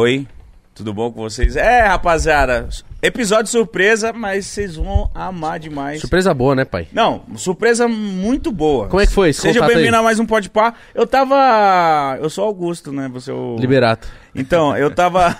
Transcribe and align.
Oi, 0.00 0.26
tudo 0.74 0.94
bom 0.94 1.12
com 1.12 1.20
vocês? 1.20 1.56
É, 1.56 1.82
rapaziada, 1.82 2.66
episódio 3.02 3.50
surpresa, 3.50 4.14
mas 4.14 4.46
vocês 4.46 4.76
vão 4.76 5.10
amar 5.14 5.58
demais. 5.60 6.00
Surpresa 6.00 6.32
boa, 6.32 6.54
né, 6.54 6.64
pai? 6.64 6.88
Não, 6.90 7.22
surpresa 7.36 7.86
muito 7.86 8.50
boa. 8.50 8.88
Como 8.88 9.02
é 9.02 9.06
que 9.06 9.12
foi 9.12 9.28
esse 9.28 9.42
Seja 9.42 9.60
bem-vindo 9.66 9.94
a 9.94 10.02
mais 10.02 10.18
um 10.18 10.24
Pode 10.24 10.48
Pá. 10.48 10.72
Eu 10.94 11.06
tava. 11.06 12.16
Eu 12.18 12.30
sou 12.30 12.46
Augusto, 12.46 12.90
né? 12.90 13.10
Você 13.12 13.30
é 13.30 13.34
o. 13.34 13.56
Liberato. 13.58 14.08
Então, 14.34 14.74
eu 14.74 14.88
tava. 14.94 15.36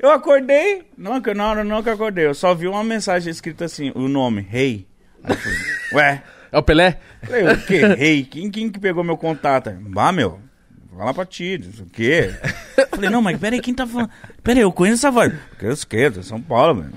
Eu 0.00 0.10
acordei. 0.10 0.82
Não, 0.98 1.20
que- 1.20 1.32
na 1.32 1.48
hora 1.48 1.62
não 1.62 1.80
que 1.80 1.88
eu 1.88 1.92
acordei. 1.92 2.26
Eu 2.26 2.34
só 2.34 2.52
vi 2.56 2.66
uma 2.66 2.82
mensagem 2.82 3.30
escrita 3.30 3.66
assim: 3.66 3.92
o 3.94 4.08
nome, 4.08 4.40
Rei. 4.50 4.84
Falei, 5.22 5.38
Ué. 5.94 6.22
É 6.50 6.58
o 6.58 6.62
Pelé? 6.64 6.98
Falei, 7.22 7.46
o 7.52 7.62
quê? 7.64 7.86
Rei? 7.86 8.24
Quem, 8.24 8.50
quem 8.50 8.68
que 8.68 8.80
pegou 8.80 9.04
meu 9.04 9.16
contato? 9.16 9.72
Ah, 9.96 10.10
meu. 10.10 10.40
Lá 10.94 11.14
pra 11.14 11.24
ti, 11.24 11.58
não 11.64 11.72
sei 11.72 11.84
o 11.84 11.88
quê. 11.88 12.34
Falei, 12.90 13.08
não, 13.08 13.22
mas 13.22 13.38
peraí, 13.38 13.60
quem 13.60 13.72
tá 13.72 13.86
falando? 13.86 14.10
Peraí, 14.42 14.62
eu 14.62 14.70
conheço 14.70 15.06
essa 15.06 15.10
voz. 15.10 15.32
Porque 15.48 15.64
eu 15.64 15.72
esquerdo, 15.72 16.22
São 16.22 16.40
Paulo, 16.40 16.76
mano. 16.76 16.92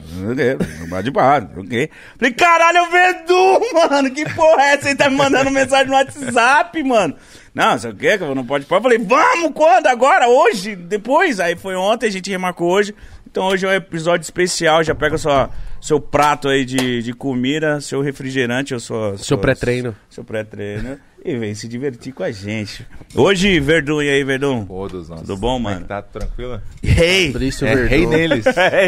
O 0.83 0.87
bate 0.89 1.09
de 1.09 1.13
sei 1.13 1.63
o 1.63 1.67
quê. 1.67 1.89
Falei, 2.17 2.33
caralho, 2.33 2.77
eu 2.79 2.91
Vedu, 2.91 3.59
mano. 3.73 4.11
Que 4.11 4.25
porra 4.33 4.63
é 4.63 4.73
essa? 4.73 4.89
Ele 4.89 4.97
tá 4.97 5.09
me 5.09 5.15
mandando 5.15 5.49
mensagem 5.49 5.87
no 5.87 5.93
WhatsApp, 5.93 6.83
mano. 6.83 7.15
Não, 7.53 7.71
não 7.71 7.79
sei 7.79 7.91
o 7.91 7.95
quê, 7.95 8.17
que 8.17 8.23
eu 8.25 8.35
não 8.35 8.45
pode 8.45 8.65
pôr. 8.65 8.81
Falei, 8.81 8.97
vamos, 8.99 9.51
quando? 9.53 9.87
Agora? 9.87 10.27
Hoje? 10.27 10.75
Depois? 10.75 11.39
Aí 11.39 11.55
foi 11.55 11.75
ontem, 11.75 12.07
a 12.07 12.11
gente 12.11 12.29
remarcou 12.29 12.69
hoje. 12.69 12.93
Então 13.31 13.45
hoje 13.47 13.65
é 13.65 13.69
um 13.69 13.73
episódio 13.73 14.23
especial. 14.23 14.83
Já 14.83 14.93
pega 14.93 15.17
sua, 15.17 15.49
seu 15.81 16.01
prato 16.01 16.49
aí 16.49 16.65
de, 16.65 17.01
de 17.01 17.13
comida, 17.13 17.79
seu 17.79 18.01
refrigerante, 18.01 18.73
ou 18.73 18.79
sua, 18.81 19.17
Seu 19.17 19.37
pré-treino. 19.37 19.95
seu 20.09 20.23
pré-treino 20.23 20.99
e 21.25 21.35
vem 21.37 21.55
se 21.55 21.67
divertir 21.67 22.13
com 22.13 22.21
a 22.23 22.31
gente. 22.31 22.85
Hoje, 23.15 23.59
Verdun, 23.59 24.01
e 24.01 24.09
aí, 24.09 24.23
Verdun? 24.23 24.63
Todos 24.65 25.09
nós. 25.09 25.21
Tudo 25.21 25.35
bom, 25.37 25.57
é 25.57 25.59
mano? 25.59 25.81
que 25.81 25.87
Tá 25.87 26.01
tranquilo? 26.01 26.61
Rei! 26.83 27.31
Fabrício 27.31 27.65
É 27.67 27.75
Verdun. 27.75 27.89
rei 27.89 28.05
deles. 28.07 28.45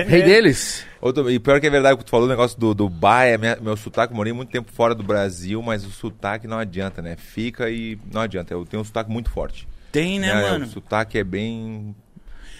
Rei 0.08 0.22
deles? 0.24 0.86
Outro- 1.02 1.30
e 1.32 1.40
pior 1.40 1.60
que 1.60 1.66
é 1.68 1.70
verdade 1.70 1.96
o 1.96 1.98
que 1.98 2.06
tu 2.06 2.12
falou, 2.12 2.28
o 2.28 2.30
negócio 2.30 2.60
do, 2.60 2.74
do 2.76 2.88
bar, 2.88 3.24
é 3.26 3.38
minha- 3.38 3.58
meu 3.60 3.76
sotaque, 3.76 4.14
eu 4.14 4.18
morei 4.18 4.34
muito 4.34 4.52
tempo 4.52 4.72
fora 4.72 4.94
do 4.94 5.04
Brasil, 5.04 5.62
mas 5.64 5.84
o 5.84 5.90
sotaque 5.90 6.48
não 6.48 6.60
adianta, 6.60 7.02
né? 7.02 7.16
Fica 7.18 7.70
e 7.72 7.98
não 8.14 8.22
adianta. 8.22 8.54
Eu 8.54 8.66
tenho 8.66 8.82
um 8.82 8.86
sotaque 8.86 9.10
muito 9.10 9.30
forte. 9.32 9.68
Tem, 9.92 10.20
né, 10.20 10.30
É, 10.30 10.42
mano? 10.52 10.66
O 10.66 10.70
sotaque 10.70 11.18
é 11.18 11.24
bem 11.24 11.96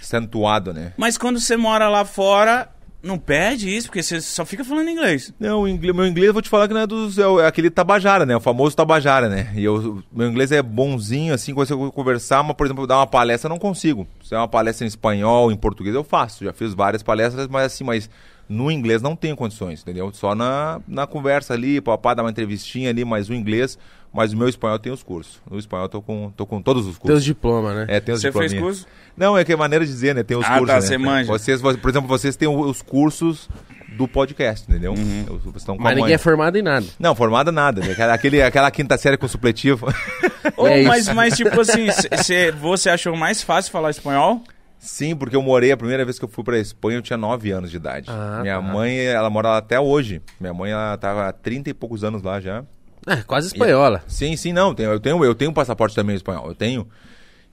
acentuado, 0.02 0.74
né? 0.74 0.94
Mas 0.98 1.18
quando 1.18 1.40
você 1.40 1.56
mora 1.58 1.88
lá 1.90 2.04
fora, 2.06 2.70
não 3.08 3.18
perde 3.18 3.70
isso, 3.70 3.88
porque 3.88 4.04
você 4.04 4.22
só 4.22 4.46
fica 4.46 4.64
falando 4.64 4.90
inglês. 4.90 5.34
Não, 5.40 5.62
o 5.62 5.68
inglês, 5.68 5.96
meu 5.96 6.06
inglês 6.06 6.28
eu 6.28 6.34
vou 6.34 6.42
te 6.42 6.50
falar 6.50 6.68
que 6.68 6.74
não 6.74 6.82
é 6.82 6.88
dos. 6.88 7.18
É, 7.18 7.24
é 7.24 7.48
aquele 7.48 7.70
tabajara, 7.70 8.26
né? 8.26 8.36
O 8.36 8.40
famoso 8.40 8.76
tabajara, 8.76 9.30
né? 9.30 9.52
E 9.56 9.64
eu, 9.64 10.04
meu 10.12 10.30
inglês 10.30 10.52
é 10.52 10.62
bonzinho, 10.62 11.34
assim, 11.34 11.54
quando 11.54 11.70
eu 11.72 11.92
conversar, 11.92 12.44
mas, 12.44 12.56
por 12.56 12.68
exemplo, 12.68 12.86
dar 12.86 12.98
uma 12.98 13.08
palestra 13.08 13.48
eu 13.48 13.50
não 13.50 13.60
consigo. 13.60 14.08
Se 14.24 14.36
é 14.36 14.38
uma 14.38 14.48
palestra 14.48 14.86
em 14.86 14.88
espanhol, 14.88 15.52
em 15.52 15.56
português, 15.56 15.96
eu 15.96 16.04
faço. 16.04 16.44
Já 16.44 16.54
fiz 16.54 16.74
várias 16.74 17.02
palestras, 17.02 17.48
mas 17.48 17.66
assim, 17.66 17.84
mas 17.84 18.10
no 18.50 18.72
inglês 18.72 19.02
não 19.02 19.16
tenho 19.16 19.36
condições, 19.36 19.82
entendeu? 19.82 20.12
Só 20.14 20.34
na, 20.34 20.80
na 20.88 21.06
conversa 21.06 21.54
ali, 21.54 21.82
papá, 21.82 22.14
dar 22.14 22.24
uma 22.24 22.30
entrevistinha 22.30 22.90
ali, 22.90 23.04
mas 23.04 23.30
o 23.30 23.34
inglês, 23.34 23.78
mas 24.14 24.34
o 24.34 24.38
meu 24.38 24.48
espanhol 24.48 24.80
tem 24.80 24.92
os 24.92 25.04
cursos. 25.04 25.42
No 25.50 25.60
espanhol 25.60 25.86
eu 25.86 25.90
tô 25.90 26.02
com, 26.02 26.32
tô 26.36 26.46
com 26.46 26.62
todos 26.62 26.86
os 26.86 26.98
cursos. 26.98 27.08
Teus 27.08 27.24
diplomas, 27.24 27.76
né? 27.76 27.86
É, 27.90 28.00
tem 28.00 28.16
os 28.16 28.22
Você 28.22 28.32
fez 28.32 28.54
curso? 28.54 28.88
Não, 29.18 29.38
é 29.38 29.44
que 29.44 29.52
é 29.52 29.56
maneira 29.56 29.84
de 29.86 29.92
dizer, 29.92 30.14
né? 30.16 30.22
Tem 30.24 30.38
os 30.38 30.46
Ah, 30.46 30.60
cursos, 30.60 30.68
tá, 30.68 30.76
né? 30.76 30.82
você 30.82 30.98
manja. 30.98 31.28
Vocês, 31.32 31.60
vo- 31.60 31.78
por 31.78 31.90
exemplo, 31.90 32.08
vocês 32.08 32.36
têm 32.36 32.48
os 32.48 32.82
cursos 32.84 33.50
do 33.98 34.08
podcast, 34.08 34.70
entendeu? 34.70 34.94
Uhum. 34.94 35.26
Vocês 35.28 35.56
estão 35.58 35.76
Mas 35.76 35.86
mãe. 35.86 35.96
ninguém 35.96 36.14
é 36.14 36.18
formado 36.20 36.56
em 36.58 36.62
nada. 36.62 36.86
Não, 37.00 37.16
formada 37.16 37.52
nada. 37.52 37.82
Né? 37.82 37.92
Aquela- 37.94 38.14
Aquele, 38.14 38.42
aquela 38.44 38.70
quinta 38.70 38.96
série 38.98 39.18
com 39.18 39.28
supletivo. 39.28 39.88
É 40.60 40.82
mas, 40.84 41.08
mas, 41.10 41.36
tipo 41.38 41.60
assim, 41.60 41.92
cê- 41.92 42.10
cê- 42.24 42.52
você 42.52 42.90
achou 42.90 43.16
mais 43.16 43.44
fácil 43.44 43.72
falar 43.72 43.92
espanhol? 43.92 44.42
Sim, 44.80 45.16
porque 45.16 45.36
eu 45.36 45.42
morei, 45.42 45.72
a 45.72 45.78
primeira 45.78 46.04
vez 46.06 46.18
que 46.18 46.26
eu 46.26 46.30
fui 46.30 46.44
pra 46.44 46.58
Espanha, 46.58 46.98
eu 46.98 47.02
tinha 47.02 47.18
9 47.18 47.52
anos 47.52 47.70
de 47.70 47.78
idade. 47.78 48.10
Ah, 48.10 48.40
Minha 48.42 48.56
tá. 48.56 48.62
mãe, 48.62 48.98
ela 49.06 49.30
mora 49.30 49.50
lá 49.50 49.58
até 49.58 49.80
hoje. 49.80 50.22
Minha 50.40 50.54
mãe, 50.54 50.72
ela 50.72 50.98
tava 50.98 51.28
há 51.28 51.34
30 51.34 51.70
e 51.70 51.74
poucos 51.74 52.04
anos 52.04 52.24
lá 52.24 52.40
já. 52.40 52.64
É, 53.06 53.18
quase 53.18 53.48
espanhola. 53.48 54.04
Sim, 54.08 54.36
sim, 54.36 54.52
não. 54.54 54.74
tenho- 54.74 54.92
eu, 54.92 55.00
tenho, 55.00 55.24
eu 55.24 55.36
tenho 55.36 55.52
um 55.52 55.54
passaporte 55.54 55.96
também 55.96 56.16
espanhol. 56.16 56.48
Eu 56.48 56.56
tenho. 56.56 56.88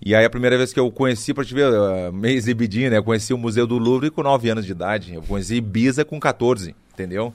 E 0.05 0.15
aí 0.15 0.25
a 0.25 0.29
primeira 0.29 0.59
vez 0.59 0.71
que 0.71 0.79
eu 0.79 0.91
conheci, 0.91 1.33
pra 1.33 1.45
te 1.45 1.55
ver, 1.55 1.67
uh, 1.67 2.13
meio 2.13 2.37
exibidinho, 2.37 2.91
né? 2.91 2.99
Eu 2.99 3.05
conheci 3.05 3.33
o 3.33 3.39
Museu 3.39 3.67
do 3.67 3.79
Louvre 3.79 4.11
com 4.11 4.23
9 4.23 4.51
anos 4.51 4.67
de 4.67 4.73
idade. 4.73 5.15
Eu 5.15 5.23
conheci 5.23 5.55
Ibiza 5.55 6.05
com 6.05 6.21
14, 6.21 6.77
entendeu? 6.93 7.33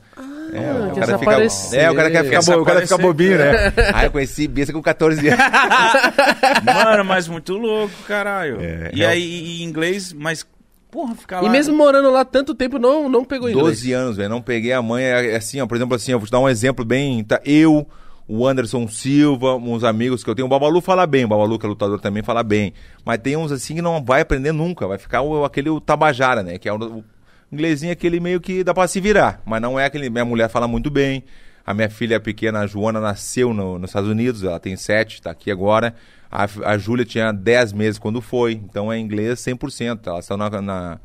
é, 0.54 0.94
quer 0.94 1.00
desaparecer. 1.02 1.80
é, 1.80 1.90
o 1.90 1.96
cara 1.96 2.12
quer 2.12 2.24
ficar, 2.26 2.42
bo... 2.44 2.62
o 2.62 2.66
cara 2.66 2.82
fica 2.82 2.98
bobinho, 2.98 3.40
né? 3.40 3.74
aí 3.94 4.06
eu 4.06 4.12
conheci 4.12 4.44
Ibiza 4.44 4.72
com 4.72 4.84
14 4.84 5.28
anos. 5.30 5.40
Mano, 6.64 7.06
mas 7.06 7.28
muito 7.28 7.54
louco, 7.58 7.94
caralho. 8.08 8.60
É, 8.62 8.92
e 8.94 9.04
é. 9.04 9.08
aí, 9.08 9.24
e 9.24 9.64
inglês, 9.64 10.14
mas, 10.14 10.46
porra, 10.92 11.16
ficar 11.16 11.42
lá... 11.42 11.48
E 11.48 11.52
mesmo 11.52 11.76
morando 11.76 12.12
lá 12.12 12.24
tanto 12.24 12.54
tempo, 12.54 12.78
não, 12.78 13.10
não 13.10 13.26
pegou 13.26 13.50
inglês. 13.50 13.68
12 13.68 13.94
anos, 13.94 14.18
velho. 14.18 14.30
Não 14.30 14.44
peguei 14.44 14.74
a 14.74 14.82
mãe. 14.82 15.04
É, 15.04 15.32
é 15.32 15.36
assim, 15.38 15.60
ó, 15.60 15.66
por 15.66 15.76
exemplo, 15.76 15.96
assim, 15.96 16.12
eu 16.12 16.20
vou 16.20 16.28
te 16.28 16.32
dar 16.32 16.40
um 16.40 16.50
exemplo 16.50 16.86
bem. 16.86 17.24
Tá, 17.24 17.42
eu, 17.44 17.88
o 18.32 18.48
Anderson 18.48 18.88
Silva, 18.88 19.56
uns 19.56 19.84
amigos 19.84 20.24
que 20.24 20.30
eu 20.30 20.36
tenho. 20.36 20.46
O 20.46 20.50
Babalu 20.50 20.80
fala 20.82 21.08
bem, 21.08 21.26
o 21.26 21.28
Babalu, 21.28 21.58
que 21.58 21.66
é 21.66 21.70
lutador, 21.70 22.00
também 22.00 22.22
fala 22.22 22.44
bem. 22.44 22.74
Mas 23.04 23.18
tem 23.18 23.36
uns 23.36 23.52
assim 23.52 23.74
que 23.76 23.82
não 23.82 24.04
vai 24.04 24.22
aprender 24.22 24.52
nunca. 24.52 24.88
Vai 24.88 25.00
ficar 25.00 25.22
o, 25.24 25.44
aquele 25.44 25.70
o 25.70 25.82
Tabajara, 25.82 26.44
né? 26.44 26.60
Que 26.60 26.70
é 26.70 26.74
o, 26.74 26.78
o 26.78 27.04
inglesinho 27.52 27.92
aquele 27.92 28.20
meio 28.20 28.40
que 28.40 28.64
dá 28.64 28.72
pra 28.72 28.88
se 28.88 29.02
virar. 29.02 29.42
Mas 29.44 29.60
não 29.60 29.80
é 29.80 29.86
aquele. 29.86 30.12
Minha 30.12 30.26
mulher 30.26 30.48
fala 30.48 30.68
muito 30.68 30.92
bem. 30.92 31.24
A 31.66 31.74
minha 31.74 31.90
filha 31.90 32.20
pequena, 32.20 32.60
a 32.60 32.68
Joana, 32.68 33.00
nasceu 33.00 33.52
no- 33.54 33.80
nos 33.80 33.90
Estados 33.90 34.10
Unidos. 34.10 34.44
Ela 34.44 34.60
tem 34.60 34.76
7, 34.76 35.22
tá 35.24 35.32
aqui 35.32 35.50
agora. 35.52 35.96
A, 36.32 36.48
a 36.66 36.78
Júlia 36.78 37.06
tinha 37.06 37.32
10 37.32 37.74
meses 37.74 37.98
quando 37.98 38.22
foi. 38.22 38.54
Então 38.54 38.94
é 38.94 39.00
inglês 39.00 39.40
100%. 39.40 40.02
Elas 40.06 40.26
estão 40.26 40.38
na, 40.38 40.62
na 40.62 41.00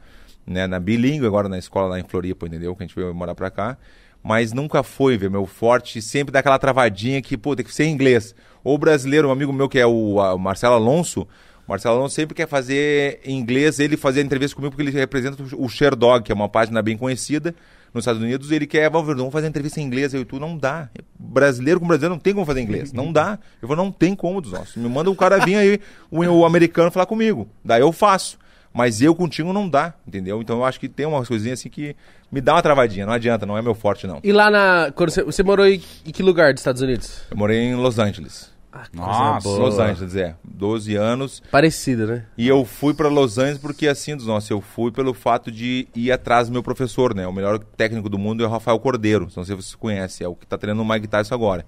né, 0.46 0.66
na 0.66 0.78
bilíngue 0.78 1.26
agora 1.26 1.48
na 1.48 1.56
escola 1.58 1.88
lá 1.88 1.98
em 1.98 2.04
Floripa, 2.04 2.46
entendeu? 2.46 2.76
Que 2.76 2.82
a 2.82 2.86
gente 2.86 2.94
veio 2.94 3.14
morar 3.14 3.34
pra 3.34 3.50
cá. 3.50 3.78
Mas 4.24 4.54
nunca 4.54 4.82
foi, 4.82 5.18
ver 5.18 5.28
meu 5.28 5.44
forte, 5.44 6.00
sempre 6.00 6.32
dá 6.32 6.38
aquela 6.38 6.58
travadinha 6.58 7.20
que, 7.20 7.36
pô, 7.36 7.54
tem 7.54 7.62
que 7.62 7.74
ser 7.74 7.84
inglês. 7.84 8.34
Ou 8.64 8.78
brasileiro, 8.78 9.28
um 9.28 9.30
amigo 9.30 9.52
meu 9.52 9.68
que 9.68 9.78
é 9.78 9.84
o, 9.84 10.16
o 10.16 10.38
Marcelo 10.38 10.74
Alonso, 10.74 11.28
o 11.66 11.70
Marcelo 11.70 11.98
Alonso 11.98 12.14
sempre 12.14 12.34
quer 12.34 12.48
fazer 12.48 13.20
em 13.22 13.38
inglês, 13.38 13.78
ele 13.78 13.98
fazer 13.98 14.22
entrevista 14.22 14.56
comigo 14.56 14.74
porque 14.74 14.82
ele 14.82 14.98
representa 14.98 15.42
o 15.56 15.68
Sherdog, 15.68 16.24
que 16.24 16.32
é 16.32 16.34
uma 16.34 16.48
página 16.48 16.80
bem 16.80 16.96
conhecida 16.96 17.54
nos 17.92 18.02
Estados 18.02 18.22
Unidos, 18.22 18.50
ele 18.50 18.66
quer, 18.66 18.90
ver, 18.90 19.14
vamos 19.14 19.32
fazer 19.32 19.46
entrevista 19.46 19.78
em 19.78 19.84
inglês, 19.84 20.12
eu 20.14 20.22
e 20.22 20.24
tu, 20.24 20.40
não 20.40 20.56
dá. 20.56 20.88
Brasileiro 21.16 21.78
com 21.78 21.86
brasileiro 21.86 22.14
não 22.14 22.20
tem 22.20 22.32
como 22.32 22.46
fazer 22.46 22.62
inglês, 22.62 22.92
não 22.92 23.12
dá. 23.12 23.38
Eu 23.62 23.68
falo, 23.68 23.84
não 23.84 23.92
tem 23.92 24.16
como 24.16 24.40
dos 24.40 24.52
nossos. 24.52 24.74
Me 24.76 24.88
manda 24.88 25.10
um 25.10 25.14
cara 25.14 25.44
vir 25.44 25.54
aí, 25.54 25.80
o, 26.10 26.24
o 26.24 26.44
americano 26.46 26.90
falar 26.90 27.06
comigo, 27.06 27.46
daí 27.62 27.82
eu 27.82 27.92
faço. 27.92 28.38
Mas 28.74 29.00
eu 29.00 29.14
contigo 29.14 29.52
não 29.52 29.68
dá, 29.68 29.94
entendeu? 30.06 30.42
Então 30.42 30.56
eu 30.56 30.64
acho 30.64 30.80
que 30.80 30.88
tem 30.88 31.06
umas 31.06 31.28
coisinhas 31.28 31.60
assim 31.60 31.68
que 31.68 31.94
me 32.30 32.40
dá 32.40 32.54
uma 32.54 32.62
travadinha, 32.62 33.06
não 33.06 33.12
adianta, 33.12 33.46
não 33.46 33.56
é 33.56 33.62
meu 33.62 33.74
forte 33.74 34.04
não. 34.04 34.18
E 34.24 34.32
lá 34.32 34.50
na... 34.50 34.90
Quando 34.92 35.10
você, 35.10 35.22
você 35.22 35.44
morou 35.44 35.64
em, 35.64 35.80
em 36.04 36.10
que 36.10 36.24
lugar 36.24 36.52
dos 36.52 36.60
Estados 36.60 36.82
Unidos? 36.82 37.22
Eu 37.30 37.36
morei 37.36 37.58
em 37.60 37.76
Los 37.76 38.00
Angeles. 38.00 38.52
Ah, 38.72 38.86
Nossa, 38.92 39.48
boa. 39.48 39.58
Los 39.60 39.78
Angeles, 39.78 40.16
é. 40.16 40.34
12 40.42 40.96
anos. 40.96 41.40
Parecido, 41.48 42.08
né? 42.08 42.26
E 42.36 42.48
eu 42.48 42.64
fui 42.64 42.92
pra 42.92 43.08
Los 43.08 43.38
Angeles 43.38 43.58
porque, 43.58 43.86
assim, 43.86 44.16
dos 44.16 44.26
nossos, 44.26 44.50
eu 44.50 44.60
fui 44.60 44.90
pelo 44.90 45.14
fato 45.14 45.52
de 45.52 45.86
ir 45.94 46.10
atrás 46.10 46.48
do 46.48 46.52
meu 46.52 46.62
professor, 46.62 47.14
né? 47.14 47.24
O 47.24 47.32
melhor 47.32 47.60
técnico 47.60 48.08
do 48.08 48.18
mundo 48.18 48.42
é 48.42 48.46
o 48.48 48.50
Rafael 48.50 48.80
Cordeiro. 48.80 49.26
Não 49.26 49.30
sei 49.30 49.44
se 49.44 49.54
você 49.54 49.76
conhece, 49.76 50.24
é 50.24 50.28
o 50.28 50.34
que 50.34 50.44
tá 50.44 50.58
treinando 50.58 50.82
o 50.82 50.92
Mike 50.92 51.06
Tyson 51.06 51.32
agora. 51.36 51.64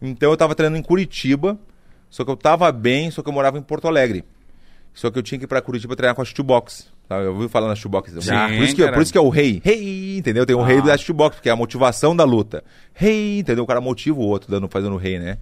Então 0.00 0.30
eu 0.30 0.36
tava 0.36 0.54
treinando 0.54 0.78
em 0.78 0.84
Curitiba, 0.84 1.58
só 2.08 2.24
que 2.24 2.30
eu 2.30 2.36
tava 2.36 2.70
bem, 2.70 3.10
só 3.10 3.22
que 3.22 3.28
eu 3.28 3.32
morava 3.32 3.58
em 3.58 3.62
Porto 3.62 3.88
Alegre. 3.88 4.24
Só 5.00 5.10
que 5.10 5.18
eu 5.18 5.22
tinha 5.22 5.38
que 5.38 5.46
ir 5.46 5.48
pra 5.48 5.62
Curitiba 5.62 5.96
treinar 5.96 6.14
com 6.14 6.20
a 6.20 6.24
shootbox. 6.26 6.92
Tá? 7.08 7.16
Eu 7.16 7.32
ouvi 7.32 7.48
falar 7.48 7.68
na 7.68 7.74
shootbox. 7.74 8.12
Já. 8.22 8.48
por, 8.48 8.54
isso 8.56 8.76
que, 8.76 8.84
Sim, 8.84 8.92
por 8.92 9.02
isso 9.02 9.10
que 9.10 9.16
é 9.16 9.20
o 9.20 9.30
rei. 9.30 9.58
Rei, 9.64 10.18
entendeu? 10.18 10.44
Tem 10.44 10.54
o 10.54 10.62
rei 10.62 10.82
da 10.82 10.94
shootbox, 10.94 11.36
porque 11.36 11.48
é 11.48 11.52
a 11.52 11.56
motivação 11.56 12.14
da 12.14 12.22
luta. 12.22 12.62
Rei, 12.92 13.38
entendeu? 13.38 13.64
O 13.64 13.66
cara 13.66 13.80
motiva 13.80 14.18
o 14.18 14.22
outro 14.22 14.50
dando, 14.50 14.68
fazendo 14.68 14.92
o 14.92 14.98
rei, 14.98 15.18
né? 15.18 15.38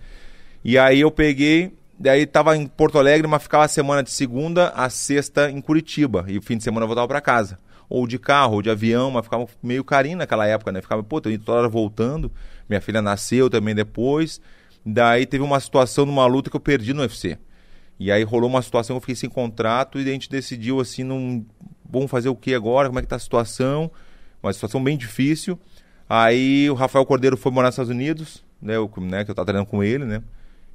E 0.65 0.79
aí 0.79 1.01
eu 1.01 1.11
peguei, 1.11 1.73
daí 1.99 2.25
tava 2.25 2.57
em 2.57 2.69
Porto 2.69 3.01
Alegre, 3.01 3.27
mas 3.27 3.43
ficava 3.43 3.65
a 3.65 3.69
semana 3.69 4.01
de 4.01 4.13
segunda 4.13 4.69
a 4.69 4.89
sexta 4.89 5.51
em 5.51 5.61
Curitiba. 5.61 6.25
E 6.29 6.39
o 6.39 6.43
fim 6.43 6.57
de 6.57 6.63
semana 6.63 6.85
eu 6.85 6.87
voltava 6.87 7.09
pra 7.09 7.21
casa. 7.21 7.59
Ou 7.89 8.07
de 8.07 8.17
carro, 8.17 8.55
ou 8.55 8.63
de 8.63 8.71
avião, 8.71 9.11
mas 9.11 9.25
ficava 9.25 9.45
meio 9.61 9.83
carinho 9.83 10.19
naquela 10.19 10.47
época, 10.47 10.71
né? 10.71 10.81
Ficava, 10.81 11.03
pô, 11.03 11.21
tô 11.21 11.31
indo 11.31 11.43
toda 11.43 11.59
hora 11.59 11.69
voltando. 11.69 12.31
Minha 12.69 12.81
filha 12.81 13.03
nasceu 13.03 13.51
também 13.51 13.75
depois. 13.75 14.41
Daí 14.87 15.27
teve 15.27 15.43
uma 15.43 15.59
situação 15.59 16.07
numa 16.07 16.27
luta 16.27 16.49
que 16.49 16.55
eu 16.55 16.61
perdi 16.61 16.95
no 16.95 17.01
UFC. 17.01 17.37
E 17.99 18.13
aí 18.13 18.23
rolou 18.23 18.49
uma 18.49 18.63
situação 18.63 18.97
eu 18.97 19.01
fiquei 19.01 19.17
sem 19.17 19.29
contrato 19.29 19.99
e 19.99 20.09
a 20.09 20.13
gente 20.13 20.31
decidiu 20.31 20.81
assim, 20.81 21.03
num... 21.03 21.45
vamos 21.89 22.11
fazer 22.11 22.29
o 22.29 22.37
que 22.37 22.55
agora? 22.55 22.89
Como 22.89 22.99
é 22.99 23.03
que 23.03 23.09
tá 23.09 23.17
a 23.17 23.21
situação? 23.21 23.91
Uma 24.43 24.53
situação 24.53 24.83
bem 24.83 24.97
difícil. 24.97 25.59
Aí 26.09 26.71
o 26.71 26.75
Rafael 26.75 27.05
Cordeiro 27.05 27.37
foi 27.37 27.51
morar 27.53 27.69
nos 27.69 27.75
Estados 27.75 27.91
Unidos, 27.91 28.45
né, 28.63 28.77
eu, 28.77 28.91
né, 28.99 29.25
que 29.25 29.31
eu 29.31 29.35
tava 29.35 29.47
treinando 29.47 29.69
com 29.69 29.83
ele, 29.83 30.05
né? 30.05 30.23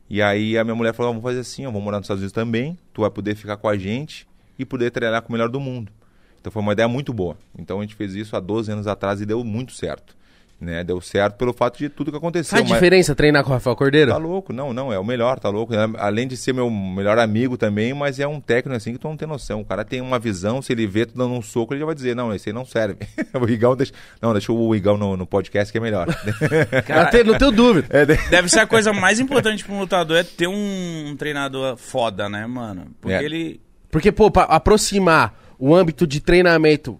E 0.09 0.21
aí 0.21 0.57
a 0.57 0.63
minha 0.63 0.75
mulher 0.75 0.93
falou, 0.93 1.11
vamos 1.11 1.23
fazer 1.23 1.39
assim, 1.39 1.63
vamos 1.63 1.81
morar 1.81 1.97
nos 1.97 2.05
Estados 2.05 2.21
Unidos 2.21 2.33
também, 2.33 2.77
tu 2.93 3.01
vai 3.01 3.09
poder 3.09 3.35
ficar 3.35 3.57
com 3.57 3.67
a 3.67 3.75
gente 3.77 4.27
e 4.59 4.65
poder 4.65 4.91
treinar 4.91 5.21
com 5.21 5.29
o 5.29 5.31
melhor 5.31 5.49
do 5.49 5.59
mundo. 5.59 5.91
Então 6.39 6.51
foi 6.51 6.61
uma 6.61 6.73
ideia 6.73 6.87
muito 6.87 7.13
boa. 7.13 7.37
Então 7.57 7.79
a 7.79 7.81
gente 7.81 7.95
fez 7.95 8.13
isso 8.13 8.35
há 8.35 8.39
12 8.39 8.71
anos 8.71 8.85
atrás 8.85 9.21
e 9.21 9.25
deu 9.25 9.43
muito 9.43 9.71
certo. 9.71 10.15
Né? 10.63 10.83
Deu 10.83 10.99
certo 11.01 11.35
pelo 11.35 11.53
fato 11.53 11.77
de 11.77 11.89
tudo 11.89 12.09
que 12.11 12.17
aconteceu. 12.17 12.57
Faz 12.57 12.63
mas- 12.69 12.73
diferença 12.73 13.13
treinar 13.13 13.43
com 13.43 13.49
o 13.49 13.53
Rafael 13.53 13.75
Cordeiro? 13.75 14.11
Tá 14.11 14.17
louco, 14.17 14.53
não, 14.53 14.73
não, 14.73 14.91
é 14.93 14.97
o 14.97 15.03
melhor, 15.03 15.39
tá 15.39 15.49
louco. 15.49 15.73
É, 15.73 15.77
Além 15.97 16.27
de 16.27 16.37
ser 16.37 16.53
meu 16.53 16.69
melhor 16.71 17.19
amigo 17.19 17.57
também, 17.57 17.93
mas 17.93 18.19
é 18.19 18.27
um 18.27 18.39
técnico 18.39 18.75
assim 18.77 18.93
que 18.93 18.97
tu 18.99 19.07
não 19.07 19.17
tem 19.17 19.27
noção. 19.27 19.61
O 19.61 19.65
cara 19.65 19.83
tem 19.83 19.99
uma 20.01 20.17
visão, 20.17 20.61
se 20.61 20.71
ele 20.71 20.87
vê 20.87 21.05
tu 21.05 21.17
dando 21.17 21.33
um 21.33 21.41
soco, 21.41 21.73
ele 21.73 21.81
já 21.81 21.85
vai 21.85 21.95
dizer, 21.95 22.15
não, 22.15 22.33
esse 22.33 22.49
aí 22.49 22.53
não 22.53 22.65
serve. 22.65 22.97
o 23.39 23.49
Igão 23.49 23.75
deixa. 23.75 23.91
Não, 24.21 24.31
deixa 24.33 24.51
o 24.53 24.75
Igão 24.75 24.97
no, 24.97 25.17
no 25.17 25.27
podcast 25.27 25.71
que 25.71 25.77
é 25.77 25.81
melhor. 25.81 26.07
Não 26.87 27.09
tenho- 27.09 27.25
não 27.25 27.37
tenho 27.37 27.51
dúvida. 27.51 27.87
É, 27.89 28.05
de- 28.05 28.29
Deve 28.29 28.49
ser 28.49 28.59
a 28.59 28.67
coisa 28.67 28.91
mais 28.93 29.19
importante 29.19 29.63
pra 29.63 29.73
um 29.73 29.79
lutador 29.79 30.17
é 30.17 30.23
ter 30.23 30.47
um 30.47 31.15
treinador 31.17 31.75
foda, 31.77 32.29
né, 32.29 32.45
mano? 32.47 32.87
Porque 33.01 33.15
É. 33.15 33.23
ele. 33.23 33.59
Porque, 33.91 34.11
pô, 34.11 34.31
pra 34.31 34.43
aproximar 34.43 35.37
o 35.59 35.75
âmbito 35.75 36.05
de 36.07 36.19
treinamento 36.19 36.99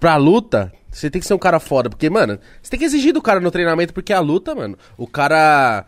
pra 0.00 0.16
luta, 0.16 0.72
você 0.92 1.10
tem 1.10 1.20
que 1.20 1.26
ser 1.26 1.34
um 1.34 1.38
cara 1.38 1.58
foda. 1.58 1.88
Porque, 1.90 2.08
mano, 2.10 2.38
você 2.62 2.70
tem 2.70 2.78
que 2.78 2.84
exigir 2.84 3.12
do 3.12 3.22
cara 3.22 3.40
no 3.40 3.50
treinamento, 3.50 3.92
porque 3.94 4.12
a 4.12 4.20
luta, 4.20 4.54
mano, 4.54 4.78
o 4.96 5.06
cara. 5.06 5.84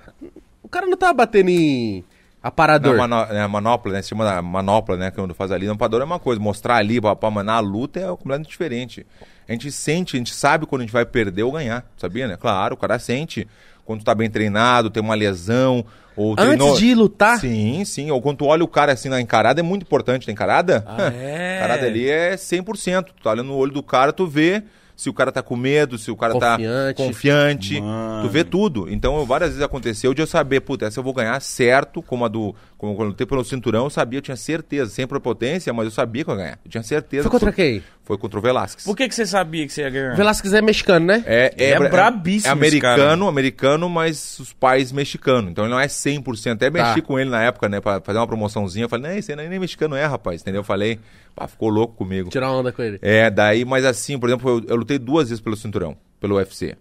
O 0.63 0.69
cara 0.69 0.87
não 0.87 0.97
tá 0.97 1.13
batendo 1.13 1.51
em 1.51 1.99
Não, 1.99 2.05
aparador. 2.43 2.97
mano, 2.97 3.15
é, 3.31 3.47
manopla, 3.47 3.93
né? 3.93 4.03
Se 4.03 4.09
chama 4.09 4.41
manopla, 4.43 4.97
né? 4.97 5.11
Quando 5.11 5.35
faz 5.35 5.53
ali. 5.53 5.69
Lampador 5.69 6.01
é 6.01 6.05
uma 6.05 6.19
coisa, 6.19 6.41
mostrar 6.41 6.77
ali 6.77 7.01
pra, 7.01 7.15
pra 7.15 7.31
manar 7.31 7.57
a 7.57 7.61
luta 7.61 8.01
é 8.01 8.07
completamente 8.09 8.49
diferente. 8.49 9.07
A 9.49 9.53
gente 9.53 9.71
sente, 9.71 10.17
a 10.17 10.19
gente 10.19 10.35
sabe 10.35 10.65
quando 10.67 10.81
a 10.81 10.85
gente 10.85 10.93
vai 10.93 11.05
perder 11.05 11.43
ou 11.43 11.53
ganhar, 11.53 11.85
sabia, 11.99 12.27
né? 12.27 12.37
Claro, 12.37 12.75
o 12.75 12.79
cara 12.79 12.99
sente. 12.99 13.47
Quando 13.85 14.01
tu 14.01 14.05
tá 14.07 14.15
bem 14.15 14.31
treinado, 14.31 14.89
tem 14.89 15.03
uma 15.03 15.15
lesão, 15.15 15.85
ou 16.17 16.33
Antes 16.33 16.45
treinou- 16.47 16.77
de 16.79 16.95
lutar? 16.95 17.39
Sim, 17.39 17.85
sim. 17.85 18.11
Ou 18.11 18.23
quando 18.23 18.39
tu 18.39 18.47
olha 18.47 18.65
o 18.65 18.69
cara 18.69 18.93
assim 18.93 19.11
na 19.11 19.21
encarada, 19.21 19.61
é 19.61 19.63
muito 19.63 19.83
importante. 19.83 20.27
Na 20.27 20.33
encarada? 20.33 20.83
Ah, 20.89 21.13
é? 21.13 21.57
encarada 21.61 21.87
ali 21.87 22.09
é 22.09 22.35
100%. 22.37 23.05
Tu 23.15 23.23
tá 23.23 23.31
olhando 23.33 23.49
no 23.49 23.57
olho 23.57 23.73
do 23.73 23.83
cara, 23.83 24.11
tu 24.15 24.27
vê 24.27 24.63
se 24.97 25.09
o 25.11 25.13
cara 25.13 25.33
tá 25.33 25.43
com 25.43 25.57
medo, 25.57 25.99
se 25.99 26.11
o 26.11 26.17
cara 26.17 26.33
Confiante. 26.33 26.97
tá 26.97 27.05
confiante. 27.05 27.81
Mano. 27.81 28.23
Tu 28.27 28.31
vê 28.33 28.45
tudo. 28.45 28.89
Então, 28.89 29.17
eu- 29.19 29.27
várias 29.27 29.51
vezes 29.51 29.63
aconteceu 29.65 30.15
de 30.15 30.23
eu 30.23 30.27
saber, 30.27 30.61
puta, 30.61 30.87
essa 30.87 31.01
eu 31.01 31.05
vou 31.05 31.13
ganhar 31.13 31.41
certo, 31.41 32.01
como 32.03 32.25
a 32.25 32.29
do. 32.29 32.55
Como 32.85 32.97
quando 32.97 33.07
eu 33.07 33.11
lutei 33.13 33.27
pelo 33.27 33.43
cinturão, 33.45 33.85
eu 33.85 33.91
sabia, 33.91 34.19
eu 34.19 34.23
tinha 34.23 34.37
certeza, 34.37 34.91
sem 34.91 35.07
prepotência, 35.07 35.73
mas 35.73 35.87
eu 35.87 35.91
sabia 35.91 36.23
que 36.23 36.31
eu 36.31 36.35
ia 36.35 36.41
ganhar. 36.43 36.59
Eu 36.65 36.71
tinha 36.71 36.83
certeza. 36.83 37.23
Foi 37.23 37.31
contra 37.31 37.51
que 37.51 37.57
foi, 37.63 37.71
quem? 37.73 37.83
Foi 38.05 38.19
contra 38.19 38.39
o 38.39 38.43
Velasquez. 38.43 38.85
Por 38.85 38.95
que, 38.95 39.09
que 39.09 39.15
você 39.15 39.25
sabia 39.25 39.67
que 39.67 39.73
você 39.73 39.81
ia 39.81 39.91
ganhar? 39.91 40.15
Velasquez 40.15 40.53
é 40.53 40.61
mexicano, 40.61 41.07
né? 41.07 41.25
É, 41.27 41.55
é 41.71 41.79
brabíssimo 41.89 42.63
É 42.63 42.67
esse 42.67 42.79
cara. 42.79 42.95
americano, 42.95 43.29
americano, 43.29 43.89
mas 43.89 44.39
os 44.39 44.53
pais 44.53 44.93
mexicanos. 44.93 45.51
Então 45.51 45.65
ele 45.65 45.73
não 45.73 45.81
é 45.81 45.87
100%. 45.87 46.53
Até 46.53 46.69
mexi 46.69 47.01
Tá. 47.01 47.07
com 47.07 47.19
ele 47.19 47.31
na 47.31 47.43
época, 47.43 47.69
né, 47.69 47.81
pra 47.81 48.01
fazer 48.03 48.19
uma 48.19 48.27
promoçãozinha. 48.27 48.85
Eu 48.85 48.89
falei, 48.91 49.11
não, 49.11 49.17
esse 49.19 49.33
aí 49.33 49.49
nem 49.49 49.59
mexicano 49.59 49.97
é, 49.97 50.05
rapaz, 50.05 50.43
entendeu? 50.43 50.61
Eu 50.61 50.65
falei, 50.65 51.01
pá, 51.35 51.49
ficou 51.49 51.71
louco 51.71 51.95
comigo. 51.95 52.29
Tirar 52.29 52.51
onda 52.53 52.71
com 52.71 52.83
ele. 52.83 52.99
É, 53.01 53.31
daí, 53.31 53.65
mas 53.65 53.85
assim, 53.85 54.19
por 54.19 54.29
exemplo, 54.29 54.51
eu, 54.51 54.65
eu 54.69 54.77
lutei 54.77 54.99
duas 54.99 55.31
vezes 55.31 55.41
pelo 55.41 55.57
cinturão, 55.57 55.97
pelo 56.21 56.37
UFC. 56.37 56.77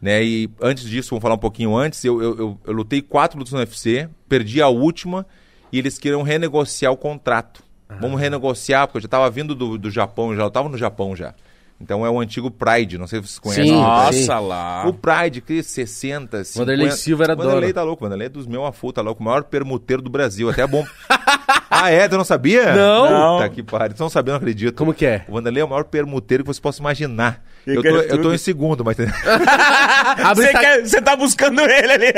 Né? 0.00 0.22
E 0.22 0.48
antes 0.62 0.84
disso, 0.84 1.10
vamos 1.10 1.22
falar 1.22 1.34
um 1.34 1.38
pouquinho 1.38 1.76
antes, 1.76 2.04
eu, 2.04 2.22
eu, 2.22 2.38
eu, 2.38 2.60
eu 2.64 2.72
lutei 2.72 3.02
quatro 3.02 3.36
lutas 3.36 3.52
no 3.52 3.58
UFC, 3.58 4.08
perdi 4.28 4.62
a 4.62 4.68
última 4.68 5.26
e 5.72 5.78
eles 5.78 5.98
queriam 5.98 6.22
renegociar 6.22 6.92
o 6.92 6.96
contrato. 6.96 7.62
Vamos 8.00 8.20
renegociar, 8.20 8.86
porque 8.86 8.98
eu 8.98 9.02
já 9.02 9.08
tava 9.08 9.30
vindo 9.30 9.54
do, 9.54 9.78
do 9.78 9.90
Japão, 9.90 10.36
já 10.36 10.42
eu 10.42 10.50
tava 10.50 10.68
no 10.68 10.76
Japão 10.76 11.16
já. 11.16 11.34
Então 11.80 12.04
é 12.04 12.10
o 12.10 12.18
antigo 12.18 12.50
Pride, 12.50 12.98
não 12.98 13.06
sei 13.06 13.20
se 13.22 13.28
vocês 13.28 13.38
conhecem. 13.38 13.66
Sim, 13.66 13.74
o. 13.76 13.80
Nossa 13.80 14.40
lá. 14.40 14.84
O 14.86 14.92
Pride, 14.92 15.40
que 15.40 15.62
60, 15.62 16.42
50... 16.42 16.58
Vanderlei 16.58 16.90
Silva 16.90 17.22
era 17.24 17.36
Vanderlei 17.36 17.60
dono. 17.60 17.74
tá 17.74 17.82
louco, 17.84 18.02
Vanderlei 18.04 18.26
é 18.26 18.28
dos 18.30 18.46
meus 18.48 18.66
afu, 18.66 18.92
tá 18.92 19.00
louco. 19.00 19.22
O 19.22 19.24
maior 19.24 19.44
permuteiro 19.44 20.02
do 20.02 20.10
Brasil, 20.10 20.50
até 20.50 20.62
é 20.62 20.66
bom... 20.66 20.84
ah, 21.70 21.88
é? 21.88 22.08
Tu 22.08 22.16
não 22.16 22.24
sabia? 22.24 22.74
Não. 22.74 23.36
Puta 23.38 23.48
que 23.50 23.62
pariu. 23.62 23.94
Tu 23.96 24.00
não 24.00 24.08
sabia, 24.10 24.32
não 24.32 24.38
acredito. 24.38 24.74
Como 24.76 24.92
que 24.92 25.06
é? 25.06 25.24
O 25.28 25.32
Vanderlei 25.34 25.62
é 25.62 25.64
o 25.64 25.68
maior 25.68 25.84
permuteiro 25.84 26.42
que 26.42 26.48
você 26.48 26.60
possa 26.60 26.80
imaginar. 26.80 27.44
Eu 27.64 27.80
que 27.80 27.88
tô, 27.88 27.96
é 28.00 28.06
eu 28.10 28.22
tô 28.22 28.32
em 28.32 28.38
segundo, 28.38 28.84
mas... 28.84 28.96
Você, 30.34 30.80
Insta- 30.82 31.02
tá 31.02 31.14
buscando 31.16 31.60
ele 31.60 31.92
ali. 31.92 32.06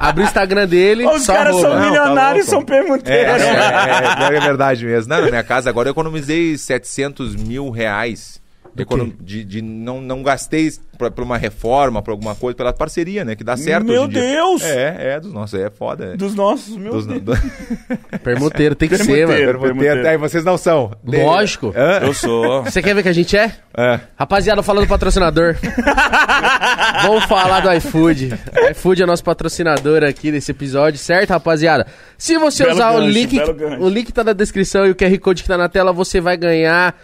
abre 0.00 0.24
o 0.24 0.26
Instagram 0.26 0.66
dele. 0.66 1.06
Os 1.06 1.22
só 1.22 1.32
caras 1.34 1.56
são 1.56 1.70
Não, 1.74 1.78
tá 1.80 1.86
milionários 1.86 2.48
e 2.48 2.50
louco. 2.54 2.66
são 2.68 2.76
É, 2.76 2.78
é, 2.78 2.82
permunteiros. 2.82 3.42
é, 3.42 4.36
é 4.36 4.40
verdade 4.40 4.84
mesmo. 4.84 5.08
Não, 5.14 5.20
na 5.22 5.28
minha 5.28 5.42
casa 5.44 5.70
agora 5.70 5.88
eu 5.88 5.92
economizei 5.92 6.56
700 6.58 7.36
mil 7.36 7.70
reais. 7.70 8.40
Econom- 8.76 9.12
de, 9.20 9.44
de 9.44 9.62
não, 9.62 10.00
não 10.00 10.22
gastei 10.22 10.70
pra, 10.96 11.10
pra 11.10 11.24
uma 11.24 11.36
reforma, 11.36 12.00
pra 12.02 12.12
alguma 12.12 12.34
coisa, 12.34 12.56
pela 12.56 12.72
parceria, 12.72 13.24
né? 13.24 13.34
Que 13.36 13.42
dá 13.44 13.56
certo 13.56 13.86
Meu 13.86 14.02
hoje 14.02 14.10
em 14.10 14.12
dia. 14.14 14.22
Deus! 14.22 14.62
É, 14.62 15.12
é, 15.14 15.20
dos 15.20 15.32
nossos, 15.32 15.58
é 15.58 15.70
foda. 15.70 16.04
É. 16.14 16.16
Dos 16.16 16.34
nossos, 16.34 16.76
meu 16.76 16.92
Dos, 16.92 17.06
Deus. 17.06 17.22
do, 17.22 17.32
Permuteiro, 18.22 18.74
tem 18.74 18.88
que 18.88 18.96
ser, 18.96 19.04
Permuteiro. 19.04 19.28
mano. 19.28 19.38
permuteiro, 19.44 19.60
permuteiro. 19.60 20.00
até 20.00 20.10
aí 20.10 20.16
vocês 20.16 20.44
não 20.44 20.58
são. 20.58 20.92
De- 21.04 21.16
Lógico. 21.22 21.72
Hã? 21.76 21.98
Eu 22.02 22.12
sou. 22.14 22.64
Você 22.64 22.82
quer 22.82 22.94
ver 22.94 23.02
que 23.02 23.08
a 23.08 23.12
gente 23.12 23.36
é? 23.36 23.52
É. 23.76 24.00
Rapaziada, 24.16 24.62
falando 24.62 24.84
do 24.86 24.88
patrocinador. 24.88 25.56
Vamos 27.02 27.24
falar 27.24 27.60
do 27.60 27.72
iFood. 27.74 28.30
iFood 28.70 29.02
é 29.02 29.06
nosso 29.06 29.24
patrocinador 29.24 30.02
aqui 30.04 30.30
desse 30.32 30.50
episódio, 30.50 30.98
certo, 30.98 31.30
rapaziada? 31.30 31.86
Se 32.16 32.36
você 32.38 32.64
Belo 32.64 32.74
usar 32.76 32.90
o 32.92 32.98
gancho, 33.00 33.08
link, 33.10 33.36
belo 33.36 33.54
gancho. 33.54 33.82
o 33.82 33.88
link 33.88 34.12
tá 34.12 34.24
na 34.24 34.32
descrição 34.32 34.86
e 34.86 34.90
o 34.90 34.94
QR 34.94 35.18
Code 35.18 35.42
que 35.42 35.48
tá 35.48 35.56
na 35.56 35.68
tela, 35.68 35.92
você 35.92 36.20
vai 36.20 36.36
ganhar, 36.36 36.94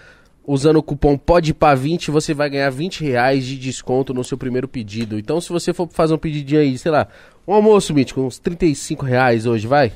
usando 0.47 0.77
o 0.77 0.83
cupom 0.83 1.17
PODPA20, 1.17 2.11
você 2.11 2.35
vai 2.35 2.51
ganhar 2.51 2.71
20 2.71 3.05
reais 3.05 3.47
de 3.47 3.57
desconto 3.57 4.13
no 4.13 4.25
seu 4.25 4.37
primeiro 4.37 4.69
pedido. 4.69 5.19
Então, 5.19 5.41
se 5.41 5.51
você 5.51 5.73
for 5.73 5.89
fazer 5.91 6.15
um 6.15 6.19
pedidinho 6.19 6.61
aí, 6.61 6.77
sei 6.77 6.91
lá, 6.91 7.09
um 7.47 7.55
almoço, 7.55 7.95
Mítico, 7.95 8.21
uns 8.21 8.39
35 8.39 9.05
reais 9.05 9.47
hoje, 9.47 9.67
vai? 9.67 9.93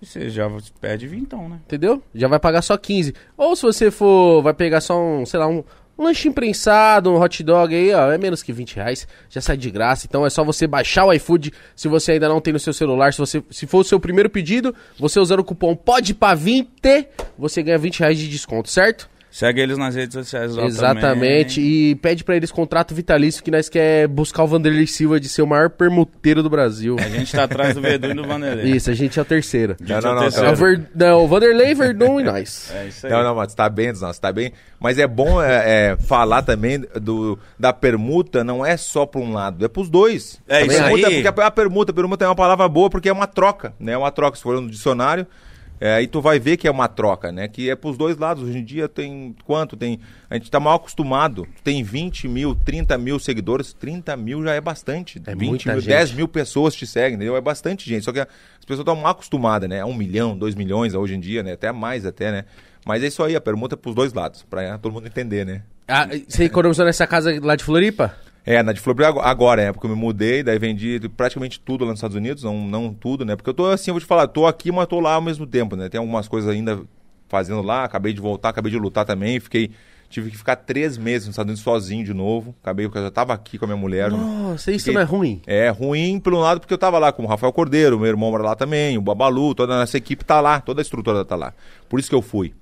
Você 0.00 0.30
já 0.30 0.50
pede 0.80 1.06
vintão, 1.06 1.48
né? 1.48 1.60
Entendeu? 1.66 2.02
Já 2.14 2.28
vai 2.28 2.38
pagar 2.38 2.62
só 2.62 2.76
15. 2.76 3.14
Ou 3.36 3.54
se 3.54 3.62
você 3.62 3.90
for, 3.90 4.42
vai 4.42 4.54
pegar 4.54 4.80
só 4.80 4.98
um, 4.98 5.26
sei 5.26 5.38
lá, 5.38 5.46
um, 5.46 5.62
um 5.98 6.04
lanchinho 6.04 6.32
prensado, 6.32 7.10
um 7.10 7.20
hot 7.20 7.42
dog 7.42 7.74
aí, 7.74 7.92
ó, 7.92 8.10
é 8.10 8.16
menos 8.16 8.42
que 8.42 8.52
20 8.52 8.76
reais, 8.76 9.06
já 9.28 9.40
sai 9.40 9.56
de 9.56 9.70
graça. 9.70 10.06
Então 10.08 10.24
é 10.24 10.30
só 10.30 10.42
você 10.44 10.66
baixar 10.66 11.04
o 11.04 11.12
iFood 11.12 11.52
se 11.76 11.88
você 11.88 12.12
ainda 12.12 12.28
não 12.28 12.40
tem 12.40 12.52
no 12.52 12.58
seu 12.58 12.72
celular. 12.72 13.12
Se, 13.12 13.18
você, 13.18 13.42
se 13.50 13.66
for 13.66 13.80
o 13.80 13.84
seu 13.84 14.00
primeiro 14.00 14.30
pedido, 14.30 14.74
você 14.98 15.20
usando 15.20 15.40
o 15.40 15.44
cupom 15.44 15.76
PODPA20, 15.76 17.06
você 17.36 17.62
ganha 17.62 17.78
20 17.78 18.00
reais 18.00 18.18
de 18.18 18.28
desconto, 18.28 18.70
certo? 18.70 19.11
Segue 19.32 19.62
eles 19.62 19.78
nas 19.78 19.94
redes 19.94 20.12
sociais 20.12 20.54
lá 20.54 20.66
Exatamente. 20.66 21.54
também. 21.54 21.66
E 21.66 21.94
pede 21.94 22.22
pra 22.22 22.36
eles 22.36 22.52
contrato 22.52 22.94
vitalício 22.94 23.42
que 23.42 23.50
nós 23.50 23.66
quer 23.66 24.06
buscar 24.06 24.44
o 24.44 24.46
Vanderlei 24.46 24.86
Silva 24.86 25.18
de 25.18 25.26
ser 25.26 25.40
o 25.40 25.46
maior 25.46 25.70
permuteiro 25.70 26.42
do 26.42 26.50
Brasil. 26.50 26.96
A 26.98 27.08
gente 27.08 27.32
tá 27.32 27.44
atrás 27.44 27.74
do 27.74 27.80
Verdun 27.80 28.10
e 28.10 28.14
do 28.14 28.26
Vanderlei. 28.26 28.72
Isso, 28.72 28.90
a 28.90 28.94
gente 28.94 29.18
é 29.18 29.22
o 29.22 29.24
terceiro. 29.24 29.74
A 29.80 29.82
gente 29.82 29.88
Não, 29.88 29.96
é 29.96 30.00
o 30.00 30.02
não, 30.02 30.14
não, 30.14 30.22
terceiro. 30.22 30.48
É 30.48 30.52
o, 30.52 30.56
Ver... 30.56 30.82
não, 30.94 31.24
o 31.24 31.28
Vanderlei, 31.28 31.74
Verdun 31.74 32.20
e 32.20 32.24
nós. 32.24 32.70
É 32.74 32.86
isso 32.88 33.06
aí. 33.06 33.12
Não, 33.12 33.24
não, 33.24 33.34
mas 33.34 33.54
tá 33.54 33.70
bem, 33.70 33.90
não, 33.98 34.12
tá 34.12 34.30
bem. 34.30 34.52
Mas 34.78 34.98
é 34.98 35.06
bom 35.06 35.42
é, 35.42 35.92
é, 35.92 35.96
falar 35.96 36.42
também 36.42 36.84
do, 37.00 37.38
da 37.58 37.72
permuta, 37.72 38.44
não 38.44 38.66
é 38.66 38.76
só 38.76 39.06
para 39.06 39.22
um 39.22 39.32
lado, 39.32 39.64
é 39.64 39.68
pros 39.68 39.88
dois. 39.88 40.42
É 40.46 40.58
A 40.58 40.60
isso 40.60 40.76
permuta, 40.76 41.06
aí. 41.06 41.22
Porque 41.22 41.40
a, 41.40 41.46
a 41.46 41.50
permuta, 41.50 41.90
a 41.90 41.94
permuta 41.94 42.24
é 42.26 42.28
uma 42.28 42.36
palavra 42.36 42.68
boa 42.68 42.90
porque 42.90 43.08
é 43.08 43.12
uma 43.12 43.26
troca, 43.26 43.72
né? 43.80 43.92
É 43.92 43.96
uma 43.96 44.10
troca. 44.10 44.36
Se 44.36 44.42
for 44.42 44.60
no 44.60 44.68
dicionário, 44.68 45.26
é, 45.80 45.94
aí 45.94 46.06
tu 46.06 46.20
vai 46.20 46.38
ver 46.38 46.56
que 46.56 46.68
é 46.68 46.70
uma 46.70 46.86
troca, 46.86 47.32
né? 47.32 47.48
Que 47.48 47.68
é 47.68 47.74
pros 47.74 47.96
dois 47.96 48.16
lados. 48.16 48.44
Hoje 48.44 48.58
em 48.58 48.64
dia 48.64 48.88
tem 48.88 49.34
quanto? 49.44 49.76
Tem, 49.76 49.98
a 50.30 50.34
gente 50.34 50.50
tá 50.50 50.60
mal 50.60 50.76
acostumado. 50.76 51.46
Tem 51.64 51.82
20 51.82 52.28
mil, 52.28 52.54
30 52.54 52.96
mil 52.98 53.18
seguidores. 53.18 53.72
30 53.72 54.16
mil 54.16 54.44
já 54.44 54.54
é 54.54 54.60
bastante. 54.60 55.20
É 55.26 55.34
20 55.34 55.48
muita 55.48 55.72
mil, 55.72 55.80
gente. 55.80 55.90
10 55.90 56.12
mil 56.12 56.28
pessoas 56.28 56.74
te 56.74 56.86
seguem, 56.86 57.16
entendeu? 57.16 57.36
É 57.36 57.40
bastante 57.40 57.88
gente. 57.88 58.04
Só 58.04 58.12
que 58.12 58.20
as 58.20 58.28
pessoas 58.64 58.80
estão 58.80 58.94
mal 58.94 59.10
acostumadas, 59.10 59.68
né? 59.68 59.84
Um 59.84 59.94
milhão, 59.94 60.38
dois 60.38 60.54
milhões 60.54 60.94
hoje 60.94 61.14
em 61.14 61.20
dia, 61.20 61.42
né? 61.42 61.52
Até 61.52 61.72
mais, 61.72 62.06
até, 62.06 62.30
né? 62.30 62.44
Mas 62.86 63.02
é 63.02 63.08
isso 63.08 63.22
aí, 63.22 63.36
a 63.36 63.40
permuta 63.40 63.74
é 63.74 63.76
pros 63.76 63.94
dois 63.94 64.12
lados, 64.12 64.44
pra 64.48 64.78
todo 64.78 64.92
mundo 64.92 65.06
entender, 65.06 65.46
né? 65.46 65.62
Ah, 65.86 66.08
você 66.26 66.44
economizou 66.44 66.84
nessa 66.84 67.06
casa 67.06 67.38
lá 67.42 67.54
de 67.54 67.64
Floripa? 67.64 68.16
É, 68.44 68.62
na 68.62 68.72
de 68.72 68.80
Floripa 68.80 69.06
ago- 69.06 69.20
agora, 69.20 69.64
né? 69.66 69.72
Porque 69.72 69.86
eu 69.86 69.90
me 69.90 69.96
mudei, 69.96 70.42
daí 70.42 70.58
vendi 70.58 71.00
praticamente 71.16 71.60
tudo 71.60 71.84
lá 71.84 71.90
nos 71.90 71.98
Estados 71.98 72.16
Unidos, 72.16 72.42
não, 72.42 72.66
não 72.66 72.92
tudo, 72.92 73.24
né? 73.24 73.36
Porque 73.36 73.48
eu 73.50 73.54
tô 73.54 73.66
assim, 73.66 73.90
eu 73.90 73.94
vou 73.94 74.00
te 74.00 74.06
falar, 74.06 74.26
tô 74.26 74.46
aqui, 74.46 74.72
mas 74.72 74.86
tô 74.88 74.98
lá 74.98 75.14
ao 75.14 75.22
mesmo 75.22 75.46
tempo, 75.46 75.76
né? 75.76 75.88
Tem 75.88 75.98
algumas 75.98 76.26
coisas 76.26 76.50
ainda 76.50 76.80
fazendo 77.28 77.62
lá, 77.62 77.84
acabei 77.84 78.12
de 78.12 78.20
voltar, 78.20 78.48
acabei 78.48 78.70
de 78.72 78.78
lutar 78.78 79.04
também, 79.04 79.38
fiquei. 79.40 79.70
Tive 80.10 80.30
que 80.30 80.36
ficar 80.36 80.56
três 80.56 80.98
meses 80.98 81.26
nos 81.26 81.32
Estados 81.32 81.48
Unidos 81.48 81.62
sozinho 81.62 82.04
de 82.04 82.12
novo. 82.12 82.54
Acabei, 82.62 82.84
porque 82.84 82.98
eu 82.98 83.04
já 83.04 83.10
tava 83.10 83.32
aqui 83.32 83.56
com 83.56 83.64
a 83.64 83.68
minha 83.68 83.78
mulher. 83.80 84.10
Nossa, 84.10 84.70
isso 84.70 84.80
Fiquei- 84.84 84.92
não 84.92 85.00
é 85.00 85.04
ruim. 85.04 85.40
É 85.46 85.70
ruim 85.70 86.20
pelo 86.20 86.38
lado 86.38 86.60
porque 86.60 86.74
eu 86.74 86.76
tava 86.76 86.98
lá 86.98 87.10
com 87.12 87.22
o 87.22 87.26
Rafael 87.26 87.50
Cordeiro, 87.50 87.98
meu 87.98 88.08
irmão 88.08 88.30
mora 88.30 88.42
lá 88.42 88.54
também, 88.54 88.98
o 88.98 89.00
Babalu, 89.00 89.54
toda 89.54 89.72
a 89.72 89.78
nossa 89.78 89.96
equipe 89.96 90.22
tá 90.22 90.38
lá, 90.38 90.60
toda 90.60 90.80
a 90.80 90.82
estrutura 90.82 91.24
tá 91.24 91.34
lá. 91.34 91.54
Por 91.88 91.98
isso 91.98 92.10
que 92.10 92.14
eu 92.14 92.20
fui. 92.20 92.52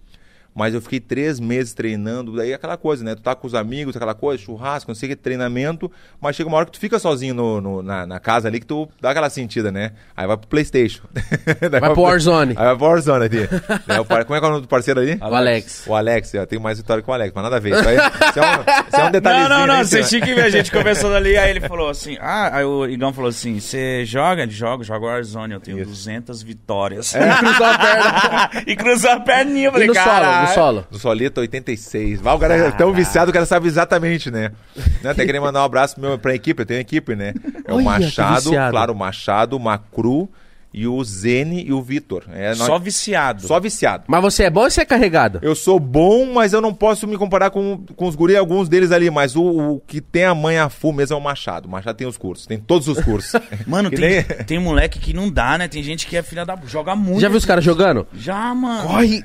Mas 0.54 0.74
eu 0.74 0.80
fiquei 0.82 0.98
três 1.00 1.38
meses 1.38 1.72
treinando, 1.72 2.36
daí 2.36 2.50
é 2.50 2.54
aquela 2.54 2.76
coisa, 2.76 3.04
né? 3.04 3.14
Tu 3.14 3.22
tá 3.22 3.34
com 3.34 3.46
os 3.46 3.54
amigos, 3.54 3.94
aquela 3.96 4.14
coisa, 4.14 4.42
churrasco, 4.42 4.90
não 4.90 4.94
sei 4.96 5.08
o 5.08 5.10
que, 5.10 5.16
treinamento, 5.16 5.90
mas 6.20 6.34
chega 6.34 6.48
uma 6.48 6.56
hora 6.56 6.66
que 6.66 6.72
tu 6.72 6.78
fica 6.80 6.98
sozinho 6.98 7.34
no, 7.34 7.60
no- 7.60 7.82
na, 7.82 8.04
na 8.06 8.18
casa 8.18 8.48
ali 8.48 8.58
que 8.60 8.66
tu 8.66 8.88
dá 9.00 9.10
aquela 9.10 9.30
sentida, 9.30 9.70
né? 9.70 9.92
Aí 10.16 10.26
vai 10.26 10.36
pro 10.36 10.48
Playstation. 10.48 11.02
Daí 11.70 11.80
Vai 11.80 11.92
pro 11.92 12.02
Warzone. 12.02 12.54
Aí 12.56 12.64
vai 12.64 12.76
pro 12.76 12.86
Warzone 12.86 13.26
o 14.00 14.04
par- 14.04 14.24
Como 14.24 14.36
é 14.36 14.40
que 14.40 14.44
é 14.44 14.48
o 14.48 14.50
nome 14.50 14.62
do 14.62 14.68
parceiro 14.68 15.00
ali? 15.00 15.18
O 15.20 15.34
Alex. 15.34 15.84
O 15.86 15.94
Alex, 15.94 16.34
eu 16.34 16.46
tenho 16.46 16.60
mais 16.60 16.78
vitória 16.78 17.02
que 17.02 17.08
o 17.10 17.12
Alex, 17.12 17.32
mas 17.34 17.44
nada 17.44 17.56
a 17.56 17.60
ver. 17.60 17.70
Isso, 17.78 17.88
aí, 17.88 17.96
isso 17.96 18.38
é 18.38 18.42
um, 18.42 18.60
isso 18.88 18.96
é 18.96 19.04
um 19.04 19.10
detalhezinho. 19.10 19.48
Não, 19.48 19.58
não, 19.60 19.66
não, 19.66 19.76
né? 19.78 19.84
você 19.84 20.02
tinha 20.02 20.20
que 20.20 20.34
ver 20.34 20.42
a 20.42 20.50
gente 20.50 20.70
conversando 20.72 21.14
ali, 21.14 21.36
aí 21.36 21.50
ele 21.50 21.60
falou 21.60 21.88
assim, 21.88 22.16
ah, 22.20 22.56
aí 22.56 22.64
o 22.64 22.86
Igão 22.86 23.12
falou 23.12 23.28
assim, 23.30 23.60
você 23.60 24.04
joga? 24.04 24.48
Joga, 24.48 24.82
joga 24.84 25.06
Warzone, 25.06 25.54
eu 25.54 25.60
tenho 25.60 25.84
200 25.84 26.42
vitórias. 26.42 27.14
E 27.14 27.18
cruzou 27.38 27.66
a 27.66 27.78
perna. 27.78 28.50
e 28.66 28.76
cruzou 28.76 29.10
a 29.10 29.20
perninha, 29.20 29.68
eu 29.68 29.72
falei, 29.72 29.86
no 29.86 29.94
No 30.48 30.54
solo. 30.54 30.86
No 30.90 30.98
Solito 30.98 31.40
86. 31.40 32.20
Vai, 32.20 32.34
o 32.34 32.38
cara 32.38 32.56
é 32.56 32.70
tão 32.70 32.92
viciado 32.92 33.26
que 33.26 33.30
o 33.30 33.34
cara 33.34 33.46
sabe 33.46 33.66
exatamente, 33.66 34.30
né? 34.30 34.52
né? 35.02 35.10
Até 35.10 35.24
queria 35.24 35.40
mandar 35.40 35.60
um 35.62 35.64
abraço 35.64 35.94
pro 35.96 36.02
meu, 36.08 36.18
pra 36.18 36.34
equipe, 36.34 36.62
eu 36.62 36.66
tenho 36.66 36.80
equipe, 36.80 37.14
né? 37.14 37.34
É 37.66 37.72
o 37.72 37.76
Olha, 37.76 37.84
Machado, 37.84 38.50
claro, 38.70 38.92
o 38.92 38.96
Machado, 38.96 39.56
o 39.56 39.60
Macru 39.60 40.28
e 40.72 40.86
o 40.86 41.02
Zene 41.02 41.64
e 41.66 41.72
o 41.72 41.82
Vitor. 41.82 42.22
É, 42.32 42.50
nós- 42.50 42.58
Só 42.68 42.78
viciado. 42.78 43.44
só 43.44 43.58
viciado. 43.58 44.04
Mas 44.06 44.22
você 44.22 44.44
é 44.44 44.50
bom 44.50 44.62
ou 44.62 44.70
você 44.70 44.82
é 44.82 44.84
carregado? 44.84 45.40
Eu 45.42 45.56
sou 45.56 45.80
bom, 45.80 46.32
mas 46.32 46.52
eu 46.52 46.60
não 46.60 46.72
posso 46.72 47.08
me 47.08 47.16
comparar 47.18 47.50
com, 47.50 47.84
com 47.96 48.06
os 48.06 48.14
guri, 48.14 48.36
alguns 48.36 48.68
deles 48.68 48.92
ali. 48.92 49.10
Mas 49.10 49.34
o, 49.34 49.42
o 49.42 49.80
que 49.80 50.00
tem 50.00 50.22
a 50.24 50.32
mãe 50.32 50.58
a 50.60 50.68
full 50.68 50.92
mesmo 50.92 51.16
é 51.16 51.18
o 51.18 51.20
Machado. 51.20 51.66
O 51.66 51.70
Machado 51.72 51.96
tem 51.96 52.06
os 52.06 52.16
cursos, 52.16 52.46
tem 52.46 52.56
todos 52.56 52.86
os 52.86 53.00
cursos. 53.00 53.32
Mano, 53.66 53.90
tem, 53.90 53.98
nem- 53.98 54.22
tem 54.22 54.60
moleque 54.60 55.00
que 55.00 55.12
não 55.12 55.28
dá, 55.28 55.58
né? 55.58 55.66
Tem 55.66 55.82
gente 55.82 56.06
que 56.06 56.16
é 56.16 56.22
filha 56.22 56.46
da... 56.46 56.56
Joga 56.66 56.94
muito. 56.94 57.20
Já 57.20 57.28
viu 57.28 57.38
os 57.38 57.44
caras 57.44 57.64
jogando? 57.64 58.06
Já, 58.14 58.54
mano. 58.54 58.86
Corre, 58.86 59.24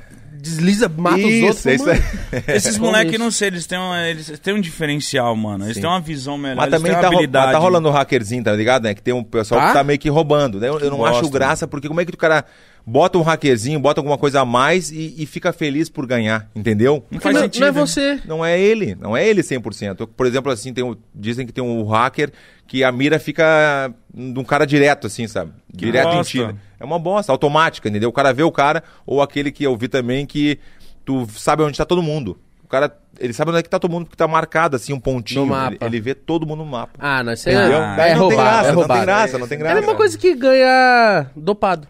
desliza, 0.49 0.87
mata 0.87 1.17
os 1.17 1.23
Isso, 1.23 1.45
outros. 1.47 1.65
isso 1.65 1.85
mano. 1.85 1.99
é. 2.47 2.55
Esses 2.55 2.75
É, 2.75 2.79
moleques, 2.79 3.19
não 3.19 3.31
sei, 3.31 3.47
eles 3.47 3.65
têm, 3.65 3.79
um, 3.79 3.95
eles 3.95 4.39
têm 4.39 4.53
um 4.53 4.61
diferencial, 4.61 5.35
mano. 5.35 5.65
Eles 5.65 5.75
Sim. 5.75 5.81
têm 5.81 5.89
uma 5.89 5.99
visão 5.99 6.37
melhor, 6.37 6.55
Mas 6.57 6.67
eles 6.67 6.77
também 6.77 6.91
têm 6.93 7.29
tá, 7.29 7.45
ro- 7.45 7.51
tá 7.51 7.57
rolando 7.57 7.89
um 7.89 7.91
hackerzinho, 7.91 8.43
tá 8.43 8.53
ligado? 8.53 8.83
Né? 8.83 8.93
Que 8.93 9.01
tem 9.01 9.13
um 9.13 9.23
pessoal 9.23 9.59
Tá? 9.61 9.67
que 9.67 9.73
tá 9.73 9.83
meio 9.83 9.97
que 9.97 10.07
roubando. 10.09 10.59
né? 10.59 10.69
Eu, 10.69 10.79
eu 10.79 10.91
não 10.91 10.97
Gosto. 10.99 11.19
acho 11.21 11.29
graça, 11.29 11.67
porque 11.67 11.87
como 11.87 11.99
é 11.99 12.05
que 12.05 12.13
o 12.13 12.17
cara 12.17 12.45
bota 12.85 13.17
um 13.17 13.21
hackerzinho, 13.23 13.79
bota 13.79 13.99
alguma 13.99 14.17
coisa 14.17 14.41
a 14.41 14.45
mais 14.45 14.91
e, 14.91 15.15
e 15.17 15.25
fica 15.25 15.51
feliz 15.51 15.89
por 15.89 16.05
ganhar, 16.05 16.47
entendeu? 16.55 17.03
Não 17.09 17.19
faz 17.19 17.33
não, 17.35 17.41
sentido. 17.41 17.61
não 17.61 17.67
é 17.67 17.71
né? 17.71 17.79
você. 17.79 18.19
Não 18.27 18.45
é 18.45 18.59
ele, 18.59 18.95
não 19.01 19.17
é 19.17 19.27
ele 19.27 19.41
100%. 19.41 19.95
Eu, 20.01 20.07
Por 20.07 20.27
exemplo, 20.27 20.51
assim, 20.51 20.71
tem 20.71 20.83
um- 20.83 20.95
dizem 21.13 21.47
que 21.47 21.51
tem 21.51 21.63
um 21.63 21.83
hacker 21.87 22.31
que 22.67 22.83
a 22.83 22.91
mira 22.91 23.17
fica 23.19 23.91
de 24.13 24.39
um 24.39 24.43
cara 24.43 24.65
direto, 24.65 25.07
assim, 25.07 25.27
sabe? 25.27 25.51
Que 25.75 25.85
direto 25.85 26.15
em 26.15 26.21
ti. 26.21 26.47
É 26.79 26.83
uma 26.85 26.99
bosta, 26.99 27.31
automática, 27.31 27.87
entendeu? 27.89 28.09
O 28.09 28.13
cara 28.13 28.33
vê 28.33 28.43
o 28.43 28.51
cara, 28.51 28.83
ou 29.05 29.21
aquele 29.21 29.51
que 29.51 29.63
eu 29.63 29.75
vi 29.77 29.87
também 29.87 30.25
que 30.25 30.59
tu 31.03 31.27
sabe 31.31 31.63
onde 31.63 31.77
tá 31.77 31.85
todo 31.85 32.01
mundo. 32.01 32.37
O 32.63 32.67
cara, 32.67 32.97
ele 33.19 33.31
sabe 33.31 33.51
onde 33.51 33.59
é 33.59 33.63
que 33.63 33.69
tá 33.69 33.77
todo 33.79 33.91
mundo, 33.91 34.05
porque 34.05 34.17
tá 34.17 34.27
marcado, 34.27 34.75
assim, 34.75 34.91
um 34.91 34.99
pontinho. 34.99 35.41
No 35.41 35.47
mapa. 35.51 35.75
Ele, 35.79 35.85
ele 35.95 36.01
vê 36.01 36.15
todo 36.15 36.45
mundo 36.47 36.59
no 36.59 36.65
mapa. 36.65 36.93
Ah, 36.99 37.23
não, 37.23 37.33
isso 37.33 37.47
Entendeu? 37.49 37.77
é, 37.81 37.83
é 37.83 37.87
não 37.87 37.95
tem 37.95 38.13
roubado, 38.15 38.35
graça, 38.41 38.67
é 38.67 38.71
não 38.71 38.75
roubado. 38.79 38.99
tem 38.99 39.05
graça, 39.05 39.37
não 39.37 39.47
tem 39.47 39.55
É 39.55 39.59
graça. 39.59 39.77
a 39.77 39.81
mesma 39.81 39.95
coisa 39.95 40.17
que 40.17 40.35
ganhar 40.35 41.31
dopado. 41.35 41.87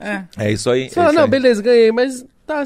É, 0.00 0.22
É 0.38 0.50
isso 0.50 0.70
aí. 0.70 0.88
Você 0.88 0.94
fala, 0.94 1.08
é 1.08 1.10
isso 1.10 1.16
não, 1.16 1.24
aí. 1.24 1.30
beleza, 1.30 1.62
ganhei, 1.62 1.92
mas 1.92 2.24
tá. 2.46 2.64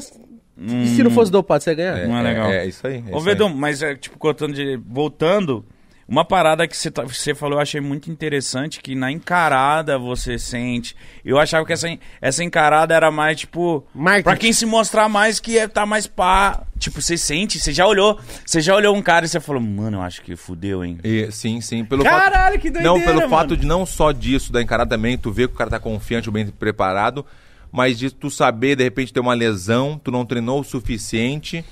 E 0.55 0.87
se 0.95 1.03
não 1.03 1.11
fosse 1.11 1.31
dopado, 1.31 1.63
você 1.63 1.71
ia 1.71 1.75
ganhar? 1.75 2.07
Não 2.07 2.15
é 2.17 2.21
legal. 2.21 2.49
É, 2.51 2.65
isso 2.65 2.85
aí. 2.87 2.97
é 2.97 2.97
Ô, 2.97 3.17
isso 3.17 3.17
aí. 3.17 3.23
Vedum, 3.23 3.49
mas 3.49 3.81
é, 3.81 3.95
tipo, 3.95 4.17
contando 4.17 4.53
de, 4.53 4.77
voltando, 4.87 5.65
uma 6.07 6.25
parada 6.25 6.67
que 6.67 6.75
você 6.75 6.91
tá- 6.91 7.03
você 7.03 7.33
falou 7.33 7.57
eu 7.57 7.61
achei 7.61 7.79
muito 7.79 8.11
interessante, 8.11 8.79
que 8.81 8.93
na 8.95 9.11
encarada 9.11 9.97
você 9.97 10.37
sente. 10.37 10.95
Eu 11.23 11.39
achava 11.39 11.65
que 11.65 11.73
essa, 11.73 11.87
essa 12.21 12.43
encarada 12.43 12.93
era 12.93 13.09
mais, 13.09 13.37
tipo, 13.39 13.85
Marketing. 13.95 14.23
pra 14.23 14.37
quem 14.37 14.51
se 14.53 14.65
mostrar 14.65 15.07
mais 15.07 15.39
que 15.39 15.57
é, 15.57 15.67
tá 15.67 15.85
mais 15.85 16.05
pá. 16.07 16.63
Tipo, 16.77 17.01
você 17.01 17.17
sente, 17.17 17.59
você 17.59 17.71
já 17.71 17.87
olhou, 17.87 18.19
você 18.45 18.59
já 18.59 18.75
olhou 18.75 18.93
um 18.95 19.01
cara 19.01 19.25
e 19.25 19.29
você 19.29 19.39
falou, 19.39 19.61
mano, 19.61 19.97
eu 19.97 20.01
acho 20.01 20.21
que 20.21 20.35
fudeu, 20.35 20.83
hein? 20.83 20.97
E- 21.03 21.29
sim, 21.31 21.61
sim. 21.61 21.85
Pelo 21.85 22.03
Caralho, 22.03 22.53
fato... 22.55 22.61
que 22.61 22.69
doideira, 22.69 22.87
Não, 22.97 23.01
pelo 23.05 23.19
mano. 23.21 23.29
fato 23.29 23.55
de 23.55 23.65
não 23.65 23.85
só 23.85 24.11
disso, 24.11 24.51
da 24.51 24.61
encarada 24.61 24.89
também, 24.89 25.17
tu 25.17 25.31
vê 25.31 25.47
que 25.47 25.53
o 25.53 25.57
cara 25.57 25.69
tá 25.69 25.79
confiante, 25.79 26.29
bem 26.29 26.47
preparado, 26.47 27.25
mas 27.71 27.97
de 27.97 28.11
tu 28.11 28.29
saber, 28.29 28.75
de 28.75 28.83
repente, 28.83 29.13
ter 29.13 29.21
uma 29.21 29.33
lesão, 29.33 29.97
tu 30.03 30.11
não 30.11 30.25
treinou 30.25 30.59
o 30.59 30.63
suficiente, 30.63 31.63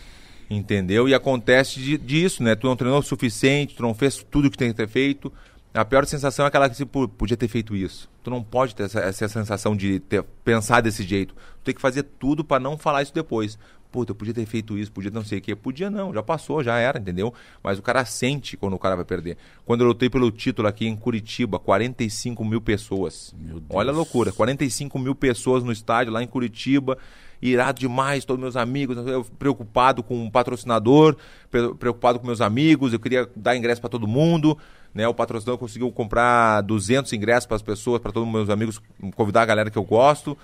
entendeu? 0.55 1.08
E 1.08 1.13
acontece 1.13 1.79
de- 1.79 1.98
disso, 1.98 2.43
né? 2.43 2.55
Tu 2.55 2.67
não 2.67 2.75
treinou 2.75 3.00
o 3.00 3.03
suficiente, 3.03 3.75
tu 3.75 3.81
não 3.81 3.93
fez 3.93 4.17
tudo 4.29 4.50
que 4.51 4.58
tem 4.58 4.70
que 4.70 4.75
ter 4.77 4.88
feito. 4.88 5.31
A 5.74 5.86
pior 5.86 6.05
sensação 6.05 6.43
é 6.43 6.48
aquela 6.50 6.70
que, 6.70 6.75
tipo, 6.75 7.08
podia 7.08 7.38
ter 7.38 7.48
feito 7.48 7.74
isso. 7.75 8.10
Tu 8.22 8.29
não 8.29 8.43
pode 8.43 8.75
ter 8.75 8.84
essa, 8.84 9.00
essa 9.00 9.27
sensação 9.29 9.75
de 9.75 10.00
ter, 10.01 10.22
pensar 10.43 10.81
desse 10.81 11.03
jeito. 11.03 11.34
Tu 11.34 11.63
tem 11.63 11.74
que 11.74 11.81
fazer 11.81 12.03
tudo 12.03 12.43
pra 12.43 12.60
não 12.60 12.77
falar 12.77 13.01
isso 13.01 13.13
depois. 13.13 13.58
Puta, 13.91 14.12
eu 14.12 14.15
podia 14.15 14.33
ter 14.33 14.45
feito 14.45 14.77
isso, 14.77 14.91
podia 14.91 15.12
não 15.12 15.24
sei 15.24 15.39
o 15.39 15.41
quê. 15.41 15.55
Podia 15.55 15.89
não, 15.89 16.13
já 16.13 16.24
passou, 16.24 16.63
já 16.63 16.77
era, 16.77 16.98
entendeu? 16.98 17.33
Mas 17.62 17.77
o 17.77 17.81
cara 17.81 18.05
sente 18.05 18.55
quando 18.55 18.74
o 18.74 18.79
cara 18.79 18.95
vai 18.95 19.03
perder. 19.03 19.38
Quando 19.65 19.81
eu 19.81 19.88
lutei 19.88 20.10
pelo 20.10 20.31
título 20.31 20.67
aqui 20.67 20.88
em 20.88 20.95
Curitiba, 20.95 21.60
45 21.60 22.45
mil 22.45 22.62
pessoas. 22.62 23.36
Olha 23.69 23.91
a 23.91 23.93
loucura, 23.93 24.31
45 24.31 24.98
mil 24.98 25.13
pessoas 25.13 25.63
no 25.63 25.71
estádio 25.71 26.13
lá 26.13 26.24
em 26.24 26.27
Curitiba. 26.27 26.98
Irado 27.41 27.79
demais, 27.79 28.24
todos 28.24 28.39
meus 28.39 28.55
amigos, 28.55 28.95
eu 29.07 29.25
preocupado 29.39 30.03
com 30.03 30.27
o 30.27 30.31
patrocinador, 30.31 31.17
pre- 31.50 31.74
preocupado 31.74 32.19
com 32.19 32.27
meus 32.27 32.39
amigos, 32.39 32.93
eu 32.93 33.00
queria 33.00 33.27
dar 33.36 33.57
ingresso 33.57 33.81
para 33.81 33.89
todo 33.89 34.07
mundo, 34.07 34.55
né? 34.93 35.07
O 35.07 35.13
patrocinador 35.13 35.57
conseguiu 35.57 35.91
comprar 35.91 36.62
200 36.62 37.12
ingressos 37.13 37.48
para 37.48 37.55
as 37.55 37.63
pessoas, 37.63 38.00
para 38.00 38.12
todos 38.12 38.27
os 38.29 38.33
meus 38.33 38.48
amigos, 38.50 38.79
convidar 39.15 39.41
a 39.41 39.45
galera 39.48 39.71
que 39.71 39.77
eu 39.77 39.83
gosto. 39.83 40.38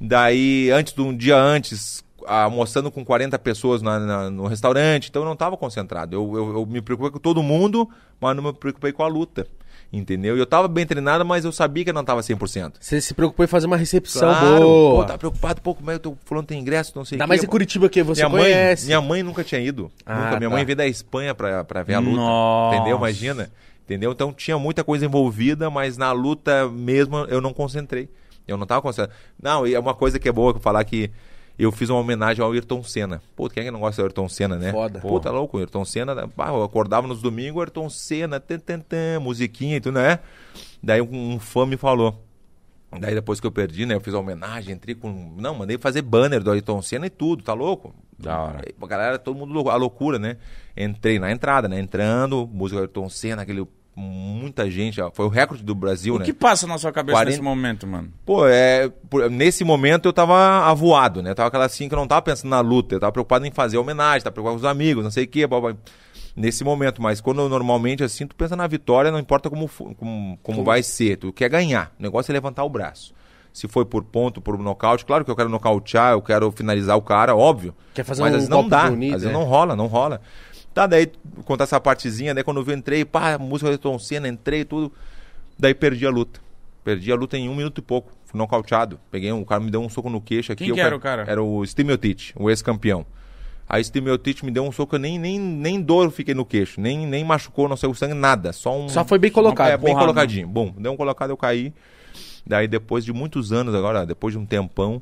Daí, 0.00 0.68
antes 0.72 0.92
de 0.92 1.00
um 1.00 1.16
dia 1.16 1.36
antes, 1.36 2.02
almoçando 2.26 2.90
com 2.90 3.04
40 3.04 3.38
pessoas 3.38 3.82
na- 3.82 3.98
na- 3.98 4.30
no 4.30 4.46
restaurante, 4.46 5.08
então 5.10 5.22
eu 5.22 5.26
não 5.26 5.32
estava 5.34 5.56
concentrado. 5.56 6.14
Eu, 6.16 6.32
eu- 6.36 6.56
eu 6.58 6.66
me 6.66 6.80
preocupei 6.80 7.10
com 7.10 7.18
todo 7.18 7.42
mundo, 7.42 7.88
mas 8.20 8.34
não 8.36 8.42
me 8.42 8.52
preocupei 8.52 8.92
com 8.92 9.02
a 9.02 9.08
luta. 9.08 9.46
Entendeu? 9.94 10.36
E 10.36 10.38
eu 10.40 10.44
estava 10.44 10.66
bem 10.68 10.86
treinado, 10.86 11.22
mas 11.22 11.44
eu 11.44 11.52
sabia 11.52 11.84
que 11.84 11.90
eu 11.90 11.94
não 11.94 12.00
estava 12.00 12.22
100%. 12.22 12.78
Você 12.80 12.98
se 12.98 13.12
preocupou 13.12 13.44
em 13.44 13.46
fazer 13.46 13.66
uma 13.66 13.76
recepção 13.76 14.30
Claro, 14.30 14.60
boa. 14.60 15.02
Pô, 15.02 15.04
tá 15.06 15.18
preocupado, 15.18 15.60
pô, 15.60 15.74
como 15.74 15.90
é 15.90 15.98
que 15.98 16.08
o 16.08 16.16
fulano 16.24 16.46
tem 16.46 16.58
ingresso, 16.58 16.92
não 16.96 17.04
sei 17.04 17.16
o 17.16 17.16
Ainda 17.16 17.26
mais 17.26 17.44
em 17.44 17.46
Curitiba 17.46 17.90
que 17.90 18.02
você 18.02 18.26
minha 18.26 18.30
conhece. 18.30 18.84
Mãe, 18.84 18.86
minha 18.86 19.00
mãe 19.06 19.22
nunca 19.22 19.44
tinha 19.44 19.60
ido. 19.60 19.90
Ah, 20.06 20.14
nunca. 20.14 20.38
Minha 20.38 20.48
tá. 20.48 20.56
mãe 20.56 20.64
veio 20.64 20.76
da 20.76 20.86
Espanha 20.86 21.34
pra, 21.34 21.62
pra 21.62 21.82
ver 21.82 21.92
a 21.94 21.98
luta. 21.98 22.16
Nossa. 22.16 22.76
Entendeu? 22.76 22.96
Imagina. 22.96 23.50
Entendeu? 23.84 24.12
Então 24.12 24.32
tinha 24.32 24.58
muita 24.58 24.82
coisa 24.82 25.04
envolvida, 25.04 25.68
mas 25.68 25.98
na 25.98 26.10
luta 26.12 26.66
mesmo 26.70 27.18
eu 27.26 27.42
não 27.42 27.52
concentrei. 27.52 28.08
Eu 28.48 28.56
não 28.56 28.66
tava 28.66 28.80
concentrado. 28.80 29.12
Não, 29.42 29.66
e 29.66 29.74
é 29.74 29.78
uma 29.78 29.92
coisa 29.92 30.18
que 30.18 30.26
é 30.26 30.32
boa 30.32 30.58
falar 30.58 30.82
que 30.84 31.10
eu 31.58 31.70
fiz 31.72 31.88
uma 31.90 31.98
homenagem 32.00 32.42
ao 32.44 32.50
Ayrton 32.52 32.82
Senna. 32.82 33.22
Pô, 33.36 33.48
quem 33.48 33.62
é 33.62 33.64
que 33.66 33.70
não 33.70 33.80
gosta 33.80 34.00
do 34.02 34.06
Ayrton 34.06 34.28
Senna, 34.28 34.56
né? 34.56 34.72
Foda. 34.72 35.00
Pô, 35.00 35.20
tá 35.20 35.30
louco, 35.30 35.56
o 35.56 35.60
Ayrton 35.60 35.84
Senna. 35.84 36.26
pá, 36.28 36.48
eu 36.48 36.62
acordava 36.62 37.06
nos 37.06 37.20
domingos, 37.22 37.60
Ayrton 37.60 37.88
Senna, 37.90 38.40
tan, 38.40 38.58
tan, 38.58 38.80
tan, 38.80 39.20
musiquinha 39.20 39.76
e 39.76 39.80
tudo, 39.80 39.94
né? 39.94 40.18
Daí 40.82 41.00
um, 41.00 41.34
um 41.34 41.38
fã 41.38 41.64
me 41.66 41.76
falou. 41.76 42.24
Daí 43.00 43.14
depois 43.14 43.40
que 43.40 43.46
eu 43.46 43.52
perdi, 43.52 43.86
né? 43.86 43.94
Eu 43.94 44.00
fiz 44.00 44.12
a 44.12 44.18
homenagem, 44.18 44.74
entrei 44.74 44.94
com. 44.94 45.34
Não, 45.38 45.54
mandei 45.54 45.78
fazer 45.78 46.02
banner 46.02 46.42
do 46.42 46.50
Ayrton 46.50 46.82
Senna 46.82 47.06
e 47.06 47.10
tudo, 47.10 47.42
tá 47.42 47.54
louco? 47.54 47.94
Da 48.18 48.38
hora. 48.38 48.58
Aí, 48.66 48.74
A 48.80 48.86
galera, 48.86 49.18
todo 49.18 49.34
mundo 49.38 49.52
lou- 49.54 49.70
a 49.70 49.76
loucura, 49.76 50.18
né? 50.18 50.36
Entrei 50.76 51.18
na 51.18 51.32
entrada, 51.32 51.68
né? 51.68 51.80
Entrando, 51.80 52.46
música 52.52 52.80
do 52.80 52.82
Ayrton 52.82 53.08
Senna, 53.08 53.42
aquele. 53.42 53.66
Muita 53.94 54.70
gente, 54.70 54.98
foi 55.12 55.26
o 55.26 55.28
recorde 55.28 55.62
do 55.62 55.74
Brasil, 55.74 56.14
O 56.14 56.18
né? 56.18 56.24
que 56.24 56.32
passa 56.32 56.66
na 56.66 56.78
sua 56.78 56.90
cabeça 56.90 57.16
40 57.16 57.30
nesse 57.30 57.42
momento, 57.42 57.86
mano? 57.86 58.08
Pô, 58.24 58.46
é, 58.46 58.90
nesse 59.30 59.64
momento 59.64 60.06
eu 60.08 60.12
tava 60.14 60.34
avoado, 60.64 61.22
né? 61.22 61.34
Tava 61.34 61.48
aquela 61.48 61.66
assim 61.66 61.88
que 61.88 61.94
eu 61.94 61.98
não 61.98 62.06
tava 62.06 62.22
pensando 62.22 62.48
na 62.50 62.60
luta, 62.60 62.94
eu 62.94 63.00
tava 63.00 63.12
preocupado 63.12 63.44
em 63.46 63.50
fazer 63.50 63.76
homenagem, 63.76 64.22
tava 64.22 64.32
preocupado 64.32 64.58
com 64.58 64.66
os 64.66 64.70
amigos, 64.70 65.04
não 65.04 65.10
sei 65.10 65.24
o 65.24 65.28
quê, 65.28 65.46
blá, 65.46 65.60
blá. 65.60 65.74
nesse 66.34 66.64
momento. 66.64 67.02
Mas 67.02 67.20
quando 67.20 67.42
eu, 67.42 67.48
normalmente 67.50 68.02
assim, 68.02 68.26
tu 68.26 68.34
pensa 68.34 68.56
na 68.56 68.66
vitória, 68.66 69.10
não 69.10 69.18
importa 69.18 69.50
como, 69.50 69.66
fu- 69.68 69.94
como, 69.94 70.38
como 70.42 70.64
vai 70.64 70.82
ser, 70.82 71.18
tu 71.18 71.30
quer 71.30 71.50
ganhar. 71.50 71.92
O 71.98 72.02
negócio 72.02 72.30
é 72.30 72.34
levantar 72.34 72.64
o 72.64 72.70
braço. 72.70 73.12
Se 73.52 73.68
foi 73.68 73.84
por 73.84 74.02
ponto, 74.02 74.40
por 74.40 74.56
nocaute, 74.58 75.04
claro 75.04 75.22
que 75.26 75.30
eu 75.30 75.36
quero 75.36 75.50
nocautear, 75.50 76.12
eu 76.12 76.22
quero 76.22 76.50
finalizar 76.50 76.96
o 76.96 77.02
cara, 77.02 77.36
óbvio. 77.36 77.74
Quer 77.92 78.02
fazer 78.02 78.22
mas 78.22 78.30
um 78.32 78.36
às 78.36 78.40
vezes 78.44 78.48
não 78.48 78.66
dá, 78.66 78.88
bonito, 78.88 79.14
às 79.16 79.20
vezes 79.22 79.36
é. 79.36 79.38
não 79.38 79.44
rola, 79.46 79.76
não 79.76 79.86
rola. 79.86 80.22
Tá, 80.74 80.86
daí 80.86 81.10
contar 81.44 81.64
essa 81.64 81.80
partezinha, 81.80 82.34
daí 82.34 82.42
quando 82.42 82.58
eu 82.58 82.64
vi, 82.64 82.72
eu 82.72 82.78
entrei, 82.78 83.04
pá, 83.04 83.38
música 83.38 83.70
do 83.70 83.78
Tom 83.78 83.98
Senna, 83.98 84.28
entrei 84.28 84.64
tudo. 84.64 84.92
Daí 85.58 85.74
perdi 85.74 86.06
a 86.06 86.10
luta. 86.10 86.40
Perdi 86.82 87.12
a 87.12 87.14
luta 87.14 87.36
em 87.36 87.48
um 87.48 87.54
minuto 87.54 87.78
e 87.78 87.82
pouco. 87.82 88.12
Fui 88.24 88.38
nocauteado. 88.38 88.98
Peguei 89.10 89.32
um 89.32 89.42
o 89.42 89.46
cara 89.46 89.60
me 89.60 89.70
deu 89.70 89.80
um 89.80 89.88
soco 89.88 90.08
no 90.08 90.20
queixo 90.20 90.52
aqui. 90.52 90.64
Quem 90.64 90.74
que 90.74 90.80
era 90.80 90.96
o 90.96 91.00
cara? 91.00 91.24
Era 91.28 91.42
o 91.42 91.64
Stimiotic, 91.64 92.32
o 92.36 92.50
ex-campeão. 92.50 93.06
Aí 93.68 93.82
Stimiotic 93.84 94.44
me 94.44 94.50
deu 94.50 94.64
um 94.64 94.72
soco, 94.72 94.96
eu 94.96 94.98
nem, 94.98 95.18
nem, 95.18 95.38
nem 95.38 95.80
dor 95.80 96.10
fiquei 96.10 96.34
no 96.34 96.44
queixo. 96.44 96.80
Nem, 96.80 97.06
nem 97.06 97.24
machucou, 97.24 97.68
não 97.68 97.76
saiu 97.76 97.94
sangue, 97.94 98.14
nada. 98.14 98.52
Só 98.52 98.76
um. 98.76 98.88
Só 98.88 99.04
foi 99.04 99.18
bem 99.18 99.30
colocado. 99.30 99.68
É, 99.68 99.76
bem 99.76 99.92
porrada. 99.92 100.00
colocadinho. 100.00 100.48
Bom, 100.48 100.74
deu 100.76 100.92
um 100.92 100.96
colocado, 100.96 101.30
eu 101.30 101.36
caí. 101.36 101.72
Daí 102.44 102.66
depois 102.66 103.04
de 103.04 103.12
muitos 103.12 103.52
anos 103.52 103.74
agora, 103.74 104.04
depois 104.04 104.34
de 104.34 104.38
um 104.38 104.44
tempão, 104.44 105.00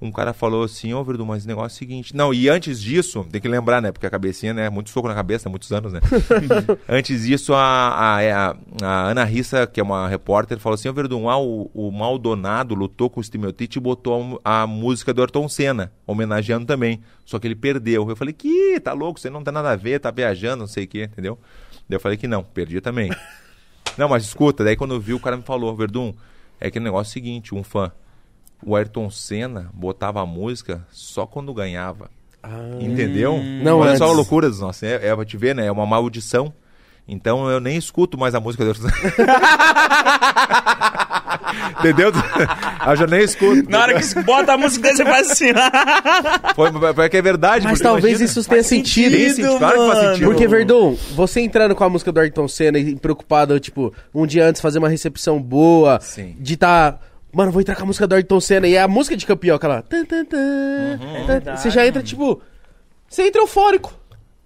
um 0.00 0.12
cara 0.12 0.32
falou 0.32 0.62
assim, 0.62 0.94
ô 0.94 1.02
Verdun, 1.02 1.24
mas 1.24 1.44
o 1.44 1.48
negócio 1.48 1.74
é 1.74 1.76
o 1.76 1.78
seguinte. 1.78 2.14
Não, 2.14 2.32
e 2.32 2.48
antes 2.48 2.80
disso, 2.80 3.26
tem 3.30 3.40
que 3.40 3.48
lembrar, 3.48 3.82
né? 3.82 3.90
Porque 3.90 4.06
a 4.06 4.10
cabecinha, 4.10 4.54
né? 4.54 4.70
Muito 4.70 4.90
soco 4.90 5.08
na 5.08 5.14
cabeça, 5.14 5.48
muitos 5.48 5.72
anos, 5.72 5.92
né? 5.92 6.00
antes 6.88 7.24
disso, 7.24 7.52
a, 7.52 7.58
a, 7.58 8.50
a, 8.50 8.56
a 8.82 9.10
Ana 9.10 9.24
Rissa, 9.24 9.66
que 9.66 9.80
é 9.80 9.82
uma 9.82 10.08
repórter, 10.08 10.58
falou 10.58 10.74
assim, 10.74 10.88
ô 10.88 10.92
Verdun, 10.92 11.28
ah, 11.28 11.38
o, 11.38 11.68
o 11.74 11.90
Maldonado 11.90 12.76
lutou 12.76 13.10
com 13.10 13.18
o 13.18 13.24
Stimiotic 13.24 13.76
e 13.76 13.80
botou 13.80 14.40
a, 14.44 14.62
a 14.62 14.66
música 14.66 15.12
do 15.12 15.20
Ayrton 15.20 15.48
Senna, 15.48 15.92
homenageando 16.06 16.64
também. 16.64 17.00
Só 17.24 17.38
que 17.40 17.48
ele 17.48 17.56
perdeu. 17.56 18.08
Eu 18.08 18.16
falei, 18.16 18.32
que 18.32 18.78
tá 18.78 18.92
louco, 18.92 19.18
você 19.18 19.28
não 19.28 19.42
tem 19.42 19.52
nada 19.52 19.72
a 19.72 19.76
ver, 19.76 19.98
tá 19.98 20.12
viajando, 20.12 20.58
não 20.58 20.68
sei 20.68 20.84
o 20.84 20.88
quê, 20.88 21.04
entendeu? 21.04 21.38
Daí 21.88 21.96
eu 21.96 22.00
falei 22.00 22.16
que 22.16 22.28
não, 22.28 22.44
perdi 22.44 22.80
também. 22.80 23.10
Não, 23.96 24.08
mas 24.08 24.22
escuta, 24.22 24.62
daí 24.62 24.76
quando 24.76 24.94
eu 24.94 25.00
vi, 25.00 25.12
o 25.12 25.18
cara 25.18 25.36
me 25.36 25.42
falou, 25.42 25.74
Verdun, 25.74 26.14
é 26.60 26.70
que 26.70 26.78
o 26.78 26.82
negócio 26.82 27.10
é 27.10 27.10
o 27.10 27.12
seguinte, 27.14 27.52
um 27.52 27.64
fã, 27.64 27.90
o 28.64 28.74
Ayrton 28.76 29.10
Senna 29.10 29.70
botava 29.72 30.20
a 30.20 30.26
música 30.26 30.84
só 30.90 31.26
quando 31.26 31.52
ganhava. 31.54 32.10
Entendeu? 32.80 33.38
Não 33.62 33.80
Olha 33.80 33.96
só 33.96 34.04
a 34.04 34.06
antes. 34.06 34.16
loucura 34.16 34.48
dos 34.48 34.60
nossos. 34.60 34.82
É, 34.82 35.08
é 35.08 35.14
pra 35.14 35.24
te 35.24 35.36
ver, 35.36 35.54
né? 35.54 35.66
É 35.66 35.72
uma 35.72 35.84
maldição. 35.86 36.52
Então 37.06 37.48
eu 37.50 37.58
nem 37.60 37.76
escuto 37.76 38.16
mais 38.18 38.34
a 38.34 38.40
música 38.40 38.64
do 38.64 38.70
Ayrton 38.70 38.88
Senna. 38.88 39.38
Entendeu? 41.80 42.10
Eu 42.86 42.96
já 42.96 43.06
nem 43.06 43.20
escuto. 43.22 43.68
Na 43.70 43.80
hora 43.80 43.94
que 43.94 44.02
você 44.02 44.22
bota 44.22 44.52
a 44.52 44.58
música 44.58 44.82
dele, 44.82 44.96
você 44.96 45.04
faz 45.04 45.30
assim. 45.30 45.46
Foi, 46.54 46.70
foi 46.94 47.08
que 47.08 47.16
é 47.16 47.22
verdade. 47.22 47.64
Mas 47.64 47.80
talvez 47.80 48.20
imagina- 48.20 48.24
isso 48.40 48.48
tenha 48.48 48.62
sentido. 48.62 49.12
Tem 49.16 49.30
sentido, 49.30 49.58
claro 49.58 49.78
que 49.80 49.86
faz 49.86 49.98
mano. 49.98 50.08
sentido. 50.10 50.24
Porque, 50.30 50.46
Verdun, 50.48 50.96
você 51.14 51.40
entrando 51.40 51.74
com 51.74 51.84
a 51.84 51.88
música 51.88 52.10
do 52.12 52.20
Ayrton 52.20 52.48
Senna 52.48 52.78
e 52.78 52.96
preocupado, 52.96 53.58
tipo, 53.60 53.92
um 54.14 54.26
dia 54.26 54.46
antes 54.46 54.60
fazer 54.60 54.78
uma 54.78 54.88
recepção 54.88 55.40
boa, 55.40 55.98
Sim. 56.00 56.36
de 56.38 56.56
tá. 56.56 56.98
Mano, 57.32 57.52
vou 57.52 57.60
entrar 57.60 57.76
com 57.76 57.82
a 57.82 57.86
música 57.86 58.06
do 58.06 58.14
Ayrton 58.14 58.40
Senna 58.40 58.66
e 58.66 58.74
é 58.74 58.82
a 58.82 58.88
música 58.88 59.16
de. 59.16 59.26
Tan, 59.26 59.38
tan, 59.82 60.04
tan, 60.04 60.24
tan. 60.24 61.56
você 61.56 61.70
já 61.70 61.86
entra, 61.86 62.02
tipo. 62.02 62.40
Você 63.08 63.26
entra 63.28 63.40
eufórico. 63.42 63.94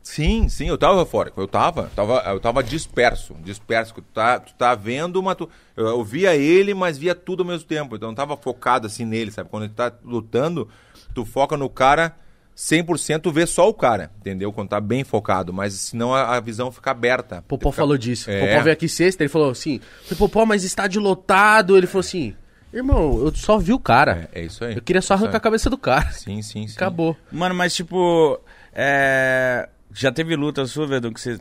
Sim, 0.03 0.49
sim, 0.49 0.69
eu 0.69 0.77
tava 0.77 0.99
eufórico. 1.01 1.41
Eu 1.41 1.47
tava, 1.47 1.91
tava, 1.95 2.23
eu 2.27 2.41
tava 2.41 2.62
disperso. 2.62 3.35
Disperso. 3.43 3.95
Tu 3.95 4.03
tá, 4.03 4.41
tu 4.41 4.53
tá 4.55 4.75
vendo, 4.75 5.23
mas 5.23 5.37
tu, 5.37 5.49
eu, 5.77 5.87
eu 5.87 6.05
via 6.05 6.35
ele, 6.35 6.75
mas 6.75 6.99
via 6.99 7.15
tudo 7.15 7.43
ao 7.45 7.49
mesmo 7.49 7.67
tempo. 7.67 7.95
Então 7.95 8.09
eu 8.09 8.11
não 8.11 8.17
tava 8.17 8.37
focado 8.37 8.87
assim 8.89 9.05
nele, 9.05 9.31
sabe? 9.31 9.49
Quando 9.49 9.65
ele 9.65 9.73
tá 9.73 9.93
lutando, 10.05 10.69
tu 11.15 11.25
foca 11.25 11.57
no 11.57 11.69
cara 11.71 12.17
100%, 12.57 13.21
tu 13.21 13.31
vê 13.31 13.47
só 13.47 13.69
o 13.69 13.75
cara, 13.75 14.11
entendeu? 14.19 14.53
Quando 14.53 14.71
tá 14.71 14.81
bem 14.81 15.05
focado. 15.05 15.53
Mas 15.53 15.75
senão 15.75 16.12
a, 16.12 16.37
a 16.37 16.41
visão 16.41 16.73
fica 16.73 16.91
aberta. 16.91 17.43
Popó 17.47 17.71
Fica- 17.71 17.83
falou 17.83 17.97
disso. 17.97 18.29
É. 18.29 18.41
Popó 18.41 18.62
veio 18.62 18.73
aqui 18.73 18.89
sexta, 18.89 19.23
ele 19.23 19.29
falou 19.29 19.51
assim: 19.51 19.81
falei, 20.03 20.19
Popó, 20.19 20.45
mas 20.45 20.65
estádio 20.65 21.01
lotado. 21.01 21.77
Ele 21.77 21.87
falou 21.87 22.01
assim: 22.01 22.35
irmão, 22.79 23.21
eu 23.25 23.35
só 23.35 23.59
vi 23.59 23.73
o 23.73 23.79
cara. 23.79 24.29
É, 24.33 24.41
é 24.41 24.45
isso 24.45 24.64
aí. 24.64 24.75
Eu 24.76 24.83
queria 24.83 25.02
só 25.02 25.14
Isso 25.14 25.25
arrancar 25.25 25.38
a 25.38 25.41
cabeça 25.41 25.69
do 25.71 25.79
cara. 25.79 26.11
Sim, 26.12 26.41
sim, 26.43 26.67
sim. 26.67 26.75
Acabou. 26.76 27.17
Mano, 27.31 27.55
mas 27.55 27.75
tipo. 27.75 28.41
É... 28.75 29.69
Já 29.95 30.11
teve 30.11 30.35
luta 30.37 30.64
sua, 30.67 30.87
Verdun, 30.87 31.12
que 31.12 31.21
você. 31.21 31.38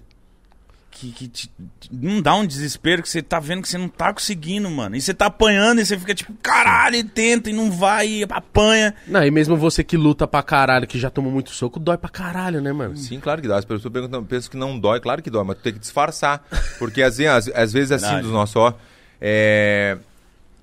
Que, 0.93 1.09
que 1.13 1.27
te- 1.29 1.49
não 1.89 2.21
dá 2.21 2.35
um 2.35 2.45
desespero 2.45 3.01
que 3.01 3.07
você 3.09 3.21
tá 3.23 3.39
vendo 3.39 3.61
que 3.61 3.69
você 3.69 3.77
não 3.77 3.87
tá 3.87 4.13
conseguindo, 4.13 4.69
mano. 4.69 4.95
E 4.95 5.01
você 5.01 5.13
tá 5.13 5.27
apanhando 5.27 5.79
e 5.79 5.85
você 5.85 5.97
fica 5.97 6.13
tipo, 6.13 6.33
caralho, 6.43 6.97
e 6.97 7.03
tenta 7.03 7.49
e 7.49 7.53
não 7.53 7.71
vai, 7.71 8.07
e 8.07 8.23
apanha. 8.29 8.93
Não, 9.07 9.23
e 9.25 9.31
mesmo 9.31 9.55
você 9.55 9.85
que 9.85 9.95
luta 9.95 10.27
pra 10.27 10.43
caralho, 10.43 10.85
que 10.85 10.99
já 10.99 11.09
tomou 11.09 11.31
muito 11.31 11.49
soco, 11.51 11.79
dói 11.79 11.97
pra 11.97 12.09
caralho, 12.09 12.59
né, 12.61 12.73
mano? 12.73 12.97
Sim, 12.97 13.19
claro 13.21 13.41
que 13.41 13.47
dá. 13.47 13.57
As 13.57 13.63
pessoas 13.65 13.91
perguntam, 13.91 14.23
pensam 14.25 14.51
que 14.51 14.57
não 14.57 14.77
dói, 14.77 14.99
claro 14.99 15.23
que 15.23 15.29
dói, 15.29 15.45
mas 15.45 15.57
tu 15.57 15.61
tem 15.63 15.73
que 15.73 15.79
disfarçar. 15.79 16.43
Porque 16.77 17.01
às, 17.01 17.17
vezes- 17.17 17.47
às, 17.47 17.55
às 17.55 17.73
vezes 17.73 17.91
assim, 17.93 18.21
dos 18.21 18.31
nossos, 18.31 18.57
ó, 18.57 18.77
é, 19.19 19.97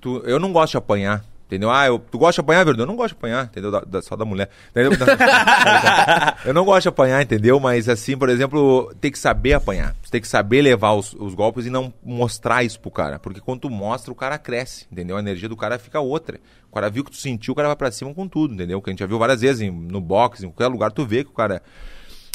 tu, 0.01 0.17
eu 0.25 0.39
não 0.39 0.51
gosto 0.53 0.71
de 0.71 0.77
apanhar. 0.77 1.23
Entendeu? 1.47 1.71
Ah, 1.71 1.87
eu, 1.87 1.97
tu 1.97 2.19
gosta 2.19 2.33
de 2.39 2.45
apanhar, 2.45 2.63
verdade? 2.63 2.83
Eu 2.83 2.85
não 2.87 2.95
gosto 2.95 3.15
de 3.15 3.17
apanhar, 3.17 3.45
entendeu? 3.45 3.71
Da- 3.71 3.79
da- 3.81 4.01
só 4.03 4.15
da 4.15 4.23
mulher. 4.23 4.49
Entendeu? 4.69 4.91
eu 6.45 6.53
não 6.53 6.63
gosto 6.63 6.83
de 6.83 6.89
apanhar, 6.89 7.21
entendeu? 7.23 7.59
Mas 7.59 7.89
assim, 7.89 8.15
por 8.15 8.29
exemplo, 8.29 8.93
tem 9.01 9.11
que 9.11 9.17
saber 9.17 9.53
apanhar. 9.53 9.95
Você 10.03 10.11
tem 10.11 10.21
que 10.21 10.27
saber 10.27 10.61
levar 10.61 10.93
os, 10.93 11.13
os 11.13 11.33
golpes 11.33 11.65
e 11.65 11.71
não 11.71 11.91
mostrar 12.03 12.63
isso 12.63 12.79
pro 12.79 12.91
cara. 12.91 13.17
Porque 13.17 13.41
quando 13.41 13.61
tu 13.61 13.69
mostra, 13.71 14.11
o 14.11 14.15
cara 14.15 14.37
cresce, 14.37 14.85
entendeu? 14.91 15.17
A 15.17 15.19
energia 15.19 15.49
do 15.49 15.57
cara 15.57 15.79
fica 15.79 15.99
outra. 15.99 16.39
O 16.71 16.75
cara 16.75 16.87
viu 16.87 17.03
que 17.03 17.09
tu 17.09 17.17
sentiu, 17.17 17.53
o 17.53 17.55
cara 17.55 17.67
vai 17.69 17.75
pra 17.77 17.91
cima 17.91 18.13
com 18.13 18.27
tudo, 18.27 18.53
entendeu? 18.53 18.79
Que 18.79 18.89
a 18.89 18.93
gente 18.93 18.99
já 18.99 19.07
viu 19.07 19.17
várias 19.17 19.41
vezes 19.41 19.61
em- 19.61 19.71
no 19.71 19.99
boxe, 19.99 20.45
em 20.45 20.49
qualquer 20.51 20.67
lugar, 20.71 20.91
tu 20.91 21.03
vê 21.03 21.23
que 21.23 21.31
o 21.31 21.33
cara. 21.33 21.63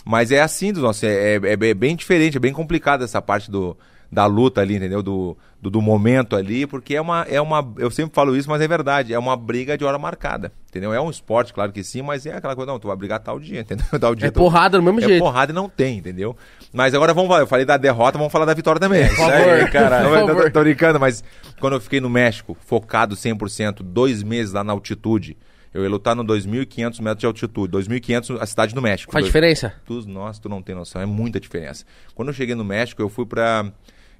Mas 0.04 0.32
é 0.32 0.40
assim, 0.40 0.72
do 0.72 0.84
é, 1.02 1.36
é, 1.36 1.40
é 1.68 1.74
bem 1.74 1.94
diferente, 1.96 2.36
é 2.36 2.40
bem 2.40 2.52
complicado 2.52 3.04
essa 3.04 3.22
parte 3.22 3.48
do, 3.50 3.76
da 4.14 4.26
luta 4.26 4.60
ali, 4.60 4.76
entendeu? 4.76 5.02
Do, 5.02 5.36
do, 5.60 5.68
do 5.70 5.82
momento 5.82 6.36
ali, 6.36 6.66
porque 6.66 6.94
é 6.94 7.00
uma, 7.00 7.22
é 7.28 7.40
uma. 7.40 7.68
Eu 7.76 7.90
sempre 7.90 8.14
falo 8.14 8.36
isso, 8.36 8.48
mas 8.48 8.60
é 8.62 8.68
verdade, 8.68 9.12
é 9.12 9.18
uma 9.18 9.36
briga 9.36 9.76
de 9.76 9.84
hora 9.84 9.98
marcada. 9.98 10.52
Entendeu? 10.68 10.92
É 10.94 11.00
um 11.00 11.10
esporte, 11.10 11.52
claro 11.52 11.72
que 11.72 11.82
sim, 11.84 12.02
mas 12.02 12.24
é 12.26 12.36
aquela 12.36 12.54
coisa, 12.56 12.70
não, 12.70 12.78
tu 12.78 12.88
vai 12.88 12.96
brigar 12.96 13.18
tal 13.20 13.38
dia, 13.38 13.60
entendeu? 13.62 13.86
Tal 14.00 14.14
dia 14.14 14.28
É 14.28 14.30
tu- 14.30 14.38
porrada 14.40 14.78
do 14.78 14.82
mesmo 14.84 15.00
é 15.00 15.04
jeito. 15.04 15.20
porrada 15.22 15.52
e 15.52 15.54
não 15.54 15.68
tem, 15.68 15.98
entendeu? 15.98 16.36
Mas 16.72 16.94
agora 16.94 17.12
vamos 17.12 17.28
falar, 17.28 17.40
eu 17.42 17.46
falei 17.46 17.64
da 17.64 17.76
derrota, 17.76 18.16
vamos 18.18 18.32
falar 18.32 18.44
da 18.44 18.54
vitória 18.54 18.80
também. 18.80 19.06
Por 19.14 19.16
favor, 19.16 19.70
caralho. 19.72 20.08
por 20.08 20.16
Não, 20.18 20.26
favor. 20.28 20.42
tô, 20.44 20.50
tô 20.50 20.60
brincando, 20.60 20.98
mas 21.00 21.22
quando 21.60 21.74
eu 21.74 21.80
fiquei 21.80 22.00
no 22.00 22.08
México, 22.10 22.56
focado 22.66 23.14
100%, 23.16 23.82
dois 23.82 24.22
meses 24.22 24.52
lá 24.52 24.62
na 24.64 24.72
altitude, 24.72 25.36
eu 25.72 25.82
ia 25.82 25.88
lutar 25.90 26.14
no 26.14 26.24
2.500 26.24 27.00
metros 27.00 27.18
de 27.20 27.26
altitude, 27.26 27.72
2.500 27.76 28.38
a 28.40 28.46
cidade 28.46 28.74
do 28.74 28.80
México. 28.82 29.10
Faz 29.12 29.24
Dois- 29.24 29.28
diferença? 29.32 29.72
Tu, 29.84 30.06
nossa, 30.08 30.40
tu 30.40 30.48
não 30.48 30.62
tem 30.62 30.72
noção, 30.74 31.02
é 31.02 31.06
muita 31.06 31.40
diferença. 31.40 31.84
Quando 32.14 32.28
eu 32.28 32.34
cheguei 32.34 32.54
no 32.54 32.64
México, 32.64 33.02
eu 33.02 33.08
fui 33.08 33.26
pra 33.26 33.72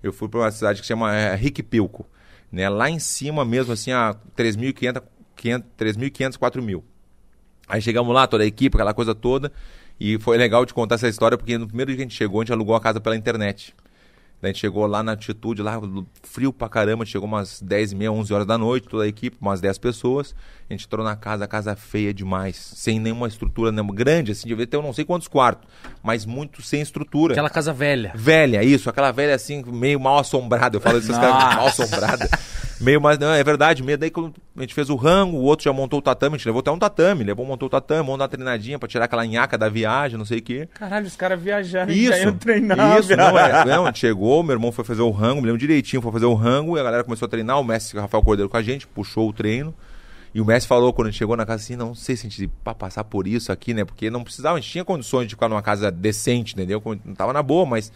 eu 0.05 0.13
fui 0.13 0.29
para 0.29 0.41
uma 0.41 0.51
cidade 0.51 0.81
que 0.81 0.87
se 0.87 0.89
chama 0.89 1.15
é, 1.15 1.35
Riquipilco, 1.35 2.07
né? 2.53 2.69
Lá 2.69 2.91
em 2.91 2.99
cima 2.99 3.45
mesmo 3.45 3.73
assim, 3.73 3.91
a 3.91 4.15
3.500, 4.37 5.03
500, 5.35 5.71
3.500, 5.79 6.39
4.000. 6.39 6.83
Aí 7.67 7.81
chegamos 7.81 8.15
lá, 8.15 8.27
toda 8.27 8.45
a 8.45 8.47
equipe, 8.47 8.77
aquela 8.77 8.93
coisa 8.93 9.15
toda, 9.15 9.51
e 9.99 10.19
foi 10.19 10.37
legal 10.37 10.67
te 10.67 10.75
contar 10.75 10.97
essa 10.97 11.09
história 11.09 11.39
porque 11.39 11.57
no 11.57 11.67
primeiro 11.67 11.91
dia 11.91 11.97
que 11.97 12.03
a 12.03 12.05
gente 12.05 12.17
chegou, 12.17 12.41
a 12.41 12.45
gente 12.45 12.53
alugou 12.53 12.77
a 12.77 12.81
casa 12.81 13.01
pela 13.01 13.17
internet. 13.17 13.75
Daí 14.45 14.51
a 14.51 14.53
gente 14.53 14.61
chegou 14.61 14.87
lá 14.87 15.03
na 15.03 15.13
altitude, 15.13 15.63
lá 15.63 15.81
frio 16.23 16.53
pra 16.53 16.69
caramba, 16.69 17.07
chegou 17.07 17.27
umas 17.27 17.63
10 17.63 17.93
e 17.93 17.97
meia, 17.97 18.13
11 18.13 18.35
horas 18.35 18.47
da 18.47 18.59
noite, 18.59 18.87
toda 18.87 19.05
a 19.05 19.09
equipe, 19.09 19.39
umas 19.41 19.59
10 19.59 19.79
pessoas. 19.79 20.35
A 20.69 20.73
gente 20.75 20.85
entrou 20.85 21.03
na 21.03 21.17
casa, 21.17 21.45
a 21.45 21.49
casa 21.49 21.75
feia 21.75 22.13
demais, 22.13 22.57
sem 22.57 23.01
nenhuma 23.01 23.27
estrutura 23.27 23.73
nenhuma, 23.73 23.95
grande, 23.95 24.33
assim, 24.33 24.47
devia 24.47 24.67
ter 24.67 24.77
eu 24.77 24.83
não 24.83 24.93
sei 24.93 25.03
quantos 25.05 25.29
quartos, 25.29 25.67
mas 26.03 26.27
muito 26.27 26.61
sem 26.61 26.83
estrutura. 26.83 27.33
Aquela 27.33 27.49
casa 27.49 27.73
velha. 27.73 28.13
Velha, 28.15 28.63
isso, 28.63 28.91
aquela 28.91 29.13
velha 29.13 29.35
assim, 29.35 29.63
meio 29.67 29.99
mal 29.99 30.19
assombrada. 30.19 30.77
Eu 30.77 30.81
falo 30.83 31.01
dessas 31.01 31.17
caras 31.17 31.55
mal 31.57 31.67
assombrada. 31.69 32.29
Meio 32.81 33.01
mais. 33.01 33.19
Não, 33.19 33.33
é 33.33 33.43
verdade, 33.43 33.83
meio. 33.83 33.97
Daí 33.97 34.11
quando 34.11 34.35
a 34.57 34.61
gente 34.61 34.75
fez 34.75 34.91
o 34.91 34.97
rango, 34.97 35.37
o 35.37 35.43
outro 35.43 35.65
já 35.65 35.73
montou 35.73 35.99
o 35.99 36.03
tatame, 36.03 36.35
a 36.35 36.39
gente 36.39 36.47
levou 36.47 36.61
até 36.61 36.71
um 36.71 36.79
tatame, 36.79 37.25
levou, 37.25 37.47
montou 37.47 37.67
o 37.67 37.71
tatame, 37.71 38.01
montou 38.01 38.23
uma 38.23 38.29
treinadinha 38.29 38.79
pra 38.79 38.89
tirar 38.89 39.05
aquela 39.05 39.25
nhaca 39.25 39.57
da 39.57 39.69
viagem, 39.69 40.19
não 40.19 40.25
sei 40.25 40.39
o 40.39 40.43
quê. 40.43 40.69
Caralho, 40.75 41.07
os 41.07 41.17
caras 41.17 41.41
viajaram 41.41 41.93
Isso, 41.93 42.11
já 42.13 42.19
iam 42.19 42.37
treinar. 42.37 42.99
isso, 42.99 43.17
não, 43.17 43.39
é, 43.39 43.65
não, 43.65 43.87
a 43.87 43.93
meu 44.43 44.55
irmão 44.55 44.73
foi 44.73 44.85
fazer 44.85 45.03
o 45.03 45.11
rango, 45.11 45.41
me 45.41 45.47
lembro 45.47 45.59
direitinho, 45.59 46.03
foi 46.03 46.13
fazer 46.13 46.27
o 46.27 46.35
rango, 46.35 46.77
e 46.77 46.81
a 46.81 46.83
galera 46.83 47.05
começou 47.05 47.27
a 47.27 47.29
treinar, 47.29 47.61
o 47.61 47.65
mestre 47.65 47.99
Rafael 47.99 48.23
Cordeiro 48.23 48.49
com 48.49 48.57
a 48.57 48.63
gente, 48.63 48.87
puxou 48.87 49.29
o 49.29 49.33
treino, 49.33 49.75
e 50.35 50.41
o 50.41 50.45
mestre 50.45 50.69
falou 50.69 50.93
quando 50.93 51.09
a 51.09 51.11
gente 51.11 51.19
chegou 51.19 51.37
na 51.37 51.47
casa 51.47 51.63
assim, 51.63 51.77
não 51.77 51.95
sei 51.95 52.17
se 52.17 52.27
a 52.27 52.31
gente 52.31 52.49
pra 52.63 52.75
passar 52.75 53.05
por 53.05 53.27
isso 53.27 53.53
aqui, 53.53 53.73
né, 53.73 53.85
porque 53.85 54.11
não 54.11 54.25
precisava, 54.25 54.59
a 54.59 54.61
gente 54.61 54.71
tinha 54.71 54.85
condições 54.85 55.27
de 55.27 55.35
ficar 55.35 55.49
numa 55.49 55.63
casa 55.63 55.91
decente, 55.91 56.55
entendeu, 56.55 56.83
não 57.05 57.15
tava 57.15 57.33
na 57.33 57.43
boa, 57.43 57.65
mas... 57.65 57.93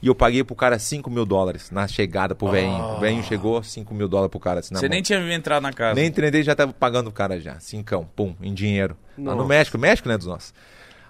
E 0.00 0.06
eu 0.06 0.14
paguei 0.14 0.44
pro 0.44 0.54
cara 0.54 0.78
5 0.78 1.10
mil 1.10 1.26
dólares 1.26 1.72
na 1.72 1.88
chegada 1.88 2.32
pro 2.32 2.48
velhinho. 2.48 2.84
O 2.84 3.00
velhinho 3.00 3.24
chegou, 3.24 3.60
5 3.60 3.92
mil 3.92 4.06
dólares 4.06 4.30
pro 4.30 4.38
cara 4.38 4.60
assim 4.60 4.72
na 4.72 4.78
Você 4.78 4.86
mão. 4.86 4.94
nem 4.94 5.02
tinha 5.02 5.18
entrado 5.34 5.60
na 5.60 5.72
casa. 5.72 6.00
Nem 6.00 6.08
treinei, 6.08 6.44
já 6.44 6.54
tava 6.54 6.72
pagando 6.72 7.08
o 7.08 7.12
cara 7.12 7.40
já. 7.40 7.58
Cincão, 7.58 8.08
pum, 8.14 8.32
em 8.40 8.54
dinheiro. 8.54 8.96
Lá 9.18 9.32
no 9.32 9.38
Nossa. 9.38 9.48
México, 9.48 9.76
México, 9.76 10.08
né, 10.08 10.16
dos 10.16 10.28
nossos. 10.28 10.54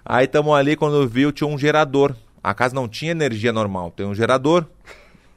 Aí 0.03 0.25
tamo 0.25 0.55
ali, 0.55 0.75
quando 0.75 1.07
viu, 1.07 1.31
tinha 1.31 1.47
um 1.47 1.55
gerador. 1.55 2.15
A 2.43 2.53
casa 2.53 2.73
não 2.73 2.87
tinha 2.87 3.11
energia 3.11 3.51
normal. 3.51 3.91
Tem 3.91 4.05
um 4.05 4.15
gerador, 4.15 4.65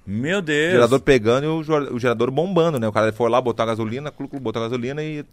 Meu 0.07 0.43
Deus. 0.43 0.73
gerador 0.73 1.01
pegando 1.01 1.45
e 1.45 1.49
o, 1.49 1.95
o 1.95 1.99
gerador 1.99 2.31
bombando, 2.31 2.79
né? 2.79 2.89
O 2.89 2.93
cara 2.93 3.13
foi 3.13 3.31
lá, 3.31 3.41
botou 3.41 3.63
a 3.63 3.67
gasolina, 3.67 4.11
clu, 4.11 4.29
clu, 4.29 4.41
botou 4.41 4.63
a 4.63 4.67
gasolina 4.67 5.03
e 5.03 5.25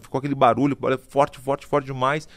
ficou 0.00 0.18
aquele 0.18 0.34
barulho, 0.34 0.76
forte, 1.08 1.38
forte, 1.38 1.66
forte 1.66 1.86
demais. 1.86 2.28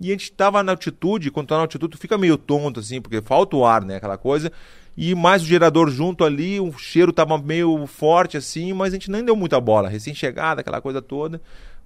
E 0.00 0.08
a 0.08 0.10
gente 0.12 0.30
tava 0.30 0.62
na 0.62 0.72
altitude, 0.72 1.30
quando 1.30 1.48
tá 1.48 1.56
na 1.56 1.62
altitude, 1.62 1.92
tu 1.96 1.98
fica 1.98 2.16
meio 2.16 2.36
tonto, 2.38 2.78
assim, 2.78 3.00
porque 3.00 3.20
falta 3.20 3.56
o 3.56 3.64
ar, 3.66 3.84
né? 3.84 3.96
Aquela 3.96 4.16
coisa. 4.16 4.52
E 4.96 5.14
mais 5.14 5.42
o 5.42 5.46
gerador 5.46 5.90
junto 5.90 6.24
ali, 6.24 6.60
o 6.60 6.72
cheiro 6.76 7.12
tava 7.12 7.38
meio 7.38 7.86
forte, 7.86 8.36
assim, 8.36 8.72
mas 8.72 8.92
a 8.92 8.96
gente 8.96 9.10
nem 9.10 9.24
deu 9.24 9.34
muita 9.36 9.60
bola. 9.60 9.88
Recém-chegada, 9.88 10.60
aquela 10.60 10.80
coisa 10.80 11.02
toda. 11.02 11.40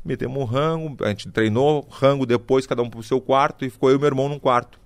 Metemos 0.05 0.37
um 0.37 0.45
rango, 0.45 0.97
a 1.05 1.09
gente 1.09 1.31
treinou, 1.31 1.87
rango 1.91 2.27
depois, 2.27 2.67
cada 2.67 2.83
um 2.83 2.91
pro 2.91 3.03
seu 3.03 3.21
quarto, 3.21 3.65
e 3.65 3.71
ficou 3.71 3.89
eu 3.89 3.97
e 3.97 3.99
meu 3.99 4.09
irmão 4.09 4.29
num 4.29 4.39
quarto. 4.39 4.81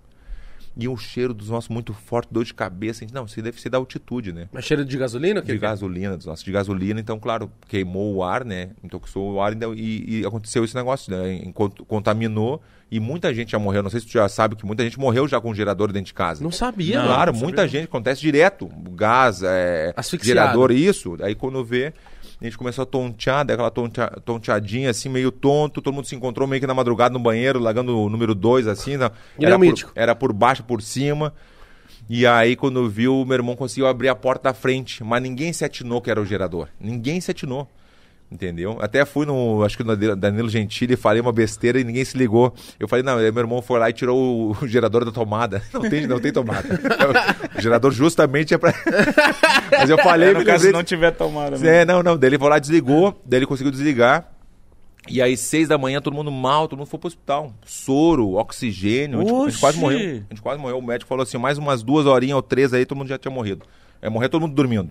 E 0.76 0.86
um 0.86 0.96
cheiro 0.96 1.32
dos 1.32 1.48
nossos 1.48 1.70
muito 1.70 1.94
forte, 1.94 2.28
dor 2.30 2.44
de 2.44 2.52
cabeça. 2.52 3.04
Não, 3.12 3.24
isso 3.24 3.40
deve 3.40 3.60
ser 3.60 3.70
da 3.70 3.78
altitude, 3.78 4.32
né? 4.32 4.48
Mas 4.52 4.64
cheiro 4.64 4.84
de 4.84 4.98
gasolina? 4.98 5.40
de 5.40 5.52
Que 5.52 5.58
gasolina, 5.58 6.16
dos 6.16 6.26
nossos 6.26 6.44
de 6.44 6.52
gasolina, 6.52 7.00
então, 7.00 7.18
claro, 7.18 7.50
queimou 7.66 8.14
o 8.14 8.22
ar, 8.22 8.44
né? 8.44 8.70
Intoxicou 8.84 9.34
o 9.34 9.40
ar 9.40 9.54
então, 9.54 9.74
e, 9.74 10.20
e 10.20 10.26
aconteceu 10.26 10.64
esse 10.64 10.74
negócio, 10.74 11.10
né? 11.10 11.40
Contaminou 11.88 12.62
e 12.90 13.00
muita 13.00 13.32
gente 13.34 13.52
já 13.52 13.58
morreu. 13.58 13.82
Não 13.82 13.90
sei 13.90 14.00
se 14.00 14.06
tu 14.06 14.12
já 14.12 14.28
sabe 14.28 14.54
que 14.54 14.64
muita 14.64 14.84
gente 14.84 14.98
morreu 14.98 15.26
já 15.26 15.40
com 15.40 15.54
gerador 15.54 15.92
dentro 15.92 16.06
de 16.06 16.14
casa. 16.14 16.42
Não 16.42 16.52
sabia, 16.52 17.00
Não. 17.00 17.06
claro, 17.06 17.34
muita 17.34 17.66
gente, 17.66 17.84
acontece 17.84 18.20
direto. 18.20 18.68
Gás, 18.92 19.42
é, 19.42 19.94
gerador, 20.22 20.70
isso. 20.70 21.16
Aí 21.22 21.34
quando 21.34 21.64
vê, 21.64 21.92
a 22.40 22.44
gente 22.44 22.58
começou 22.58 22.82
a 22.82 22.86
tontear, 22.86 23.44
daí 23.44 23.54
aquela 23.54 23.70
tontea, 23.70 24.08
tonteadinha 24.24 24.90
assim, 24.90 25.08
meio 25.08 25.30
tonto, 25.32 25.80
todo 25.80 25.94
mundo 25.94 26.06
se 26.06 26.14
encontrou 26.14 26.46
meio 26.46 26.60
que 26.60 26.66
na 26.66 26.74
madrugada 26.74 27.12
no 27.12 27.18
banheiro, 27.18 27.58
largando 27.58 27.98
o 27.98 28.08
número 28.10 28.34
2, 28.34 28.66
assim. 28.66 28.96
né? 28.96 29.10
É 29.38 29.44
Era, 29.46 29.56
por, 29.56 29.60
mítico. 29.60 29.92
era 29.94 30.14
por 30.14 30.32
baixo, 30.32 30.62
por 30.62 30.82
cima. 30.82 31.32
E 32.08 32.26
aí, 32.26 32.54
quando 32.54 32.88
viu, 32.88 33.24
meu 33.24 33.34
irmão 33.34 33.56
conseguiu 33.56 33.86
abrir 33.86 34.08
a 34.08 34.14
porta 34.14 34.50
da 34.50 34.54
frente, 34.54 35.02
mas 35.02 35.22
ninguém 35.22 35.52
se 35.52 35.64
atinou 35.64 36.00
que 36.00 36.10
era 36.10 36.20
o 36.20 36.26
gerador. 36.26 36.68
Ninguém 36.78 37.20
se 37.20 37.30
atinou. 37.30 37.68
Entendeu? 38.30 38.76
Até 38.80 39.04
fui 39.04 39.24
no, 39.24 39.62
acho 39.62 39.76
que 39.76 39.84
no 39.84 39.96
Danilo 40.16 40.48
Gentili 40.48 40.96
falei 40.96 41.20
uma 41.20 41.32
besteira 41.32 41.78
e 41.78 41.84
ninguém 41.84 42.04
se 42.04 42.18
ligou. 42.18 42.52
Eu 42.78 42.88
falei, 42.88 43.04
não, 43.04 43.18
aí 43.18 43.30
meu 43.30 43.42
irmão 43.42 43.62
foi 43.62 43.78
lá 43.78 43.88
e 43.88 43.92
tirou 43.92 44.18
o, 44.18 44.50
o 44.60 44.66
gerador 44.66 45.04
da 45.04 45.12
tomada. 45.12 45.62
Não 45.72 45.82
tem, 45.82 46.06
não 46.06 46.18
tem 46.18 46.32
tomada. 46.32 46.66
o 47.56 47.60
gerador 47.60 47.92
justamente 47.92 48.52
é 48.52 48.58
pra. 48.58 48.74
Mas 49.70 49.88
eu 49.88 49.98
falei, 49.98 50.30
É, 50.30 50.32
no 50.34 50.44
caso, 50.44 50.66
se 50.66 50.72
não 50.72 50.82
tiver 50.82 51.12
tomada. 51.12 51.56
É, 51.66 51.84
não, 51.84 52.02
não. 52.02 52.16
Daí 52.16 52.30
ele 52.30 52.38
foi 52.38 52.48
lá, 52.50 52.58
desligou, 52.58 53.20
daí 53.24 53.38
ele 53.38 53.46
conseguiu 53.46 53.70
desligar. 53.70 54.28
E 55.08 55.22
aí, 55.22 55.36
seis 55.36 55.68
da 55.68 55.78
manhã, 55.78 56.00
todo 56.00 56.14
mundo 56.14 56.32
mal, 56.32 56.66
todo 56.66 56.78
mundo 56.80 56.88
foi 56.88 56.98
pro 56.98 57.06
hospital. 57.06 57.52
Soro, 57.64 58.34
oxigênio, 58.34 59.20
a 59.20 59.24
gente, 59.24 59.34
a 59.34 59.50
gente 59.50 59.60
quase 59.60 59.78
morreu. 59.78 59.98
A 59.98 60.34
gente 60.34 60.42
quase 60.42 60.60
morreu. 60.60 60.78
O 60.78 60.82
médico 60.82 61.08
falou 61.08 61.22
assim, 61.22 61.38
mais 61.38 61.58
umas 61.58 61.82
duas 61.82 62.06
horinhas 62.06 62.34
ou 62.34 62.42
três 62.42 62.72
aí, 62.74 62.84
todo 62.84 62.98
mundo 62.98 63.08
já 63.08 63.16
tinha 63.18 63.32
morrido. 63.32 63.64
É 64.02 64.08
morrer 64.10 64.28
todo 64.28 64.40
mundo 64.40 64.54
dormindo. 64.54 64.90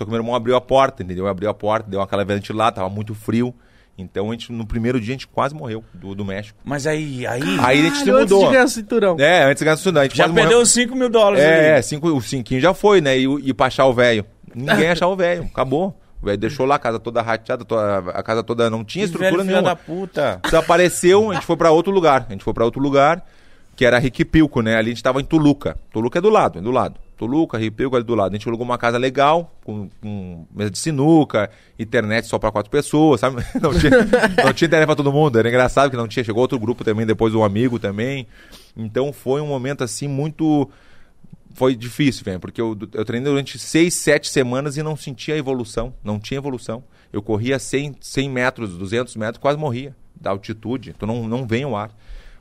Só 0.00 0.04
que 0.06 0.10
meu 0.10 0.18
irmão 0.18 0.34
abriu 0.34 0.56
a 0.56 0.62
porta, 0.62 1.02
entendeu? 1.02 1.26
Abriu 1.26 1.50
a 1.50 1.52
porta, 1.52 1.90
deu 1.90 2.00
aquela 2.00 2.24
ventilada, 2.24 2.76
tava 2.76 2.88
muito 2.88 3.14
frio. 3.14 3.54
Então, 3.98 4.30
a 4.30 4.32
gente, 4.32 4.50
no 4.50 4.66
primeiro 4.66 4.98
dia, 4.98 5.10
a 5.10 5.12
gente 5.12 5.26
quase 5.26 5.54
morreu 5.54 5.84
do, 5.92 6.14
do 6.14 6.24
México. 6.24 6.58
Mas 6.64 6.86
aí, 6.86 7.26
aí. 7.26 7.42
Aí 7.60 7.80
a 7.80 7.82
gente 7.82 7.98
se 7.98 8.04
Caralho, 8.06 8.22
antes 8.22 8.32
mudou. 8.32 8.46
de 8.46 8.52
ganhar 8.54 8.64
o 8.64 8.68
cinturão. 8.68 9.16
É, 9.20 9.44
antes 9.44 9.58
de 9.58 9.64
ganhar 9.66 9.74
o 9.74 9.76
cinturão, 9.76 10.00
a 10.00 10.04
gente 10.04 10.16
já 10.16 10.24
quase 10.24 10.34
perdeu 10.34 10.58
os 10.62 10.70
5 10.70 10.96
mil 10.96 11.10
dólares. 11.10 11.44
É, 11.44 11.74
ali. 11.74 11.82
cinco, 11.82 12.08
o 12.08 12.22
cinquinho 12.22 12.62
já 12.62 12.72
foi, 12.72 13.02
né? 13.02 13.18
E, 13.18 13.24
e 13.24 13.52
pra 13.52 13.66
achar 13.66 13.84
o 13.84 13.92
velho. 13.92 14.24
Ninguém 14.54 14.88
achava 14.88 15.12
o 15.12 15.16
velho, 15.16 15.42
acabou. 15.52 15.94
O 16.22 16.24
velho 16.24 16.38
deixou 16.38 16.64
lá 16.64 16.76
a 16.76 16.78
casa 16.78 16.98
toda 16.98 17.20
rateada, 17.20 17.66
a 18.14 18.22
casa 18.22 18.42
toda 18.42 18.70
não 18.70 18.82
tinha 18.82 19.06
velho 19.06 19.12
estrutura 19.12 19.42
filho 19.42 19.44
nenhuma. 19.44 19.68
da 19.68 19.76
puta. 19.76 20.40
Desapareceu, 20.42 21.30
a 21.30 21.34
gente 21.34 21.44
foi 21.44 21.58
pra 21.58 21.70
outro 21.70 21.92
lugar. 21.92 22.24
A 22.26 22.32
gente 22.32 22.42
foi 22.42 22.54
pra 22.54 22.64
outro 22.64 22.80
lugar, 22.80 23.22
que 23.76 23.84
era 23.84 23.98
Riquipilco, 23.98 24.62
né? 24.62 24.76
Ali 24.76 24.92
a 24.92 24.94
gente 24.94 25.02
tava 25.02 25.20
em 25.20 25.24
Toluca. 25.24 25.76
Toluca 25.92 26.18
é 26.18 26.22
do 26.22 26.30
lado, 26.30 26.58
é 26.58 26.62
do 26.62 26.70
lado. 26.70 26.98
Toluca, 27.20 27.58
Riquipilco 27.58 27.96
ali 27.96 28.04
do 28.04 28.14
lado. 28.14 28.32
A 28.32 28.34
gente 28.34 28.48
alugou 28.48 28.64
uma 28.64 28.78
casa 28.78 28.96
legal, 28.96 29.54
com, 29.62 29.90
com 30.00 30.46
mesa 30.50 30.70
de 30.70 30.78
sinuca, 30.78 31.50
internet 31.78 32.26
só 32.26 32.38
pra 32.38 32.50
quatro 32.50 32.70
pessoas, 32.70 33.20
sabe? 33.20 33.44
Não 33.60 33.78
tinha, 33.78 33.90
não 34.42 34.52
tinha 34.54 34.66
internet 34.66 34.86
pra 34.86 34.96
todo 34.96 35.12
mundo. 35.12 35.38
Era 35.38 35.46
engraçado 35.46 35.90
que 35.90 35.96
não 35.96 36.08
tinha. 36.08 36.24
Chegou 36.24 36.40
outro 36.40 36.58
grupo 36.58 36.82
também, 36.82 37.04
depois 37.04 37.34
um 37.34 37.44
amigo 37.44 37.78
também. 37.78 38.26
Então 38.74 39.12
foi 39.12 39.42
um 39.42 39.46
momento 39.46 39.84
assim 39.84 40.08
muito 40.08 40.70
foi 41.52 41.74
difícil, 41.74 42.24
velho, 42.24 42.40
porque 42.40 42.60
eu, 42.60 42.78
eu 42.94 43.04
treinei 43.04 43.30
durante 43.30 43.58
seis, 43.58 43.94
sete 43.94 44.30
semanas 44.30 44.76
e 44.76 44.82
não 44.82 44.96
sentia 44.96 45.36
evolução, 45.36 45.92
não 46.02 46.18
tinha 46.18 46.38
evolução. 46.38 46.82
Eu 47.12 47.20
corria 47.20 47.58
100, 47.58 47.96
100 48.00 48.30
metros, 48.30 48.78
200 48.78 49.16
metros, 49.16 49.38
quase 49.38 49.58
morria 49.58 49.94
da 50.18 50.30
altitude, 50.30 50.90
então 50.90 51.06
não, 51.08 51.28
não 51.28 51.46
vem 51.46 51.64
o 51.64 51.76
ar. 51.76 51.90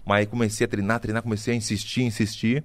Mas 0.05 0.19
aí 0.19 0.25
comecei 0.25 0.65
a 0.65 0.67
treinar, 0.67 0.99
treinar, 0.99 1.23
comecei 1.23 1.53
a 1.53 1.57
insistir, 1.57 2.03
insistir, 2.03 2.63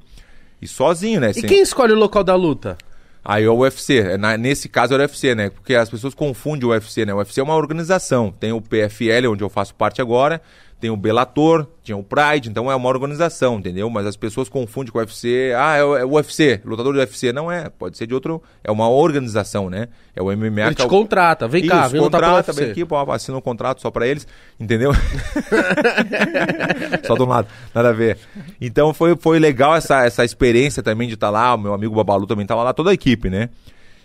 e 0.64 0.68
sozinho, 0.68 1.20
né? 1.20 1.30
E 1.30 1.34
sem- 1.34 1.42
quem 1.44 1.60
escolhe 1.60 1.92
o 1.92 1.96
local 1.96 2.24
da 2.24 2.34
luta? 2.34 2.76
Aí 3.24 3.44
é 3.44 3.48
o 3.48 3.56
UFC. 3.56 3.98
É, 4.00 4.16
na- 4.18 4.36
nesse 4.36 4.68
caso 4.68 4.92
é 4.92 4.96
o 4.96 5.00
UFC, 5.00 5.34
né? 5.34 5.48
Porque 5.50 5.74
as 5.74 5.88
pessoas 5.88 6.12
confundem 6.14 6.68
o 6.68 6.72
UFC, 6.72 7.06
né? 7.06 7.14
O 7.14 7.18
UFC 7.18 7.40
é 7.40 7.42
uma 7.42 7.54
organização. 7.56 8.30
Tem 8.38 8.52
o 8.52 8.60
PFL, 8.60 9.28
onde 9.30 9.42
eu 9.42 9.48
faço 9.48 9.74
parte 9.74 10.02
agora. 10.02 10.42
Tem 10.80 10.90
o 10.90 10.96
Bellator, 10.98 11.66
tinha 11.82 11.96
o 11.96 12.02
Pride, 12.02 12.50
então 12.50 12.70
é 12.70 12.76
uma 12.76 12.88
organização, 12.90 13.58
entendeu? 13.58 13.88
Mas 13.88 14.06
as 14.06 14.16
pessoas 14.16 14.50
confundem 14.50 14.92
com 14.92 14.98
o 14.98 15.00
UFC. 15.00 15.52
Ah, 15.56 15.76
é 15.76 15.84
o, 15.84 15.96
é 15.96 16.04
o 16.04 16.10
UFC, 16.12 16.60
lutador 16.62 16.92
do 16.92 16.98
UFC. 16.98 17.32
Não 17.32 17.50
é, 17.50 17.70
pode 17.70 17.96
ser 17.96 18.06
de 18.06 18.12
outro. 18.12 18.42
É 18.62 18.70
uma 18.70 18.86
organização, 18.88 19.70
né? 19.70 19.88
É 20.14 20.20
o 20.22 20.26
MMA. 20.26 20.60
Ele 20.60 20.70
é 20.72 20.74
te 20.74 20.82
o- 20.82 20.88
contrata, 20.88 21.48
vem 21.48 21.66
cá, 21.66 21.84
Isso, 21.84 21.92
vem 21.92 22.02
contrata, 22.02 22.52
vem 22.52 22.70
aqui, 22.70 22.84
pô, 22.84 22.98
assina 23.10 23.38
um 23.38 23.40
contrato 23.40 23.80
só 23.80 23.90
pra 23.90 24.06
eles, 24.06 24.26
entendeu? 24.60 24.92
só 27.06 27.14
de 27.14 27.22
um 27.22 27.28
lado, 27.28 27.48
nada 27.74 27.88
a 27.88 27.92
ver. 27.92 28.18
Então 28.60 28.92
foi, 28.92 29.16
foi 29.16 29.38
legal 29.38 29.74
essa, 29.74 30.04
essa 30.04 30.22
experiência 30.22 30.82
também 30.82 31.08
de 31.08 31.14
estar 31.14 31.30
lá, 31.30 31.54
o 31.54 31.58
meu 31.58 31.72
amigo 31.72 31.94
Babalu 31.94 32.26
também 32.26 32.44
tava 32.44 32.62
lá, 32.62 32.74
toda 32.74 32.90
a 32.90 32.94
equipe, 32.94 33.30
né? 33.30 33.48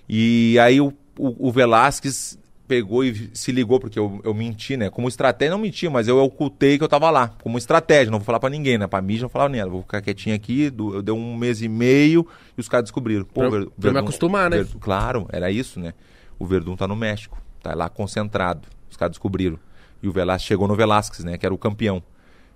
E 0.07 0.57
aí 0.59 0.79
o, 0.79 0.93
o, 1.17 1.49
o 1.49 1.51
Velasquez 1.51 2.38
pegou 2.69 3.03
e 3.03 3.31
se 3.33 3.51
ligou, 3.51 3.79
porque 3.79 3.97
eu, 3.97 4.21
eu 4.23 4.31
menti, 4.33 4.77
né? 4.77 4.91
Como 4.91 5.07
estratégia, 5.07 5.51
não 5.51 5.57
menti, 5.57 5.89
mas 5.89 6.07
eu 6.07 6.19
ocultei 6.19 6.77
que 6.77 6.83
eu 6.83 6.87
tava 6.87 7.09
lá, 7.09 7.29
como 7.41 7.57
estratégia, 7.57 8.11
não 8.11 8.19
vou 8.19 8.25
falar 8.25 8.39
pra 8.39 8.49
ninguém, 8.49 8.77
né? 8.77 8.85
Pra 8.85 9.01
mídia 9.01 9.23
não 9.23 9.29
falava 9.29 9.49
nem, 9.49 9.65
vou 9.67 9.81
ficar 9.81 10.01
quietinho 10.01 10.35
aqui, 10.35 10.69
do- 10.69 10.93
eu 10.95 11.01
dei 11.01 11.13
um 11.13 11.35
mês 11.35 11.63
e 11.63 11.67
meio 11.67 12.27
e 12.55 12.61
os 12.61 12.69
caras 12.69 12.83
descobriram. 12.85 13.25
Pô, 13.25 13.41
Pra- 13.41 13.49
Ver- 13.49 13.65
pra 13.81 13.91
me 13.91 13.97
acostumar, 13.99 14.49
né? 14.51 14.57
Ver- 14.63 14.77
Claro, 14.79 15.27
era 15.31 15.49
isso, 15.49 15.79
né? 15.79 15.93
O 16.37 16.45
Verdun 16.45 16.75
tá 16.75 16.87
no 16.87 16.95
México, 16.95 17.41
tá 17.63 17.73
lá 17.73 17.89
concentrado. 17.89 18.67
Os 18.89 18.95
caras 18.95 19.11
descobriram. 19.13 19.57
E 20.01 20.07
o 20.07 20.11
Velasquez 20.11 20.47
chegou 20.47 20.67
no 20.67 20.75
Velasquez, 20.75 21.23
né? 21.25 21.37
Que 21.37 21.45
era 21.45 21.53
o 21.53 21.57
campeão. 21.57 22.01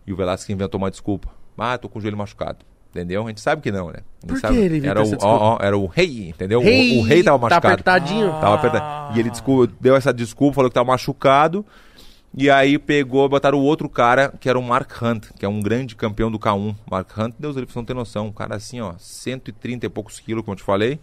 E 0.05 0.13
o 0.13 0.15
Velasquez 0.15 0.49
inventou 0.55 0.77
uma 0.79 0.91
desculpa. 0.91 1.29
Ah, 1.57 1.77
tô 1.77 1.89
com 1.89 1.97
o 1.97 2.01
joelho 2.01 2.17
machucado. 2.17 2.63
Entendeu? 2.93 3.25
A 3.25 3.27
gente 3.29 3.41
sabe 3.41 3.59
que 3.59 3.71
não, 3.71 3.87
né? 3.87 4.01
Por 4.27 4.39
que 4.39 4.53
ele 4.53 4.85
era 4.87 5.01
o, 5.03 5.17
ó, 5.21 5.55
ó, 5.55 5.57
era 5.59 5.75
o 5.75 5.87
rei, 5.87 6.29
entendeu? 6.29 6.59
O- 6.59 6.63
Rei, 6.63 6.99
o, 6.99 7.01
rei 7.01 7.23
tava 7.23 7.39
tá 7.39 7.55
machucado. 7.55 7.73
apertadinho. 7.73 8.29
Tava 8.33 8.53
apertado. 8.53 9.17
E 9.17 9.19
ele 9.19 9.31
descul- 9.31 9.65
deu 9.81 9.95
essa 9.95 10.13
desculpa, 10.13 10.53
falou 10.55 10.69
que 10.69 10.75
tava 10.75 10.91
machucado. 10.91 11.65
E 12.37 12.51
aí 12.51 12.77
pegou, 12.77 13.27
botaram 13.27 13.57
o 13.59 13.63
outro 13.63 13.89
cara, 13.89 14.31
que 14.39 14.47
era 14.47 14.59
o 14.59 14.61
Mark 14.61 14.91
Hunt, 15.01 15.25
que 15.39 15.43
é 15.43 15.49
um 15.49 15.59
grande 15.59 15.95
campeão 15.95 16.31
do 16.31 16.37
K1. 16.37 16.75
Mark 16.89 17.09
Hunt, 17.17 17.33
Deus, 17.39 17.57
ele 17.57 17.67
não 17.75 17.83
tem 17.83 17.95
noção. 17.95 18.27
Um 18.27 18.31
cara 18.31 18.55
assim, 18.55 18.79
ó, 18.79 18.93
130 18.99 19.87
e 19.87 19.89
poucos 19.89 20.19
quilos, 20.19 20.43
como 20.45 20.53
eu 20.53 20.57
te 20.57 20.63
falei. 20.63 20.99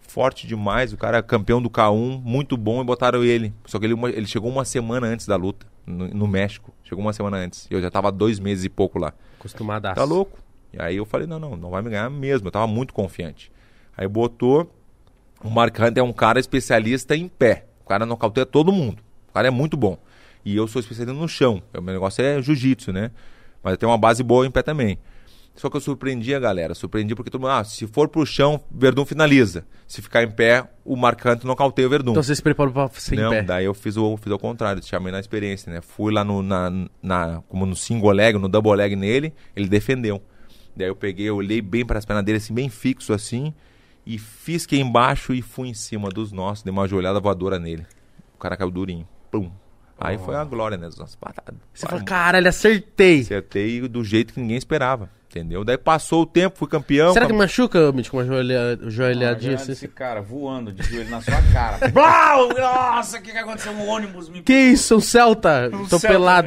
Forte 0.00 0.46
demais, 0.46 0.92
o 0.94 0.96
cara 0.96 1.18
é 1.18 1.22
campeão 1.22 1.60
do 1.60 1.68
K1, 1.68 2.22
muito 2.24 2.56
bom, 2.56 2.80
e 2.80 2.84
botaram 2.84 3.22
ele. 3.22 3.52
Só 3.66 3.78
que 3.78 3.84
ele, 3.84 3.94
ele 4.14 4.26
chegou 4.26 4.50
uma 4.50 4.64
semana 4.64 5.06
antes 5.06 5.26
da 5.26 5.36
luta, 5.36 5.66
no, 5.86 6.08
no 6.08 6.26
México. 6.26 6.72
Chegou 6.84 7.04
uma 7.04 7.12
semana 7.12 7.36
antes. 7.36 7.66
E 7.70 7.74
eu 7.74 7.82
já 7.82 7.90
tava 7.90 8.10
dois 8.10 8.38
meses 8.40 8.64
e 8.64 8.68
pouco 8.70 8.98
lá. 8.98 9.12
Acostumadaço. 9.38 9.96
Tá 9.96 10.04
louco? 10.04 10.38
E 10.72 10.80
aí 10.80 10.96
eu 10.96 11.04
falei, 11.04 11.26
não, 11.26 11.38
não, 11.38 11.56
não 11.56 11.70
vai 11.70 11.82
me 11.82 11.90
ganhar 11.90 12.10
mesmo. 12.10 12.48
Eu 12.48 12.52
tava 12.52 12.66
muito 12.66 12.92
confiante. 12.92 13.50
Aí 13.96 14.06
botou. 14.06 14.72
O 15.42 15.48
Mark 15.48 15.78
Hunt 15.78 15.96
é 15.96 16.02
um 16.02 16.12
cara 16.12 16.40
especialista 16.40 17.16
em 17.16 17.28
pé. 17.28 17.66
O 17.84 17.88
cara 17.88 18.04
nocauteia 18.04 18.44
todo 18.44 18.72
mundo. 18.72 19.02
O 19.28 19.32
cara 19.32 19.48
é 19.48 19.50
muito 19.50 19.76
bom. 19.76 19.98
E 20.44 20.56
eu 20.56 20.66
sou 20.66 20.80
especialista 20.80 21.18
no 21.18 21.28
chão. 21.28 21.62
O 21.76 21.80
meu 21.80 21.94
negócio 21.94 22.22
é 22.22 22.40
jiu-jitsu, 22.42 22.92
né? 22.92 23.10
Mas 23.62 23.72
eu 23.72 23.76
tenho 23.78 23.90
uma 23.90 23.98
base 23.98 24.22
boa 24.22 24.46
em 24.46 24.50
pé 24.50 24.62
também. 24.62 24.98
Só 25.58 25.68
que 25.68 25.76
eu 25.76 25.80
surpreendi 25.80 26.32
a 26.34 26.38
galera. 26.38 26.72
Surpreendi 26.72 27.16
porque 27.16 27.30
todo 27.30 27.40
mundo, 27.40 27.50
ah, 27.50 27.64
se 27.64 27.84
for 27.88 28.08
pro 28.08 28.24
chão, 28.24 28.60
Verdun 28.70 29.04
finaliza. 29.04 29.64
Se 29.88 30.00
ficar 30.00 30.22
em 30.22 30.30
pé, 30.30 30.64
o 30.84 30.94
Mark 30.94 31.20
Hunt 31.24 31.42
nocauteia 31.42 31.88
o 31.88 31.90
Verdun. 31.90 32.12
Então 32.12 32.22
você 32.22 32.36
se 32.36 32.42
preparou 32.42 32.72
pra 32.72 32.88
ser 32.90 33.16
em 33.16 33.18
Não, 33.18 33.30
pé. 33.30 33.42
daí 33.42 33.64
eu 33.64 33.74
fiz 33.74 33.96
o, 33.96 34.16
fiz 34.16 34.30
ao 34.30 34.38
contrário, 34.38 34.80
chamei 34.84 35.10
na 35.10 35.18
experiência, 35.18 35.72
né? 35.72 35.80
Fui 35.80 36.12
lá 36.12 36.22
no, 36.22 36.42
na, 36.44 36.70
na, 37.02 37.42
como 37.48 37.66
no 37.66 37.74
single 37.74 38.12
leg, 38.12 38.38
no 38.38 38.48
double 38.48 38.76
leg 38.76 38.94
nele, 38.94 39.34
ele 39.56 39.68
defendeu. 39.68 40.22
Daí 40.78 40.88
eu 40.88 40.96
peguei, 40.96 41.28
eu 41.28 41.36
olhei 41.36 41.60
bem 41.60 41.84
para 41.84 41.98
as 41.98 42.04
pernas 42.04 42.24
dele, 42.24 42.38
assim, 42.38 42.54
bem 42.54 42.68
fixo 42.68 43.12
assim, 43.12 43.52
e 44.06 44.16
fisquei 44.16 44.80
embaixo 44.80 45.34
e 45.34 45.42
fui 45.42 45.68
em 45.68 45.74
cima 45.74 46.08
dos 46.08 46.30
nossos, 46.30 46.62
dei 46.62 46.72
uma 46.72 46.86
joelhada 46.86 47.18
voadora 47.18 47.58
nele. 47.58 47.84
O 48.34 48.38
cara 48.38 48.56
caiu 48.56 48.70
durinho. 48.70 49.06
Pum. 49.30 49.50
Aí 50.00 50.16
foi 50.16 50.36
a 50.36 50.44
glória, 50.44 50.76
né? 50.76 50.86
As 50.86 50.96
nossas 50.96 51.16
patadas. 51.16 51.60
Você 51.74 51.84
fala, 51.84 52.02
caralho, 52.04 52.48
acertei. 52.48 53.22
Acertei 53.22 53.80
do 53.88 54.04
jeito 54.04 54.32
que 54.32 54.40
ninguém 54.40 54.56
esperava, 54.56 55.10
entendeu? 55.30 55.64
Daí 55.64 55.76
passou 55.76 56.22
o 56.22 56.26
tempo, 56.26 56.58
fui 56.58 56.68
campeão. 56.68 57.12
Será 57.12 57.26
que 57.26 57.32
cam- 57.32 57.38
machuca, 57.38 57.92
Mitch, 57.92 58.08
com 58.08 58.16
uma 58.16 58.24
joelha, 58.24 58.78
joelhadinha 58.86 59.54
assim? 59.56 59.72
esse 59.72 59.88
cara 59.88 60.20
voando 60.20 60.72
de 60.72 60.82
joelho 60.82 61.10
na 61.10 61.20
sua 61.20 61.40
cara. 61.52 61.88
Blau! 61.92 62.48
Nossa, 62.48 63.18
o 63.18 63.22
que, 63.22 63.30
que 63.32 63.38
aconteceu? 63.38 63.72
Um 63.72 63.86
ônibus 63.88 64.28
me 64.28 64.42
Que 64.42 64.54
isso, 64.54 64.96
um 64.96 65.00
Celta? 65.00 65.70
um 65.72 65.86
Tô. 65.86 65.98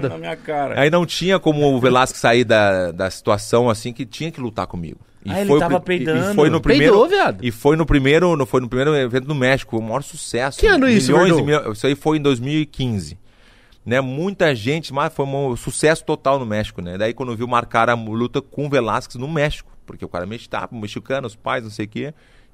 Na 0.10 0.18
minha 0.18 0.36
cara. 0.36 0.80
Aí 0.80 0.90
não 0.90 1.06
tinha 1.06 1.40
como 1.40 1.74
o 1.74 1.80
Velasco 1.80 2.18
sair 2.18 2.44
da, 2.44 2.92
da 2.92 3.10
situação 3.10 3.70
assim 3.70 3.94
que 3.94 4.06
tinha 4.06 4.32
que 4.32 4.42
lutar 4.42 4.68
comigo. 4.68 5.00
E 5.24 5.32
Ah, 5.32 5.40
ele 5.42 5.48
foi 5.48 5.58
o 5.58 5.60
tava 5.60 5.80
peidando. 5.80 6.32
E 6.32 6.36
foi 6.36 6.50
no 6.50 6.60
primeiro. 6.60 6.94
Peidou, 6.94 7.08
viado? 7.08 7.46
E 7.46 7.52
foi 7.52 7.76
no 7.76 7.86
primeiro, 7.86 8.36
no, 8.36 8.46
foi 8.46 8.60
no 8.60 8.68
primeiro 8.68 8.96
evento 8.96 9.28
no 9.28 9.36
México, 9.36 9.78
o 9.78 9.82
maior 9.82 10.02
sucesso. 10.02 10.60
Que 10.60 10.66
ano 10.66 10.90
isso, 10.90 11.12
Milhões 11.12 11.40
milhões, 11.46 11.78
Isso 11.78 11.86
aí 11.86 11.96
foi 11.96 12.18
em 12.18 12.22
2015. 12.22 13.21
Né, 13.84 14.00
muita 14.00 14.54
gente, 14.54 14.94
mas 14.94 15.12
foi 15.12 15.26
um 15.26 15.56
sucesso 15.56 16.06
total 16.06 16.38
no 16.38 16.46
México, 16.46 16.82
né? 16.84 17.00
Daí 17.00 17.16
quando 17.16 17.36
viu 17.36 17.48
marcar 17.48 17.90
a 17.90 17.96
luta 17.96 18.40
com 18.40 18.70
Velasquez 18.70 19.16
no 19.16 19.28
México, 19.28 19.72
porque 19.88 20.06
o 20.06 20.10
cara 20.10 20.26
é 20.26 20.28
mexicano, 20.28 20.68
mexicano, 20.80 21.26
os 21.26 21.36
pais, 21.36 21.64
não 21.64 21.72
sei 21.72 21.86
o 21.86 21.90
quê, 21.90 22.14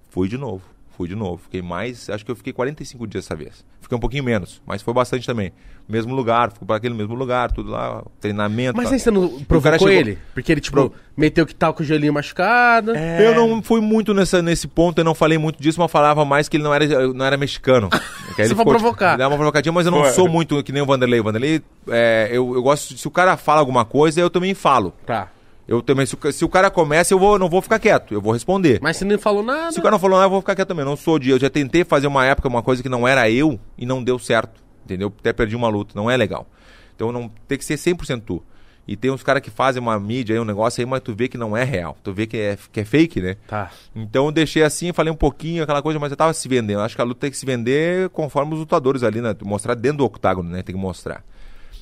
fui 0.10 0.30
de 0.30 0.38
novo. 0.38 0.77
Fui 0.98 1.08
de 1.08 1.16
novo. 1.16 1.38
Fiquei 1.44 1.62
mais, 1.62 2.10
acho 2.10 2.26
que 2.26 2.32
eu 2.32 2.36
fiquei 2.36 2.52
45 2.52 3.06
dias 3.06 3.24
dessa 3.24 3.36
vez. 3.36 3.64
Fiquei 3.80 3.96
um 3.96 4.02
pouquinho 4.02 4.24
menos, 4.24 4.60
mas 4.66 4.82
foi 4.82 4.92
bastante 4.94 5.28
também. 5.28 5.54
Mesmo 5.88 6.14
lugar, 6.16 6.52
ficou 6.52 6.66
para 6.68 6.78
aquele 6.78 6.96
mesmo 6.96 7.14
lugar, 7.14 7.52
tudo 7.52 7.70
lá, 7.70 8.04
treinamento. 8.20 8.76
Mas 8.76 8.92
aí 8.92 9.00
você 9.00 9.12
não 9.12 9.30
provocou 9.44 9.78
chegou- 9.88 9.94
ele? 9.94 10.18
Porque 10.34 10.52
ele, 10.52 10.60
tipo, 10.60 10.92
meteu 11.16 11.46
que 11.46 11.54
tal 11.54 11.72
com 11.74 11.84
o 11.84 11.86
joelhinho 11.86 12.12
machucado. 12.12 12.92
Eu 12.96 13.36
não 13.36 13.62
fui 13.62 13.80
muito 13.80 14.12
nessa, 14.14 14.42
nesse 14.42 14.68
ponto, 14.68 14.98
eu 14.98 15.06
não 15.06 15.14
falei 15.14 15.38
muito 15.38 15.62
disso, 15.62 15.80
mas 15.80 15.90
falava 15.92 16.26
mais 16.26 16.50
que 16.50 16.58
ele 16.58 16.64
não 16.64 16.74
era, 16.74 17.14
não 17.14 17.24
era 17.26 17.38
mexicano. 17.38 17.90
Que 18.38 18.44
pra 18.44 18.48
ficou, 18.50 18.66
provocar. 18.66 19.12
Tipo, 19.12 19.18
dá 19.20 19.28
uma 19.30 19.36
provocadinha, 19.38 19.72
mas 19.74 19.86
eu 19.86 19.92
não 19.92 20.04
sou 20.14 20.28
muito 20.30 20.62
que 20.64 20.72
nem 20.72 20.82
o 20.82 20.86
Vanderlei. 20.86 21.20
O 21.20 21.24
Vanderlei, 21.24 21.62
é, 21.88 22.28
eu, 22.32 22.54
eu 22.54 22.62
gosto, 22.62 22.94
de- 22.94 23.00
se 23.02 23.08
o 23.08 23.12
cara 23.12 23.36
fala 23.38 23.60
alguma 23.62 23.84
coisa, 23.86 24.20
eu 24.22 24.30
também 24.30 24.54
falo. 24.54 24.94
Tá. 25.06 25.30
Eu 25.68 25.82
também, 25.82 26.06
se 26.06 26.16
o, 26.16 26.32
se 26.32 26.46
o 26.46 26.50
cara 26.50 26.72
começa, 26.72 27.14
eu 27.14 27.20
vou, 27.20 27.38
não 27.38 27.50
vou 27.50 27.62
ficar 27.62 27.78
quieto, 27.78 28.14
eu 28.14 28.22
vou 28.22 28.32
responder. 28.32 28.80
Mas 28.82 28.98
você 28.98 29.06
nem 29.06 29.18
falou 29.18 29.44
nada. 29.44 29.72
Se 29.72 29.80
o 29.80 29.82
cara 29.82 29.92
não 29.92 30.00
falou 30.00 30.18
nada, 30.18 30.28
eu 30.28 30.32
vou 30.32 30.40
ficar 30.40 30.56
quieto 30.56 30.70
também. 30.70 30.84
Eu 30.84 30.90
Não 30.90 30.96
sou 30.96 31.20
de. 31.20 31.30
Eu 31.30 31.40
já 31.40 31.50
tentei 31.50 31.84
fazer 31.84 32.08
uma 32.08 32.26
época 32.26 32.48
uma 32.48 32.64
coisa 32.64 32.82
que 32.82 32.88
não 32.88 33.06
era 33.06 33.30
eu 33.30 33.60
e 33.78 33.86
não 33.86 34.02
deu 34.02 34.18
certo. 34.18 34.62
Entendeu? 34.86 35.14
Até 35.20 35.34
perdi 35.34 35.56
uma 35.56 35.68
luta. 35.68 35.92
Não 35.94 36.10
é 36.10 36.16
legal. 36.16 36.48
Então 36.96 37.12
não 37.12 37.30
tem 37.48 37.58
que 37.58 37.66
ser 37.66 37.76
100% 37.76 38.24
tu. 38.26 38.42
E 38.88 38.96
tem 38.96 39.12
uns 39.12 39.22
caras 39.22 39.42
que 39.42 39.50
fazem 39.50 39.82
uma 39.82 40.00
mídia 40.00 40.34
aí, 40.34 40.40
um 40.40 40.46
negócio 40.46 40.80
aí, 40.80 40.86
mas 40.86 41.02
tu 41.02 41.14
vê 41.14 41.28
que 41.28 41.38
não 41.38 41.58
é 41.58 41.66
real. 41.66 41.98
Tu 42.02 42.14
vê 42.14 42.26
que 42.26 42.38
é, 42.38 42.58
que 42.72 42.80
é 42.80 42.86
fake, 42.86 43.20
né? 43.20 43.36
Tá. 43.46 43.70
Então 43.94 44.28
eu 44.28 44.32
deixei 44.32 44.64
assim, 44.64 44.94
falei 44.94 45.12
um 45.12 45.16
pouquinho, 45.16 45.62
aquela 45.62 45.82
coisa, 45.82 46.00
mas 46.00 46.10
eu 46.10 46.16
tava 46.16 46.34
se 46.34 46.48
vendendo. 46.48 46.80
Acho 46.80 46.96
que 46.96 47.02
a 47.02 47.04
luta 47.04 47.20
tem 47.20 47.30
que 47.30 47.36
se 47.38 47.46
vender 47.46 48.08
conforme 48.12 48.54
os 48.54 48.60
lutadores 48.60 49.04
ali, 49.04 49.20
né? 49.20 49.36
Mostrar 49.44 49.76
dentro 49.76 49.98
do 49.98 50.06
octágono, 50.06 50.50
né? 50.50 50.64
Tem 50.64 50.74
que 50.74 50.82
mostrar. 50.82 51.22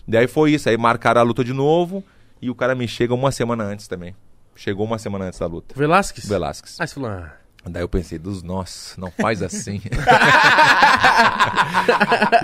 Daí 0.07 0.25
foi 0.25 0.53
isso, 0.53 0.67
aí 0.67 0.77
marcaram 0.77 1.21
a 1.21 1.23
luta 1.23 1.43
de 1.43 1.53
novo 1.53 2.03
e 2.45 2.49
o 2.49 2.55
cara 2.55 2.75
me 2.75 2.87
chega 2.87 3.13
uma 3.13 3.31
semana 3.31 3.63
antes 3.63 3.87
também. 3.87 4.15
Chegou 4.55 4.85
uma 4.85 4.97
semana 4.99 5.25
antes 5.25 5.39
da 5.39 5.47
luta. 5.47 5.73
Velasquez? 5.77 6.27
Velasquez. 6.27 6.79
Aí 6.79 6.87
você 6.87 6.93
falou, 6.93 7.09
ah, 7.09 7.33
Daí 7.67 7.81
eu 7.81 7.89
pensei, 7.89 8.19
dos 8.19 8.43
nós, 8.43 8.93
não 8.95 9.09
faz 9.09 9.41
assim. 9.41 9.81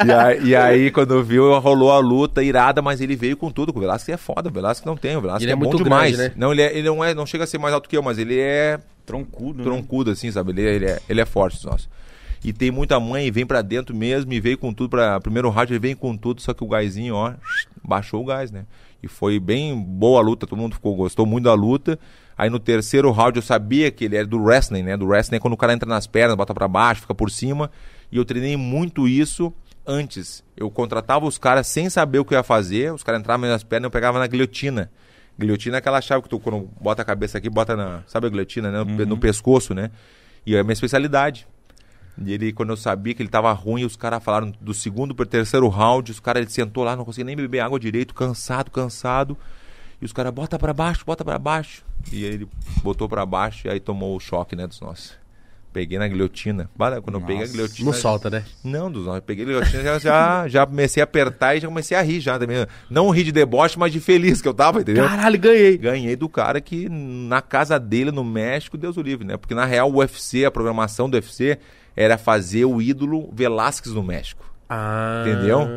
e, 0.05 0.11
aí, 0.11 0.43
e 0.45 0.55
aí, 0.55 0.91
quando 0.91 1.23
viu, 1.23 1.57
rolou 1.59 1.91
a 1.91 1.99
luta 1.99 2.41
irada, 2.43 2.81
mas 2.81 3.01
ele 3.01 3.15
veio 3.15 3.37
com 3.37 3.51
tudo. 3.51 3.71
O 3.75 3.79
Velasquez 3.79 4.15
é 4.15 4.17
foda, 4.17 4.49
o 4.49 4.51
Velasquez 4.51 4.85
não 4.85 4.97
tem, 4.97 5.15
o 5.15 5.21
Velasquez 5.21 5.43
Ele 5.43 5.51
é 5.51 5.53
é, 5.53 5.55
bom 5.55 5.69
muito 5.69 5.83
demais. 5.83 6.15
grande, 6.15 6.29
né? 6.29 6.35
Não, 6.37 6.51
ele, 6.51 6.61
é, 6.63 6.75
ele 6.77 6.87
não, 6.87 7.03
é, 7.03 7.13
não 7.13 7.25
chega 7.27 7.43
a 7.43 7.47
ser 7.47 7.59
mais 7.59 7.71
alto 7.73 7.87
que 7.87 7.95
eu, 7.95 8.01
mas 8.01 8.17
ele 8.17 8.39
é 8.39 8.79
Troncudo, 9.05 9.59
né? 9.59 9.63
troncudo, 9.63 10.09
assim, 10.11 10.31
sabe? 10.31 10.51
Ele, 10.53 10.65
é- 10.65 10.73
ele, 10.75 10.85
é, 10.85 10.99
ele 11.07 11.21
é 11.21 11.25
forte, 11.25 11.63
nossa. 11.65 11.87
E 12.43 12.51
tem 12.51 12.71
muita 12.71 12.99
mãe 12.99 13.27
e 13.27 13.31
vem 13.31 13.45
pra 13.45 13.61
dentro 13.61 13.95
mesmo 13.95 14.33
e 14.33 14.39
veio 14.39 14.57
com 14.57 14.73
tudo 14.73 14.89
para 14.89 15.19
primeiro 15.19 15.49
round, 15.51 15.71
ele 15.71 15.79
vem 15.79 15.95
com 15.95 16.17
tudo, 16.17 16.41
só 16.41 16.53
que 16.53 16.63
o 16.63 16.67
gásinho, 16.67 17.13
ó, 17.13 17.33
baixou 17.83 18.23
o 18.23 18.25
gás, 18.25 18.49
né? 18.49 18.65
E 19.03 19.07
foi 19.07 19.39
bem 19.39 19.75
boa 19.79 20.19
a 20.19 20.23
luta, 20.23 20.45
todo 20.45 20.59
mundo 20.59 20.75
ficou, 20.75 20.95
gostou 20.95 21.25
muito 21.25 21.45
da 21.45 21.53
luta. 21.53 21.97
Aí 22.37 22.49
no 22.49 22.59
terceiro 22.59 23.11
round 23.11 23.37
eu 23.37 23.41
sabia 23.41 23.91
que 23.91 24.05
ele 24.05 24.15
era 24.15 24.25
do 24.25 24.41
wrestling, 24.41 24.83
né? 24.83 24.97
Do 24.97 25.07
wrestling 25.07 25.37
é 25.37 25.39
quando 25.39 25.53
o 25.53 25.57
cara 25.57 25.73
entra 25.73 25.87
nas 25.87 26.07
pernas, 26.07 26.35
bota 26.35 26.53
para 26.53 26.67
baixo, 26.67 27.01
fica 27.01 27.15
por 27.15 27.29
cima. 27.29 27.71
E 28.11 28.17
eu 28.17 28.25
treinei 28.25 28.55
muito 28.57 29.07
isso 29.07 29.53
antes. 29.85 30.43
Eu 30.55 30.69
contratava 30.69 31.25
os 31.25 31.37
caras 31.37 31.67
sem 31.67 31.89
saber 31.89 32.19
o 32.19 32.25
que 32.25 32.33
eu 32.33 32.37
ia 32.37 32.43
fazer, 32.43 32.93
os 32.93 33.03
caras 33.03 33.21
entravam 33.21 33.49
nas 33.49 33.63
pernas 33.63 33.85
e 33.85 33.87
eu 33.87 33.91
pegava 33.91 34.19
na 34.19 34.27
guilhotina. 34.27 34.91
Guilhotina 35.39 35.77
é 35.77 35.79
aquela 35.79 36.01
chave 36.01 36.23
que 36.23 36.29
tu, 36.29 36.39
quando 36.39 36.69
bota 36.79 37.01
a 37.01 37.05
cabeça 37.05 37.37
aqui, 37.37 37.49
bota 37.49 37.75
na. 37.75 38.03
Sabe 38.05 38.27
a 38.27 38.29
guilhotina, 38.29 38.71
né? 38.71 38.83
No, 38.83 39.05
no 39.05 39.17
pescoço, 39.17 39.73
né? 39.73 39.89
E 40.45 40.55
é 40.55 40.59
a 40.59 40.63
minha 40.63 40.73
especialidade. 40.73 41.47
E 42.25 42.33
ele, 42.33 42.51
quando 42.53 42.69
eu 42.69 42.77
sabia 42.77 43.13
que 43.13 43.21
ele 43.21 43.29
tava 43.29 43.51
ruim, 43.51 43.83
os 43.83 43.95
caras 43.95 44.23
falaram 44.23 44.53
do 44.59 44.73
segundo 44.73 45.15
pro 45.15 45.25
terceiro 45.25 45.67
round, 45.67 46.11
os 46.11 46.19
caras, 46.19 46.41
ele 46.41 46.51
sentou 46.51 46.83
lá, 46.83 46.95
não 46.95 47.05
conseguia 47.05 47.25
nem 47.25 47.35
beber 47.35 47.59
água 47.59 47.79
direito, 47.79 48.13
cansado, 48.13 48.69
cansado. 48.71 49.37
E 50.01 50.05
os 50.05 50.13
caras, 50.13 50.33
bota 50.33 50.57
pra 50.57 50.73
baixo, 50.73 51.03
bota 51.05 51.23
pra 51.23 51.37
baixo. 51.37 51.83
E 52.11 52.23
ele 52.23 52.47
botou 52.83 53.07
pra 53.07 53.25
baixo 53.25 53.67
e 53.67 53.69
aí 53.69 53.79
tomou 53.79 54.15
o 54.15 54.19
choque, 54.19 54.55
né, 54.55 54.65
dos 54.65 54.79
nossos. 54.81 55.21
Peguei 55.73 55.97
na 55.97 56.05
guilhotina. 56.05 56.69
Quando 56.75 57.13
eu 57.13 57.21
peguei 57.21 57.37
a 57.37 57.39
Nossa. 57.39 57.51
guilhotina. 57.53 57.85
Não 57.85 57.93
solta, 57.97 58.29
né? 58.29 58.43
Não, 58.61 58.91
dos 58.91 59.05
nossos. 59.05 59.23
Peguei 59.25 59.45
a 59.45 59.47
guilhotina 59.47 59.83
já, 59.83 59.99
já, 59.99 60.47
já 60.49 60.65
comecei 60.65 61.01
a 61.01 61.05
apertar 61.05 61.55
e 61.55 61.61
já 61.61 61.67
comecei 61.67 61.95
a 61.95 62.01
rir 62.01 62.19
já 62.19 62.37
também. 62.37 62.67
Não 62.89 63.09
rir 63.09 63.23
de 63.23 63.31
deboche, 63.31 63.79
mas 63.79 63.93
de 63.93 64.01
feliz 64.01 64.41
que 64.41 64.47
eu 64.49 64.53
tava, 64.53 64.81
entendeu? 64.81 65.07
Caralho, 65.07 65.39
ganhei. 65.39 65.77
Ganhei 65.77 66.15
do 66.17 66.27
cara 66.27 66.59
que 66.59 66.89
na 66.89 67.41
casa 67.41 67.79
dele, 67.79 68.11
no 68.11 68.23
México, 68.23 68.77
Deus 68.77 68.97
o 68.97 69.01
livre, 69.01 69.25
né? 69.25 69.37
Porque 69.37 69.55
na 69.55 69.63
real 69.63 69.89
o 69.89 69.99
UFC, 69.99 70.43
a 70.43 70.51
programação 70.51 71.09
do 71.09 71.15
UFC 71.15 71.57
era 71.95 72.17
fazer 72.17 72.65
o 72.65 72.81
ídolo 72.81 73.29
Velasquez 73.33 73.93
no 73.93 74.03
México. 74.03 74.43
Ah. 74.69 75.23
Entendeu? 75.27 75.67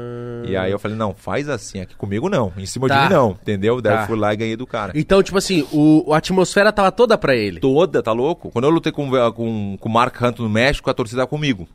E 0.47 0.57
aí 0.57 0.71
eu 0.71 0.79
falei, 0.79 0.97
não, 0.97 1.13
faz 1.15 1.49
assim, 1.49 1.81
aqui 1.81 1.97
comigo 1.97 2.29
não. 2.29 2.53
Em 2.57 2.65
cima 2.67 2.87
Tá. 2.87 2.95
de 2.97 3.09
mim 3.09 3.15
não, 3.15 3.31
entendeu? 3.33 3.81
Daí 3.81 3.95
Tá. 3.97 4.03
eu 4.03 4.07
fui 4.07 4.17
lá 4.17 4.33
e 4.33 4.37
ganhei 4.37 4.57
do 4.57 4.67
cara. 4.67 4.93
Então, 4.95 5.21
tipo 5.23 5.37
assim, 5.39 5.67
o, 5.73 6.13
a 6.13 6.19
atmosfera 6.19 6.73
tava 6.73 6.93
toda 6.93 7.19
pra 7.19 7.35
ele. 7.35 7.59
Toda, 7.61 8.03
tá 8.03 8.13
louco? 8.13 8.51
Quando 8.53 8.67
eu 8.67 8.71
lutei 8.71 8.93
com, 8.93 9.11
com, 9.33 9.77
com 9.81 9.89
o 9.89 9.93
Mark 9.93 10.15
Hunt 10.23 10.39
no 10.39 10.49
México, 10.49 10.89
a 10.89 10.95
torcida 10.95 11.27
comigo. 11.27 11.67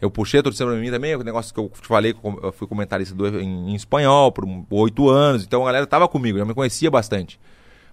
Eu 0.00 0.10
puxei 0.10 0.40
a 0.40 0.42
torcida 0.42 0.66
pra 0.66 0.76
mim 0.76 0.90
também, 0.90 1.14
o 1.16 1.22
negócio 1.22 1.54
que 1.54 1.60
eu 1.60 1.68
te 1.80 1.86
falei, 1.86 2.14
eu 2.42 2.52
fui 2.52 2.66
comentarista 2.68 3.14
do, 3.14 3.40
em, 3.40 3.70
em 3.70 3.74
espanhol 3.74 4.30
por 4.32 4.44
oito 4.70 5.08
anos, 5.08 5.44
então 5.44 5.62
a 5.62 5.66
galera 5.66 5.86
tava 5.86 6.06
comigo, 6.08 6.38
já 6.38 6.44
me 6.44 6.54
conhecia 6.54 6.90
bastante. 6.90 7.38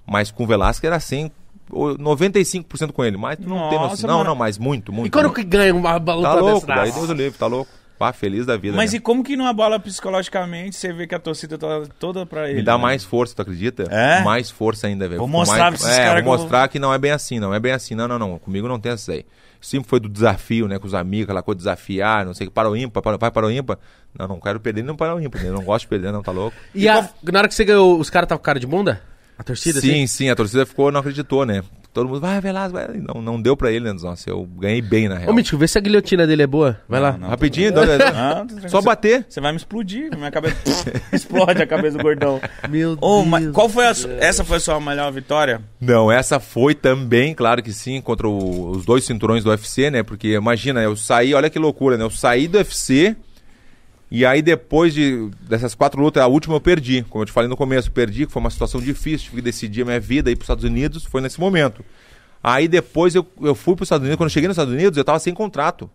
Mas 0.07 0.31
com 0.31 0.43
o 0.43 0.47
Velasquez 0.47 0.91
era 0.91 0.99
100, 0.99 1.25
ou 1.25 1.31
95% 1.69 2.91
com 2.91 3.03
ele, 3.03 3.17
mas 3.17 3.37
tu 3.37 3.47
não 3.47 3.69
tem 3.69 3.77
Nossa, 3.77 3.89
noção. 3.91 4.09
Não, 4.09 4.23
não, 4.23 4.35
mas 4.35 4.57
muito, 4.57 4.91
muito. 4.91 5.07
E 5.07 5.09
quando 5.09 5.31
que 5.33 5.43
ganha 5.43 5.73
uma 5.73 5.93
luta 5.95 6.21
Tá 6.21 6.33
louco, 6.35 6.67
dessa? 6.67 6.81
daí 6.81 6.91
Deus 6.91 7.09
o 7.09 7.13
livre, 7.13 7.37
tá 7.37 7.47
louco. 7.47 7.71
Pá, 7.99 8.13
feliz 8.13 8.45
da 8.45 8.55
vida. 8.55 8.77
Mas 8.77 8.93
né? 8.93 8.97
e 8.97 9.01
como 9.01 9.21
que 9.21 9.35
numa 9.35 9.51
bola 9.51 9.77
psicologicamente 9.77 10.77
você 10.77 10.93
vê 10.93 11.05
que 11.05 11.13
a 11.13 11.19
torcida 11.19 11.57
tá 11.57 11.81
toda 11.99 12.25
pra 12.25 12.47
ele? 12.47 12.59
Me 12.59 12.63
dá 12.63 12.77
né? 12.77 12.81
mais 12.81 13.03
força, 13.03 13.35
tu 13.35 13.41
acredita? 13.41 13.83
É? 13.91 14.21
Mais 14.23 14.49
força 14.49 14.87
ainda, 14.87 15.05
velho. 15.05 15.19
Vou 15.19 15.27
mostrar 15.27 15.69
mais... 15.69 15.81
pra 15.81 15.89
esses 15.89 15.99
é, 15.99 16.05
caras 16.05 16.23
vou 16.23 16.37
mostrar 16.37 16.69
que 16.69 16.79
não 16.79 16.93
é 16.93 16.97
bem 16.97 17.11
assim, 17.11 17.41
não 17.41 17.53
é 17.53 17.59
bem 17.59 17.73
assim. 17.73 17.95
Não, 17.95 18.07
não, 18.07 18.17
não. 18.17 18.39
Comigo 18.39 18.69
não 18.69 18.79
tem 18.79 18.93
essa 18.93 19.11
aí. 19.11 19.25
Sempre 19.59 19.89
foi 19.89 19.99
do 19.99 20.07
desafio, 20.07 20.65
né? 20.69 20.79
Com 20.79 20.87
os 20.87 20.93
amigos, 20.93 21.25
aquela 21.25 21.43
coisa 21.43 21.57
de 21.57 21.63
desafiar, 21.65 22.25
não 22.25 22.33
sei 22.33 22.47
o 22.47 22.49
que, 22.49 22.53
para 22.53 22.69
o 22.69 22.77
ímpar, 22.77 23.01
para, 23.01 23.17
vai 23.17 23.31
para 23.31 23.45
o 23.45 23.51
ímpar. 23.51 23.77
Não, 24.17 24.29
não 24.29 24.39
quero 24.39 24.61
perder 24.61 24.81
nem 24.81 24.95
para 24.95 25.13
o 25.13 25.19
ímpar, 25.19 25.41
né? 25.41 25.49
Eu 25.49 25.53
não 25.53 25.63
gosto 25.63 25.81
de 25.81 25.89
perder, 25.89 26.13
não, 26.13 26.23
tá 26.23 26.31
louco? 26.31 26.55
E 26.73 26.87
a- 26.87 27.09
na 27.21 27.39
hora 27.39 27.49
que 27.49 27.53
você 27.53 27.65
ganhou, 27.65 27.99
os 27.99 28.09
caras 28.09 28.27
estavam 28.27 28.39
com 28.39 28.45
cara 28.45 28.61
de 28.61 28.65
bunda? 28.65 29.01
A 29.39 29.43
torcida, 29.43 29.79
sim, 29.79 29.89
assim? 30.03 30.07
sim, 30.07 30.29
a 30.29 30.35
torcida 30.35 30.65
ficou, 30.65 30.91
não 30.91 30.99
acreditou, 30.99 31.45
né? 31.45 31.63
Todo 31.93 32.07
mundo, 32.07 32.19
vai, 32.19 32.39
Velasco, 32.39 32.73
vai. 32.73 32.87
Não, 32.99 33.19
não 33.19 33.41
deu 33.41 33.57
pra 33.57 33.71
ele, 33.71 33.85
né? 33.91 33.99
Nossa, 33.99 34.29
eu 34.29 34.43
ganhei 34.45 34.79
bem, 34.79 35.09
na 35.09 35.17
real. 35.17 35.31
Ô, 35.31 35.33
Mítico, 35.33 35.57
vê 35.57 35.67
se 35.67 35.75
a 35.77 35.81
guilhotina 35.81 36.27
dele 36.27 36.43
é 36.43 36.47
boa. 36.47 36.79
Vai 36.87 36.99
lá. 36.99 37.13
Não, 37.13 37.19
não. 37.19 37.29
Rapidinho, 37.29 37.71
dá- 37.71 37.81
Ah, 38.13 38.45
tá 38.61 38.69
só 38.69 38.79
bater. 38.79 39.25
Você 39.27 39.41
vai 39.41 39.51
me 39.51 39.57
explodir, 39.57 40.15
minha 40.15 40.29
cabeça 40.29 40.55
explode 41.11 41.61
a 41.63 41.65
cabeça 41.65 41.97
do 41.97 42.03
gordão. 42.03 42.39
Meu 42.69 42.95
Ô, 43.01 43.25
mas 43.25 43.49
qual 43.51 43.67
foi 43.67 43.87
a 43.87 43.93
essa 44.19 44.43
foi 44.43 44.57
a 44.57 44.59
sua 44.59 44.79
melhor 44.79 45.11
vitória? 45.11 45.61
Não, 45.81 46.11
essa 46.11 46.39
foi 46.39 46.75
também, 46.75 47.33
claro 47.33 47.63
que 47.63 47.73
sim, 47.73 47.99
contra 48.01 48.27
o- 48.29 48.69
os 48.69 48.85
dois 48.85 49.03
cinturões 49.03 49.43
do 49.43 49.49
UFC, 49.49 49.89
né? 49.89 50.03
Porque 50.03 50.33
imagina, 50.35 50.81
eu 50.83 50.95
saí, 50.95 51.33
olha 51.33 51.49
que 51.49 51.57
loucura, 51.57 51.97
né? 51.97 52.03
Eu 52.03 52.11
saí 52.11 52.47
do 52.47 52.59
UFC 52.59 53.15
e 54.11 54.25
aí 54.25 54.41
depois 54.41 54.93
de, 54.93 55.29
dessas 55.41 55.75
quatro 55.75 56.01
lutas, 56.01 56.21
a 56.23 56.27
última 56.27 56.55
eu 56.55 56.61
perdi. 56.61 57.03
Como 57.09 57.21
eu 57.21 57.25
te 57.27 57.31
falei 57.31 57.47
no 57.47 57.55
começo, 57.55 57.91
perdi, 57.91 58.25
que 58.25 58.31
foi 58.31 58.39
uma 58.39 58.49
situação 58.49 58.81
difícil, 58.81 59.31
que 59.31 59.41
decidir 59.41 59.83
a 59.83 59.85
minha 59.85 59.99
vida, 59.99 60.31
ir 60.31 60.35
para 60.35 60.41
os 60.41 60.45
Estados 60.45 60.63
Unidos, 60.63 61.05
foi 61.05 61.21
nesse 61.21 61.39
momento. 61.39 61.85
Aí 62.43 62.67
depois 62.67 63.13
eu, 63.13 63.25
eu 63.41 63.53
fui 63.53 63.75
para 63.75 63.83
os 63.83 63.87
Estados 63.87 64.03
Unidos, 64.03 64.17
quando 64.17 64.29
eu 64.29 64.33
cheguei 64.33 64.47
nos 64.47 64.55
Estados 64.55 64.73
Unidos, 64.73 64.97
eu 64.97 65.03
tava 65.03 65.19
sem 65.19 65.33
contrato. 65.33 65.89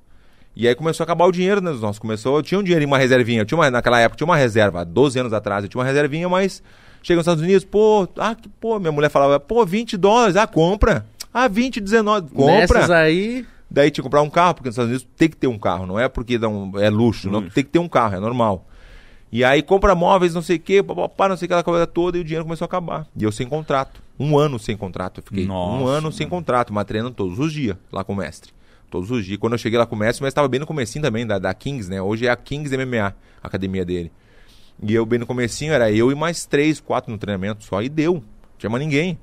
E 0.55 0.69
aí 0.69 0.75
começou 0.75 1.03
a 1.03 1.05
acabar 1.05 1.25
o 1.25 1.33
dinheiro, 1.33 1.61
né? 1.61 1.73
Nossa, 1.73 1.99
começou, 1.99 2.37
eu 2.37 2.43
tinha 2.43 2.61
um 2.61 2.63
dinheiro 2.63 2.85
em 2.85 2.87
uma 2.87 2.99
reservinha, 2.99 3.41
eu 3.41 3.45
tinha 3.45 3.59
uma, 3.59 3.69
naquela 3.71 3.99
época, 3.99 4.19
tinha 4.19 4.27
uma 4.27 4.37
reserva, 4.37 4.83
há 4.83 4.85
12 4.85 5.19
anos 5.19 5.33
atrás, 5.33 5.65
eu 5.65 5.69
tinha 5.69 5.81
uma 5.81 5.87
reservinha, 5.87 6.29
mas 6.29 6.63
chega 7.03 7.17
nos 7.17 7.25
Estados 7.25 7.43
Unidos, 7.43 7.65
pô, 7.65 8.09
ah, 8.19 8.37
que, 8.37 8.49
pô, 8.49 8.79
minha 8.79 8.93
mulher 8.93 9.09
falava, 9.09 9.41
pô, 9.41 9.67
20 9.67 9.97
dólares, 9.97 10.37
ah, 10.37 10.47
compra. 10.47 11.07
Ah, 11.33 11.49
20, 11.49 11.81
19, 11.81 12.31
compra. 12.31 12.55
Nessas 12.55 12.91
aí... 12.91 13.45
Daí 13.75 13.91
tinha 13.91 14.03
que 14.03 14.07
comprar 14.07 14.23
um 14.23 14.31
carro, 14.31 14.55
porque 14.55 14.69
nos 14.69 14.75
Estados 14.75 14.89
Unidos 14.89 15.09
tem 15.17 15.29
que 15.29 15.37
ter 15.37 15.49
um 15.49 15.59
carro, 15.59 15.85
não 15.85 15.99
é 15.99 16.09
porque 16.09 16.39
não, 16.39 16.71
é 16.77 16.89
luxo, 16.89 17.29
não 17.29 17.43
tem 17.43 17.65
que 17.65 17.71
ter 17.71 17.81
um 17.81 17.89
carro, 17.89 18.15
é 18.15 18.21
normal. 18.21 18.65
E 19.33 19.43
aí 19.43 19.63
compra 19.63 19.97
móveis, 19.97 20.33
não 20.33 20.43
sei 20.43 20.59
o 20.59 20.61
quê, 20.61 20.81
papapá, 20.81 21.29
não 21.29 21.37
sei 21.37 21.47
aquela 21.47 21.65
coisa 21.65 21.85
toda, 21.85 22.17
e 22.17 22.21
o 22.21 22.25
dinheiro 22.25 22.45
começou 22.45 22.67
a 22.67 22.67
acabar. 22.67 23.05
E 23.17 23.25
eu 23.25 23.33
sem 23.33 23.49
contrato. 23.49 24.01
Um 24.17 24.39
ano 24.39 24.61
sem 24.61 24.77
contrato, 24.77 25.19
eu 25.19 25.25
fiquei. 25.25 25.45
um 25.45 25.49
Nossa, 25.49 25.91
ano 25.91 26.13
sem 26.13 26.29
contrato, 26.29 26.73
mas 26.73 26.85
treinando 26.85 27.17
todos 27.17 27.41
os 27.41 27.53
dias 27.53 27.77
lá 27.91 28.05
com 28.05 28.13
o 28.13 28.17
mestre. 28.17 28.53
Todos 28.89 29.11
os 29.11 29.25
dias. 29.27 29.41
Quando 29.41 29.55
eu 29.55 29.59
cheguei 29.59 29.77
lá 29.77 29.87
com 29.87 29.97
o 29.97 29.99
mestre, 29.99 30.23
mas 30.23 30.31
estava 30.31 30.47
bem 30.47 30.61
no 30.61 30.67
comecinho 30.67 31.03
também, 31.03 31.27
da, 31.27 31.41
da 31.41 31.53
Kings, 31.53 31.91
né? 31.91 32.01
Hoje 32.01 32.29
é 32.29 32.31
a 32.31 32.37
Kings 32.37 32.77
MMA, 32.77 33.07
a 33.43 33.47
academia 33.49 33.85
dele. 33.85 34.13
E 34.81 34.95
eu 34.95 35.05
bem 35.05 35.19
no 35.19 35.27
comecinho, 35.27 35.73
era 35.73 35.91
eu 35.91 36.13
e 36.13 36.15
mais 36.15 36.47
três, 36.47 36.79
quatro 36.79 37.11
no 37.11 37.19
treinamento 37.19 37.65
só, 37.65 37.83
e 37.83 37.89
deu. 37.89 38.15
Não 38.15 38.23
tinha 38.57 38.71
mais 38.71 38.85
ninguém. 38.85 39.19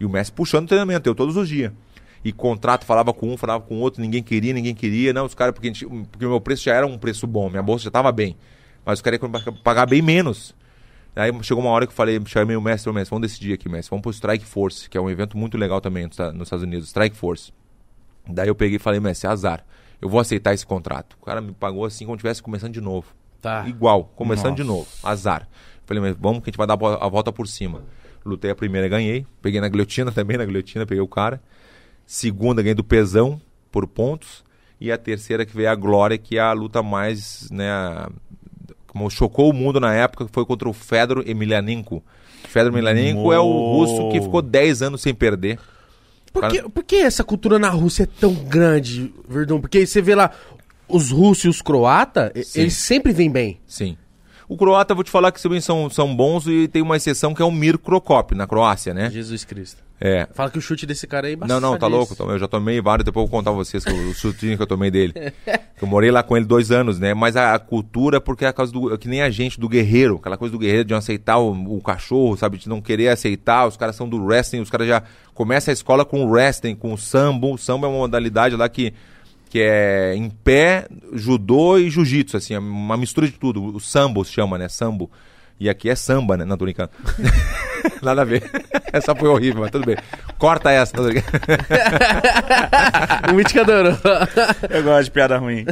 E 0.00 0.04
o 0.04 0.10
mestre 0.10 0.34
puxando 0.34 0.64
o 0.64 0.68
treinamento, 0.68 1.08
eu 1.08 1.14
todos 1.14 1.36
os 1.36 1.48
dias. 1.48 1.70
E 2.24 2.32
contrato, 2.32 2.84
falava 2.84 3.12
com 3.12 3.32
um, 3.32 3.36
falava 3.36 3.64
com 3.64 3.74
o 3.76 3.78
outro, 3.80 4.00
ninguém 4.00 4.22
queria, 4.22 4.52
ninguém 4.52 4.74
queria. 4.74 5.12
Não, 5.12 5.24
os 5.24 5.34
caras, 5.34 5.52
porque, 5.54 5.68
gente- 5.68 5.86
porque 5.86 6.24
o 6.24 6.28
meu 6.30 6.40
preço 6.40 6.62
já 6.64 6.74
era 6.74 6.86
um 6.86 6.96
preço 6.96 7.26
bom, 7.26 7.50
minha 7.50 7.62
bolsa 7.62 7.84
já 7.84 7.88
estava 7.88 8.12
bem. 8.12 8.36
Mas 8.84 8.98
os 8.98 9.02
caras 9.02 9.20
iam 9.20 9.30
pagar 9.62 9.86
bem 9.86 10.00
menos. 10.02 10.54
Aí 11.14 11.30
chegou 11.42 11.62
uma 11.62 11.70
hora 11.70 11.86
que 11.86 11.92
eu 11.92 11.96
falei, 11.96 12.20
chamei 12.26 12.56
o 12.56 12.60
mestre, 12.62 12.88
o 12.90 12.92
mestre, 12.94 13.10
vamos 13.10 13.28
decidir 13.28 13.52
aqui, 13.52 13.68
mestre, 13.68 13.90
vamos 13.90 14.02
pro 14.02 14.10
Strike 14.12 14.46
Force, 14.46 14.88
que 14.88 14.96
é 14.96 15.00
um 15.00 15.10
evento 15.10 15.36
muito 15.36 15.58
legal 15.58 15.80
também 15.80 16.06
nos 16.06 16.16
nos 16.32 16.42
Estados 16.46 16.62
Unidos, 16.62 16.86
Strike 16.88 17.16
Force. 17.16 17.52
Daí 18.26 18.48
eu 18.48 18.54
peguei 18.54 18.76
e 18.76 18.78
falei, 18.78 18.98
mestre, 19.00 19.28
azar, 19.28 19.64
eu 20.00 20.08
vou 20.08 20.20
aceitar 20.20 20.54
esse 20.54 20.64
contrato. 20.64 21.16
O 21.20 21.24
cara 21.24 21.40
me 21.40 21.52
pagou 21.52 21.84
assim 21.84 22.04
como 22.06 22.16
se 22.16 22.20
estivesse 22.20 22.42
começando 22.42 22.72
de 22.72 22.80
novo. 22.80 23.08
Tá. 23.40 23.68
Igual, 23.68 24.04
começando 24.16 24.50
Nossa. 24.52 24.62
de 24.62 24.64
novo. 24.64 24.86
Azar. 25.02 25.48
Falei, 25.84 26.00
mas 26.00 26.16
vamos 26.18 26.38
que 26.42 26.48
a 26.48 26.50
gente 26.50 26.56
vai 26.56 26.66
dar 26.66 26.74
a 26.74 27.08
volta 27.08 27.32
por 27.32 27.46
cima. 27.48 27.82
Lutei 28.24 28.50
a 28.52 28.54
primeira, 28.54 28.88
ganhei. 28.88 29.26
Peguei 29.42 29.60
na 29.60 29.68
guilhotina 29.68 30.10
também, 30.12 30.36
na 30.38 30.44
guilhotina, 30.44 30.86
peguei 30.86 31.02
o 31.02 31.08
cara. 31.08 31.42
Segunda, 32.06 32.62
ganhei 32.62 32.74
do 32.74 32.84
pesão, 32.84 33.40
por 33.70 33.86
pontos. 33.86 34.44
E 34.80 34.90
a 34.90 34.98
terceira, 34.98 35.46
que 35.46 35.54
veio 35.54 35.70
a 35.70 35.74
Glória, 35.74 36.18
que 36.18 36.36
é 36.36 36.40
a 36.40 36.52
luta 36.52 36.82
mais, 36.82 37.48
né, 37.50 37.70
como 38.86 39.08
chocou 39.08 39.48
o 39.48 39.52
mundo 39.52 39.78
na 39.78 39.94
época, 39.94 40.26
que 40.26 40.32
foi 40.32 40.44
contra 40.44 40.68
o 40.68 40.72
Fedor 40.72 41.22
Emelianenko. 41.26 42.02
Fedor 42.48 42.72
Emelianenko 42.72 43.32
é 43.32 43.38
o 43.38 43.72
russo 43.72 44.10
que 44.10 44.20
ficou 44.20 44.42
10 44.42 44.82
anos 44.82 45.00
sem 45.00 45.14
perder. 45.14 45.58
Por 46.32 46.48
que, 46.48 46.62
por 46.62 46.82
que 46.82 46.96
essa 46.96 47.22
cultura 47.22 47.58
na 47.58 47.68
Rússia 47.68 48.04
é 48.04 48.06
tão 48.06 48.34
grande, 48.34 49.12
Verdun? 49.28 49.60
Porque 49.60 49.86
você 49.86 50.00
vê 50.00 50.14
lá, 50.14 50.30
os 50.88 51.10
russos 51.10 51.44
e 51.44 51.48
os 51.48 51.62
croatas, 51.62 52.32
eles 52.54 52.74
sempre 52.74 53.12
vêm 53.12 53.30
bem. 53.30 53.60
Sim. 53.66 53.96
O 54.48 54.56
croata, 54.56 54.94
vou 54.94 55.04
te 55.04 55.10
falar 55.10 55.32
que 55.32 55.42
também 55.42 55.60
são, 55.60 55.88
são 55.88 56.14
bons 56.14 56.46
e 56.46 56.68
tem 56.68 56.82
uma 56.82 56.96
exceção 56.96 57.32
que 57.32 57.40
é 57.40 57.44
o 57.44 57.50
Mir 57.50 57.78
Krokop, 57.78 58.34
na 58.34 58.46
Croácia, 58.46 58.92
né? 58.92 59.08
Jesus 59.10 59.44
Cristo. 59.44 59.82
É. 60.04 60.26
Fala 60.34 60.50
que 60.50 60.58
o 60.58 60.60
chute 60.60 60.84
desse 60.84 61.06
cara 61.06 61.28
aí 61.28 61.34
é 61.34 61.46
Não, 61.46 61.60
não, 61.60 61.78
tá 61.78 61.86
louco. 61.86 62.16
Eu 62.18 62.36
já 62.36 62.48
tomei 62.48 62.80
vários, 62.80 63.04
depois 63.04 63.24
eu 63.24 63.30
vou 63.30 63.38
contar 63.38 63.52
pra 63.52 63.58
vocês 63.58 63.84
o 63.86 64.12
chutinho 64.12 64.56
que 64.56 64.62
eu 64.62 64.66
tomei 64.66 64.90
dele. 64.90 65.14
eu 65.80 65.86
morei 65.86 66.10
lá 66.10 66.24
com 66.24 66.36
ele 66.36 66.44
dois 66.44 66.72
anos, 66.72 66.98
né? 66.98 67.14
Mas 67.14 67.36
a, 67.36 67.54
a 67.54 67.58
cultura, 67.60 68.20
porque 68.20 68.44
é 68.44 68.48
a 68.48 68.52
causa 68.52 68.72
do. 68.72 68.98
Que 68.98 69.06
nem 69.06 69.22
a 69.22 69.30
gente, 69.30 69.60
do 69.60 69.68
guerreiro, 69.68 70.16
aquela 70.16 70.36
coisa 70.36 70.50
do 70.50 70.58
guerreiro 70.58 70.86
de 70.86 70.90
não 70.90 70.98
aceitar 70.98 71.38
o, 71.38 71.76
o 71.76 71.80
cachorro, 71.80 72.36
sabe? 72.36 72.58
De 72.58 72.68
não 72.68 72.80
querer 72.80 73.10
aceitar. 73.10 73.64
Os 73.64 73.76
caras 73.76 73.94
são 73.94 74.08
do 74.08 74.20
wrestling, 74.20 74.60
os 74.60 74.70
caras 74.70 74.88
já 74.88 75.04
começam 75.34 75.70
a 75.70 75.72
escola 75.72 76.04
com 76.04 76.24
o 76.24 76.30
wrestling, 76.30 76.74
com 76.74 76.92
o 76.92 76.98
sambo. 76.98 77.54
O 77.54 77.58
sambo 77.58 77.86
é 77.86 77.88
uma 77.88 77.98
modalidade 77.98 78.56
lá 78.56 78.68
que. 78.68 78.92
Que 79.48 79.60
é 79.60 80.14
em 80.16 80.30
pé, 80.30 80.86
judô 81.12 81.76
e 81.76 81.90
jiu-jitsu, 81.90 82.38
assim, 82.38 82.54
é 82.54 82.58
uma 82.58 82.96
mistura 82.96 83.26
de 83.26 83.34
tudo. 83.34 83.62
O 83.62 83.78
sambo 83.78 84.24
se 84.24 84.32
chama, 84.32 84.56
né? 84.56 84.66
Sambo. 84.66 85.10
E 85.58 85.68
aqui 85.68 85.88
é 85.88 85.94
samba, 85.94 86.36
né? 86.36 86.44
Não, 86.44 86.56
tô 86.56 86.64
brincando. 86.64 86.90
Nada 88.02 88.22
a 88.22 88.24
ver. 88.24 88.42
Essa 88.92 89.14
foi 89.14 89.28
horrível, 89.28 89.62
mas 89.62 89.70
tudo 89.70 89.86
bem. 89.86 89.96
Corta 90.38 90.70
essa, 90.70 90.92
tô 90.92 91.04
brincando. 91.04 91.38
o 93.30 93.34
Mítico 93.34 93.60
adorou. 93.60 93.96
Eu 94.68 94.82
gosto 94.82 95.04
de 95.04 95.10
piada 95.10 95.38
ruim. 95.38 95.64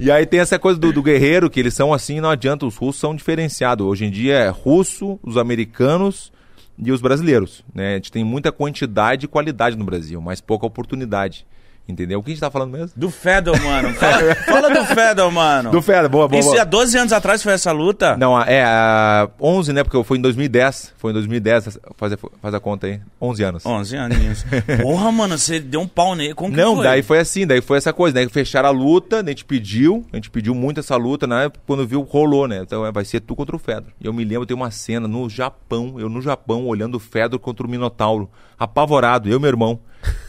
E 0.00 0.10
aí 0.10 0.24
tem 0.24 0.40
essa 0.40 0.58
coisa 0.58 0.78
do, 0.78 0.92
do 0.92 1.02
guerreiro, 1.02 1.50
que 1.50 1.60
eles 1.60 1.74
são 1.74 1.92
assim, 1.92 2.20
não 2.20 2.30
adianta, 2.30 2.64
os 2.64 2.76
russos 2.76 3.00
são 3.00 3.14
diferenciados. 3.14 3.86
Hoje 3.86 4.06
em 4.06 4.10
dia 4.10 4.36
é 4.36 4.48
russo, 4.48 5.18
os 5.22 5.36
americanos 5.36 6.32
e 6.78 6.90
os 6.90 7.00
brasileiros, 7.00 7.62
né? 7.74 7.92
A 7.92 7.94
gente 7.96 8.12
tem 8.12 8.24
muita 8.24 8.50
quantidade 8.50 9.26
e 9.26 9.28
qualidade 9.28 9.76
no 9.76 9.84
Brasil, 9.84 10.20
mas 10.20 10.40
pouca 10.40 10.66
oportunidade. 10.66 11.46
Entendeu? 11.86 12.18
O 12.18 12.22
que 12.22 12.30
a 12.30 12.32
gente 12.34 12.40
tá 12.40 12.50
falando 12.50 12.70
mesmo? 12.72 12.92
Do 12.96 13.10
Fedor, 13.10 13.60
mano. 13.62 13.92
Fala, 13.94 14.34
fala 14.36 14.70
do 14.70 14.84
Fedor, 14.86 15.30
mano. 15.30 15.70
Do 15.70 15.82
Fedor, 15.82 16.08
boa, 16.08 16.26
boa, 16.26 16.40
Isso 16.40 16.48
boa. 16.48 16.62
há 16.62 16.64
12 16.64 16.96
anos 16.96 17.12
atrás 17.12 17.42
foi 17.42 17.52
essa 17.52 17.72
luta? 17.72 18.16
Não, 18.16 18.40
é, 18.40 18.64
a 18.64 19.28
11, 19.38 19.72
né? 19.74 19.84
Porque 19.84 20.02
foi 20.02 20.16
em 20.16 20.22
2010. 20.22 20.94
Foi 20.96 21.10
em 21.10 21.14
2010, 21.14 21.78
faz, 21.94 22.14
a- 22.14 22.18
faz 22.40 22.54
a 22.54 22.60
conta 22.60 22.86
aí. 22.86 23.00
11 23.20 23.42
anos. 23.42 23.66
11 23.66 23.96
aninhos. 23.98 24.46
Porra, 24.80 25.12
mano, 25.12 25.36
você 25.36 25.60
deu 25.60 25.82
um 25.82 25.86
pau 25.86 26.14
nele. 26.14 26.32
Como 26.32 26.56
Não, 26.56 26.76
foi? 26.76 26.84
daí 26.84 27.02
foi 27.02 27.18
assim, 27.18 27.46
daí 27.46 27.60
foi 27.60 27.76
essa 27.76 27.92
coisa, 27.92 28.18
né? 28.18 28.26
Fecharam 28.30 28.70
a 28.70 28.72
luta, 28.72 29.20
a 29.20 29.26
gente 29.28 29.44
pediu, 29.44 30.06
a 30.10 30.16
gente 30.16 30.30
pediu 30.30 30.54
muito 30.54 30.80
essa 30.80 30.96
luta, 30.96 31.26
na 31.26 31.42
época, 31.42 31.62
quando 31.66 31.86
viu, 31.86 32.00
rolou, 32.00 32.48
né? 32.48 32.60
Então 32.62 32.86
é, 32.86 32.90
vai 32.90 33.04
ser 33.04 33.20
tu 33.20 33.36
contra 33.36 33.54
o 33.54 33.58
Fedor. 33.58 33.90
E 34.00 34.06
eu 34.06 34.12
me 34.14 34.24
lembro, 34.24 34.46
tem 34.46 34.56
uma 34.56 34.70
cena 34.70 35.06
no 35.06 35.28
Japão, 35.28 35.96
eu 35.98 36.08
no 36.08 36.22
Japão, 36.22 36.64
olhando 36.66 36.94
o 36.94 37.00
Fedor 37.00 37.38
contra 37.38 37.66
o 37.66 37.68
Minotauro, 37.70 38.30
apavorado, 38.58 39.28
eu 39.28 39.38
e 39.38 39.40
meu 39.40 39.48
irmão. 39.48 39.80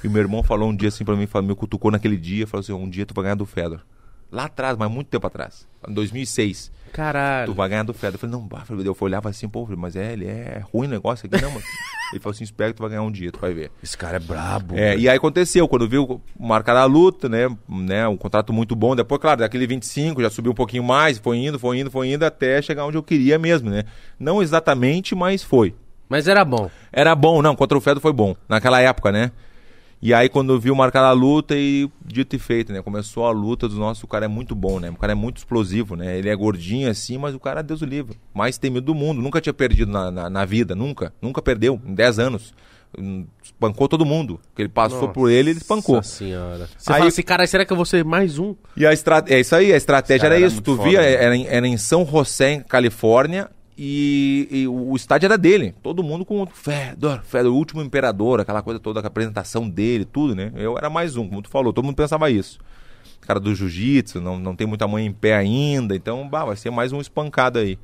E 0.03 0.07
meu 0.07 0.21
irmão 0.21 0.43
falou 0.43 0.69
um 0.69 0.75
dia 0.75 0.89
assim 0.89 1.03
pra 1.03 1.15
mim, 1.15 1.27
falou, 1.27 1.47
me 1.47 1.55
cutucou 1.55 1.91
naquele 1.91 2.17
dia, 2.17 2.47
falou 2.47 2.61
assim, 2.61 2.73
um 2.73 2.89
dia 2.89 3.05
tu 3.05 3.13
vai 3.13 3.23
ganhar 3.23 3.35
do 3.35 3.45
Fedor. 3.45 3.81
Lá 4.31 4.45
atrás, 4.45 4.77
mas 4.77 4.89
muito 4.89 5.07
tempo 5.07 5.25
atrás, 5.27 5.67
em 5.87 5.93
2006. 5.93 6.71
Caralho. 6.91 7.51
Tu 7.51 7.55
vai 7.55 7.69
ganhar 7.69 7.83
do 7.83 7.93
Fedor. 7.93 8.15
Eu 8.15 8.19
falei, 8.19 8.35
não, 8.35 8.47
bah, 8.47 8.63
eu 8.69 8.97
olhava 9.01 9.29
assim, 9.29 9.47
pô, 9.47 9.67
mas 9.77 9.95
é, 9.95 10.13
ele 10.13 10.25
é 10.25 10.63
ruim 10.71 10.87
o 10.87 10.89
negócio 10.89 11.27
aqui, 11.27 11.41
não, 11.41 11.51
mano. 11.51 11.63
Ele 12.13 12.19
falou 12.19 12.33
assim, 12.33 12.43
espera 12.43 12.71
que 12.71 12.77
tu 12.77 12.81
vai 12.81 12.91
ganhar 12.91 13.01
um 13.01 13.11
dia, 13.11 13.31
tu 13.31 13.39
vai 13.39 13.51
ver. 13.51 13.71
Esse 13.81 13.97
cara 13.97 14.17
é 14.17 14.19
brabo. 14.19 14.77
É, 14.77 14.95
e 14.95 15.09
aí 15.09 15.17
aconteceu, 15.17 15.67
quando 15.67 15.89
viu 15.89 16.21
marcar 16.39 16.77
a 16.77 16.85
luta, 16.85 17.27
né, 17.27 17.49
né, 17.67 18.07
um 18.07 18.15
contrato 18.15 18.53
muito 18.53 18.75
bom, 18.75 18.95
depois, 18.95 19.19
claro, 19.19 19.39
daquele 19.39 19.65
25 19.65 20.21
já 20.21 20.29
subiu 20.29 20.51
um 20.51 20.55
pouquinho 20.55 20.83
mais, 20.83 21.17
foi 21.17 21.37
indo, 21.37 21.57
foi 21.57 21.79
indo, 21.79 21.89
foi 21.89 22.09
indo, 22.09 22.23
até 22.23 22.61
chegar 22.61 22.85
onde 22.85 22.95
eu 22.95 23.03
queria 23.03 23.39
mesmo, 23.39 23.71
né. 23.71 23.83
Não 24.19 24.41
exatamente, 24.41 25.15
mas 25.15 25.43
foi. 25.43 25.73
Mas 26.07 26.27
era 26.27 26.45
bom. 26.45 26.69
Era 26.91 27.15
bom, 27.15 27.41
não, 27.41 27.55
contra 27.55 27.77
o 27.77 27.81
Fedor 27.81 28.01
foi 28.01 28.13
bom, 28.13 28.35
naquela 28.47 28.79
época, 28.81 29.11
né. 29.11 29.31
E 30.01 30.13
aí 30.13 30.29
quando 30.29 30.59
viu 30.59 30.75
marcar 30.75 31.03
a 31.03 31.11
luta 31.11 31.55
e 31.57 31.89
dito 32.05 32.35
e 32.35 32.39
feito, 32.39 32.71
né, 32.71 32.81
começou 32.81 33.25
a 33.25 33.31
luta 33.31 33.67
dos 33.67 33.77
nossos, 33.77 34.03
o 34.03 34.07
cara 34.07 34.25
é 34.25 34.27
muito 34.27 34.53
bom, 34.53 34.79
né, 34.79 34.89
o 34.89 34.95
cara 34.95 35.13
é 35.13 35.15
muito 35.15 35.37
explosivo, 35.37 35.95
né, 35.95 36.17
ele 36.17 36.29
é 36.29 36.35
gordinho 36.35 36.89
assim, 36.89 37.17
mas 37.17 37.33
o 37.33 37.39
cara, 37.39 37.63
Deus 37.63 37.81
o 37.81 37.85
livre, 37.85 38.17
mais 38.33 38.57
temido 38.57 38.85
do 38.85 38.93
mundo, 38.93 39.21
nunca 39.21 39.41
tinha 39.41 39.53
perdido 39.53 39.91
na, 39.91 40.11
na, 40.11 40.29
na 40.29 40.45
vida, 40.45 40.75
nunca, 40.75 41.11
nunca 41.21 41.41
perdeu, 41.41 41.81
em 41.85 41.95
10 41.95 42.19
anos. 42.19 42.53
Hum, 42.97 43.25
Espancou 43.43 43.89
todo 43.89 44.05
mundo. 44.05 44.39
Que 44.55 44.61
ele 44.61 44.69
passou 44.69 45.09
por 45.09 45.29
ele, 45.29 45.49
ele 45.49 45.59
espancou. 45.59 45.95
Nossa 45.97 46.17
senhora. 46.17 46.69
Você 46.77 46.91
Aí- 46.93 46.97
fala 46.99 47.07
assim, 47.09 47.21
cara, 47.23 47.45
será 47.45 47.65
que 47.65 47.73
eu 47.73 47.75
vou 47.75 47.85
ser 47.85 48.05
mais 48.05 48.39
um? 48.39 48.55
E 48.77 48.85
a 48.85 48.93
estratégia, 48.93 49.37
é 49.37 49.41
isso 49.41 49.53
aí, 49.55 49.73
a 49.73 49.75
estratégia 49.75 50.25
era 50.27 50.35
era 50.37 50.45
isso. 50.45 50.61
Tu 50.61 50.77
foda, 50.77 50.87
via, 50.89 51.01
né? 51.01 51.13
era 51.13 51.35
em, 51.35 51.47
era 51.47 51.67
em 51.67 51.75
São 51.77 52.05
José, 52.05 52.53
em 52.53 52.61
Califórnia, 52.61 53.49
e, 53.77 54.47
e 54.51 54.67
o 54.67 54.95
estádio 54.95 55.27
era 55.27 55.37
dele. 55.37 55.73
Todo 55.83 56.03
mundo 56.03 56.23
com 56.25 56.41
o 56.41 56.45
Fedor, 56.45 57.21
Fedor, 57.23 57.51
o 57.51 57.55
último 57.55 57.81
imperador, 57.81 58.39
aquela 58.39 58.61
coisa 58.61 58.79
toda, 58.79 58.99
a 58.99 59.05
apresentação 59.07 59.67
dele, 59.69 60.05
tudo, 60.05 60.35
né? 60.35 60.51
Eu 60.55 60.77
era 60.77 60.89
mais 60.89 61.15
um, 61.17 61.27
como 61.27 61.41
tu 61.41 61.49
falou, 61.49 61.73
todo 61.73 61.83
mundo 61.85 61.95
pensava 61.95 62.29
isso. 62.29 62.59
Cara 63.21 63.39
do 63.39 63.53
jiu-jitsu, 63.55 64.21
não, 64.21 64.39
não 64.39 64.55
tem 64.55 64.67
muita 64.67 64.87
mãe 64.87 65.05
em 65.05 65.11
pé 65.11 65.35
ainda, 65.35 65.95
então, 65.95 66.27
bah, 66.27 66.45
vai 66.45 66.55
ser 66.55 66.69
mais 66.69 66.91
um 66.91 67.01
espancado 67.01 67.59
aí. 67.59 67.77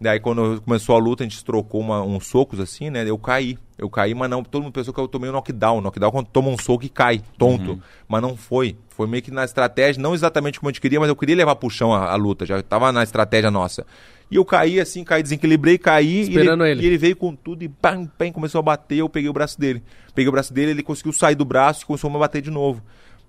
Daí 0.00 0.20
quando 0.20 0.62
começou 0.62 0.94
a 0.94 0.98
luta, 1.00 1.24
a 1.24 1.26
gente 1.28 1.44
trocou 1.44 1.80
uma- 1.80 2.00
uns 2.02 2.24
socos 2.28 2.60
assim, 2.60 2.88
né? 2.88 3.02
Eu 3.08 3.18
caí. 3.18 3.58
Eu 3.76 3.90
caí, 3.90 4.14
mas 4.14 4.30
não. 4.30 4.44
Todo 4.44 4.62
mundo 4.62 4.72
pensou 4.72 4.94
que 4.94 5.00
eu 5.00 5.08
tomei 5.08 5.28
um 5.28 5.32
knockdown. 5.32 5.80
Knockdown 5.80 6.10
quando 6.12 6.26
toma 6.28 6.48
um 6.50 6.56
soco 6.56 6.84
e 6.84 6.88
cai, 6.88 7.20
tonto. 7.36 7.82
Mas 8.06 8.22
não 8.22 8.36
foi. 8.36 8.76
Foi 8.90 9.08
meio 9.08 9.24
que 9.24 9.32
na 9.32 9.44
estratégia, 9.44 10.00
não 10.00 10.14
exatamente 10.14 10.60
como 10.60 10.68
a 10.68 10.72
gente 10.72 10.80
queria, 10.80 11.00
mas 11.00 11.08
eu 11.08 11.16
queria 11.16 11.34
levar 11.34 11.56
pro 11.56 11.68
chão 11.68 11.92
a, 11.92 12.12
a 12.12 12.14
luta. 12.14 12.46
Já 12.46 12.62
tava 12.62 12.92
na 12.92 13.02
estratégia 13.02 13.50
nossa. 13.50 13.84
E 14.30 14.36
eu 14.36 14.44
caí 14.44 14.78
assim, 14.78 15.04
caí, 15.04 15.22
desequilibrei, 15.22 15.78
caí. 15.78 16.22
Esperando 16.22 16.66
e 16.66 16.70
ele. 16.70 16.82
E 16.82 16.86
ele 16.86 16.98
veio 16.98 17.16
com 17.16 17.34
tudo 17.34 17.62
e 17.62 17.68
pam, 17.68 18.06
pam, 18.06 18.30
começou 18.30 18.58
a 18.58 18.62
bater. 18.62 18.98
Eu 18.98 19.08
peguei 19.08 19.28
o 19.28 19.32
braço 19.32 19.58
dele. 19.58 19.82
Peguei 20.14 20.28
o 20.28 20.32
braço 20.32 20.52
dele, 20.52 20.72
ele 20.72 20.82
conseguiu 20.82 21.12
sair 21.12 21.34
do 21.34 21.44
braço 21.44 21.82
e 21.82 21.86
começou 21.86 22.10
a 22.10 22.12
me 22.12 22.18
bater 22.18 22.42
de 22.42 22.50
novo. 22.50 22.82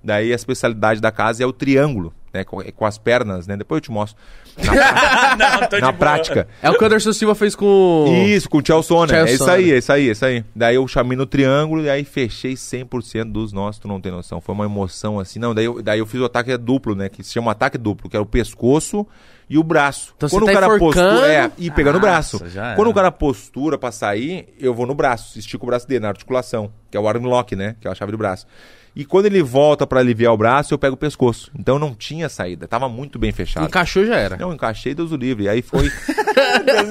Daí 0.04 0.32
a 0.32 0.36
especialidade 0.36 1.02
da 1.02 1.12
casa 1.12 1.44
é 1.44 1.46
o 1.46 1.52
triângulo, 1.52 2.14
né? 2.34 2.44
Com, 2.44 2.62
com 2.64 2.86
as 2.86 2.98
pernas, 2.98 3.48
né? 3.48 3.58
Depois 3.58 3.78
eu 3.78 3.82
te 3.82 3.92
mostro. 3.92 4.22
Na, 4.64 5.36
Não, 5.36 5.68
tô 5.68 5.76
de 5.78 5.82
na 5.82 5.92
boa. 5.92 6.00
prática. 6.00 6.48
É 6.62 6.70
o 6.70 6.78
que 6.78 6.84
o 6.84 6.88
Anderson 6.88 7.14
Silva 7.14 7.36
fez 7.36 7.56
com. 7.56 8.06
Isso, 8.28 8.50
com 8.50 8.58
o 8.58 8.66
Chelsea 8.66 8.84
Sonnen. 8.84 9.10
Chael 9.10 9.26
É 9.28 9.32
isso 9.34 9.50
aí, 9.50 9.72
é 9.72 9.78
isso 9.78 9.92
aí, 9.92 10.08
é 10.08 10.12
isso 10.12 10.26
aí. 10.26 10.46
Daí 10.56 10.76
eu 10.76 10.88
chamei 10.88 11.18
no 11.18 11.26
triângulo 11.26 11.84
e 11.84 11.90
aí 11.90 12.04
fechei 12.04 12.54
100% 12.54 13.32
dos 13.32 13.52
nossos, 13.54 13.80
tu 13.80 13.88
não 13.88 14.00
tem 14.02 14.12
noção. 14.12 14.42
Foi 14.42 14.54
uma 14.56 14.66
emoção 14.66 15.20
assim. 15.20 15.40
Não, 15.40 15.54
daí 15.54 15.66
eu, 15.66 15.82
daí 15.82 16.00
eu 16.00 16.06
fiz 16.06 16.20
o 16.22 16.26
ataque 16.26 16.56
duplo, 16.58 16.96
né? 16.96 17.10
Que 17.10 17.24
se 17.24 17.32
chama 17.32 17.52
ataque 17.52 17.78
duplo, 17.78 18.10
que 18.10 18.16
era 18.16 18.24
o 18.24 18.26
pescoço 18.26 19.06
e 19.50 19.58
o 19.58 19.64
braço. 19.64 20.14
Então 20.16 20.30
Quando 20.30 20.46
você 20.46 20.52
o 20.52 20.54
tá 20.54 20.60
cara 20.62 20.76
enforcando? 20.76 21.10
postura, 21.10 21.34
é, 21.34 21.52
e 21.58 21.72
pegando 21.72 21.98
o 21.98 22.02
braço. 22.02 22.42
Quando 22.76 22.90
o 22.90 22.94
cara 22.94 23.12
postura 23.12 23.78
pra 23.78 23.92
sair, 23.92 24.48
eu 24.60 24.74
vou 24.74 24.86
no 24.86 24.94
braço, 24.94 25.40
estico 25.40 25.66
o 25.66 25.68
braço 25.68 25.88
dele 25.88 26.02
na 26.02 26.10
articulação, 26.10 26.72
que 26.92 26.98
é 26.98 27.00
o 27.00 27.08
arm 27.08 27.26
lock, 27.26 27.56
né? 27.56 27.76
Que 27.82 27.88
é 27.88 27.92
a 27.92 27.96
chave 27.96 28.12
do 28.12 28.18
braço. 28.18 28.46
E 28.96 29.06
quando 29.06 29.28
ele 29.28 29.42
volta 29.42 29.86
pra 29.88 30.00
aliviar 30.00 30.34
o 30.34 30.38
braço, 30.38 30.74
eu 30.74 30.78
pego 30.78 30.96
o 30.96 30.98
pescoço. 30.98 31.52
Então 31.58 31.78
não 31.80 31.94
tinha 31.94 32.28
saída, 32.28 32.68
tava 32.68 32.90
muito 32.90 33.18
bem 33.20 33.32
fechado. 33.32 33.66
Encaixou 33.66 34.06
já 34.06 34.16
era. 34.18 34.36
Não, 34.38 34.54
encaixei 34.54 34.94
Deus 34.94 35.12
o 35.12 35.16
livre. 35.16 35.46
E 35.46 35.50
aí 35.50 35.62
foi 35.62 35.90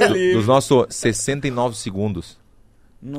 do- 0.09 0.33
dos 0.39 0.47
nossos 0.47 0.87
69 0.91 1.77
segundos. 1.77 2.39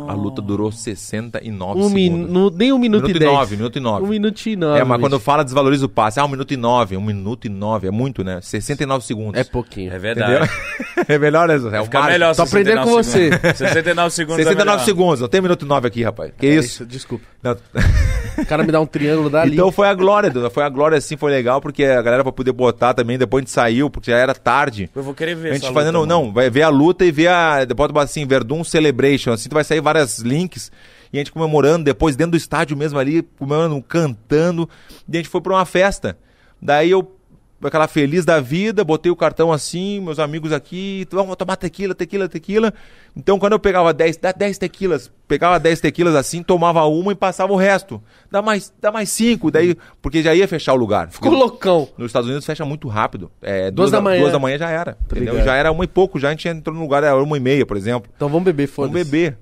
A 0.09 0.13
luta 0.13 0.41
durou 0.41 0.73
69 0.73 1.79
Um 1.79 1.83
segundos. 1.89 1.93
minu... 1.93 2.49
Nem 2.49 2.73
um 2.73 2.77
minuto, 2.77 3.03
Minuto 3.03 3.15
e 3.15 3.19
dez. 3.19 3.31
nove, 3.31 3.55
minuto 3.55 3.77
e 3.77 3.79
nove. 3.79 4.03
Um 4.05 4.09
minuto 4.09 4.45
e 4.45 4.55
nove. 4.57 4.77
É, 4.77 4.83
mas 4.83 4.99
quando 4.99 5.13
bicho. 5.13 5.23
fala 5.23 5.41
desvaloriza 5.41 5.85
o 5.85 5.89
passe, 5.89 6.19
ah, 6.19 6.25
um 6.25 6.27
minuto 6.27 6.53
e 6.53 6.57
nove, 6.57 6.97
um 6.97 7.01
minuto 7.01 7.45
e 7.45 7.49
nove, 7.49 7.87
é 7.87 7.91
muito, 7.91 8.21
né? 8.21 8.41
69 8.41 9.05
segundos. 9.05 9.39
É 9.39 9.43
pouquinho. 9.45 9.93
É 9.93 9.97
verdade. 9.97 10.49
é 11.07 11.17
melhor, 11.17 11.47
né? 11.47 11.53
É 11.53 11.79
o 11.79 11.85
Fica 11.85 11.97
margem. 11.99 12.11
melhor 12.19 12.35
Tô 12.35 12.41
aprendendo 12.41 12.83
69 12.83 12.89
com 12.89 13.03
você. 13.03 13.29
segundos. 13.31 13.57
69 13.57 14.09
segundos 14.13 14.39
é 14.39 14.43
69 14.43 14.71
melhor. 14.71 14.85
segundos, 14.85 15.21
não 15.21 15.27
tem 15.29 15.41
minuto 15.41 15.63
e 15.63 15.67
nove 15.69 15.87
aqui, 15.87 16.03
rapaz. 16.03 16.33
Que 16.37 16.45
É 16.47 16.55
isso? 16.55 16.85
Desculpa. 16.85 17.23
Não. 17.41 17.55
O 18.37 18.45
cara 18.45 18.63
me 18.63 18.71
dá 18.71 18.79
um 18.79 18.85
triângulo 18.85 19.29
dali. 19.29 19.53
Então 19.53 19.71
foi 19.71 19.87
a 19.87 19.93
glória, 19.93 20.29
Duda. 20.29 20.49
Foi 20.49 20.63
a 20.63 20.69
glória, 20.69 20.97
assim, 20.97 21.17
foi 21.17 21.31
legal, 21.31 21.61
porque 21.61 21.83
a 21.83 22.01
galera 22.01 22.23
pra 22.23 22.31
poder 22.31 22.51
botar 22.51 22.93
também, 22.93 23.17
depois 23.17 23.41
a 23.41 23.43
gente 23.43 23.51
saiu, 23.51 23.89
porque 23.89 24.11
já 24.11 24.17
era 24.17 24.33
tarde. 24.33 24.89
Eu 24.95 25.03
vou 25.03 25.13
querer 25.13 25.35
ver 25.35 25.51
A 25.51 25.53
gente 25.53 25.65
essa 25.65 25.73
fazendo, 25.73 25.99
luta, 25.99 26.07
não, 26.07 26.31
vai 26.31 26.49
ver 26.49 26.63
a 26.63 26.69
luta 26.69 27.05
e 27.05 27.11
ver 27.11 27.27
a. 27.27 27.65
Depois 27.65 27.89
tu 27.89 27.93
bota 27.93 28.05
assim, 28.05 28.25
Verdun 28.25 28.63
Celebration, 28.63 29.31
assim, 29.31 29.49
tu 29.49 29.53
vai 29.53 29.63
sair 29.63 29.81
vários 29.81 30.19
links. 30.19 30.71
E 31.11 31.17
a 31.17 31.19
gente 31.19 31.31
comemorando, 31.31 31.85
depois 31.85 32.15
dentro 32.15 32.31
do 32.31 32.37
estádio 32.37 32.77
mesmo 32.77 32.99
ali, 32.99 33.23
comemorando, 33.37 33.81
cantando. 33.81 34.69
E 35.07 35.17
a 35.17 35.17
gente 35.17 35.29
foi 35.29 35.41
pra 35.41 35.53
uma 35.53 35.65
festa. 35.65 36.17
Daí 36.61 36.91
eu, 36.91 37.18
aquela 37.67 37.87
feliz 37.87 38.25
da 38.25 38.39
vida, 38.39 38.83
botei 38.83 39.11
o 39.11 39.15
cartão 39.15 39.51
assim, 39.51 39.99
meus 39.99 40.19
amigos 40.19 40.51
aqui, 40.51 41.05
vamos 41.11 41.35
tomar 41.35 41.55
tequila, 41.55 41.93
tequila, 41.93 42.29
tequila. 42.29 42.73
Então 43.15 43.37
quando 43.37 43.53
eu 43.53 43.59
pegava 43.59 43.93
10, 43.93 44.17
dá 44.17 44.31
10 44.31 44.57
tequilas, 44.57 45.11
pegava 45.27 45.59
10 45.59 45.81
tequilas 45.81 46.15
assim, 46.15 46.41
tomava 46.41 46.85
uma 46.85 47.11
e 47.11 47.15
passava 47.15 47.51
o 47.51 47.55
resto. 47.55 48.01
Dá 48.31 48.41
mais, 48.41 48.73
dá 48.79 48.91
mais 48.91 49.09
5, 49.09 49.51
daí, 49.51 49.75
porque 50.01 50.21
já 50.23 50.33
ia 50.33 50.47
fechar 50.47 50.73
o 50.73 50.77
lugar. 50.77 51.09
Ficou 51.09 51.33
loucão. 51.33 51.89
Nos 51.97 52.07
Estados 52.07 52.27
Unidos 52.27 52.45
fecha 52.45 52.63
muito 52.63 52.87
rápido. 52.87 53.31
É, 53.41 53.71
Duas 53.71 53.73
duas, 53.73 53.91
da 53.91 54.01
manhã. 54.01 54.21
Duas 54.21 54.31
da 54.31 54.39
manhã 54.39 54.57
já 54.57 54.69
era. 54.69 54.97
Entendeu? 55.05 55.43
Já 55.43 55.55
era 55.55 55.71
uma 55.71 55.83
e 55.83 55.87
pouco, 55.87 56.19
já 56.19 56.29
a 56.29 56.31
gente 56.31 56.47
entrou 56.47 56.75
no 56.75 56.81
lugar, 56.81 57.03
era 57.03 57.21
uma 57.21 57.37
e 57.37 57.39
meia, 57.39 57.65
por 57.65 57.75
exemplo. 57.75 58.09
Então 58.15 58.29
vamos 58.29 58.45
beber, 58.45 58.67
foda-se. 58.67 58.93
Vamos 58.93 59.09
beber. 59.09 59.37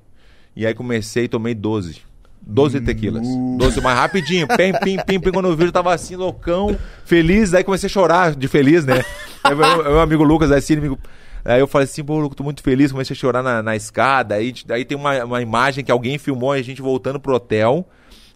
E 0.55 0.65
aí 0.65 0.73
comecei 0.73 1.25
e 1.25 1.27
tomei 1.27 1.53
12. 1.53 2.06
12 2.47 2.79
tequilas. 2.81 3.27
12 3.57 3.81
mais 3.81 3.97
rapidinho. 3.97 4.47
Pim, 4.47 4.71
pim, 4.83 4.97
pim, 5.05 5.19
pim. 5.19 5.31
Quando 5.31 5.49
eu 5.49 5.55
vi, 5.55 5.65
eu 5.65 5.71
tava 5.71 5.93
assim, 5.93 6.15
loucão, 6.15 6.75
feliz. 7.05 7.53
Aí 7.53 7.63
comecei 7.63 7.87
a 7.87 7.89
chorar 7.89 8.35
de 8.35 8.47
feliz, 8.47 8.85
né? 8.85 9.03
aí 9.43 9.53
meu, 9.53 9.83
meu 9.83 9.99
amigo 9.99 10.23
Lucas, 10.23 10.51
assim, 10.51 10.77
amigo. 10.77 10.97
Aí 11.43 11.59
eu 11.59 11.67
falei 11.67 11.85
assim, 11.85 12.03
pô, 12.03 12.17
Lucas, 12.19 12.37
tô 12.37 12.43
muito 12.43 12.63
feliz. 12.63 12.91
Comecei 12.91 13.13
a 13.13 13.17
chorar 13.17 13.43
na, 13.43 13.61
na 13.61 13.75
escada. 13.75 14.35
Aí, 14.35 14.53
aí 14.69 14.85
tem 14.85 14.97
uma, 14.97 15.23
uma 15.25 15.41
imagem 15.41 15.83
que 15.83 15.91
alguém 15.91 16.17
filmou 16.17 16.51
a 16.53 16.61
gente 16.61 16.81
voltando 16.81 17.19
pro 17.19 17.33
hotel. 17.35 17.85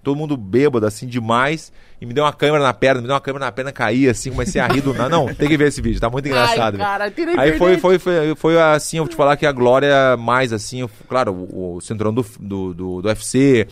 Todo 0.04 0.18
mundo 0.18 0.36
bêbado, 0.36 0.86
assim, 0.86 1.06
demais. 1.08 1.72
E 2.02 2.06
me 2.06 2.14
deu 2.14 2.24
uma 2.24 2.34
câmera 2.34 2.64
na 2.64 2.74
perna, 2.74 3.00
me 3.02 3.08
deu 3.08 3.14
uma 3.14 3.22
câmera 3.22 3.46
na 3.46 3.52
perna, 3.52 3.72
caí 3.72 4.10
assim, 4.10 4.32
comecei 4.32 4.60
a 4.60 4.66
rir 4.68 4.82
do 4.82 4.92
nada. 4.92 5.10
Não, 5.10 5.32
tem 5.32 5.48
que 5.48 5.56
ver 5.56 5.68
esse 5.68 5.80
vídeo, 5.80 6.02
tá 6.02 6.10
muito 6.10 6.28
engraçado. 6.28 6.76
velho. 6.76 6.84
cara, 6.84 7.14
Aí 7.38 7.58
foi, 7.60 7.78
foi, 7.78 8.00
foi, 8.00 8.36
foi 8.36 8.60
assim, 8.60 8.98
eu 8.98 9.04
vou 9.04 9.10
te 9.10 9.16
falar 9.16 9.38
que 9.38 9.46
a 9.46 9.52
Glória 9.52 10.18
mais 10.18 10.52
assim, 10.52 10.82
eu- 10.82 10.90
claro, 11.08 11.32
o, 11.32 11.76
o 11.76 11.82
cinturão 11.82 12.12
do, 12.12 12.26
do, 12.40 12.74
do, 12.74 13.02
do 13.04 13.08
UFC, 13.08 13.68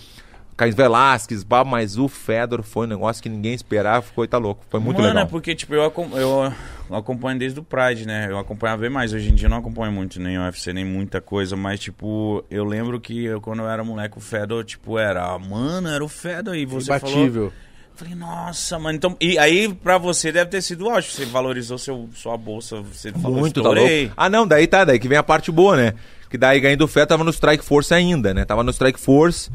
Caio 0.60 0.76
Velasquez, 0.76 1.41
bah, 1.41 1.63
mas 1.63 1.98
o 1.98 2.10
Fedor 2.10 2.64
foi 2.64 2.86
um 2.86 2.89
negócio 2.89 3.24
que 3.24 3.30
ninguém 3.30 3.53
esperava, 3.53 4.01
ficou 4.01 4.26
e 4.26 4.28
tá 4.28 4.38
louco. 4.38 4.66
Foi 4.70 4.78
muito 4.80 4.97
Mano, 4.97 5.07
legal. 5.07 5.24
é 5.24 5.26
porque, 5.26 5.55
tipo, 5.55 5.74
eu, 5.74 5.86
acom- 5.86 6.10
eu 6.18 6.51
acompanho 6.93 7.39
desde 7.39 7.57
o 7.60 7.64
Pride, 7.64 8.05
né? 8.05 8.28
Eu 8.30 8.38
acompanhava 8.38 8.82
bem 8.82 8.89
mais. 8.89 9.14
Hoje 9.14 9.30
em 9.30 9.36
dia 9.36 9.45
eu 9.45 9.49
não 9.49 9.57
acompanho 9.60 9.91
muito 9.93 10.20
nem 10.20 10.38
UFC, 10.38 10.74
nem 10.74 10.84
muita 10.84 11.22
coisa. 11.22 11.55
Mas, 11.55 11.80
tipo, 11.80 12.43
eu 12.51 12.66
lembro 12.66 12.99
que 12.99 13.24
eu, 13.24 13.39
quando 13.39 13.60
eu 13.60 13.70
era 13.70 13.84
moleque, 13.86 14.18
o 14.18 14.22
Fedor, 14.22 14.66
tipo, 14.66 14.99
era... 14.99 15.39
Mano, 15.39 15.88
era 15.88 16.03
o 16.03 16.10
Fedor. 16.10 16.55
E 16.55 16.66
você 16.66 16.99
falou... 16.99 17.16
Imbatível. 17.20 17.53
Falei, 17.95 18.16
nossa, 18.16 18.78
mano. 18.80 18.95
Então, 18.97 19.16
e 19.20 19.38
aí, 19.39 19.74
pra 19.74 19.97
você, 19.97 20.30
deve 20.32 20.49
ter 20.51 20.62
sido 20.62 20.88
ótimo. 20.88 21.14
Você 21.14 21.26
valorizou 21.26 21.78
seu, 21.78 22.10
sua 22.14 22.36
bolsa. 22.38 22.82
Você 22.82 23.12
falou, 23.14 23.39
Muito, 23.39 23.62
tá 23.62 23.70
estourei. 23.70 24.01
louco. 24.03 24.14
Ah, 24.18 24.30
não, 24.30 24.45
daí 24.47 24.68
tá, 24.68 24.84
daí 24.86 24.99
que 24.99 25.07
vem 25.07 25.18
a 25.18 25.24
parte 25.24 25.51
boa, 25.51 25.78
né? 25.78 25.93
Que 26.30 26.38
daí 26.38 26.60
ganhei 26.60 26.76
do 26.78 26.88
Fé 26.88 27.05
tava 27.05 27.24
no 27.24 27.30
Strike 27.32 27.64
Force 27.64 27.93
ainda, 27.93 28.34
né? 28.34 28.45
Tava 28.45 28.62
no 28.64 28.72
Strike 28.72 28.99
Force, 28.99 29.49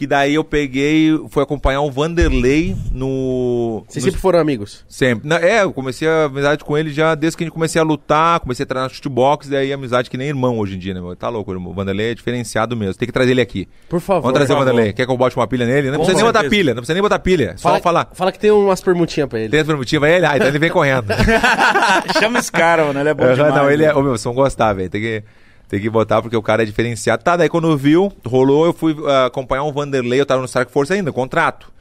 Que 0.00 0.06
daí 0.06 0.34
eu 0.34 0.42
peguei, 0.42 1.10
fui 1.28 1.42
acompanhar 1.42 1.82
o 1.82 1.90
Vanderlei 1.90 2.74
no. 2.90 3.84
Vocês 3.86 4.02
no- 4.02 4.10
sempre 4.10 4.18
foram 4.22 4.38
amigos? 4.38 4.82
Sempre. 4.88 5.28
Na- 5.28 5.36
é, 5.38 5.62
eu 5.62 5.74
comecei 5.74 6.08
a 6.08 6.24
amizade 6.24 6.64
com 6.64 6.78
ele 6.78 6.90
já 6.90 7.14
desde 7.14 7.36
que 7.36 7.44
a 7.44 7.46
gente 7.46 7.52
comecei 7.52 7.78
a 7.78 7.84
lutar, 7.84 8.40
comecei 8.40 8.64
a 8.64 8.66
treinar 8.66 8.88
chutebox, 8.88 9.46
daí 9.50 9.70
amizade 9.74 10.08
que 10.08 10.16
nem 10.16 10.28
irmão 10.28 10.58
hoje 10.58 10.76
em 10.76 10.78
dia, 10.78 10.94
né? 10.94 11.02
meu? 11.02 11.14
Tá 11.14 11.28
louco, 11.28 11.52
o 11.52 11.74
Vanderlei 11.74 12.12
é 12.12 12.14
diferenciado 12.14 12.74
mesmo. 12.74 12.94
Tem 12.94 13.04
que 13.04 13.12
trazer 13.12 13.32
ele 13.32 13.42
aqui. 13.42 13.68
Por 13.90 14.00
favor. 14.00 14.22
Vamos 14.22 14.36
trazer 14.38 14.54
o. 14.54 14.56
Vanderlei. 14.56 14.94
Quer 14.94 15.04
que 15.04 15.12
eu 15.12 15.18
bote 15.18 15.36
uma 15.36 15.46
pilha 15.46 15.66
nele? 15.66 15.90
Não 15.90 15.98
precisa 15.98 16.16
nem 16.16 16.24
botar 16.26 16.48
pilha, 16.48 16.72
não 16.72 16.80
precisa 16.80 16.94
nem 16.94 17.02
botar 17.02 17.18
pilha. 17.18 17.52
Só 17.58 17.68
Fala, 17.68 17.80
falar. 17.80 18.08
fala 18.14 18.32
que 18.32 18.38
tem 18.38 18.50
umas 18.50 18.80
permutinhas 18.80 19.28
pra 19.28 19.38
ele. 19.38 19.50
Tem 19.50 19.62
permitivo 19.62 20.06
é 20.06 20.16
ele? 20.16 20.24
Ah, 20.24 20.34
então 20.36 20.48
ele 20.48 20.58
vem 20.58 20.70
correndo. 20.70 21.08
Chama 22.18 22.38
esse 22.38 22.50
cara, 22.50 22.86
mano. 22.86 23.00
Ele 23.00 23.08
é 23.10 23.12
bom 23.12 23.30
demais. 23.34 23.54
não, 23.54 23.70
ele 23.70 23.84
é. 23.84 23.94
Ô, 23.94 24.00
meu, 24.00 24.12
vocês 24.12 24.24
vão 24.24 24.32
gostar, 24.32 24.72
velho. 24.72 24.88
Tem 24.88 24.98
que, 24.98 25.22
tem 25.70 25.80
que 25.80 25.88
botar 25.88 26.20
porque 26.20 26.36
o 26.36 26.42
cara 26.42 26.64
é 26.64 26.66
diferenciado. 26.66 27.22
Tá, 27.22 27.36
daí 27.36 27.48
quando 27.48 27.74
viu, 27.78 28.12
rolou, 28.26 28.66
eu 28.66 28.72
fui 28.72 28.96
ah, 29.06 29.26
acompanhar 29.26 29.62
um 29.62 29.72
Vanderlei, 29.72 30.20
eu 30.20 30.26
tava 30.26 30.40
no 30.40 30.48
Strike 30.48 30.72
Force 30.72 30.92
ainda, 30.92 31.12
contrato. 31.12 31.72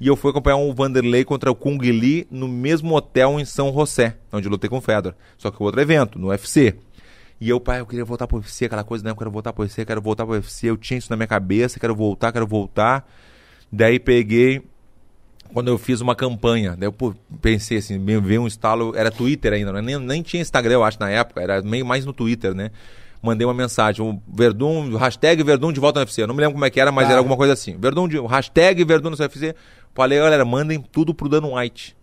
E 0.00 0.06
eu 0.06 0.14
fui 0.14 0.30
acompanhar 0.30 0.56
um 0.56 0.72
Vanderlei 0.72 1.24
contra 1.24 1.50
o 1.50 1.54
Kung 1.54 1.76
Lee 1.76 2.24
no 2.30 2.46
mesmo 2.46 2.94
hotel 2.94 3.40
em 3.40 3.44
São 3.44 3.72
José, 3.72 4.16
onde 4.32 4.46
eu 4.46 4.50
lutei 4.50 4.70
com 4.70 4.78
o 4.78 4.80
Fedor. 4.80 5.14
Só 5.36 5.50
que 5.50 5.60
outro 5.60 5.80
evento, 5.80 6.20
no 6.20 6.28
UFC. 6.28 6.76
E 7.40 7.48
eu, 7.48 7.58
pai, 7.58 7.80
eu 7.80 7.86
queria 7.86 8.04
voltar 8.04 8.28
pro 8.28 8.36
UFC, 8.36 8.66
aquela 8.66 8.84
coisa, 8.84 9.02
né? 9.02 9.10
Eu 9.10 9.16
quero 9.16 9.30
voltar 9.30 9.52
pro 9.52 9.64
UFC, 9.64 9.84
quero 9.84 10.00
voltar 10.00 10.24
pro 10.24 10.34
UFC. 10.34 10.70
Eu 10.70 10.76
tinha 10.76 10.98
isso 10.98 11.10
na 11.10 11.16
minha 11.16 11.26
cabeça, 11.26 11.80
quero 11.80 11.96
voltar, 11.96 12.30
quero 12.30 12.46
voltar. 12.46 13.08
Daí 13.72 13.98
peguei, 13.98 14.62
quando 15.52 15.66
eu 15.66 15.78
fiz 15.78 16.00
uma 16.00 16.14
campanha, 16.14 16.76
daí 16.78 16.88
eu 16.88 17.14
pensei 17.40 17.78
assim, 17.78 17.98
veio 18.20 18.42
um 18.42 18.46
estalo, 18.46 18.92
era 18.94 19.10
Twitter 19.10 19.52
ainda, 19.52 19.72
né? 19.72 19.82
nem, 19.82 19.98
nem 19.98 20.22
tinha 20.22 20.40
Instagram, 20.40 20.74
eu 20.74 20.84
acho, 20.84 21.00
na 21.00 21.10
época, 21.10 21.40
era 21.40 21.60
meio 21.60 21.84
mais 21.84 22.06
no 22.06 22.12
Twitter, 22.12 22.54
né? 22.54 22.70
Mandei 23.22 23.46
uma 23.46 23.54
mensagem, 23.54 24.04
o 24.04 24.20
Verdun, 24.34 24.96
hashtag 24.96 25.42
Verdun 25.44 25.72
de 25.72 25.78
volta 25.78 26.00
no 26.00 26.04
UFC. 26.04 26.22
Eu 26.22 26.26
não 26.26 26.34
me 26.34 26.40
lembro 26.40 26.54
como 26.54 26.64
é 26.64 26.70
que 26.70 26.80
era, 26.80 26.90
mas 26.90 27.04
Tá. 27.06 27.12
era 27.12 27.20
alguma 27.20 27.36
coisa 27.36 27.52
assim. 27.52 27.76
Verdun 27.78 28.08
de, 28.08 28.18
hashtag 28.20 28.82
Verdun 28.84 29.10
no 29.10 29.16
UFC. 29.16 29.54
Falei, 29.94 30.18
galera, 30.18 30.44
mandem 30.44 30.80
tudo 30.80 31.14
pro 31.14 31.28
Dan 31.28 31.46
White. 31.54 31.96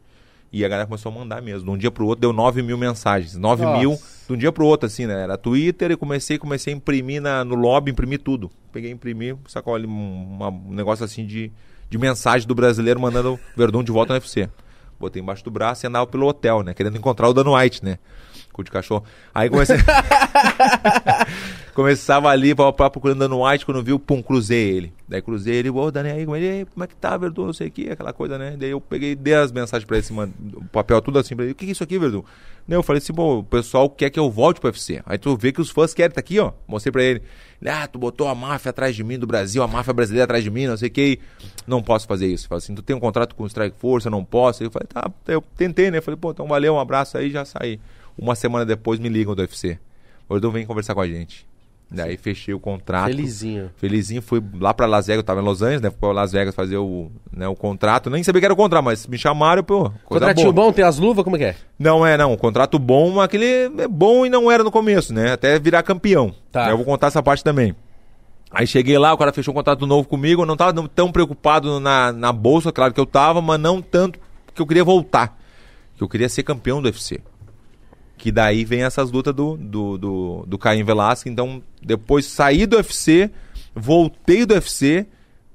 E 0.52 0.64
a 0.64 0.68
galera 0.70 0.88
começou 0.88 1.12
a 1.12 1.16
mandar 1.16 1.42
mesmo. 1.42 1.66
De 1.66 1.72
um 1.72 1.78
dia 1.78 1.92
pro 1.92 2.06
outro 2.08 2.22
deu 2.22 2.32
9 2.34 2.62
mil 2.64 2.78
mensagens. 2.78 3.36
9 3.36 3.64
Nossa. 3.66 3.78
mil 3.80 4.00
de 4.28 4.34
um 4.34 4.38
dia 4.38 4.52
pro 4.52 4.66
outro, 4.66 4.88
assim, 4.88 5.06
né? 5.06 5.24
Era 5.24 5.38
Twitter 5.38 5.92
e 5.92 5.98
comecei, 5.98 6.38
comecei 6.38 6.74
a 6.74 6.78
imprimir 6.78 7.22
na, 7.22 7.44
no 7.44 7.54
lobby, 7.56 7.92
imprimir 7.92 8.20
tudo. 8.20 8.50
Peguei, 8.72 8.90
imprimi, 8.90 9.36
sacou 9.48 9.76
ali 9.76 9.86
um, 9.86 9.92
uma- 10.36 10.50
um 10.50 10.72
negócio 10.74 11.04
assim 11.04 11.26
de, 11.26 11.52
de 11.90 11.98
mensagem 11.98 12.48
do 12.48 12.56
brasileiro 12.56 13.00
mandando 13.00 13.38
Verdun 13.58 13.84
de 13.84 13.92
volta 13.92 14.14
no 14.14 14.20
UFC. 14.20 14.50
Botei 15.00 15.22
embaixo 15.22 15.44
do 15.44 15.52
braço 15.52 15.86
e 15.86 15.88
andava 15.88 16.08
pelo 16.08 16.28
hotel, 16.28 16.64
né? 16.64 16.74
Querendo 16.74 16.98
encontrar 16.98 17.28
o 17.30 17.34
Dan 17.34 17.52
White, 17.56 17.84
né? 17.84 18.00
Cu 18.60 18.64
de 18.66 18.72
cachorro. 18.72 19.04
Aí 19.34 19.50
comecei. 19.50 19.78
Começava 21.74 22.28
ali, 22.30 22.54
pá, 22.54 22.74
pá, 22.74 22.90
procurando 22.90 23.26
Dan 23.28 23.34
White, 23.36 23.66
quando 23.66 23.82
viu, 23.82 23.98
pum, 23.98 24.22
cruzei 24.22 24.70
ele. 24.70 24.94
Daí 25.08 25.22
cruzei 25.22 25.56
ele, 25.56 25.70
ô, 25.70 25.90
Dani, 25.90 26.10
aí, 26.12 26.26
como 26.26 26.36
é- 26.36 26.40
aí, 26.40 26.66
como 26.66 26.84
é 26.84 26.88
que 26.88 26.96
tá, 26.96 27.16
Verdun, 27.16 27.46
não 27.46 27.54
sei 27.54 27.68
o 27.68 27.72
que, 27.72 27.90
aquela 27.90 28.12
coisa, 28.12 28.38
né? 28.38 28.56
Daí 28.60 28.72
eu 28.72 28.82
peguei, 28.82 29.16
dei 29.16 29.34
as 29.36 29.52
mensagens 29.52 29.86
pra 29.86 29.96
ele, 29.98 30.06
assim, 30.06 30.14
mano, 30.14 30.34
o 30.56 30.66
papel 30.66 31.02
tudo 31.02 31.20
assim 31.20 31.36
pra 31.36 31.46
ele, 31.46 31.54
o 31.54 31.56
que 31.56 31.66
que 31.66 31.72
é 31.72 31.74
isso 31.74 31.84
aqui, 31.84 31.98
Verdun? 31.98 32.24
Daí 32.68 32.78
eu 32.78 32.84
falei 32.84 32.98
assim, 32.98 33.14
pô, 33.14 33.38
o 33.40 33.44
pessoal 33.44 33.90
quer 33.90 34.10
que 34.10 34.20
eu 34.20 34.30
volte 34.30 34.60
pro 34.60 34.68
UFC. 34.70 35.02
Aí 35.06 35.18
tu 35.18 35.38
vê 35.38 35.52
que 35.54 35.62
os 35.62 35.70
fãs 35.70 35.94
querem, 35.94 36.14
tá 36.14 36.20
aqui, 36.20 36.38
ó, 36.40 36.52
mostrei 36.68 36.92
pra 36.92 37.02
ele. 37.02 37.22
Ah, 37.66 37.88
tu 37.88 37.98
botou 37.98 38.28
a 38.28 38.36
máfia 38.36 38.70
atrás 38.72 38.94
de 38.96 39.04
mim 39.04 39.18
do 39.18 39.26
Brasil, 39.26 39.64
a 39.64 39.68
máfia 39.68 39.94
brasileira 39.94 40.26
atrás 40.26 40.44
de 40.44 40.52
mim, 40.52 40.68
não 40.68 40.76
sei 40.78 40.90
o 40.90 40.92
que, 40.92 41.20
não 41.66 41.82
posso 41.82 42.06
fazer 42.08 42.28
isso. 42.28 42.48
Falei 42.48 42.60
assim, 42.60 42.76
tu 42.76 42.82
tem 42.82 42.96
um 42.96 43.00
contrato 43.00 43.36
com 43.36 43.44
o 43.44 43.48
Strike 43.48 43.78
Force, 43.80 44.06
eu 44.06 44.12
não 44.12 44.24
posso. 44.26 44.64
Eu 44.64 44.70
falei, 44.70 44.88
tá, 44.88 45.10
eu 45.28 45.42
tentei, 45.56 45.90
né? 45.90 46.02
Falei, 46.02 46.18
pô, 46.20 46.32
então 46.32 46.46
valeu, 46.48 46.74
um 46.76 46.80
abraço 46.80 47.18
aí, 47.18 47.30
já 47.32 47.46
saí. 47.46 47.80
Uma 48.22 48.36
semana 48.36 48.66
depois 48.66 49.00
me 49.00 49.08
ligam 49.10 49.34
do 49.34 49.40
UFC. 49.42 49.80
O 50.28 50.34
Verdun 50.34 50.52
vem 50.52 50.66
conversar 50.66 50.94
com 50.94 51.02
a 51.02 51.08
gente. 51.08 51.48
Daí 51.92 52.18
fechei 52.18 52.54
o 52.54 52.60
contrato. 52.60 53.08
Felizinho. 53.08 53.72
Felizinho, 53.78 54.22
fui 54.22 54.44
lá 54.60 54.76
pra 54.76 54.86
Las 54.86 55.08
Vegas, 55.08 55.22
eu 55.22 55.24
tava 55.24 55.42
em 55.42 55.44
Los 55.44 55.64
Angeles, 55.64 55.82
né? 55.82 55.90
Fui 55.90 55.98
pra 56.00 56.12
Las 56.12 56.32
Vegas 56.32 56.54
fazer 56.54 56.78
o, 56.78 57.10
né, 57.36 57.48
o 57.48 57.56
contrato. 57.56 58.12
Nem 58.12 58.22
sabia 58.22 58.40
que 58.42 58.46
era 58.46 58.54
o 58.54 58.58
contrato, 58.58 58.84
mas 58.84 59.08
me 59.08 59.18
chamaram, 59.18 59.64
pô, 59.64 59.92
Contratinho 60.06 60.54
boa. 60.54 60.68
bom, 60.68 60.74
tem 60.74 60.86
as 60.86 61.00
luvas, 61.00 61.24
como 61.24 61.36
é 61.36 61.40
que 61.40 61.46
é? 61.46 61.56
Não 61.80 62.06
é, 62.06 62.16
não. 62.16 62.38
Contrato 62.38 62.78
bom, 62.78 63.10
mas 63.14 63.24
aquele 63.24 63.72
é 63.82 63.88
bom 63.88 64.24
e 64.24 64.30
não 64.30 64.52
era 64.52 64.64
no 64.64 64.70
começo, 64.70 65.12
né? 65.12 65.32
Até 65.32 65.58
virar 65.58 65.82
campeão. 65.82 66.32
Tá. 66.52 66.70
Eu 66.70 66.78
vou 66.78 66.86
contar 66.86 67.08
essa 67.08 67.24
parte 67.24 67.44
também. 67.44 67.76
Aí 68.52 68.68
cheguei 68.68 68.98
lá, 69.00 69.12
o 69.12 69.18
cara 69.18 69.34
fechou 69.34 69.52
um 69.52 69.58
contrato 69.58 69.88
novo 69.88 70.08
comigo, 70.08 70.44
eu 70.44 70.46
não 70.46 70.58
tava 70.58 70.88
tão 70.90 71.12
preocupado 71.12 71.80
na, 71.80 72.12
na 72.12 72.32
bolsa, 72.32 72.72
claro 72.72 72.94
que 72.94 73.00
eu 73.00 73.06
tava, 73.06 73.42
mas 73.42 73.60
não 73.60 73.82
tanto 73.82 74.20
que 74.54 74.62
eu 74.62 74.68
queria 74.68 74.84
voltar. 74.84 75.40
Que 75.98 76.04
eu 76.04 76.08
queria 76.10 76.30
ser 76.30 76.44
campeão 76.44 76.82
do 76.82 76.86
UFC. 76.86 77.20
Que 78.20 78.32
daí 78.34 78.66
vem 78.66 78.84
essas 78.84 79.10
lutas 79.10 79.34
do, 79.34 79.56
do, 79.56 79.98
do, 79.98 80.46
do 80.46 80.58
Caim 80.58 80.84
Velasquez. 80.84 81.32
Então, 81.32 81.64
depois 81.82 82.26
saí 82.26 82.66
do 82.66 82.76
UFC, 82.76 83.32
voltei 83.74 84.46
do 84.46 84.54
UFC, 84.54 85.08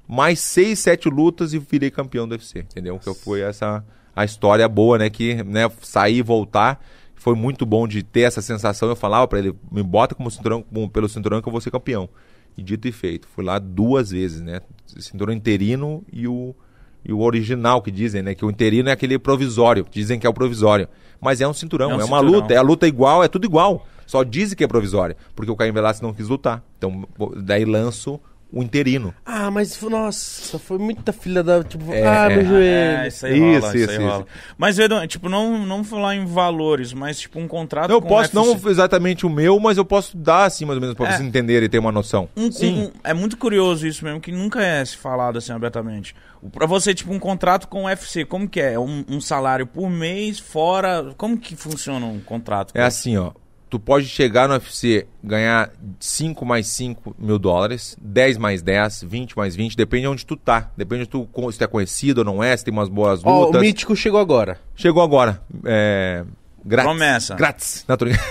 mais 0.07 0.39
seis, 0.39 0.79
sete 0.79 1.07
lutas 1.07 1.53
e 1.53 1.59
virei 1.59 1.91
campeão 1.91 2.27
do 2.27 2.31
UFC. 2.33 2.59
Entendeu? 2.59 2.97
Que 2.97 3.13
foi 3.13 3.41
essa 3.41 3.85
a 4.15 4.25
história 4.25 4.67
boa, 4.67 4.97
né? 4.97 5.09
Que 5.11 5.43
né, 5.43 5.69
sair 5.81 6.17
e 6.17 6.21
voltar. 6.23 6.83
Foi 7.13 7.35
muito 7.35 7.65
bom 7.65 7.87
de 7.87 8.01
ter 8.01 8.21
essa 8.21 8.41
sensação. 8.41 8.89
Eu 8.89 8.95
falava 8.95 9.27
pra 9.27 9.37
ele, 9.39 9.53
me 9.71 9.83
bota 9.83 10.15
como 10.15 10.29
cinturão, 10.31 10.63
como- 10.63 10.89
pelo 10.89 11.07
cinturão 11.07 11.41
que 11.41 11.47
eu 11.47 11.51
vou 11.51 11.61
ser 11.61 11.69
campeão. 11.71 12.09
E 12.57 12.63
dito 12.63 12.87
e 12.87 12.91
feito. 12.91 13.27
Fui 13.27 13.43
lá 13.45 13.59
duas 13.59 14.09
vezes, 14.09 14.41
né? 14.41 14.59
Cinturão 14.87 15.33
interino 15.33 16.03
e 16.11 16.27
o, 16.27 16.55
e 17.03 17.11
o 17.13 17.19
original, 17.19 17.81
que 17.81 17.91
dizem, 17.91 18.23
né? 18.23 18.33
Que 18.33 18.43
o 18.45 18.49
interino 18.49 18.89
é 18.89 18.91
aquele 18.91 19.19
provisório. 19.19 19.85
Dizem 19.91 20.17
que 20.19 20.25
é 20.25 20.29
o 20.29 20.33
provisório. 20.33 20.87
Mas 21.21 21.41
é 21.41 21.47
um 21.47 21.53
cinturão, 21.53 21.89
É 21.89 21.93
é, 21.93 21.95
um 21.95 21.97
uma 21.99 22.19
cinturão. 22.19 22.23
luta, 22.41 22.53
é 22.53 22.57
a 22.57 22.61
luta 22.61 22.87
igual, 22.87 23.23
é 23.23 23.27
tudo 23.27 23.45
igual. 23.45 23.85
Só 24.05 24.23
dizem 24.23 24.55
que 24.55 24.63
é 24.63 24.67
provisório. 24.67 25.15
Porque 25.35 25.51
o 25.51 25.55
Caim 25.55 25.71
Velasquez 25.71 26.01
não 26.01 26.13
quis 26.13 26.27
lutar. 26.27 26.63
Então, 26.77 27.07
daí 27.37 27.65
lanço 27.65 28.19
o 28.51 28.63
interino. 28.63 29.13
Ah, 29.25 29.51
mas, 29.51 29.79
nossa, 29.81 30.57
foi 30.59 30.77
muita 30.77 31.11
filha 31.11 31.43
da... 31.43 31.63
Tipo, 31.63 31.91
É, 31.93 32.05
ah, 32.05 32.29
meu 32.29 32.39
é. 32.39 32.45
joelho. 32.45 32.63
É, 32.63 33.07
isso 33.07 33.25
aí 33.25 33.39
rola, 33.39 33.57
Isso, 33.57 33.67
isso, 33.67 33.77
isso, 33.77 33.89
aí 33.91 33.97
isso. 33.97 34.05
rola. 34.07 34.25
Mas, 34.57 34.77
tipo, 35.09 35.27
não, 35.29 35.65
não 35.65 35.83
falar 35.83 36.15
em 36.15 36.25
valores, 36.25 36.93
mas 36.93 37.19
tipo 37.19 37.39
um 37.39 37.47
contrato 37.47 37.89
Eu 37.91 38.01
com 38.01 38.07
posso, 38.07 38.33
não 38.35 38.53
exatamente 38.69 39.25
o 39.25 39.29
meu, 39.29 39.59
mas 39.59 39.77
eu 39.77 39.83
posso 39.85 40.15
dar 40.15 40.45
assim, 40.45 40.63
mais 40.65 40.77
ou 40.77 40.81
menos, 40.81 40.95
pra 40.95 41.07
É. 41.07 41.11
vocês 41.11 41.21
entenderem 41.27 41.65
e 41.65 41.69
ter 41.69 41.79
uma 41.79 41.91
noção. 41.91 42.29
Um- 42.37 42.49
um- 42.65 42.91
é 43.03 43.13
muito 43.13 43.35
curioso 43.37 43.85
isso 43.87 44.03
mesmo, 44.05 44.21
que 44.21 44.31
nunca 44.31 44.61
é 44.63 44.83
se 44.85 44.95
falado 44.95 45.37
assim 45.37 45.51
abertamente. 45.51 46.15
O- 46.41 46.49
Pra 46.49 46.65
você, 46.67 46.93
tipo, 46.93 47.11
um 47.11 47.19
contrato 47.19 47.67
com 47.67 47.83
o 47.83 47.85
UFC, 47.87 48.23
como 48.25 48.47
que 48.47 48.59
é? 48.61 48.73
É 48.73 48.79
Um, 48.79 49.03
um 49.09 49.19
salário 49.19 49.65
por 49.67 49.89
mês, 49.89 50.39
fora... 50.39 51.13
Como 51.17 51.37
que 51.37 51.55
funciona 51.55 52.05
um 52.05 52.19
contrato? 52.19 52.71
É 52.75 52.83
assim, 52.83 53.17
ó. 53.17 53.31
Tu 53.75 53.79
pode 53.79 54.05
chegar 54.07 54.47
no 54.47 54.53
UFC, 54.53 55.05
ganhar 55.21 55.69
5 55.99 56.45
mais 56.45 56.65
5 56.67 57.13
mil 57.19 57.37
dólares, 57.37 57.97
10 58.01 58.37
mais 58.37 58.61
10, 58.61 59.03
20 59.03 59.35
mais 59.35 59.53
20, 59.53 59.75
depende 59.75 60.03
de 60.03 60.07
onde 60.07 60.25
tu 60.25 60.37
tá. 60.37 60.71
Depende 60.77 61.03
de 61.03 61.09
tu, 61.09 61.27
se 61.51 61.57
tu 61.57 61.63
é 61.65 61.67
conhecido 61.67 62.19
ou 62.19 62.23
não 62.23 62.41
é, 62.41 62.55
se 62.55 62.63
tem 62.63 62.73
umas 62.73 62.87
boas 62.87 63.19
Ó, 63.21 63.29
o 63.29 63.45
lutas. 63.47 63.61
Mítico 63.61 63.93
chegou 63.93 64.21
agora. 64.21 64.57
Chegou 64.77 65.03
agora. 65.03 65.41
É. 65.65 66.23
Grátis. 66.65 66.89
Promessa. 66.89 67.35
Grátis. 67.35 67.85
Não, 67.85 67.97
tô 67.97 68.05
brincando. 68.05 68.25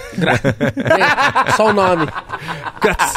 Só 1.57 1.68
o 1.68 1.72
nome. 1.74 2.07
Grátis. 2.80 3.12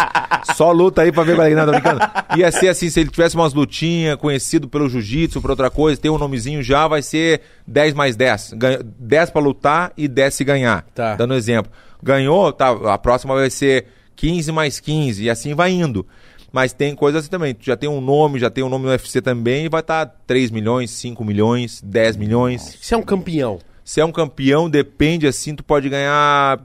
Só 0.53 0.71
luta 0.71 1.03
aí 1.03 1.11
pra 1.11 1.23
ver 1.23 1.35
qual 1.35 1.47
é 1.47 1.49
que 1.49 1.55
não, 1.55 1.65
tô 1.65 1.71
brincando. 1.71 2.01
Ia 2.35 2.51
ser 2.51 2.67
assim, 2.67 2.89
se 2.89 2.99
ele 2.99 3.09
tivesse 3.09 3.35
umas 3.35 3.53
lutinhas, 3.53 4.17
conhecido 4.17 4.67
pelo 4.67 4.89
jiu-jitsu, 4.89 5.41
por 5.41 5.49
outra 5.49 5.69
coisa, 5.69 5.99
tem 5.99 6.11
um 6.11 6.17
nomezinho 6.17 6.61
já, 6.61 6.87
vai 6.87 7.01
ser 7.01 7.41
10 7.65 7.93
mais 7.93 8.15
10. 8.17 8.53
Ganha, 8.57 8.79
10 8.83 9.31
pra 9.31 9.41
lutar 9.41 9.93
e 9.97 10.07
10 10.07 10.33
se 10.33 10.43
ganhar. 10.43 10.85
Tá. 10.93 11.15
Dando 11.15 11.33
um 11.33 11.37
exemplo. 11.37 11.71
Ganhou, 12.01 12.51
tá, 12.51 12.69
a 12.93 12.97
próxima 12.97 13.35
vai 13.35 13.49
ser 13.49 13.85
15 14.15 14.51
mais 14.51 14.79
15, 14.79 15.23
e 15.23 15.29
assim 15.29 15.53
vai 15.53 15.71
indo. 15.71 16.05
Mas 16.51 16.73
tem 16.73 16.95
coisas 16.95 17.21
assim 17.21 17.29
também. 17.29 17.53
Tu 17.53 17.65
já 17.65 17.75
tem 17.75 17.89
um 17.89 18.01
nome, 18.01 18.39
já 18.39 18.49
tem 18.49 18.63
um 18.63 18.69
nome 18.69 18.85
no 18.85 18.91
UFC 18.91 19.21
também, 19.21 19.65
e 19.65 19.69
vai 19.69 19.81
estar 19.81 20.05
tá 20.05 20.15
3 20.25 20.51
milhões, 20.51 20.91
5 20.91 21.23
milhões, 21.23 21.81
10 21.83 22.17
milhões. 22.17 22.77
Você 22.81 22.95
é 22.95 22.97
um 22.97 23.03
campeão. 23.03 23.59
Se 23.83 24.01
é 24.01 24.05
um 24.05 24.11
campeão, 24.11 24.69
depende 24.69 25.27
assim, 25.27 25.55
tu 25.55 25.63
pode 25.63 25.87
ganhar 25.89 26.59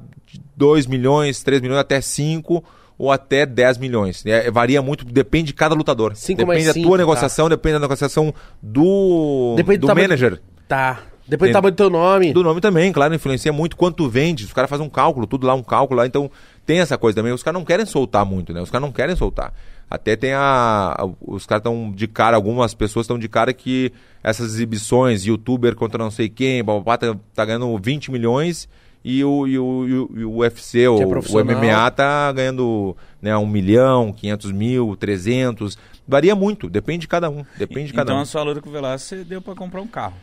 2 0.57 0.87
milhões, 0.87 1.43
3 1.43 1.61
milhões, 1.61 1.78
até 1.78 2.01
5 2.01 2.64
ou 2.99 3.11
até 3.11 3.45
10 3.45 3.78
milhões. 3.78 4.24
É, 4.24 4.51
varia 4.51 4.80
muito, 4.80 5.05
depende 5.05 5.47
de 5.47 5.55
cada 5.55 5.74
lutador. 5.74 6.14
Cinco 6.14 6.39
depende 6.39 6.55
mais 6.55 6.66
da 6.66 6.72
cinco, 6.72 6.89
tua 6.89 6.97
tá. 6.97 7.03
negociação, 7.03 7.49
depende 7.49 7.74
da 7.74 7.80
negociação 7.80 8.35
do, 8.62 9.55
Depende 9.57 9.78
do 9.78 9.87
do 9.89 9.95
manager. 9.95 10.41
Tá. 10.68 11.01
Depois 11.27 11.51
do 11.51 11.55
tamanho 11.55 11.73
do 11.73 11.77
teu 11.77 11.91
nome. 11.91 12.33
Do 12.33 12.43
nome 12.43 12.61
também, 12.61 12.93
claro, 12.93 13.14
influencia 13.14 13.53
muito 13.53 13.77
quanto 13.77 14.09
vende. 14.09 14.45
Os 14.45 14.53
caras 14.53 14.68
fazem 14.68 14.85
um 14.85 14.91
cálculo, 14.91 15.27
tudo 15.27 15.47
lá, 15.47 15.55
um 15.55 15.62
cálculo 15.62 15.99
lá. 16.01 16.07
Então, 16.07 16.31
tem 16.66 16.81
essa 16.81 16.99
coisa 16.99 17.16
também. 17.16 17.33
Os 17.33 17.43
caras 17.43 17.59
não 17.59 17.64
querem 17.64 17.87
soltar 17.87 18.25
muito, 18.25 18.53
né? 18.53 18.61
Os 18.61 18.70
caras 18.70 18.87
não 18.87 18.93
querem 18.93 19.14
soltar. 19.16 19.53
Até 19.91 20.16
tem 20.16 20.33
a. 20.33 20.95
a- 20.99 21.09
os 21.20 21.47
caras 21.47 21.61
estão 21.61 21.93
de 21.95 22.07
cara, 22.09 22.37
algumas 22.37 22.75
pessoas 22.75 23.05
estão 23.05 23.18
de 23.18 23.29
cara 23.29 23.53
que 23.53 23.93
essas 24.23 24.55
exibições, 24.55 25.25
youtuber 25.27 25.75
contra 25.75 26.03
não 26.03 26.11
sei 26.11 26.29
quem, 26.29 26.62
babá, 26.64 26.97
tá, 26.97 27.14
tá 27.35 27.45
ganhando 27.45 27.77
20 27.79 28.11
milhões 28.11 28.68
e 29.05 29.23
o, 29.25 29.47
e 29.47 29.59
o, 29.59 29.89
e 29.89 29.95
o, 29.99 30.11
e 30.16 30.25
o 30.25 30.37
UFC, 30.39 30.87
o, 30.89 31.01
é 31.03 31.05
o 31.05 31.09
profissional. 31.09 31.57
MMA 31.57 31.91
tá 31.91 32.33
ganhando 32.33 32.97
né, 33.20 33.37
1 33.37 33.47
milhão, 33.47 34.12
500 34.12 34.53
mil, 34.53 34.97
300. 34.97 35.77
Varia 36.07 36.35
muito, 36.35 36.70
depende 36.70 37.01
de 37.01 37.09
cada 37.09 37.29
um. 37.29 37.45
Depende 37.57 37.89
de 37.89 37.93
cada 37.93 38.11
então 38.12 38.18
um. 38.18 38.23
a 38.23 38.25
sua 38.25 38.43
luta 38.43 38.61
com 38.61 38.70
o 38.70 38.73
você 38.73 39.25
deu 39.25 39.41
pra 39.43 39.55
comprar 39.55 39.81
um 39.81 39.87
carro. 39.87 40.14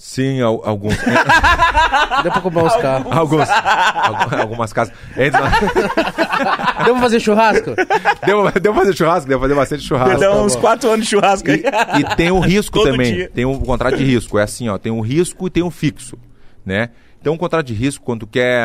Sim, 0.00 0.40
al- 0.40 0.62
alguns. 0.64 0.94
Deu 2.22 2.30
pra 2.32 2.40
comprar 2.40 2.62
uns 2.64 2.76
carros. 2.76 3.12
alguns. 3.12 3.48
Algu- 3.50 4.36
Algumas 4.36 4.72
casas. 4.72 4.94
Entra. 5.16 5.40
Deu 6.84 6.94
pra 6.94 7.02
fazer 7.02 7.20
churrasco? 7.20 7.74
Deu, 8.24 8.50
deu 8.52 8.72
pra 8.72 8.82
fazer 8.82 8.94
churrasco? 8.96 9.28
Deu 9.28 9.38
pra 9.38 9.48
fazer 9.48 9.54
bastante 9.58 9.82
churrasco. 9.82 10.20
Dá 10.20 10.32
uns 10.40 10.54
quatro 10.56 10.88
anos 10.88 11.04
de 11.04 11.10
churrasco 11.10 11.50
aí. 11.50 11.62
E 11.98 12.16
tem 12.16 12.30
o 12.30 12.38
risco 12.38 12.78
Todo 12.78 12.92
também. 12.92 13.12
dia. 13.12 13.30
Tem 13.34 13.44
um 13.44 13.58
contrato 13.58 13.96
de 13.96 14.04
risco. 14.04 14.38
É 14.38 14.44
assim, 14.44 14.68
ó. 14.68 14.78
Tem 14.78 14.92
o 14.92 15.00
risco 15.00 15.48
e 15.48 15.50
tem 15.50 15.62
o 15.64 15.70
fixo, 15.70 16.16
né? 16.64 16.90
Então, 17.20 17.34
um 17.34 17.36
contrato 17.36 17.66
de 17.66 17.74
risco, 17.74 18.04
quando 18.04 18.20
tu 18.20 18.26
quer 18.28 18.62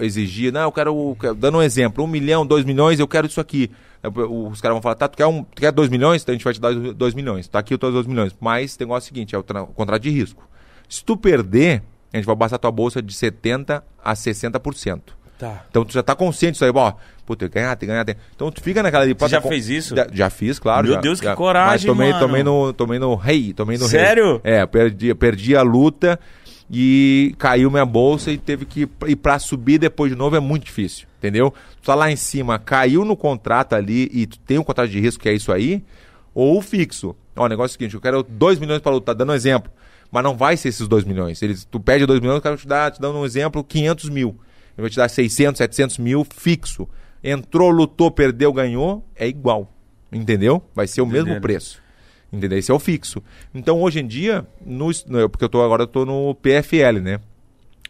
exigir, 0.00 0.52
não, 0.52 0.62
eu 0.62 0.72
quero, 0.72 1.16
quero- 1.20 1.34
dando 1.36 1.58
um 1.58 1.62
exemplo, 1.62 2.02
um 2.02 2.08
milhão, 2.08 2.44
dois 2.44 2.64
milhões, 2.64 2.98
eu 2.98 3.06
quero 3.06 3.28
isso 3.28 3.40
aqui. 3.40 3.70
O- 4.02 4.48
Os 4.48 4.60
caras 4.60 4.74
vão 4.74 4.82
falar, 4.82 4.96
tá, 4.96 5.06
tu 5.06 5.16
quer, 5.16 5.26
um, 5.26 5.44
tu 5.44 5.60
quer 5.60 5.70
dois 5.70 5.88
milhões? 5.88 6.22
Então 6.22 6.32
a 6.32 6.36
gente 6.36 6.42
vai 6.44 6.52
te 6.52 6.60
dar 6.60 6.74
dois- 6.74 7.14
milhões. 7.14 7.46
Tá 7.46 7.60
aqui 7.60 7.72
os 7.72 7.78
dois 7.78 8.04
milhões. 8.08 8.34
Mas 8.40 8.76
tem 8.76 8.84
o 8.84 8.88
negócio 8.88 9.06
seguinte, 9.06 9.36
é 9.36 9.38
o, 9.38 9.42
tra- 9.44 9.62
o 9.62 9.68
contrato 9.68 10.02
de 10.02 10.10
risco. 10.10 10.42
Se 10.92 11.02
tu 11.02 11.16
perder, 11.16 11.82
a 12.12 12.18
gente 12.18 12.26
vai 12.26 12.36
a 12.38 12.58
tua 12.58 12.70
bolsa 12.70 13.00
de 13.00 13.14
70% 13.14 13.82
a 14.04 14.12
60%. 14.12 15.00
Tá. 15.38 15.64
Então 15.70 15.86
tu 15.86 15.92
já 15.94 16.02
tá 16.02 16.14
consciente 16.14 16.52
disso 16.52 16.66
aí, 16.66 16.70
ó. 16.74 16.92
Pô, 17.24 17.34
tem 17.34 17.48
que 17.48 17.54
ganhar, 17.54 17.74
tem 17.76 17.86
que 17.86 17.92
ganhar. 17.92 18.04
Tem... 18.04 18.14
Então 18.36 18.50
tu 18.52 18.60
fica 18.60 18.82
naquela 18.82 19.02
ali. 19.02 19.14
pô, 19.14 19.26
já 19.26 19.40
com- 19.40 19.48
fez 19.48 19.70
isso? 19.70 19.96
Já, 19.96 20.06
já 20.12 20.28
fiz, 20.28 20.58
claro. 20.58 20.84
Meu 20.86 20.96
já- 20.96 21.00
Deus, 21.00 21.18
que 21.18 21.24
já. 21.24 21.34
coragem, 21.34 21.70
Mas 21.72 21.84
tomei, 21.84 22.08
mano. 22.12 22.20
tomei 22.26 22.42
no, 22.42 22.72
tomei 22.74 22.98
no 22.98 23.14
rei, 23.14 23.54
tomei 23.54 23.78
no 23.78 23.86
Sério? 23.88 24.40
rei. 24.44 24.56
É, 24.56 24.66
perdi, 24.66 25.14
perdi 25.14 25.56
a 25.56 25.62
luta 25.62 26.20
e 26.70 27.34
caiu 27.38 27.70
minha 27.70 27.86
bolsa 27.86 28.30
e 28.30 28.36
teve 28.36 28.66
que 28.66 28.86
e 29.06 29.16
para 29.16 29.38
subir 29.38 29.78
depois 29.78 30.12
de 30.12 30.18
novo 30.18 30.36
é 30.36 30.40
muito 30.40 30.64
difícil, 30.66 31.06
entendeu? 31.18 31.54
Tu 31.80 31.86
tá 31.86 31.94
lá 31.94 32.10
em 32.10 32.16
cima, 32.16 32.58
caiu 32.58 33.02
no 33.02 33.16
contrato 33.16 33.72
ali 33.74 34.10
e 34.12 34.26
tu 34.26 34.38
tem 34.40 34.58
um 34.58 34.62
contrato 34.64 34.90
de 34.90 35.00
risco 35.00 35.22
que 35.22 35.28
é 35.30 35.32
isso 35.32 35.50
aí, 35.52 35.82
ou 36.34 36.60
fixo. 36.60 37.16
Ó, 37.34 37.46
o 37.46 37.48
negócio 37.48 37.72
é 37.72 37.76
o 37.76 37.78
seguinte, 37.78 37.94
eu 37.94 38.00
quero 38.00 38.22
2 38.22 38.58
milhões 38.58 38.82
para 38.82 38.92
lutar, 38.92 39.14
dando 39.14 39.32
um 39.32 39.34
exemplo. 39.34 39.72
Mas 40.12 40.22
não 40.22 40.36
vai 40.36 40.56
ser 40.58 40.68
esses 40.68 40.86
2 40.86 41.04
milhões. 41.04 41.40
Eles, 41.42 41.64
tu 41.64 41.80
pede 41.80 42.04
2 42.06 42.20
milhões, 42.20 42.36
eu 42.36 42.42
quero 42.42 42.56
te 42.58 42.68
dar, 42.68 42.90
te 42.92 43.00
dando 43.00 43.18
um 43.18 43.24
exemplo, 43.24 43.64
500 43.64 44.10
mil. 44.10 44.38
Eu 44.76 44.82
vou 44.82 44.90
te 44.90 44.96
dar 44.96 45.08
600, 45.08 45.56
700 45.58 45.98
mil 45.98 46.24
fixo. 46.36 46.86
Entrou, 47.24 47.70
lutou, 47.70 48.10
perdeu, 48.10 48.52
ganhou, 48.52 49.04
é 49.16 49.26
igual. 49.26 49.72
Entendeu? 50.12 50.62
Vai 50.74 50.86
ser 50.86 51.00
o 51.00 51.06
mesmo 51.06 51.20
Entenderam. 51.22 51.40
preço. 51.40 51.82
Entendeu? 52.30 52.58
Esse 52.58 52.70
é 52.70 52.74
o 52.74 52.78
fixo. 52.78 53.22
Então, 53.54 53.80
hoje 53.80 54.00
em 54.00 54.06
dia, 54.06 54.46
no, 54.64 54.90
no- 55.06 55.28
porque 55.30 55.44
eu 55.44 55.48
tô 55.48 55.62
agora 55.62 55.84
eu 55.84 55.86
tô 55.86 56.04
no 56.04 56.34
PFL, 56.34 57.00
né? 57.00 57.18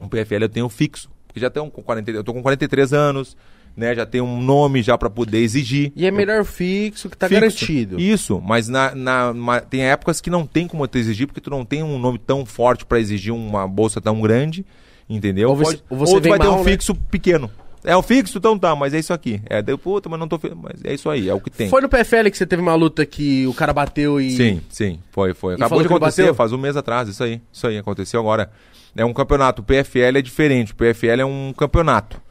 O 0.00 0.08
PFL 0.08 0.42
eu 0.44 0.48
tenho 0.48 0.68
fixo. 0.68 1.10
Porque 1.26 1.40
já 1.40 1.50
tenho 1.50 1.70
com 1.70 1.82
40, 1.82 2.10
eu 2.10 2.22
tô 2.24 2.32
com 2.34 2.42
43 2.42 2.92
anos, 2.92 3.36
né? 3.76 3.94
Já 3.94 4.04
tenho 4.06 4.24
um 4.24 4.40
nome 4.40 4.82
já 4.82 4.96
para 4.98 5.08
poder 5.10 5.38
exigir. 5.38 5.92
E 5.96 6.06
é 6.06 6.10
melhor 6.10 6.44
fixo 6.44 7.08
que 7.08 7.16
tá 7.16 7.28
Fixo. 7.28 7.40
garantido. 7.40 8.00
Isso, 8.00 8.40
mas 8.44 8.68
na, 8.68 8.94
na- 8.94 9.32
ma- 9.32 9.60
tem 9.60 9.82
épocas 9.84 10.20
que 10.20 10.30
não 10.30 10.46
tem 10.46 10.66
como 10.68 10.86
tu 10.86 10.98
exigir, 10.98 11.26
porque 11.26 11.40
tu 11.40 11.50
não 11.50 11.64
tem 11.64 11.82
um 11.82 11.98
nome 11.98 12.18
tão 12.18 12.44
forte 12.46 12.84
para 12.84 13.00
exigir 13.00 13.32
uma 13.32 13.66
bolsa 13.66 14.00
tão 14.00 14.20
grande, 14.20 14.64
entendeu? 15.08 15.50
Ou 15.50 15.56
você- 15.56 15.80
ou 15.88 15.96
você 15.98 16.14
ou 16.14 16.20
tu 16.20 16.28
vai 16.28 16.38
ter 16.38 16.44
mal, 16.46 16.60
um 16.60 16.64
né? 16.64 16.70
fixo 16.70 16.94
pequeno. 16.94 17.50
É 17.84 17.96
o 17.96 18.02
fixo, 18.02 18.38
então 18.38 18.56
tá, 18.56 18.76
mas 18.76 18.94
é 18.94 19.00
isso 19.00 19.12
aqui. 19.12 19.40
É, 19.46 19.60
deu 19.60 19.76
puta, 19.76 20.08
mas 20.08 20.20
não 20.20 20.28
tô. 20.28 20.38
Mas 20.54 20.84
é 20.84 20.94
isso 20.94 21.10
aí, 21.10 21.28
é 21.28 21.34
o 21.34 21.40
que 21.40 21.50
tem. 21.50 21.68
Foi 21.68 21.80
no 21.80 21.88
PFL 21.88 22.30
que 22.30 22.36
você 22.38 22.46
teve 22.46 22.62
uma 22.62 22.76
luta 22.76 23.04
que 23.04 23.44
o 23.48 23.52
cara 23.52 23.72
bateu 23.72 24.20
e. 24.20 24.30
Sim, 24.36 24.60
sim, 24.68 25.00
foi, 25.10 25.34
foi. 25.34 25.54
Acabou 25.54 25.80
de 25.80 25.86
acontecer, 25.86 26.32
faz 26.32 26.52
um 26.52 26.58
mês 26.58 26.76
atrás, 26.76 27.08
isso 27.08 27.24
aí. 27.24 27.40
Isso 27.52 27.66
aí 27.66 27.76
aconteceu 27.76 28.20
agora. 28.20 28.52
É 28.94 29.04
um 29.04 29.12
campeonato, 29.12 29.62
o 29.62 29.64
PFL 29.64 30.18
é 30.18 30.22
diferente. 30.22 30.72
O 30.72 30.76
PFL 30.76 31.22
é 31.22 31.24
um 31.24 31.52
campeonato. 31.52 32.21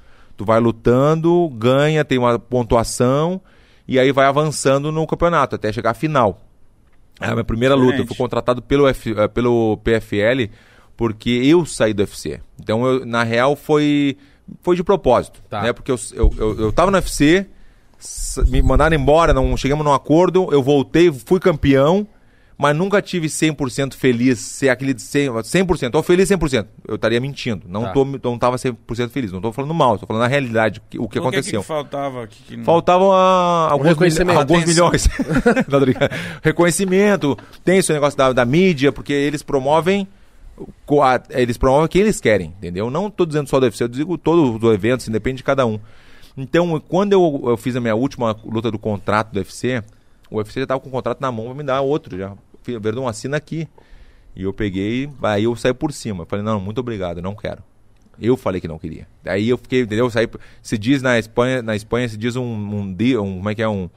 Tu 0.41 0.45
vai 0.45 0.59
lutando, 0.59 1.47
ganha, 1.49 2.03
tem 2.03 2.17
uma 2.17 2.39
pontuação 2.39 3.39
e 3.87 3.99
aí 3.99 4.11
vai 4.11 4.25
avançando 4.25 4.91
no 4.91 5.05
campeonato 5.05 5.53
até 5.55 5.71
chegar 5.71 5.91
à 5.91 5.93
final. 5.93 6.41
É 7.19 7.27
a 7.27 7.33
minha 7.33 7.43
primeira 7.43 7.75
luta. 7.75 7.97
Eu 7.99 8.07
fui 8.07 8.17
contratado 8.17 8.59
pelo, 8.59 8.87
F- 8.87 9.13
eh, 9.15 9.27
pelo 9.27 9.77
PFL 9.83 10.49
porque 10.97 11.29
eu 11.29 11.63
saí 11.63 11.93
do 11.93 11.99
UFC. 11.99 12.39
Então, 12.59 12.83
eu, 12.87 13.05
na 13.05 13.21
real, 13.21 13.55
foi, 13.55 14.17
foi 14.63 14.75
de 14.75 14.83
propósito. 14.83 15.39
Tá. 15.47 15.61
Né? 15.61 15.73
Porque 15.73 15.91
eu, 15.91 15.99
eu, 16.13 16.33
eu, 16.35 16.59
eu 16.59 16.71
tava 16.73 16.89
no 16.89 16.97
UFC, 16.97 17.45
me 18.47 18.63
mandaram 18.63 18.95
embora, 18.95 19.35
não 19.35 19.55
chegamos 19.55 19.85
num 19.85 19.93
acordo, 19.93 20.47
eu 20.51 20.63
voltei, 20.63 21.11
fui 21.11 21.39
campeão, 21.39 22.07
mas 22.61 22.75
nunca 22.77 23.01
tive 23.01 23.27
100% 23.27 23.95
feliz, 23.95 24.39
ser 24.39 24.69
aquele 24.69 24.93
de 24.93 25.01
100%, 25.01 25.41
100%, 25.43 25.95
ou 25.95 26.03
feliz 26.03 26.29
100%. 26.29 26.67
Eu 26.87 26.95
estaria 26.95 27.19
mentindo. 27.19 27.63
Não, 27.67 27.83
Tá. 27.85 27.91
tô, 27.93 28.05
não 28.05 28.37
tava 28.37 28.57
100% 28.57 29.09
feliz, 29.09 29.31
não 29.31 29.41
tô 29.41 29.51
falando 29.51 29.73
mal, 29.73 29.97
tô 29.97 30.05
falando 30.05 30.23
a 30.23 30.27
realidade, 30.27 30.79
o 30.79 30.83
que, 30.89 30.99
o 30.99 31.07
que 31.09 31.19
Por 31.19 31.27
aconteceu. 31.29 31.61
Que 31.61 31.65
que 31.67 31.73
faltava? 31.73 32.27
Que 32.27 32.43
que 32.43 32.57
não- 32.57 32.63
Faltavam 32.63 33.11
ah, 33.11 33.69
alguns, 33.71 33.87
reconhecimento. 33.89 34.27
milho- 34.27 34.39
alguns 34.39 34.65
milhões. 34.65 35.07
Reconhecimento, 36.41 37.37
tem 37.63 37.77
esse 37.79 37.91
negócio 37.93 38.17
da, 38.17 38.31
da 38.33 38.45
mídia, 38.45 38.91
porque 38.91 39.13
eles 39.13 39.41
promovem. 39.43 40.07
Eles 41.31 41.57
promovem 41.57 41.87
quem 41.87 42.01
eles 42.01 42.19
querem, 42.21 42.53
entendeu? 42.57 42.91
Não 42.91 43.07
estou 43.07 43.25
dizendo 43.25 43.49
só 43.49 43.59
do 43.59 43.63
UFC, 43.63 43.83
eu 43.83 43.87
digo 43.87 44.17
todos 44.17 44.61
os 44.63 44.73
eventos, 44.73 45.07
independe 45.07 45.37
de 45.37 45.43
cada 45.43 45.65
um. 45.65 45.79
Então, 46.37 46.79
quando 46.87 47.13
eu, 47.13 47.41
eu 47.47 47.57
fiz 47.57 47.75
a 47.75 47.81
minha 47.81 47.95
última 47.95 48.35
luta 48.45 48.69
do 48.69 48.77
contrato 48.77 49.31
do 49.31 49.37
UFC, 49.37 49.81
o 50.29 50.37
UFC 50.37 50.59
já 50.59 50.63
estava 50.63 50.79
com 50.79 50.89
o 50.89 50.91
contrato 50.91 51.19
na 51.19 51.31
mão, 51.31 51.47
vai 51.47 51.55
me 51.55 51.63
dar 51.63 51.81
outro 51.81 52.17
já. 52.17 52.33
Filho, 52.63 52.79
Verdão, 52.79 53.07
assina 53.07 53.37
aqui. 53.37 53.67
E 54.35 54.43
eu 54.43 54.53
peguei, 54.53 55.09
aí 55.23 55.43
eu 55.43 55.55
saí 55.55 55.73
por 55.73 55.91
cima. 55.91 56.25
Falei, 56.25 56.43
não, 56.45 56.59
muito 56.59 56.79
obrigado, 56.79 57.21
não 57.21 57.35
quero. 57.35 57.61
Eu 58.19 58.37
falei 58.37 58.61
que 58.61 58.67
não 58.67 58.77
queria. 58.77 59.07
Daí 59.23 59.49
eu 59.49 59.57
fiquei, 59.57 59.81
entendeu? 59.81 60.05
Eu 60.05 60.09
saí, 60.11 60.27
se 60.61 60.77
diz 60.77 61.01
na 61.01 61.17
Espanha, 61.19 61.61
na 61.61 61.75
Espanha 61.75 62.07
se 62.07 62.15
diz 62.17 62.35
um, 62.35 62.43
um, 62.43 62.95
um 62.97 63.37
como 63.37 63.49
é 63.49 63.55
que 63.55 63.61
é 63.61 63.67
um, 63.67 63.89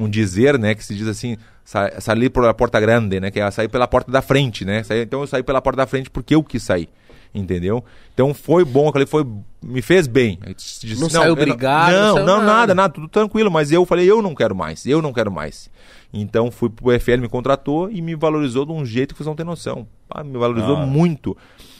um 0.00 0.08
dizer, 0.08 0.58
né, 0.58 0.74
que 0.74 0.84
se 0.84 0.94
diz 0.94 1.06
assim, 1.06 1.36
sa, 1.64 2.00
sair 2.00 2.30
pela 2.30 2.52
porta 2.54 2.80
grande, 2.80 3.20
né, 3.20 3.30
que 3.30 3.38
é 3.38 3.50
sair 3.50 3.68
pela 3.68 3.86
porta 3.86 4.10
da 4.10 4.22
frente, 4.22 4.64
né? 4.64 4.82
Saí- 4.82 5.02
então 5.02 5.20
eu 5.20 5.26
saí 5.26 5.42
pela 5.42 5.60
porta 5.60 5.76
da 5.78 5.86
frente 5.86 6.08
porque 6.10 6.34
eu 6.34 6.42
quis 6.42 6.62
sair. 6.62 6.88
Entendeu? 7.34 7.84
Então 8.14 8.32
foi 8.32 8.64
bom, 8.64 8.88
aquele 8.88 9.04
foi 9.04 9.26
me 9.62 9.82
fez 9.82 10.06
bem. 10.06 10.38
Disse, 10.56 10.94
Não 10.94 11.02
eu 11.02 11.10
saiu 11.10 11.36
brigado, 11.36 11.92
não 11.92 12.14
Não, 12.14 12.24
não, 12.24 12.36
nada. 12.38 12.46
nada, 12.46 12.74
nada, 12.74 12.94
tudo 12.94 13.08
tranquilo, 13.08 13.50
mas 13.50 13.70
eu 13.70 13.84
falei, 13.84 14.10
eu 14.10 14.22
não 14.22 14.34
quero 14.34 14.54
mais, 14.56 14.86
eu 14.86 15.02
não 15.02 15.12
quero 15.12 15.30
mais. 15.30 15.68
Então 16.20 16.50
fui 16.50 16.68
pro 16.70 16.98
FL, 16.98 17.18
me 17.20 17.28
contratou 17.28 17.90
e 17.90 18.00
me 18.00 18.14
valorizou 18.14 18.64
de 18.64 18.72
um 18.72 18.84
jeito 18.84 19.14
que 19.14 19.18
vocês 19.18 19.26
não 19.26 19.34
têm 19.36 19.44
noção. 19.46 19.86
Ah, 20.10 20.22
me 20.24 20.38
valorizou 20.38 20.76
Ah. 20.76 20.86
muito. 20.86 21.36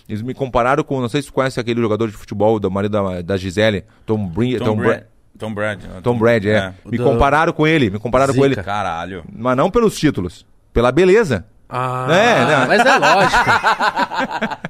Eles 0.09 0.23
me 0.23 0.35
compararam 0.35 0.85
com, 0.85 1.01
não 1.01 1.09
sei 1.09 1.21
se 1.23 1.29
você 1.29 1.35
conhece 1.35 1.59
aquele 1.61 1.81
jogador 1.81 2.09
de 2.09 2.17
futebol 2.17 2.61
do 2.61 2.71
marido 2.71 2.93
da, 2.93 3.23
da 3.23 3.37
Gisele, 3.37 3.85
Tom, 4.05 4.27
Brin, 4.29 4.59
Tom, 4.59 4.65
Tom, 4.65 4.77
Brad. 4.77 4.89
Bra- 4.99 5.07
Tom 5.39 5.53
Brad. 5.55 5.81
Tom 6.03 6.19
Brady, 6.19 6.49
é. 6.51 6.73
Me 6.85 6.97
Do- 6.97 7.05
compararam 7.05 7.53
com 7.53 7.67
ele, 7.67 7.91
me 7.91 7.99
compararam 7.99 8.33
com 8.35 8.43
Zica. 8.43 8.55
ele. 8.55 8.63
Caralho. 8.65 9.25
Mas 9.33 9.57
não 9.57 9.71
pelos 9.71 9.97
títulos, 9.99 10.47
pela 10.73 10.91
beleza. 10.93 11.45
Ah, 11.69 12.07
É, 12.11 12.45
não. 12.45 12.67
mas 12.69 12.87
é 12.87 12.99
lógico. 12.99 13.45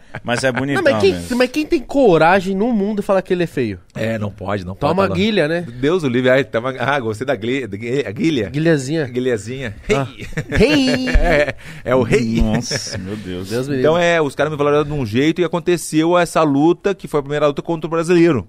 Mas 0.27 0.43
é 0.43 0.51
bonitão 0.51 0.83
Não, 0.83 0.91
mas, 0.93 1.01
quem, 1.01 1.13
mesmo. 1.13 1.37
mas 1.39 1.51
quem 1.51 1.65
tem 1.65 1.81
coragem 1.81 2.53
no 2.57 2.73
mundo 2.73 3.01
falar 3.01 3.23
que 3.23 3.33
ele 3.33 3.45
é 3.45 3.47
feio? 3.47 3.79
É, 3.95 4.19
não 4.19 4.29
pode, 4.31 4.67
não 4.67 4.75
Toma 4.75 4.93
pode. 4.97 5.11
uma 5.11 5.17
guilha, 5.17 5.47
né? 5.47 5.61
Deus 5.81 6.03
o 6.03 6.09
livre. 6.09 6.29
Ai, 6.31 6.43
tava... 6.43 6.75
Ah, 6.81 6.99
gostei 6.99 7.25
da 7.25 7.37
guilha. 7.37 7.69
Da 7.69 7.77
guilha. 7.77 8.11
guilha. 8.11 8.51
Guilhazinha. 8.51 9.05
Guilhazinha. 9.07 9.77
Ah. 9.95 10.07
É, 10.51 11.55
é 11.85 11.95
o 11.95 12.03
rei. 12.03 12.41
Nossa, 12.43 12.99
meu 12.99 13.17
Deus. 13.17 13.49
Deus 13.51 13.69
Então 13.69 13.97
é, 13.97 14.21
os 14.21 14.35
caras 14.35 14.51
me 14.51 14.59
valorizaram 14.59 14.89
de 14.97 15.01
um 15.01 15.07
jeito 15.07 15.41
e 15.41 15.45
aconteceu 15.45 16.19
essa 16.19 16.43
luta, 16.43 16.95
que 16.95 17.07
foi 17.07 17.21
a 17.21 17.23
primeira 17.23 17.47
luta 17.47 17.63
contra 17.63 17.87
o 17.87 17.91
brasileiro. 17.91 18.47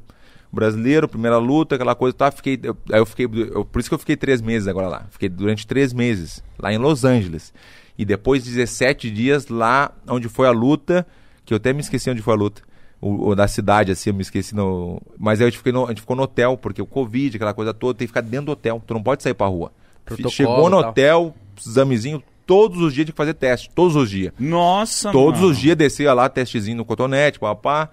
Brasileiro, 0.52 1.08
primeira 1.08 1.38
luta, 1.38 1.76
aquela 1.76 1.94
coisa, 1.94 2.16
tá, 2.16 2.32
fiquei, 2.32 2.58
eu, 2.64 2.76
aí 2.92 3.00
eu 3.00 3.06
fiquei, 3.06 3.26
eu- 3.26 3.66
por 3.66 3.80
isso 3.80 3.90
que 3.90 3.94
eu 3.96 4.00
fiquei 4.00 4.16
três 4.16 4.42
meses 4.42 4.68
agora 4.68 4.88
lá. 4.88 5.06
Fiquei 5.12 5.28
durante 5.30 5.68
três 5.68 5.94
meses, 5.94 6.42
lá 6.58 6.74
em 6.74 6.78
Los 6.78 7.04
Angeles. 7.04 7.54
E 7.98 8.06
depois 8.06 8.44
17 8.44 9.12
dias 9.12 9.48
lá 9.50 9.92
onde 10.08 10.30
foi 10.30 10.48
a 10.48 10.52
luta, 10.52 11.06
que 11.48 11.54
eu 11.54 11.58
até 11.58 11.74
me 11.74 11.80
esqueci 11.82 12.10
onde 12.10 12.22
foi 12.22 12.34
a 12.34 12.38
luta. 12.38 12.62
O, 13.00 13.30
o 13.30 13.36
da 13.36 13.48
cidade, 13.48 13.92
assim, 13.92 14.10
eu 14.10 14.14
me 14.14 14.22
esqueci 14.22 14.54
no. 14.56 15.02
Mas 15.18 15.40
aí 15.42 15.48
eu 15.48 15.52
fiquei 15.54 15.72
no- 15.72 15.86
a 15.86 15.90
gente 15.90 16.02
ficou 16.02 16.16
no 16.16 16.24
hotel, 16.24 16.58
porque 16.58 16.82
o 16.82 16.86
Covid, 16.86 17.36
aquela 17.38 17.54
coisa 17.54 17.74
toda, 17.74 17.98
tem 17.98 18.06
que 18.08 18.10
ficar 18.10 18.22
dentro 18.22 18.48
do 18.48 18.52
hotel. 18.54 18.82
Tu 18.86 18.94
não 18.94 19.04
pode 19.04 19.22
sair 19.24 19.34
pra 19.34 19.48
rua. 19.48 19.72
Protocolo 20.04 20.32
Chegou 20.34 20.70
no 20.70 20.78
hotel, 20.78 21.36
examezinho, 21.66 22.24
todos 22.46 22.82
os 22.82 22.94
dias 22.94 23.06
tinha 23.06 23.14
que 23.14 23.18
fazer 23.18 23.34
teste, 23.34 23.70
todos 23.76 23.96
os 23.96 24.10
dias. 24.10 24.34
Nossa, 24.40 25.12
Todos 25.12 25.40
mano. 25.42 25.52
os 25.52 25.58
dias 25.60 25.76
descia 25.76 26.14
lá, 26.14 26.28
testezinho 26.30 26.78
no 26.78 26.86
cotonete, 26.86 27.40
papá. 27.40 27.90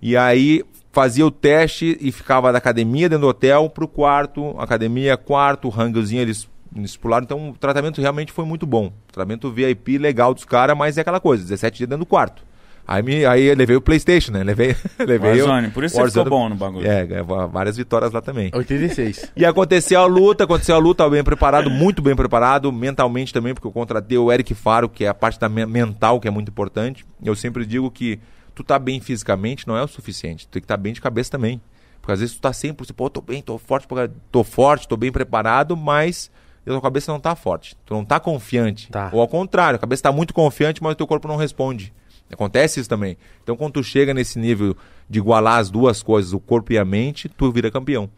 E 0.00 0.16
aí 0.16 0.62
fazia 0.92 1.26
o 1.26 1.30
teste 1.30 1.96
e 2.00 2.12
ficava 2.12 2.52
da 2.52 2.58
academia 2.58 3.08
dentro 3.08 3.22
do 3.26 3.28
hotel 3.30 3.68
pro 3.68 3.88
quarto, 3.88 4.54
academia, 4.58 5.16
quarto, 5.16 5.68
rangozinho, 5.68 6.22
eles, 6.22 6.48
eles 6.74 6.96
pularam. 6.96 7.24
Então 7.24 7.50
o 7.50 7.52
tratamento 7.54 8.00
realmente 8.00 8.32
foi 8.32 8.44
muito 8.44 8.64
bom. 8.66 8.92
Tratamento 9.10 9.50
VIP 9.50 9.98
legal 9.98 10.32
dos 10.32 10.44
caras, 10.44 10.76
mas 10.76 10.96
é 10.98 11.00
aquela 11.00 11.18
coisa, 11.20 11.42
17 11.42 11.78
dias 11.78 11.88
dentro 11.88 12.04
do 12.04 12.08
quarto. 12.08 12.42
Aí, 12.88 13.02
me, 13.02 13.24
aí 13.26 13.44
eu 13.46 13.56
levei 13.56 13.74
o 13.76 13.80
Playstation, 13.80 14.30
né? 14.32 14.44
Levei, 14.44 14.76
levei 14.98 15.40
o- 15.42 15.46
Warzone, 15.46 15.70
por 15.70 15.82
isso 15.84 15.96
você 15.96 16.08
ficou 16.24 16.24
bom 16.30 16.48
no 16.48 16.54
bagulho. 16.54 16.86
É, 16.86 17.06
várias 17.50 17.76
vitórias 17.76 18.12
lá 18.12 18.20
também. 18.20 18.50
86. 18.54 19.32
E 19.34 19.44
aconteceu 19.44 20.00
a 20.00 20.06
luta, 20.06 20.44
aconteceu 20.44 20.74
a 20.76 20.78
luta, 20.78 21.08
bem 21.10 21.24
preparado, 21.24 21.68
muito 21.68 22.00
bem 22.00 22.14
preparado, 22.14 22.70
mentalmente 22.72 23.32
também, 23.32 23.54
porque 23.54 23.66
eu 23.66 23.72
contratei 23.72 24.16
o 24.16 24.30
Eric 24.32 24.54
Faro, 24.54 24.88
que 24.88 25.04
é 25.04 25.08
a 25.08 25.14
parte 25.14 25.40
da 25.40 25.48
me- 25.48 25.66
mental, 25.66 26.20
que 26.20 26.28
é 26.28 26.30
muito 26.30 26.48
importante. 26.50 27.04
Eu 27.22 27.34
sempre 27.34 27.66
digo 27.66 27.90
que 27.90 28.20
tu 28.54 28.62
tá 28.62 28.78
bem 28.78 29.00
fisicamente 29.00 29.66
não 29.66 29.76
é 29.76 29.82
o 29.82 29.88
suficiente, 29.88 30.46
tu 30.46 30.50
tem 30.52 30.60
que 30.62 30.64
estar 30.64 30.76
bem 30.76 30.92
de 30.92 31.00
cabeça 31.00 31.30
também. 31.30 31.60
Porque 32.00 32.12
às 32.12 32.20
vezes 32.20 32.36
tu 32.36 32.40
tá 32.40 32.52
100%, 32.52 32.92
pô, 32.94 33.10
tô 33.10 33.20
bem, 33.20 33.42
tô 33.42 33.58
forte, 33.58 33.88
tô 34.30 34.44
forte, 34.44 34.86
tô 34.86 34.96
bem 34.96 35.10
preparado, 35.10 35.76
mas 35.76 36.30
a 36.64 36.70
tua 36.70 36.80
cabeça 36.80 37.10
não 37.10 37.18
tá 37.18 37.34
forte, 37.34 37.76
tu 37.84 37.94
não 37.94 38.04
tá 38.04 38.20
confiante. 38.20 38.88
Tá. 38.90 39.10
Ou 39.12 39.20
ao 39.20 39.26
contrário, 39.26 39.74
a 39.76 39.78
cabeça 39.80 40.04
tá 40.04 40.12
muito 40.12 40.32
confiante, 40.32 40.80
mas 40.82 40.92
o 40.92 40.94
teu 40.94 41.06
corpo 41.06 41.26
não 41.26 41.34
responde. 41.36 41.92
Acontece 42.32 42.80
isso 42.80 42.88
também. 42.88 43.16
Então, 43.42 43.56
quando 43.56 43.74
tu 43.74 43.82
chega 43.84 44.12
nesse 44.12 44.38
nível 44.38 44.76
de 45.08 45.18
igualar 45.18 45.58
as 45.58 45.70
duas 45.70 46.02
coisas, 46.02 46.32
o 46.32 46.40
corpo 46.40 46.72
e 46.72 46.78
a 46.78 46.84
mente, 46.84 47.28
tu 47.28 47.50
vira 47.52 47.70
campeão. 47.70 48.10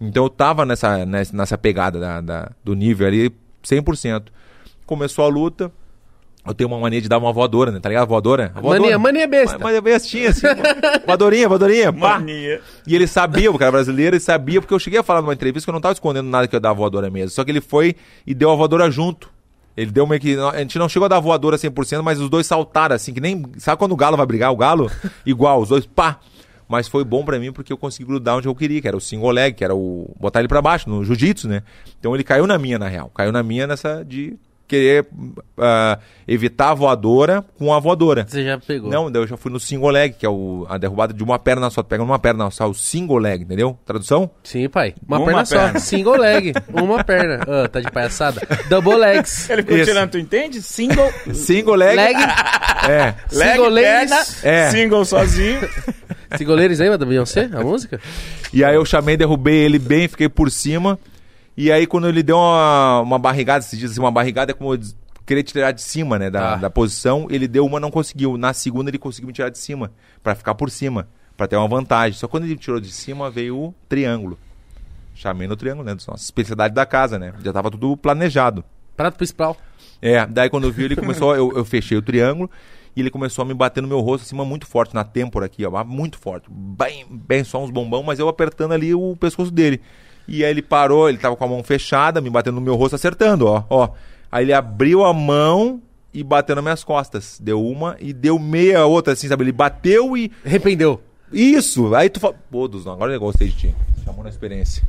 Então, 0.00 0.24
eu 0.24 0.30
tava 0.30 0.64
nessa, 0.64 1.04
nessa, 1.06 1.36
nessa 1.36 1.58
pegada 1.58 1.98
da, 1.98 2.20
da- 2.20 2.50
do 2.62 2.74
nível 2.74 3.06
ali 3.06 3.32
100%. 3.64 4.26
Começou 4.84 5.24
a 5.24 5.28
luta. 5.28 5.72
Eu 6.46 6.54
tenho 6.54 6.68
uma 6.70 6.78
mania 6.78 7.00
de 7.00 7.08
dar 7.08 7.18
uma 7.18 7.32
voadora, 7.32 7.72
né? 7.72 7.80
Tá 7.80 7.88
ligado? 7.88 8.06
Voadora? 8.06 8.52
A 8.54 8.60
voadora. 8.60 8.80
Mania, 8.82 8.98
mania 9.00 9.26
besta. 9.26 9.58
Mas, 9.58 9.72
mas 9.74 9.80
bestinha, 9.82 10.28
assim. 10.30 10.46
voadorinha, 11.04 11.48
voadorinha. 11.48 11.92
Pá. 11.92 12.20
Mania. 12.20 12.60
E 12.86 12.94
ele 12.94 13.08
sabia, 13.08 13.50
o 13.50 13.58
cara 13.58 13.72
brasileiro, 13.72 14.14
ele 14.14 14.20
sabia, 14.22 14.60
porque 14.60 14.72
eu 14.72 14.78
cheguei 14.78 15.00
a 15.00 15.02
falar 15.02 15.22
numa 15.22 15.34
entrevista 15.34 15.66
que 15.66 15.70
eu 15.70 15.74
não 15.74 15.80
tava 15.80 15.94
escondendo 15.94 16.28
nada 16.28 16.46
que 16.46 16.54
eu 16.54 16.60
dava 16.60 16.76
voadora 16.76 17.10
mesmo. 17.10 17.30
Só 17.30 17.42
que 17.44 17.50
ele 17.50 17.60
foi 17.60 17.96
e 18.24 18.32
deu 18.32 18.48
a 18.52 18.54
voadora 18.54 18.88
junto. 18.92 19.28
Ele 19.76 19.90
deu 19.90 20.06
meio 20.06 20.20
que. 20.20 20.36
A 20.38 20.58
gente 20.58 20.78
não 20.78 20.88
chegou 20.88 21.04
a 21.06 21.08
dar 21.08 21.20
voadora 21.20 21.56
100%, 21.56 22.02
mas 22.02 22.20
os 22.20 22.30
dois 22.30 22.46
saltaram, 22.46 22.96
assim, 22.96 23.12
que 23.12 23.20
nem. 23.20 23.44
Sabe 23.58 23.78
quando 23.78 23.92
o 23.92 23.96
galo 23.96 24.16
vai 24.16 24.26
brigar? 24.26 24.50
O 24.52 24.56
galo, 24.56 24.90
igual, 25.26 25.60
os 25.60 25.68
dois, 25.68 25.84
pá! 25.84 26.18
Mas 26.68 26.88
foi 26.88 27.04
bom 27.04 27.24
pra 27.24 27.38
mim 27.38 27.52
porque 27.52 27.72
eu 27.72 27.76
consegui 27.78 28.08
grudar 28.08 28.36
onde 28.36 28.48
eu 28.48 28.54
queria, 28.54 28.80
que 28.80 28.88
era 28.88 28.96
o 28.96 29.00
single 29.00 29.30
leg, 29.30 29.54
que 29.54 29.62
era 29.62 29.74
o. 29.74 30.14
botar 30.18 30.40
ele 30.40 30.48
pra 30.48 30.62
baixo, 30.62 30.88
no 30.88 31.04
jiu-jitsu, 31.04 31.46
né? 31.46 31.62
Então 31.98 32.14
ele 32.14 32.24
caiu 32.24 32.46
na 32.46 32.58
minha, 32.58 32.78
na 32.78 32.88
real. 32.88 33.10
Caiu 33.14 33.30
na 33.30 33.42
minha 33.42 33.66
nessa 33.66 34.02
de 34.02 34.36
querer 34.66 35.06
ah, 35.58 35.98
evitar 36.26 36.70
a 36.70 36.74
voadora 36.74 37.44
com 37.58 37.72
a 37.72 37.78
voadora. 37.78 38.26
Você 38.28 38.44
já 38.44 38.58
pegou. 38.58 38.90
Não, 38.90 39.10
eu 39.10 39.26
já 39.26 39.36
fui 39.36 39.50
no 39.50 39.60
single 39.60 39.90
leg, 39.90 40.14
que 40.18 40.26
é 40.26 40.28
o, 40.28 40.66
a 40.68 40.76
derrubada 40.78 41.14
de 41.14 41.22
uma 41.22 41.38
perna 41.38 41.70
só. 41.70 41.82
Tu 41.82 41.86
pega 41.88 42.02
numa 42.04 42.18
perna 42.18 42.50
só, 42.50 42.68
o 42.68 42.74
single 42.74 43.18
leg, 43.18 43.42
entendeu? 43.42 43.78
Tradução? 43.84 44.30
Sim, 44.42 44.68
pai. 44.68 44.94
Uma, 45.06 45.18
Uma 45.18 45.26
perna, 45.26 45.44
perna. 45.46 45.80
só. 45.80 45.86
Single 45.96 46.16
leg. 46.18 46.52
Uma 46.72 47.04
perna. 47.04 47.40
Ah, 47.46 47.68
tá 47.68 47.80
de 47.80 47.90
palhaçada. 47.90 48.40
Double 48.68 48.96
legs. 48.96 49.48
Ele 49.50 49.62
ficou 49.62 49.76
Isso. 49.76 49.86
tirando, 49.86 50.10
tu 50.10 50.18
entende? 50.18 50.60
Single, 50.62 51.12
Single 51.32 51.76
leg. 51.76 51.96
Leg. 51.96 52.16
É. 52.88 53.14
leg, 53.32 53.52
Single 53.52 53.74
perna, 53.74 54.16
legs. 54.16 54.44
É. 54.44 54.70
single 54.70 55.04
sozinho. 55.04 55.60
Single 56.36 56.56
ladies 56.56 56.78
lembra 56.80 56.98
da 56.98 57.06
Beyoncé? 57.06 57.48
A 57.52 57.60
música? 57.62 58.00
E 58.52 58.64
aí 58.64 58.74
eu 58.74 58.84
chamei, 58.84 59.16
derrubei 59.16 59.56
ele 59.56 59.78
bem, 59.78 60.08
fiquei 60.08 60.28
por 60.28 60.50
cima. 60.50 60.98
E 61.56 61.72
aí 61.72 61.86
quando 61.86 62.08
ele 62.08 62.22
deu 62.22 62.36
uma, 62.36 63.00
uma 63.00 63.18
barrigada, 63.18 63.62
se 63.62 63.76
diz 63.76 63.92
assim, 63.92 64.00
uma 64.00 64.10
barrigada 64.10 64.50
é 64.52 64.54
como 64.54 64.74
eu 64.74 64.80
querer 65.24 65.42
te 65.42 65.52
tirar 65.52 65.72
de 65.72 65.82
cima, 65.82 66.18
né, 66.18 66.30
da, 66.30 66.40
Tá. 66.40 66.56
da 66.56 66.70
posição. 66.70 67.26
Ele 67.30 67.48
deu 67.48 67.64
uma, 67.64 67.80
não 67.80 67.90
conseguiu. 67.90 68.36
Na 68.36 68.52
segunda 68.52 68.90
ele 68.90 68.98
conseguiu 68.98 69.26
me 69.28 69.32
tirar 69.32 69.48
de 69.48 69.58
cima, 69.58 69.90
pra 70.22 70.34
ficar 70.34 70.54
por 70.54 70.70
cima, 70.70 71.08
pra 71.36 71.46
ter 71.48 71.56
uma 71.56 71.66
vantagem. 71.68 72.18
Só 72.18 72.28
quando 72.28 72.44
ele 72.44 72.56
tirou 72.56 72.78
de 72.80 72.92
cima 72.92 73.30
veio 73.30 73.56
o 73.56 73.74
triângulo. 73.88 74.38
Chamei 75.14 75.48
no 75.48 75.56
triângulo, 75.56 75.84
né, 75.86 75.96
nossa 76.06 76.22
especialidade 76.22 76.74
da 76.74 76.84
casa, 76.84 77.18
né? 77.18 77.32
Já 77.42 77.52
tava 77.52 77.70
tudo 77.70 77.96
planejado. 77.96 78.62
Prato 78.94 79.16
principal. 79.16 79.56
É, 80.00 80.26
daí 80.26 80.50
quando 80.50 80.64
eu 80.64 80.72
vi, 80.72 80.84
ele 80.84 80.96
começou, 80.96 81.34
eu, 81.34 81.52
eu 81.56 81.64
fechei 81.64 81.96
o 81.96 82.02
triângulo 82.02 82.50
e 82.94 83.00
ele 83.00 83.10
começou 83.10 83.42
a 83.42 83.46
me 83.46 83.54
bater 83.54 83.80
no 83.82 83.88
meu 83.88 84.00
rosto 84.00 84.24
acima 84.24 84.44
muito 84.44 84.66
forte, 84.66 84.94
na 84.94 85.04
têmpora 85.04 85.46
aqui, 85.46 85.64
ó, 85.64 85.84
muito 85.84 86.18
forte. 86.18 86.48
Bem, 86.50 87.06
bem 87.10 87.42
só 87.44 87.62
uns 87.62 87.70
bombão, 87.70 88.02
mas 88.02 88.18
eu 88.18 88.28
apertando 88.28 88.72
ali 88.72 88.94
o 88.94 89.16
pescoço 89.16 89.50
dele. 89.50 89.80
E 90.28 90.44
aí 90.44 90.50
ele 90.50 90.62
parou, 90.62 91.08
ele 91.08 91.18
tava 91.18 91.36
com 91.36 91.44
a 91.44 91.48
mão 91.48 91.62
fechada, 91.62 92.20
me 92.20 92.28
batendo 92.30 92.56
no 92.56 92.60
meu 92.60 92.74
rosto, 92.74 92.94
acertando, 92.96 93.46
ó, 93.46 93.62
ó. 93.70 93.88
Aí 94.30 94.44
ele 94.44 94.52
abriu 94.52 95.04
a 95.04 95.12
mão 95.14 95.80
e 96.12 96.22
bateu 96.24 96.54
nas 96.56 96.64
minhas 96.64 96.82
costas. 96.84 97.38
Deu 97.40 97.62
uma 97.64 97.96
e 98.00 98.12
deu 98.12 98.38
meia 98.38 98.84
outra, 98.86 99.12
assim, 99.12 99.28
sabe? 99.28 99.44
Ele 99.44 99.52
bateu 99.52 100.16
e. 100.16 100.30
Arrependeu. 100.44 101.00
Isso! 101.32 101.94
Aí 101.94 102.08
tu 102.08 102.20
fala. 102.20 102.34
Pô, 102.50 102.66
Duzão, 102.68 102.92
agora 102.92 103.12
eu 103.12 103.20
gostei 103.20 103.48
de 103.48 103.54
ti. 103.56 103.74
Chamou 104.04 104.22
na 104.24 104.30
experiência. 104.30 104.82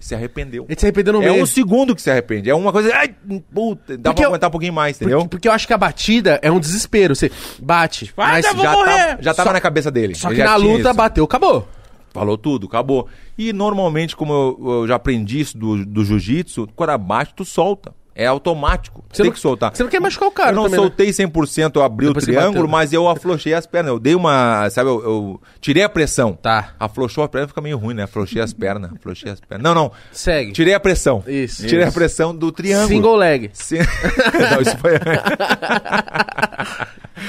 Se 0.00 0.14
arrependeu. 0.14 0.66
Ele 0.68 0.78
se 0.78 0.84
arrependeu 0.84 1.14
no 1.14 1.22
É 1.22 1.30
meio. 1.30 1.42
um 1.42 1.46
segundo 1.46 1.94
que 1.94 2.02
se 2.02 2.10
arrepende. 2.10 2.50
É 2.50 2.54
uma 2.54 2.70
coisa. 2.72 2.94
Ai, 2.94 3.14
puta, 3.54 3.96
dá 3.96 4.10
Porque 4.10 4.16
pra 4.16 4.24
eu- 4.24 4.28
aguentar 4.28 4.48
um 4.48 4.50
pouquinho 4.50 4.72
mais, 4.72 4.96
entendeu? 4.96 5.18
Porque, 5.20 5.28
porque 5.30 5.48
eu 5.48 5.52
acho 5.52 5.66
que 5.66 5.72
a 5.72 5.78
batida 5.78 6.38
é 6.42 6.50
um 6.52 6.60
desespero. 6.60 7.16
Você 7.16 7.30
bate, 7.58 8.12
Ai, 8.18 8.42
mas 8.42 8.44
já, 8.44 8.52
tava, 8.74 9.22
já 9.22 9.34
tava 9.34 9.48
Só- 9.48 9.52
na 9.54 9.60
cabeça 9.62 9.90
dele. 9.90 10.14
só 10.14 10.28
que 10.28 10.44
na 10.44 10.56
luta 10.56 10.80
isso. 10.90 10.94
bateu, 10.94 11.24
acabou. 11.24 11.66
Falou 12.14 12.38
tudo, 12.38 12.68
acabou. 12.68 13.08
E 13.36 13.52
normalmente, 13.52 14.14
como 14.14 14.32
eu, 14.32 14.72
eu 14.82 14.86
já 14.88 14.94
aprendi 14.94 15.40
isso 15.40 15.58
do, 15.58 15.84
do 15.84 16.04
jiu-jitsu, 16.04 16.68
quando 16.76 16.90
abate, 16.90 17.34
tu 17.34 17.44
solta. 17.44 17.92
É 18.16 18.26
automático. 18.26 19.04
Você 19.10 19.22
tem 19.22 19.26
não- 19.26 19.32
que 19.34 19.40
soltar. 19.40 19.74
Você 19.74 19.82
não 19.82 19.90
quer 19.90 20.00
machucar 20.00 20.28
o 20.28 20.30
cara 20.30 20.52
eu 20.52 20.54
não 20.54 20.62
também, 20.66 20.78
né? 20.78 20.86
soltei 20.86 21.08
100%, 21.10 21.72
eu 21.74 21.82
abri 21.82 22.06
Depois 22.06 22.22
o 22.22 22.26
triângulo, 22.28 22.52
bateu. 22.52 22.68
mas 22.68 22.92
eu 22.92 23.08
afrouxei 23.08 23.52
as 23.52 23.66
pernas. 23.66 23.90
Eu 23.90 23.98
dei 23.98 24.14
uma, 24.14 24.70
sabe, 24.70 24.88
eu, 24.88 25.02
eu 25.02 25.40
tirei 25.60 25.82
a 25.82 25.88
pressão. 25.88 26.32
Tá. 26.40 26.74
Afrouxou 26.78 27.24
a 27.24 27.28
perna, 27.28 27.48
fica 27.48 27.60
meio 27.60 27.76
ruim, 27.76 27.92
né? 27.94 28.04
Afrouxei 28.04 28.40
as 28.40 28.52
pernas, 28.52 28.92
afrouxei 28.92 29.32
as 29.32 29.40
pernas. 29.40 29.64
Não, 29.64 29.74
não. 29.74 29.90
Segue. 30.12 30.52
Tirei 30.52 30.74
a 30.74 30.78
pressão. 30.78 31.24
Isso. 31.26 31.66
Tirei 31.66 31.82
a 31.86 31.88
Isso. 31.88 31.94
pressão 31.98 32.32
do 32.32 32.52
triângulo. 32.52 32.86
Single 32.86 33.16
leg. 33.16 33.50
Sim. 33.52 33.78
não, 34.52 34.60
isso 34.62 34.78
foi... 34.78 34.92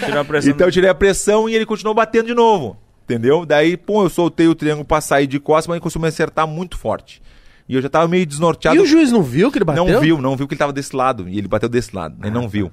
Tirou 0.05 0.21
a 0.21 0.25
pressão. 0.25 0.51
Então 0.51 0.67
eu 0.67 0.71
tirei 0.71 0.89
a 0.91 0.95
pressão 0.95 1.49
e 1.49 1.55
ele 1.55 1.65
continuou 1.65 1.95
batendo 1.95 2.27
de 2.27 2.36
novo. 2.36 2.77
Entendeu? 3.06 3.45
Daí, 3.45 3.78
pum, 3.78 4.01
eu 4.01 4.10
soltei 4.10 4.47
o 4.47 4.56
triângulo 4.56 4.84
pra 4.84 4.99
sair 4.99 5.28
de 5.28 5.39
costas, 5.39 5.68
mas 5.68 5.76
ele 5.76 5.82
começou 5.82 5.99
a 5.99 6.01
me 6.01 6.08
acertar 6.08 6.47
muito 6.47 6.76
forte. 6.76 7.22
E 7.70 7.76
eu 7.76 7.82
já 7.82 7.89
tava 7.89 8.08
meio 8.08 8.26
desnorteado. 8.26 8.78
E 8.78 8.80
o 8.80 8.86
juiz 8.86 9.12
não 9.12 9.22
viu 9.22 9.51
que 9.51 9.60
ele 9.60 9.66
bateu? 9.66 9.86
Não 9.86 10.01
viu, 10.01 10.22
não 10.22 10.36
viu 10.36 10.47
que 10.47 10.56
ele 10.56 10.60
tava 10.60 10.74
desse 10.74 10.95
lado. 10.95 11.30
E 11.30 11.38
ele 11.38 11.47
bateu 11.47 11.70
desse 11.70 11.95
lado. 11.95 12.18
Ele 12.22 12.32
não 12.32 12.49
viu. 12.49 12.72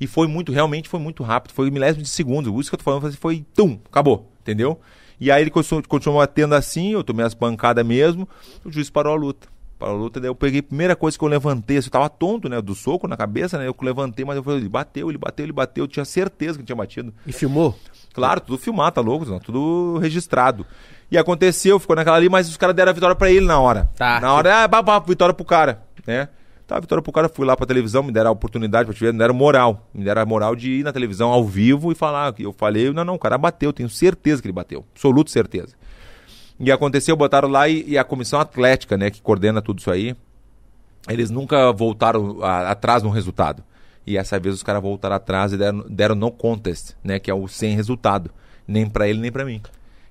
E 0.00 0.06
foi 0.06 0.26
muito, 0.26 0.50
realmente 0.52 0.88
foi 0.88 1.00
muito 1.00 1.22
rápido. 1.22 1.52
Foi 1.52 1.70
milésimo 1.70 2.02
de 2.02 2.08
segundo. 2.08 2.58
Isso 2.58 2.70
que 2.70 2.74
eu 2.74 2.78
tô 2.78 2.84
falando 2.84 3.02
foi, 3.02 3.12
foi 3.12 3.46
tum, 3.54 3.78
acabou. 3.90 4.30
Entendeu? 4.40 4.80
E 5.20 5.30
aí 5.30 5.42
ele 5.42 5.50
continuou, 5.50 5.82
continuou 5.86 6.20
batendo 6.20 6.54
assim, 6.54 6.92
eu 6.92 7.04
tomei 7.04 7.24
as 7.24 7.34
pancadas 7.34 7.84
mesmo. 7.86 8.28
O 8.64 8.70
juiz 8.70 8.90
parou 8.90 9.12
a 9.12 9.16
luta. 9.16 9.48
Parou 9.84 9.98
a 9.98 10.00
luta, 10.00 10.18
daí 10.18 10.30
eu 10.30 10.34
peguei 10.34 10.60
a 10.60 10.62
primeira 10.62 10.96
coisa 10.96 11.18
que 11.18 11.22
eu 11.22 11.28
levantei, 11.28 11.76
assim, 11.76 11.88
eu 11.88 11.92
tava 11.92 12.08
tonto, 12.08 12.48
né? 12.48 12.58
Do 12.62 12.74
soco 12.74 13.06
na 13.06 13.18
cabeça, 13.18 13.58
né? 13.58 13.68
Eu 13.68 13.76
levantei, 13.82 14.24
mas 14.24 14.34
eu 14.34 14.42
falei, 14.42 14.60
ele 14.60 14.68
bateu, 14.70 15.10
ele 15.10 15.18
bateu, 15.18 15.44
ele 15.44 15.52
bateu. 15.52 15.84
Eu 15.84 15.88
tinha 15.88 16.06
certeza 16.06 16.54
que 16.54 16.60
ele 16.60 16.66
tinha 16.66 16.74
batido. 16.74 17.12
E 17.26 17.32
filmou? 17.32 17.78
Claro, 18.14 18.40
tudo 18.40 18.56
filmado, 18.56 18.94
tá 18.94 19.02
louco? 19.02 19.26
Não, 19.26 19.38
tudo 19.38 19.98
registrado. 19.98 20.64
E 21.10 21.18
aconteceu, 21.18 21.78
ficou 21.78 21.94
naquela 21.94 22.16
ali, 22.16 22.30
mas 22.30 22.48
os 22.48 22.56
caras 22.56 22.74
deram 22.74 22.90
a 22.90 22.94
vitória 22.94 23.14
pra 23.14 23.30
ele 23.30 23.44
na 23.44 23.60
hora. 23.60 23.90
Tá. 23.94 24.20
Na 24.20 24.32
hora, 24.32 24.64
ah, 24.64 24.82
pá, 24.82 24.98
vitória 25.00 25.34
pro 25.34 25.44
cara, 25.44 25.82
né? 26.06 26.30
Tá, 26.66 26.80
vitória 26.80 27.02
pro 27.02 27.12
cara, 27.12 27.28
fui 27.28 27.44
lá 27.44 27.54
pra 27.54 27.66
televisão, 27.66 28.02
me 28.02 28.10
deram 28.10 28.30
a 28.30 28.32
oportunidade, 28.32 28.86
pra 28.86 28.94
te 28.94 29.04
ver, 29.04 29.12
me 29.12 29.18
deram 29.18 29.34
moral. 29.34 29.86
Me 29.92 30.02
deram 30.02 30.22
a 30.22 30.24
moral 30.24 30.56
de 30.56 30.80
ir 30.80 30.82
na 30.82 30.94
televisão 30.94 31.30
ao 31.30 31.44
vivo 31.44 31.92
e 31.92 31.94
falar. 31.94 32.32
que 32.32 32.42
Eu 32.42 32.54
falei, 32.54 32.90
não, 32.90 33.04
não, 33.04 33.16
o 33.16 33.18
cara 33.18 33.36
bateu, 33.36 33.70
tenho 33.70 33.90
certeza 33.90 34.40
que 34.40 34.48
ele 34.48 34.54
bateu. 34.54 34.82
Absoluta 34.94 35.30
certeza. 35.30 35.74
E 36.60 36.70
aconteceu, 36.70 37.16
botaram 37.16 37.48
lá 37.48 37.68
e, 37.68 37.84
e 37.88 37.98
a 37.98 38.04
comissão 38.04 38.38
atlética, 38.40 38.96
né, 38.96 39.10
que 39.10 39.20
coordena 39.20 39.60
tudo 39.60 39.80
isso 39.80 39.90
aí, 39.90 40.14
eles 41.08 41.30
nunca 41.30 41.72
voltaram 41.72 42.38
a- 42.42 42.70
atrás 42.70 43.02
no 43.02 43.10
resultado. 43.10 43.62
E 44.06 44.16
essa 44.16 44.38
vez 44.38 44.54
os 44.54 44.62
caras 44.62 44.82
voltaram 44.82 45.16
atrás 45.16 45.52
e 45.52 45.56
deram, 45.56 45.84
deram 45.88 46.14
no 46.14 46.30
contest, 46.30 46.92
né? 47.02 47.18
Que 47.18 47.30
é 47.30 47.34
o 47.34 47.48
sem 47.48 47.74
resultado. 47.74 48.30
Nem 48.68 48.86
pra 48.88 49.08
ele, 49.08 49.18
nem 49.18 49.32
pra 49.32 49.44
mim. 49.46 49.60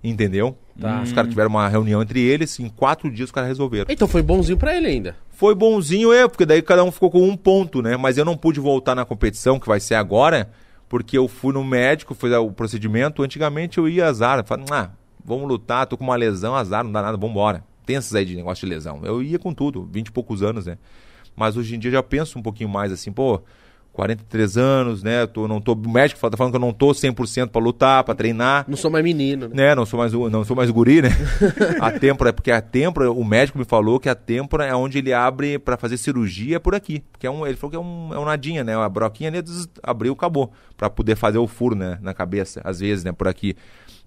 Entendeu? 0.03 0.57
Os 1.03 1.13
caras 1.13 1.29
tiveram 1.29 1.49
uma 1.51 1.67
reunião 1.69 2.01
entre 2.01 2.19
eles, 2.19 2.59
em 2.59 2.67
quatro 2.69 3.09
dias 3.11 3.29
os 3.29 3.31
caras 3.31 3.49
resolveram. 3.49 3.85
Então 3.89 4.07
foi 4.07 4.21
bonzinho 4.23 4.57
pra 4.57 4.75
ele 4.75 4.87
ainda. 4.87 5.15
Foi 5.31 5.53
bonzinho, 5.55 6.11
é, 6.11 6.27
porque 6.27 6.45
daí 6.45 6.61
cada 6.61 6.83
um 6.83 6.91
ficou 6.91 7.09
com 7.11 7.21
um 7.27 7.37
ponto, 7.37 7.81
né? 7.81 7.95
Mas 7.95 8.17
eu 8.17 8.25
não 8.25 8.35
pude 8.35 8.59
voltar 8.59 8.95
na 8.95 9.05
competição, 9.05 9.59
que 9.59 9.67
vai 9.67 9.79
ser 9.79 9.95
agora, 9.95 10.49
porque 10.89 11.15
eu 11.17 11.27
fui 11.27 11.53
no 11.53 11.63
médico, 11.63 12.13
fiz 12.15 12.31
o 12.33 12.51
procedimento. 12.51 13.21
Antigamente 13.23 13.77
eu 13.77 13.87
ia 13.87 14.07
azar, 14.07 14.43
falei, 14.43 14.65
ah, 14.71 14.89
vamos 15.23 15.47
lutar, 15.47 15.85
tô 15.87 15.97
com 15.97 16.03
uma 16.03 16.15
lesão, 16.15 16.55
azar, 16.55 16.83
não 16.83 16.91
dá 16.91 17.01
nada, 17.01 17.17
vambora. 17.17 17.63
Tem 17.85 17.95
esses 17.95 18.13
aí 18.15 18.25
de 18.25 18.35
negócio 18.35 18.65
de 18.65 18.73
lesão. 18.73 19.01
Eu 19.03 19.21
ia 19.21 19.37
com 19.37 19.53
tudo, 19.53 19.87
20 19.91 20.07
e 20.07 20.11
poucos 20.11 20.41
anos, 20.41 20.65
né? 20.65 20.77
Mas 21.35 21.57
hoje 21.57 21.75
em 21.75 21.79
dia 21.79 21.89
eu 21.89 21.93
já 21.93 22.03
penso 22.03 22.39
um 22.39 22.41
pouquinho 22.41 22.69
mais 22.69 22.91
assim, 22.91 23.11
pô, 23.11 23.41
43 23.93 24.57
anos, 24.57 25.03
né? 25.03 25.25
Tô, 25.27 25.47
não 25.47 25.61
tô, 25.61 25.73
o 25.73 25.89
médico 25.89 26.19
tá 26.19 26.35
falando 26.35 26.51
que 26.51 26.57
eu 26.57 26.61
não 26.61 26.73
tô 26.73 26.89
100% 26.89 27.49
pra 27.49 27.61
lutar, 27.61 28.03
pra 28.03 28.15
treinar 28.15 28.65
Não 28.67 28.75
sou 28.75 28.89
mais 28.89 29.03
menino, 29.03 29.47
né? 29.47 29.67
né? 29.67 29.75
Não 29.75 29.85
sou 29.85 29.99
mais 29.99 30.11
não 30.11 30.43
sou 30.43 30.55
mais 30.55 30.69
guri, 30.71 31.03
né? 31.03 31.09
a 31.79 31.91
têmpora, 31.91 32.33
porque 32.33 32.51
a 32.51 32.59
têmpora, 32.59 33.11
o 33.11 33.23
médico 33.23 33.59
me 33.59 33.65
falou 33.65 33.99
que 33.99 34.09
a 34.09 34.15
têmpora 34.15 34.65
é 34.65 34.75
onde 34.75 34.97
ele 34.97 35.13
abre 35.13 35.59
pra 35.59 35.77
fazer 35.77 35.97
cirurgia 35.97 36.59
por 36.59 36.73
aqui, 36.73 37.03
porque 37.11 37.27
é 37.27 37.31
um, 37.31 37.45
ele 37.45 37.55
falou 37.55 37.69
que 37.69 37.77
é 37.77 37.79
um, 37.79 38.13
é 38.13 38.19
um 38.19 38.25
nadinha, 38.25 38.63
né? 38.63 38.75
A 38.75 38.89
broquinha 38.89 39.29
ali 39.29 39.41
zzz, 39.41 39.69
abriu, 39.81 40.13
acabou, 40.13 40.51
Pra 40.75 40.89
poder 40.89 41.15
fazer 41.15 41.37
o 41.37 41.47
furo, 41.47 41.75
né, 41.75 41.99
na 42.01 42.13
cabeça, 42.13 42.61
às 42.63 42.79
vezes, 42.79 43.03
né, 43.03 43.11
por 43.11 43.27
aqui. 43.27 43.55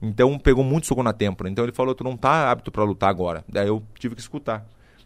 Então 0.01 0.39
pegou 0.39 0.63
muito 0.65 0.87
soco 0.87 1.03
na 1.03 1.13
têmpora. 1.13 1.49
Então 1.49 1.65
ele 1.65 1.73
falou, 1.73 1.95
tu 1.95 2.05
não 2.05 2.17
tá 2.17 2.51
apto 2.51 2.71
pra 2.71 2.85
lutar 2.85 3.09
agora. 3.11 3.45
Daí 3.49 3.67
eu 3.69 3.83
tive 3.99 4.15
que 4.15 4.21
escutar. 4.21 4.65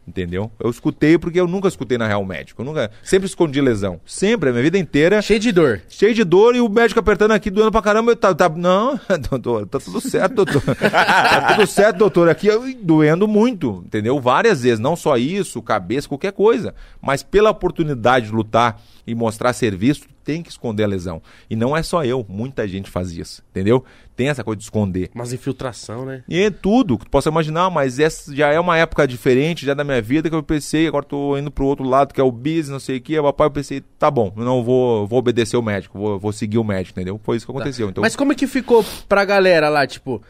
Entendeu? 0.08 0.50
Eu 0.58 0.70
escutei 0.70 1.16
porque 1.18 1.38
eu 1.38 1.46
nunca 1.46 1.68
escutei 1.68 1.96
na 1.96 2.06
real 2.08 2.24
médico. 2.24 2.62
Eu 2.62 2.66
nunca, 2.66 2.90
sempre 3.04 3.26
escondi 3.28 3.60
lesão. 3.60 4.00
Sempre, 4.04 4.48
a 4.48 4.52
minha 4.52 4.62
vida 4.64 4.78
inteira 4.78 5.22
Cheio 5.22 5.38
de 5.38 5.52
dor. 5.52 5.82
cheio 5.88 6.12
de 6.14 6.24
dor 6.24 6.56
e 6.56 6.60
o 6.60 6.68
médico 6.68 6.98
apertando 6.98 7.30
aqui, 7.32 7.48
doendo 7.50 7.70
pra 7.70 7.82
caramba. 7.82 8.10
Eu 8.10 8.16
tá, 8.16 8.34
tá- 8.34 8.48
não, 8.48 8.98
doutor, 9.30 9.66
tá 9.68 9.78
tudo 9.78 10.00
certo, 10.00 10.34
doutor. 10.36 10.62
tá 10.62 11.54
tudo 11.54 11.66
certo, 11.66 11.98
doutor. 11.98 12.28
Aqui 12.28 12.48
eu- 12.48 12.64
doendo 12.82 13.28
muito, 13.28 13.84
entendeu? 13.86 14.18
Várias 14.18 14.62
vezes, 14.62 14.80
não 14.80 14.96
só 14.96 15.16
isso, 15.16 15.62
cabeça, 15.62 16.08
qualquer 16.08 16.32
coisa. 16.32 16.74
Mas 17.00 17.22
pela 17.22 17.50
oportunidade 17.50 18.26
de 18.26 18.32
lutar 18.32 18.80
e 19.06 19.14
mostrar 19.14 19.52
serviço, 19.52 20.06
tem 20.24 20.42
que 20.42 20.50
esconder 20.50 20.84
a 20.84 20.86
lesão. 20.86 21.20
E 21.48 21.56
não 21.56 21.76
é 21.76 21.82
só 21.82 22.04
eu, 22.04 22.24
muita 22.28 22.66
gente 22.68 22.90
faz 22.90 23.10
isso, 23.10 23.42
entendeu? 23.50 23.84
Tem 24.14 24.28
essa 24.28 24.44
coisa 24.44 24.58
de 24.58 24.64
esconder. 24.64 25.10
Mas 25.14 25.32
infiltração, 25.32 26.04
né? 26.04 26.22
E 26.28 26.40
é 26.40 26.50
tudo 26.50 26.98
que 26.98 27.06
tu 27.06 27.10
possa 27.10 27.30
imaginar, 27.30 27.70
mas 27.70 27.98
essa 27.98 28.34
já 28.34 28.52
é 28.52 28.60
uma 28.60 28.76
época 28.76 29.08
diferente 29.08 29.64
já 29.64 29.74
da 29.74 29.82
minha 29.82 30.00
vida 30.00 30.28
que 30.28 30.34
eu 30.34 30.42
pensei, 30.42 30.86
agora 30.86 31.04
tô 31.04 31.36
indo 31.36 31.50
pro 31.50 31.66
outro 31.66 31.84
lado 31.84 32.14
que 32.14 32.20
é 32.20 32.24
o 32.24 32.30
business, 32.30 32.68
não 32.68 32.80
sei 32.80 32.98
o 32.98 33.00
que, 33.00 33.20
papai 33.20 33.46
eu 33.46 33.50
pensei, 33.50 33.82
tá 33.98 34.10
bom, 34.10 34.32
eu 34.36 34.44
não 34.44 34.62
vou, 34.62 35.06
vou 35.06 35.18
obedecer 35.18 35.56
o 35.56 35.62
médico, 35.62 35.98
vou, 35.98 36.18
vou 36.18 36.32
seguir 36.32 36.58
o 36.58 36.64
médico, 36.64 36.98
entendeu? 36.98 37.20
Foi 37.22 37.36
isso 37.36 37.46
que 37.46 37.52
aconteceu. 37.52 37.88
Então, 37.88 38.02
Mas 38.02 38.14
como 38.14 38.32
é 38.32 38.34
que 38.34 38.46
ficou 38.46 38.84
pra 39.08 39.24
galera 39.24 39.68
lá, 39.68 39.86
tipo... 39.86 40.22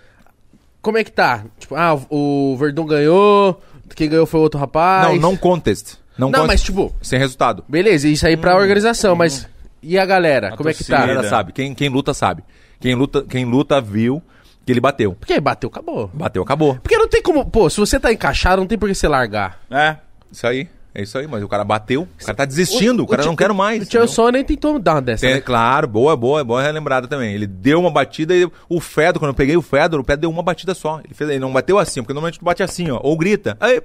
Como 0.81 0.97
é 0.97 1.05
que 1.05 1.13
tá? 1.13 1.45
Tipo, 1.59 1.75
ah, 1.75 2.01
o 2.09 2.57
Verdun 2.57 2.87
ganhou, 2.87 3.61
quem 3.95 4.09
ganhou 4.09 4.25
foi 4.25 4.41
o 4.41 4.43
outro 4.43 4.59
rapaz... 4.59 5.09
não, 5.09 5.17
não 5.17 5.37
contest. 5.37 5.99
Não, 6.21 6.31
Não, 6.31 6.47
mas 6.47 6.63
tipo... 6.63 6.95
sem 7.03 7.19
resultado. 7.19 7.65
Beleza, 7.69 8.07
isso 8.09 8.27
aí 8.27 8.35
Hum, 8.37 8.39
pra 8.39 8.57
organização, 8.57 9.15
mas... 9.17 9.49
E 9.83 9.99
a 9.99 10.05
galera, 10.05 10.49
A 10.49 10.57
como 10.57 10.69
é 10.69 10.75
que 10.75 10.83
A 10.83 10.87
tá? 10.87 10.97
torcida. 10.97 11.15
galera 11.15 11.29
sabe, 11.29 11.53
quem, 11.53 11.75
quem 11.75 11.89
luta 11.89 12.13
sabe. 12.13 12.43
Quem 12.79 12.95
luta, 12.95 13.23
quem 13.29 13.45
luta 13.47 13.81
viu 13.81 14.23
que 14.67 14.71
ele 14.73 14.81
bateu. 14.81 15.15
Porque 15.15 15.33
aí 15.33 15.41
bateu, 15.41 15.69
acabou. 15.71 16.11
Bateu, 16.13 16.43
acabou. 16.43 16.75
Porque 16.83 16.97
não 16.99 17.09
tem 17.09 17.23
como... 17.23 17.45
Pô, 17.47 17.69
se 17.71 17.79
você 17.79 17.99
tá 17.99 18.13
encaixado, 18.13 18.61
não 18.61 18.67
tem 18.69 18.77
por 18.79 18.89
que 18.89 18.95
você 18.95 19.09
largar. 19.09 19.59
É. 19.71 19.97
Isso 20.31 20.47
aí, 20.47 20.69
é 20.95 21.03
isso 21.03 21.17
aí, 21.17 21.27
mas 21.27 21.43
o 21.43 21.49
cara 21.49 21.65
bateu, 21.65 22.03
o 22.03 22.25
cara 22.25 22.35
tá 22.37 22.45
desistindo, 22.45 23.03
o, 23.03 23.07
cara 23.07 23.25
não 23.25 23.35
quer 23.35 23.53
mais. 23.55 23.83
O 23.83 23.87
Tio 23.87 24.31
nem 24.31 24.45
tentou 24.45 24.79
dar 24.79 24.97
uma 24.97 25.03
dessa, 25.03 25.27
Tem- 25.27 25.37
né? 25.37 25.41
Claro, 25.41 25.89
boa, 25.89 26.15
boa, 26.17 26.45
boa 26.45 26.63
relembrada 26.63 27.09
também. 27.09 27.33
Ele 27.35 27.47
deu 27.47 27.81
uma 27.81 27.91
batida 27.91 28.35
e 28.37 28.49
o 28.69 28.81
Fedor, 28.81 29.19
quando 29.19 29.31
eu 29.31 29.35
peguei 29.35 29.57
o 29.57 29.63
Fedor, 29.63 29.99
o 30.01 30.05
Fedor 30.05 30.21
deu 30.21 30.31
uma 30.31 30.43
batida 30.43 30.75
só. 30.75 31.01
Ele, 31.05 31.15
fez, 31.15 31.31
ele 31.31 31.39
não 31.41 31.53
bateu 31.53 31.79
assim, 31.79 32.03
porque 32.03 32.13
normalmente 32.13 32.39
tu 32.39 32.45
bate 32.45 32.63
assim, 32.63 32.91
ó. 32.91 33.01
Ou 33.03 33.17
grita. 33.17 33.57
Aí, 33.59 33.83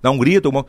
dá 0.00 0.10
um 0.10 0.18
grito, 0.18 0.48
uma- 0.48 0.64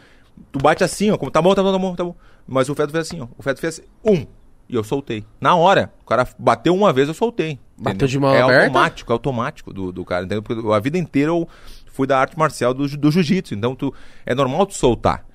tu 0.51 0.59
bate 0.59 0.83
assim, 0.83 1.11
ó. 1.11 1.17
Como, 1.17 1.31
tá 1.31 1.41
bom, 1.41 1.53
tá 1.53 1.63
bom, 1.63 1.71
tá 1.71 1.77
bom, 1.79 1.95
tá 1.95 2.03
bom. 2.03 2.15
Mas 2.47 2.69
o 2.69 2.75
Fedor 2.75 2.91
fez 2.91 3.07
assim, 3.07 3.21
ó. 3.21 3.27
O 3.37 3.43
Fedor 3.43 3.59
fez 3.59 3.81
um. 4.03 4.25
E 4.69 4.75
eu 4.75 4.83
soltei. 4.83 5.25
Na 5.39 5.55
hora. 5.55 5.93
O 6.03 6.05
cara 6.07 6.27
bateu 6.39 6.73
uma 6.73 6.91
vez, 6.93 7.07
eu 7.07 7.13
soltei. 7.13 7.59
Bateu 7.77 7.91
entendeu? 7.91 8.07
de 8.07 8.19
mão 8.19 8.33
é 8.33 8.41
aberta? 8.41 8.65
automático, 8.65 9.11
é 9.11 9.13
automático 9.13 9.73
do, 9.73 9.91
do 9.91 10.05
cara. 10.05 10.25
Entendeu? 10.25 10.41
Porque 10.41 10.73
a 10.73 10.79
vida 10.79 10.97
inteira 10.97 11.31
eu 11.31 11.47
fui 11.91 12.07
da 12.07 12.17
arte 12.19 12.37
marcial 12.37 12.73
do, 12.73 12.87
do 12.97 13.11
jiu-jitsu. 13.11 13.53
Então 13.53 13.75
tu, 13.75 13.93
é 14.25 14.33
normal 14.33 14.65
tu 14.65 14.73
soltar. 14.73 15.25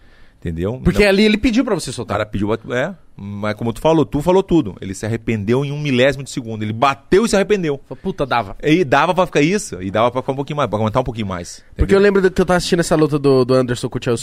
Entendeu? 0.40 0.80
Porque 0.84 1.03
Não- 1.03 1.09
ali 1.11 1.24
ele 1.24 1.36
pediu 1.36 1.64
pra 1.64 1.74
você 1.74 1.90
o 1.90 1.92
soltar. 1.92 2.16
cara 2.18 2.26
pediu. 2.26 2.53
É, 2.55 2.94
mas 3.16 3.55
como 3.57 3.72
tu 3.72 3.80
falou, 3.80 4.05
tu 4.07 4.22
falou 4.22 4.42
tudo. 4.42 4.76
Ele 4.80 4.94
se 4.94 5.05
arrependeu 5.05 5.64
em 5.64 5.72
um 5.72 5.80
milésimo 5.80 6.22
de 6.22 6.30
segundo. 6.30 6.62
Ele 6.62 6.72
bateu 6.72 7.26
e 7.26 7.28
se 7.28 7.34
arrependeu. 7.34 7.76
Puta, 8.03 8.24
dava. 8.24 8.57
E 8.62 8.84
dava 8.84 9.12
pra 9.12 9.26
ficar 9.26 9.40
isso. 9.42 9.82
E 9.82 9.90
dava 9.90 10.11
pra 10.12 10.22
ficar 10.22 10.32
um 10.32 10.36
pouquinho 10.36 10.57
mais, 10.57 10.70
pra 10.70 10.78
aguentar 10.78 11.01
um 11.01 11.05
pouquinho 11.05 11.26
mais. 11.26 11.64
Porque 11.76 11.92
eu 11.94 11.99
entendeu? 11.99 12.01
lembro 12.01 12.22
que 12.30 12.40
eu 12.40 12.46
tava 12.46 12.57
assistindo 12.57 12.80
essa 12.80 12.94
luta 12.94 13.18
do, 13.18 13.44
do 13.44 13.53
Anderson 13.53 13.88
com 13.88 13.99
o 13.99 14.03
Chael 14.03 14.16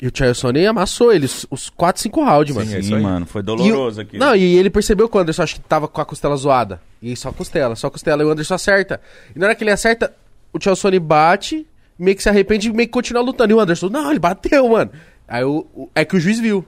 e 0.00 0.06
o 0.08 0.10
Chael 0.14 0.32
amassou 0.68 1.12
ele 1.12 1.26
os- 1.26 1.46
os 1.50 1.68
4, 1.70 2.00
5 2.02 2.24
rounds, 2.24 2.54
mano. 2.54 2.66
Sim, 2.68 2.76
é 2.76 2.78
isso 2.80 2.88
Sim, 2.88 2.94
aí. 2.96 3.02
mano. 3.02 3.26
Foi 3.26 3.42
doloroso 3.42 4.00
aqui. 4.00 4.16
Não, 4.18 4.34
e 4.34 4.56
ele 4.56 4.70
percebeu 4.70 5.08
que 5.08 5.16
o 5.16 5.20
Anderson 5.20 5.42
acho 5.42 5.54
que 5.56 5.60
tava 5.60 5.86
com 5.86 6.00
a 6.00 6.04
costela 6.04 6.34
zoada. 6.36 6.80
E 7.02 7.14
só 7.16 7.30
costela, 7.32 7.76
só 7.76 7.90
costela. 7.90 8.22
E 8.22 8.26
o 8.26 8.30
Anderson 8.30 8.54
acerta. 8.54 9.00
E 9.34 9.38
na 9.38 9.46
hora 9.46 9.54
que 9.54 9.62
ele 9.64 9.70
acerta, 9.70 10.12
o 10.52 10.58
Chael 10.62 10.76
bate, 11.00 11.66
meio 11.98 12.16
que 12.16 12.22
se 12.22 12.28
arrepende 12.28 12.68
e 12.68 12.72
meio 12.72 12.88
que 12.88 12.92
continua 12.92 13.22
lutando. 13.22 13.52
E 13.52 13.54
o 13.54 13.60
Anderson, 13.60 13.88
não, 13.88 14.10
ele 14.10 14.18
bateu, 14.18 14.68
mano. 14.68 14.90
Aí 15.28 15.44
o, 15.44 15.66
o- 15.74 15.90
é 15.94 16.04
que 16.04 16.16
o 16.16 16.20
juiz 16.20 16.38
viu. 16.40 16.64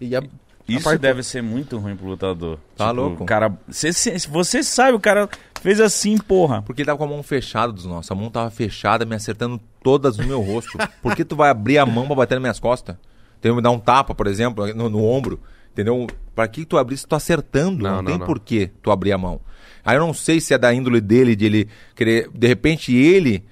E 0.00 0.14
a, 0.14 0.22
Isso 0.68 0.80
apartou. 0.88 0.98
deve 1.02 1.22
ser 1.22 1.42
muito 1.42 1.78
ruim 1.78 1.94
pro 1.96 2.06
lutador. 2.06 2.58
Tá 2.76 2.90
louco. 2.90 3.22
O 3.22 3.26
cara. 3.26 3.56
Você, 3.68 3.92
você- 3.92 4.18
você 4.28 4.62
sabe, 4.62 4.96
o 4.96 5.00
cara 5.00 5.28
fez 5.62 5.80
assim, 5.80 6.18
porra. 6.18 6.62
Porque 6.62 6.82
ele 6.82 6.86
tava 6.86 6.98
com 6.98 7.04
a 7.04 7.08
mão 7.08 7.22
fechada 7.22 7.72
dos 7.72 7.84
nossos. 7.86 8.10
A 8.10 8.14
mão 8.14 8.30
tava 8.30 8.50
fechada, 8.50 9.04
me 9.04 9.14
acertando 9.14 9.60
todas 9.82 10.16
no 10.16 10.26
meu 10.26 10.40
rosto. 10.40 10.76
Por 11.02 11.14
que 11.14 11.24
tu 11.24 11.36
vai 11.36 11.50
abrir 11.50 11.78
a 11.78 11.86
mão 11.86 12.06
pra 12.06 12.16
bater 12.16 12.34
nas 12.34 12.42
minhas 12.42 12.58
costas? 12.60 12.96
Entendeu? 13.38 13.56
Me 13.56 13.62
dar 13.62 13.70
um 13.70 13.78
tapa, 13.78 14.14
por 14.14 14.26
exemplo, 14.26 14.66
no, 14.74 14.88
no 14.90 15.04
ombro. 15.04 15.40
Entendeu? 15.72 16.06
Pra 16.34 16.48
que 16.48 16.64
tu 16.64 16.78
abrir 16.78 16.96
se 16.96 17.04
tu 17.04 17.10
tá 17.10 17.16
acertando? 17.16 17.82
Não, 17.82 17.90
Não, 17.90 17.96
não, 18.02 18.04
tem 18.10 18.18
não. 18.18 18.26
por 18.26 18.40
que 18.40 18.70
tu 18.82 18.90
abrir 18.90 19.12
a 19.12 19.18
mão. 19.18 19.40
Aí 19.84 19.96
eu 19.96 20.00
não 20.00 20.12
sei 20.14 20.40
se 20.40 20.52
é 20.54 20.58
da 20.58 20.72
índole 20.74 21.00
dele, 21.00 21.36
de 21.36 21.44
ele 21.44 21.68
querer. 21.94 22.28
De 22.34 22.46
repente 22.48 22.94
ele 22.94 23.44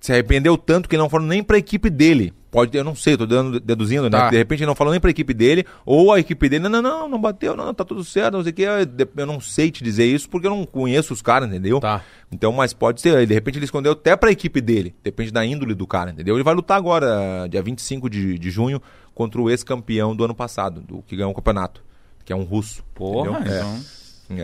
se 0.00 0.12
arrependeu 0.12 0.56
tanto 0.56 0.88
que 0.88 0.94
ele 0.96 1.02
não 1.02 1.10
falou 1.10 1.26
nem 1.26 1.42
pra 1.42 1.58
equipe 1.58 1.90
dele. 1.90 2.32
Pode, 2.50 2.76
eu 2.76 2.82
não 2.82 2.96
sei, 2.96 3.16
tô 3.16 3.26
dando, 3.26 3.60
deduzindo, 3.60 4.10
Tá. 4.10 4.24
né? 4.24 4.30
De 4.30 4.36
repente 4.36 4.60
ele 4.60 4.66
não 4.66 4.74
falou 4.74 4.90
nem 4.90 5.00
pra 5.00 5.08
equipe 5.10 5.32
dele, 5.32 5.64
ou 5.86 6.12
a 6.12 6.18
equipe 6.18 6.48
dele, 6.48 6.64
não, 6.64 6.70
não, 6.70 6.82
não, 6.82 7.08
não 7.10 7.20
bateu, 7.20 7.54
não, 7.56 7.72
tá 7.72 7.84
tudo 7.84 8.02
certo, 8.02 8.34
não 8.34 8.42
sei 8.42 8.50
o 8.50 8.54
que. 8.54 8.62
Eu, 8.62 8.72
eu 9.18 9.26
não 9.26 9.40
sei 9.40 9.70
te 9.70 9.84
dizer 9.84 10.04
isso 10.06 10.28
porque 10.28 10.48
eu 10.48 10.50
não 10.50 10.64
conheço 10.66 11.12
os 11.12 11.22
caras, 11.22 11.48
entendeu? 11.48 11.78
Tá. 11.78 12.02
Então, 12.32 12.50
mas 12.52 12.72
pode 12.72 13.00
ser, 13.00 13.24
de 13.24 13.32
repente 13.34 13.56
ele 13.58 13.66
escondeu 13.66 13.92
até 13.92 14.16
pra 14.16 14.32
equipe 14.32 14.60
dele, 14.60 14.94
depende 15.04 15.30
da 15.30 15.44
índole 15.46 15.74
do 15.74 15.86
cara, 15.86 16.10
entendeu? 16.10 16.34
Ele 16.34 16.42
vai 16.42 16.54
lutar 16.54 16.76
agora, 16.76 17.46
dia 17.48 17.62
25 17.62 18.10
de, 18.10 18.36
de 18.36 18.50
junho, 18.50 18.82
contra 19.14 19.40
o 19.40 19.48
ex-campeão 19.48 20.16
do 20.16 20.24
ano 20.24 20.34
passado, 20.34 20.80
do 20.80 21.02
que 21.02 21.14
ganhou 21.14 21.30
o 21.30 21.34
campeonato, 21.34 21.84
que 22.24 22.32
é 22.32 22.36
um 22.36 22.42
russo. 22.42 22.82
Porra, 22.94 23.30
entendeu? 23.38 23.52
É. 23.52 23.58
então. 23.58 23.74
É, 23.76 23.99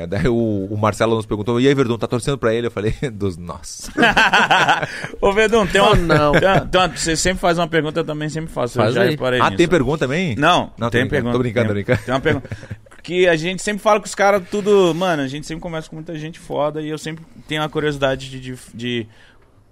daí 0.09 0.27
o, 0.29 0.67
o 0.71 0.77
Marcelo 0.77 1.15
nos 1.17 1.27
perguntou, 1.27 1.61
e 1.61 1.69
aí, 1.69 1.75
Verdun, 1.75 1.97
tá 1.99 2.07
torcendo 2.07 2.37
pra 2.39 2.53
ele? 2.55 2.67
Eu 2.67 2.71
falei, 2.71 2.95
dos 3.13 3.37
nós. 3.37 3.89
Ô, 5.21 5.33
Vedão, 5.33 5.67
tem 5.67 5.81
uma. 5.81 5.93
Oh, 5.93 5.97
não. 5.97 6.33
tem 6.33 6.49
uma- 6.49 6.61
tem 6.61 6.81
uma- 6.81 6.89
você 6.97 7.17
sempre 7.17 7.41
faz 7.41 7.59
uma 7.59 7.69
pergunta, 7.69 8.01
eu 8.01 8.05
também 8.05 8.29
sempre 8.29 8.51
faço. 8.53 8.75
Faz 8.79 8.95
eu 8.97 9.03
já 9.05 9.09
reparei 9.11 9.41
ah, 9.41 9.45
nisso. 9.45 9.57
tem 9.57 9.69
pergunta 9.69 9.99
também? 10.07 10.35
Não, 10.37 10.73
Não, 10.79 10.91
tem 10.91 11.07
pergunta. 11.09 11.33
tô 11.33 11.39
brincando, 11.39 11.73
tem, 11.75 11.85
tô 11.85 11.93
brincando. 11.93 12.05
Tem 12.05 12.15
uma 12.15 12.21
pergunta. 12.21 12.49
Que 13.03 13.29
a 13.29 13.37
gente 13.37 13.63
sempre 13.63 13.81
fala 13.83 14.01
com 14.01 14.07
os 14.07 14.15
caras 14.15 14.43
tudo. 14.51 14.93
Mano, 14.95 15.23
a 15.23 15.29
gente 15.29 15.47
sempre 15.47 15.63
conversa 15.63 15.89
com 15.89 15.97
muita 15.97 16.19
gente 16.19 16.39
foda 16.41 16.83
e 16.83 16.89
eu 16.89 16.99
sempre 16.99 17.25
tenho 17.47 17.63
a 17.63 17.69
curiosidade 17.69 18.29
de. 18.29 18.41
de, 18.41 18.59
de- 18.75 19.07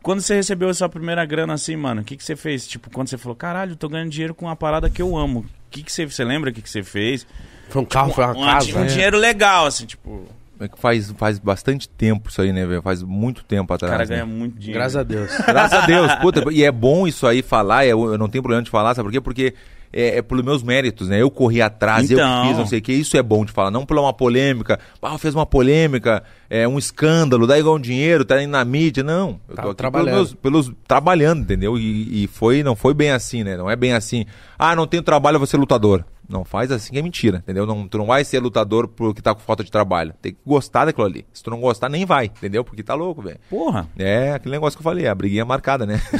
Quando 0.03 0.21
você 0.21 0.35
recebeu 0.37 0.71
essa 0.71 0.89
primeira 0.89 1.25
grana 1.25 1.55
assim, 1.55 1.75
mano, 1.77 2.03
o 2.03 2.05
que, 2.05 2.17
que 2.17 2.23
você 2.25 2.37
fez? 2.37 2.67
Tipo, 2.67 2.91
quando 2.91 3.09
você 3.09 3.19
falou, 3.19 3.35
caralho, 3.35 3.73
eu 3.73 3.77
tô 3.77 3.89
ganhando 3.89 4.11
dinheiro 4.11 4.35
com 4.35 4.47
uma 4.47 4.55
parada 4.55 4.89
que 4.89 5.03
eu 5.03 5.17
amo. 5.17 5.41
O 5.41 5.47
que, 5.71 5.83
que 5.83 5.91
você. 5.93 6.07
Você 6.07 6.23
lembra 6.23 6.51
o 6.51 6.53
que, 6.53 6.62
que 6.62 6.71
você 6.71 6.83
fez? 6.85 7.27
Foi 7.71 7.83
um 7.83 7.85
carro, 7.85 8.12
foi 8.12 8.25
uma 8.25 8.33
Um, 8.37 8.45
casa. 8.45 8.71
um 8.77 8.81
né? 8.81 8.87
dinheiro 8.87 9.19
legal, 9.19 9.67
assim, 9.67 9.87
tipo. 9.87 10.25
É 10.61 10.69
que 10.69 10.79
faz, 10.79 11.11
faz 11.19 11.39
bastante 11.39 11.89
tempo 11.89 12.29
isso 12.31 12.41
aí, 12.41 12.53
né, 12.53 12.65
velho? 12.65 12.81
Faz 12.81 13.03
muito 13.03 13.43
tempo 13.45 13.73
O 13.73 13.75
atrás. 13.75 13.91
cara 13.93 14.05
né? 14.05 14.11
ganha 14.15 14.25
muito 14.27 14.57
dinheiro. 14.57 14.79
Graças 14.79 14.97
a 14.97 15.03
Deus. 15.03 15.31
Graças 15.45 15.79
a 15.83 15.87
Deus. 15.87 16.15
Puta, 16.17 16.45
e 16.53 16.62
é 16.62 16.71
bom 16.71 17.09
isso 17.09 17.27
aí 17.27 17.43
falar, 17.43 17.85
eu, 17.87 18.12
eu 18.12 18.17
não 18.19 18.29
tenho 18.29 18.41
problema 18.43 18.62
de 18.62 18.71
falar, 18.71 18.95
sabe 18.95 19.09
por 19.09 19.12
quê? 19.12 19.21
Porque 19.21 19.55
é, 19.93 20.19
é 20.19 20.23
pelos 20.23 20.45
meus 20.45 20.62
méritos, 20.62 21.09
né? 21.09 21.21
Eu 21.21 21.29
corri 21.31 21.61
atrás, 21.61 22.09
eu 22.09 22.17
Então. 22.19 22.43
que 22.43 22.49
fiz, 22.49 22.59
não 22.59 22.67
sei 22.67 22.79
o 22.79 22.83
que. 22.83 22.93
Isso 22.93 23.17
é 23.17 23.23
bom 23.23 23.45
de 23.45 23.51
falar, 23.51 23.73
não 23.73 23.85
por 23.85 23.99
uma 23.99 24.12
polêmica. 24.12 24.79
Ah, 25.03 25.19
fez 25.19 25.35
uma 25.35 25.45
polêmica, 25.45 26.23
é 26.49 26.67
um 26.69 26.79
escândalo, 26.79 27.49
dá 27.49 27.59
igual 27.59 27.75
um 27.75 27.81
dinheiro, 27.81 28.25
tá 28.25 28.41
indo 28.41 28.51
na 28.53 28.65
mídia. 28.65 29.03
Não. 29.03 29.41
Eu 29.49 29.57
Tá 29.57 29.62
tô 29.62 29.69
aqui 29.71 29.77
trabalhando. 29.79 30.15
Pelos, 30.15 30.35
pelos- 30.35 30.73
trabalhando, 30.87 31.43
entendeu? 31.43 31.77
E, 31.77 32.23
e 32.25 32.27
foi, 32.29 32.62
não 32.62 32.77
foi 32.77 32.95
bem 32.95 33.11
assim, 33.11 33.43
né? 33.43 33.57
Não 33.57 33.69
é 33.69 33.75
bem 33.75 33.93
assim. 33.93 34.25
Ah, 34.57 34.77
não 34.77 34.87
tenho 34.87 35.03
trabalho, 35.03 35.35
eu 35.35 35.41
vou 35.41 35.47
ser 35.49 35.57
lutador. 35.57 36.05
Não 36.29 36.45
faz 36.45 36.72
assim 36.72 36.93
que 36.93 36.99
é 36.99 37.03
mentira, 37.03 37.39
entendeu? 37.39 37.66
Não, 37.66 37.87
tu 37.87 37.99
não 37.99 38.07
vai 38.07 38.25
ser 38.25 38.41
lutador 38.41 38.89
porque 38.89 39.20
tá 39.20 39.35
com 39.35 39.41
falta 39.41 39.62
de 39.62 39.70
trabalho. 39.70 40.14
Tem 40.22 40.33
que 40.33 40.39
gostar 40.45 40.87
daquilo 40.87 41.07
ali. 41.07 41.27
Se 41.33 41.43
tu 41.43 41.51
não 41.51 41.61
gostar, 41.61 41.89
nem 41.89 42.07
vai, 42.07 42.27
entendeu? 42.27 42.64
Porque 42.64 42.83
tá 42.83 42.95
louco, 42.95 43.20
velho. 43.20 43.39
Porra. 43.51 43.89
É, 43.99 44.33
aquele 44.33 44.55
negócio 44.55 44.79
que 44.79 44.81
eu 44.81 44.91
falei, 44.91 45.07
a 45.07 45.14
briguinha 45.14 45.45
marcada, 45.45 45.85
né? 45.85 46.01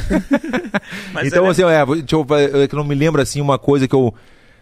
Então, 1.23 1.45
é- 1.45 1.49
assim, 1.49 1.63
é, 1.63 1.85
deixa 1.85 2.15
eu, 2.15 2.25
é 2.63 2.67
que 2.67 2.75
não 2.75 2.83
me 2.83 2.93
lembro, 2.95 3.21
assim, 3.21 3.41
uma 3.41 3.57
coisa 3.57 3.87
que 3.87 3.95
eu... 3.95 4.13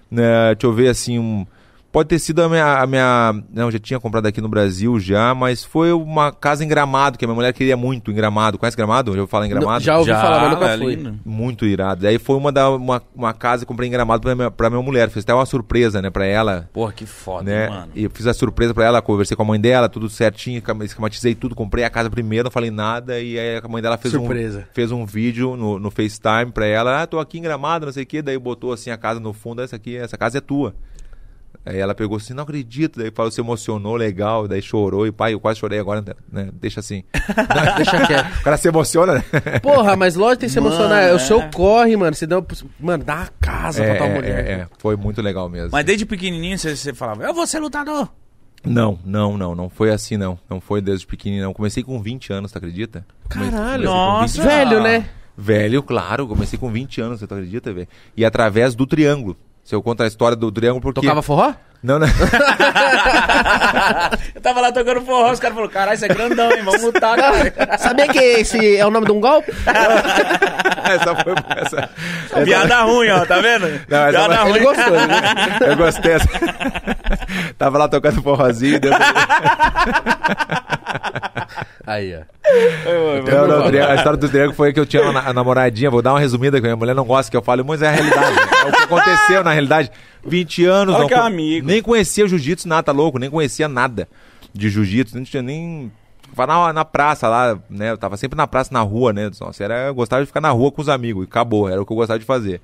Né, 0.10 0.54
deixa 0.54 0.68
eu 0.68 0.74
ver, 0.74 0.90
assim, 0.90 1.18
um, 1.18 1.46
pode 1.94 2.10
ter 2.10 2.18
sido 2.18 2.42
a 2.42 2.50
minha, 2.50 2.80
a 2.80 2.88
minha... 2.88 3.44
Não, 3.54 3.66
eu 3.66 3.72
já 3.72 3.78
tinha 3.78 4.00
comprado 4.00 4.26
aqui 4.26 4.42
no 4.42 4.50
Brasil 4.50 5.00
já, 5.00 5.34
mas 5.36 5.64
foi 5.64 5.94
uma 5.94 6.32
casa 6.32 6.66
em 6.66 6.68
Gramado, 6.68 7.20
que 7.20 7.24
a 7.24 7.28
minha 7.28 7.36
mulher 7.36 7.54
queria 7.54 7.78
muito 7.78 8.10
em 8.12 8.16
Gramado. 8.16 8.58
Conhece 8.58 8.76
Gramado? 8.76 9.12
Já 9.12 9.20
vou 9.20 9.28
falar 9.28 9.46
em 9.46 9.50
Gramado? 9.50 9.84
Já 9.84 9.98
ouvi 10.00 10.10
Já, 10.10 10.20
falar, 10.20 10.42
mas 10.42 10.52
nunca 10.54 10.78
fui. 10.80 10.96
lindo. 10.96 11.20
Muito 11.24 11.66
irado. 11.68 12.02
Daí 12.02 12.18
foi 12.18 12.36
uma, 12.36 12.52
da, 12.52 12.70
uma, 12.72 13.00
uma 13.16 13.32
casa 13.32 13.64
que 13.64 13.68
comprei 13.68 13.88
em 13.88 13.92
Gramado 13.92 14.24
pra 14.24 14.34
minha, 14.34 14.50
pra 14.50 14.70
minha 14.72 14.82
mulher. 14.82 15.08
Fiz 15.12 15.22
até 15.24 15.34
uma 15.36 15.46
surpresa, 15.46 16.02
né, 16.02 16.10
pra 16.10 16.26
ela 16.26 16.68
Porra, 16.74 16.92
que 16.92 17.06
foda, 17.06 17.44
né? 17.44 17.70
mano. 17.70 17.92
E 17.94 18.06
eu 18.06 18.10
fiz 18.10 18.26
a 18.26 18.34
surpresa 18.34 18.74
pra 18.74 18.86
ela, 18.86 19.00
conversei 19.00 19.38
com 19.38 19.44
a 19.44 19.46
mãe 19.46 19.62
dela, 19.62 19.88
tudo 19.88 20.10
certinho, 20.10 20.62
esquematizei 20.82 21.36
tudo, 21.36 21.54
comprei 21.54 21.84
a 21.84 21.90
casa 21.92 22.10
primeiro, 22.10 22.46
não 22.46 22.52
falei 22.52 22.72
nada, 22.72 23.20
e 23.20 23.38
aí 23.38 23.62
a 23.64 23.68
mãe 23.68 23.84
dela 23.84 23.98
fez, 23.98 24.16
Surpresa. 24.16 24.60
um, 24.60 24.74
fez 24.74 24.92
um 24.92 25.06
vídeo 25.06 25.56
no, 25.56 25.78
no 25.78 25.92
FaceTime 25.92 26.52
pra 26.52 26.66
ela, 26.66 27.04
ah, 27.04 27.08
tô 27.08 27.20
aqui 27.20 27.38
em 27.38 27.42
Gramado, 27.44 27.86
não 27.86 27.94
sei 27.94 28.02
o 28.02 28.06
que, 28.08 28.22
daí 28.22 28.38
botou 28.40 28.74
assim 28.74 28.90
a 28.90 28.98
casa 28.98 29.20
no 29.20 29.32
fundo, 29.32 29.62
essa 29.62 29.76
aqui, 29.76 29.96
essa 29.96 30.18
casa 30.18 30.40
é 30.40 30.42
tua. 30.42 30.74
Aí 31.66 31.78
ela 31.78 31.96
pegou 31.96 32.18
assim, 32.18 32.34
não 32.34 32.44
acredito, 32.44 33.00
daí 33.00 33.10
falou, 33.10 33.32
se 33.32 33.40
emocionou, 33.40 33.96
legal, 33.96 34.48
daí 34.50 34.62
chorou, 34.62 35.08
e 35.08 35.12
pai, 35.14 35.34
eu 35.34 35.40
quase 35.40 35.60
chorei 35.60 35.80
agora, 35.80 36.04
né? 36.32 36.50
Deixa 36.54 36.82
assim. 36.82 37.04
Deixa 37.78 38.06
quieto. 38.06 38.40
O 38.40 38.44
cara 38.44 38.58
se 38.58 38.68
emociona, 38.68 39.14
né? 39.14 39.24
Porra, 39.62 39.96
mas 39.96 40.16
lógico 40.16 40.42
tem 40.42 40.50
que 40.50 40.54
se 40.54 40.60
Mano, 40.60 40.76
emocionar. 40.76 41.04
É 41.04 41.14
o 41.14 41.20
seu 41.20 41.42
é. 41.42 41.50
corre, 41.54 41.96
mano. 41.96 42.14
Você 42.14 42.28
deu. 42.28 42.46
Mano, 42.80 43.04
dá 43.04 43.16
uma 43.16 43.28
casa 43.40 43.82
É, 43.82 43.90
pra 43.90 43.98
tua 43.98 44.08
é, 44.08 44.14
mulher. 44.16 44.46
é, 44.46 44.52
é, 44.52 44.68
foi 44.78 44.98
muito 44.98 45.22
legal 45.22 45.48
mesmo. 45.48 45.70
Mas 45.72 45.86
desde 45.86 46.06
pequenininho 46.06 46.58
você, 46.58 46.76
você 46.76 46.94
falava, 46.94 47.24
eu 47.24 47.34
vou 47.34 47.48
ser 47.48 47.60
lutador. 47.60 48.10
Não, 48.66 48.98
não, 49.06 49.38
não, 49.38 49.56
não 49.56 49.70
foi 49.70 49.92
assim 49.92 50.18
não. 50.18 50.38
Não 50.50 50.60
foi 50.60 50.82
desde 50.82 51.06
pequenininho, 51.08 51.46
não. 51.46 51.54
Comecei 51.54 51.82
com 51.84 52.02
20 52.02 52.34
anos, 52.34 52.52
tu 52.52 52.58
acredita? 52.58 53.06
Caralho. 53.30 53.86
Nossa. 53.86 54.42
20 54.42 54.46
Velho, 54.46 54.84
né? 54.84 55.06
Velho, 55.38 55.82
claro, 55.82 56.28
comecei 56.28 56.60
com 56.60 56.70
20 56.72 57.02
anos, 57.02 57.20
você 57.20 57.28
tu 57.28 57.34
acredita, 57.34 57.74
velho? 57.74 57.88
E 58.16 58.24
através 58.24 58.76
do 58.76 58.86
triângulo. 58.86 59.36
Se 59.64 59.74
eu 59.74 59.82
conto 59.82 60.04
a 60.04 60.08
história 60.08 60.36
do 60.36 60.52
triângulo, 60.52 60.82
porque. 60.82 61.02
Tocava 61.02 61.22
forró? 61.22 61.54
Não, 61.84 62.00
não. 62.00 62.08
Eu 64.34 64.42
tava 64.42 64.62
lá 64.62 64.72
tocando 64.72 65.02
forró, 65.02 65.32
os 65.32 65.40
caras 65.40 65.54
falaram, 65.56 65.74
caralho, 65.74 65.96
isso 65.96 66.06
é 66.06 66.08
grandão, 66.08 66.50
hein? 66.52 66.62
Vamos 66.64 66.82
lutar, 66.82 67.16
cara. 67.18 67.54
Sabia 67.78 68.08
que 68.08 68.18
esse 68.18 68.78
é 68.78 68.86
o 68.86 68.90
nome 68.92 69.06
de 69.06 69.12
um 69.12 69.20
golpe? 69.20 69.52
essa 70.86 71.16
foi. 71.16 71.34
Essa, 71.58 71.90
essa- 72.32 72.42
Piada 72.46 72.82
ruim, 72.84 73.10
ó, 73.10 73.26
tá 73.26 73.40
vendo? 73.42 73.68
Não, 73.68 74.10
Piada 74.10 74.36
ruim. 74.44 74.50
Ele 74.56 74.60
gostou, 74.64 74.86
gostou. 74.94 75.68
Eu 75.68 75.76
gostei 75.78 76.14
dessa. 76.14 76.30
Tava 77.58 77.78
lá 77.78 77.88
tocando 77.90 78.22
forrozinho. 78.24 78.80
Deu... 78.80 78.92
Aí, 81.86 82.16
ó. 82.16 82.22
Não, 83.30 83.48
não, 83.48 83.60
o 83.60 83.64
triângulo- 83.70 83.92
a 83.92 83.96
história 83.96 84.18
do 84.18 84.30
triângulo 84.30 84.56
foi 84.56 84.72
que 84.74 84.80
eu 84.80 84.86
tinha 84.86 85.04
uma 85.04 85.12
na- 85.22 85.34
namoradinha, 85.34 85.90
vou 85.90 86.02
dar 86.02 86.14
uma 86.14 86.20
resumida, 86.20 86.58
que 86.58 86.64
minha 86.64 86.76
mulher 86.76 86.96
não 86.96 87.04
gosta 87.04 87.30
que 87.30 87.36
eu 87.36 87.42
fale, 87.42 87.62
mas 87.64 87.82
é 87.82 87.88
a 87.88 87.92
realidade. 87.92 88.38
é 88.66 88.70
o 88.70 88.72
que 88.72 88.84
aconteceu 88.84 89.44
na 89.44 89.52
realidade. 89.52 89.92
20 90.26 90.66
anos, 90.66 90.94
Olha 90.96 91.02
não 91.02 91.08
que 91.08 91.14
é 91.14 91.18
amigo. 91.20 91.68
nem 91.68 91.82
conhecia 91.82 92.28
jiu-jitsu, 92.28 92.68
nada, 92.68 92.84
tá 92.84 92.92
louco, 92.92 93.18
nem 93.20 93.30
conhecia 93.30 93.68
nada 93.68 94.08
de 94.54 94.70
jiu-jitsu, 94.70 95.16
não 95.18 95.24
tinha 95.24 95.42
nem. 95.44 95.92
Na, 96.36 96.74
na 96.74 96.84
praça 96.86 97.28
lá, 97.28 97.60
né? 97.70 97.92
Eu 97.92 97.98
tava 97.98 98.18
sempre 98.18 98.36
na 98.36 98.48
praça, 98.48 98.70
na 98.74 98.82
rua, 98.82 99.14
né? 99.14 99.30
Nossa, 99.40 99.64
era, 99.64 99.88
eu 99.88 99.94
gostava 99.94 100.22
de 100.24 100.28
ficar 100.28 100.42
na 100.42 100.50
rua 100.50 100.72
com 100.72 100.82
os 100.82 100.90
amigos, 100.90 101.24
e 101.26 101.28
acabou, 101.28 101.70
era 101.70 101.80
o 101.82 101.86
que 101.86 101.92
eu 101.92 101.98
gostava 101.98 102.18
de 102.18 102.26
fazer. 102.26 102.60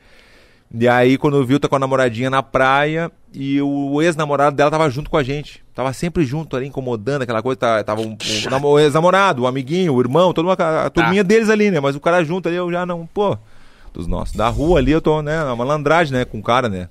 E 0.73 0.87
aí, 0.87 1.17
quando 1.17 1.35
eu 1.37 1.43
vi, 1.45 1.53
eu 1.55 1.59
tô 1.59 1.67
com 1.67 1.75
a 1.75 1.79
namoradinha 1.79 2.29
na 2.29 2.43
praia 2.43 3.11
e 3.33 3.59
o 3.61 3.99
ex-namorado 4.03 4.55
dela 4.55 4.69
tava 4.69 4.87
junto 4.89 5.09
com 5.09 5.17
a 5.17 5.23
gente. 5.23 5.63
Tava 5.73 5.91
sempre 5.93 6.23
junto 6.23 6.55
ali, 6.55 6.67
incomodando 6.67 7.23
aquela 7.23 7.41
coisa. 7.41 7.57
Tava, 7.57 7.83
tava 7.83 8.01
um, 8.01 8.15
um 8.15 8.65
o 8.67 8.79
ex-namorado, 8.79 9.41
o 9.43 9.47
amiguinho, 9.47 9.95
o 9.95 9.99
irmão, 9.99 10.31
toda 10.31 10.47
uma, 10.47 10.53
a 10.53 10.57
Tá. 10.57 10.89
turminha 10.91 11.23
deles 11.23 11.49
ali, 11.49 11.71
né? 11.71 11.79
Mas 11.79 11.95
o 11.95 11.99
cara 11.99 12.23
junto 12.23 12.47
ali, 12.47 12.55
eu 12.57 12.71
já 12.71 12.85
não, 12.85 13.07
pô, 13.07 13.35
dos 13.93 14.05
nossos. 14.05 14.35
Da 14.35 14.47
rua 14.47 14.77
ali, 14.77 14.91
eu 14.91 15.01
tô, 15.01 15.23
né? 15.23 15.43
Uma 15.43 15.55
malandragem, 15.55 16.13
né? 16.13 16.23
Com 16.23 16.37
o 16.37 16.43
cara, 16.43 16.69
né? 16.69 16.87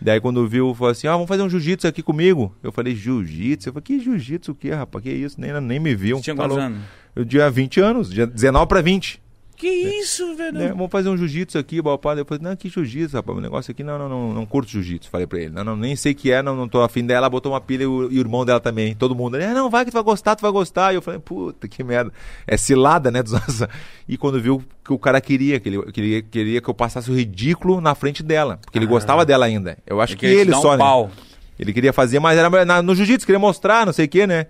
Daí 0.00 0.20
quando 0.20 0.46
viu, 0.46 0.74
falou 0.74 0.90
assim, 0.90 1.06
ah, 1.06 1.12
vamos 1.12 1.28
fazer 1.28 1.42
um 1.42 1.48
jiu-jitsu 1.48 1.86
aqui 1.86 2.02
comigo. 2.02 2.54
Eu 2.62 2.72
falei, 2.72 2.94
jiu-jitsu? 2.94 3.68
Eu 3.68 3.72
falei, 3.72 3.84
que 3.84 4.00
jiu-jitsu 4.00 4.52
o 4.52 4.54
quê, 4.54 4.70
rapaz? 4.70 5.02
Que 5.02 5.10
isso? 5.10 5.40
Nem, 5.40 5.52
nem 5.60 5.80
me 5.80 5.94
viu. 5.94 6.18
Você 6.18 6.24
tinha 6.24 6.36
quantos 6.36 6.58
anos? 6.58 6.80
Eu 7.14 7.24
tinha 7.24 7.48
20 7.50 7.80
anos, 7.80 8.10
dia 8.10 8.26
19 8.26 8.66
pra 8.66 8.80
20 8.80 9.23
Que 9.56 9.68
isso, 9.68 10.34
velho? 10.34 10.58
né? 10.58 10.68
Vamos 10.68 10.90
fazer 10.90 11.08
um 11.08 11.16
jiu-jitsu 11.16 11.58
aqui, 11.58 11.80
balpada. 11.80 12.20
Eu 12.20 12.24
falei, 12.24 12.42
não, 12.42 12.56
que 12.56 12.68
jiu-jitsu, 12.68 13.16
rapaz. 13.16 13.38
O 13.38 13.40
negócio 13.40 13.70
aqui, 13.70 13.82
não, 13.84 13.98
não, 13.98 14.08
não, 14.08 14.34
não 14.34 14.46
curto 14.46 14.70
jiu-jitsu. 14.70 15.08
Falei 15.10 15.26
pra 15.26 15.38
ele, 15.38 15.50
não, 15.50 15.62
não, 15.62 15.76
nem 15.76 15.94
sei 15.94 16.12
o 16.12 16.14
que 16.14 16.30
é, 16.32 16.42
não, 16.42 16.56
não 16.56 16.68
tô 16.68 16.82
afim 16.82 17.04
dela. 17.06 17.30
Botou 17.30 17.52
uma 17.52 17.60
pilha 17.60 17.84
e 17.84 17.86
o, 17.86 18.10
e 18.10 18.18
o 18.18 18.20
irmão 18.20 18.44
dela 18.44 18.58
também. 18.60 18.94
Todo 18.94 19.14
mundo, 19.14 19.36
ah, 19.36 19.54
não, 19.54 19.70
vai 19.70 19.84
que 19.84 19.90
tu 19.90 19.94
vai 19.94 20.02
gostar, 20.02 20.34
tu 20.36 20.42
vai 20.42 20.50
gostar. 20.50 20.92
E 20.92 20.96
eu 20.96 21.02
falei, 21.02 21.20
puta, 21.20 21.68
que 21.68 21.82
merda. 21.84 22.12
É 22.46 22.56
cilada, 22.56 23.10
né? 23.10 23.20
E 24.08 24.16
quando 24.18 24.40
viu 24.40 24.62
que 24.84 24.92
o 24.92 24.98
cara 24.98 25.18
queria, 25.20 25.58
que 25.58 25.68
ele 25.68 25.82
queria, 25.92 26.22
queria 26.22 26.60
que 26.60 26.68
eu 26.68 26.74
passasse 26.74 27.10
o 27.10 27.14
ridículo 27.14 27.80
na 27.80 27.94
frente 27.94 28.22
dela. 28.22 28.58
Porque 28.62 28.78
ele 28.78 28.86
gostava 28.86 29.24
dela 29.24 29.46
ainda. 29.46 29.78
Eu 29.86 30.00
acho 30.00 30.12
Ele 30.12 30.20
que 30.20 30.26
ele 30.26 30.50
dar 30.50 30.58
um 30.58 30.62
só, 30.62 30.72
né? 30.72 30.78
pau. 30.78 31.10
Ele 31.58 31.72
queria 31.72 31.92
fazer, 31.92 32.18
mas 32.18 32.36
era 32.36 32.64
na- 32.64 32.82
no 32.82 32.94
jiu-jitsu, 32.94 33.24
queria 33.24 33.38
mostrar, 33.38 33.86
não 33.86 33.92
sei 33.92 34.04
o 34.06 34.08
que, 34.08 34.26
né? 34.26 34.46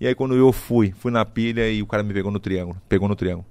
E 0.00 0.06
aí 0.06 0.14
quando 0.14 0.34
eu 0.34 0.52
fui, 0.52 0.92
fui 0.98 1.10
na 1.12 1.24
pilha 1.24 1.70
e 1.70 1.80
o 1.82 1.86
cara 1.86 2.02
me 2.02 2.12
pegou 2.12 2.30
no 2.32 2.38
triângulo. 2.40 2.76
Pegou 2.88 3.08
no 3.08 3.14
triângulo. 3.14 3.46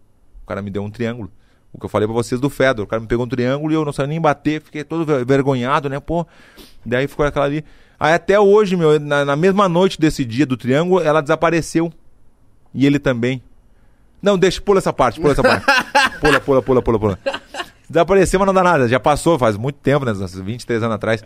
O 0.49 0.51
cara 0.51 0.63
me 0.63 0.71
deu 0.71 0.81
um 0.81 0.89
triângulo. 0.89 1.31
O 1.71 1.79
que 1.79 1.85
eu 1.85 1.89
falei 1.89 2.07
pra 2.07 2.15
vocês 2.15 2.41
do 2.41 2.49
Fedor. 2.49 2.83
O 2.83 2.87
cara 2.87 2.99
me 2.99 3.07
pegou 3.07 3.23
no 3.23 3.29
triângulo 3.29 3.71
e 3.71 3.75
eu 3.75 3.85
não 3.85 3.93
sabia 3.93 4.07
nem 4.09 4.19
bater, 4.19 4.59
fiquei 4.63 4.83
todo 4.83 5.05
ver- 5.05 5.23
vergonhado, 5.23 5.87
né? 5.87 5.99
Pô. 5.99 6.25
Daí 6.83 7.07
ficou 7.07 7.23
aquela 7.23 7.45
ali. 7.45 7.63
Aí 7.99 8.13
até 8.13 8.39
hoje, 8.39 8.75
meu, 8.75 8.99
na, 8.99 9.23
na 9.23 9.35
mesma 9.35 9.69
noite 9.69 9.99
desse 9.99 10.25
dia 10.25 10.47
do 10.47 10.57
triângulo, 10.57 11.01
ela 11.03 11.21
desapareceu. 11.21 11.93
E 12.73 12.83
ele 12.87 12.97
também. 12.97 13.43
Não, 14.19 14.39
deixa, 14.39 14.59
pula 14.59 14.79
essa 14.79 14.91
parte, 14.91 15.19
pula 15.21 15.33
essa 15.33 15.43
parte. 15.43 15.65
pula, 16.19 16.39
pula, 16.39 16.61
pula, 16.63 16.81
pula, 16.81 16.99
pula. 16.99 17.19
Desapareceu, 17.89 18.39
mas 18.39 18.47
não 18.47 18.53
dá 18.53 18.63
nada. 18.63 18.87
Já 18.87 18.99
passou, 18.99 19.39
faz 19.39 19.57
muito 19.57 19.77
tempo, 19.77 20.05
né? 20.05 20.11
uns 20.11 20.35
23 20.35 20.83
anos 20.83 20.95
atrás. 20.95 21.23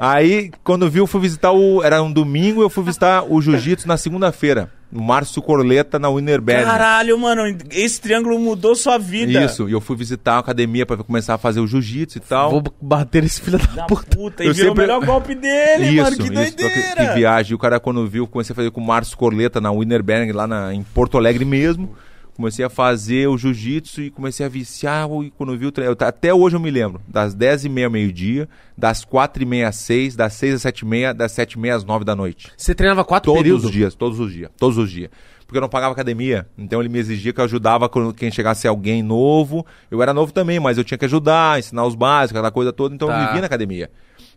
Aí, 0.00 0.50
quando 0.64 0.88
viu, 0.90 1.02
eu 1.04 1.06
fui 1.06 1.20
visitar 1.20 1.52
o. 1.52 1.82
Era 1.82 2.02
um 2.02 2.10
domingo, 2.10 2.62
eu 2.62 2.70
fui 2.70 2.82
visitar 2.84 3.22
o 3.28 3.40
jiu-jitsu 3.40 3.86
na 3.86 3.96
segunda-feira. 3.96 4.70
O 4.92 5.02
Márcio 5.02 5.42
Corleta 5.42 5.98
na 5.98 6.08
Winnerberg. 6.08 6.64
Caralho, 6.64 7.18
mano, 7.18 7.42
esse 7.72 8.00
triângulo 8.00 8.38
mudou 8.38 8.74
sua 8.76 8.96
vida. 8.98 9.44
Isso, 9.44 9.68
e 9.68 9.72
eu 9.72 9.80
fui 9.80 9.96
visitar 9.96 10.34
a 10.36 10.38
academia 10.38 10.86
pra 10.86 10.96
começar 10.98 11.34
a 11.34 11.38
fazer 11.38 11.58
o 11.60 11.66
jiu-jitsu 11.66 12.18
e 12.18 12.20
tal. 12.20 12.50
Vou 12.52 12.62
bater 12.80 13.24
esse 13.24 13.40
filho 13.40 13.58
da 13.58 13.66
Da 13.66 13.84
puta. 13.84 14.16
puta, 14.16 14.44
e 14.44 14.46
Eu 14.46 14.54
virou 14.54 14.70
sempre- 14.70 14.84
o 14.84 14.86
melhor 14.86 15.04
golpe 15.04 15.34
dele, 15.34 16.00
mano, 16.00 16.16
que 16.16 16.22
que, 16.22 16.30
doideira. 16.30 16.94
que 17.08 17.14
viagem. 17.14 17.54
O 17.54 17.58
cara, 17.58 17.80
quando 17.80 18.06
viu, 18.06 18.26
comecei 18.28 18.52
a 18.52 18.56
fazer 18.56 18.70
com 18.70 18.80
o 18.80 18.86
Márcio 18.86 19.18
Corleta 19.18 19.60
na 19.60 19.72
Winnerberg, 19.72 20.32
lá 20.32 20.46
na, 20.46 20.72
em 20.72 20.82
Porto 20.82 21.18
Alegre 21.18 21.44
mesmo. 21.44 21.94
Comecei 22.36 22.64
a 22.64 22.68
fazer 22.68 23.26
o 23.28 23.38
jiu-jitsu 23.38 24.02
e 24.02 24.10
comecei 24.10 24.44
a 24.44 24.48
viciar. 24.48 25.08
E 25.24 25.30
quando 25.30 25.56
viu, 25.56 25.68
o 25.68 25.72
tre- 25.72 25.86
eu- 25.86 25.96
até 26.00 26.34
hoje 26.34 26.54
eu 26.54 26.60
me 26.60 26.70
lembro. 26.70 27.00
Das 27.08 27.34
10h30 27.34 27.84
ao 27.86 27.90
meio-dia, 27.90 28.46
das 28.76 29.04
4h30 29.06 29.66
às 29.66 29.76
6 29.76 30.14
das 30.14 30.34
6 30.34 30.54
às 30.54 30.60
7h30, 30.62 31.14
das 31.14 31.32
7h30 31.32 31.74
às 31.76 31.84
9 31.84 32.04
da 32.04 32.14
noite. 32.14 32.52
Você 32.56 32.74
treinava 32.74 33.04
quatro 33.06 33.30
Todos 33.30 33.42
períodos? 33.42 33.64
os 33.64 33.70
dias, 33.72 33.94
todos 33.94 34.20
os 34.20 34.30
dias, 34.32 34.50
todos 34.58 34.76
os 34.76 34.90
dias. 34.90 35.10
Porque 35.46 35.56
eu 35.56 35.62
não 35.62 35.68
pagava 35.68 35.92
academia. 35.92 36.46
Então 36.58 36.80
ele 36.80 36.88
me 36.90 36.98
exigia 36.98 37.32
que 37.32 37.40
eu 37.40 37.44
ajudava 37.44 37.88
quando 37.88 38.12
quem 38.12 38.30
chegasse 38.30 38.66
alguém 38.68 39.02
novo. 39.02 39.64
Eu 39.90 40.02
era 40.02 40.12
novo 40.12 40.30
também, 40.32 40.60
mas 40.60 40.76
eu 40.76 40.84
tinha 40.84 40.98
que 40.98 41.04
ajudar, 41.06 41.58
ensinar 41.58 41.86
os 41.86 41.94
básicos, 41.94 42.36
aquela 42.36 42.50
coisa 42.50 42.72
toda. 42.72 42.94
Então 42.94 43.08
eu 43.08 43.14
Tá. 43.14 43.26
vivia 43.26 43.40
na 43.40 43.46
academia. 43.46 43.90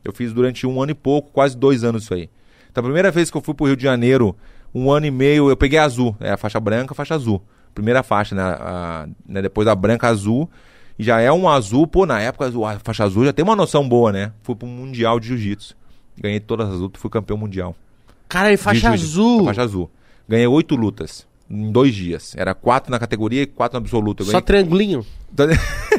Eu 0.06 0.14
fiz 0.14 0.32
durante 0.32 0.66
um 0.66 0.82
ano 0.82 0.92
e 0.92 0.96
pouco, 0.96 1.32
quase 1.34 1.58
dois 1.58 1.84
anos 1.84 2.04
isso 2.04 2.14
aí. 2.14 2.30
Então 2.72 2.82
a 2.82 2.86
primeira 2.86 3.12
vez 3.12 3.30
que 3.30 3.36
eu 3.36 3.42
fui 3.42 3.54
pro 3.54 3.66
Rio 3.66 3.76
de 3.76 3.84
Janeiro, 3.84 4.36
um 4.74 4.90
ano 4.92 5.06
e 5.08 5.12
meio, 5.12 5.50
eu 5.50 5.58
peguei 5.58 5.80
azul. 5.80 6.16
É 6.20 6.32
a 6.32 6.38
faixa 6.38 6.60
branca, 6.62 6.94
faixa 6.96 7.16
azul. 7.16 7.42
Primeira 7.80 8.04
faixa, 8.04 8.36
né? 8.36 8.42
A- 8.42 9.08
né, 9.28 9.42
Depois 9.42 9.66
da 9.66 9.74
branca 9.74 10.08
azul. 10.08 10.50
E 10.98 11.04
já 11.04 11.22
é 11.22 11.32
um 11.32 11.48
azul, 11.48 11.88
pô, 11.88 12.06
na 12.06 12.20
época 12.20 12.46
a 12.68 12.80
faixa 12.80 13.06
azul 13.06 13.24
já 13.26 13.32
tem 13.32 13.44
uma 13.44 13.56
noção 13.56 13.88
boa, 13.88 14.12
né? 14.12 14.34
Fui 14.44 14.54
pro 14.54 14.68
Mundial 14.68 15.20
de 15.20 15.28
Jiu-Jitsu. 15.28 15.76
Ganhei 16.20 16.42
todas 16.42 16.68
as 16.70 16.76
lutas, 16.80 17.02
fui 17.02 17.10
campeão 17.10 17.38
mundial. 17.38 17.74
Cara, 18.28 18.52
e 18.52 18.58
faixa 18.58 18.90
azul. 18.90 19.46
Faixa 19.46 19.62
azul. 19.62 19.90
Ganhei 20.28 20.46
oito 20.46 20.76
lutas 20.76 21.26
em 21.50 21.72
dois 21.72 21.96
dias. 21.96 22.36
Era 22.38 22.54
quatro 22.54 22.92
na 22.92 23.00
categoria 23.00 23.42
e 23.44 23.46
quatro 23.48 23.80
no 23.80 23.84
absoluto. 23.86 24.24
Eu 24.24 24.26
Só 24.26 24.32
ganhei... 24.34 24.44
triangulinho. 24.44 25.06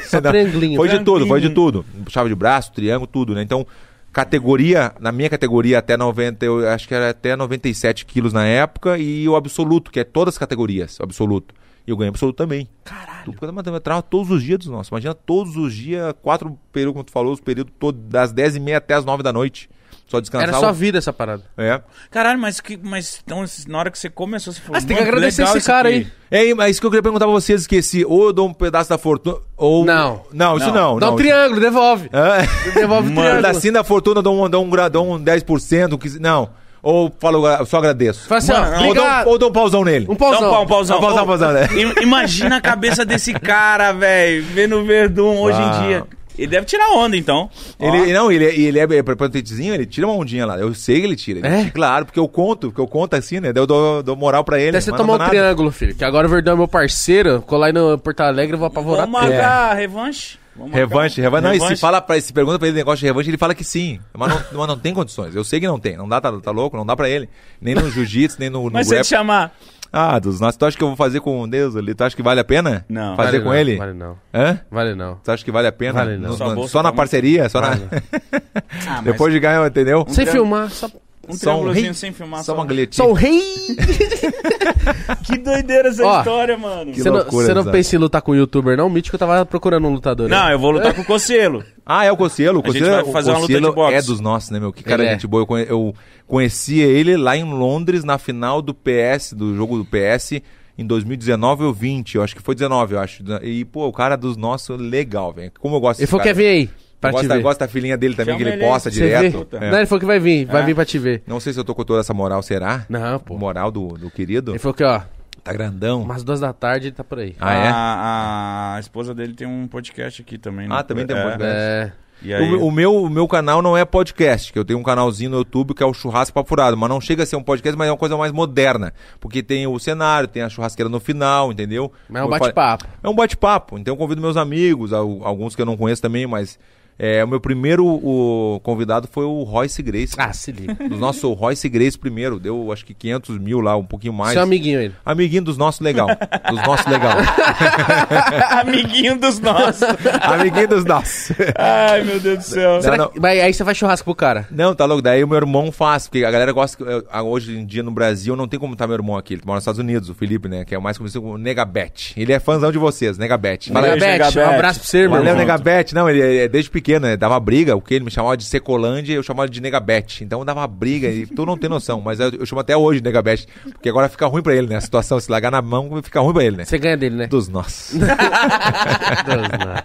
Só 0.05 0.20
Não, 0.20 0.31
triangulinho. 0.31 0.76
Foi 0.76 0.89
de 0.89 1.01
tudo, 1.03 1.26
foi 1.26 1.41
de 1.41 1.51
tudo. 1.51 1.85
Chave 2.09 2.28
de 2.28 2.35
braço, 2.35 2.70
triângulo, 2.72 3.07
tudo, 3.07 3.35
né? 3.35 3.43
Então, 3.43 3.66
categoria, 4.12 4.93
na 5.01 5.11
minha 5.12 5.31
categoria 5.31 5.78
até 5.78 5.97
90, 5.97 6.45
eu 6.45 6.68
acho 6.68 6.87
que 6.87 6.95
era 6.95 7.11
até 7.11 7.35
97 7.35 8.05
quilos 8.05 8.33
na 8.33 8.45
época, 8.45 8.99
e 8.99 9.28
o 9.28 9.35
absoluto, 9.35 9.91
que 9.91 10.01
é 10.01 10.05
todas 10.05 10.35
as 10.35 10.39
categorias, 10.39 10.99
o 11.01 11.03
absoluto. 11.03 11.55
E 11.87 11.91
eu 11.91 11.97
ganhei 11.97 12.09
absoluto 12.11 12.37
também. 12.37 12.68
Caralho. 12.85 13.24
Tudo 13.24 13.39
porque 13.39 13.70
eu 13.70 13.81
trava 13.81 14.03
todos 14.03 14.31
os 14.31 14.43
dias 14.43 14.59
dos 14.59 14.68
nossos. 14.68 14.89
Imagina 14.91 15.14
todos 15.14 15.57
os 15.57 15.74
dias, 15.74 16.14
quatro 16.22 16.59
períodos, 16.72 16.95
como 16.95 17.05
tu 17.05 17.12
falou, 17.12 17.33
os 17.33 17.41
períodos 17.41 17.72
todos, 17.78 18.01
das 18.09 18.33
10 18.33 18.57
e 18.57 18.61
meia 18.61 18.78
até 18.78 18.95
as 18.95 19.05
9 19.05 19.22
da 19.22 19.33
noite. 19.33 19.68
Só 20.11 20.18
descansar. 20.18 20.49
Era 20.49 20.59
sua 20.59 20.72
vida 20.72 20.99
essa 20.99 21.12
parada. 21.12 21.45
É. 21.57 21.81
Caralho, 22.11 22.37
mas, 22.37 22.61
que, 22.61 22.76
mas 22.76 23.20
então, 23.24 23.45
na 23.68 23.78
hora 23.78 23.93
que 23.93 23.99
você 23.99 24.11
começou, 24.11 24.53
você 24.53 24.61
falou. 24.61 24.76
Ah, 24.76 24.81
você 24.81 24.87
tem 24.89 24.97
que 24.97 25.03
"Mano, 25.05 25.12
agradecer 25.16 25.43
legal 25.43 25.57
esse 25.57 25.66
cara 25.66 25.89
aqui." 25.89 26.11
aí. 26.33 26.49
É, 26.51 26.55
mas 26.55 26.72
isso 26.72 26.81
que 26.81 26.87
eu 26.87 26.91
queria 26.91 27.03
perguntar 27.03 27.26
pra 27.26 27.33
vocês, 27.33 27.61
esqueci. 27.61 28.05
Ou 28.05 28.24
eu 28.24 28.33
dou 28.33 28.49
um 28.49 28.53
pedaço 28.53 28.91
da 28.91 28.99
fortuna, 28.99 29.39
ou... 29.57 29.85
Não. 29.85 30.24
Não, 30.33 30.57
isso 30.57 30.66
Não. 30.66 30.74
não. 30.74 30.99
Dá 30.99 31.07
não. 31.07 31.12
um 31.14 31.16
triângulo, 31.16 31.61
devolve. 31.61 32.11
É. 32.12 32.70
Devolve 32.72 33.09
o 33.09 33.12
Um 33.12 33.14
triângulo. 33.14 33.37
pedacinho 33.37 33.72
da 33.72 33.85
fortuna, 33.85 34.20
dou 34.20 34.45
um, 34.45 34.51
dou 34.51 34.64
um, 34.64 34.91
dou 34.91 35.14
um 35.14 35.24
10%, 35.24 35.97
que, 35.97 36.18
não. 36.18 36.51
Ou 36.83 37.12
falo, 37.20 37.43
só 37.66 37.76
agradeço. 37.78 38.26
Fala 38.26 38.39
assim, 38.39 38.53
Mano, 38.53 38.66
ó, 38.66 38.70
não, 38.70 38.76
ou, 38.89 38.95
dou, 38.95 39.03
obrigado. 39.05 39.26
ou 39.28 39.39
dou 39.39 39.49
um 39.49 39.53
pauzão 39.53 39.85
nele. 39.85 40.05
Um 40.07 40.09
Dá 40.09 40.12
um 40.14 40.16
pauzão. 40.16 40.51
pau, 40.51 40.62
um 40.62 40.66
pauzão. 40.66 40.99
Um 40.99 41.01
pauzão, 41.01 41.26
pauzão, 41.26 41.53
né? 41.53 41.68
im- 41.76 42.03
Imagina 42.03 42.57
a 42.57 42.61
cabeça 42.61 43.05
desse 43.05 43.35
cara, 43.35 43.93
velho, 43.93 44.45
vendo 44.55 44.76
o 44.78 44.85
Verdun 44.85 45.39
hoje 45.41 45.59
Ah. 45.61 45.76
em 45.83 45.87
dia. 45.87 46.05
Ele 46.39 46.47
deve 46.47 46.64
tirar 46.64 46.89
onda, 46.93 47.14
então. 47.18 47.51
Ele, 47.78 48.14
não, 48.14 48.33
ele, 48.33 48.45
ele 48.47 48.78
é 48.78 49.03
preponentezinho, 49.03 49.74
ele 49.74 49.85
tira 49.85 50.07
uma 50.07 50.16
ondinha 50.16 50.47
lá. 50.47 50.57
Eu 50.59 50.72
sei 50.72 51.01
que 51.01 51.07
ele 51.07 51.16
tira. 51.16 51.41
Ele 51.41 51.49
É? 51.49 51.59
tira, 51.59 51.70
Claro, 51.72 52.07
porque 52.07 52.18
eu 52.18 52.26
conto, 52.26 52.68
porque 52.68 52.81
eu 52.81 52.87
conto 52.87 53.14
assim, 53.14 53.41
né? 53.41 53.53
Daí 53.53 53.62
Eu 53.62 53.66
dou, 53.66 54.03
dou 54.03 54.16
moral 54.16 54.43
pra 54.43 54.59
ele. 54.59 54.70
Até 54.70 54.81
você 54.81 54.91
mas 54.91 55.01
tomar 55.01 55.14
um 55.14 55.18
nada. 55.18 55.28
triângulo, 55.28 55.70
filho. 55.70 55.95
Que 55.95 56.03
agora 56.05 56.26
o 56.26 56.31
Verdão 56.31 56.55
é 56.55 56.57
meu 56.57 56.68
parceiro. 56.68 57.43
Colar 57.43 57.66
aí 57.66 57.72
no 57.74 57.99
Porto 57.99 58.20
Alegre, 58.20 58.55
eu 58.55 58.59
vou 58.59 58.68
apavorar 58.68 59.05
Vamos 59.07 59.20
tudo. 59.20 59.31
marcar 59.33 59.74
revanche? 59.74 60.39
Vamos 60.57 60.72
marcar. 60.72 60.78
Revanche, 60.88 61.20
revanche. 61.20 61.42
Não, 61.44 61.51
e 61.53 61.55
se 61.57 61.62
Revanche. 61.62 61.80
fala 61.80 62.01
pra 62.01 62.16
ele, 62.16 62.22
se 62.24 62.32
pergunta 62.32 62.59
pra 62.59 62.68
ele 62.68 62.76
negócio 62.76 63.01
de 63.01 63.07
revanche, 63.07 63.30
ele 63.30 63.38
fala 63.38 63.55
que 63.55 63.64
sim. 63.64 63.98
Mas 64.16 64.28
não, 64.28 64.59
mas 64.59 64.68
não 64.68 64.78
tem 64.78 64.92
condições. 64.92 65.34
Eu 65.34 65.44
sei 65.44 65.61
que 65.61 65.66
não 65.66 65.78
tem. 65.78 65.96
Não 65.96 66.09
dá, 66.09 66.20
tá, 66.20 66.32
tá 66.40 66.51
louco? 66.51 66.76
Não 66.76 66.84
dá 66.84 66.94
pra 66.96 67.09
ele. 67.09 67.28
Nem 67.61 67.74
no 67.74 67.88
jiu-jitsu, 67.90 68.36
nem 68.40 68.51
no, 68.51 68.64
no 68.64 68.70
Mas 68.72 68.86
se 68.88 68.92
ele 68.94 68.98
rap. 68.98 69.07
te 69.07 69.11
chamar. 69.11 69.53
Ah, 69.92 70.18
dos 70.20 70.38
nossos. 70.38 70.57
Tu 70.57 70.64
acha 70.66 70.76
que 70.76 70.84
eu 70.84 70.88
vou 70.88 70.96
fazer 70.96 71.20
com 71.20 71.48
Deus 71.48 71.74
ali? 71.74 71.94
Tu 71.94 72.05
acha 72.05 72.14
que 72.14 72.22
vale 72.22 72.38
a 72.40 72.44
pena? 72.44 72.84
Não. 72.88 73.16
Fazer 73.16 73.30
Vale 73.32 73.42
com 73.42 73.48
não, 73.48 73.57
ele? 73.57 73.76
Vale 73.76 73.92
não. 73.92 74.16
Hã? 74.32 74.61
Vale 74.70 74.94
não. 74.94 75.16
Tu 75.16 75.30
acha 75.32 75.44
que 75.44 75.51
vale 75.51 75.66
a 75.66 75.72
pena? 75.72 75.92
Vale 76.05 76.16
não. 76.16 76.30
No- 76.36 76.48
no- 76.48 76.55
bolsa 76.55 76.72
só 76.72 76.82
na 76.82 76.92
parceria? 76.92 77.48
Só 77.48 77.61
Vale 77.61 77.80
na... 77.80 77.86
Ah, 77.92 78.92
mas 78.96 79.03
Depois 79.05 79.32
de 79.32 79.40
ganhar, 79.40 79.66
entendeu? 79.66 80.05
Sem 80.09 80.24
triângulo. 80.24 80.32
filmar, 80.32 80.70
só, 80.70 80.88
um 81.28 81.32
só 81.32 81.36
um 81.36 81.38
triângulozinho 81.54 81.84
rei. 81.86 81.94
sem 81.94 82.12
filmar. 82.12 82.40
Só 82.40 82.52
Só 82.52 82.54
uma 82.58 82.66
galhetinha. 82.66 83.04
só 83.06 83.10
o 83.10 83.14
rei. 83.14 83.40
Que 85.24 85.38
doideira 85.38 85.88
essa 85.88 86.04
Ó, 86.04 86.18
história, 86.18 86.56
mano. 86.56 86.94
Você 86.94 87.10
não, 87.10 87.24
você 87.24 87.54
não 87.54 87.64
pensa 87.64 87.96
em 87.96 87.98
lutar 87.98 88.22
com 88.22 88.32
o 88.32 88.36
youtuber, 88.36 88.76
não? 88.76 88.86
O 88.86 88.90
Mítico 88.90 89.16
tava 89.18 89.44
procurando 89.44 89.86
um 89.86 89.92
lutador. 89.92 90.28
Não, 90.28 90.44
aí. 90.44 90.52
eu 90.54 90.58
vou 90.58 90.70
lutar 90.70 90.94
com 90.94 91.02
o 91.02 91.04
Cocelo. 91.04 91.64
Ah, 91.84 92.04
é 92.04 92.10
o 92.12 92.16
Cocielo. 92.16 92.58
O 92.60 92.62
A 92.62 92.70
gente 92.72 92.80
Cocielo, 92.82 93.04
vai 93.04 93.12
fazer 93.12 93.30
o 93.30 93.32
uma 93.34 93.40
luta 93.40 93.52
de 93.52 93.58
Cocielo 93.58 93.74
boxe. 93.74 93.94
é 93.96 94.02
dos 94.02 94.20
nossos, 94.20 94.50
né, 94.50 94.60
meu? 94.60 94.72
Que 94.72 94.82
cara 94.82 95.02
Ele 95.02 95.10
é. 95.10 95.12
gente 95.14 95.26
boa. 95.26 95.42
Eu, 95.42 95.46
conhe- 95.46 95.66
eu 95.68 95.94
conhecia 96.26 96.86
ele 96.86 97.16
lá 97.16 97.36
em 97.36 97.44
Londres, 97.44 98.04
na 98.04 98.18
final 98.18 98.62
do 98.62 98.72
PS, 98.74 99.32
do 99.34 99.54
jogo 99.56 99.78
do 99.78 99.84
PS, 99.84 100.40
em 100.78 100.86
2019 100.86 101.64
ou 101.64 101.72
20. 101.72 102.14
Eu 102.16 102.22
acho 102.22 102.34
que 102.34 102.42
foi 102.42 102.54
19, 102.54 102.94
eu 102.94 103.00
acho. 103.00 103.22
E, 103.42 103.64
pô, 103.64 103.86
o 103.86 103.92
cara 103.92 104.16
dos 104.16 104.36
nossos, 104.36 104.78
legal, 104.80 105.32
velho. 105.32 105.52
Como 105.60 105.76
eu 105.76 105.80
gosto 105.80 106.00
Ele 106.00 106.06
falou 106.06 106.22
quer 106.24 106.34
vir 106.34 106.46
aí, 106.46 106.70
pra 107.01 107.11
te 107.11 107.14
gosta, 107.14 107.34
ver. 107.36 107.42
gosta 107.42 107.66
da 107.66 107.72
filhinha 107.72 107.96
dele 107.96 108.14
também, 108.14 108.34
Chama 108.34 108.44
que 108.44 108.51
ele 108.51 108.57
ele, 108.62 108.70
posta 108.70 108.90
direto. 108.90 109.46
É. 109.53 109.70
Não, 109.70 109.76
ele 109.78 109.86
falou 109.86 110.01
que 110.01 110.07
vai 110.07 110.18
vir, 110.20 110.44
vai 110.46 110.62
É. 110.62 110.64
vir 110.66 110.74
pra 110.74 110.84
te 110.84 110.98
ver. 110.98 111.22
Não 111.26 111.40
sei 111.40 111.53
se 111.53 111.59
eu 111.59 111.64
tô 111.64 111.74
com 111.74 111.84
toda 111.84 112.01
essa 112.01 112.12
moral, 112.14 112.42
será? 112.42 112.84
Não, 112.88 113.18
pô. 113.18 113.36
Moral 113.38 113.70
do, 113.70 113.88
do 113.88 114.11
querido? 114.11 114.53
Ele 114.53 114.59
falou 114.59 114.74
que, 114.74 114.84
ó, 114.84 115.01
Tá 115.42 115.53
grandão. 115.53 116.03
umas 116.03 116.22
duas 116.22 116.40
da 116.40 116.53
tarde 116.53 116.88
ele 116.88 116.94
tá 116.94 117.03
por 117.03 117.18
aí. 117.18 117.34
Ah, 117.40 117.55
é? 117.55 117.68
A, 117.68 118.74
a 118.76 118.80
esposa 118.80 119.14
dele 119.14 119.32
tem 119.34 119.46
um 119.48 119.66
podcast 119.66 120.20
aqui 120.20 120.36
também. 120.36 120.68
né? 120.68 120.74
Ah, 120.78 120.82
também 120.82 121.07
tem 121.07 121.16
um 121.16 121.18
É. 121.18 121.22
podcast. 121.22 121.57
É. 121.57 121.92
E 122.22 122.34
aí? 122.34 122.55
O, 122.57 122.66
o 122.66 122.70
meu, 122.70 122.94
o 123.05 123.09
meu 123.09 123.26
canal 123.26 123.62
não 123.62 123.74
é 123.74 123.82
podcast, 123.82 124.53
que 124.53 124.59
eu 124.59 124.64
tenho 124.66 124.78
um 124.78 124.82
canalzinho 124.82 125.30
no 125.30 125.38
YouTube 125.38 125.72
que 125.72 125.82
é 125.82 125.86
o 125.86 125.94
Churrasco 125.94 126.34
Papo 126.34 126.51
Furado, 126.51 126.76
mas 126.76 126.90
não 126.90 127.01
chega 127.01 127.22
a 127.22 127.26
ser 127.26 127.36
um 127.36 127.42
podcast, 127.42 127.78
mas 127.78 127.88
é 127.88 127.90
uma 127.90 127.96
coisa 127.96 128.14
mais 128.14 128.30
moderna, 128.30 128.92
porque 129.18 129.42
tem 129.42 129.66
o 129.66 129.78
cenário, 129.78 130.28
tem 130.28 130.42
a 130.42 130.51
churrasqueira 130.51 130.90
no 130.90 131.01
final, 131.01 131.51
entendeu? 131.51 131.90
Mas 132.11 132.20
é 132.22 132.24
um 132.26 132.28
bate-papo. 132.28 132.84
É 133.03 133.09
um 133.09 133.14
bate-papo, 133.14 133.78
então 133.78 133.94
eu 133.94 133.96
convido 133.96 134.20
meus 134.20 134.36
amigos, 134.36 134.92
al- 134.92 135.24
alguns 135.24 135.57
que 135.57 135.62
eu 135.62 135.66
não 135.66 135.78
conheço 135.78 136.03
também, 136.03 136.26
mas 136.26 136.59
é, 137.03 137.24
o 137.24 137.28
meu 137.28 137.40
primeiro 137.40 137.86
o 137.86 138.61
convidado 138.62 139.09
foi 139.11 139.24
o 139.24 139.42
Royce 139.42 139.82
Grace. 139.82 140.14
Ah, 140.18 140.32
se 140.34 140.53
liga. 140.53 140.74
Dos 140.88 140.98
nossos, 141.01 141.24
o 141.24 141.32
Royce 141.32 141.66
Grace 141.68 141.98
primeiro, 141.98 142.38
deu 142.38 142.70
acho 142.70 142.84
que 142.84 142.92
500 142.92 143.38
mil 143.38 143.61
lá, 143.61 143.74
um 143.76 143.84
pouquinho 143.84 144.12
mais. 144.12 144.34
Seu 144.34 144.42
amiguinho 144.42 144.80
ele. 144.80 144.94
Amiguinho 145.05 145.42
dos 145.42 145.57
nossos 145.57 145.80
legal. 145.80 146.09
Dos 146.51 146.62
nossos 146.66 146.86
legal. 146.86 147.12
Amiguinho 148.61 149.18
dos 149.18 149.38
nossos. 149.40 149.82
Amiguinho 150.22 150.68
dos 150.68 150.84
nossos. 150.84 151.32
Ai, 151.57 152.03
meu 152.05 152.20
Deus 152.20 152.38
do 152.38 152.44
céu. 152.44 152.82
Será 152.82 152.96
não. 152.96 153.09
que- 153.09 153.20
Mas 153.20 153.40
aí 153.40 153.53
você 153.55 153.64
faz 153.64 153.76
churrasco 153.78 154.05
pro 154.05 154.14
cara. 154.14 154.46
Não, 154.51 154.74
tá 154.74 154.84
louco. 154.84 155.03
Daí 155.03 155.22
o 155.24 155.28
meu 155.28 155.36
irmão 155.38 155.70
faz, 155.72 156.07
porque 156.07 156.24
a 156.24 156.30
galera 156.30 156.53
gosta. 156.53 156.76
que, 156.76 157.20
Hoje 157.20 157.57
em 157.57 157.64
dia 157.64 157.82
no 157.82 157.90
Brasil 157.90 158.34
não 158.36 158.48
tem 158.48 158.59
como 158.59 158.74
tá 158.76 158.86
meu 158.86 158.96
irmão 158.96 159.16
aqui. 159.16 159.34
Ele 159.34 159.42
mora 159.44 159.57
nos 159.57 159.62
Estados 159.62 159.78
Unidos, 159.78 160.09
o 160.09 160.14
Felipe, 160.14 160.48
né? 160.48 160.64
Que 160.64 160.74
é 160.74 160.78
o 160.78 160.82
mais 160.82 160.98
conhecido 160.98 161.22
como 161.22 161.38
Negabete. 161.38 162.14
Ele 162.16 162.32
é 162.32 162.40
fãzão 162.40 162.72
de 162.72 162.78
vocês, 162.78 163.16
Negabete. 163.18 163.72
Valeu, 163.72 163.90
Valeu, 163.98 164.18
Beth. 164.18 164.36
Um 164.40 164.51
abraço 164.55 164.80
pra 164.80 164.88
você, 164.88 164.98
meu 165.03 165.11
Valeu, 165.11 165.26
irmão. 165.28 165.36
Negabete. 165.40 165.94
Não, 165.94 166.09
ele 166.09 166.20
é 166.44 166.48
desde 166.48 166.70
pequeno, 166.70 166.89
né? 166.99 167.16
Dava 167.16 167.38
briga. 167.38 167.76
O 167.76 167.80
que? 167.80 167.95
Ele 167.95 168.05
me 168.07 168.11
chamava 168.11 168.36
de 168.36 168.45
Secolândia 168.45 169.14
eu 169.14 169.22
chamava 169.22 169.49
de 169.49 169.61
Negabete. 169.61 170.24
Então 170.24 170.45
dava 170.45 170.66
briga. 170.66 171.09
E 171.09 171.26
tu 171.26 171.45
não 171.47 171.57
tem 171.57 171.68
noção, 171.70 172.01
mas 172.01 172.18
eu, 172.18 172.30
eu 172.30 172.47
chamo 172.47 172.61
até 172.61 172.76
hoje 172.76 173.01
de 173.01 173.05
Negabete. 173.05 173.47
Porque 173.62 173.88
agora 173.88 174.09
fica 174.09 174.26
ruim 174.26 174.43
pra 174.43 174.55
ele, 174.55 174.66
né? 174.66 174.76
A 174.76 174.80
situação, 174.80 175.20
se 175.20 175.30
largar 175.30 175.51
na 175.53 175.61
mão, 175.62 176.01
fica 176.03 176.20
ruim 176.20 176.32
pra 176.32 176.43
ele, 176.45 176.57
né? 176.57 176.64
Você 176.64 176.78
ganha 176.78 176.97
dele, 176.97 177.16
né? 177.16 177.26
Dos 177.26 177.49
nossos. 177.49 177.93
Deus, 178.01 179.49
nossa. 179.49 179.84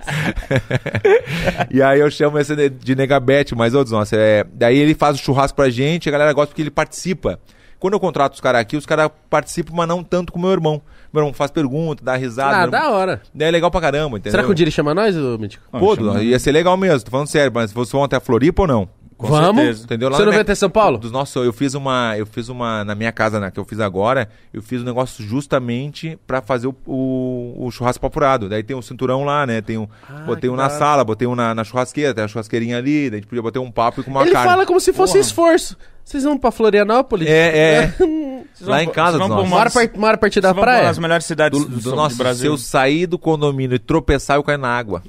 e 1.70 1.82
aí 1.82 2.00
eu 2.00 2.10
chamo 2.10 2.40
esse 2.40 2.56
de- 2.56 2.70
de 2.70 2.96
Negabete, 2.96 3.56
mas 3.56 3.74
outros, 3.74 3.92
nossa, 3.92 4.16
é... 4.16 4.46
daí 4.54 4.78
ele 4.78 4.94
faz 4.96 5.16
o 5.20 5.20
churrasco 5.24 5.56
pra 5.56 5.70
gente, 5.70 6.08
a 6.10 6.12
galera 6.12 6.34
gosta 6.34 6.48
porque 6.48 6.62
ele 6.62 6.72
participa. 6.72 7.40
Quando 7.80 7.94
eu 7.94 8.00
contrato 8.00 8.34
os 8.34 8.42
caras 8.42 8.62
aqui, 8.62 8.78
os 8.78 8.86
caras 8.86 9.10
participam, 9.30 9.74
mas 9.76 9.88
não 9.88 10.04
tanto 10.04 10.32
com 10.32 10.40
o 10.40 10.42
meu 10.42 10.52
irmão. 10.52 10.82
Meu 11.16 11.22
irmão 11.24 11.34
faz 11.34 11.50
pergunta, 11.50 12.04
dá 12.04 12.16
risada. 12.16 12.56
Ah, 12.58 12.62
meu 12.64 12.72
da 12.72 12.78
irmão- 12.80 12.94
hora. 12.94 13.22
Daí 13.34 13.48
é 13.48 13.52
legal 13.52 13.72
pra 13.72 13.82
caramba, 13.82 14.18
entendeu? 14.18 14.32
Será 14.32 14.44
que 14.44 14.50
o 14.52 14.64
ele 14.64 14.70
chama 14.72 14.94
nós, 14.94 15.16
ô 15.16 15.38
Mítico? 15.38 15.64
Pô, 15.72 15.96
ia 16.20 16.38
ser 16.38 16.52
legal 16.52 16.76
mesmo, 16.76 17.04
tô 17.06 17.12
falando 17.12 17.28
sério, 17.28 17.52
mas 17.54 17.72
vocês 17.72 17.92
vão 17.92 18.04
até 18.04 18.16
a 18.18 18.20
Floripa 18.20 18.64
ou 18.64 18.68
não? 18.68 18.90
Com 19.18 19.28
Vamos? 19.28 19.62
certeza. 19.62 19.84
Entendeu? 19.86 20.10
Você 20.10 20.14
na 20.14 20.18
não 20.20 20.26
minha- 20.26 20.32
veio 20.34 20.42
até 20.42 20.56
São 20.56 20.70
Paulo? 20.70 20.98
Dos 20.98 21.12
nossos, 21.12 21.36
eu 21.46 21.54
fiz 21.54 21.74
uma, 21.74 22.18
eu 22.18 22.26
fiz 22.26 22.50
uma 22.50 22.84
na 22.84 22.94
minha 22.96 23.12
casa, 23.14 23.40
né, 23.40 23.50
que 23.50 23.58
eu 23.60 23.64
fiz 23.64 23.80
agora, 23.80 24.28
eu 24.54 24.62
fiz 24.62 24.82
um 24.82 24.86
negócio 24.86 25.24
justamente 25.24 26.20
pra 26.28 26.42
fazer 26.42 26.68
o, 26.68 26.76
o, 26.86 27.66
o 27.66 27.72
churrasco 27.72 28.06
apurado. 28.06 28.50
Daí 28.50 28.62
tem 28.62 28.76
um 28.76 28.82
cinturão 28.82 29.24
lá, 29.24 29.46
né? 29.48 29.62
Tem 29.62 29.78
um, 29.78 29.88
Ah, 30.10 30.24
botei 30.26 30.50
um 30.50 30.56
na 30.56 30.70
sala, 30.70 31.04
botei 31.06 31.28
um 31.28 31.34
na, 31.36 31.56
na 31.56 31.64
churrasqueira, 31.64 32.14
tem 32.14 32.24
a 32.24 32.28
churrasqueirinha 32.28 32.78
ali, 32.78 33.10
daí 33.10 33.20
a 33.20 33.22
gente 33.22 33.28
podia 33.30 33.42
bater 33.42 33.60
um 33.60 33.72
papo 33.72 34.02
e 34.02 34.04
com 34.04 34.12
uma 34.12 34.22
Ele 34.24 34.32
carne. 34.32 34.50
fala 34.50 34.66
como 34.66 34.80
se 34.80 34.92
fosse 34.92 35.14
Porra. 35.14 35.22
esforço. 35.22 35.78
Vocês 36.04 36.24
vão 36.24 36.38
pra 36.38 36.52
Florianópolis? 36.52 37.28
É, 37.30 37.58
é. 37.58 37.88
Vocês 38.54 38.68
Lá 38.70 38.76
vão- 38.78 38.86
em 38.86 38.90
casa, 38.90 39.18
vocês 39.18 39.28
vão 39.30 39.40
uma- 39.42 39.50
Mora, 39.50 39.70
per- 39.70 39.92
mora 39.98 40.18
da 40.42 40.54
praia? 40.54 40.90
As 40.90 40.98
melhores 41.00 41.26
cidades 41.26 41.60
do, 41.60 41.68
do, 41.68 41.76
do 41.78 41.82
sul- 41.82 41.96
nosso, 41.96 42.16
do 42.16 42.20
Brasil. 42.20 42.42
se 42.42 42.48
eu 42.48 42.58
sair 42.58 43.06
do 43.08 43.18
condomínio 43.20 43.76
e 43.76 43.80
tropeçar, 43.80 44.38
eu 44.38 44.44
caio 44.44 44.58
na 44.58 44.70
água. 44.70 45.02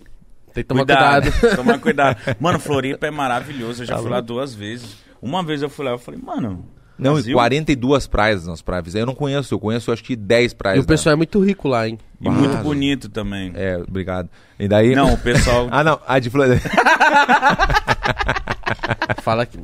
Tem 0.56 0.62
que 0.64 0.68
tomar 0.68 0.86
cuidado. 0.86 1.30
Tomar 1.54 1.78
cuidado. 1.78 2.16
Mano, 2.40 2.58
Floripa 2.58 3.06
é 3.06 3.10
maravilhoso. 3.10 3.82
Eu 3.82 3.86
já 3.86 3.96
Tá 3.96 4.00
fui 4.00 4.10
lá 4.10 4.22
duas 4.22 4.54
vezes. 4.54 4.96
Uma 5.20 5.42
vez 5.42 5.60
eu 5.60 5.68
fui 5.68 5.84
lá, 5.84 5.90
eu 5.90 5.98
falei, 5.98 6.18
mano. 6.18 6.64
Não, 6.98 7.12
Brasil? 7.12 7.32
e 7.32 7.34
42 7.34 8.06
praias 8.06 8.46
nas 8.46 8.62
praias. 8.62 8.94
Eu 8.94 9.04
não 9.04 9.14
conheço, 9.14 9.52
eu 9.54 9.58
conheço 9.58 9.92
acho 9.92 10.02
que 10.02 10.16
10 10.16 10.54
praias. 10.54 10.78
E 10.78 10.80
o 10.80 10.86
pessoal 10.86 11.12
é 11.12 11.16
muito 11.16 11.38
rico 11.44 11.68
lá, 11.68 11.86
hein? 11.86 11.98
E 12.18 12.30
muito 12.30 12.52
Barra. 12.52 12.62
bonito 12.62 13.10
também. 13.10 13.50
né? 13.50 13.72
É, 13.72 13.76
obrigado. 13.76 14.30
E 14.58 14.66
daí... 14.66 14.94
Não, 14.94 15.12
o 15.12 15.18
pessoal. 15.18 15.68
ah, 15.70 15.84
não, 15.84 16.00
a 16.06 16.18
de 16.18 16.30
Floripa. 16.30 16.66
Fala 19.22 19.42
aqui. 19.42 19.58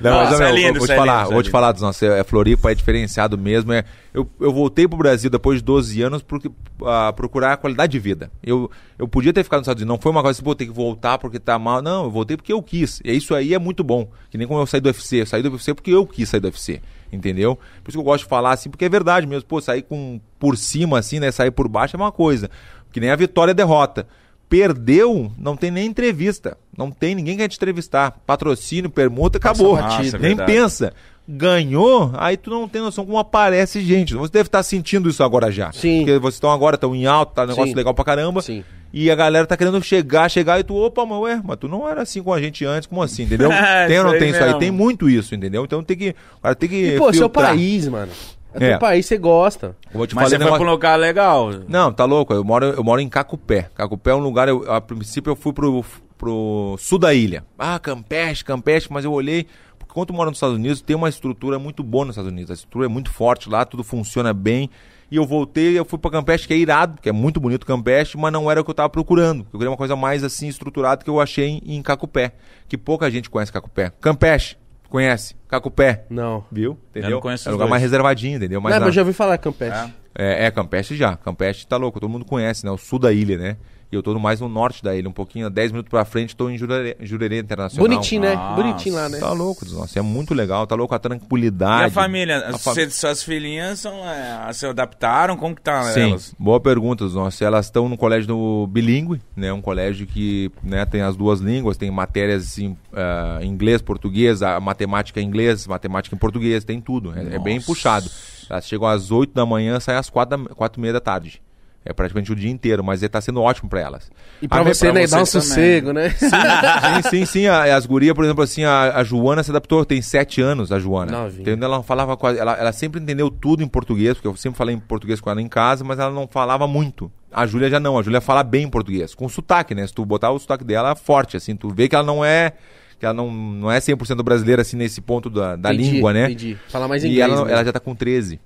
Não, 0.00 0.10
Não, 0.10 0.16
mas, 0.18 0.30
isso 0.30 0.38
meu, 0.38 0.46
é 0.46 0.50
eu 0.50 0.56
lindo, 0.56 0.68
vou 0.74 0.76
isso 0.78 0.86
te 0.86 0.92
é 0.92 0.96
falar, 0.96 1.18
lindo, 1.18 1.30
vou 1.30 1.40
é 1.40 1.42
te 1.42 1.50
falar 1.50 1.72
dos 1.72 1.82
nossos, 1.82 2.02
é, 2.02 2.24
Floripa 2.24 2.70
é 2.70 2.74
diferenciado 2.74 3.36
mesmo. 3.38 3.72
É, 3.72 3.84
eu, 4.14 4.28
eu 4.40 4.52
voltei 4.52 4.86
pro 4.86 4.96
Brasil 4.96 5.28
depois 5.28 5.58
de 5.58 5.64
12 5.64 6.02
anos 6.02 6.22
porque 6.22 6.50
ah, 6.84 7.12
procurar 7.14 7.52
a 7.52 7.56
qualidade 7.56 7.92
de 7.92 7.98
vida. 7.98 8.30
Eu, 8.42 8.70
eu 8.98 9.06
podia 9.06 9.32
ter 9.32 9.44
ficado 9.44 9.60
nos 9.60 9.66
Estados 9.66 9.82
Unidos, 9.82 9.94
não 9.94 10.00
foi 10.00 10.10
uma 10.10 10.22
coisa 10.22 10.36
assim, 10.36 10.44
pô, 10.44 10.54
tem 10.54 10.66
que 10.66 10.72
voltar 10.72 11.18
porque 11.18 11.38
tá 11.38 11.58
mal. 11.58 11.82
Não, 11.82 12.04
eu 12.04 12.10
voltei 12.10 12.36
porque 12.36 12.52
eu 12.52 12.62
quis. 12.62 13.00
E 13.04 13.12
isso 13.12 13.34
aí 13.34 13.54
é 13.54 13.58
muito 13.58 13.84
bom. 13.84 14.08
Que 14.30 14.38
nem 14.38 14.46
como 14.46 14.60
eu 14.60 14.66
saí 14.66 14.80
do 14.80 14.86
UFC. 14.86 15.22
Eu 15.22 15.26
saí 15.26 15.42
do 15.42 15.50
UFC 15.50 15.74
porque 15.74 15.90
eu 15.90 16.06
quis 16.06 16.28
sair 16.28 16.40
do 16.40 16.46
UFC. 16.46 16.80
Entendeu? 17.12 17.56
Por 17.82 17.90
isso 17.90 17.98
que 17.98 18.00
eu 18.00 18.04
gosto 18.04 18.24
de 18.24 18.28
falar 18.28 18.52
assim, 18.52 18.68
porque 18.68 18.84
é 18.84 18.88
verdade 18.88 19.26
mesmo. 19.26 19.46
Pô, 19.46 19.60
sair 19.60 19.82
com, 19.82 20.20
por 20.38 20.56
cima 20.56 20.98
assim, 20.98 21.20
né? 21.20 21.30
Sair 21.30 21.50
por 21.50 21.68
baixo 21.68 21.96
é 21.96 21.98
uma 21.98 22.12
coisa. 22.12 22.50
Que 22.92 23.00
nem 23.00 23.10
a 23.10 23.16
vitória 23.16 23.50
e 23.50 23.52
a 23.52 23.54
derrota. 23.54 24.06
Perdeu, 24.48 25.30
não 25.36 25.56
tem 25.56 25.70
nem 25.70 25.86
entrevista. 25.86 26.56
Não 26.76 26.90
tem 26.90 27.14
ninguém 27.14 27.36
que 27.36 27.42
quer 27.42 27.48
te 27.48 27.56
entrevistar. 27.56 28.16
Patrocínio, 28.26 28.90
permuta, 28.90 29.38
acabou. 29.38 29.76
Nossa, 29.76 30.00
é 30.02 30.18
nem 30.18 30.34
verdade. 30.36 30.52
pensa. 30.52 30.92
Ganhou, 31.28 32.12
aí 32.16 32.36
tu 32.36 32.50
não 32.50 32.68
tem 32.68 32.80
noção 32.80 33.04
como 33.04 33.18
aparece 33.18 33.80
gente. 33.80 34.14
Você 34.14 34.32
deve 34.32 34.46
estar 34.46 34.62
sentindo 34.62 35.08
isso 35.08 35.24
agora 35.24 35.50
já. 35.50 35.72
Sim. 35.72 35.98
Porque 35.98 36.18
vocês 36.20 36.34
estão 36.34 36.50
agora, 36.52 36.76
estão 36.76 36.94
em 36.94 37.04
alto, 37.04 37.34
tá 37.34 37.42
um 37.42 37.46
negócio 37.48 37.70
Sim. 37.70 37.74
legal 37.74 37.92
pra 37.92 38.04
caramba. 38.04 38.40
Sim. 38.42 38.62
E 38.92 39.10
a 39.10 39.14
galera 39.16 39.44
tá 39.44 39.56
querendo 39.56 39.82
chegar, 39.82 40.30
chegar, 40.30 40.60
e 40.60 40.62
tu, 40.64 40.74
opa, 40.76 41.04
mas 41.04 41.18
ué, 41.18 41.40
mas 41.44 41.56
tu 41.58 41.66
não 41.66 41.88
era 41.88 42.02
assim 42.02 42.22
com 42.22 42.32
a 42.32 42.40
gente 42.40 42.64
antes, 42.64 42.86
como 42.86 43.02
assim, 43.02 43.24
entendeu? 43.24 43.50
tem 43.88 43.98
ou 43.98 44.04
não 44.04 44.18
tem 44.18 44.30
isso 44.30 44.42
aí? 44.42 44.54
Tem 44.58 44.70
muito 44.70 45.10
isso, 45.10 45.34
entendeu? 45.34 45.64
Então 45.64 45.82
tem 45.82 45.96
que. 45.96 46.14
O 46.38 46.42
cara 46.42 46.54
tem 46.54 46.68
que. 46.68 46.94
E, 46.94 46.96
pô, 46.96 47.12
seu 47.12 47.22
filtrar. 47.22 47.48
país, 47.50 47.88
mano. 47.88 48.12
É 48.54 48.64
É. 48.64 48.70
teu 48.70 48.78
país, 48.78 49.04
você 49.04 49.18
gosta. 49.18 49.76
Eu 49.92 49.98
vou 49.98 50.06
te 50.06 50.14
Mas 50.14 50.22
falar 50.22 50.28
você 50.30 50.36
foi 50.36 50.44
negócio- 50.44 50.60
pra 50.64 50.68
um 50.68 50.72
lugar 50.72 50.96
legal. 50.98 51.50
Não, 51.68 51.92
tá 51.92 52.04
louco. 52.04 52.32
Eu 52.32 52.44
moro, 52.44 52.66
eu 52.66 52.84
moro 52.84 53.00
em 53.00 53.08
Cacupé. 53.08 53.68
Cacupé 53.74 54.12
é 54.12 54.14
um 54.14 54.20
lugar, 54.20 54.48
eu, 54.48 54.64
a 54.72 54.80
princípio 54.80 55.32
eu 55.32 55.36
fui 55.36 55.52
pro, 55.52 55.84
pro 56.16 56.76
sul 56.78 56.98
da 56.98 57.14
ilha. 57.14 57.44
Ah, 57.58 57.78
Campeche, 57.78 58.44
Campeche, 58.44 58.88
mas 58.90 59.04
eu 59.04 59.12
olhei. 59.12 59.46
Porque 59.78 59.92
quando 59.92 60.12
mora 60.12 60.30
nos 60.30 60.38
Estados 60.38 60.56
Unidos, 60.56 60.80
tem 60.80 60.96
uma 60.96 61.08
estrutura 61.08 61.58
muito 61.58 61.82
boa 61.82 62.04
nos 62.04 62.14
Estados 62.14 62.30
Unidos. 62.30 62.50
A 62.50 62.54
estrutura 62.54 62.86
é 62.86 62.88
muito 62.88 63.10
forte 63.10 63.48
lá, 63.48 63.64
tudo 63.64 63.84
funciona 63.84 64.32
bem. 64.32 64.70
E 65.10 65.16
eu 65.16 65.24
voltei, 65.24 65.78
eu 65.78 65.84
fui 65.84 65.98
pra 65.98 66.10
Campeche, 66.10 66.48
que 66.48 66.54
é 66.54 66.56
irado, 66.56 67.00
que 67.00 67.08
é 67.08 67.12
muito 67.12 67.38
bonito 67.38 67.64
Campeche, 67.64 68.16
mas 68.16 68.32
não 68.32 68.50
era 68.50 68.60
o 68.60 68.64
que 68.64 68.70
eu 68.70 68.74
tava 68.74 68.88
procurando. 68.88 69.46
Eu 69.52 69.58
queria 69.58 69.70
uma 69.70 69.76
coisa 69.76 69.94
mais 69.94 70.24
assim, 70.24 70.48
estruturada 70.48 71.04
que 71.04 71.10
eu 71.10 71.20
achei 71.20 71.60
em, 71.64 71.76
em 71.76 71.82
Cacupé. 71.82 72.32
Que 72.68 72.76
pouca 72.76 73.08
gente 73.08 73.30
conhece 73.30 73.52
Cacupé. 73.52 73.92
Campeche, 74.00 74.56
conhece? 74.88 75.36
Cacupé. 75.48 76.04
Não. 76.10 76.44
Viu? 76.50 76.76
Entendeu? 76.90 77.10
não 77.10 77.20
conheço 77.20 77.48
é 77.48 77.50
um 77.50 77.52
lugar 77.52 77.66
dois. 77.66 77.70
mais 77.70 77.82
reservadinho, 77.82 78.36
entendeu? 78.36 78.60
Mais 78.60 78.74
não, 78.74 78.80
mas 78.80 78.88
eu 78.88 78.92
já 78.92 79.02
ouvi 79.02 79.12
falar 79.12 79.38
Campeche. 79.38 79.92
É. 80.16 80.42
é, 80.42 80.46
é, 80.46 80.50
Campeche 80.50 80.96
já. 80.96 81.16
Campeche 81.16 81.64
tá 81.68 81.76
louco, 81.76 82.00
todo 82.00 82.10
mundo 82.10 82.24
conhece, 82.24 82.64
né? 82.64 82.72
O 82.72 82.76
sul 82.76 82.98
da 82.98 83.12
ilha, 83.12 83.38
né? 83.38 83.56
E 83.90 83.94
eu 83.94 84.02
tô 84.02 84.12
no- 84.12 84.20
mais 84.20 84.40
no 84.40 84.48
norte 84.48 84.82
da 84.82 84.94
ilha, 84.96 85.08
um 85.08 85.12
pouquinho, 85.12 85.48
10 85.48 85.70
minutos 85.70 85.88
pra 85.90 86.04
frente, 86.04 86.34
tô 86.34 86.50
em 86.50 86.58
Jurerê, 86.58 86.96
Jurerê 87.00 87.38
Internacional. 87.38 87.88
Bonitinho, 87.88 88.22
né? 88.22 88.34
Nossa. 88.34 88.54
Bonitinho 88.62 88.94
lá, 88.96 89.08
né? 89.08 89.18
Tá 89.18 89.32
louco, 89.32 89.64
nossa, 89.70 89.98
é 89.98 90.02
muito 90.02 90.34
legal, 90.34 90.66
tá 90.66 90.74
louco 90.74 90.94
a 90.94 90.98
tranquilidade. 90.98 91.82
E 91.84 91.86
a 91.86 91.90
família? 91.90 92.48
A 92.48 92.58
suas 92.90 93.22
filhinhas 93.22 93.78
são, 93.80 93.94
é, 94.08 94.52
se 94.52 94.66
adaptaram? 94.66 95.36
Como 95.36 95.54
que 95.54 95.62
tá 95.62 95.82
Sim, 95.92 96.10
elas? 96.10 96.34
boa 96.38 96.58
pergunta, 96.60 97.04
nossa. 97.06 97.44
Elas 97.44 97.66
estão 97.66 97.88
no 97.88 97.96
colégio 97.96 98.26
do 98.28 98.66
bilíngue, 98.66 99.20
né? 99.36 99.52
Um 99.52 99.60
colégio 99.62 100.06
que 100.06 100.50
né, 100.62 100.84
tem 100.84 101.02
as 101.02 101.16
duas 101.16 101.40
línguas, 101.40 101.76
tem 101.76 101.90
matérias 101.90 102.44
assim, 102.44 102.76
ah, 102.92 103.38
inglês, 103.42 103.80
português, 103.80 104.42
a 104.42 104.58
matemática 104.58 105.20
em 105.20 105.24
inglês, 105.26 105.66
matemática 105.66 106.14
em 106.14 106.18
português, 106.18 106.64
tem 106.64 106.80
tudo. 106.80 107.12
É, 107.16 107.36
é 107.36 107.38
bem 107.38 107.60
puxado. 107.60 108.10
Elas 108.48 108.66
chegam 108.66 108.86
às 108.86 109.10
8 109.10 109.34
da 109.34 109.44
manhã, 109.44 109.78
saem 109.80 109.98
às 109.98 110.08
4, 110.08 110.36
da, 110.44 110.54
4 110.54 110.78
e 110.78 110.82
meia 110.82 110.92
da 110.92 111.00
tarde. 111.00 111.42
É 111.88 111.92
praticamente 111.92 112.32
o 112.32 112.34
dia 112.34 112.50
inteiro, 112.50 112.82
mas 112.82 113.02
está 113.04 113.20
sendo 113.20 113.40
ótimo 113.40 113.70
para 113.70 113.80
elas. 113.80 114.10
E 114.42 114.48
pra 114.48 114.58
A 114.58 114.62
minha- 114.64 114.74
você, 114.74 114.90
né? 114.92 115.06
Dar 115.06 115.22
um 115.22 115.26
sossego, 115.26 115.92
né? 115.92 116.10
sim, 116.10 117.10
sim, 117.10 117.24
sim. 117.26 117.46
a- 117.46 117.76
as 117.76 117.86
gurias, 117.86 118.12
por 118.14 118.24
exemplo, 118.24 118.42
assim, 118.42 118.64
a, 118.64 118.96
a 118.96 119.04
Joana 119.04 119.42
se 119.42 119.50
adaptou, 119.50 119.84
tem 119.84 120.02
sete 120.02 120.40
anos, 120.40 120.72
a 120.72 120.78
Joana. 120.78 121.12
Novinha. 121.12 121.42
Entendeu? 121.42 121.66
Ela 121.68 121.82
falava 121.82 122.16
quase. 122.16 122.38
Ela, 122.38 122.54
ela 122.54 122.72
sempre 122.72 123.00
entendeu 123.00 123.30
tudo 123.30 123.62
em 123.62 123.68
português, 123.68 124.14
porque 124.14 124.26
eu 124.26 124.34
sempre 124.36 124.58
falei 124.58 124.74
em 124.74 124.78
português 124.78 125.20
com 125.20 125.30
ela 125.30 125.40
em 125.40 125.48
casa, 125.48 125.84
mas 125.84 125.98
ela 125.98 126.10
não 126.10 126.26
falava 126.26 126.66
muito. 126.66 127.10
A 127.32 127.46
Júlia 127.46 127.68
já 127.70 127.78
não, 127.78 127.98
a 127.98 128.02
Júlia 128.02 128.20
fala 128.20 128.42
bem 128.42 128.68
português, 128.68 129.14
com 129.14 129.28
sotaque, 129.28 129.74
né? 129.74 129.86
Se 129.86 129.94
tu 129.94 130.04
botar 130.04 130.30
o 130.30 130.38
sotaque 130.38 130.64
dela 130.64 130.96
forte, 130.96 131.36
assim, 131.36 131.54
tu 131.54 131.68
vê 131.68 131.88
que 131.88 131.94
ela 131.94 132.04
não 132.04 132.24
é. 132.24 132.52
Que 132.98 133.04
ela 133.04 133.12
não, 133.12 133.30
não 133.30 133.70
é 133.70 133.78
100% 133.78 134.22
brasileira, 134.22 134.62
assim, 134.62 134.74
nesse 134.74 135.02
ponto 135.02 135.28
da, 135.28 135.54
da 135.54 135.72
Entendi, 135.74 135.90
língua, 135.90 136.14
né? 136.14 136.24
Entendi. 136.24 136.56
Falar 136.68 136.88
mais 136.88 137.04
e 137.04 137.08
inglês. 137.08 137.24
ela, 137.28 137.36
mesmo. 137.36 137.50
ela 137.50 137.62
já 137.64 137.70
tá 137.72 137.78
com 137.78 137.94
13. 137.94 138.40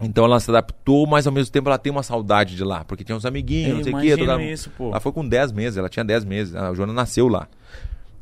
Então 0.00 0.24
ela 0.24 0.38
se 0.38 0.48
adaptou, 0.50 1.06
mas 1.06 1.26
ao 1.26 1.32
mesmo 1.32 1.52
tempo 1.52 1.68
ela 1.68 1.78
tem 1.78 1.90
uma 1.90 2.02
saudade 2.04 2.54
de 2.54 2.62
lá, 2.62 2.84
porque 2.84 3.02
tinha 3.02 3.16
uns 3.16 3.26
amiguinhos, 3.26 3.70
Eu 3.70 3.76
não 3.76 3.84
sei 3.84 3.92
o 4.14 4.16
quê. 4.16 4.24
toda- 4.24 4.42
isso, 4.42 4.70
pô. 4.76 4.90
Ela 4.90 5.00
foi 5.00 5.10
com 5.12 5.26
10 5.26 5.50
meses, 5.52 5.76
ela 5.76 5.88
tinha 5.88 6.04
10 6.04 6.24
meses. 6.24 6.54
A 6.54 6.72
Joana 6.72 6.92
nasceu 6.92 7.26
lá. 7.28 7.48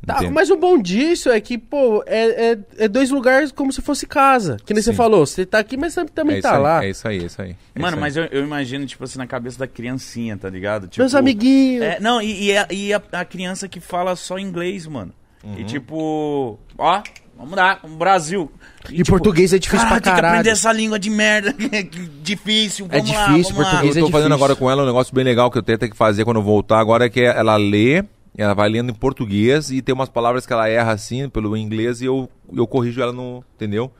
Tá, 0.05 0.21
mas 0.31 0.49
o 0.49 0.55
bom 0.55 0.77
disso 0.81 1.29
é 1.29 1.41
que, 1.41 1.57
pô, 1.57 2.01
é, 2.05 2.51
é, 2.53 2.57
é 2.77 2.87
dois 2.87 3.09
lugares 3.09 3.51
como 3.51 3.73
se 3.73 3.81
fosse 3.81 4.05
casa. 4.07 4.55
Que 4.65 4.73
nem 4.73 4.81
você 4.81 4.91
Sim. 4.91 4.95
falou, 4.95 5.25
você 5.25 5.45
tá 5.45 5.59
aqui, 5.59 5.75
mas 5.75 5.93
você 5.93 6.05
também 6.05 6.37
é 6.37 6.41
tá 6.41 6.55
aí, 6.55 6.61
lá. 6.61 6.85
É 6.85 6.89
isso 6.91 7.07
aí, 7.07 7.17
é 7.19 7.23
isso 7.25 7.41
aí. 7.41 7.55
é 7.75 7.79
Mano, 7.79 7.87
isso 7.89 7.95
aí. 7.95 8.01
mas 8.01 8.15
eu, 8.15 8.23
eu 8.25 8.43
imagino, 8.43 8.85
tipo 8.85 9.03
assim, 9.03 9.17
na 9.17 9.27
cabeça 9.27 9.59
da 9.59 9.67
criancinha, 9.67 10.37
tá 10.37 10.49
ligado? 10.49 10.87
Tipo, 10.87 11.01
Meus 11.01 11.13
amiguinhos. 11.15 11.83
É, 11.83 11.99
não, 11.99 12.21
e, 12.21 12.45
e 12.45 12.57
a, 12.57 12.67
e 12.71 12.93
a- 12.93 13.01
a 13.11 13.25
criança 13.25 13.67
que 13.67 13.79
fala 13.81 14.15
só 14.15 14.37
inglês, 14.39 14.87
mano. 14.87 15.11
Uhum. 15.43 15.59
E 15.59 15.63
tipo, 15.65 16.57
ó, 16.77 17.01
vamos 17.37 17.55
lá, 17.55 17.79
Brasil. 17.97 18.51
E 18.89 19.03
português 19.03 19.53
é 19.53 19.59
difícil 19.59 19.87
cara, 19.87 20.01
pra 20.01 20.01
tem 20.01 20.13
que 20.13 20.19
aprender 20.19 20.31
caralho. 20.43 20.49
essa 20.49 20.71
língua 20.73 20.97
de 20.99 21.09
merda, 21.09 21.53
que 21.53 21.99
difícil, 22.21 22.87
É 22.89 22.97
vamos 22.99 23.13
lá, 23.13 23.27
difícil, 23.27 23.55
lá. 23.55 23.63
português 23.63 23.95
eu 23.95 24.03
tô 24.03 24.09
é 24.09 24.11
fazendo 24.11 24.29
difícil. 24.29 24.33
agora 24.45 24.55
com 24.55 24.71
ela 24.71 24.83
um 24.83 24.85
negócio 24.85 25.13
bem 25.13 25.23
legal 25.23 25.51
que 25.51 25.57
eu 25.57 25.63
tenho 25.63 25.77
que 25.79 25.95
fazer 25.95 26.25
quando 26.25 26.37
eu 26.37 26.43
voltar 26.43 26.79
agora, 26.79 27.09
que 27.09 27.21
é 27.21 27.25
ela 27.37 27.55
lê 27.57 28.03
Ela 28.37 28.53
vai 28.53 28.69
lendo 28.69 28.91
em 28.91 28.93
português 28.93 29.71
e 29.71 29.81
tem 29.81 29.93
umas 29.95 30.09
palavras 30.09 30.45
que 30.45 30.53
ela 30.53 30.69
erra 30.69 30.91
assim 30.91 31.27
pelo 31.29 31.55
inglês 31.57 32.01
e 32.01 32.05
eu, 32.05 32.29
eu 32.53 32.67
corrijo 32.67 33.01
ela 33.01 33.11
no. 33.11 33.43
Entendeu? 33.55 33.91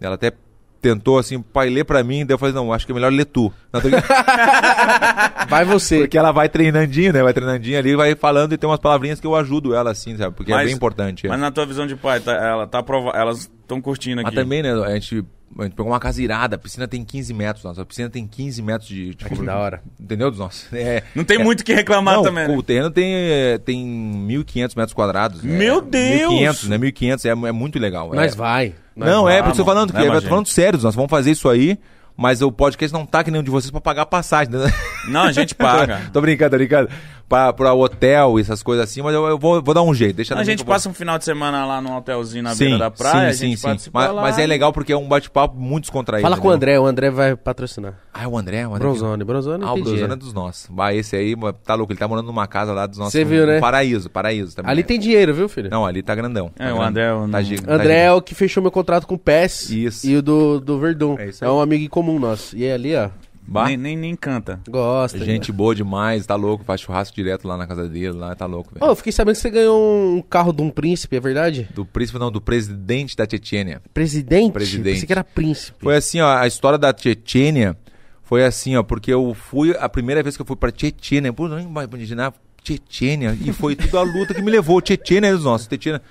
Ela 0.00 0.14
até 0.16 0.32
tentou 0.80 1.18
assim, 1.18 1.40
pai, 1.40 1.68
lê 1.68 1.82
pra 1.84 2.02
mim, 2.04 2.24
daí 2.24 2.34
eu 2.34 2.38
falei, 2.38 2.54
não, 2.54 2.72
acho 2.72 2.86
que 2.86 2.92
é 2.92 2.94
melhor 2.94 3.12
ler 3.12 3.24
tu. 3.24 3.52
Não, 3.72 3.80
tô- 3.80 3.88
Vai 5.48 5.64
você. 5.64 6.00
Porque 6.00 6.18
ela 6.18 6.30
vai 6.32 6.48
treinandinho, 6.48 7.12
né? 7.12 7.22
Vai 7.22 7.32
treinandinho 7.32 7.78
ali, 7.78 7.96
vai 7.96 8.14
falando 8.14 8.52
e 8.52 8.58
tem 8.58 8.68
umas 8.68 8.78
palavrinhas 8.80 9.20
que 9.20 9.26
eu 9.26 9.34
ajudo 9.34 9.74
ela 9.74 9.90
assim, 9.90 10.16
sabe? 10.16 10.34
Porque 10.34 10.52
é 10.52 10.54
Mas- 10.54 10.66
bem 10.66 10.74
importante. 10.74 11.26
é. 11.26 11.30
Mas 11.30 11.40
na 11.40 11.50
tua 11.50 11.66
visão 11.66 11.86
de 11.86 11.96
pai, 11.96 12.20
tá- 12.20 12.32
ela 12.34 12.66
tá 12.66 12.78
aprova... 12.78 13.10
elas 13.14 13.40
estão 13.60 13.80
curtindo 13.80 14.16
Mas 14.22 14.26
aqui. 14.26 14.36
também, 14.36 14.62
né? 14.62 14.72
A 14.72 14.90
gente, 14.94 15.24
a 15.58 15.62
gente 15.64 15.74
pegou 15.74 15.90
uma 15.92 16.00
casa 16.00 16.22
irada, 16.22 16.56
a 16.56 16.58
piscina 16.58 16.86
tem 16.86 17.04
15 17.04 17.32
metros, 17.34 17.64
nossa. 17.64 17.82
A 17.82 17.84
piscina 17.84 18.08
tem 18.10 18.26
15 18.26 18.62
metros 18.62 18.88
de. 18.88 19.14
de 19.14 19.24
que 19.24 19.42
da 19.44 19.56
hora. 19.56 19.82
Entendeu? 19.98 20.30
Dos 20.30 20.38
nossos. 20.38 20.72
É, 20.72 21.02
Não 21.14 21.24
tem 21.24 21.40
é- 21.40 21.44
muito 21.44 21.60
o 21.60 21.64
que 21.64 21.74
reclamar 21.74 22.16
Não, 22.16 22.22
também. 22.22 22.48
né? 22.48 22.56
o 22.56 22.62
terreno 22.62 22.90
tem, 22.90 23.12
é, 23.14 23.58
tem 23.58 23.84
1.500 24.28 24.76
metros 24.76 24.92
quadrados. 24.92 25.42
Meu 25.42 25.80
Deus! 25.80 26.32
1.500, 26.32 26.68
né? 26.68 26.78
1.500 26.78 27.24
é, 27.24 27.48
é 27.48 27.52
muito 27.52 27.78
legal. 27.78 28.12
Nós 28.12 28.32
é. 28.32 28.36
vai. 28.36 28.74
Nós 28.94 29.08
Não, 29.08 29.24
vai. 29.24 29.36
é, 29.38 29.42
porque 29.42 29.60
eu 29.60 29.64
tô 29.64 29.70
falando, 29.70 29.92
que, 29.92 29.98
né, 29.98 30.06
eu 30.08 30.22
tô 30.22 30.28
falando 30.28 30.46
sério, 30.46 30.78
nós 30.82 30.94
vamos 30.94 31.10
fazer 31.10 31.30
isso 31.30 31.48
aí, 31.48 31.78
mas 32.16 32.42
o 32.42 32.50
podcast 32.50 32.92
não 32.92 33.06
tá 33.06 33.22
que 33.22 33.30
nem 33.30 33.40
o 33.40 33.44
de 33.44 33.50
vocês 33.50 33.70
pra 33.70 33.80
pagar 33.80 34.06
passagem. 34.06 34.52
Né? 34.52 34.72
Não, 35.08 35.22
a 35.22 35.32
gente 35.32 35.54
paga. 35.54 36.02
tô 36.12 36.20
brincando, 36.20 36.50
tô 36.50 36.56
brincando. 36.56 36.88
Pra, 37.28 37.52
pra 37.52 37.74
hotel 37.74 38.38
e 38.38 38.40
essas 38.40 38.62
coisas 38.62 38.84
assim, 38.84 39.02
mas 39.02 39.12
eu, 39.14 39.22
eu 39.26 39.38
vou, 39.38 39.62
vou 39.62 39.74
dar 39.74 39.82
um 39.82 39.92
jeito. 39.92 40.16
Deixa 40.16 40.34
A 40.34 40.42
gente 40.42 40.64
passa 40.64 40.88
um 40.88 40.94
final 40.94 41.18
de 41.18 41.24
semana 41.26 41.66
lá 41.66 41.78
num 41.78 41.94
hotelzinho 41.94 42.42
na 42.42 42.54
Sim, 42.54 42.64
beira 42.64 42.78
da 42.78 42.90
praia, 42.90 43.34
sim, 43.34 43.44
a 43.46 43.48
gente 43.50 43.60
sim, 43.60 43.78
sim. 43.78 43.90
Mas, 43.92 44.14
lá. 44.14 44.22
mas 44.22 44.38
é 44.38 44.46
legal 44.46 44.72
porque 44.72 44.92
é 44.94 44.96
um 44.96 45.06
bate-papo 45.06 45.54
muito 45.54 45.82
descontraído. 45.84 46.22
Fala 46.26 46.40
com 46.40 46.48
o 46.48 46.50
entendeu? 46.52 46.76
André, 46.76 46.80
o 46.80 46.86
André 46.86 47.10
vai 47.10 47.36
patrocinar. 47.36 47.98
Ah, 48.14 48.24
é 48.24 48.26
o 48.26 48.38
André, 48.38 48.66
o 48.66 48.70
André. 48.70 48.78
Bronzone, 48.88 49.24
Bronzone 49.24 49.62
Ah, 49.64 49.74
o 49.74 49.82
Brozano 49.82 50.14
é 50.14 50.16
dos 50.16 50.32
nossos. 50.32 50.68
Bah, 50.70 50.94
esse 50.94 51.14
aí, 51.16 51.34
tá 51.64 51.74
louco, 51.74 51.92
ele 51.92 51.98
tá 52.00 52.08
morando 52.08 52.24
numa 52.26 52.46
casa 52.46 52.72
lá 52.72 52.86
dos 52.86 52.96
nossos. 52.96 53.12
Cê 53.12 53.24
viu, 53.24 53.42
um 53.44 53.46
né? 53.46 53.60
Paraíso, 53.60 54.08
paraíso 54.08 54.56
também. 54.56 54.70
Ali 54.72 54.82
tem 54.82 54.98
dinheiro, 54.98 55.34
viu, 55.34 55.50
filho? 55.50 55.68
Não, 55.70 55.84
ali 55.84 56.02
tá 56.02 56.14
grandão. 56.14 56.50
É, 56.58 56.68
tá 56.68 56.74
o 56.74 56.78
grandão. 56.78 56.86
André, 56.88 57.12
o- 57.12 57.28
Tá 57.28 57.42
giga- 57.42 57.62
tá 57.66 57.74
André 57.74 57.94
é 57.94 58.02
giga. 58.04 58.14
o 58.14 58.22
que 58.22 58.34
fechou 58.34 58.62
meu 58.62 58.72
contrato 58.72 59.06
com 59.06 59.16
o 59.16 59.18
PES 59.18 59.68
Isso. 59.68 60.06
e 60.06 60.16
o 60.16 60.22
do, 60.22 60.60
do 60.60 60.78
Verdun. 60.78 61.16
É 61.18 61.24
É, 61.24 61.28
isso 61.28 61.44
aí. 61.44 61.50
um 61.50 61.60
amigo 61.60 61.84
em 61.84 61.88
comum 61.88 62.18
nosso. 62.18 62.56
E 62.56 62.64
é 62.64 62.72
ali, 62.72 62.96
ó, 62.96 63.10
Bah, 63.50 63.64
Nem, 63.66 63.76
nem, 63.78 63.96
nem 63.96 64.14
canta. 64.14 64.60
gosta. 64.68 65.24
Gente 65.24 65.50
boa 65.50 65.74
demais, 65.74 66.26
tá 66.26 66.34
louco, 66.34 66.62
faz 66.64 66.82
churrasco 66.82 67.16
direto 67.16 67.48
lá 67.48 67.56
na 67.56 67.66
casa 67.66 67.88
dele, 67.88 68.10
lá 68.12 68.34
tá 68.34 68.44
louco, 68.44 68.72
Ô, 68.76 68.78
velho. 68.78 68.90
eu 68.92 68.94
fiquei 68.96 69.10
sabendo 69.10 69.36
que 69.36 69.40
você 69.40 69.48
ganhou 69.48 70.16
um 70.16 70.20
carro 70.20 70.52
de 70.52 70.60
um 70.60 70.68
príncipe, 70.68 71.16
é 71.16 71.20
verdade? 71.20 71.66
Do 71.74 71.86
príncipe, 71.86 72.18
não, 72.18 72.30
do 72.30 72.40
presidente 72.42 73.16
da 73.16 73.26
Tchetchênia. 73.26 73.80
Presidente? 73.94 74.52
Presidente. 74.52 74.92
Pensei 74.94 75.06
que 75.06 75.12
era 75.12 75.24
príncipe. 75.24 75.78
Foi 75.80 75.96
assim, 75.96 76.20
ó, 76.20 76.28
a 76.36 76.46
história 76.46 76.78
da 76.78 76.92
Tchetchênia 76.92 77.74
foi 78.22 78.44
assim, 78.44 78.76
ó, 78.76 78.82
porque 78.82 79.10
eu 79.12 79.32
fui, 79.32 79.74
a 79.80 79.88
primeira 79.88 80.22
vez 80.22 80.36
que 80.36 80.42
eu 80.42 80.46
fui 80.46 80.56
pra 80.56 80.70
Tchetchênia, 80.70 81.32
pô, 81.32 81.48
não 81.48 81.58
imaginar 81.58 82.34
Tchetchênia, 82.62 83.36
e 83.40 83.52
foi 83.52 83.74
tudo 83.76 83.98
a 83.98 84.02
luta 84.02 84.34
que 84.34 84.42
me 84.42 84.50
levou, 84.50 84.80
Tchetchênia 84.80 85.28
é 85.28 85.32
dos 85.32 85.44
nossos, 85.44 85.66
Tchetchênia, 85.66 86.02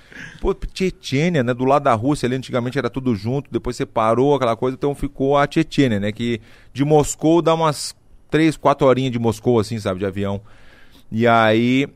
pô, 0.42 0.56
né, 1.44 1.54
do 1.54 1.66
lado 1.66 1.84
da 1.84 1.94
Rússia 1.94 2.26
ali, 2.28 2.36
antigamente 2.36 2.78
era 2.78 2.90
tudo 2.90 3.16
junto, 3.16 3.52
depois 3.52 3.76
separou 3.76 4.36
aquela 4.36 4.56
coisa, 4.56 4.76
então 4.76 4.96
ficou 4.96 5.38
a 5.38 5.46
Tchetchênia, 5.46 6.00
né, 6.00 6.12
que 6.12 6.42
de 6.74 6.84
Moscou 6.84 7.42
dá 7.42 7.54
umas 7.54 7.96
três, 8.30 8.58
quatro 8.58 8.88
horinhas 8.88 9.12
de 9.12 9.20
Moscou, 9.20 9.60
assim, 9.60 9.80
sabe, 9.80 10.00
de 10.00 10.06
avião, 10.06 10.42
e 11.12 11.28
aí 11.28 11.88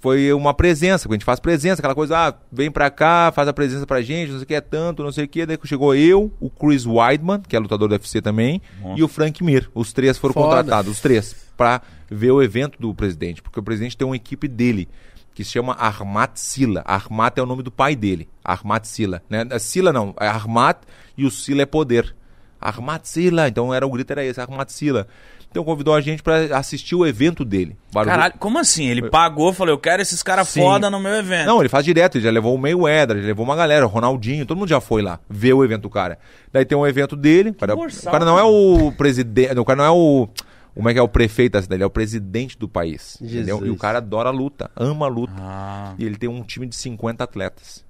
foi 0.00 0.32
uma 0.32 0.54
presença, 0.54 1.08
a 1.08 1.12
gente 1.12 1.24
faz 1.24 1.40
presença, 1.40 1.80
aquela 1.80 1.94
coisa, 1.94 2.28
ah, 2.28 2.34
vem 2.52 2.70
pra 2.70 2.88
cá, 2.90 3.32
faz 3.34 3.48
a 3.48 3.52
presença 3.52 3.86
pra 3.86 4.00
gente, 4.00 4.30
não 4.30 4.38
sei 4.38 4.44
o 4.44 4.46
que 4.46 4.54
é 4.54 4.60
tanto, 4.60 5.02
não 5.02 5.10
sei 5.10 5.24
o 5.24 5.28
que. 5.28 5.44
Daí 5.44 5.58
chegou 5.64 5.94
eu, 5.94 6.32
o 6.40 6.48
Chris 6.48 6.86
Weidman, 6.86 7.40
que 7.40 7.56
é 7.56 7.58
lutador 7.58 7.88
do 7.88 7.92
UFC 7.92 8.22
também, 8.22 8.62
Nossa. 8.80 9.00
e 9.00 9.02
o 9.02 9.08
Frank 9.08 9.42
Mir. 9.42 9.68
Os 9.74 9.92
três 9.92 10.16
foram 10.16 10.34
Foda. 10.34 10.46
contratados, 10.46 10.92
os 10.92 11.00
três, 11.00 11.34
pra 11.56 11.82
ver 12.10 12.30
o 12.30 12.42
evento 12.42 12.80
do 12.80 12.94
presidente, 12.94 13.42
porque 13.42 13.60
o 13.60 13.62
presidente 13.62 13.96
tem 13.96 14.06
uma 14.06 14.16
equipe 14.16 14.48
dele. 14.48 14.88
Que 15.34 15.44
se 15.44 15.52
chama 15.52 15.74
Armat 15.74 16.32
Sila. 16.34 16.82
Armat 16.84 17.38
é 17.38 17.42
o 17.42 17.46
nome 17.46 17.62
do 17.62 17.70
pai 17.70 17.94
dele. 17.94 18.28
Armat 18.44 18.84
Sila. 18.84 19.22
Né? 19.30 19.46
Sila 19.60 19.92
não, 19.92 20.12
é 20.18 20.26
Armat 20.26 20.78
e 21.16 21.24
o 21.24 21.30
Sila 21.30 21.62
é 21.62 21.66
poder. 21.66 22.12
Armat 22.60 23.04
Sila. 23.06 23.46
Então 23.46 23.72
era, 23.72 23.86
o 23.86 23.90
grito 23.90 24.10
era 24.10 24.24
esse, 24.24 24.40
Armat 24.40 24.68
Sila. 24.68 25.06
Então 25.50 25.64
convidou 25.64 25.94
a 25.94 26.00
gente 26.00 26.22
pra 26.22 26.58
assistir 26.58 26.94
o 26.94 27.06
evento 27.06 27.44
dele. 27.44 27.76
Caralho, 27.92 28.34
como 28.38 28.58
assim? 28.58 28.86
Ele 28.86 29.08
pagou, 29.08 29.52
falou, 29.52 29.72
eu 29.72 29.78
quero 29.78 30.02
esses 30.02 30.22
caras 30.22 30.52
foda 30.52 30.90
no 30.90 31.00
meu 31.00 31.14
evento. 31.14 31.46
Não, 31.46 31.60
ele 31.60 31.70
faz 31.70 31.84
direto, 31.84 32.16
ele 32.16 32.24
já 32.24 32.30
levou 32.30 32.54
o 32.54 32.58
Mayweather, 32.58 33.16
ele 33.16 33.26
levou 33.26 33.44
uma 33.46 33.56
galera, 33.56 33.86
o 33.86 33.88
Ronaldinho, 33.88 34.44
todo 34.44 34.58
mundo 34.58 34.68
já 34.68 34.80
foi 34.80 35.00
lá 35.00 35.18
ver 35.28 35.54
o 35.54 35.64
evento 35.64 35.82
do 35.82 35.90
cara. 35.90 36.18
Daí 36.52 36.66
tem 36.66 36.76
um 36.76 36.86
evento 36.86 37.16
dele, 37.16 37.52
cara, 37.54 37.74
borsal, 37.74 38.10
o 38.10 38.12
cara 38.12 38.24
não 38.26 38.38
é 38.38 38.42
o 38.42 38.92
presidente, 38.92 39.58
o 39.58 39.64
cara 39.64 39.78
não 39.78 39.84
é 39.84 39.90
o 39.90 40.28
como 40.74 40.88
é 40.88 40.92
que 40.92 40.98
é 40.98 41.02
o 41.02 41.08
prefeito 41.08 41.52
da 41.54 41.62
cidade, 41.62 41.76
ele 41.76 41.84
é 41.84 41.86
o 41.86 41.90
presidente 41.90 42.58
do 42.58 42.68
país, 42.68 43.16
entendeu? 43.20 43.56
Jesus. 43.56 43.66
E 43.66 43.70
o 43.70 43.76
cara 43.76 43.98
adora 43.98 44.28
a 44.28 44.32
luta, 44.32 44.70
ama 44.76 45.06
a 45.06 45.08
luta. 45.08 45.32
Ah, 45.38 45.94
E 45.98 46.04
ele 46.04 46.16
tem 46.16 46.28
um 46.28 46.42
time 46.42 46.66
de 46.66 46.76
50 46.76 47.24
atletas. 47.24 47.84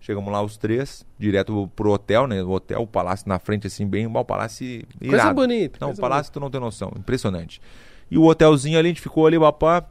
Chegamos 0.00 0.32
lá 0.32 0.40
os 0.40 0.56
três, 0.56 1.04
direto 1.18 1.68
pro 1.74 1.90
hotel, 1.90 2.28
né? 2.28 2.40
O 2.42 2.50
hotel, 2.50 2.80
o 2.82 2.86
palácio 2.86 3.28
na 3.28 3.40
frente, 3.40 3.66
assim, 3.66 3.84
bem, 3.84 4.06
o 4.06 4.24
palácio 4.24 4.64
irado. 4.66 4.84
Coisa 5.00 5.34
bonita. 5.34 5.78
Não, 5.80 5.88
coisa 5.88 6.00
o 6.00 6.02
palácio 6.02 6.32
tu 6.32 6.38
não 6.38 6.48
tem 6.48 6.60
noção, 6.60 6.92
impressionante. 6.96 7.60
E 8.08 8.16
o 8.16 8.22
hotelzinho 8.22 8.78
ali, 8.78 8.86
a 8.88 8.90
gente 8.90 9.02
ficou 9.02 9.26
ali, 9.26 9.38
papá. 9.38 9.84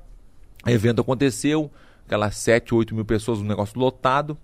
Evento 0.66 1.02
aconteceu, 1.02 1.70
aquelas 2.06 2.38
7, 2.38 2.74
8 2.74 2.96
mil 2.96 3.04
pessoas, 3.04 3.40
um 3.40 3.44
negócio 3.44 3.78
lotado. 3.78 4.38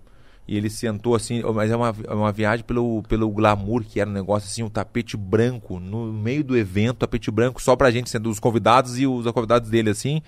E 0.46 0.56
ele 0.56 0.68
sentou 0.68 1.14
assim, 1.14 1.40
mas 1.54 1.70
é 1.70 1.76
uma, 1.76 1.94
é 2.08 2.12
uma 2.12 2.32
viagem 2.32 2.64
pelo, 2.64 3.02
pelo 3.04 3.30
glamour, 3.30 3.84
que 3.84 4.00
era 4.00 4.10
um 4.10 4.12
negócio 4.12 4.48
assim, 4.48 4.62
um 4.62 4.68
tapete 4.68 5.16
branco, 5.16 5.78
no 5.78 6.12
meio 6.12 6.42
do 6.42 6.56
evento, 6.56 6.98
tapete 6.98 7.30
branco, 7.30 7.62
só 7.62 7.76
pra 7.76 7.90
gente, 7.90 8.10
sendo 8.10 8.28
os 8.28 8.40
convidados 8.40 8.98
e 8.98 9.06
os 9.06 9.30
convidados 9.30 9.70
dele, 9.70 9.90
assim. 9.90 10.20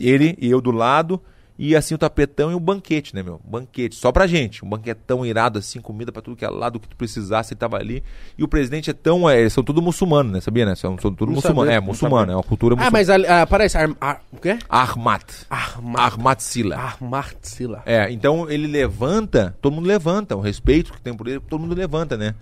Ele 0.00 0.36
e 0.40 0.50
eu 0.50 0.60
do 0.60 0.70
lado, 0.70 1.20
e 1.58 1.76
assim 1.76 1.94
o 1.94 1.98
tapetão 1.98 2.50
e 2.50 2.54
o 2.54 2.60
banquete, 2.60 3.14
né, 3.14 3.22
meu? 3.22 3.40
Banquete, 3.44 3.94
só 3.94 4.10
pra 4.10 4.26
gente. 4.26 4.64
Um 4.64 4.68
banquetão 4.68 5.24
irado, 5.24 5.58
assim, 5.58 5.80
comida 5.80 6.10
pra 6.10 6.20
tudo 6.20 6.36
que 6.36 6.44
é 6.44 6.48
lado, 6.48 6.76
o 6.76 6.80
que 6.80 6.88
tu 6.88 6.96
precisasse, 6.96 7.52
ele 7.54 7.58
tava 7.60 7.76
ali. 7.76 8.02
E 8.36 8.42
o 8.42 8.48
presidente 8.48 8.90
é 8.90 8.92
tão. 8.92 9.28
É, 9.30 9.48
são 9.48 9.62
tudo 9.62 9.80
muçulmano, 9.80 10.32
né? 10.32 10.40
Sabia, 10.40 10.66
né? 10.66 10.74
São, 10.74 10.98
são 10.98 11.14
tudo 11.14 11.30
muçulmano. 11.32 11.70
É, 11.70 11.78
muçulmano, 11.78 12.32
é 12.32 12.36
uma 12.36 12.42
cultura 12.42 12.74
Ah, 12.74 12.76
muçulmana. 12.76 12.90
mas 12.98 13.08
ali- 13.10 13.26
ah, 13.26 13.42
aparece. 13.42 13.78
Ar, 13.78 13.90
ar, 14.00 14.20
o 14.32 14.36
quê? 14.36 14.58
Armat. 14.68 15.24
Armat. 15.48 16.00
Armat 16.00 16.40
Sila. 16.40 16.76
Armat 16.76 17.36
Sila. 17.42 17.82
É, 17.86 18.10
então 18.10 18.50
ele 18.50 18.66
levanta, 18.66 19.56
todo 19.62 19.72
mundo 19.74 19.86
levanta, 19.86 20.34
o 20.36 20.40
respeito 20.40 20.92
que 20.92 21.00
tem 21.00 21.14
por 21.14 21.28
ele, 21.28 21.40
todo 21.40 21.60
mundo 21.60 21.74
levanta, 21.74 22.16
né? 22.16 22.34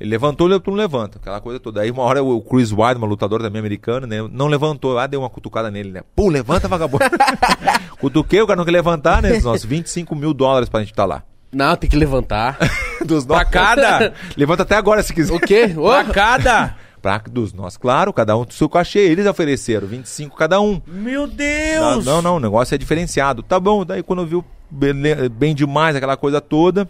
Ele 0.00 0.10
levantou, 0.10 0.48
todo 0.48 0.70
mundo 0.70 0.78
levanta, 0.80 1.18
aquela 1.18 1.40
coisa 1.40 1.60
toda. 1.60 1.80
Aí 1.80 1.90
uma 1.90 2.02
hora 2.02 2.22
o 2.22 2.40
Chris 2.42 2.72
Weidman, 2.72 3.08
lutador 3.08 3.40
também 3.40 3.60
americano, 3.60 4.06
né? 4.06 4.16
Não 4.32 4.48
levantou, 4.48 4.92
lá 4.92 5.06
deu 5.06 5.20
uma 5.20 5.30
cutucada 5.30 5.70
nele, 5.70 5.90
né? 5.92 6.00
Pô, 6.16 6.28
levanta, 6.28 6.66
vagabundo. 6.66 7.04
Cutuquei, 8.00 8.40
o 8.40 8.46
cara 8.46 8.56
não 8.56 8.64
quer 8.64 8.72
levantar, 8.72 9.22
né? 9.22 9.38
Nossa, 9.40 9.66
25 9.66 10.14
mil 10.16 10.34
dólares 10.34 10.68
pra 10.68 10.80
gente 10.80 10.90
estar 10.90 11.04
lá. 11.04 11.22
Não, 11.52 11.76
tem 11.76 11.88
que 11.88 11.96
levantar. 11.96 12.58
Dos 13.04 13.24
Pra 13.26 13.44
cada? 13.44 14.12
Levanta 14.36 14.62
até 14.62 14.74
agora 14.76 15.02
se 15.02 15.12
quiser. 15.12 15.32
o 15.34 15.38
quê? 15.40 15.72
Ô, 15.76 15.88
pra 15.90 16.04
cada? 16.04 16.76
Pra 17.02 17.18
dos 17.18 17.52
nós, 17.52 17.76
claro, 17.76 18.12
cada 18.12 18.36
um 18.36 18.44
do 18.44 18.54
seu 18.54 18.68
cachê. 18.68 19.00
Eles 19.00 19.26
ofereceram 19.26 19.88
25 19.88 20.36
cada 20.36 20.60
um. 20.60 20.80
Meu 20.86 21.26
Não, 21.26 21.34
Deus! 21.34 22.04
não, 22.06 22.22
não, 22.22 22.36
o 22.36 22.40
negócio 22.40 22.74
é 22.74 22.78
diferenciado. 22.78 23.42
Tá 23.42 23.58
bom, 23.58 23.84
daí 23.84 24.04
quando 24.04 24.24
viu 24.24 24.44
bele- 24.70 25.28
bem 25.28 25.52
demais 25.52 25.96
aquela 25.96 26.16
coisa 26.16 26.40
toda, 26.40 26.88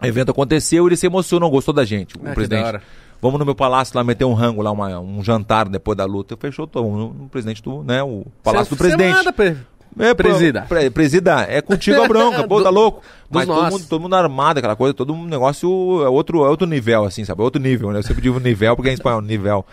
o 0.00 0.06
evento 0.06 0.30
aconteceu, 0.30 0.86
ele 0.86 0.96
se 0.96 1.06
emocionou, 1.06 1.50
gostou 1.50 1.74
da 1.74 1.84
gente, 1.84 2.16
o 2.16 2.20
Ah, 2.24 2.32
presidente. 2.34 2.80
Vamos 3.20 3.38
no 3.40 3.44
meu 3.44 3.54
palácio 3.54 3.96
lá 3.96 4.04
meter 4.04 4.24
um 4.24 4.32
rango 4.32 4.62
lá, 4.62 4.70
uma- 4.70 5.00
um 5.00 5.22
jantar 5.24 5.68
depois 5.68 5.96
da 5.98 6.04
luta. 6.04 6.34
Eu 6.34 6.38
fechou, 6.38 6.66
tô 6.68 6.82
no, 6.82 7.12
no 7.12 7.28
presidente 7.28 7.60
do, 7.62 7.82
né, 7.82 8.00
o 8.02 8.24
palácio 8.44 8.74
do 8.74 8.78
Você- 8.78 8.90
você 8.90 8.96
presidente. 8.96 9.16
manda, 9.16 9.32
pre- 9.32 9.56
É, 9.98 10.14
presida. 10.14 10.62
Pre, 10.68 10.90
presida, 10.90 11.40
é 11.48 11.60
contigo 11.60 12.00
a 12.00 12.06
bronca, 12.06 12.46
pô, 12.46 12.58
Do- 12.58 12.64
tá 12.64 12.70
louco? 12.70 13.02
Mas 13.28 13.46
todo 13.46 13.70
mundo, 13.72 13.84
todo 13.88 14.00
mundo 14.00 14.14
armado, 14.14 14.58
aquela 14.58 14.76
coisa, 14.76 14.94
todo 14.94 15.12
um 15.12 15.24
negócio 15.26 15.68
é 16.04 16.08
outro, 16.08 16.44
é 16.44 16.48
outro 16.48 16.68
nível, 16.68 17.04
assim, 17.04 17.24
sabe? 17.24 17.40
É 17.40 17.44
outro 17.44 17.60
nível, 17.60 17.90
né? 17.90 17.98
Eu 17.98 18.02
sempre 18.04 18.22
digo 18.22 18.38
nível 18.38 18.76
porque 18.76 18.90
é 18.90 18.92
em 18.92 18.94
espanhol, 18.94 19.20
nível. 19.20 19.66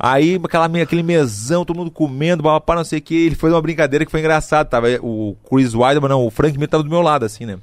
Aí, 0.00 0.40
aquela, 0.42 0.66
aquele 0.66 1.02
mesão, 1.02 1.64
todo 1.64 1.76
mundo 1.76 1.90
comendo, 1.90 2.42
papapá, 2.42 2.74
não 2.76 2.84
sei 2.84 2.98
o 3.00 3.02
que. 3.02 3.14
Ele 3.26 3.34
fez 3.34 3.52
uma 3.52 3.60
brincadeira 3.60 4.04
que 4.04 4.10
foi 4.10 4.20
engraçado. 4.20 4.68
Tava 4.68 4.86
o 5.02 5.36
Chris 5.48 5.74
Weidman, 5.74 6.08
não, 6.08 6.24
o 6.24 6.30
Frank 6.30 6.56
Mir 6.58 6.68
tava 6.68 6.82
do 6.84 6.90
meu 6.90 7.00
lado, 7.02 7.24
assim, 7.24 7.44
né? 7.46 7.58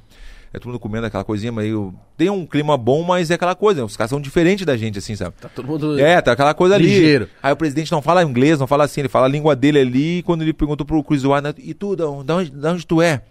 É 0.52 0.58
todo 0.58 0.68
mundo 0.68 0.78
comendo 0.78 1.06
aquela 1.06 1.24
coisinha 1.24 1.52
meio. 1.52 1.94
Tem 2.16 2.30
um 2.30 2.46
clima 2.46 2.76
bom, 2.76 3.02
mas 3.02 3.30
é 3.30 3.34
aquela 3.34 3.54
coisa? 3.54 3.84
Os 3.84 3.96
caras 3.96 4.10
são 4.10 4.20
diferentes 4.20 4.64
da 4.64 4.76
gente, 4.76 4.98
assim, 4.98 5.14
sabe? 5.14 5.34
Tá 5.40 5.48
todo 5.48 5.66
mundo. 5.66 5.98
É, 5.98 6.20
tá 6.20 6.32
aquela 6.32 6.54
coisa 6.54 6.74
ali. 6.74 6.86
Ligeiro. 6.86 7.28
Aí 7.42 7.52
o 7.52 7.56
presidente 7.56 7.92
não 7.92 8.00
fala 8.00 8.22
inglês, 8.22 8.58
não 8.58 8.66
fala 8.66 8.84
assim, 8.84 9.00
ele 9.02 9.08
fala 9.08 9.26
a 9.26 9.28
língua 9.28 9.54
dele 9.54 9.78
ali. 9.78 10.18
E 10.18 10.22
quando 10.22 10.42
ele 10.42 10.52
perguntou 10.52 10.86
pro 10.86 11.02
Chris 11.02 11.24
Weidman, 11.24 11.54
e 11.58 11.74
tu, 11.74 11.94
da 11.96 12.08
onde, 12.08 12.50
da 12.50 12.72
onde 12.72 12.86
tu 12.86 13.02
é? 13.02 13.22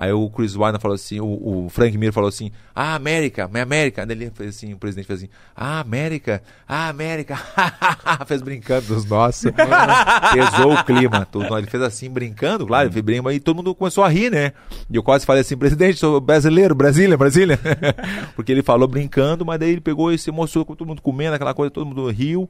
Aí 0.00 0.10
o 0.14 0.30
Chris 0.30 0.56
Weidman 0.56 0.80
falou 0.80 0.94
assim, 0.94 1.20
o, 1.20 1.26
o 1.26 1.68
Frank 1.68 1.98
Mir 1.98 2.10
falou 2.10 2.30
assim, 2.30 2.50
ah, 2.74 2.94
América, 2.94 3.44
América. 3.44 4.06
Daí 4.06 4.16
ele 4.16 4.30
fez 4.30 4.56
assim, 4.56 4.72
o 4.72 4.78
presidente 4.78 5.04
fez 5.04 5.18
assim, 5.18 5.28
ah, 5.54 5.78
América, 5.80 6.42
ah, 6.66 6.88
América. 6.88 7.38
fez 8.26 8.40
brincando 8.40 8.86
dos 8.86 9.04
nossos. 9.04 9.52
Pesou 10.32 10.72
o 10.72 10.84
clima. 10.84 11.26
Tudo. 11.30 11.54
Ele 11.58 11.66
fez 11.66 11.82
assim, 11.82 12.08
brincando, 12.08 12.66
claro, 12.66 12.88
ele 12.88 12.94
fez 12.94 13.36
e 13.36 13.40
todo 13.40 13.56
mundo 13.56 13.74
começou 13.74 14.02
a 14.02 14.08
rir, 14.08 14.30
né? 14.30 14.54
E 14.88 14.96
eu 14.96 15.02
quase 15.02 15.26
falei 15.26 15.42
assim, 15.42 15.54
presidente, 15.54 15.98
sou 15.98 16.18
brasileiro, 16.18 16.74
Brasília, 16.74 17.18
Brasília. 17.18 17.60
Porque 18.34 18.50
ele 18.50 18.62
falou 18.62 18.88
brincando, 18.88 19.44
mas 19.44 19.60
daí 19.60 19.72
ele 19.72 19.82
pegou 19.82 20.10
e 20.10 20.16
se 20.16 20.30
emocionou 20.30 20.64
com 20.64 20.74
todo 20.74 20.88
mundo 20.88 21.02
comendo, 21.02 21.34
aquela 21.34 21.52
coisa, 21.52 21.70
todo 21.70 21.84
mundo 21.84 22.10
riu. 22.10 22.48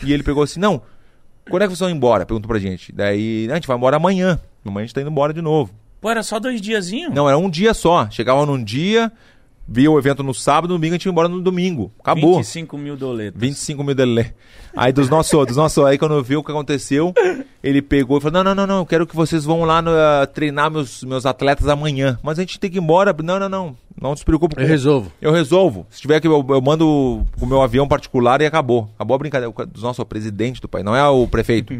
E 0.00 0.12
ele 0.12 0.22
pegou 0.22 0.44
assim, 0.44 0.60
não, 0.60 0.80
Quando 1.50 1.62
é 1.62 1.66
que 1.66 1.70
vocês 1.70 1.80
vão 1.80 1.90
embora? 1.90 2.24
Perguntou 2.24 2.46
pra 2.46 2.60
gente. 2.60 2.92
Daí, 2.92 3.48
a 3.50 3.56
gente 3.56 3.66
vai 3.66 3.76
embora 3.76 3.96
amanhã. 3.96 4.38
Amanhã 4.64 4.84
a 4.84 4.86
gente 4.86 4.94
tá 4.94 5.00
indo 5.00 5.10
embora 5.10 5.34
de 5.34 5.42
novo. 5.42 5.72
Pô, 6.04 6.10
era 6.10 6.22
só 6.22 6.38
dois 6.38 6.60
diazinhos? 6.60 7.14
Não, 7.14 7.26
era 7.26 7.38
um 7.38 7.48
dia 7.48 7.72
só. 7.72 8.06
Chegava 8.10 8.44
num 8.44 8.62
dia, 8.62 9.10
via 9.66 9.90
o 9.90 9.98
evento 9.98 10.22
no 10.22 10.34
sábado, 10.34 10.72
no 10.72 10.78
domingo 10.78 10.92
a 10.92 10.96
gente 10.96 11.06
ia 11.06 11.10
embora 11.10 11.28
no 11.30 11.40
domingo. 11.40 11.90
Acabou. 11.98 12.36
25 12.36 12.76
mil 12.76 12.94
doletas. 12.94 13.40
25 13.40 13.82
mil 13.82 13.94
dele. 13.94 14.34
Aí 14.76 14.92
dos 14.92 15.08
nossos, 15.08 15.46
dos 15.46 15.56
nossos, 15.56 15.82
aí 15.82 15.96
quando 15.96 16.22
viu 16.22 16.40
o 16.40 16.44
que 16.44 16.50
aconteceu, 16.50 17.14
ele 17.62 17.80
pegou 17.80 18.18
e 18.18 18.20
falou: 18.20 18.34
Não, 18.34 18.44
não, 18.44 18.54
não, 18.54 18.66
não, 18.66 18.78
eu 18.80 18.86
quero 18.86 19.06
que 19.06 19.16
vocês 19.16 19.46
vão 19.46 19.64
lá 19.64 19.80
no, 19.80 19.92
ah, 19.92 20.26
treinar 20.26 20.70
meus, 20.70 21.02
meus 21.04 21.24
atletas 21.24 21.68
amanhã. 21.68 22.18
Mas 22.22 22.38
a 22.38 22.42
gente 22.42 22.60
tem 22.60 22.70
que 22.70 22.76
ir 22.76 22.82
embora. 22.82 23.16
Não, 23.22 23.38
não, 23.38 23.48
não. 23.48 23.76
Não 23.98 24.14
se 24.14 24.24
preocupe. 24.26 24.60
Eu 24.60 24.66
resolvo. 24.66 25.10
Eu 25.22 25.32
resolvo. 25.32 25.86
Se 25.88 26.02
tiver 26.02 26.20
que 26.20 26.28
eu, 26.28 26.44
eu 26.50 26.60
mando 26.60 26.86
o 27.40 27.46
meu 27.46 27.62
avião 27.62 27.88
particular 27.88 28.42
e 28.42 28.44
acabou. 28.44 28.90
Acabou 28.96 29.14
a 29.14 29.18
brincadeira. 29.18 29.54
O 29.56 29.80
nosso 29.80 30.02
é 30.02 30.04
o 30.04 30.06
presidente 30.06 30.60
do 30.60 30.68
país, 30.68 30.84
não 30.84 30.94
é 30.94 31.08
o 31.08 31.26
prefeito. 31.26 31.72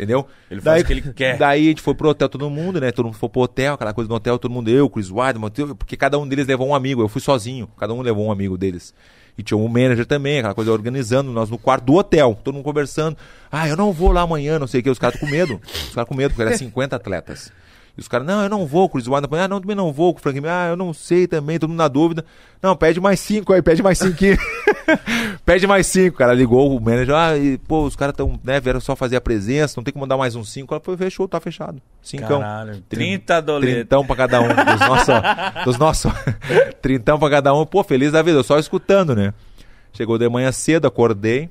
Entendeu? 0.00 0.26
Ele 0.50 0.62
faz 0.62 0.82
o 0.82 0.86
que 0.86 0.92
ele 0.94 1.02
quer. 1.12 1.36
Daí 1.36 1.66
a 1.66 1.68
gente 1.68 1.82
foi 1.82 1.94
pro 1.94 2.08
hotel, 2.08 2.26
todo 2.26 2.48
mundo, 2.48 2.80
né? 2.80 2.90
Todo 2.90 3.04
mundo 3.04 3.18
foi 3.18 3.28
pro 3.28 3.42
hotel, 3.42 3.74
aquela 3.74 3.92
coisa 3.92 4.08
do 4.08 4.14
hotel, 4.14 4.38
todo 4.38 4.50
mundo, 4.50 4.70
eu, 4.70 4.88
Chris 4.88 5.10
Weidman, 5.10 5.50
eu- 5.58 5.76
porque 5.76 5.94
cada 5.94 6.18
um 6.18 6.26
deles 6.26 6.46
levou 6.46 6.66
um 6.68 6.74
amigo. 6.74 7.02
Eu 7.02 7.08
fui 7.08 7.20
sozinho, 7.20 7.68
cada 7.78 7.92
um 7.92 8.00
levou 8.00 8.26
um 8.26 8.32
amigo 8.32 8.56
deles. 8.56 8.94
E 9.36 9.42
tinha 9.42 9.58
um 9.58 9.68
manager 9.68 10.06
também, 10.06 10.38
aquela 10.38 10.54
coisa 10.54 10.72
organizando, 10.72 11.30
nós 11.30 11.50
no 11.50 11.58
quarto 11.58 11.84
do 11.84 11.94
hotel, 11.96 12.38
todo 12.42 12.54
mundo 12.54 12.64
conversando. 12.64 13.16
Ah, 13.52 13.68
eu 13.68 13.76
não 13.76 13.92
vou 13.92 14.10
lá 14.10 14.22
amanhã, 14.22 14.58
não 14.58 14.66
sei 14.66 14.80
o 14.80 14.82
que, 14.82 14.88
os 14.90 14.98
caras 14.98 15.20
com 15.20 15.26
medo. 15.26 15.60
Os 15.62 15.94
caras 15.94 16.08
com 16.08 16.14
medo, 16.14 16.30
porque 16.34 16.42
era 16.48 16.56
50 16.58 16.96
atletas. 16.96 17.52
E 18.00 18.02
os 18.02 18.08
caras, 18.08 18.26
não, 18.26 18.42
eu 18.42 18.48
não 18.48 18.64
vou, 18.64 18.88
Chris 18.88 19.06
Weidman. 19.06 19.42
Ah, 19.42 19.46
não, 19.46 19.60
também 19.60 19.76
não 19.76 19.92
vou, 19.92 20.16
Frank. 20.16 20.40
Mir. 20.40 20.48
Ah, 20.48 20.68
eu 20.70 20.76
não 20.76 20.90
sei 20.94 21.26
também, 21.26 21.58
todo 21.58 21.68
mundo 21.68 21.80
na 21.80 21.86
dúvida. 21.86 22.24
Não, 22.62 22.74
pede 22.74 22.98
mais 22.98 23.20
cinco 23.20 23.52
aí, 23.52 23.60
pede 23.60 23.82
mais 23.82 23.98
cinco. 23.98 24.16
pede 25.44 25.66
mais 25.66 25.86
cinco, 25.86 26.16
cara. 26.16 26.32
Ligou 26.32 26.74
o 26.74 26.80
manager, 26.80 27.14
ah, 27.14 27.36
e, 27.36 27.58
pô, 27.58 27.84
os 27.84 27.94
caras 27.94 28.14
estão, 28.14 28.40
né, 28.42 28.58
vieram 28.58 28.80
só 28.80 28.96
fazer 28.96 29.16
a 29.16 29.20
presença, 29.20 29.74
não 29.76 29.84
tem 29.84 29.92
que 29.92 30.00
mandar 30.00 30.16
mais 30.16 30.34
uns 30.34 30.50
cinco. 30.50 30.72
Ela 30.72 30.80
foi, 30.82 30.96
fechou, 30.96 31.28
tá 31.28 31.38
fechado. 31.40 31.76
Cincão. 32.00 32.40
Caralho, 32.40 32.82
30 32.88 33.42
doletas. 33.42 33.74
Trintão 33.74 34.06
pra 34.06 34.16
cada 34.16 34.40
um. 34.40 34.48
Dos 34.48 34.80
nossos. 34.80 35.14
dos 35.66 35.76
nossos. 35.76 36.12
Trintão 36.80 37.18
pra 37.18 37.28
cada 37.28 37.52
um. 37.52 37.66
Pô, 37.66 37.84
feliz 37.84 38.12
da 38.12 38.22
vida, 38.22 38.38
eu 38.38 38.42
só 38.42 38.58
escutando, 38.58 39.14
né? 39.14 39.34
Chegou 39.92 40.16
de 40.16 40.26
manhã 40.26 40.50
cedo, 40.52 40.86
acordei. 40.86 41.50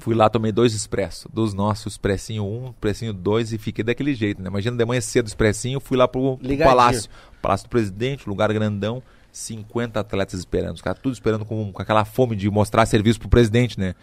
Fui 0.00 0.14
lá, 0.14 0.28
tomei 0.28 0.52
dois 0.52 0.74
expressos. 0.74 1.26
Dos 1.32 1.54
nossos, 1.54 1.94
expressinho 1.94 2.44
1, 2.44 2.46
um, 2.46 2.70
expressinho 2.70 3.12
2 3.12 3.52
e 3.52 3.58
fiquei 3.58 3.84
daquele 3.84 4.14
jeito, 4.14 4.42
né? 4.42 4.48
Imagina 4.48 4.76
de 4.76 4.84
manhã 4.84 5.00
cedo, 5.00 5.26
expressinho, 5.26 5.80
fui 5.80 5.96
lá 5.96 6.06
pro, 6.06 6.38
pro 6.38 6.58
palácio. 6.58 7.10
Palácio 7.40 7.66
do 7.66 7.70
presidente, 7.70 8.28
lugar 8.28 8.52
grandão. 8.52 9.02
50 9.30 10.00
atletas 10.00 10.38
esperando. 10.40 10.74
Os 10.74 10.82
caras 10.82 11.00
tudo 11.00 11.12
esperando 11.12 11.44
com, 11.44 11.72
com 11.72 11.82
aquela 11.82 12.04
fome 12.04 12.34
de 12.34 12.50
mostrar 12.50 12.86
serviço 12.86 13.20
pro 13.20 13.28
presidente, 13.28 13.78
né? 13.78 13.94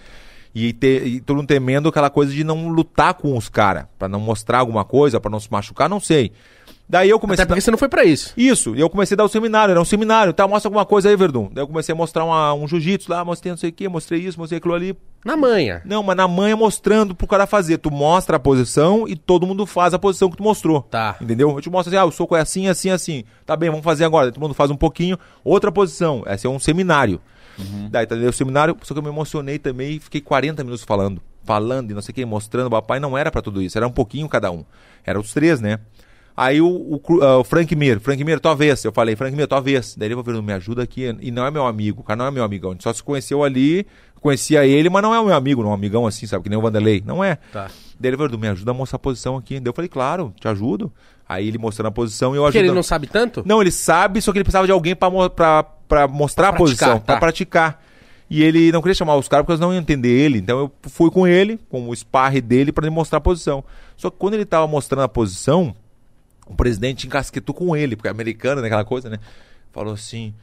E, 0.53 0.72
ter, 0.72 1.05
e 1.05 1.19
todo 1.19 1.38
mundo 1.38 1.47
temendo 1.47 1.89
aquela 1.89 2.09
coisa 2.09 2.31
de 2.31 2.43
não 2.43 2.69
lutar 2.69 3.13
com 3.15 3.35
os 3.38 3.49
caras. 3.49 3.85
Pra 3.99 4.07
não 4.07 4.19
mostrar 4.19 4.59
alguma 4.59 4.85
coisa, 4.85 5.19
pra 5.19 5.30
não 5.30 5.39
se 5.39 5.51
machucar, 5.51 5.89
não 5.89 5.99
sei. 5.99 6.31
Daí 6.87 7.09
eu 7.09 7.19
comecei 7.19 7.41
Até 7.43 7.47
porque 7.49 7.61
você 7.61 7.71
não 7.71 7.77
foi 7.79 7.89
pra 7.89 8.03
isso. 8.03 8.31
isso, 8.37 8.75
e 8.75 8.79
eu 8.79 8.87
comecei 8.89 9.15
a 9.15 9.17
dar 9.17 9.23
o 9.23 9.27
seminário, 9.27 9.71
era 9.71 9.81
um 9.81 9.85
seminário, 9.85 10.31
tá? 10.33 10.47
Mostra 10.47 10.67
alguma 10.67 10.85
coisa 10.85 11.09
aí, 11.09 11.15
Verdun. 11.15 11.49
Daí 11.51 11.63
eu 11.63 11.67
comecei 11.67 11.93
a 11.93 11.95
mostrar 11.95 12.23
uma- 12.23 12.53
um 12.53 12.67
jiu-jitsu 12.67 13.09
lá, 13.11 13.25
mostrei 13.25 13.51
não 13.51 13.57
sei 13.57 13.71
o 13.71 13.73
que, 13.73 13.87
mostrei 13.89 14.21
isso, 14.21 14.37
mostrei 14.39 14.59
aquilo 14.59 14.73
ali. 14.75 14.95
Na 15.25 15.35
manha. 15.35 15.81
Não, 15.83 16.03
mas 16.03 16.15
na 16.15 16.27
manha 16.27 16.55
mostrando 16.55 17.15
pro 17.15 17.25
cara 17.25 17.47
fazer. 17.47 17.79
Tu 17.79 17.89
mostra 17.89 18.37
a 18.37 18.39
posição 18.39 19.07
e 19.07 19.15
todo 19.15 19.47
mundo 19.47 19.65
faz 19.65 19.95
a 19.95 19.99
posição 19.99 20.29
que 20.29 20.37
tu 20.37 20.43
mostrou. 20.43 20.83
Tá. 20.83 21.15
Entendeu? 21.19 21.49
Eu 21.49 21.59
te 21.61 21.71
mostro 21.71 21.89
assim, 21.89 21.97
ah, 21.97 22.05
o 22.05 22.11
soco 22.11 22.35
é 22.35 22.41
assim, 22.41 22.67
assim, 22.67 22.91
assim. 22.91 23.23
Tá 23.47 23.55
bem, 23.55 23.71
vamos 23.71 23.83
fazer 23.83 24.05
agora. 24.05 24.27
Daí 24.27 24.33
todo 24.33 24.43
mundo 24.43 24.53
faz 24.53 24.69
um 24.69 24.75
pouquinho, 24.77 25.17
outra 25.43 25.71
posição. 25.71 26.23
Esse 26.27 26.45
é 26.45 26.49
um 26.51 26.59
seminário. 26.59 27.19
Daí 27.89 28.05
tá 28.05 28.13
o 28.15 28.33
seminário, 28.33 28.77
só 28.83 28.93
que 28.93 28.99
eu 28.99 29.03
me 29.03 29.09
emocionei 29.09 29.57
também 29.57 29.93
e 29.95 29.99
fiquei 29.99 30.21
40 30.21 30.63
minutos 30.63 30.83
falando. 30.83 31.19
Falando 31.43 31.89
e 31.89 31.93
não 31.95 32.01
sei 32.03 32.11
o 32.11 32.15
que, 32.15 32.25
mostrando. 32.25 32.69
Papai 32.69 32.99
não 32.99 33.17
era 33.17 33.31
pra 33.31 33.41
tudo 33.41 33.61
isso, 33.61 33.75
era 33.77 33.87
um 33.87 33.91
pouquinho 33.91 34.27
cada 34.29 34.51
um. 34.51 34.63
Era 35.03 35.19
os 35.19 35.33
três, 35.33 35.59
né? 35.59 35.79
Aí 36.37 36.59
o, 36.61 36.67
o, 36.67 37.01
ah, 37.23 37.37
o 37.39 37.43
Frank 37.45 37.73
Mir, 37.75 37.99
Frank 37.99 38.21
Mir, 38.23 38.39
tua 38.39 38.53
vez. 38.55 38.83
Eu 38.83 38.91
falei, 38.91 39.15
Frank 39.15 39.35
Mir, 39.35 39.47
tua 39.47 39.61
vez. 39.61 39.95
Daí 39.97 40.09
ele 40.11 40.21
falou, 40.21 40.41
me 40.41 40.51
ajuda 40.53 40.83
aqui. 40.83 41.15
E 41.21 41.31
não 41.31 41.45
é 41.45 41.51
meu 41.51 41.65
amigo, 41.65 42.01
o 42.01 42.03
cara 42.03 42.17
não 42.17 42.25
é 42.27 42.31
meu 42.31 42.43
amigão. 42.43 42.71
A 42.71 42.73
gente 42.73 42.83
só 42.83 42.91
se 42.91 43.01
conheceu 43.01 43.43
ali, 43.43 43.87
conhecia 44.19 44.65
ele, 44.65 44.89
mas 44.89 45.01
não 45.01 45.13
é 45.15 45.19
o 45.19 45.25
meu 45.25 45.35
amigo, 45.35 45.61
não 45.61 45.69
é 45.69 45.71
um 45.71 45.75
amigão 45.75 46.05
assim, 46.05 46.25
sabe? 46.27 46.43
Que 46.43 46.49
nem 46.49 46.57
o 46.59 46.61
Vanderlei. 46.61 47.01
Não 47.05 47.23
é. 47.23 47.37
Tá. 47.53 47.69
Daí 47.97 48.09
ele 48.09 48.17
falou, 48.17 48.37
me 48.37 48.47
ajuda 48.49 48.71
a 48.71 48.73
mostrar 48.73 48.97
a 48.97 48.99
posição 48.99 49.37
aqui. 49.37 49.59
Daí 49.61 49.69
eu 49.69 49.73
falei, 49.73 49.87
claro, 49.87 50.33
te 50.39 50.47
ajudo. 50.47 50.91
Aí 51.27 51.47
ele 51.47 51.57
mostrando 51.57 51.87
a 51.87 51.91
posição 51.91 52.35
e 52.35 52.37
eu 52.37 52.43
Porque 52.43 52.57
ajudando. 52.57 52.69
ele 52.71 52.75
não 52.75 52.83
sabe 52.83 53.07
tanto? 53.07 53.41
Não, 53.45 53.61
ele 53.61 53.71
sabe, 53.71 54.21
só 54.21 54.31
que 54.31 54.37
ele 54.37 54.43
precisava 54.43 54.67
de 54.67 54.73
alguém 54.73 54.93
pra, 54.95 55.09
mo- 55.09 55.29
pra, 55.29 55.63
pra 55.63 56.07
mostrar 56.07 56.49
Pra 56.49 56.55
a 56.57 56.59
posição, 56.59 56.87
praticar, 56.89 57.05
pra 57.05 57.15
tá. 57.15 57.19
praticar. 57.19 57.83
E 58.29 58.43
ele 58.43 58.71
não 58.71 58.81
queria 58.81 58.93
chamar 58.93 59.15
os 59.15 59.27
caras 59.27 59.43
porque 59.45 59.53
eles 59.53 59.59
não 59.61 59.71
iam 59.73 59.79
entender 59.79 60.09
ele. 60.09 60.37
Então 60.39 60.59
eu 60.59 60.71
fui 60.83 61.09
com 61.09 61.25
ele, 61.25 61.59
com 61.69 61.87
o 61.89 61.95
sparre 61.95 62.41
dele, 62.41 62.71
pra 62.71 62.85
ele 62.85 62.93
mostrar 62.93 63.19
a 63.19 63.21
posição. 63.21 63.63
Só 63.95 64.09
que 64.09 64.17
quando 64.17 64.33
ele 64.33 64.45
tava 64.45 64.67
mostrando 64.67 65.03
a 65.03 65.07
posição, 65.07 65.73
o 66.45 66.55
presidente 66.55 67.07
encasquetou 67.07 67.53
com 67.55 67.76
ele, 67.76 67.95
porque 67.95 68.07
é 68.07 68.11
americano, 68.11 68.61
né, 68.61 68.67
aquela 68.67 68.85
coisa, 68.85 69.09
né? 69.09 69.17
Falou 69.72 69.93
assim: 69.93 70.34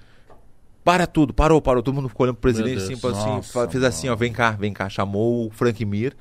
para 0.85 1.07
tudo, 1.07 1.33
parou, 1.33 1.61
parou. 1.62 1.83
Todo 1.83 1.95
mundo 1.95 2.09
ficou 2.09 2.24
olhando 2.24 2.37
pro 2.37 2.43
presidente 2.43 2.79
assim, 2.79 2.95
assim, 2.95 3.29
Nossa, 3.29 3.53
fa- 3.53 3.69
fez 3.69 3.85
assim, 3.85 4.09
ó, 4.09 4.16
vem 4.16 4.33
cá, 4.33 4.51
vem 4.51 4.73
cá. 4.73 4.89
Chamou 4.89 5.47
o 5.47 5.51
Frank 5.51 5.85
Mir, 5.85 6.16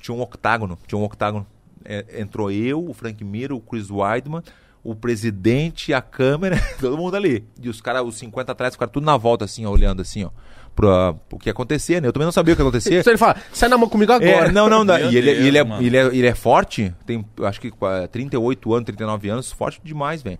tinha 0.00 0.14
um 0.16 0.20
octágono, 0.20 0.78
tinha 0.86 0.98
um 0.98 1.04
octágono. 1.04 1.46
É, 1.84 2.20
entrou 2.20 2.50
eu, 2.50 2.88
o 2.88 2.94
Frank 2.94 3.22
Mir, 3.24 3.52
o 3.52 3.60
Chris 3.60 3.90
Weidman, 3.90 4.42
o 4.82 4.94
presidente, 4.94 5.92
a 5.92 6.00
câmera, 6.00 6.56
todo 6.80 6.96
mundo 6.96 7.14
ali. 7.16 7.44
E 7.60 7.68
os 7.68 7.80
caras, 7.80 8.02
os 8.06 8.16
50 8.16 8.52
atletas, 8.52 8.74
ficaram 8.76 8.92
tudo 8.92 9.04
na 9.04 9.16
volta, 9.16 9.44
assim, 9.44 9.66
ó, 9.66 9.70
olhando 9.70 10.00
assim, 10.00 10.24
ó, 10.24 10.30
pra, 10.74 11.14
o 11.30 11.38
que 11.38 11.48
ia 11.48 11.52
acontecer, 11.52 12.00
né? 12.00 12.08
Eu 12.08 12.12
também 12.12 12.24
não 12.26 12.32
sabia 12.32 12.52
o 12.52 12.56
que 12.56 12.62
ia 12.62 12.66
acontecer. 12.66 12.98
Então 13.00 13.12
ele 13.12 13.18
fala, 13.18 13.36
sai 13.52 13.68
na 13.68 13.78
mão 13.78 13.88
comigo 13.88 14.12
agora. 14.12 14.48
É, 14.48 14.52
não, 14.52 14.68
não. 14.68 14.84
Meu 14.84 15.10
e 15.10 15.16
ele, 15.16 15.34
Deus, 15.34 15.46
ele, 15.46 15.58
é, 15.58 15.64
mano. 15.64 15.82
ele, 15.82 15.96
é, 15.96 16.06
ele 16.06 16.26
é 16.26 16.34
forte, 16.34 16.94
tem 17.06 17.24
acho 17.42 17.60
que 17.60 17.70
qua- 17.70 18.08
38 18.08 18.72
anos, 18.74 18.84
39 18.86 19.28
anos, 19.28 19.52
forte 19.52 19.80
demais, 19.84 20.22
velho. 20.22 20.38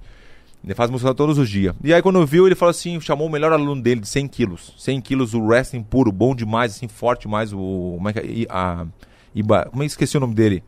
Ele 0.64 0.74
faz 0.74 0.90
musculação 0.90 1.14
todos 1.14 1.36
os 1.36 1.48
dias. 1.48 1.74
E 1.84 1.92
aí 1.92 2.00
quando 2.00 2.24
viu, 2.26 2.46
ele 2.46 2.54
falou 2.54 2.70
assim, 2.70 2.98
chamou 2.98 3.26
o 3.26 3.30
melhor 3.30 3.52
aluno 3.52 3.82
dele 3.82 4.00
de 4.00 4.08
100 4.08 4.28
quilos. 4.28 4.74
100 4.78 5.00
quilos, 5.02 5.34
o 5.34 5.40
wrestling 5.40 5.82
puro, 5.82 6.10
bom 6.10 6.34
demais, 6.34 6.74
assim, 6.74 6.88
forte 6.88 7.22
demais, 7.22 7.52
o... 7.52 7.92
Como 7.96 8.08
é 8.08 8.12
que 8.14 8.18
é? 8.18 8.46
A, 8.48 8.86
Iba, 9.34 9.66
como 9.70 9.82
é 9.82 9.86
que 9.86 9.90
esqueci 9.90 10.16
o 10.16 10.20
nome 10.20 10.34
dele? 10.34 10.62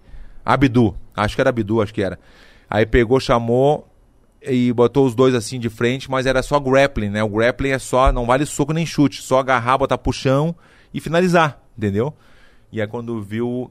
Abdu. 0.44 0.94
Acho 1.16 1.34
que 1.34 1.40
era 1.40 1.48
Abdu, 1.50 1.80
acho 1.80 1.94
que 1.94 2.02
era. 2.02 2.18
Aí 2.68 2.84
pegou, 2.84 3.18
chamou 3.20 3.88
e 4.46 4.72
botou 4.72 5.06
os 5.06 5.14
dois 5.14 5.34
assim 5.34 5.58
de 5.58 5.68
frente, 5.68 6.10
mas 6.10 6.26
era 6.26 6.42
só 6.42 6.58
grappling, 6.60 7.10
né? 7.10 7.22
O 7.22 7.28
grappling 7.28 7.70
é 7.70 7.78
só, 7.78 8.12
não 8.12 8.26
vale 8.26 8.46
soco 8.46 8.72
nem 8.72 8.86
chute, 8.86 9.22
só 9.22 9.38
agarrar, 9.38 9.78
botar 9.78 9.98
chão 10.12 10.54
e 10.92 11.00
finalizar, 11.00 11.60
entendeu? 11.76 12.14
E 12.70 12.80
aí 12.80 12.86
quando 12.86 13.20
viu, 13.22 13.70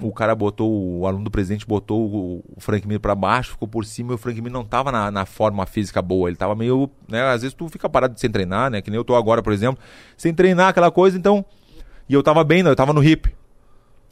o 0.00 0.12
cara 0.12 0.34
botou, 0.34 1.00
o 1.00 1.06
aluno 1.06 1.24
do 1.24 1.30
presidente 1.30 1.66
botou 1.66 2.06
o, 2.06 2.44
Frank 2.58 2.86
Mir 2.86 2.98
pra 2.98 3.14
baixo, 3.14 3.52
ficou 3.52 3.68
por 3.68 3.84
cima 3.84 4.12
e 4.12 4.14
o 4.14 4.18
Frank 4.18 4.40
Mir 4.40 4.50
não 4.50 4.64
tava 4.64 4.90
na, 4.90 5.10
na 5.10 5.26
forma 5.26 5.66
física 5.66 6.00
boa, 6.00 6.28
ele 6.28 6.36
tava 6.36 6.54
meio, 6.54 6.90
né? 7.08 7.22
Às 7.22 7.42
vezes 7.42 7.54
tu 7.54 7.68
fica 7.68 7.88
parado 7.88 8.18
sem 8.18 8.30
treinar, 8.30 8.70
né? 8.70 8.82
Que 8.82 8.90
nem 8.90 8.98
eu 8.98 9.04
tô 9.04 9.14
agora, 9.14 9.42
por 9.42 9.52
exemplo, 9.52 9.82
sem 10.16 10.32
treinar 10.34 10.68
aquela 10.68 10.90
coisa, 10.90 11.16
então... 11.16 11.44
E 12.06 12.12
eu 12.12 12.22
tava 12.22 12.44
bem, 12.44 12.60
eu 12.60 12.76
tava 12.76 12.92
no 12.92 13.02
hip. 13.02 13.34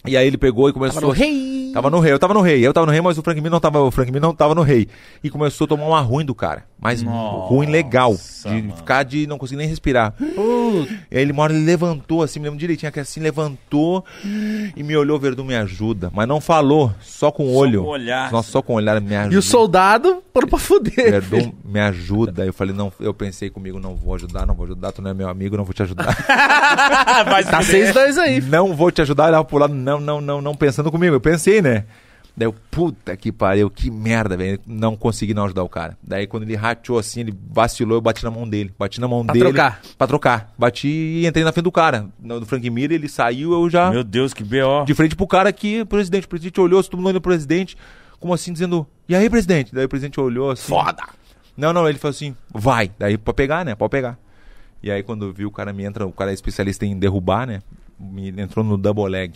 E 0.04 0.16
aí 0.16 0.26
ele 0.26 0.36
pegou 0.38 0.68
e 0.68 0.72
começou... 0.72 1.00
Tava 1.00 1.06
no 1.12 1.18
rei. 1.18 1.52
Tava 1.72 1.88
no 1.88 2.00
rei, 2.00 2.12
eu 2.12 2.18
tava 2.18 2.34
no 2.34 2.40
rei, 2.42 2.60
eu 2.66 2.72
tava 2.74 2.84
no 2.86 2.92
rei, 2.92 3.00
mas 3.00 3.16
o 3.16 3.22
Frank 3.22 3.40
Mir 3.40 3.48
não 3.48 3.58
tava, 3.58 3.80
o 3.80 3.90
Frank 3.90 4.12
Mir 4.12 4.20
não 4.20 4.34
tava 4.34 4.54
no 4.54 4.60
rei. 4.60 4.86
E 5.24 5.30
começou 5.30 5.64
a 5.64 5.68
tomar 5.68 5.86
uma 5.86 6.00
ruim 6.02 6.22
do 6.22 6.34
cara, 6.34 6.64
mas 6.78 7.02
Nossa, 7.02 7.46
ruim 7.48 7.66
legal, 7.66 8.14
de 8.14 8.48
mano. 8.50 8.76
ficar 8.76 9.04
de 9.04 9.26
não 9.26 9.38
conseguir 9.38 9.56
nem 9.60 9.68
respirar. 9.68 10.12
E 10.20 11.16
aí 11.16 11.22
ele, 11.22 11.32
uma 11.32 11.44
hora 11.44 11.54
ele 11.54 11.64
levantou 11.64 12.22
assim, 12.22 12.38
me 12.40 12.44
lembro 12.44 12.58
direitinho, 12.60 12.92
que 12.92 13.00
assim 13.00 13.20
levantou 13.20 14.04
e 14.76 14.82
me 14.82 14.94
olhou, 14.94 15.18
Verdun 15.18 15.44
me 15.44 15.54
ajuda, 15.56 16.10
mas 16.12 16.28
não 16.28 16.42
falou, 16.42 16.92
só 17.00 17.30
com 17.30 17.46
o 17.46 17.52
Só 17.54 17.58
olho. 17.60 17.80
com 17.84 17.88
o 17.88 17.92
olhar. 17.92 18.30
Nossa, 18.30 18.50
só 18.50 18.60
com 18.60 18.74
o 18.74 18.76
olhar 18.76 19.00
me 19.00 19.16
ajuda. 19.16 19.34
E 19.34 19.38
o 19.38 19.42
soldado 19.42 20.22
foram 20.30 20.48
pra 20.48 20.58
fuder. 20.58 21.10
Verdun 21.22 21.52
me 21.64 21.80
ajuda. 21.80 22.44
Eu 22.44 22.52
falei, 22.52 22.74
não, 22.74 22.92
eu 23.00 23.14
pensei 23.14 23.48
comigo, 23.48 23.80
não 23.80 23.94
vou 23.94 24.14
ajudar, 24.14 24.44
não 24.46 24.54
vou 24.54 24.66
ajudar, 24.66 24.92
tu 24.92 25.00
não 25.00 25.10
é 25.10 25.14
meu 25.14 25.28
amigo, 25.30 25.56
não 25.56 25.64
vou 25.64 25.72
te 25.72 25.82
ajudar. 25.84 26.14
Vai 27.30 27.44
Tá 27.44 27.62
se 27.62 27.86
fuder. 27.86 27.94
6-2 28.14 28.18
aí. 28.18 28.40
não 28.42 28.74
vou 28.74 28.90
te 28.90 29.00
ajudar, 29.00 29.32
ele 29.32 29.42
pro 29.44 29.56
lado, 29.56 29.72
não, 29.74 29.91
não, 30.00 30.20
não, 30.20 30.40
não 30.40 30.54
pensando 30.54 30.90
comigo. 30.90 31.14
Eu 31.14 31.20
pensei, 31.20 31.60
né? 31.62 31.84
Daí 32.34 32.46
eu, 32.48 32.54
puta 32.70 33.14
que 33.14 33.30
pariu, 33.30 33.68
que 33.68 33.90
merda, 33.90 34.36
velho. 34.38 34.58
Não 34.66 34.96
consegui 34.96 35.34
não 35.34 35.44
ajudar 35.44 35.62
o 35.64 35.68
cara. 35.68 35.98
Daí 36.02 36.26
quando 36.26 36.44
ele 36.44 36.56
rateou 36.56 36.98
assim, 36.98 37.20
ele 37.20 37.34
vacilou, 37.50 37.98
eu 37.98 38.00
bati 38.00 38.24
na 38.24 38.30
mão 38.30 38.48
dele. 38.48 38.72
Bati 38.78 39.00
na 39.00 39.06
mão 39.06 39.22
Pra 39.24 39.34
dele. 39.34 39.44
trocar. 39.46 39.80
Pra 39.98 40.06
trocar. 40.06 40.54
Bati 40.56 40.88
e 40.88 41.26
entrei 41.26 41.44
na 41.44 41.52
frente 41.52 41.64
do 41.64 41.72
cara. 41.72 42.08
No, 42.18 42.40
do 42.40 42.46
Frank 42.46 42.68
Mir, 42.70 42.90
ele 42.90 43.06
saiu, 43.08 43.52
eu 43.52 43.68
já. 43.68 43.90
Meu 43.90 44.02
Deus, 44.02 44.32
que 44.32 44.42
B.O. 44.42 44.84
De 44.84 44.94
frente 44.94 45.14
pro 45.14 45.26
cara 45.26 45.50
aqui, 45.50 45.82
o 45.82 45.86
presidente. 45.86 46.24
O 46.24 46.28
presidente 46.28 46.58
olhou, 46.58 46.82
todo 46.82 46.96
mundo 46.96 47.06
olhando 47.08 47.20
pro 47.20 47.30
presidente, 47.32 47.76
como 48.18 48.32
assim, 48.32 48.50
dizendo, 48.52 48.86
e 49.06 49.14
aí, 49.14 49.28
presidente? 49.28 49.74
Daí 49.74 49.84
o 49.84 49.88
presidente 49.88 50.18
olhou 50.18 50.50
assim. 50.52 50.68
Foda. 50.68 51.02
Não, 51.54 51.70
não, 51.70 51.86
ele 51.86 51.98
falou 51.98 52.12
assim, 52.12 52.34
vai. 52.50 52.90
Daí 52.98 53.18
pode 53.18 53.36
pegar, 53.36 53.62
né? 53.62 53.74
Pode 53.74 53.90
pegar. 53.90 54.18
E 54.82 54.90
aí 54.90 55.02
quando 55.02 55.30
viu 55.34 55.48
o 55.48 55.52
cara 55.52 55.70
me 55.70 55.84
entra, 55.84 56.06
o 56.06 56.12
cara 56.12 56.30
é 56.30 56.34
especialista 56.34 56.86
em 56.86 56.98
derrubar, 56.98 57.46
né? 57.46 57.60
Me 58.00 58.30
entrou 58.40 58.64
no 58.64 58.78
double 58.78 59.06
leg. 59.06 59.34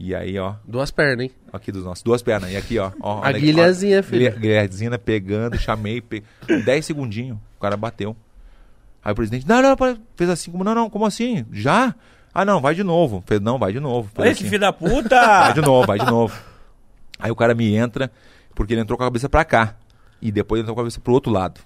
E 0.00 0.14
aí, 0.14 0.38
ó, 0.38 0.54
Duas 0.66 0.90
pernas, 0.90 1.24
hein? 1.26 1.30
aqui 1.52 1.72
dos 1.72 1.84
nossos, 1.84 2.02
duas 2.02 2.22
pernas. 2.22 2.50
E 2.52 2.56
aqui, 2.56 2.78
ó. 2.78 2.92
ó 3.00 3.20
A 3.22 3.32
guilhazinha, 3.32 4.02
filho. 4.02 4.30
guilha- 4.30 4.38
Guilhazinha 4.40 4.98
pegando, 4.98 5.58
chamei, 5.58 6.00
pe... 6.00 6.22
10 6.64 6.86
segundinhos, 6.86 7.36
o 7.56 7.60
cara 7.60 7.76
bateu. 7.76 8.16
Aí 9.04 9.12
o 9.12 9.14
presidente, 9.14 9.46
não, 9.48 9.60
não, 9.62 9.76
fez 10.16 10.30
assim, 10.30 10.50
como, 10.50 10.62
não, 10.64 10.74
não, 10.74 10.90
como 10.90 11.04
assim? 11.06 11.44
Já? 11.52 11.94
Ah, 12.32 12.44
não, 12.44 12.60
vai 12.60 12.74
de 12.74 12.84
novo. 12.84 13.22
Falei, 13.26 13.42
não, 13.42 13.58
vai 13.58 13.72
de 13.72 13.80
novo. 13.80 14.10
Falei 14.14 14.30
Olha 14.30 14.36
que 14.36 14.42
assim, 14.42 14.50
filho 14.50 14.60
da 14.60 14.70
Vai 14.72 14.90
puta! 14.90 15.52
de 15.52 15.60
novo, 15.60 15.86
vai 15.86 15.98
de 15.98 16.06
novo. 16.06 16.38
Aí 17.18 17.30
o 17.30 17.36
cara 17.36 17.54
me 17.54 17.74
entra, 17.74 18.10
porque 18.54 18.74
ele 18.74 18.80
entrou 18.82 18.96
com 18.96 19.02
a 19.02 19.06
cabeça 19.06 19.28
pra 19.28 19.44
cá. 19.44 19.74
E 20.22 20.30
depois 20.30 20.58
ele 20.58 20.64
entrou 20.64 20.74
com 20.76 20.80
a 20.80 20.84
cabeça 20.84 21.00
pro 21.00 21.12
outro 21.12 21.32
lado. 21.32 21.60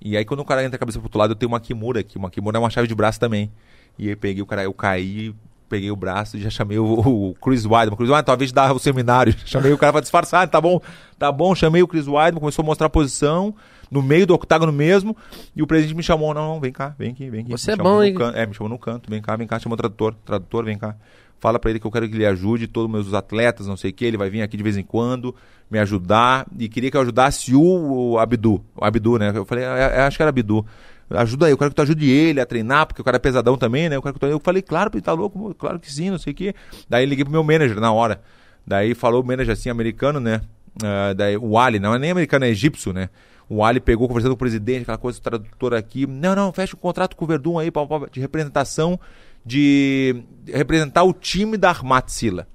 E 0.00 0.16
aí 0.16 0.24
quando 0.24 0.40
o 0.40 0.44
cara 0.44 0.62
entra 0.62 0.76
com 0.78 0.82
a 0.82 0.86
cabeça 0.86 0.98
pro 0.98 1.06
outro 1.06 1.18
lado, 1.18 1.30
eu 1.32 1.36
tenho 1.36 1.48
uma 1.50 1.60
Kimura 1.60 2.00
aqui. 2.00 2.18
Uma 2.18 2.30
Kimura 2.30 2.58
é 2.58 2.60
uma 2.60 2.68
chave 2.70 2.88
de 2.88 2.94
braço 2.94 3.18
também. 3.20 3.50
E 3.98 4.08
aí 4.08 4.16
peguei 4.16 4.42
o 4.42 4.46
cara, 4.46 4.62
eu 4.64 4.72
caí, 4.74 5.34
peguei 5.70 5.90
o 5.90 5.96
braço 5.96 6.36
e 6.36 6.40
já 6.40 6.50
chamei 6.50 6.78
o, 6.78 6.84
o 6.84 7.34
Chris 7.40 7.64
Weidman. 7.64 7.96
Chris 7.96 8.10
Weidman 8.10 8.24
talvez 8.24 8.50
dava 8.50 8.74
o 8.74 8.78
seminário. 8.78 9.32
Chamei 9.46 9.72
o 9.72 9.78
cara 9.78 9.92
pra 9.92 10.00
disfarçar, 10.00 10.46
tá 10.48 10.60
bom, 10.60 10.80
tá 11.18 11.30
bom. 11.30 11.54
Chamei 11.54 11.80
o 11.80 11.88
Chris 11.88 12.08
Weidman, 12.08 12.40
começou 12.40 12.62
a 12.64 12.66
mostrar 12.66 12.88
a 12.88 12.90
posição. 12.90 13.54
No 13.90 14.02
meio 14.02 14.24
do 14.24 14.34
octágono 14.34 14.72
mesmo, 14.72 15.16
e 15.54 15.60
o 15.64 15.66
presidente 15.66 15.96
me 15.96 16.02
chamou, 16.04 16.32
não, 16.32 16.54
não, 16.54 16.60
vem 16.60 16.70
cá, 16.70 16.94
vem 16.96 17.10
aqui, 17.10 17.28
vem 17.28 17.40
aqui. 17.40 17.50
Você 17.50 17.72
Me 17.74 17.80
é 17.80 17.82
bom, 17.82 18.00
hein? 18.00 18.14
É, 18.34 18.46
me 18.46 18.54
chamou 18.54 18.68
no 18.68 18.78
canto, 18.78 19.10
vem 19.10 19.20
cá, 19.20 19.34
vem 19.34 19.48
cá, 19.48 19.58
chamou 19.58 19.74
o 19.74 19.76
tradutor, 19.76 20.14
tradutor, 20.24 20.64
vem 20.64 20.78
cá. 20.78 20.94
Fala 21.40 21.58
pra 21.58 21.70
ele 21.70 21.80
que 21.80 21.86
eu 21.88 21.90
quero 21.90 22.08
que 22.08 22.14
ele 22.14 22.24
ajude 22.24 22.68
todos 22.68 22.86
os 22.86 22.92
meus 22.92 23.14
atletas, 23.14 23.66
não 23.66 23.76
sei 23.76 23.90
o 23.90 23.92
que, 23.92 24.04
ele 24.04 24.16
vai 24.16 24.30
vir 24.30 24.42
aqui 24.42 24.56
de 24.56 24.62
vez 24.62 24.76
em 24.76 24.84
quando, 24.84 25.34
me 25.68 25.80
ajudar, 25.80 26.46
e 26.56 26.68
queria 26.68 26.88
que 26.88 26.96
eu 26.96 27.00
ajudasse 27.00 27.52
o, 27.52 28.12
o 28.12 28.18
Abdu, 28.20 28.64
o 28.76 28.84
Abdu, 28.84 29.18
né? 29.18 29.32
Eu 29.34 29.44
falei, 29.44 29.64
"É, 29.64 29.96
é, 29.96 30.00
acho 30.02 30.16
que 30.16 30.22
era 30.22 30.30
Abdu. 30.30 30.64
Ajuda 31.10 31.46
aí, 31.46 31.52
eu 31.52 31.58
quero 31.58 31.70
que 31.70 31.76
tu 31.76 31.82
ajude 31.82 32.08
ele 32.08 32.40
a 32.40 32.46
treinar, 32.46 32.86
porque 32.86 33.02
o 33.02 33.04
cara 33.04 33.16
é 33.16 33.20
pesadão 33.20 33.56
também, 33.58 33.88
né? 33.88 33.96
Eu, 33.96 34.02
quero 34.02 34.14
que 34.14 34.20
tu... 34.20 34.26
eu 34.26 34.38
falei, 34.38 34.62
claro, 34.62 34.90
ele 34.94 35.02
tá 35.02 35.12
louco, 35.12 35.52
claro 35.54 35.80
que 35.80 35.92
sim, 35.92 36.08
não 36.08 36.18
sei 36.18 36.32
o 36.32 36.36
que. 36.36 36.54
Daí 36.88 37.04
liguei 37.04 37.24
pro 37.24 37.32
meu 37.32 37.42
manager 37.42 37.80
na 37.80 37.92
hora. 37.92 38.20
Daí 38.64 38.94
falou 38.94 39.22
o 39.22 39.26
manager 39.26 39.52
assim, 39.52 39.68
americano, 39.70 40.20
né? 40.20 40.40
Ah, 40.82 41.12
daí 41.12 41.36
o 41.36 41.58
Ali, 41.58 41.78
não 41.78 41.94
é 41.94 41.98
nem 41.98 42.10
americano, 42.10 42.44
é 42.44 42.48
egípcio, 42.48 42.92
né? 42.92 43.08
O 43.48 43.64
Ali 43.64 43.80
pegou 43.80 44.06
conversando 44.06 44.30
com 44.30 44.36
o 44.36 44.38
presidente, 44.38 44.82
aquela 44.82 44.98
coisa, 44.98 45.18
o 45.18 45.22
tradutor 45.22 45.74
aqui. 45.74 46.06
Não, 46.06 46.36
não, 46.36 46.52
fecha 46.52 46.76
um 46.76 46.78
contrato 46.78 47.16
com 47.16 47.24
o 47.24 47.28
Verdun 47.28 47.58
aí 47.58 47.70
pá, 47.70 47.84
pá, 47.84 48.06
de 48.10 48.20
representação, 48.20 48.98
de 49.44 50.22
representar 50.46 51.02
o 51.02 51.12
time 51.12 51.56
da 51.56 51.70
Armat 51.70 52.08
Sila. 52.08 52.46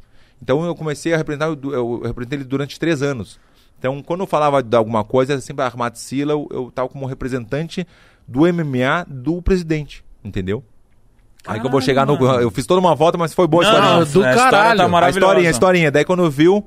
Então 0.42 0.64
eu 0.66 0.74
comecei 0.76 1.14
a 1.14 1.18
representar, 1.18 1.48
eu, 1.48 1.74
eu 1.74 2.02
representei 2.04 2.40
ele 2.40 2.46
durante 2.46 2.80
três 2.80 3.02
anos. 3.02 3.40
Então 3.78 4.02
quando 4.02 4.22
eu 4.22 4.28
falava 4.28 4.64
de 4.64 4.76
alguma 4.78 5.04
coisa, 5.04 5.42
sempre 5.42 5.64
a 5.64 5.66
Armat 5.66 5.98
Sila, 5.98 6.32
eu, 6.32 6.48
eu 6.50 6.72
tava 6.74 6.88
como 6.88 7.06
representante 7.06 7.86
do 8.28 8.42
MMA 8.42 9.06
do 9.08 9.42
presidente, 9.42 10.04
entendeu? 10.24 10.64
Aí 11.48 11.60
que 11.60 11.68
eu 11.68 11.72
vou 11.72 11.80
chegar 11.82 12.06
no. 12.08 12.16
Eu 12.42 12.50
fiz 12.50 12.66
toda 12.66 12.80
uma 12.80 12.96
volta, 12.96 13.18
mas 13.20 13.34
foi 13.34 13.48
boa 13.48 13.64
a 13.64 13.72
Não, 13.72 13.74
história. 13.78 13.96
do 13.98 14.02
a 14.02 14.30
história 14.32 14.36
caralho. 14.52 14.78
Tá 14.80 14.86
A 14.86 14.88
maravilhosa. 14.88 15.20
historinha, 15.28 15.50
a 15.50 15.52
historinha. 15.52 15.92
Daí 15.92 16.04
quando 16.04 16.28
viu, 16.32 16.66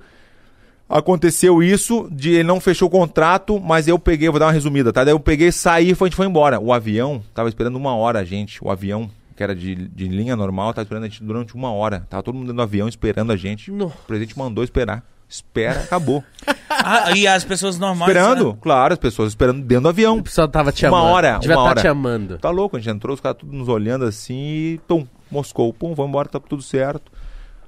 aconteceu 0.88 1.62
isso, 1.62 2.08
de 2.10 2.30
ele 2.30 2.44
não 2.44 2.60
fechou 2.60 2.88
o 2.88 2.90
contrato, 2.90 3.60
mas 3.60 3.88
eu 3.88 3.98
peguei, 3.98 4.28
vou 4.30 4.38
dar 4.38 4.46
uma 4.46 4.52
resumida, 4.52 4.92
tá? 4.92 5.04
Daí 5.04 5.12
eu 5.12 5.20
peguei, 5.20 5.50
saí 5.52 5.90
e 5.90 5.94
foi- 5.94 6.06
a 6.06 6.08
gente 6.10 6.16
foi 6.16 6.26
embora. 6.26 6.60
O 6.60 6.72
avião, 6.72 7.22
tava 7.34 7.48
esperando 7.48 7.76
uma 7.76 7.94
hora 7.94 8.20
a 8.20 8.24
gente, 8.24 8.62
o 8.64 8.70
avião, 8.70 9.10
que 9.36 9.42
era 9.42 9.54
de, 9.54 9.74
de 9.74 10.08
linha 10.08 10.34
normal, 10.36 10.72
tava 10.72 10.84
esperando 10.84 11.04
a 11.04 11.08
gente 11.08 11.22
durante 11.22 11.54
uma 11.54 11.70
hora. 11.72 12.06
Tava 12.08 12.22
todo 12.22 12.34
mundo 12.34 12.44
dentro 12.46 12.56
do 12.56 12.62
avião 12.62 12.88
esperando 12.88 13.32
a 13.32 13.36
gente. 13.36 13.70
No. 13.70 13.86
O 13.86 13.90
presidente 14.06 14.38
mandou 14.38 14.62
esperar. 14.64 15.04
Espera, 15.28 15.80
acabou. 15.82 16.24
Ah, 16.80 17.10
e 17.16 17.26
as 17.26 17.44
pessoas 17.44 17.76
normais. 17.76 18.08
esperando, 18.08 18.52
né? 18.52 18.58
claro, 18.60 18.92
as 18.94 18.98
pessoas 19.00 19.30
esperando 19.30 19.62
dentro 19.62 19.82
do 19.84 19.88
avião. 19.88 20.18
O 20.18 20.22
pessoal 20.22 20.46
tava 20.46 20.70
te 20.70 20.86
Uma 20.86 20.98
amando. 20.98 21.12
hora, 21.12 21.38
Devia 21.38 21.56
uma 21.56 21.64
tá 21.64 21.70
hora. 21.70 21.80
te 21.80 21.88
amando. 21.88 22.38
Tá 22.38 22.50
louco, 22.50 22.76
a 22.76 22.80
gente 22.80 22.94
entrou, 22.94 23.14
os 23.14 23.20
caras 23.20 23.38
tudo 23.38 23.52
nos 23.52 23.68
olhando 23.68 24.04
assim 24.04 24.34
e 24.34 24.80
pum, 24.86 25.04
Moscou, 25.30 25.72
pum, 25.72 25.92
vamos 25.94 26.08
embora, 26.10 26.28
tá 26.28 26.38
tudo 26.38 26.62
certo. 26.62 27.10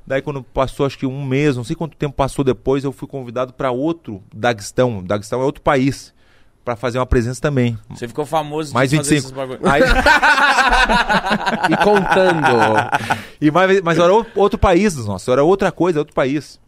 Daí 0.07 0.23
quando 0.23 0.43
passou 0.45 0.87
acho 0.87 0.97
que 0.97 1.07
um 1.07 1.25
mês, 1.25 1.57
não 1.57 1.65
sei 1.65 1.75
quanto 1.75 1.97
tempo 1.97 2.15
passou 2.15 2.45
depois, 2.45 2.85
eu 2.85 2.93
fui 2.93 3.09
convidado 3.09 3.53
para 3.53 3.71
outro 3.73 4.23
Daguestão. 4.33 5.03
Daguestão 5.03 5.41
é 5.41 5.45
outro 5.45 5.61
país 5.61 6.15
para 6.65 6.77
fazer 6.77 6.99
uma 6.99 7.07
presença 7.07 7.41
também. 7.41 7.77
Você 7.91 8.07
ficou 8.07 8.25
famoso 8.25 8.73
Mais 8.73 8.91
de 8.91 8.97
fazer 8.99 9.17
25. 9.17 9.27
esses 9.27 9.37
bagulho. 9.37 9.69
Aí, 9.69 9.83
E 11.73 11.77
contando. 11.85 12.47
e 13.41 13.51
mais, 13.51 13.81
mas 13.83 13.99
era 13.99 14.13
outro 14.37 14.59
país, 14.59 14.95
nossa, 15.05 15.33
era 15.33 15.43
outra 15.43 15.73
coisa, 15.73 15.99
outro 15.99 16.15
país. 16.15 16.61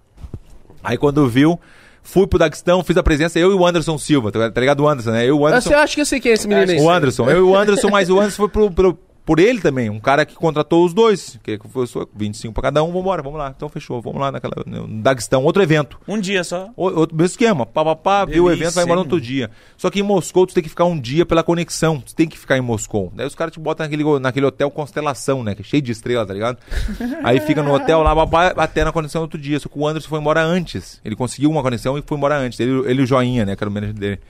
Aí 0.82 0.96
quando 0.96 1.28
viu, 1.28 1.58
fui 2.02 2.26
pro 2.26 2.38
Daguestão, 2.38 2.82
fiz 2.82 2.96
a 2.96 3.02
presença, 3.02 3.38
eu 3.38 3.50
e 3.52 3.54
o 3.54 3.66
Anderson 3.66 3.96
Silva, 3.98 4.32
tá 4.32 4.50
tá 4.50 4.60
ligado 4.60 4.80
o 4.80 4.88
Anderson, 4.88 5.10
né? 5.12 5.22
Eu 5.24 5.28
e 5.28 5.32
o 5.40 5.46
Anderson. 5.46 5.70
Eu 5.72 5.78
acho 5.78 5.94
que 5.94 6.00
eu 6.00 6.06
sei 6.06 6.20
quem 6.20 6.30
é 6.32 6.34
esse 6.34 6.48
menino 6.48 6.70
aí. 6.70 6.78
O 6.80 6.90
Anderson, 6.90 7.30
eu 7.30 7.38
e 7.38 7.40
o 7.42 7.56
Anderson, 7.56 7.88
mas 7.90 8.10
o 8.10 8.18
Anderson 8.18 8.36
foi 8.36 8.48
pro, 8.48 8.70
pro- 8.70 8.98
por 9.24 9.38
ele 9.38 9.60
também, 9.60 9.88
um 9.88 10.00
cara 10.00 10.26
que 10.26 10.34
contratou 10.34 10.84
os 10.84 10.92
dois, 10.92 11.38
que 11.44 11.58
foi 11.70 11.86
só 11.86 12.04
25 12.14 12.52
pra 12.52 12.62
cada 12.64 12.82
um, 12.82 12.92
vambora, 12.92 13.22
vamos 13.22 13.38
lá. 13.38 13.52
Então 13.56 13.68
fechou, 13.68 14.00
vamos 14.02 14.20
lá 14.20 14.32
naquela, 14.32 14.54
no 14.66 14.88
Daguestão, 15.02 15.44
outro 15.44 15.62
evento. 15.62 15.98
Um 16.08 16.18
dia 16.18 16.42
só. 16.42 16.70
O- 16.76 16.84
Outro 17.02 17.16
mesmo 17.16 17.26
esquema, 17.26 17.64
pá, 17.64 17.84
pá, 17.84 17.94
pá, 17.96 18.24
viu 18.24 18.44
o 18.44 18.50
evento, 18.52 18.74
vai 18.74 18.84
embora 18.84 18.96
no 18.96 19.02
outro 19.04 19.20
dia. 19.20 19.50
Só 19.76 19.90
que 19.90 20.00
em 20.00 20.02
Moscou 20.02 20.46
tu 20.46 20.54
tem 20.54 20.62
que 20.62 20.68
ficar 20.68 20.84
um 20.86 20.98
dia 20.98 21.24
pela 21.24 21.42
conexão, 21.42 22.00
tu 22.00 22.14
tem 22.14 22.28
que 22.28 22.36
ficar 22.38 22.58
em 22.58 22.60
Moscou. 22.60 23.12
Daí 23.14 23.26
os 23.26 23.34
caras 23.34 23.52
te 23.54 23.60
botam 23.60 23.84
naquele, 23.86 24.02
naquele 24.18 24.46
hotel 24.46 24.70
Constelação, 24.70 25.44
né, 25.44 25.54
que 25.54 25.62
é 25.62 25.64
cheio 25.64 25.82
de 25.82 25.92
estrelas, 25.92 26.26
tá 26.26 26.34
ligado? 26.34 26.58
Aí 27.22 27.38
fica 27.40 27.62
no 27.62 27.72
hotel 27.72 28.02
lá, 28.02 28.14
babá, 28.14 28.48
até 28.56 28.84
na 28.84 28.90
conexão 28.92 29.20
no 29.20 29.24
outro 29.24 29.38
dia. 29.38 29.60
Só 29.60 29.68
que 29.68 29.78
o 29.78 29.86
Anderson 29.86 30.08
foi 30.08 30.18
embora 30.18 30.42
antes. 30.42 31.00
Ele 31.04 31.14
conseguiu 31.14 31.50
uma 31.50 31.62
conexão 31.62 31.96
e 31.96 32.02
foi 32.02 32.16
embora 32.18 32.36
antes. 32.38 32.58
Ele, 32.58 32.72
ele 32.90 33.02
o 33.02 33.06
Joinha, 33.06 33.44
né, 33.46 33.54
que 33.54 33.62
era 33.62 33.70
o 33.70 33.72
manager 33.72 33.94
dele. 33.94 34.20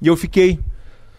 E 0.00 0.06
eu 0.06 0.16
fiquei. 0.16 0.58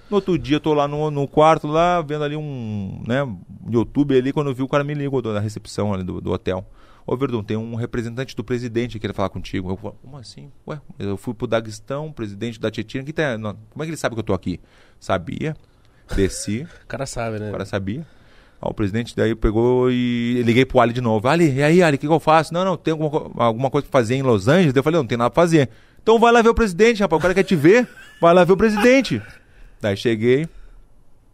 No 0.09 0.15
outro 0.15 0.37
dia 0.37 0.55
eu 0.55 0.59
tô 0.59 0.73
lá 0.73 0.87
no, 0.87 1.11
no 1.11 1.27
quarto, 1.27 1.67
lá, 1.67 2.01
vendo 2.01 2.23
ali 2.23 2.35
um, 2.35 3.03
né, 3.07 3.27
YouTube 3.69 4.17
ali, 4.17 4.33
quando 4.33 4.49
eu 4.49 4.55
vi 4.55 4.63
o 4.63 4.67
cara 4.67 4.83
me 4.83 4.93
ligou 4.93 5.21
da 5.21 5.39
recepção 5.39 5.93
ali 5.93 6.03
do, 6.03 6.19
do 6.19 6.31
hotel. 6.31 6.65
Ô, 7.05 7.15
Verdun, 7.15 7.43
tem 7.43 7.57
um 7.57 7.75
representante 7.75 8.35
do 8.35 8.43
presidente 8.43 8.99
que 8.99 9.07
quer 9.07 9.13
falar 9.13 9.29
contigo. 9.29 9.71
Eu 9.71 9.77
falo, 9.77 9.95
como 10.01 10.17
assim? 10.17 10.51
Ué, 10.67 10.79
eu 10.99 11.17
fui 11.17 11.33
pro 11.33 11.47
Daguestão, 11.47 12.11
presidente 12.11 12.59
da 12.59 12.69
Tietchan, 12.69 13.03
que 13.03 13.13
tá, 13.13 13.37
não, 13.37 13.57
como 13.71 13.83
é 13.83 13.85
que 13.85 13.89
ele 13.89 13.97
sabe 13.97 14.15
que 14.15 14.19
eu 14.19 14.23
tô 14.23 14.33
aqui? 14.33 14.59
Sabia, 14.99 15.55
desci, 16.15 16.67
O 16.85 16.87
cara 16.87 17.05
sabe, 17.05 17.39
né? 17.39 17.49
o 17.49 17.51
cara 17.51 17.65
sabia. 17.65 18.05
Ó, 18.61 18.69
o 18.69 18.73
presidente 18.73 19.15
daí 19.15 19.33
pegou 19.33 19.89
e 19.89 20.41
liguei 20.43 20.65
pro 20.65 20.79
Ali 20.79 20.93
de 20.93 21.01
novo. 21.01 21.27
Ali, 21.27 21.53
e 21.53 21.63
aí, 21.63 21.81
Ali, 21.81 21.95
o 21.95 21.99
que, 21.99 22.07
que 22.07 22.13
eu 22.13 22.19
faço? 22.19 22.53
Não, 22.53 22.65
não, 22.65 22.75
tem 22.75 22.91
alguma, 22.91 23.31
alguma 23.37 23.69
coisa 23.69 23.87
pra 23.87 23.99
fazer 23.99 24.15
em 24.15 24.21
Los 24.21 24.47
Angeles? 24.47 24.75
Eu 24.75 24.83
falei, 24.83 24.97
não, 24.97 25.03
não 25.03 25.07
tem 25.07 25.17
nada 25.17 25.29
pra 25.29 25.41
fazer. 25.41 25.69
Então 26.01 26.19
vai 26.19 26.31
lá 26.31 26.41
ver 26.41 26.49
o 26.49 26.53
presidente, 26.53 27.01
rapaz. 27.01 27.19
O 27.19 27.21
cara 27.21 27.33
quer 27.33 27.43
te 27.43 27.55
ver, 27.55 27.87
vai 28.19 28.33
lá 28.33 28.43
ver 28.43 28.53
o 28.53 28.57
presidente. 28.57 29.21
Daí 29.81 29.95
cheguei 29.97 30.47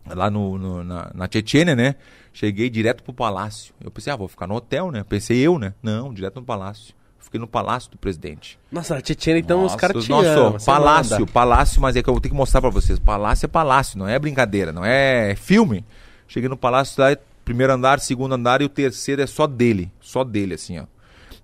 lá 0.08 0.30
no, 0.30 0.58
no- 0.58 0.84
na, 0.84 1.12
na 1.14 1.30
Chechênia, 1.32 1.76
né? 1.76 1.96
Cheguei 2.34 2.70
direto 2.70 3.02
pro 3.04 3.14
palácio. 3.14 3.74
Eu 3.84 3.90
pensei, 3.90 4.12
ah, 4.12 4.16
vou 4.16 4.28
ficar 4.28 4.46
no 4.48 4.56
hotel, 4.56 4.92
né? 4.92 5.04
Pensei 5.08 5.38
eu, 5.40 5.58
né? 5.58 5.74
Não, 5.82 6.14
direto 6.14 6.36
no 6.40 6.46
palácio. 6.46 6.94
Fiquei 7.18 7.40
no 7.40 7.48
palácio 7.48 7.90
do 7.90 7.98
presidente. 7.98 8.60
Nossa, 8.72 8.96
a 8.98 9.02
Tietchan, 9.02 9.38
então 9.40 9.66
os 9.66 9.76
caras 9.76 10.04
te 10.04 10.10
Nossa, 10.12 10.64
palácio, 10.66 11.20
manda. 11.22 11.32
palácio, 11.32 11.82
mas 11.82 11.96
é 11.96 12.04
que 12.04 12.10
eu 12.10 12.14
vou 12.14 12.22
ter 12.22 12.30
que 12.30 12.36
mostrar 12.36 12.62
pra 12.62 12.70
vocês. 12.70 13.00
Palácio 13.00 13.46
é 13.46 13.48
palácio, 13.48 13.98
não 13.98 14.08
é 14.08 14.20
brincadeira, 14.20 14.72
não 14.72 14.86
é 14.86 15.34
filme. 15.36 15.84
Cheguei 16.28 16.48
no 16.48 16.56
palácio, 16.58 17.02
lá, 17.02 17.18
primeiro 17.44 17.74
andar, 17.74 18.00
segundo 18.00 18.36
andar 18.36 18.62
e 18.62 18.66
o 18.66 18.70
terceiro 18.70 19.22
é 19.24 19.28
só 19.28 19.48
dele, 19.48 19.92
só 20.00 20.24
dele, 20.24 20.54
assim, 20.54 20.78
ó. 20.78 20.84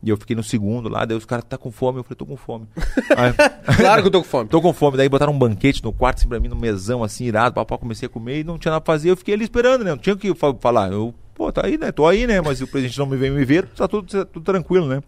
E 0.04 0.10
eu 0.10 0.18
fiquei 0.18 0.36
no 0.36 0.42
segundo 0.44 0.90
lá, 0.90 1.06
daí 1.06 1.16
os 1.16 1.26
caras 1.26 1.46
tá 1.48 1.58
com 1.60 1.72
fome, 1.72 2.00
eu 2.00 2.04
falei, 2.04 2.16
tô 2.16 2.26
com 2.26 2.36
fome. 2.36 2.66
Aí, 3.16 3.34
Claro 3.78 4.02
que 4.02 4.08
eu 4.08 4.12
tô 4.12 4.22
com 4.24 4.28
fome. 4.28 4.50
tô 4.50 4.60
com 4.62 4.74
fome, 4.74 4.98
daí 4.98 5.08
botaram 5.08 5.32
um 5.32 5.38
banquete 5.38 5.84
no 5.84 5.94
quarto, 5.94 6.18
assim, 6.18 6.28
pra 6.28 6.40
mim, 6.40 6.48
no 6.48 6.56
mesão, 6.56 7.04
assim, 7.04 7.26
irado, 7.26 7.54
papá, 7.54 7.78
comecei 7.78 8.08
a 8.08 8.10
comer 8.10 8.40
e 8.40 8.44
não 8.44 8.58
tinha 8.58 8.72
nada 8.72 8.82
pra 8.82 8.94
fazer, 8.96 9.12
eu 9.12 9.18
fiquei 9.18 9.36
ali 9.36 9.44
esperando, 9.44 9.84
né, 9.84 9.92
não 9.92 9.98
tinha 10.00 10.16
o 10.16 10.18
que 10.18 10.34
fa- 10.34 10.56
falar. 10.60 10.92
Eu, 10.92 11.14
pô, 11.36 11.52
tá 11.52 11.66
aí, 11.66 11.78
né, 11.78 11.92
tô 11.92 12.08
aí, 12.08 12.26
né, 12.26 12.42
mas 12.42 12.62
o 12.62 12.68
presidente 12.68 12.98
não 12.98 13.06
me 13.06 13.16
vem 13.16 13.30
me 13.30 13.46
ver, 13.46 13.68
tá 13.68 13.88
tudo, 13.88 14.26
tudo 14.26 14.44
tranquilo, 14.44 14.88
né. 14.88 15.04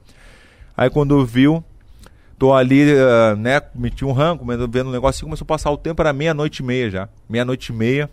Aí 0.78 0.92
quando 0.92 1.26
viu, 1.26 1.64
tô 2.38 2.54
ali, 2.54 2.82
eh, 2.92 3.36
né, 3.36 3.62
meti 3.74 4.06
um 4.06 4.12
ranco, 4.12 4.46
vendo 4.46 4.68
vendo 4.70 4.90
um 4.90 4.94
negócio, 4.94 5.26
começou 5.26 5.46
a 5.46 5.48
passar 5.48 5.72
o 5.72 5.78
tempo, 5.78 6.02
era 6.04 6.14
meia-noite 6.14 6.62
e 6.62 6.66
meia 6.66 6.90
já. 6.92 7.10
Meia-noite 7.28 7.72
e 7.72 7.76
meia. 7.76 8.10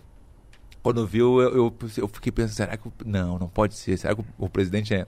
Quando 0.83 1.05
viu, 1.05 1.39
eu, 1.39 1.55
eu, 1.55 1.73
eu 1.97 2.07
fiquei 2.07 2.31
pensando, 2.31 2.55
será 2.55 2.75
que. 2.75 2.89
Não, 3.05 3.37
não 3.37 3.47
pode 3.47 3.75
ser. 3.75 3.97
Será 3.97 4.15
que 4.15 4.21
o, 4.21 4.25
o 4.45 4.49
presidente 4.49 4.93
é 4.95 5.05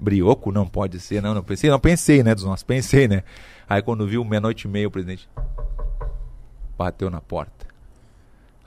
brioco? 0.00 0.50
Não 0.50 0.66
pode 0.66 0.98
ser, 0.98 1.22
não, 1.22 1.34
não 1.34 1.42
pensei, 1.42 1.70
não 1.70 1.78
pensei, 1.78 2.22
né, 2.22 2.34
dos 2.34 2.44
nossos, 2.44 2.62
pensei, 2.62 3.06
né. 3.06 3.22
Aí 3.68 3.82
quando 3.82 4.06
viu, 4.06 4.24
meia-noite 4.24 4.66
e 4.66 4.70
meia, 4.70 4.88
o 4.88 4.90
presidente 4.90 5.28
bateu 6.76 7.10
na 7.10 7.20
porta. 7.20 7.66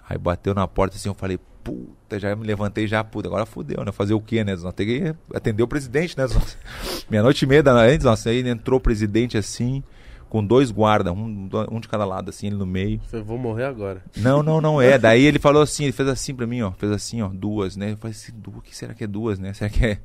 Aí 0.07 0.17
bateu 0.17 0.53
na 0.53 0.67
porta 0.67 0.95
assim, 0.95 1.09
eu 1.09 1.15
falei, 1.15 1.39
puta, 1.63 2.19
já 2.19 2.35
me 2.35 2.45
levantei 2.45 2.87
já, 2.87 3.03
puta, 3.03 3.27
agora 3.27 3.45
fudeu, 3.45 3.83
né? 3.83 3.91
Fazer 3.91 4.13
o 4.13 4.21
quê, 4.21 4.43
né? 4.43 4.55
Nós 4.55 4.73
tem 4.73 4.85
que 4.85 5.15
atender 5.33 5.63
o 5.63 5.67
presidente, 5.67 6.17
né? 6.17 6.25
Meia-noite 7.09 7.45
e 7.45 7.47
meia 7.47 7.63
da 7.63 7.73
noite, 7.73 8.03
nossa, 8.03 8.29
aí 8.29 8.47
entrou 8.47 8.77
o 8.77 8.81
presidente 8.81 9.37
assim, 9.37 9.83
com 10.29 10.43
dois 10.43 10.71
guardas, 10.71 11.13
um, 11.13 11.49
um 11.71 11.79
de 11.79 11.87
cada 11.87 12.05
lado, 12.05 12.29
assim, 12.29 12.47
ele 12.47 12.55
no 12.55 12.65
meio. 12.65 12.99
Eu 13.11 13.23
vou 13.23 13.37
morrer 13.37 13.65
agora. 13.65 14.03
Não, 14.17 14.43
não, 14.43 14.59
não 14.59 14.81
é. 14.81 14.97
Daí 14.99 15.23
ele 15.23 15.39
falou 15.39 15.61
assim, 15.61 15.83
ele 15.83 15.93
fez 15.93 16.09
assim 16.09 16.35
pra 16.35 16.45
mim, 16.45 16.61
ó. 16.61 16.71
Fez 16.71 16.91
assim, 16.91 17.21
ó, 17.21 17.29
duas, 17.29 17.75
né? 17.75 17.91
Eu 17.91 17.97
falei 17.97 18.15
assim, 18.15 18.31
duas, 18.35 18.57
o 18.57 18.61
que 18.61 18.75
será 18.75 18.93
que 18.93 19.03
é 19.03 19.07
duas, 19.07 19.39
né? 19.39 19.53
Será 19.53 19.69
que 19.69 19.85
é 19.85 19.99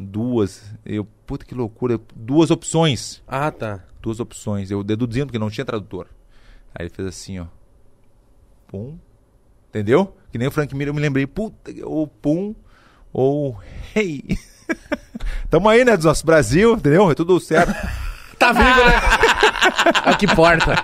duas? 0.00 0.62
Eu, 0.84 1.04
puta 1.26 1.44
que 1.44 1.54
loucura. 1.54 2.00
Duas 2.14 2.50
opções. 2.50 3.22
Ah, 3.26 3.50
tá. 3.50 3.84
Duas 4.00 4.20
opções. 4.20 4.70
Eu 4.70 4.82
deduzindo, 4.82 5.26
porque 5.26 5.38
não 5.38 5.50
tinha 5.50 5.64
tradutor. 5.64 6.06
Aí 6.74 6.86
ele 6.86 6.90
fez 6.90 7.06
assim, 7.06 7.38
ó. 7.38 7.46
Pum. 8.66 8.98
Entendeu? 9.68 10.16
Que 10.32 10.38
nem 10.38 10.48
o 10.48 10.50
Frank 10.50 10.74
Miller, 10.74 10.90
eu 10.90 10.94
me 10.94 11.00
lembrei. 11.00 11.26
Puta, 11.26 11.70
ou 11.84 12.06
pum, 12.06 12.54
ou 13.12 13.60
hey. 13.94 14.38
Tamo 15.50 15.68
aí, 15.68 15.84
né, 15.84 15.96
do 15.96 16.04
nosso 16.04 16.24
Brasil, 16.24 16.74
entendeu? 16.74 17.10
É 17.10 17.14
tudo 17.14 17.38
certo. 17.40 17.74
Tá 18.40 18.52
vivo, 18.52 18.64
né? 18.64 18.94
Olha 20.06 20.16
que 20.16 20.26
porta. 20.34 20.74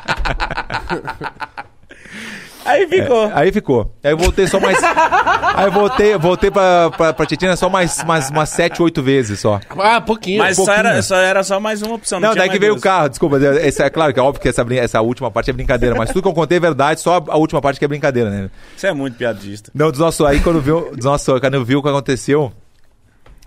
Aí 2.67 2.87
ficou. 2.87 3.27
É, 3.27 3.33
aí 3.35 3.53
ficou. 3.53 3.95
Aí 4.03 4.11
eu 4.13 4.17
voltei 4.19 4.47
só 4.47 4.59
mais. 4.61 4.79
aí 4.83 5.67
eu 5.67 5.73
voltei, 5.73 6.17
voltei 6.19 6.51
pra, 6.51 6.91
pra, 6.91 7.13
pra 7.13 7.27
Tietchan 7.27 7.55
só 7.57 7.69
mais, 7.69 8.03
mais 8.05 8.29
umas 8.31 8.49
7, 8.51 8.83
8 8.83 9.03
vezes 9.03 9.41
só. 9.41 9.61
Ah, 9.79 10.01
pouquinho. 10.01 10.39
Mas 10.39 10.57
só 10.57 10.65
pouquinho. 10.65 10.87
era, 10.89 11.03
só 11.03 11.17
era 11.17 11.43
só 11.43 11.61
mais 11.61 11.83
uma 11.83 11.95
opção. 11.95 12.19
Não, 12.21 12.29
Não, 12.29 12.35
tinha 12.35 12.43
daí 12.45 12.51
que 12.51 12.59
veio 12.59 12.73
duas. 12.73 12.81
o 12.81 12.85
carro, 12.85 13.09
desculpa. 13.09 13.39
Esse, 13.39 13.83
é 13.83 13.91
claro 13.91 14.13
que 14.13 14.21
é 14.21 14.23
óbvio 14.23 14.41
que 14.43 14.49
essa, 14.49 14.65
brin- 14.65 14.79
essa 14.79 15.01
última 15.01 15.31
parte 15.31 15.51
é 15.51 15.53
brincadeira, 15.53 15.95
mas 15.95 16.09
tudo 16.11 16.23
que 16.23 16.29
eu 16.29 16.35
contei 16.35 16.57
é 16.59 16.61
verdade, 16.61 17.01
só 17.01 17.23
a 17.29 17.37
última 17.37 17.61
parte 17.61 17.79
que 17.79 17.85
é 17.85 17.89
brincadeira, 17.89 18.31
né? 18.31 18.51
Você 18.77 18.89
é 18.89 18.93
muito 18.93 19.17
piadista. 19.17 19.71
Não, 19.75 19.91
dos 19.91 20.01
nossos, 20.01 20.27
aí 20.27 20.41
quando 20.41 20.61
viu, 20.61 20.91
dos 20.95 21.05
nossos, 21.05 21.41
quando 21.41 21.55
eu 21.55 21.65
vi 21.65 21.77
o 21.77 21.83
que 21.83 21.89
aconteceu, 21.89 22.53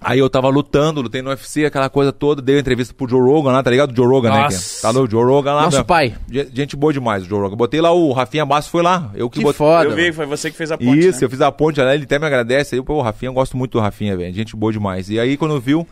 aí 0.01 0.19
eu 0.19 0.29
tava 0.29 0.47
lutando, 0.49 1.01
lutei 1.01 1.21
no 1.21 1.29
UFC, 1.29 1.65
aquela 1.65 1.89
coisa 1.89 2.11
toda, 2.11 2.41
dei 2.41 2.55
uma 2.55 2.61
entrevista 2.61 2.93
pro 2.93 3.07
Joe 3.09 3.19
Rogan 3.21 3.51
lá, 3.51 3.63
tá 3.63 3.69
ligado? 3.69 3.91
O 3.91 3.95
Joe 3.95 4.07
Rogan, 4.07 4.31
né? 4.31 4.41
Nossa. 4.43 4.75
que- 4.75 4.81
Tá 4.81 4.93
no 4.93 5.09
Joe 5.09 5.23
Rogan 5.25 5.53
lá. 5.53 5.61
Nosso 5.63 5.77
meu. 5.77 5.85
pai. 5.85 6.15
Ge- 6.31 6.49
Gente 6.53 6.75
boa 6.75 6.91
demais, 6.93 7.23
o 7.23 7.25
Joe 7.25 7.39
Rogan. 7.41 7.55
Botei 7.57 7.81
lá 7.81 7.91
o 7.91 8.11
Rafinha 8.11 8.45
Basso, 8.45 8.69
foi 8.69 8.81
lá. 8.83 9.11
Eu 9.15 9.29
que, 9.29 9.39
Que 9.39 9.43
botei. 9.43 9.57
foda. 9.57 9.85
eu 9.89 9.95
vi, 9.95 10.01
mano. 10.03 10.13
foi 10.13 10.25
você 10.25 10.49
que 10.51 10.57
fez 10.57 10.71
a 10.71 10.77
ponte, 10.77 10.99
Isso, 10.99 11.19
né? 11.19 11.25
eu 11.25 11.29
fiz 11.29 11.41
a 11.41 11.51
ponte 11.51 11.81
lá, 11.81 11.93
ele 11.93 12.03
até 12.03 12.17
me 12.19 12.25
agradece. 12.25 12.75
Aí, 12.75 12.81
pô, 12.81 12.95
o 12.95 13.01
Rafinha, 13.01 13.29
eu 13.29 13.33
gosto 13.33 13.55
muito 13.57 13.73
do 13.73 13.79
Rafinha, 13.79 14.15
velho. 14.17 14.33
Gente 14.33 14.55
boa 14.55 14.71
demais. 14.71 15.09
E 15.09 15.19
aí, 15.19 15.35
quando 15.37 15.59
viu, 15.59 15.87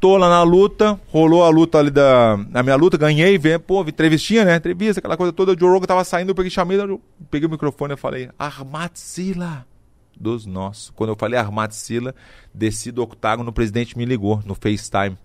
tô 0.00 0.16
lá 0.16 0.28
na 0.28 0.42
luta, 0.42 0.98
rolou 1.08 1.44
a 1.44 1.48
luta 1.48 1.78
ali 1.78 1.90
da. 1.90 2.38
A 2.52 2.62
minha 2.62 2.76
luta, 2.76 2.96
ganhei, 2.98 3.38
vem, 3.38 3.58
pô, 3.58 3.82
entrevistinha, 3.82 4.44
né? 4.44 4.56
Entrevista, 4.56 5.00
aquela 5.00 5.16
coisa 5.16 5.32
toda. 5.32 5.52
O 5.52 5.58
Joe 5.58 5.70
Rogan 5.70 5.86
tava 5.86 6.04
saindo, 6.04 6.30
eu 6.30 6.34
peguei, 6.34 6.50
chamei, 6.50 6.78
eu 6.80 7.00
peguei 7.30 7.46
o 7.48 7.50
microfone 7.50 7.94
e 7.94 7.96
falei, 7.96 8.28
Armatsila 8.38 9.64
dos 10.18 10.46
nossos. 10.46 10.90
Quando 10.90 11.10
eu 11.10 11.16
falei 11.16 11.38
Armatsila, 11.38 12.14
desci 12.52 12.90
do 12.90 13.02
octágono, 13.02 13.50
o 13.50 13.52
presidente 13.52 13.96
me 13.96 14.04
ligou 14.04 14.42
no 14.44 14.54
FaceTime. 14.54 15.18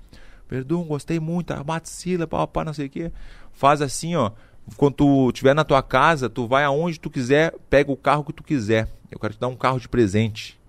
Perdão, 0.47 0.83
gostei 0.83 1.19
muito, 1.19 1.51
Armatsila, 1.51 2.25
papá, 2.25 2.65
não 2.65 2.73
sei 2.73 2.87
o 2.87 2.89
quê. 2.89 3.11
Faz 3.53 3.81
assim, 3.81 4.15
ó. 4.15 4.31
Quando 4.77 4.95
tu 4.95 5.29
estiver 5.29 5.53
na 5.53 5.63
tua 5.63 5.81
casa, 5.81 6.29
tu 6.29 6.47
vai 6.47 6.63
aonde 6.63 6.99
tu 6.99 7.09
quiser, 7.09 7.55
pega 7.69 7.91
o 7.91 7.97
carro 7.97 8.23
que 8.23 8.33
tu 8.33 8.43
quiser. 8.43 8.87
Eu 9.11 9.19
quero 9.19 9.33
te 9.33 9.39
dar 9.39 9.47
um 9.47 9.55
carro 9.55 9.79
de 9.79 9.87
presente. 9.87 10.59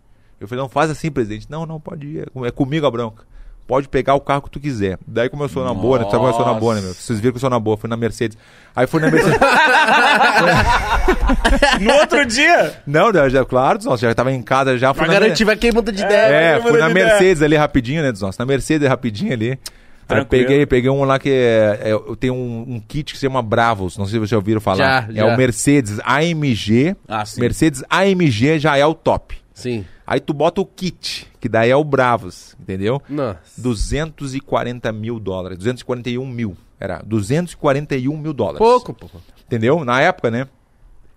Eu 0.41 0.49
falei, 0.49 0.63
não 0.63 0.69
faz 0.69 0.91
assim, 0.91 1.11
presidente. 1.11 1.51
Não, 1.51 1.67
não, 1.67 1.79
pode 1.79 2.07
ir. 2.07 2.21
É 2.21 2.49
É 2.49 2.51
comigo 2.51 2.87
a 2.87 2.91
bronca. 2.91 3.25
Pode 3.71 3.89
pegar 3.89 4.15
o 4.15 4.21
carro 4.21 4.43
que 4.43 4.51
tu 4.51 4.59
quiser. 4.59 4.99
Daí 5.07 5.29
começou 5.29 5.65
na 5.65 5.73
boa, 5.73 6.01
né? 6.01 6.05
Tu 6.05 6.11
sabe 6.11 6.25
como 6.25 6.33
eu 6.33 6.37
sou 6.37 6.45
na 6.45 6.55
boa, 6.55 6.75
né, 6.75 6.81
meu? 6.81 6.93
Vocês 6.93 7.21
viram 7.21 7.31
que 7.31 7.37
eu 7.37 7.41
sou 7.41 7.49
na 7.49 7.61
boa. 7.61 7.77
Fui 7.77 7.89
na 7.89 7.97
Mercedes. 7.97 8.37
Aí 8.75 8.85
fui 8.89 9.01
na 9.01 9.09
Mercedes. 9.13 9.39
No 11.81 11.93
outro 11.95 12.27
dia, 12.27 12.75
não, 12.85 13.13
já, 13.13 13.29
já- 13.29 13.45
claro, 13.45 13.79
nossa, 13.85 14.09
já 14.09 14.13
tava 14.15 14.33
em 14.33 14.43
casa 14.43 14.77
já. 14.77 14.93
Fui 14.93 15.05
Pra 15.05 15.15
garantir, 15.15 15.45
vai 15.45 15.55
queimando 15.57 15.93
de 15.93 16.03
ideia. 16.03 16.35
É, 16.35 16.57
eu 16.59 16.63
fui 16.63 16.79
na 16.81 16.89
Mercedes 16.89 17.43
ali 17.43 17.55
rapidinho, 17.57 18.03
né, 18.03 18.11
dos 18.11 18.21
nossos. 18.21 18.39
Na 18.39 18.45
Mercedes 18.45 18.89
rapidinho 18.89 19.33
ali. 19.33 19.57
Aí 20.09 20.25
peguei, 20.25 20.67
peguei 20.67 20.91
um 20.91 21.05
lá 21.05 21.19
que 21.21 21.31
é, 21.31 21.79
é, 21.85 21.93
eu 21.93 22.17
tenho 22.17 22.35
um, 22.35 22.75
um 22.75 22.81
kit 22.81 23.13
que 23.13 23.19
se 23.19 23.25
chama 23.27 23.41
Bravos, 23.41 23.97
não 23.97 24.05
sei 24.07 24.15
se 24.15 24.19
vocês 24.19 24.31
já 24.31 24.37
ouviram 24.37 24.61
falar. 24.61 24.77
Já, 24.77 25.07
é 25.09 25.13
já. 25.15 25.27
o 25.27 25.37
Mercedes 25.37 26.01
AMG. 26.05 26.97
Ah, 27.07 27.25
sim. 27.25 27.41
Mercedes 27.41 27.85
AMG 27.89 28.59
já 28.59 28.77
é 28.77 28.85
o 28.85 28.95
top. 28.95 29.37
Sim. 29.55 29.85
Aí 30.11 30.19
tu 30.19 30.35
bota 30.35 30.61
o 30.61 30.67
kit, 30.67 31.29
que 31.41 31.49
daí 31.49 31.71
é 31.71 31.77
o 31.77 31.85
Bravos, 31.85 32.57
entendeu? 32.61 33.01
Nossa. 33.09 33.39
240 33.57 34.91
mil 34.93 35.21
dólares, 35.21 35.57
241 35.59 36.27
mil. 36.27 36.57
Era 36.81 37.01
241 37.07 38.17
mil 38.17 38.33
dólares. 38.33 38.59
Pouco, 38.59 38.93
pô. 38.93 39.09
Entendeu? 39.47 39.85
Na 39.85 40.01
época, 40.01 40.29
né? 40.29 40.49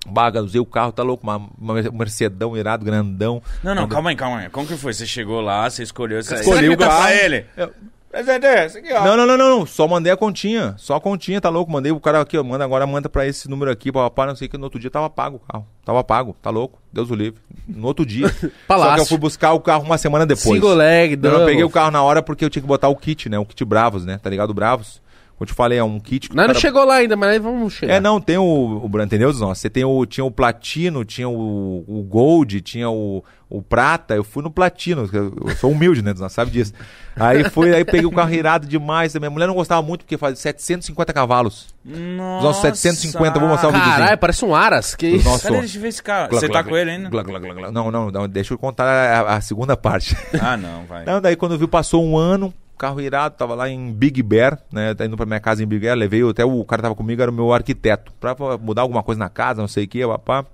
Baga, 0.06 0.44
usei 0.44 0.60
o 0.62 0.66
carro, 0.66 0.92
tá 0.92 1.02
louco, 1.02 1.24
uma, 1.24 1.38
uma 1.58 1.74
Mercedão 1.92 2.56
irado, 2.56 2.86
grandão. 2.86 3.42
Não, 3.64 3.74
não, 3.74 3.84
Quando- 3.84 3.92
calma 3.94 4.10
aí, 4.12 4.16
calma 4.16 4.38
aí. 4.40 4.50
Como 4.50 4.68
que 4.68 4.76
foi? 4.78 4.94
Você 4.94 5.08
chegou 5.08 5.42
lá, 5.42 5.68
você 5.70 5.82
escolheu... 5.82 6.22
Você 6.22 6.36
Escolhi 6.36 6.70
o 6.70 6.78
pra 6.78 6.88
carro. 6.90 7.10
ele. 7.14 7.46
Eu- 7.58 7.72
Presidente, 8.14 8.46
esse 8.46 8.78
aqui, 8.78 8.94
ó. 8.94 9.04
Não, 9.04 9.18
não, 9.18 9.26
não, 9.26 9.38
não. 9.38 9.66
Só 9.66 9.88
mandei 9.88 10.14
a 10.14 10.16
continha. 10.16 10.76
Só 10.78 10.96
a 10.98 11.02
continha, 11.02 11.42
tá 11.42 11.50
louco? 11.50 11.72
Mandei 11.72 11.92
o 11.92 12.00
cara 12.00 12.22
aqui, 12.22 12.38
ó. 12.38 12.44
Manda 12.44 12.64
agora, 12.64 12.86
manda 12.86 13.10
pra 13.10 13.26
esse 13.26 13.50
número 13.50 13.72
aqui, 13.72 13.92
papá, 13.92 14.28
não 14.28 14.36
sei 14.36 14.48
o 14.48 14.52
que. 14.52 14.56
No 14.56 14.66
outro 14.66 14.80
dia 14.80 14.92
tava 14.92 15.10
pago 15.10 15.38
o 15.38 15.40
carro. 15.40 15.66
Tava 15.84 16.04
pago, 16.04 16.36
tá 16.40 16.52
louco? 16.52 16.80
Deus 16.94 17.10
o 17.10 17.16
livre. 17.16 17.42
No 17.68 17.88
outro 17.88 18.06
dia. 18.06 18.30
Só 18.40 18.50
Palácio. 18.68 18.94
que 18.94 19.02
eu 19.02 19.06
fui 19.08 19.18
buscar 19.18 19.54
o 19.54 19.60
carro 19.60 19.84
uma 19.84 19.98
semana 19.98 20.28
depois. 20.28 20.44
Single 20.44 20.76
leg, 20.76 21.20
Eu 21.24 21.40
não 21.40 21.46
peguei 21.48 21.64
o 21.64 21.72
carro 21.72 21.90
na 21.90 22.04
hora 22.04 22.22
porque 22.22 22.46
eu 22.46 22.52
tinha 22.52 22.62
que 22.62 22.68
botar 22.68 22.88
o 22.88 22.96
kit, 22.96 23.28
né? 23.30 23.40
O 23.40 23.46
kit 23.46 23.66
Bravos, 23.66 24.06
né? 24.06 24.20
Tá 24.22 24.30
ligado? 24.30 24.54
Bravos. 24.54 25.02
Como 25.44 25.46
eu 25.46 25.46
te 25.48 25.54
falei, 25.54 25.78
é 25.78 25.84
um 25.84 26.00
kit 26.00 26.30
que 26.30 26.36
Nós 26.36 26.48
não 26.48 26.54
cara- 26.54 26.60
chegou 26.62 26.86
lá 26.86 26.96
ainda, 26.96 27.16
mas 27.18 27.30
aí 27.32 27.40
vamos 27.40 27.74
chegar. 27.74 27.96
É, 27.96 28.00
não, 28.00 28.22
tem 28.22 28.38
o, 28.38 28.44
o 28.44 29.02
entendeu? 29.02 29.34
Nossa, 29.34 29.60
você 29.62 29.70
tem 29.70 29.84
o, 29.84 30.06
tinha 30.06 30.24
o 30.24 30.32
platino, 30.32 31.04
tinha 31.04 31.28
o, 31.28 31.84
o 31.88 32.02
gold, 32.04 32.62
tinha 32.62 32.90
o, 32.90 33.24
o 33.50 33.62
prata. 33.62 34.16
Eu 34.16 34.24
fui 34.24 34.42
no 34.42 34.50
platino, 34.50 35.10
eu, 35.12 35.34
eu 35.46 35.56
sou 35.58 35.72
humilde, 35.72 36.02
né? 36.02 36.14
Não 36.18 36.30
sabe 36.30 36.50
disso. 36.52 36.72
Aí 37.16 37.44
fui, 37.50 37.74
aí 37.76 37.84
peguei 37.84 38.06
o 38.06 38.12
carro 38.12 38.34
irado 38.34 38.66
demais. 38.66 39.14
Minha 39.16 39.30
mulher 39.30 39.48
não 39.48 39.54
gostava 39.54 39.82
muito 39.82 40.06
porque 40.06 40.18
faz 40.18 40.40
750 40.40 41.12
cavalos. 41.12 41.68
Nossa. 41.84 42.44
Nossos 42.48 42.62
750, 42.62 43.40
vou 43.40 43.50
mostrar 43.50 43.70
o 43.70 43.72
Caralho, 43.74 43.92
videozinho. 43.92 44.18
parece 44.18 44.46
um 44.46 44.56
Aras. 44.56 44.96
Que 44.96 45.08
isso? 45.08 45.28
Nossa. 45.28 45.48
Cadê? 45.50 45.60
Deixa 45.60 45.78
eu 45.78 45.82
ver 45.82 45.88
esse 45.90 46.02
cara. 46.04 46.28
Glá, 46.30 46.40
Você 46.40 46.48
glá, 46.48 46.54
tá 46.58 46.62
glá, 46.62 46.72
com 46.72 46.78
ele 46.78 46.92
ainda? 46.92 47.10
glá, 47.10 47.24
glá, 47.24 47.40
glá, 47.40 47.54
glá. 47.54 47.72
Não, 47.72 47.92
não, 47.92 48.10
não, 48.10 48.30
deixa 48.30 48.54
eu 48.54 48.58
contar 48.58 48.86
a, 48.86 49.36
a 49.36 49.42
segunda 49.42 49.76
parte. 49.76 50.16
Ah, 50.42 50.56
não, 50.56 50.86
vai. 50.86 51.04
Não, 51.04 51.20
daí 51.20 51.36
quando 51.36 51.58
viu, 51.58 51.68
passou 51.68 52.04
um 52.04 52.18
ano, 52.18 52.54
carro 52.84 53.00
irado, 53.00 53.38
tava 53.38 53.56
lá 53.56 53.70
em 53.70 53.94
Big 53.94 54.22
Bear, 54.22 54.60
né? 54.70 54.94
Tá 54.94 55.06
indo 55.06 55.16
pra 55.16 55.26
minha 55.26 55.40
casa 55.40 55.64
em 55.64 55.66
Big 55.66 55.80
Bear, 55.80 55.98
levei 55.98 56.22
até 56.30 56.44
o 56.44 56.66
cara 56.66 56.82
tava 56.82 56.94
comigo, 56.94 57.22
era 57.22 57.32
o 57.32 57.34
meu 57.34 57.54
arquiteto, 57.54 58.12
pra 58.20 58.36
mudar 58.60 58.82
alguma 58.82 59.02
coisa 59.02 59.20
na 59.20 59.30
casa, 59.30 59.62
não 59.62 59.70
sei 59.70 59.86
o 59.86 59.88
que, 59.88 60.06
papá. 60.06 60.46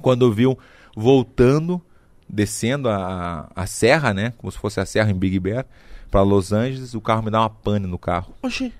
Quando 0.00 0.32
viu, 0.32 0.56
voltando, 0.96 1.82
descendo 2.28 2.88
a, 2.88 3.50
a 3.56 3.66
serra, 3.66 4.14
né? 4.14 4.32
Como 4.38 4.52
se 4.52 4.56
fosse 4.56 4.78
a 4.78 4.86
serra 4.86 5.10
em 5.10 5.14
Big 5.14 5.40
Bear, 5.40 5.66
pra 6.12 6.22
Los 6.22 6.52
Angeles, 6.52 6.94
o 6.94 7.00
carro 7.00 7.24
me 7.24 7.30
dá 7.30 7.40
uma 7.40 7.50
pane 7.50 7.88
no 7.88 7.98
carro. 7.98 8.32
Oxi. 8.40 8.72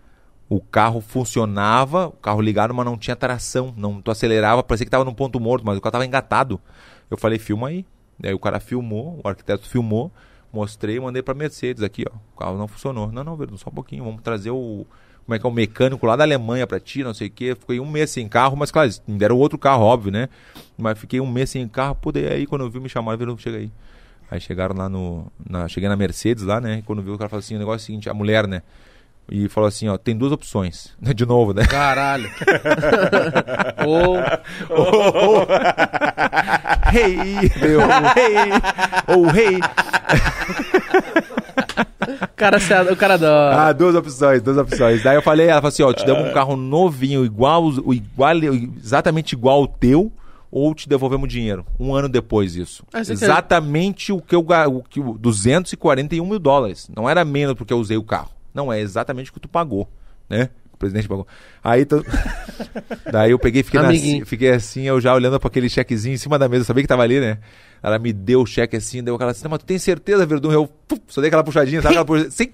O 0.49 0.61
carro 0.61 1.01
funcionava, 1.01 2.07
o 2.07 2.13
carro 2.13 2.41
ligado, 2.41 2.73
mas 2.73 2.87
não 2.87 2.97
tinha 2.97 3.17
tração. 3.17 3.75
Não, 3.77 4.01
tu 4.01 4.13
acelerava, 4.13 4.63
parecia 4.63 4.87
que 4.87 4.91
tava 4.91 5.05
num 5.05 5.13
ponto 5.13 5.41
morto, 5.41 5.67
mas 5.67 5.77
o 5.77 5.81
carro 5.81 5.93
tava 5.93 6.07
engatado. 6.07 6.61
Eu 7.11 7.19
falei, 7.19 7.41
filma 7.41 7.69
aí. 7.69 7.85
Daí 8.21 8.33
o 8.33 8.39
cara 8.39 8.61
filmou, 8.61 9.21
o 9.23 9.29
arquiteto 9.29 9.69
filmou, 9.69 10.13
mostrei 10.53 10.99
mandei 10.99 11.23
pra 11.23 11.35
Mercedes 11.35 11.83
aqui, 11.83 12.05
ó. 12.11 12.17
O 12.35 12.39
carro 12.39 12.59
não 12.59 12.69
funcionou. 12.69 13.11
Não, 13.13 13.25
não, 13.25 13.37
Verdun, 13.37 13.57
só 13.57 13.71
um 13.71 13.75
pouquinho. 13.75 14.05
Vamos 14.05 14.23
trazer 14.23 14.51
o. 14.51 14.87
Como 15.25 15.35
é 15.35 15.39
que 15.39 15.47
é 15.47 15.49
o 15.49 15.53
mecânico 15.53 16.07
lá 16.07 16.17
da 16.17 16.25
Alemanha 16.25 16.67
pra 16.67 16.81
ti, 16.81 17.05
não 17.05 17.13
sei 17.13 17.29
o 17.29 17.31
quê. 17.31 17.55
Fiquei 17.55 17.79
um 17.81 17.91
mês 17.91 18.11
sem 18.11 18.27
carro, 18.27 18.57
mas 18.57 18.71
claro, 18.71 18.91
me 19.07 19.19
deram 19.19 19.37
outro 19.37 19.59
carro, 19.59 19.83
óbvio, 19.83 20.11
né? 20.11 20.29
Mas 20.77 20.99
fiquei 20.99 21.21
um 21.21 21.27
mês 21.27 21.51
sem 21.51 21.69
carro, 21.69 21.95
pô, 21.97 22.11
aí 22.15 22.47
quando 22.47 22.65
eu 22.65 22.71
vi, 22.71 22.81
me 22.81 22.89
chamaram, 22.89 23.19
Verdun, 23.19 23.37
chega 23.37 23.59
aí. 23.59 23.71
Aí 24.31 24.41
chegaram 24.41 24.75
lá 24.77 24.89
no. 24.89 25.31
Na, 25.49 25.69
cheguei 25.69 25.89
na 25.89 25.97
Mercedes 25.97 26.45
lá, 26.45 26.61
né? 26.61 26.79
E 26.79 26.83
quando 26.83 27.03
viu, 27.03 27.15
o 27.15 27.19
cara 27.19 27.29
falou 27.29 27.41
assim: 27.41 27.57
o 27.57 27.59
negócio 27.59 27.77
é 27.77 27.83
o 27.83 27.87
seguinte, 27.87 28.11
a 28.11 28.15
mulher, 28.15 28.47
né? 28.47 28.63
E 29.31 29.49
falou 29.49 29.69
assim, 29.69 29.89
ó, 29.89 29.99
tem 29.99 30.17
duas 30.17 30.33
opções. 30.33 30.91
De 31.01 31.27
novo, 31.27 31.53
né? 31.53 31.65
Caralho. 31.67 32.31
Ou. 33.87 34.17
Hey! 36.93 37.51
Meu, 37.61 37.81
hey! 37.83 38.51
Oh, 39.07 39.27
hey! 39.37 39.59
O 42.23 42.29
cara, 42.39 42.57
o 42.93 42.97
cara 42.97 43.19
da. 43.19 43.69
Ah, 43.69 43.73
duas 43.73 43.95
opções, 43.95 44.41
duas 44.41 44.57
opções. 44.57 45.03
Daí 45.03 45.17
eu 45.17 45.23
falei, 45.23 45.49
ela 45.49 45.61
falou 45.61 45.69
assim, 45.69 45.83
ó, 45.83 45.93
te 45.93 46.07
damos 46.07 46.31
um 46.31 46.33
carro 46.33 46.57
novinho, 46.57 47.25
igual, 47.25 47.65
o 47.65 47.93
igual, 47.93 48.33
exatamente 48.83 49.33
igual 49.35 49.59
ao 49.61 49.67
teu, 49.67 50.11
ou 50.51 50.75
te 50.75 50.89
devolvemos 50.89 51.29
dinheiro. 51.29 51.67
Um 51.79 51.95
ano 51.95 52.09
depois 52.09 52.57
isso. 52.57 52.83
Ah, 52.93 53.05
você 53.05 53.15
quer- 53.17 53.25
exatamente 53.27 54.13
o 54.13 54.21
que 54.23 54.35
eu 54.35 54.41
o 54.71 54.83
que 54.83 55.01
o 55.01 55.19
241 55.19 56.25
mil 56.25 56.39
dólares. 56.39 56.89
Não 56.97 57.09
era 57.11 57.25
menos 57.25 57.55
porque 57.55 57.73
eu 57.73 57.79
usei 57.79 57.97
o 57.99 58.05
carro. 58.05 58.31
Não, 58.59 58.73
é 58.73 58.81
exatamente 58.81 59.31
o 59.31 59.35
que 59.35 59.39
tu 59.41 59.49
pagou, 59.49 59.89
né? 60.29 60.51
O 60.73 60.77
presidente 60.77 61.07
pagou. 61.09 61.27
Aí 61.63 61.85
tu... 61.85 62.05
Daí 63.11 63.31
eu 63.31 63.39
peguei, 63.39 63.63
fiquei, 63.63 63.81
na- 63.81 63.89
fiquei 64.27 64.51
assim, 64.51 64.83
eu 64.83 65.01
já 65.01 65.15
olhando 65.15 65.39
para 65.39 65.49
aquele 65.49 65.69
chequezinho 65.69 66.15
em 66.15 66.19
cima 66.19 66.39
da 66.39 66.49
mesa, 66.49 66.63
eu 66.63 66.67
sabia 66.67 66.83
que 66.83 66.89
tava 66.89 67.03
ali, 67.03 67.21
né? 67.21 67.39
Ela 67.83 67.99
me 67.99 68.13
deu 68.13 68.43
o 68.43 68.47
cheque 68.47 68.77
assim, 68.77 69.03
deu 69.03 69.15
aquela 69.15 69.31
assim, 69.31 69.45
"Não, 69.45 69.51
mas 69.51 69.61
tu 69.61 69.65
tem 69.67 69.79
certeza, 69.79 70.27
Verdun? 70.27 70.51
Eu 70.53 70.67
puf, 70.67 71.01
só 71.07 71.21
dei 71.21 71.29
aquela 71.29 71.45
puxadinha, 71.45 71.81
sabe? 71.81 71.95
Aquela 71.95 72.05
puxadinha, 72.05 72.31
Sim. 72.33 72.51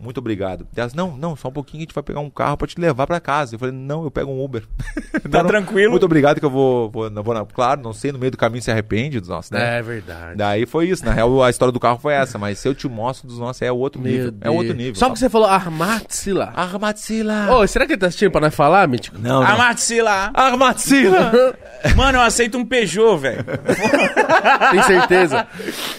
Muito 0.00 0.18
obrigado. 0.18 0.66
Elas, 0.76 0.94
não, 0.94 1.16
não, 1.16 1.34
só 1.34 1.48
um 1.48 1.52
pouquinho 1.52 1.80
a 1.80 1.84
gente 1.84 1.94
vai 1.94 2.02
pegar 2.02 2.20
um 2.20 2.30
carro 2.30 2.56
pra 2.56 2.66
te 2.68 2.80
levar 2.80 3.06
pra 3.06 3.18
casa. 3.20 3.54
Eu 3.54 3.58
falei, 3.58 3.74
não, 3.74 4.04
eu 4.04 4.10
pego 4.10 4.30
um 4.30 4.42
Uber. 4.44 4.62
Tá 5.28 5.44
tranquilo? 5.44 5.90
Muito 5.90 6.06
obrigado 6.06 6.38
que 6.38 6.44
eu 6.46 6.50
vou, 6.50 6.88
vou, 6.90 7.10
não 7.10 7.22
vou 7.22 7.34
na- 7.34 7.44
claro, 7.44 7.82
não 7.82 7.92
sei, 7.92 8.12
no 8.12 8.18
meio 8.18 8.30
do 8.30 8.36
caminho 8.38 8.62
se 8.62 8.70
arrepende 8.70 9.20
dos 9.20 9.28
nossos, 9.28 9.50
né? 9.50 9.78
É 9.78 9.82
verdade. 9.82 10.36
Daí 10.36 10.64
foi 10.64 10.88
isso, 10.88 11.04
na 11.04 11.12
real 11.12 11.42
a 11.42 11.50
história 11.50 11.70
do 11.72 11.78
carro 11.78 11.98
foi 11.98 12.14
essa, 12.14 12.38
mas 12.38 12.58
se 12.58 12.66
eu 12.68 12.74
te 12.74 12.88
mostro 12.88 13.28
dos 13.28 13.38
nossos 13.38 13.60
é 13.60 13.70
outro 13.70 14.00
Meu 14.00 14.10
nível. 14.10 14.34
É 14.40 14.48
outro 14.48 14.68
Deus. 14.68 14.76
nível. 14.76 14.94
Só 14.94 15.10
que 15.10 15.18
você 15.18 15.28
falou 15.28 15.46
Armatsila. 15.48 16.52
Armatsila. 16.56 17.52
Ô, 17.56 17.66
será 17.66 17.84
que 17.86 17.92
ele 17.92 18.00
tá 18.00 18.06
assistindo 18.06 18.30
pra 18.30 18.40
nós 18.40 18.54
falar, 18.54 18.88
Mítico? 18.88 19.18
Não, 19.18 19.42
não. 19.42 19.58
Marcila! 19.58 20.30
Armatsila. 20.32 21.54
Mano, 21.94 22.18
eu 22.18 22.22
aceito 22.22 22.56
um 22.56 22.64
Peugeot, 22.64 23.18
velho. 23.18 23.44
Tem 24.70 24.82
certeza? 24.82 25.46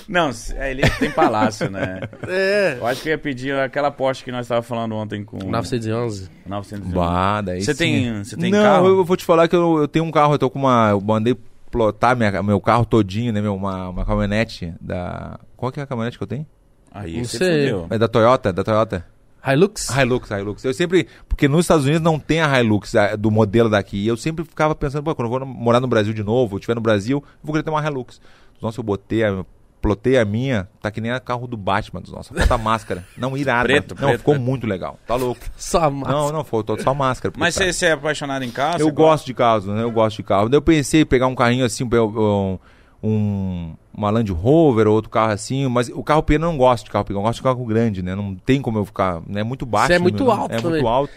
Não, 0.08 0.32
é, 0.56 0.72
ele 0.72 0.90
tem 1.00 1.12
palácio, 1.12 1.70
né? 1.70 2.00
é. 2.28 2.78
Eu 2.80 2.88
acho 2.88 3.02
que 3.02 3.10
eu 3.10 3.12
ia 3.12 3.18
pedir 3.18 3.56
aquela 3.60 3.89
Porsche 3.92 4.24
que 4.24 4.32
nós 4.32 4.42
estávamos 4.46 4.68
falando 4.68 4.96
ontem 4.96 5.24
com... 5.24 5.38
911. 5.38 6.30
911. 6.46 6.94
Bah, 6.96 7.42
daí 7.42 7.62
Você 7.62 7.74
sim. 7.74 7.78
tem- 7.78 8.24
você 8.24 8.38
tem 8.38 8.52
não, 8.52 8.62
carro? 8.64 8.88
eu 8.88 9.06
vou 9.06 9.18
te 9.18 9.26
falar 9.26 9.48
que 9.48 9.56
eu, 9.56 9.80
eu 9.80 9.88
tenho 9.88 10.06
um 10.06 10.12
carro, 10.12 10.34
eu 10.34 10.40
tô 10.40 10.50
com 10.50 10.60
uma. 10.60 10.90
Eu 10.92 11.02
mandei 11.02 11.36
plotar 11.72 12.16
minha, 12.16 12.42
meu 12.44 12.60
carro 12.60 12.86
todinho, 12.86 13.32
né? 13.32 13.42
Meu, 13.42 13.56
uma, 13.56 13.90
uma 13.90 14.06
caminhonete 14.06 14.74
da. 14.82 15.40
Qual 15.56 15.72
que 15.72 15.80
é 15.80 15.84
a 15.84 15.88
caminhonete 15.88 16.18
que 16.18 16.24
eu 16.24 16.28
tenho? 16.28 16.46
Aí 16.92 17.18
Não 17.18 17.26
você 17.26 17.38
sei. 17.38 17.72
É 17.90 17.98
da 17.98 18.08
Toyota, 18.08 18.52
da 18.52 18.64
Toyota. 18.64 19.06
Hilux? 19.46 19.90
Hilux, 19.90 20.30
Hilux. 20.32 20.66
Eu 20.66 20.74
sempre. 20.74 21.08
Porque 21.28 21.48
nos 21.48 21.62
Estados 21.62 21.86
Unidos 21.86 22.02
não 22.02 22.20
tem 22.20 22.42
a 22.42 22.60
Hilux 22.60 22.94
a- 22.96 23.16
do 23.16 23.32
modelo 23.32 23.70
daqui. 23.70 23.98
E 23.98 24.08
eu 24.08 24.18
sempre 24.18 24.44
ficava 24.44 24.76
pensando, 24.76 25.04
pô, 25.04 25.16
quando 25.16 25.32
eu 25.32 25.40
vou 25.40 25.46
morar 25.48 25.80
no 25.80 25.88
Brasil 25.88 26.14
de 26.14 26.24
novo, 26.24 26.56
eu 26.56 26.58
estiver 26.58 26.76
no 26.76 26.82
Brasil, 26.82 27.24
eu 27.26 27.38
vou 27.44 27.54
querer 27.54 27.64
ter 27.64 27.70
uma 27.70 27.86
Hilux. 27.86 28.20
Nossa, 28.62 28.80
eu 28.80 28.84
botei 28.84 29.24
a. 29.24 29.46
Plotei 29.82 30.18
a 30.18 30.26
minha, 30.26 30.68
tá 30.82 30.92
que 30.92 31.00
nem 31.00 31.12
a 31.12 31.20
carro 31.20 31.48
do 31.48 31.56
Batman 31.56 32.02
dos 32.02 32.12
nossos. 32.12 32.38
Falta 32.38 32.58
máscara. 32.58 33.06
Não, 33.18 33.38
irada. 33.38 33.64
Preto, 33.64 33.96
não, 33.96 34.08
preto, 34.10 34.20
ficou 34.20 34.34
preto. 34.34 34.46
muito 34.46 34.68
legal. 34.68 35.00
Tá 35.08 35.16
louco. 35.16 35.42
Só 35.56 35.90
massa. 35.90 36.12
Não, 36.12 36.32
não, 36.32 36.44
faltou 36.44 36.80
só 36.82 36.94
máscara. 36.94 37.34
Mas 37.38 37.54
Puta. 37.54 37.66
você, 37.66 37.74
você 37.74 37.86
é 37.86 37.92
apaixonado 37.94 38.44
em 38.44 38.52
carro? 38.52 38.80
Eu 38.80 38.92
gosto 38.92 39.26
de 39.26 39.34
carros, 39.34 39.66
né? 39.66 39.82
Eu 39.82 39.92
gosto 39.92 40.18
de 40.18 40.24
carro. 40.24 40.50
Daí 40.50 40.58
eu 40.58 40.62
pensei 40.62 41.02
em 41.02 41.06
pegar 41.06 41.28
um 41.28 41.36
carrinho 41.36 41.64
assim, 41.64 41.86
um, 41.86 42.60
um 43.02 43.74
uma 44.00 44.10
Land 44.10 44.32
Rover 44.32 44.88
ou 44.88 44.96
outro 44.96 45.10
carro 45.10 45.34
assim, 45.34 45.68
mas 45.68 45.90
o 45.90 46.02
carro 46.04 46.24
pequeno 46.24 46.46
eu 46.46 46.52
não 46.52 46.58
gosto 46.58 46.86
de 46.86 46.92
carro 46.92 47.04
pequeno, 47.04 47.20
eu 47.20 47.24
gosto 47.24 47.38
de 47.38 47.44
carro 47.44 47.66
grande, 47.66 48.02
né? 48.02 48.16
Não 48.16 48.34
tem 48.34 48.62
como 48.62 48.78
eu 48.78 48.86
ficar, 48.86 49.22
né? 49.28 49.42
é 49.42 49.44
muito 49.44 49.66
baixo. 49.66 49.88
Você 49.88 49.94
é 49.94 50.00
né, 50.00 50.04
muito 50.04 50.24
meu? 50.24 50.32
alto 50.32 50.54
É 50.54 50.58
também. 50.58 50.72
muito 50.72 50.88
alto. 50.88 51.14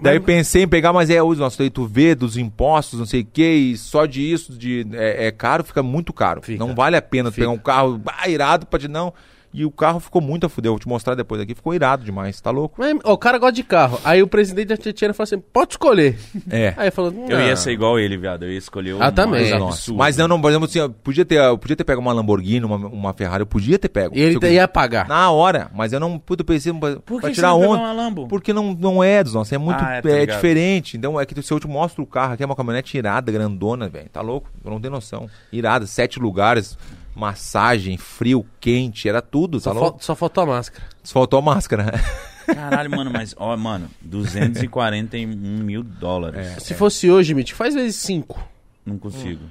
Daí 0.00 0.16
eu 0.16 0.22
pensei 0.22 0.62
em 0.62 0.68
pegar, 0.68 0.92
mas 0.92 1.10
é, 1.10 1.20
nossa, 1.20 1.58
daí 1.58 1.70
tu 1.70 1.86
vê 1.86 2.14
dos 2.14 2.36
impostos, 2.36 2.98
não 2.98 3.06
sei 3.06 3.20
o 3.20 3.26
que, 3.26 3.42
e 3.42 3.76
só 3.76 4.06
de 4.06 4.22
isso, 4.22 4.52
de, 4.52 4.86
é, 4.92 5.26
é 5.26 5.30
caro, 5.30 5.62
fica 5.62 5.82
muito 5.82 6.12
caro. 6.12 6.40
Fica. 6.42 6.58
Não 6.58 6.74
vale 6.74 6.96
a 6.96 7.02
pena 7.02 7.30
Fica. 7.30 7.42
pegar 7.42 7.52
um 7.52 7.58
carro 7.58 8.00
ah, 8.06 8.28
irado 8.28 8.66
pra 8.66 8.78
te 8.78 8.88
não. 8.88 9.12
E 9.52 9.64
o 9.64 9.70
carro 9.70 9.98
ficou 9.98 10.22
muito 10.22 10.46
a 10.46 10.48
fuder, 10.48 10.68
eu 10.68 10.74
vou 10.74 10.78
te 10.78 10.86
mostrar 10.86 11.16
depois 11.16 11.40
aqui, 11.40 11.56
ficou 11.56 11.74
irado 11.74 12.04
demais, 12.04 12.40
tá 12.40 12.52
louco? 12.52 12.76
Mas, 12.78 12.96
ó, 13.02 13.12
o 13.14 13.18
cara 13.18 13.36
gosta 13.36 13.52
de 13.54 13.64
carro. 13.64 13.98
Aí 14.04 14.22
o 14.22 14.28
presidente 14.28 14.68
da 14.68 14.76
Tietchan 14.76 15.12
falou 15.12 15.24
assim: 15.24 15.40
pode 15.52 15.72
escolher. 15.72 16.16
É. 16.48 16.72
Aí 16.76 16.90
falou: 16.92 17.12
Eu 17.28 17.40
ia 17.40 17.56
ser 17.56 17.72
igual 17.72 17.98
ele, 17.98 18.16
viado. 18.16 18.44
Eu 18.44 18.52
ia 18.52 18.58
escolher 18.58 18.92
o 18.94 19.02
Ah, 19.02 19.10
também. 19.10 19.40
mais 19.50 19.60
Nossa. 19.60 19.74
absurdo. 19.78 19.98
Mas 19.98 20.16
não, 20.16 20.28
não, 20.28 20.40
por 20.40 20.50
exemplo, 20.50 20.66
assim, 20.66 20.78
eu 20.78 20.90
podia 20.90 21.24
ter, 21.24 21.34
eu 21.40 21.58
podia 21.58 21.74
ter 21.74 21.82
pego 21.82 22.00
uma 22.00 22.12
Lamborghini, 22.12 22.64
uma, 22.64 22.76
uma 22.76 23.12
Ferrari, 23.12 23.42
eu 23.42 23.46
podia 23.46 23.76
ter 23.76 23.88
pego. 23.88 24.16
E 24.16 24.20
ele 24.20 24.38
eu- 24.40 24.52
ia 24.52 24.68
pagar. 24.68 25.08
Na 25.08 25.30
hora, 25.32 25.68
mas 25.74 25.92
eu 25.92 25.98
não, 25.98 26.16
puta, 26.16 26.42
eu 26.42 26.46
pensei 26.46 26.72
pra, 26.72 26.96
Por 26.96 27.16
que 27.16 27.20
pra 27.22 27.28
você 27.30 27.34
tirar 27.34 27.54
onda. 27.54 27.80
uma 27.82 27.92
Lambo? 27.92 28.28
Porque 28.28 28.52
não, 28.52 28.72
não 28.72 29.02
é 29.02 29.24
dos 29.24 29.34
nossos, 29.34 29.52
é 29.52 29.58
muito 29.58 29.82
Ah, 29.82 29.94
é, 29.94 29.98
é, 29.98 30.02
tá 30.02 30.08
ligado. 30.10 30.36
diferente. 30.36 30.96
Então 30.96 31.20
é 31.20 31.26
que 31.26 31.42
se 31.42 31.52
eu 31.52 31.58
te 31.58 31.66
mostro 31.66 32.04
o 32.04 32.06
carro 32.06 32.34
aqui, 32.34 32.42
é 32.44 32.46
uma 32.46 32.54
caminhonete 32.54 32.96
irada, 32.96 33.32
grandona, 33.32 33.88
velho. 33.88 34.08
Tá 34.10 34.20
louco? 34.20 34.48
Eu 34.64 34.70
não 34.70 34.80
tenho 34.80 34.92
noção. 34.92 35.28
Irada, 35.52 35.86
sete 35.88 36.20
lugares, 36.20 36.78
massagem, 37.14 37.96
frio, 37.96 38.46
quente, 38.60 39.08
era 39.08 39.20
tudo, 39.20 39.60
tá 39.60 39.72
Só, 39.72 39.78
fal- 39.78 39.96
só 40.00 40.14
faltou 40.14 40.42
a 40.44 40.46
máscara. 40.46 40.84
Só 41.02 41.12
faltou 41.14 41.38
a 41.38 41.42
máscara. 41.42 41.92
Caralho, 42.46 42.90
mano, 42.90 43.10
mas, 43.12 43.34
ó, 43.38 43.56
mano, 43.56 43.88
241 44.02 45.26
mil 45.64 45.82
dólares. 45.82 46.46
É. 46.56 46.60
Se 46.60 46.74
fosse 46.74 47.10
hoje, 47.10 47.34
Mitch, 47.34 47.52
faz 47.52 47.74
vezes 47.74 47.96
5. 47.96 48.42
Não 48.84 48.98
consigo. 48.98 49.42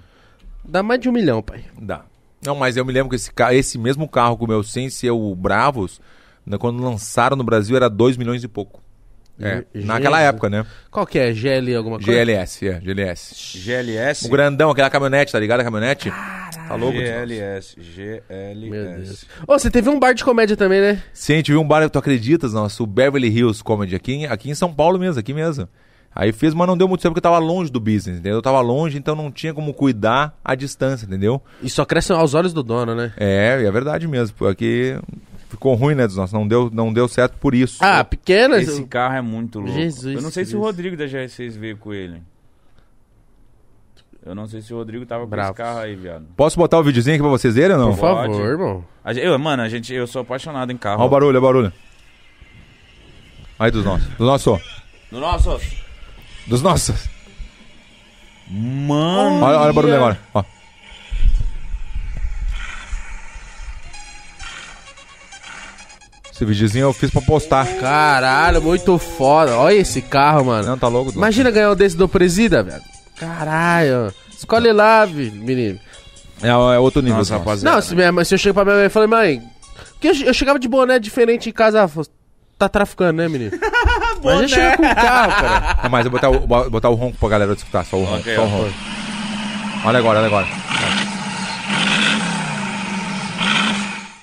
Dá 0.66 0.84
mais 0.84 1.00
de 1.00 1.08
um 1.10 1.12
milhão, 1.12 1.42
pai. 1.42 1.64
Dá. 1.80 2.04
Não, 2.46 2.56
mas 2.56 2.76
eu 2.78 2.86
me 2.86 2.92
lembro 2.94 3.10
que 3.10 3.16
esse, 3.16 3.32
ca- 3.32 3.54
esse 3.54 3.78
mesmo 3.78 4.08
carro 4.08 4.38
com 4.38 4.46
o 4.46 4.48
meu 4.48 4.64
sem 4.64 4.90
ser 4.90 5.12
o 5.12 5.36
Bravos, 5.36 6.00
né, 6.46 6.58
quando 6.58 6.84
lançaram 6.84 7.36
no 7.38 7.44
Brasil 7.44 7.76
era 7.76 7.90
2 7.90 8.18
milhões 8.18 8.44
e 8.44 8.48
pouco. 8.48 8.82
É, 9.42 9.64
naquela 9.74 10.20
época, 10.22 10.50
né? 10.50 10.66
Qual 10.92 11.06
que 11.06 11.18
é? 11.18 11.34
GL 11.34 11.76
alguma 11.76 11.98
coisa? 11.98 12.12
GLS, 12.12 12.68
é, 12.68 12.80
GLS. 12.82 13.58
GLS? 13.58 14.28
O 14.28 14.30
grandão, 14.30 14.70
aquela 14.70 14.90
caminhonete, 14.90 15.32
tá 15.32 15.40
ligado? 15.40 15.62
A 15.62 15.64
caminhonete? 15.64 16.12
Tá 16.12 16.76
louco? 16.76 16.98
GLS. 16.98 17.76
Meu 17.78 17.86
GLS. 17.86 18.98
Deus. 19.06 19.26
Ô, 19.48 19.58
você 19.58 19.72
teve 19.72 19.90
um 19.90 20.00
bar 20.00 20.14
de 20.14 20.24
comédia 20.24 20.58
também, 20.58 20.82
né? 20.82 21.02
Sim, 21.14 21.34
a 21.34 21.36
gente 21.38 21.52
viu 21.52 21.62
um 21.62 21.68
bar, 21.68 21.90
tu 21.90 21.98
acreditas, 22.00 22.54
nosso, 22.54 22.84
o 22.84 22.88
Beverly 22.88 23.30
Hills 23.30 23.64
Comedy, 23.64 23.96
aqui, 23.96 24.14
em- 24.14 24.26
aqui 24.26 24.50
em 24.50 24.56
São 24.56 24.74
Paulo 24.74 25.00
mesmo, 25.00 25.20
aqui 25.20 25.34
mesmo. 25.34 25.68
Aí 26.14 26.32
fez, 26.32 26.54
mas 26.56 26.68
não 26.68 26.76
deu 26.78 26.88
muito 26.88 27.02
certo 27.02 27.14
porque 27.14 27.20
eu 27.26 27.32
tava 27.32 27.38
longe 27.38 27.72
do 27.72 27.80
business, 27.80 28.18
entendeu? 28.18 28.34
Eu 28.34 28.42
tava 28.42 28.60
longe, 28.62 28.98
então 28.98 29.16
não 29.16 29.32
tinha 29.32 29.54
como 29.54 29.74
cuidar 29.74 30.38
à 30.44 30.56
distância, 30.56 31.06
entendeu? 31.06 31.42
E 31.62 31.70
só 31.70 31.86
cresce 31.86 32.12
aos 32.12 32.34
olhos 32.34 32.52
do 32.52 32.64
dono, 32.64 32.96
né? 32.96 33.14
É, 33.16 33.62
é 33.64 33.72
verdade 33.72 34.08
mesmo, 34.08 34.36
porque 34.38 34.98
ficou 35.50 35.74
ruim, 35.76 35.96
né, 35.96 36.08
dos 36.08 36.16
nossos, 36.16 36.32
não 36.34 36.48
deu, 36.48 36.70
não 36.72 36.94
deu 36.94 37.08
certo 37.08 37.38
por 37.38 37.54
isso. 37.54 37.84
Ah, 37.84 38.04
pequenas. 38.04 38.68
Esse 38.68 38.84
carro 38.86 39.16
é 39.16 39.22
muito 39.22 39.60
louco. 39.60 39.74
Jesus 39.74 40.16
eu 40.16 40.22
não 40.22 40.32
sei 40.32 40.46
se 40.46 40.56
o 40.56 40.60
Cristo. 40.62 40.66
Rodrigo 40.66 40.96
da 40.96 41.06
GR6 41.06 41.58
veio 41.58 41.76
com 41.78 41.94
ele. 41.94 42.22
Eu 44.26 44.36
não 44.36 44.48
sei 44.48 44.62
se 44.62 44.74
o 44.74 44.78
Rodrigo 44.78 45.06
tava 45.06 45.24
com 45.24 45.30
Bravos. 45.30 45.52
esse 45.52 45.58
carro 45.58 45.80
aí, 45.80 45.96
viado. 45.96 46.26
Posso 46.36 46.58
botar 46.58 46.78
o 46.78 46.84
videozinho 46.84 47.16
aqui 47.16 47.22
pra 47.24 47.32
vocês 47.32 47.56
verem 47.56 47.76
ou 47.78 47.82
não? 47.84 47.92
Por 47.96 48.00
Pode. 48.02 48.32
favor, 48.34 48.46
irmão. 48.48 48.86
A 49.04 49.14
gente- 49.14 49.26
eu, 49.26 49.40
mano, 49.40 49.64
a 49.64 49.70
gente, 49.70 49.94
eu 49.94 50.06
sou 50.06 50.22
apaixonado 50.22 50.72
em 50.72 50.78
carro. 50.78 51.00
Olha 51.00 51.08
o 51.08 51.10
barulho, 51.10 51.30
olha 51.30 51.40
o 51.40 51.42
barulho. 51.42 51.74
Aí 53.58 53.72
dos 53.72 53.84
nossos, 53.84 54.08
dos 54.10 54.20
nossos, 54.28 54.62
Do 55.12 55.20
nosso. 55.20 55.60
dos 56.48 56.62
nossos. 56.62 57.10
Mano. 58.50 59.44
Olha, 59.46 59.58
olha 59.60 59.72
o 59.72 59.74
barulho 59.74 59.96
agora, 59.96 60.20
ó. 60.34 60.44
Esse 66.40 66.46
videozinho 66.46 66.84
eu 66.86 66.94
fiz 66.94 67.12
pra 67.12 67.22
postar. 67.22 67.68
Caralho, 67.82 68.62
muito 68.62 68.98
foda. 68.98 69.58
Olha 69.58 69.74
esse 69.74 70.02
carro, 70.02 70.46
mano. 70.46 70.66
Não, 70.70 70.78
tá 70.78 70.88
louco? 70.88 71.12
Imagina 71.12 71.52
ganhar 71.52 71.70
um 71.72 71.76
desse 71.76 71.98
do 71.98 72.08
Presida, 72.08 72.64
velho. 72.64 72.82
Caralho. 73.20 74.14
Escolhe 74.32 74.72
lá, 74.72 75.04
vi- 75.04 75.32
menino. 75.32 75.78
É, 76.42 76.48
é 76.48 76.80
outro 76.80 77.02
nível, 77.02 77.18
Nossa, 77.18 77.34
Nossa, 77.34 77.44
rapaziada. 77.44 77.76
Não, 77.76 77.82
se, 77.82 77.94
minha 77.94 78.10
mãe- 78.14 78.24
se 78.24 78.34
eu 78.34 78.38
chego 78.38 78.54
pra 78.54 78.64
minha 78.64 78.78
mãe 78.78 78.86
e 78.86 78.90
falei, 78.90 79.10
mãe, 79.10 79.44
porque 79.92 80.08
eu, 80.08 80.28
eu 80.28 80.34
chegava 80.34 80.58
de 80.58 80.70
boné 80.70 80.98
diferente 80.98 81.50
em 81.50 81.52
casa, 81.52 81.80
ela 81.80 81.90
falou, 81.90 82.08
tá 82.58 82.70
traficando, 82.70 83.22
né, 83.22 83.28
menino? 83.28 83.52
Mas 84.24 84.50
já 84.50 84.56
chega 84.56 84.78
com 84.78 84.84
o 84.84 84.96
carro, 84.96 85.32
cara. 85.42 85.80
Não, 85.84 85.90
mas 85.90 86.06
eu 86.06 86.12
vou 86.12 86.20
botar 86.22 86.30
o, 86.30 86.48
bo- 86.48 86.70
botar 86.70 86.90
o 86.90 86.96
ronco 86.96 87.18
pra 87.18 87.28
galera 87.30 87.52
escutar, 87.52 87.84
só 87.86 87.98
o 87.98 88.06
ronco. 88.06 88.20
Ok, 88.20 88.34
só 88.36 88.44
o 88.44 88.48
ronco. 88.48 88.74
Olha 89.84 90.00
agora, 90.00 90.20
olha 90.20 90.28
agora. 90.28 90.48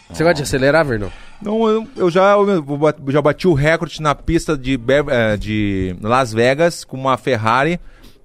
Você 0.08 0.22
gosta 0.22 0.34
de 0.34 0.42
acelerar, 0.44 0.82
Vernon? 0.84 1.08
Não, 1.42 1.68
eu, 1.68 1.86
eu 1.96 2.10
já, 2.10 2.32
eu 2.32 2.64
já 3.08 3.20
bati 3.22 3.46
o 3.46 3.52
recorde 3.54 4.00
na 4.00 4.14
pista 4.14 4.56
de, 4.56 4.78
eh, 5.08 5.36
de 5.36 5.96
Las 6.00 6.32
Vegas 6.32 6.84
com 6.84 6.96
uma 6.96 7.16
Ferrari. 7.16 7.78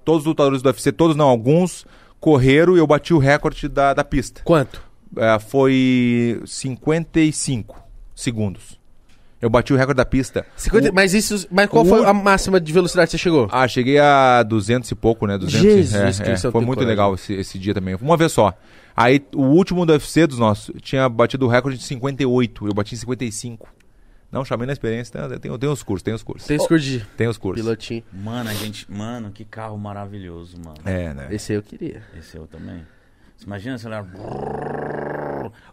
Todos 0.04 0.22
os 0.22 0.26
lutadores 0.26 0.62
do 0.62 0.66
UFC, 0.66 0.90
todos 0.92 1.14
não, 1.14 1.28
alguns, 1.28 1.86
correram 2.18 2.74
e 2.74 2.78
eu 2.78 2.86
bati 2.86 3.14
o 3.14 3.18
recorde 3.18 3.68
da, 3.68 3.94
da 3.94 4.02
pista. 4.02 4.40
Quanto? 4.44 4.82
Eh, 5.16 5.38
foi 5.38 6.40
55 6.46 7.76
segundos. 8.14 8.80
Eu 9.40 9.50
bati 9.50 9.72
o 9.72 9.76
recorde 9.76 9.96
da 9.96 10.04
pista. 10.04 10.46
50, 10.56 10.90
O- 10.90 10.94
mas 10.94 11.14
isso. 11.14 11.46
Mas 11.50 11.68
qual 11.68 11.84
o- 11.84 11.88
foi 11.88 12.04
a 12.06 12.14
máxima 12.14 12.60
de 12.60 12.72
velocidade 12.72 13.08
que 13.08 13.12
você 13.12 13.18
chegou? 13.18 13.48
Ah, 13.50 13.66
cheguei 13.66 13.98
a 13.98 14.42
200 14.44 14.88
e 14.90 14.94
pouco, 14.94 15.26
né? 15.26 15.36
200, 15.36 15.60
Jesus 15.60 16.20
é, 16.20 16.30
é, 16.30 16.34
eu 16.34 16.52
Foi 16.52 16.60
muito 16.60 16.78
coragem. 16.78 16.86
legal 16.88 17.14
esse, 17.14 17.32
esse 17.34 17.58
dia 17.58 17.74
também. 17.74 17.96
Uma 18.00 18.16
vez 18.16 18.30
só. 18.32 18.54
Aí, 19.02 19.24
o 19.34 19.42
último 19.42 19.84
do 19.86 19.92
UFC 19.92 20.26
dos 20.26 20.38
nossos 20.38 20.74
tinha 20.80 21.08
batido 21.08 21.46
o 21.46 21.48
recorde 21.48 21.78
de 21.78 21.84
58. 21.84 22.66
Eu 22.66 22.74
bati 22.74 22.94
em 22.94 22.98
55. 22.98 23.68
Não, 24.30 24.44
chamei 24.44 24.66
na 24.66 24.72
experiência. 24.72 25.28
Tem, 25.28 25.38
tem, 25.38 25.58
tem 25.58 25.68
os 25.68 25.82
cursos, 25.82 26.02
tem 26.02 26.14
os 26.14 26.22
cursos. 26.22 26.46
Tem 26.48 26.56
escurdi. 26.56 27.06
Tem 27.16 27.28
os 27.28 27.36
cursos. 27.36 27.62
Pilotinho. 27.62 28.02
Mano, 28.12 28.48
a 28.48 28.54
gente. 28.54 28.90
Mano, 28.90 29.30
que 29.30 29.44
carro 29.44 29.76
maravilhoso, 29.76 30.56
mano. 30.58 30.76
É, 30.84 31.12
né? 31.12 31.28
Esse 31.30 31.52
aí 31.52 31.58
eu 31.58 31.62
queria. 31.62 32.02
Esse 32.18 32.36
eu 32.36 32.46
também. 32.46 32.82
Você 33.36 33.44
imagina 33.44 33.76
se 33.76 33.86
ela. 33.86 34.06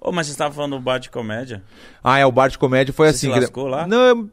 Ô, 0.02 0.12
mas 0.12 0.28
você 0.28 0.32
estava 0.34 0.54
falando 0.54 0.76
do 0.78 0.82
bar 0.82 0.98
de 0.98 1.10
comédia? 1.10 1.64
Ah, 2.04 2.18
é, 2.18 2.26
o 2.26 2.32
bar 2.32 2.50
de 2.50 2.58
comédia 2.58 2.94
foi 2.94 3.08
Você 3.08 3.10
assim. 3.12 3.28
se 3.28 3.34
que- 3.34 3.40
lascou 3.40 3.68
lá? 3.68 3.88
Não, 3.88 4.02
eu 4.02 4.30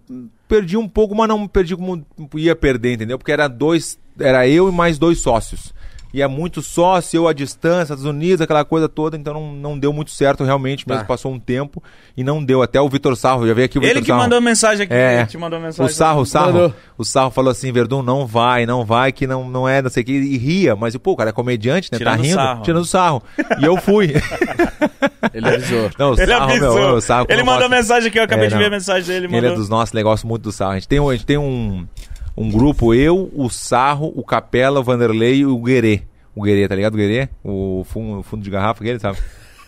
perdi 0.49 0.77
um 0.77 0.89
pouco, 0.89 1.15
mas 1.15 1.29
não 1.29 1.47
perdi 1.47 1.77
como 1.77 2.05
ia 2.35 2.57
perder, 2.57 2.95
entendeu? 2.95 3.19
Porque 3.19 3.33
era 3.33 3.47
dois, 3.49 3.99
era 4.19 4.49
eu 4.49 4.69
e 4.69 4.73
mais 4.73 4.99
dois 4.99 5.21
sócios. 5.21 5.75
E 6.17 6.23
é 6.23 6.27
muito 6.27 6.63
sócio, 6.63 7.19
eu 7.19 7.29
à 7.29 7.35
distância, 7.35 7.83
Estados 7.93 8.07
Unidos, 8.07 8.41
aquela 8.41 8.65
coisa 8.65 8.89
toda, 8.89 9.19
então 9.19 9.35
não, 9.35 9.53
não 9.53 9.79
deu 9.79 9.93
muito 9.93 10.11
certo 10.11 10.45
realmente, 10.45 10.89
mesmo 10.89 11.03
Tá. 11.03 11.07
passou 11.07 11.31
um 11.31 11.39
tempo 11.39 11.83
e 12.17 12.25
não 12.25 12.43
deu. 12.43 12.63
Até 12.63 12.81
o 12.81 12.89
Vitor 12.89 13.15
Sarro, 13.17 13.47
já 13.47 13.53
veio 13.53 13.67
aqui 13.67 13.79
o 13.79 13.83
Ele 13.83 13.89
Vitor 13.89 14.03
que 14.03 14.09
Sarro. 14.09 14.23
mandou 14.23 14.41
mensagem 14.41 14.85
aqui. 14.85 14.95
É. 14.95 15.19
Ele 15.19 15.27
te 15.27 15.37
mandou 15.37 15.61
mensagem. 15.61 15.85
O 15.85 15.95
Sarro, 15.95 16.21
o 16.23 16.25
Sarro, 16.25 16.53
Mandou. 16.55 16.75
o 16.97 17.05
Sarro 17.05 17.31
falou 17.31 17.51
assim, 17.51 17.71
Verdun, 17.71 18.01
não 18.03 18.27
vai, 18.27 18.65
não 18.65 18.83
vai, 18.83 19.13
que 19.13 19.27
não, 19.27 19.47
não 19.47 19.69
é, 19.69 19.83
não 19.83 19.91
sei 19.91 20.03
o 20.03 20.07
que, 20.07 20.13
e 20.13 20.39
ria, 20.39 20.75
mas, 20.75 20.97
pô, 20.97 21.13
o 21.13 21.17
cara 21.17 21.29
é 21.29 21.33
comediante, 21.35 21.91
né, 21.93 21.99
Tirando 21.99 22.17
tá 22.17 22.23
rindo, 22.23 22.35
sarro. 22.35 22.63
tirando 22.63 22.85
sarro. 22.87 23.23
E 23.61 23.65
eu 23.67 23.77
fui. 23.77 24.15
Ele 25.35 25.49
avisou. 25.49 25.91
não, 25.99 26.11
o 26.13 26.15
Ele 26.15 26.27
Sarro, 26.27 26.45
avisou. 26.51 26.75
meu, 26.75 26.95
o 26.95 27.01
Sarro, 27.03 27.27
ele 27.29 27.43
mandou 27.43 27.69
gosto- 27.69 27.71
mensagem 27.71 28.09
aqui, 28.09 28.19
eu 28.19 28.23
acabei 28.23 28.47
É, 28.47 28.49
de 28.49 28.57
ver 28.57 28.65
a 28.67 28.71
mensagem 28.71 29.07
dele. 29.07 29.27
Ele 29.27 29.35
Mandou. 29.37 29.51
é 29.51 29.55
dos 29.55 29.69
nossos, 29.69 29.95
ele 29.95 30.03
gosta 30.03 30.27
muito 30.27 30.43
do 30.45 30.53
Sarro. 30.53 30.73
A 30.73 30.75
gente 30.77 30.89
tem, 30.89 30.99
um- 30.99 31.11
a 31.11 31.13
gente 31.15 31.27
tem 31.27 31.37
um, 31.37 31.87
um 32.37 32.51
grupo, 32.51 32.93
eu, 32.95 33.31
o 33.35 33.49
Sarro, 33.49 34.13
o 34.15 34.23
Capela, 34.23 34.81
o 34.81 34.83
Vanderlei 34.85 35.37
e 35.37 35.47
o 35.47 35.59
Guerê. 35.59 36.03
O 36.35 36.43
Guerê, 36.43 36.69
tá 36.69 36.75
ligado? 36.75 36.95
O 36.95 36.99
Guerê? 36.99 37.29
O 37.43 37.83
fundo, 37.85 38.23
fundo 38.23 38.43
de 38.43 38.51
garrafa 38.51 38.83
aquele, 38.83 38.99
sabe? 38.99 39.19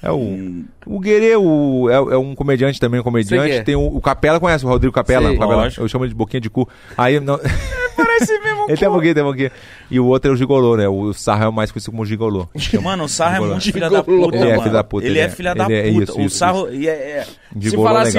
É 0.02 0.10
o. 0.12 0.64
O 0.86 1.00
Guerê 1.00 1.34
o, 1.36 1.88
é, 1.90 1.94
é 1.94 2.18
um 2.18 2.34
comediante 2.34 2.78
também, 2.78 3.00
um 3.00 3.02
que 3.02 3.08
comediante. 3.08 3.50
é. 3.50 3.62
Tem 3.62 3.74
o, 3.74 3.86
o 3.86 4.00
Capela, 4.00 4.38
conhece 4.38 4.64
o 4.64 4.68
Rodrigo 4.68 4.92
Capela? 4.92 5.28
Sei. 5.28 5.36
O 5.36 5.40
Capela. 5.40 5.72
Eu 5.76 5.88
chamo 5.88 6.04
ele 6.04 6.10
de 6.10 6.16
boquinha 6.16 6.40
de 6.40 6.50
cu. 6.50 6.68
Aí, 6.96 7.18
não, 7.18 7.40
Parece 7.98 8.38
mesmo. 8.40 8.64
ele 8.68 8.76
tem 8.76 8.88
um 8.88 8.92
pouquinho, 8.92 9.14
tem 9.14 9.22
um 9.22 9.26
pouquinho. 9.26 9.50
E 9.90 10.00
o 10.00 10.06
outro 10.06 10.30
é 10.30 10.34
o 10.34 10.36
Gigolô, 10.36 10.76
né? 10.76 10.88
O 10.88 11.12
Sarro 11.12 11.44
é 11.44 11.48
o 11.48 11.52
mais 11.52 11.70
conhecido 11.72 11.90
como 11.92 12.06
Gigolô. 12.06 12.48
Mano, 12.82 13.04
o 13.04 13.08
Sarro 13.08 13.30
é 13.30 13.34
Gigolô. 13.36 13.50
muito 13.52 13.72
filha 13.72 13.90
da 13.90 14.02
puta, 14.02 14.36
Ele 14.36 14.44
é 14.44 14.50
mano. 14.50 14.62
filho 14.62 14.72
da 14.74 14.84
puta, 14.84 15.06
Ele 15.06 15.12
ele 15.14 15.18
é 15.20 15.22
é. 15.24 15.28
filha 15.28 15.54
da 15.54 15.64
Ele 15.66 15.74
é 15.74 15.92
puta. 15.92 16.12
isso, 16.12 16.20
o 16.20 16.30
Sarro... 16.30 16.68
é- 16.68 16.86
é- 16.86 17.26
Se 17.60 17.76
falar 17.76 18.04
é 18.04 18.08
assim, 18.08 18.18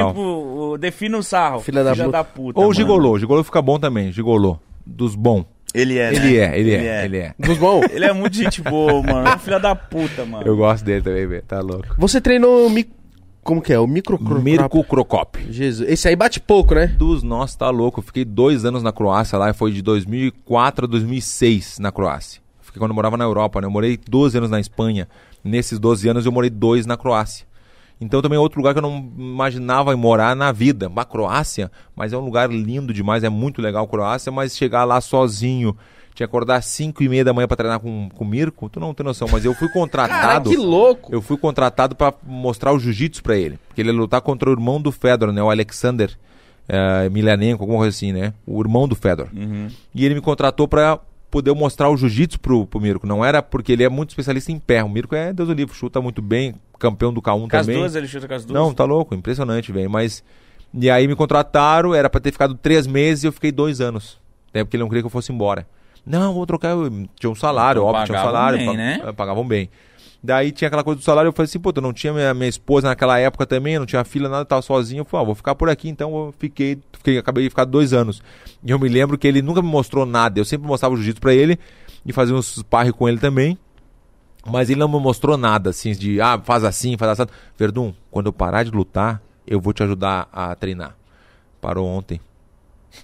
defina 0.80 1.18
o 1.18 1.24
Sarro. 1.24 1.60
Filha 1.62 1.84
da 1.84 1.96
puta. 1.96 2.24
puta. 2.24 2.60
Ou 2.60 2.70
o. 2.70 2.74
Gigolô. 2.74 3.12
O 3.12 3.20
Gigolô 3.20 3.44
fica 3.44 3.62
bom 3.62 3.80
também. 3.80 4.12
Gigolô. 4.12 4.58
Dos 4.86 5.16
bons. 5.16 5.46
Ele 5.74 6.00
é, 6.00 6.12
né? 6.12 6.18
Ele 6.18 6.38
é, 6.40 6.60
ele 6.60 6.76
é, 6.76 7.06
ele 7.06 7.18
é. 7.18 7.34
Dos 7.38 7.58
bons. 7.60 7.86
Ele 7.92 8.04
é 8.04 8.12
muito 8.12 8.36
gente 8.36 8.60
boa, 8.60 9.04
mano. 9.04 9.28
É 9.28 9.38
filho 9.38 9.60
da 9.60 9.76
puta, 9.76 10.26
mano. 10.26 10.44
Eu 10.48 10.58
gosto 10.58 10.84
dele 10.84 11.04
também, 11.04 11.28
velho. 11.28 11.44
Tá 11.48 11.60
louco. 11.62 11.90
Você 11.96 12.20
treinou 12.20 12.68
Como 13.44 13.62
que 13.62 13.74
é? 13.74 13.80
O 13.80 13.88
micro 13.88 14.20
Mirko 14.42 14.84
Krokop. 14.84 15.40
Jesus. 15.52 15.90
Esse 15.90 16.08
aí 16.08 16.16
bate 16.16 16.40
pouco, 16.40 16.76
né? 16.76 16.88
Dos 16.88 17.24
nós, 17.24 17.56
tá 17.56 17.70
louco. 17.70 18.00
Eu 18.00 18.04
fiquei 18.04 18.26
dois 18.26 18.66
anos 18.66 18.84
na 18.84 18.92
Croácia 18.92 19.38
lá, 19.38 19.54
foi 19.54 19.72
de 19.72 19.82
2004 19.82 20.86
a 20.86 20.88
2006 20.88 21.80
na 21.80 21.92
Croácia. 21.92 22.42
Fiquei 22.62 22.80
quando 22.80 22.92
eu 22.92 22.96
morava 22.96 23.18
na 23.18 23.24
Europa, 23.24 23.60
né? 23.60 23.68
Eu 23.68 23.72
morei 23.72 23.98
12 23.98 24.38
anos 24.38 24.50
na 24.50 24.60
Espanha. 24.60 25.08
Nesses 25.44 25.80
12 25.80 26.08
anos 26.10 26.26
eu 26.26 26.32
morei 26.32 26.50
dois 26.50 26.86
na 26.86 26.96
Croácia. 26.96 27.48
Então 28.02 28.22
também 28.22 28.38
é 28.38 28.40
outro 28.40 28.60
lugar 28.60 28.74
que 28.74 28.78
eu 28.78 28.84
não 28.84 29.12
imaginava 29.18 29.96
morar 29.98 30.36
na 30.36 30.52
vida. 30.52 30.92
A 30.96 31.06
Croácia, 31.06 31.72
mas 31.96 32.14
é 32.14 32.18
um 32.18 32.24
lugar 32.24 32.50
lindo 32.50 32.94
demais, 32.94 33.24
é 33.24 33.30
muito 33.30 33.62
legal 33.62 33.86
a 33.86 33.88
Croácia, 33.88 34.32
mas 34.32 34.56
chegar 34.56 34.86
lá 34.86 35.02
sozinho, 35.02 35.76
tinha 36.20 36.28
que 36.28 36.32
acordar 36.32 36.58
às 36.58 36.66
5 36.66 37.02
e 37.02 37.08
meia 37.10 37.24
da 37.24 37.34
manhã 37.34 37.48
para 37.48 37.58
treinar 37.58 37.80
com, 37.80 38.10
com 38.14 38.24
o 38.24 38.28
Mirko, 38.28 38.70
tu 38.70 38.80
não 38.80 38.94
tem 38.94 39.06
noção, 39.06 39.28
mas 39.32 39.46
eu 39.46 39.54
fui 39.54 39.70
contratado. 39.70 40.20
Cara, 40.22 40.42
que 40.42 40.58
louco! 40.58 41.14
Eu 41.14 41.22
fui 41.22 41.38
contratado 41.38 41.96
para 41.96 42.14
mostrar 42.24 42.74
o 42.74 42.80
jiu-jitsu 42.80 43.24
para 43.24 43.38
ele. 43.38 43.58
Porque 43.68 43.82
ele 43.82 43.90
ia 43.90 43.96
lutar 43.96 44.22
contra 44.22 44.50
o 44.50 44.54
irmão 44.54 44.82
do 44.82 44.92
Fedor, 44.92 45.32
né? 45.32 45.42
O 45.42 45.50
Alexander 45.50 46.12
uh, 46.68 47.06
Emelianenko, 47.06 47.64
alguma 47.64 47.80
coisa 47.80 47.96
assim, 47.96 48.12
né? 48.12 48.34
O 48.46 48.60
irmão 48.62 48.88
do 48.88 48.96
Fedor. 48.96 49.30
Uhum. 49.34 49.70
E 49.96 50.06
ele 50.06 50.16
me 50.16 50.22
contratou 50.22 50.68
para 50.68 51.00
poder 51.32 51.54
mostrar 51.54 51.90
o 51.90 51.96
jiu-jitsu 51.96 52.40
pro, 52.40 52.68
pro 52.68 52.82
Mirko. 52.82 53.08
Não 53.08 53.24
era 53.24 53.42
porque 53.42 53.72
ele 53.72 53.84
é 53.84 53.90
muito 53.90 54.10
especialista 54.10 54.52
em 54.52 54.60
pé. 54.60 54.84
O 54.84 54.90
Mirko 54.90 55.16
é 55.16 55.32
Deus 55.32 55.48
do 55.48 55.54
livro, 55.54 55.74
chuta 55.74 56.02
muito 56.02 56.22
bem, 56.22 56.56
campeão 56.78 57.14
do 57.14 57.22
K1 57.22 57.48
Com 57.50 57.56
as 57.56 57.66
também. 57.66 57.80
duas, 57.80 57.96
ele 57.96 58.08
chuta 58.08 58.28
com 58.28 58.34
as 58.34 58.44
duas. 58.44 58.60
Não, 58.60 58.74
tá 58.74 58.84
louco, 58.84 59.16
impressionante, 59.16 59.72
velho. 59.72 59.90
Mas. 59.90 60.24
E 60.74 60.90
aí 60.90 61.08
me 61.08 61.16
contrataram, 61.16 61.96
era 61.96 62.10
pra 62.10 62.20
ter 62.20 62.32
ficado 62.32 62.54
três 62.56 62.86
meses 62.86 63.24
e 63.24 63.28
eu 63.28 63.32
fiquei 63.32 63.52
dois 63.52 63.80
anos. 63.80 64.20
Até 64.50 64.64
porque 64.64 64.76
ele 64.76 64.84
não 64.84 64.90
queria 64.90 65.02
que 65.02 65.08
eu 65.08 65.12
fosse 65.12 65.32
embora. 65.32 65.66
Não, 66.06 66.34
vou 66.34 66.46
trocar. 66.46 66.70
eu- 66.72 66.90
Tinha 67.20 67.30
um 67.30 67.36
salário, 67.36 67.80
Então 67.82 67.90
óbvio, 67.90 68.06
tinha 68.06 68.18
um 68.18 68.22
salário. 68.22 68.58
bem, 68.58 68.68
pa- 68.68 68.74
né? 68.74 69.02
eh, 69.06 69.12
Pagavam 69.14 69.48
bem. 69.48 69.70
Daí 70.22 70.52
tinha 70.52 70.68
aquela 70.68 70.84
coisa 70.84 71.00
do 71.00 71.04
salário, 71.04 71.30
eu 71.30 71.34
falei 71.34 71.46
assim, 71.46 71.60
pô, 71.60 71.72
eu 71.74 71.82
não 71.82 71.94
tinha 71.94 72.12
minha, 72.12 72.34
minha 72.34 72.50
esposa 72.50 72.90
naquela 72.90 73.18
época 73.18 73.46
também, 73.46 73.80
não 73.80 73.86
tinha 73.86 74.04
filha, 74.04 74.28
nada, 74.28 74.44
tava 74.44 74.62
sozinho. 74.62 75.02
Eu 75.02 75.06
falei, 75.06 75.24
ah, 75.24 75.26
vou 75.28 75.36
ficar 75.36 75.56
por 75.56 75.70
aqui, 75.70 75.88
então 75.88 76.14
eu 76.14 76.34
fiquei, 76.38 76.78
fiquei, 76.92 77.18
acabei 77.18 77.44
de 77.46 77.50
ficar 77.50 77.64
dois 77.64 77.94
anos. 77.94 78.22
E 78.62 78.70
eu 78.72 78.78
me 78.78 78.90
lembro 78.90 79.18
que 79.18 79.26
ele 79.26 79.42
nunca 79.42 79.62
me 79.62 79.70
mostrou 79.70 80.06
nada. 80.06 80.38
Eu 80.38 80.44
sempre 80.44 80.68
mostrava 80.68 80.94
o 80.94 80.98
jiu-jitsu 80.98 81.22
pra 81.22 81.34
ele 81.34 81.58
e 82.06 82.12
fazia 82.12 82.36
uns 82.36 82.54
sparring 82.58 82.92
com 82.92 83.08
ele 83.08 83.18
também. 83.18 83.58
Mas 84.46 84.70
ele 84.70 84.80
não 84.80 84.88
me 84.90 85.00
mostrou 85.00 85.38
nada, 85.38 85.70
assim, 85.70 85.92
de, 85.94 86.20
ah, 86.20 86.40
faz 86.44 86.64
assim, 86.66 86.98
faz 86.98 87.18
assim. 87.20 87.30
Verdun, 87.58 87.94
quando 88.12 88.26
eu 88.28 88.34
parar 88.34 88.64
de 88.64 88.72
lutar, 88.72 89.22
eu 89.48 89.60
vou 89.62 89.72
te 89.74 89.84
ajudar 89.84 90.28
a 90.34 90.54
treinar. 90.56 90.96
Parou 91.62 91.86
ontem. 91.88 92.20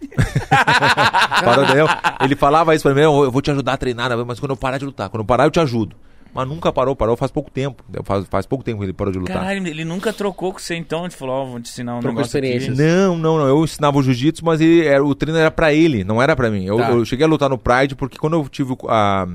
Parou, 1.44 1.64
entendeu? 1.64 1.88
Ele 2.22 2.36
falava 2.36 2.74
isso 2.76 2.84
pra 2.84 2.94
mim, 2.94 3.02
eu 3.02 3.24
eu 3.24 3.32
vou 3.32 3.41
te 3.41 3.52
ajudar 3.52 3.74
a 3.74 3.78
treinar, 3.78 4.16
mas 4.26 4.40
quando 4.40 4.52
eu 4.52 4.57
parar 4.57 4.78
de 4.78 4.86
lutar, 4.86 5.10
quando 5.10 5.22
eu 5.22 5.26
parar 5.26 5.45
eu 5.45 5.52
te 5.52 5.60
ajudo. 5.60 5.95
Mas 6.34 6.45
nunca 6.49 6.70
parou, 6.74 6.94
parou 6.98 7.16
faz 7.16 7.32
pouco 7.32 7.49
tempo. 7.49 7.82
Faz, 8.03 8.26
faz 8.30 8.45
pouco 8.45 8.62
tempo 8.62 8.80
que 8.80 8.86
ele 8.88 8.91
parou 8.91 9.14
de 9.14 9.18
lutar. 9.18 9.38
Caralho, 9.38 9.66
ele 9.66 9.86
nunca 9.86 10.12
trocou 10.12 10.52
com 10.52 10.60
você 10.60 10.76
então? 10.76 11.06
Ele 11.06 11.12
falou, 11.14 11.34
ó, 11.34 11.45
vou 11.45 11.62
te 11.62 11.70
ensinar 11.70 11.95
um 11.95 11.99
Trocou 12.02 12.18
negócio 12.18 12.38
aqui. 12.38 12.70
Não, 12.72 13.18
não, 13.18 13.38
não. 13.38 13.48
Eu 13.48 13.64
ensinava 13.64 13.98
o 13.98 14.03
jiu-jitsu, 14.03 14.44
mas 14.44 14.60
ele, 14.60 14.86
era, 14.86 15.02
o 15.02 15.16
treino 15.16 15.40
era 15.40 15.49
pra 15.49 15.74
ele, 15.74 16.03
não 16.03 16.22
era 16.22 16.36
pra 16.36 16.52
mim. 16.52 16.66
Eu, 16.66 16.76
Tá. 16.78 16.91
eu 16.91 17.06
cheguei 17.06 17.26
a 17.26 17.30
lutar 17.30 17.49
no 17.49 17.57
Pride 17.57 17.95
porque 17.95 18.18
quando 18.18 18.34
eu 18.34 18.49
tive 18.49 18.76
a, 18.90 19.26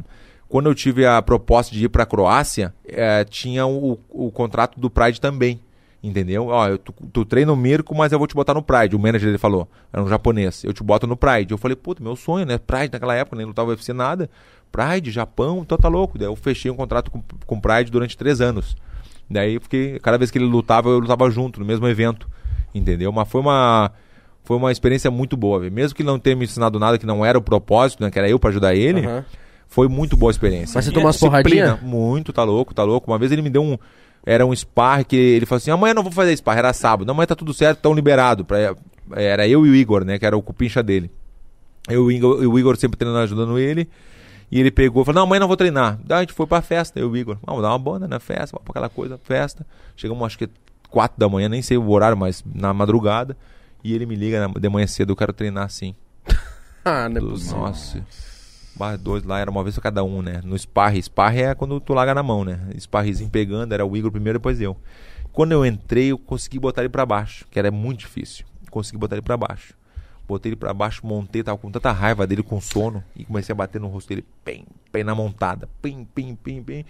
quando 0.47 0.69
eu 0.69 0.75
tive 0.75 1.07
a 1.07 1.23
proposta 1.23 1.75
de 1.75 1.87
ir 1.87 1.89
pra 1.89 2.05
Croácia, 2.05 2.75
eh, 2.87 3.25
tinha 3.25 3.67
o, 3.67 3.99
o 4.11 4.31
contrato 4.31 4.79
do 4.79 4.91
Pride 4.91 5.23
também. 5.23 5.59
Entendeu? 6.03 6.47
Ó, 6.47 6.67
eu, 6.67 6.79
tu, 6.79 6.95
tu 7.13 7.25
treina 7.27 7.53
o 7.53 7.57
Mirko, 7.57 7.95
mas 7.95 8.11
eu 8.11 8.19
vou 8.19 8.27
te 8.27 8.35
botar 8.35 8.55
no 8.55 8.63
Pride. 8.63 8.97
O 8.97 8.99
manager 8.99 9.29
ele 9.29 9.39
falou, 9.39 9.69
era 9.93 10.03
um 10.03 10.09
japonês. 10.09 10.65
Eu 10.65 10.73
te 10.73 10.83
boto 10.83 11.07
no 11.07 11.17
Pride. 11.17 11.53
Eu 11.53 11.59
falei, 11.59 11.77
puta, 11.77 12.03
meu 12.03 12.17
sonho, 12.17 12.47
né? 12.47 12.57
Pride 12.57 12.91
naquela 12.93 13.15
época, 13.15 13.37
nem 13.37 13.45
lutava 13.45 13.71
UFC 13.71 13.93
nada. 13.93 14.31
Pride, 14.73 15.11
Japão, 15.11 15.61
então 15.61 15.77
tá 15.77 15.89
louco. 15.89 16.19
Daí 16.19 16.27
eu 16.27 16.37
fechei 16.37 16.71
um 16.71 16.77
contrato 16.77 17.11
com, 17.11 17.23
com 17.45 17.57
o 17.57 17.61
Pride 17.61 17.91
durante 17.91 18.17
três 18.17 18.41
anos. 18.41 18.77
Daí 19.29 19.57
eu 19.57 19.61
fiquei, 19.61 19.99
cada 19.99 20.17
vez 20.17 20.31
que 20.31 20.39
ele 20.39 20.47
lutava, 20.47 20.89
eu 20.89 20.99
lutava 20.99 21.31
junto, 21.31 21.61
no 21.61 21.67
mesmo 21.67 21.87
evento. 21.87 22.27
Entendeu? 22.75 23.13
Mas 23.13 23.29
foi 23.29 23.41
uma 23.41 23.93
foi 24.43 24.57
uma 24.57 24.73
experiência 24.73 25.11
muito 25.11 25.37
boa, 25.37 25.61
velho. 25.61 25.73
Mesmo 25.73 25.95
que 25.95 26.03
ele 26.03 26.09
não 26.09 26.19
tenha 26.19 26.35
me 26.35 26.45
ensinado 26.45 26.79
nada 26.79 26.99
que 26.99 27.07
não 27.07 27.25
era 27.25 27.39
o 27.39 27.43
propósito, 27.43 28.03
né, 28.03 28.11
que 28.11 28.19
era 28.19 28.29
eu 28.29 28.39
pra 28.39 28.51
ajudar 28.51 28.75
ele, 28.75 29.07
Aham. 29.07 29.25
foi 29.69 29.87
muito 29.87 30.17
boa 30.17 30.31
a 30.31 30.33
experiência. 30.33 30.73
Mas 30.75 30.87
você 30.87 30.91
tomou 30.91 31.07
umas 31.07 31.17
disciplina, 31.17 31.77
porradinhas? 31.77 31.83
Muito, 31.83 32.33
tá 32.33 32.43
louco, 32.43 32.75
tá 32.75 32.83
louco. 32.83 33.11
Uma 33.11 33.19
vez 33.19 33.31
ele 33.31 33.43
me 33.43 33.51
deu 33.51 33.63
um 33.63 33.79
era 34.25 34.45
um 34.45 34.53
spar 34.53 35.05
que 35.05 35.17
ele 35.17 35.47
falou 35.47 35.59
assim: 35.59 35.71
"Amanhã 35.71 35.95
não 35.95 36.03
vou 36.03 36.13
fazer 36.13 36.33
spar, 36.33 36.59
era 36.59 36.73
sábado. 36.73 37.11
Amanhã 37.11 37.27
tá 37.27 37.35
tudo 37.35 37.55
certo, 37.55 37.81
tão 37.81 37.95
liberado 37.95 38.45
para 38.45 38.75
era 39.13 39.49
eu 39.49 39.67
e 39.67 39.71
o 39.71 39.75
Igor, 39.75 40.05
né, 40.05 40.19
que 40.19 40.27
era 40.27 40.37
o 40.37 40.43
cupincha 40.43 40.83
dele. 40.83 41.11
Eu, 41.89 42.05
o 42.05 42.13
Igor, 42.13 42.37
o 42.39 42.59
Igor 42.59 42.77
sempre 42.77 42.97
treinando, 42.97 43.23
ajudando 43.23 43.59
ele. 43.59 43.89
E 44.51 44.59
ele 44.59 44.71
pegou 44.71 45.03
e 45.03 45.05
falou: 45.05 45.21
Não, 45.21 45.27
amanhã 45.27 45.41
não 45.41 45.49
vou 45.49 45.57
treinar. 45.57 45.99
Daí 46.05 46.19
a 46.19 46.21
gente 46.21 46.33
foi 46.33 46.47
pra 46.47 46.61
festa, 46.61 46.99
eu 46.99 47.09
e 47.09 47.11
o 47.11 47.17
Igor. 47.17 47.39
Vamos 47.45 47.63
dar 47.63 47.69
uma 47.71 47.79
banda 47.79 48.09
na 48.09 48.19
festa, 48.19 48.57
vamos 48.57 48.65
pra 48.65 48.73
aquela 48.73 48.89
coisa, 48.89 49.19
festa. 49.19 49.67
Chegamos, 49.97 50.25
acho 50.25 50.39
que 50.39 50.49
quatro 50.89 51.19
da 51.19 51.29
manhã, 51.29 51.49
nem 51.49 51.63
sei 51.63 51.77
o 51.77 51.89
horário, 51.89 52.17
mas 52.17 52.45
na 52.45 52.75
madrugada. 52.75 53.37
E 53.83 53.95
ele 53.95 54.07
me 54.07 54.17
liga 54.17 54.49
de 54.49 54.69
manhã 54.69 54.87
cedo: 54.87 55.13
Eu 55.13 55.17
quero 55.17 55.33
treinar 55.33 55.65
assim. 55.65 55.95
Ah, 56.83 57.11
não 57.11 57.19
é 57.19 57.21
possível. 57.21 57.59
Nossa. 57.59 58.03
Dois 59.01 59.23
lá, 59.25 59.39
era 59.39 59.51
uma 59.51 59.63
vez 59.63 59.75
pra 59.75 59.83
cada 59.83 60.03
um, 60.03 60.23
né? 60.23 60.41
No 60.45 60.59
sparre. 60.59 61.03
Sparre 61.03 61.43
é 61.43 61.55
quando 61.55 61.81
tu 61.81 61.93
larga 61.95 62.15
na 62.15 62.23
mão, 62.23 62.45
né? 62.45 62.59
Sparrezinho 62.79 63.31
pegando, 63.31 63.73
era 63.73 63.85
o 63.85 63.97
Igor 63.97 64.11
primeiro, 64.11 64.39
depois 64.39 64.61
eu. 64.61 64.77
Quando 65.33 65.53
eu 65.53 65.65
entrei, 65.65 66.11
eu 66.11 66.19
consegui 66.19 66.59
botar 66.59 66.83
ele 66.83 66.89
pra 66.89 67.07
baixo, 67.07 67.47
que 67.51 67.59
era 67.59 67.71
muito 67.71 68.01
difícil. 68.01 68.45
Consegui 68.71 68.99
botar 68.99 69.17
ele 69.17 69.23
pra 69.23 69.37
baixo. 69.37 69.75
Botei 70.27 70.51
ele 70.51 70.57
pra 70.57 70.73
baixo, 70.73 71.05
montei, 71.05 71.43
tava 71.43 71.59
com 71.59 71.71
tanta 71.71 71.91
raiva 71.91 72.25
dele, 72.25 72.43
com 72.43 72.61
sono, 72.61 73.03
e 73.17 73.25
comecei 73.25 73.53
a 73.53 73.57
bater 73.57 73.81
no 73.81 73.89
rosto 73.89 74.09
dele, 74.09 74.25
pem, 74.45 74.65
pem 74.91 75.05
na 75.05 75.15
montada, 75.15 75.69
pem, 75.81 76.07
pem, 76.15 76.35
pem, 76.35 76.63
pem. 76.63 76.87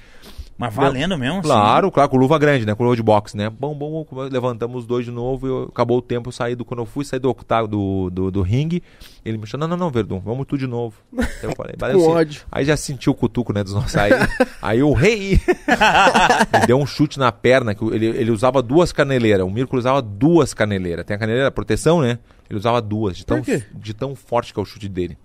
Mas 0.56 0.74
valendo 0.74 1.16
mesmo? 1.16 1.40
Claro, 1.40 1.90
claro, 1.90 2.10
com 2.10 2.18
luva 2.18 2.38
grande, 2.38 2.66
né? 2.66 2.74
Com 2.74 2.84
luva 2.84 2.94
de 2.94 3.02
boxe, 3.02 3.34
né? 3.34 3.48
Bom, 3.48 3.74
bom, 3.74 4.04
bom, 4.04 4.22
levantamos 4.30 4.82
os 4.82 4.86
dois 4.86 5.06
de 5.06 5.10
novo 5.10 5.46
e 5.46 5.50
eu- 5.50 5.62
acabou 5.72 5.96
o 5.98 6.02
tempo, 6.02 6.28
eu 6.28 6.32
saí 6.32 6.54
do. 6.54 6.66
Quando 6.66 6.80
eu 6.80 6.86
fui 6.86 7.02
sair 7.02 7.18
do 7.18 7.30
octavo 7.30 7.66
do, 7.66 8.10
do, 8.10 8.30
do 8.30 8.42
ringue, 8.42 8.82
ele 9.24 9.38
me 9.38 9.46
chamou, 9.46 9.66
não, 9.66 9.76
não, 9.76 9.86
não, 9.86 9.90
Verdun, 9.90 10.20
vamos 10.20 10.46
tu 10.46 10.58
de 10.58 10.66
novo. 10.66 10.96
Eu 11.42 11.52
falei, 11.56 11.74
valeu 11.80 12.00
sim. 12.00 12.06
ódio. 12.08 12.42
Aí 12.52 12.64
já 12.66 12.76
senti 12.76 13.08
o 13.08 13.14
cutuco, 13.14 13.54
né, 13.54 13.64
dos 13.64 13.72
nossos. 13.72 13.96
Aí, 13.96 14.12
aí 14.60 14.82
o 14.82 14.92
rei 14.92 15.40
me 16.60 16.66
deu 16.66 16.78
um 16.78 16.86
chute 16.86 17.18
na 17.18 17.32
perna, 17.32 17.74
que 17.74 17.82
ele, 17.84 18.06
ele 18.06 18.30
usava 18.30 18.60
duas 18.62 18.92
caneleiras. 18.92 19.46
O 19.46 19.50
Mirko 19.50 19.78
usava 19.78 20.02
duas 20.02 20.52
caneleiras. 20.52 21.06
Tem 21.06 21.16
a 21.16 21.18
caneleira 21.18 21.50
proteção, 21.50 22.00
né? 22.02 22.18
Ele 22.50 22.58
usava 22.58 22.82
duas, 22.82 23.16
de 23.16 23.24
tão, 23.24 23.40
de 23.40 23.94
tão 23.94 24.14
forte 24.14 24.52
que 24.52 24.60
é 24.60 24.62
o 24.62 24.66
chute 24.66 24.88
dele. 24.88 25.16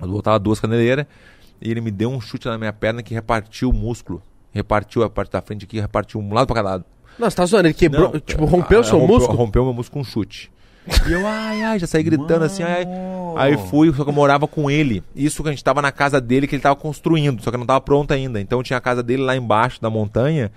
Eu 0.00 0.08
botava 0.08 0.38
duas 0.38 0.60
caneleiras 0.60 1.06
e 1.64 1.70
ele 1.70 1.80
me 1.80 1.90
deu 1.90 2.10
um 2.10 2.20
chute 2.20 2.46
na 2.46 2.58
minha 2.58 2.72
perna 2.72 3.02
que 3.02 3.14
repartiu 3.14 3.70
o 3.70 3.72
músculo. 3.72 4.22
Repartiu 4.52 5.02
a 5.02 5.10
parte 5.10 5.32
da 5.32 5.40
frente 5.40 5.64
aqui, 5.64 5.80
repartiu 5.80 6.20
um 6.20 6.32
lado 6.32 6.46
pra 6.46 6.56
cada 6.56 6.68
lado. 6.68 6.84
Não, 7.18 7.30
você 7.30 7.36
tá 7.36 7.46
zoando, 7.46 7.68
ele 7.68 7.74
quebrou, 7.74 8.12
Não, 8.12 8.20
tipo, 8.20 8.44
rompeu 8.44 8.78
ah, 8.78 8.80
o 8.82 8.84
seu 8.84 8.98
rompeu, 8.98 9.16
músculo? 9.16 9.38
Rompeu 9.38 9.64
meu 9.64 9.72
músculo 9.72 10.04
com 10.04 10.08
um 10.08 10.12
chute. 10.12 10.52
E 11.08 11.12
eu, 11.12 11.26
ai, 11.26 11.62
ai, 11.62 11.78
já 11.78 11.86
saí 11.86 12.02
gritando 12.02 12.44
assim, 12.44 12.62
ai, 12.62 12.82
ai. 12.82 12.84
Mano. 12.84 13.38
Aí 13.38 13.56
fui, 13.56 13.92
só 13.94 14.04
que 14.04 14.10
eu 14.10 14.14
morava 14.14 14.46
com 14.46 14.70
ele. 14.70 15.02
Isso 15.16 15.42
que 15.42 15.48
a 15.48 15.52
gente 15.52 15.64
tava 15.64 15.80
na 15.80 15.90
casa 15.90 16.20
dele, 16.20 16.46
que 16.46 16.54
ele 16.54 16.62
tava 16.62 16.76
construindo, 16.76 17.42
só 17.42 17.50
que 17.50 17.56
não 17.56 17.64
tava 17.64 17.80
pronto 17.80 18.12
ainda. 18.12 18.40
Então 18.40 18.62
tinha 18.62 18.76
a 18.76 18.80
casa 18.80 19.02
dele 19.02 19.22
lá 19.22 19.34
embaixo 19.34 19.80
da 19.80 19.88
montanha, 19.88 20.52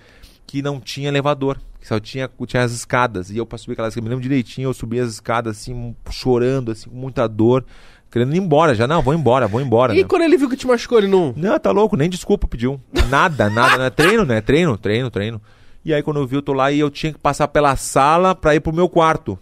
que 0.46 0.62
não 0.62 0.80
tinha 0.80 1.08
elevador. 1.08 1.58
Que 1.80 1.88
só 1.88 2.00
tinha, 2.00 2.30
tinha 2.46 2.64
as 2.64 2.72
escadas. 2.72 3.30
E 3.30 3.38
eu 3.38 3.46
pra 3.46 3.58
subir 3.58 3.74
aquelas 3.74 3.94
escadas, 3.94 4.04
me 4.04 4.10
lembro 4.10 4.24
direitinho, 4.24 4.68
eu 4.68 4.74
subi 4.74 5.00
as 5.00 5.12
escadas 5.12 5.58
assim, 5.58 5.96
chorando, 6.10 6.72
assim, 6.72 6.90
com 6.90 6.98
muita 6.98 7.28
dor. 7.28 7.64
Querendo 8.18 8.36
ir 8.36 8.40
embora 8.40 8.74
já. 8.74 8.88
Não, 8.88 9.00
vou 9.00 9.14
embora, 9.14 9.48
vou 9.48 9.62
embora. 9.62 9.94
E 9.94 10.02
né? 10.02 10.04
quando 10.04 10.24
ele 10.24 10.38
viu 10.38 10.50
que 10.50 10.58
te 10.58 10.66
machucou, 10.66 10.98
ele 10.98 11.08
não... 11.08 11.36
Não, 11.38 11.60
tá 11.60 11.70
louco, 11.70 11.96
nem 11.96 12.10
desculpa 12.10 12.48
pediu. 12.48 12.82
Nada, 13.10 13.48
nada, 13.48 13.78
né? 13.78 13.90
Treino, 13.92 14.26
né? 14.26 14.42
Treino, 14.42 14.76
treino, 14.76 15.12
treino. 15.12 15.40
E 15.86 15.94
aí 15.94 16.02
quando 16.02 16.20
eu 16.20 16.26
vi, 16.26 16.36
eu 16.36 16.42
tô 16.42 16.52
lá 16.52 16.72
e 16.72 16.80
eu 16.80 16.90
tinha 16.90 17.14
que 17.14 17.20
passar 17.20 17.48
pela 17.48 17.76
sala 17.76 18.34
pra 18.34 18.56
ir 18.56 18.60
pro 18.60 18.74
meu 18.74 18.90
quarto. 18.90 19.38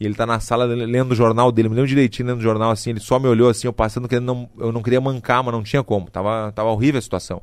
E 0.00 0.04
ele 0.04 0.14
tá 0.14 0.26
na 0.26 0.40
sala 0.40 0.64
lendo 0.64 1.12
o 1.12 1.14
jornal 1.14 1.52
dele, 1.52 1.68
me 1.68 1.76
lembro 1.76 1.88
direitinho 1.88 2.26
lendo 2.26 2.40
o 2.40 2.42
jornal 2.42 2.72
assim, 2.72 2.90
ele 2.90 2.98
só 2.98 3.16
me 3.20 3.28
olhou 3.28 3.48
assim, 3.48 3.68
eu 3.68 3.72
passando, 3.72 4.08
querendo 4.08 4.26
não, 4.26 4.50
eu 4.58 4.72
não 4.72 4.82
queria 4.82 5.00
mancar, 5.00 5.44
mas 5.44 5.54
não 5.54 5.62
tinha 5.62 5.84
como. 5.84 6.10
Tava, 6.10 6.50
tava 6.52 6.68
horrível 6.70 6.98
a 6.98 7.02
situação. 7.02 7.40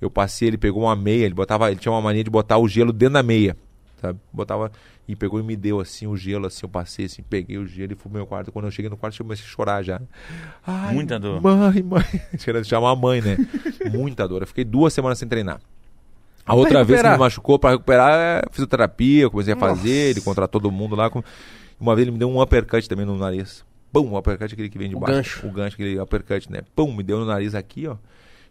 Eu 0.00 0.10
passei, 0.10 0.48
ele 0.48 0.56
pegou 0.56 0.84
uma 0.84 0.96
meia, 0.96 1.26
ele 1.26 1.34
botava, 1.34 1.70
ele 1.70 1.78
tinha 1.78 1.92
uma 1.92 2.00
mania 2.00 2.24
de 2.24 2.30
botar 2.30 2.56
o 2.56 2.66
gelo 2.66 2.90
dentro 2.90 3.12
da 3.12 3.22
meia. 3.22 3.54
Sabe? 4.00 4.18
Botava 4.32 4.72
e 5.06 5.16
pegou 5.16 5.40
e 5.40 5.42
me 5.42 5.56
deu 5.56 5.80
assim 5.80 6.06
o 6.06 6.16
gelo, 6.16 6.46
assim, 6.46 6.60
eu 6.62 6.68
passei 6.68 7.06
assim, 7.06 7.22
peguei 7.22 7.58
o 7.58 7.66
gelo 7.66 7.92
e 7.92 7.96
fui 7.96 8.10
pro 8.10 8.18
meu 8.18 8.26
quarto. 8.26 8.52
Quando 8.52 8.66
eu 8.66 8.70
cheguei 8.70 8.88
no 8.88 8.96
quarto, 8.96 9.18
eu 9.20 9.24
comecei 9.24 9.44
a 9.44 9.48
chorar 9.48 9.82
já. 9.82 10.00
Ai, 10.66 10.94
Muita 10.94 11.18
dor. 11.18 11.40
Mãe, 11.42 11.82
mãe. 11.82 12.04
Querendo 12.42 12.64
chamar 12.64 12.90
a 12.90 12.96
mãe, 12.96 13.20
né? 13.20 13.36
Muita 13.92 14.26
dor. 14.28 14.42
Eu 14.42 14.46
fiquei 14.46 14.64
duas 14.64 14.92
semanas 14.92 15.18
sem 15.18 15.28
treinar. 15.28 15.60
A 16.44 16.54
outra 16.54 16.82
vez 16.82 17.00
que 17.00 17.08
me 17.08 17.16
machucou 17.18 17.58
pra 17.58 17.70
recuperar 17.70 18.12
é 18.18 18.42
fisioterapia, 18.50 19.22
eu 19.22 19.30
comecei 19.30 19.54
a 19.54 19.56
fazer, 19.56 20.10
ele 20.10 20.20
contratou 20.20 20.60
todo 20.60 20.72
mundo 20.72 20.96
lá. 20.96 21.10
Uma 21.78 21.94
vez 21.94 22.02
ele 22.06 22.12
me 22.12 22.18
deu 22.18 22.28
um 22.30 22.40
uppercut 22.40 22.88
também 22.88 23.04
no 23.06 23.16
nariz. 23.16 23.64
Pum, 23.92 24.10
o 24.10 24.18
uppercut 24.18 24.50
é 24.50 24.54
aquele 24.54 24.68
que 24.68 24.78
vem 24.78 24.88
de 24.88 24.96
O 24.96 25.00
baixo. 25.00 25.14
gancho. 25.42 25.46
O 25.46 25.50
gancho, 25.52 25.74
aquele 25.74 26.00
uppercut, 26.00 26.50
né? 26.50 26.62
Pum, 26.74 26.92
me 26.92 27.02
deu 27.02 27.18
no 27.18 27.26
nariz 27.26 27.54
aqui, 27.54 27.86
ó. 27.86 27.96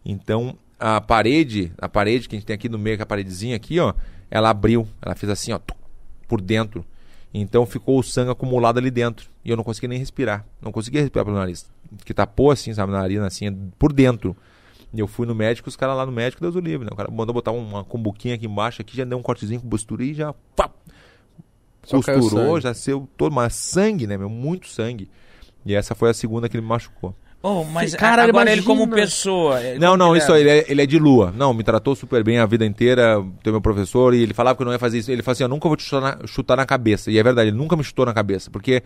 Então, 0.06 0.56
a 0.80 1.02
parede, 1.02 1.72
a 1.78 1.90
parede 1.90 2.30
que 2.30 2.36
a 2.36 2.40
gente 2.40 2.46
tem 2.46 2.54
aqui 2.54 2.70
no 2.70 2.78
meio, 2.78 2.96
que 2.98 3.02
é 3.02 3.04
a 3.04 3.08
paredezinha 3.08 3.56
aqui, 3.56 3.80
ó, 3.80 3.94
ela 4.30 4.50
abriu. 4.50 4.88
Ela 5.02 5.16
fez 5.16 5.30
assim, 5.30 5.52
ó, 5.52 5.60
tuc, 5.60 5.78
por 6.32 6.40
dentro. 6.40 6.86
Então 7.34 7.66
ficou 7.66 8.00
o 8.00 8.04
sangue 8.04 8.32
acumulado 8.32 8.78
ali 8.78 8.90
dentro. 8.90 9.30
E 9.44 9.50
eu 9.50 9.58
não 9.58 9.66
conseguia 9.66 9.90
nem 9.90 10.00
respirar. 10.00 10.46
Não 10.62 10.72
conseguia 10.72 11.02
respirar 11.02 11.26
pelo 11.26 11.36
nariz. 11.36 11.70
Que 12.06 12.14
tapou 12.14 12.52
assim, 12.52 12.74
sabe, 12.74 12.90
na 12.90 13.00
narina, 13.00 13.28
assim, 13.28 13.54
por 13.78 13.92
dentro. 13.92 14.34
E 14.94 15.00
eu 15.02 15.08
fui 15.08 15.28
no 15.28 15.36
médico, 15.36 15.68
os 15.68 15.76
caras 15.76 15.98
lá 15.98 16.06
no 16.06 16.12
médico, 16.12 16.42
Deus 16.42 16.56
o 16.56 16.60
livre, 16.62 16.86
né? 16.86 16.92
O 16.94 16.96
cara 16.96 17.12
mandou 17.12 17.34
botar 17.34 17.52
uma 17.52 17.84
cumbuquinha 17.84 18.36
aqui 18.36 18.46
embaixo, 18.46 18.82
aqui 18.82 18.96
já 18.96 19.04
deu 19.04 19.18
um 19.18 19.22
cortezinho 19.22 19.60
com 19.60 19.68
bostura 19.68 20.06
e 20.06 20.14
já. 20.14 20.34
Pá, 20.56 20.70
Só 21.84 22.02
costurou, 22.02 22.62
já 22.62 22.74
saiu 22.74 23.10
todo, 23.18 23.34
mas 23.34 23.54
sangue, 23.54 24.08
né, 24.08 24.18
meu? 24.18 24.30
Muito 24.30 24.70
sangue. 24.70 25.10
E 25.66 25.76
essa 25.76 25.94
foi 25.94 26.12
a 26.12 26.14
segunda 26.14 26.48
que 26.48 26.56
ele 26.56 26.62
me 26.62 26.70
machucou. 26.70 27.14
Oh, 27.44 27.64
mas 27.64 27.96
Caralho, 27.96 28.30
agora 28.30 28.52
ele 28.52 28.62
como 28.62 28.84
imagina. 28.84 29.02
pessoa. 29.02 29.62
ele- 29.62 29.80
Não, 29.80 29.98
não, 29.98 30.12
ele 30.16 30.20
isso 30.24 30.32
aí, 30.32 30.42
ele 30.42 30.50
é, 30.50 30.66
ele 30.68 30.82
é 30.84 30.86
de 30.86 31.00
lua. 31.00 31.34
Não, 31.36 31.54
me 31.54 31.64
tratou 31.64 31.96
super 31.96 32.24
bem 32.24 32.38
a 32.38 32.46
vida 32.46 32.64
inteira, 32.66 33.24
tem 33.44 33.52
meu 33.52 33.62
professor, 33.62 34.14
e 34.14 34.22
ele 34.22 34.34
falava 34.34 34.56
que 34.56 34.62
eu 34.62 34.66
não 34.66 34.74
ia 34.74 34.78
fazer 34.80 35.00
isso. 35.00 35.12
Ele 35.12 35.24
falou 35.24 35.34
assim, 35.34 35.44
eu 35.44 35.50
nunca 35.50 35.68
vou 35.68 35.76
te 35.76 35.84
chutar 35.84 36.02
na, 36.20 36.28
chutar 36.28 36.56
na 36.58 36.66
cabeça. 36.68 37.10
E 37.10 37.18
é 37.18 37.24
verdade, 37.24 37.50
ele 37.50 37.58
nunca 37.58 37.76
me 37.76 37.84
chutou 37.84 38.06
na 38.06 38.14
cabeça, 38.14 38.52
porque 38.52 38.84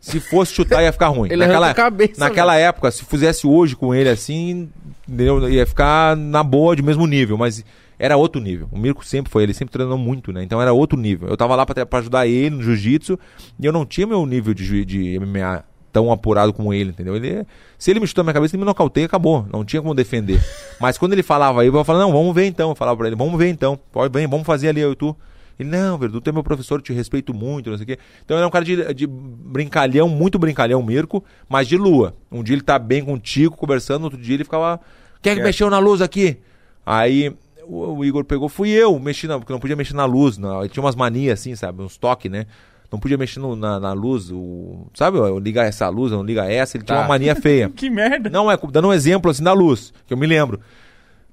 se 0.00 0.18
fosse 0.18 0.54
chutar 0.54 0.82
ia 0.82 0.92
ficar 0.92 1.08
ruim. 1.08 1.28
Ele 1.32 1.44
arranca 1.44 1.66
a 1.70 1.74
cabeça, 1.74 2.18
naquela 2.18 2.56
época, 2.56 2.90
se 2.90 3.04
fizesse 3.04 3.46
hoje 3.46 3.76
com 3.76 3.94
ele 3.94 4.08
assim, 4.08 4.70
entendeu? 5.06 5.46
ia 5.50 5.66
ficar 5.66 6.16
na 6.16 6.42
boa, 6.42 6.74
de 6.74 6.82
mesmo 6.82 7.06
nível, 7.06 7.36
mas 7.36 7.62
era 7.98 8.16
outro 8.16 8.40
nível. 8.40 8.66
O 8.72 8.78
Mirko 8.78 9.04
sempre 9.04 9.30
foi, 9.30 9.42
ele 9.42 9.52
sempre 9.52 9.72
treinou 9.72 9.98
muito, 9.98 10.32
né? 10.32 10.42
Então 10.42 10.62
era 10.62 10.72
outro 10.72 10.98
nível. 10.98 11.28
Eu 11.28 11.36
tava 11.36 11.54
lá 11.54 11.66
pra, 11.66 11.84
pra 11.84 11.98
ajudar 11.98 12.26
ele 12.26 12.48
no 12.56 12.62
jiu-jitsu, 12.62 13.18
e 13.58 13.66
eu 13.66 13.72
não 13.74 13.84
tinha 13.84 14.06
meu 14.06 14.24
nível 14.24 14.54
de, 14.54 14.86
de 14.86 15.18
MMA 15.20 15.64
tão 15.92 16.10
apurado 16.10 16.52
como 16.52 16.72
ele, 16.72 16.90
entendeu? 16.90 17.16
Ele, 17.16 17.46
se 17.78 17.90
ele 17.90 18.00
me 18.00 18.06
chutou 18.06 18.22
na 18.22 18.28
minha 18.28 18.34
cabeça, 18.34 18.54
ele 18.54 18.60
me 18.60 18.66
nocauteia 18.66 19.04
e 19.04 19.06
acabou. 19.06 19.46
Não 19.52 19.64
tinha 19.64 19.82
como 19.82 19.94
defender. 19.94 20.40
Mas 20.80 20.98
quando 20.98 21.12
ele 21.12 21.22
falava 21.22 21.62
aí, 21.62 21.68
eu 21.68 21.84
falava, 21.84 22.04
não, 22.04 22.12
vamos 22.12 22.34
ver 22.34 22.46
então. 22.46 22.70
Eu 22.70 22.74
falava 22.74 22.96
pra 22.96 23.06
ele, 23.06 23.16
vamos 23.16 23.38
ver 23.38 23.48
então. 23.48 23.78
Pode 23.92 24.12
bem, 24.12 24.26
vamos 24.26 24.46
fazer 24.46 24.68
ali 24.68 24.80
eu 24.80 24.92
e 24.92 24.96
tu. 24.96 25.16
Ele, 25.58 25.68
não, 25.68 25.98
Verdu, 25.98 26.22
tu 26.22 26.30
é 26.30 26.32
meu 26.32 26.42
professor, 26.42 26.78
eu 26.78 26.82
te 26.82 26.92
respeito 26.92 27.34
muito, 27.34 27.68
não 27.68 27.76
sei 27.76 27.84
o 27.84 27.86
quê. 27.86 27.98
Então 28.24 28.36
ele 28.36 28.44
é 28.44 28.46
um 28.46 28.50
cara 28.50 28.64
de, 28.64 28.94
de 28.94 29.06
brincalhão, 29.06 30.08
muito 30.08 30.38
brincalhão, 30.38 30.82
Mirko, 30.82 31.22
mas 31.48 31.68
de 31.68 31.76
lua. 31.76 32.14
Um 32.32 32.42
dia 32.42 32.54
ele 32.54 32.62
tá 32.62 32.78
bem 32.78 33.04
contigo, 33.04 33.54
conversando, 33.56 34.04
outro 34.04 34.18
dia 34.18 34.36
ele 34.36 34.44
ficava, 34.44 34.80
quem 35.20 35.32
é 35.32 35.36
que 35.36 35.42
mexeu 35.42 35.68
na 35.68 35.78
luz 35.78 36.00
aqui? 36.00 36.38
Aí 36.84 37.36
o, 37.64 37.98
o 37.98 38.04
Igor 38.04 38.24
pegou, 38.24 38.48
fui 38.48 38.70
eu, 38.70 38.98
mexi 38.98 39.26
na, 39.26 39.38
porque 39.38 39.52
não 39.52 39.60
podia 39.60 39.76
mexer 39.76 39.94
na 39.94 40.06
luz, 40.06 40.38
não. 40.38 40.60
Ele 40.60 40.70
tinha 40.70 40.82
umas 40.82 40.96
manias 40.96 41.38
assim, 41.38 41.54
sabe, 41.54 41.82
uns 41.82 41.98
toques, 41.98 42.30
né? 42.30 42.46
Não 42.90 42.98
podia 42.98 43.16
mexer 43.16 43.38
no- 43.40 43.54
na, 43.54 43.78
na 43.78 43.92
luz, 43.92 44.30
o, 44.32 44.86
sabe, 44.94 45.18
ó, 45.18 45.38
ligar 45.38 45.64
essa 45.66 45.88
luz, 45.88 46.10
não 46.12 46.22
liga 46.24 46.44
essa, 46.50 46.76
ele 46.76 46.84
tinha 46.84 46.96
Tá. 46.96 47.02
uma 47.02 47.08
mania 47.08 47.36
feia. 47.36 47.70
Que 47.76 47.88
merda. 47.88 48.28
Não, 48.28 48.50
é 48.50 48.58
dando 48.70 48.88
um 48.88 48.92
exemplo 48.92 49.30
assim 49.30 49.44
da 49.44 49.52
luz, 49.52 49.92
que 50.06 50.12
eu 50.12 50.18
me 50.18 50.26
lembro. 50.26 50.60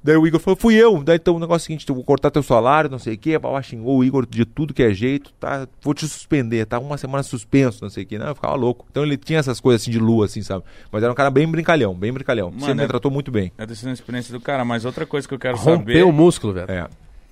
Daí 0.03 0.15
o 0.15 0.25
Igor 0.27 0.39
falou, 0.39 0.55
fui 0.55 0.75
eu. 0.75 1.03
Daí 1.03 1.15
então 1.17 1.35
o 1.35 1.39
negócio 1.39 1.63
é 1.63 1.63
o 1.63 1.67
seguinte, 1.67 1.89
eu 1.89 1.95
vou 1.95 2.03
cortar 2.03 2.29
teu 2.29 2.43
salário, 2.43 2.89
não 2.89 2.99
sei 2.99 3.15
o 3.15 3.17
quê. 3.17 3.37
Papá 3.37 3.61
xingou 3.61 3.97
o 3.97 4.03
Igor 4.03 4.25
de 4.25 4.45
tudo 4.45 4.73
que 4.73 4.83
é 4.83 4.93
jeito, 4.93 5.33
tá? 5.39 5.67
Vou 5.81 5.93
te 5.93 6.07
suspender, 6.07 6.65
tá? 6.65 6.79
Uma 6.79 6.97
semana 6.97 7.23
suspenso, 7.23 7.79
não 7.81 7.89
sei 7.89 8.03
o 8.03 8.07
quê. 8.07 8.17
Não, 8.17 8.27
eu 8.27 8.35
ficava 8.35 8.53
louco. 8.55 8.85
Então 8.89 9.03
ele 9.03 9.17
tinha 9.17 9.39
essas 9.39 9.59
coisas 9.59 9.81
assim 9.81 9.91
de 9.91 9.99
lua, 9.99 10.25
assim, 10.25 10.41
sabe? 10.43 10.63
Mas 10.91 11.01
era 11.03 11.11
um 11.11 11.15
cara 11.15 11.29
bem 11.31 11.45
brincalhão, 11.49 11.93
bem 11.95 12.13
brincalhão. 12.13 12.49
Mano, 12.51 12.59
Sempre 12.61 12.75
me 12.75 12.83
é- 12.83 12.87
tratou 12.87 13.11
muito 13.11 13.31
bem. 13.31 13.51
Eu 13.57 13.67
tô 13.67 13.75
sendo 13.75 13.89
a 13.89 13.93
experiência 13.93 14.31
do 14.31 14.39
cara, 14.39 14.63
mas 14.63 14.85
outra 14.85 15.05
coisa 15.05 15.27
que 15.27 15.33
eu 15.33 15.39
quero 15.39 15.57
saber 15.57 15.71
Rompeu 15.77 16.07
o 16.09 16.13
músculo, 16.13 16.53
velho. 16.53 16.71
É. 16.71 16.87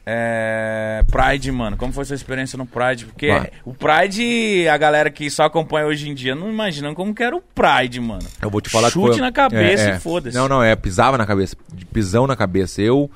é 0.06 1.04
Pride, 1.10 1.52
mano. 1.52 1.76
Como 1.78 1.92
foi 1.92 2.06
sua 2.06 2.16
experiência 2.16 2.58
no 2.58 2.66
Pride? 2.66 3.06
Porque 3.06 3.28
Vai. 3.28 3.50
o 3.66 3.74
Pride, 3.74 4.68
a 4.68 4.78
galera 4.78 5.10
que 5.10 5.30
só 5.30 5.44
acompanha 5.44 5.88
hoje 5.88 6.10
em 6.10 6.14
dia 6.14 6.36
não 6.36 6.50
imagina 6.50 6.94
como 6.94 7.14
que 7.14 7.24
era 7.24 7.36
o 7.36 7.42
Pride, 7.42 8.00
mano. 8.00 8.26
Eu 8.42 8.50
vou 8.50 8.62
te 8.62 8.70
falar 8.70 8.90
Chute 8.90 9.06
que 9.08 9.12
foi... 9.14 9.22
na 9.22 9.32
cabeça 9.32 9.90
É, 9.90 9.94
é. 9.94 9.96
e 9.96 10.00
foda-se. 10.00 10.38
Não, 10.38 10.48
não, 10.48 10.62
é, 10.64 10.76
pisava 10.76 11.18
na 11.18 11.26
cabeça. 11.26 11.56
Pisão 11.92 12.28
na 12.28 12.36
cabeça. 12.36 12.82
Eu, 12.82 13.10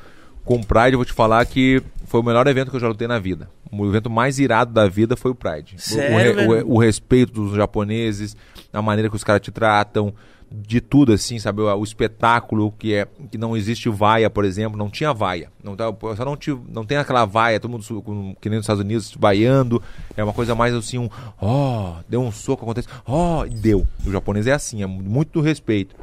com 0.43 0.55
o 0.55 0.65
Pride, 0.65 0.93
eu 0.93 0.97
vou 0.97 1.05
te 1.05 1.13
falar 1.13 1.45
que 1.45 1.81
foi 2.05 2.19
o 2.21 2.23
melhor 2.23 2.47
evento 2.47 2.71
que 2.71 2.75
eu 2.75 2.79
já 2.81 2.87
lutei 2.87 3.07
na 3.07 3.19
vida. 3.19 3.49
O 3.71 3.85
evento 3.85 4.09
mais 4.09 4.39
irado 4.39 4.73
da 4.73 4.87
vida 4.87 5.15
foi 5.15 5.29
o 5.31 5.35
Pride. 5.35 5.75
O- 5.75 5.79
Sério, 5.79 6.31
o, 6.31 6.35
velho? 6.35 6.67
o, 6.67 6.73
o 6.75 6.79
respeito 6.79 7.31
dos 7.33 7.55
japoneses, 7.55 8.35
a 8.73 8.81
maneira 8.81 9.09
que 9.09 9.15
os 9.15 9.23
caras 9.23 9.41
te 9.41 9.51
tratam, 9.51 10.11
de 10.51 10.81
tudo 10.81 11.13
assim, 11.13 11.37
sabe? 11.37 11.61
O, 11.61 11.75
o 11.75 11.83
espetáculo 11.83 12.71
que 12.71 12.93
é 12.93 13.07
que 13.31 13.37
não 13.37 13.55
existe 13.55 13.87
vaia, 13.89 14.29
por 14.29 14.43
exemplo, 14.43 14.77
não 14.77 14.89
tinha 14.89 15.13
vaia. 15.13 15.51
Não, 15.63 15.75
tá- 15.75 15.93
só 16.15 16.25
não, 16.25 16.35
te, 16.35 16.51
não 16.69 16.83
tem 16.83 16.97
aquela 16.97 17.25
vaia, 17.25 17.59
todo 17.59 17.71
mundo 17.71 18.35
que 18.41 18.49
nem 18.49 18.57
nos 18.57 18.63
Estados 18.63 18.83
Unidos, 18.83 19.15
vaiando. 19.19 19.81
É 20.17 20.23
uma 20.23 20.33
coisa 20.33 20.55
mais 20.55 20.73
assim, 20.73 20.97
um 20.97 21.09
ó, 21.39 21.97
deu 22.07 22.21
um 22.21 22.31
soco, 22.31 22.63
acontece, 22.63 22.87
ó, 23.05 23.45
e 23.45 23.49
deu. 23.49 23.87
O 24.05 24.11
japonês 24.11 24.47
é 24.47 24.53
assim, 24.53 24.81
é 24.81 24.87
muito 24.87 25.41
respeito. 25.41 25.95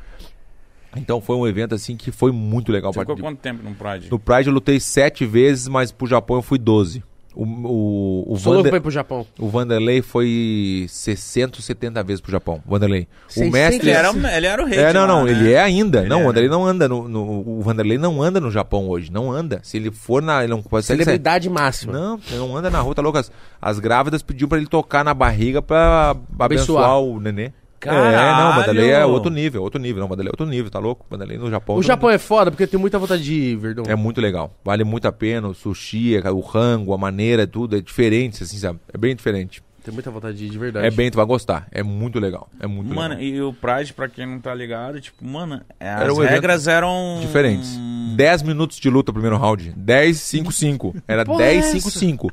Então 0.96 1.20
foi 1.20 1.36
um 1.36 1.46
evento 1.46 1.74
assim 1.74 1.96
que 1.96 2.10
foi 2.10 2.32
muito 2.32 2.72
legal. 2.72 2.92
Você 2.92 3.00
ficou 3.00 3.16
quanto 3.18 3.38
tempo 3.38 3.62
no 3.62 3.74
Pride? 3.74 4.10
No 4.10 4.18
Pride 4.18 4.48
eu 4.48 4.54
lutei 4.54 4.80
sete 4.80 5.26
vezes, 5.26 5.68
mas 5.68 5.92
pro 5.92 6.06
Japão 6.06 6.36
eu 6.36 6.42
fui 6.42 6.58
12. 6.58 7.02
O, 7.38 7.44
o, 7.44 8.32
o, 8.32 8.36
Sou 8.38 8.54
louco 8.54 8.62
Vander- 8.64 8.70
pra 8.70 8.76
ir 8.78 8.80
pro 8.80 8.90
Japão. 8.90 9.26
o 9.38 9.48
Vanderlei 9.48 10.00
foi 10.00 10.86
670 10.88 12.02
vezes 12.02 12.20
pro 12.22 12.32
Japão. 12.32 12.62
Vanderlei. 12.66 13.06
O 13.28 13.32
600? 13.32 13.52
mestre. 13.52 13.88
Ele 13.90 13.96
era, 13.96 14.36
ele 14.36 14.46
era 14.46 14.62
o 14.62 14.66
rei 14.66 14.78
É, 14.78 14.92
não, 14.92 15.02
lá, 15.02 15.06
não, 15.06 15.24
né? 15.26 15.32
ele 15.32 15.52
é 15.52 15.60
ainda. 15.60 16.00
Ele 16.00 16.08
não, 16.08 16.20
é, 16.20 16.22
o 16.22 16.26
Vanderlei 16.26 16.48
né? 16.48 16.56
não 16.56 16.64
anda 16.66 16.88
no, 16.88 17.06
no- 17.06 17.40
O 17.58 17.60
Vanderlei 17.60 17.98
não 17.98 18.22
anda 18.22 18.40
no 18.40 18.50
Japão 18.50 18.88
hoje. 18.88 19.12
Não 19.12 19.30
anda. 19.30 19.60
Se 19.62 19.76
ele 19.76 19.90
for 19.90 20.22
na. 20.22 20.42
Ele 20.42 20.50
não 20.50 20.62
consegue 20.62 21.04
sair. 21.04 21.04
Celebridade 21.04 21.50
máxima. 21.50 21.92
Não, 21.92 22.18
ele 22.28 22.38
não 22.38 22.56
anda 22.56 22.70
na 22.70 22.80
rua, 22.80 22.94
tá 22.94 23.02
louco. 23.02 23.18
As, 23.18 23.30
as 23.60 23.78
grávidas 23.78 24.22
pediam 24.22 24.48
pra 24.48 24.56
ele 24.56 24.66
tocar 24.66 25.04
na 25.04 25.12
barriga 25.12 25.60
pra 25.60 26.16
abençoar, 26.38 26.84
Abençoar. 26.84 27.00
o 27.00 27.20
nenê. 27.20 27.52
Caralho! 27.86 28.16
É, 28.16 28.42
não, 28.42 28.50
o 28.50 28.54
Vanderlei 28.54 28.90
é 28.90 29.06
outro 29.06 29.30
nível, 29.30 29.62
outro 29.62 29.80
nível. 29.80 30.00
Não, 30.00 30.06
o 30.06 30.08
Vanderlei 30.08 30.28
é 30.30 30.32
outro 30.32 30.46
nível, 30.46 30.70
tá 30.70 30.78
louco? 30.78 31.04
O 31.08 31.10
Vanderlei 31.10 31.38
no 31.38 31.50
Japão. 31.50 31.76
O 31.76 31.82
Japão 31.82 32.10
é 32.10 32.18
foda 32.18 32.50
porque 32.50 32.66
tenho 32.66 32.80
muita 32.80 32.98
vontade 32.98 33.22
de 33.22 33.32
ir, 33.34 33.56
Verdão. 33.56 33.84
é 33.86 33.94
muito 33.94 34.20
legal. 34.20 34.52
Vale 34.64 34.84
muito 34.84 35.06
a 35.06 35.12
pena. 35.12 35.48
O 35.48 35.54
sushi, 35.54 36.16
o 36.18 36.40
rango, 36.40 36.92
a 36.92 36.98
maneira, 36.98 37.46
tudo 37.46 37.76
é 37.76 37.80
diferente, 37.80 38.42
assim, 38.42 38.58
sabe? 38.58 38.78
É 38.92 38.98
bem 38.98 39.14
diferente. 39.14 39.62
Tenho 39.84 39.94
muita 39.94 40.10
vontade 40.10 40.36
de 40.36 40.46
ir, 40.46 40.50
de 40.50 40.58
verdade. 40.58 40.84
É 40.84 40.90
bem, 40.90 41.08
tu 41.12 41.16
vai 41.16 41.24
gostar. 41.24 41.68
É 41.70 41.80
muito 41.80 42.18
legal. 42.18 42.48
É 42.58 42.66
muito 42.66 42.92
Mano, 42.92 43.14
legal. 43.14 43.22
e 43.22 43.40
o 43.40 43.52
Pride, 43.52 43.92
pra 43.92 44.08
quem 44.08 44.26
não 44.26 44.40
tá 44.40 44.52
ligado, 44.52 45.00
tipo, 45.00 45.24
mano, 45.24 45.60
é, 45.78 45.86
Era 45.86 46.10
as 46.10 46.18
um 46.18 46.22
regras 46.22 46.66
eram... 46.66 47.18
Diferentes. 47.20 47.78
10 48.16 48.42
minutos 48.42 48.80
de 48.80 48.90
luta 48.90 49.12
primeiro 49.12 49.36
round. 49.36 49.72
10, 49.76 50.18
5, 50.18 50.50
5. 50.50 50.96
Era 51.06 51.24
Porra 51.24 51.44
é 51.44 51.46
10, 51.52 51.64
essa? 51.66 51.72
5, 51.78 51.90
5. 51.90 52.32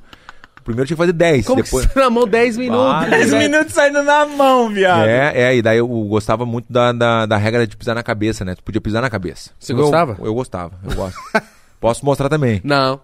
Primeiro 0.63 0.87
tinha 0.87 0.95
que 0.95 1.01
fazer 1.01 1.13
10. 1.13 1.45
Como 1.45 1.61
depois... 1.61 1.85
que 1.85 1.93
você 1.93 1.99
na 1.99 2.09
mão 2.09 2.27
10 2.27 2.57
minutos? 2.57 2.93
Ah, 2.93 3.05
10 3.09 3.31
velho? 3.31 3.51
minutos 3.51 3.73
saindo 3.73 4.03
na 4.03 4.25
mão, 4.25 4.69
viado. 4.69 5.07
É, 5.07 5.31
é, 5.35 5.55
e 5.55 5.61
daí 5.61 5.77
eu 5.77 5.87
gostava 5.87 6.45
muito 6.45 6.71
da, 6.71 6.91
da, 6.91 7.25
da 7.25 7.37
regra 7.37 7.67
de 7.67 7.75
pisar 7.75 7.95
na 7.95 8.03
cabeça, 8.03 8.45
né? 8.45 8.55
Tu 8.55 8.63
podia 8.63 8.81
pisar 8.81 9.01
na 9.01 9.09
cabeça. 9.09 9.51
Você 9.59 9.73
Eu- 9.73 9.77
gostava? 9.77 10.17
Eu, 10.19 10.33
gostava, 10.33 10.73
eu 10.83 10.95
gosto. 10.95 11.19
Posso 11.79 12.05
mostrar 12.05 12.29
também. 12.29 12.61
Não. 12.63 13.01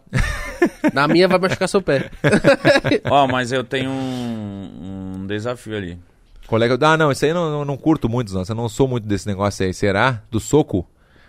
Na 0.94 1.06
minha 1.06 1.28
vai 1.28 1.38
machucar 1.38 1.68
seu 1.68 1.82
pé. 1.82 2.10
Ó, 3.12 3.28
mas 3.28 3.52
eu 3.52 3.62
tenho 3.62 3.90
um, 3.92 5.16
um 5.18 5.28
desafio 5.28 5.76
ali. 5.76 6.00
Colega, 6.48 6.78
ah, 6.82 6.98
não, 6.98 7.12
isso 7.12 7.26
aí 7.26 7.32
eu 7.32 7.36
não, 7.36 7.52
não, 7.52 7.66
não 7.66 7.78
curto 7.78 8.08
muito, 8.08 8.34
não. 8.34 8.44
Eu 8.48 8.56
não 8.56 8.70
sou 8.70 8.88
muito 8.88 9.06
desse 9.06 9.28
negócio 9.28 9.66
aí. 9.66 9.74
Será? 9.74 10.22
Do 10.32 10.40
soco? 10.40 10.88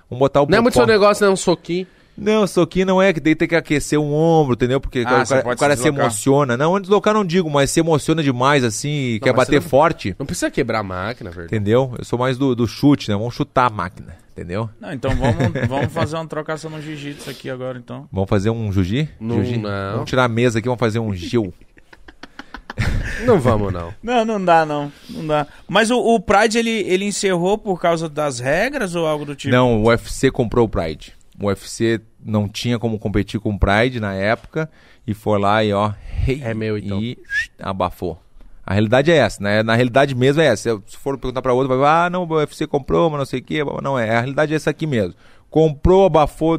Vamos 0.08 0.20
botar 0.20 0.42
o 0.42 0.46
Não 0.48 0.58
é 0.58 0.60
muito 0.60 0.74
seu 0.74 0.86
negócio, 0.86 1.26
não, 1.26 1.32
um 1.32 1.36
soquinho. 1.36 1.86
Não, 2.20 2.46
soquinho 2.46 2.84
não 2.86 3.00
é 3.02 3.12
que 3.14 3.20
tem, 3.20 3.34
tem 3.34 3.48
que 3.48 3.56
aquecer 3.56 3.98
um 3.98 4.12
ombro, 4.12 4.52
entendeu? 4.54 4.78
Porque 4.80 5.00
Ah, 5.06 5.22
o 5.24 5.26
cara, 5.28 5.52
o 5.54 5.56
cara 5.56 5.76
se 5.76 5.82
se, 5.82 5.88
emociona. 5.88 6.56
Não, 6.56 6.78
deslocar 6.78 7.14
não 7.14 7.24
digo, 7.24 7.48
mas 7.48 7.70
se 7.70 7.80
emociona 7.80 8.22
demais 8.22 8.62
assim 8.62 8.90
e 9.14 9.20
quer 9.20 9.32
bater 9.32 9.60
não- 9.60 9.68
forte, 9.68 10.14
Não 10.18 10.26
precisa 10.26 10.50
quebrar 10.50 10.80
a 10.80 10.82
máquina, 10.82 11.30
verdade. 11.30 11.54
entendeu? 11.54 11.94
Eu 11.98 12.04
sou 12.04 12.18
mais 12.18 12.36
do, 12.36 12.54
do 12.54 12.66
chute, 12.68 13.08
né? 13.10 13.16
Vamos 13.16 13.34
chutar 13.34 13.66
a 13.66 13.70
máquina, 13.70 14.14
entendeu? 14.32 14.68
Não, 14.78 14.92
então 14.92 15.10
vamos, 15.16 15.36
vamos 15.66 15.92
fazer 15.92 16.16
uma 16.16 16.26
trocação 16.26 16.70
no 16.70 16.82
jiu-jitsu 16.82 17.30
aqui 17.30 17.48
agora, 17.48 17.78
então. 17.78 18.06
Vamos 18.12 18.28
fazer 18.28 18.50
um 18.50 18.70
juji? 18.70 19.08
Não, 19.18 19.36
Juji? 19.36 19.56
não. 19.56 19.92
Vamos 19.94 20.10
tirar 20.10 20.24
a 20.24 20.28
mesa 20.28 20.58
aqui, 20.58 20.68
vamos 20.68 20.80
fazer 20.80 20.98
um 20.98 21.14
gil. 21.14 21.54
Não 23.26 23.38
vamos, 23.38 23.70
não. 23.72 23.92
Não, 24.02 24.24
não 24.24 24.42
dá, 24.42 24.64
não. 24.64 24.90
Não 25.10 25.26
dá. 25.26 25.46
Mas 25.68 25.90
o, 25.90 25.98
o 25.98 26.18
Pride, 26.18 26.56
ele, 26.58 26.70
ele 26.70 27.04
encerrou 27.04 27.58
por 27.58 27.78
causa 27.78 28.08
das 28.08 28.38
regras 28.40 28.94
ou 28.94 29.06
algo 29.06 29.26
do 29.26 29.34
tipo? 29.36 29.52
Não, 29.54 29.82
o 29.82 29.88
UFC 29.88 30.30
comprou 30.30 30.64
o 30.64 30.68
Pride. 30.68 31.12
O 31.40 31.46
UFC 31.46 32.00
não 32.24 32.48
tinha 32.48 32.78
como 32.78 32.98
competir 32.98 33.40
com 33.40 33.50
o 33.50 33.58
Pride 33.58 33.98
na 34.00 34.12
época 34.14 34.70
e 35.06 35.14
foi 35.14 35.38
lá 35.38 35.64
e 35.64 35.72
ó, 35.72 35.92
hey, 36.28 36.42
É 36.44 36.52
meu, 36.54 36.76
então. 36.78 37.00
e 37.00 37.16
abafou. 37.58 38.20
A 38.66 38.74
realidade 38.74 39.10
é 39.10 39.16
essa, 39.16 39.42
né? 39.42 39.62
Na 39.62 39.74
realidade 39.74 40.14
mesmo 40.14 40.40
é 40.42 40.46
essa. 40.46 40.80
Se 40.86 40.96
for 40.96 41.18
perguntar 41.18 41.42
pra 41.42 41.52
outro, 41.52 41.68
vai 41.68 41.78
falar, 41.78 42.04
ah, 42.06 42.10
não, 42.10 42.24
o 42.24 42.34
UFC 42.34 42.66
comprou, 42.66 43.10
mas 43.10 43.18
não 43.18 43.24
sei 43.26 43.40
o 43.40 43.42
quê. 43.42 43.64
Não 43.82 43.98
é, 43.98 44.10
a 44.10 44.20
realidade 44.20 44.52
é 44.52 44.56
essa 44.56 44.70
aqui 44.70 44.86
mesmo. 44.86 45.14
Comprou, 45.48 46.06
abafou, 46.06 46.56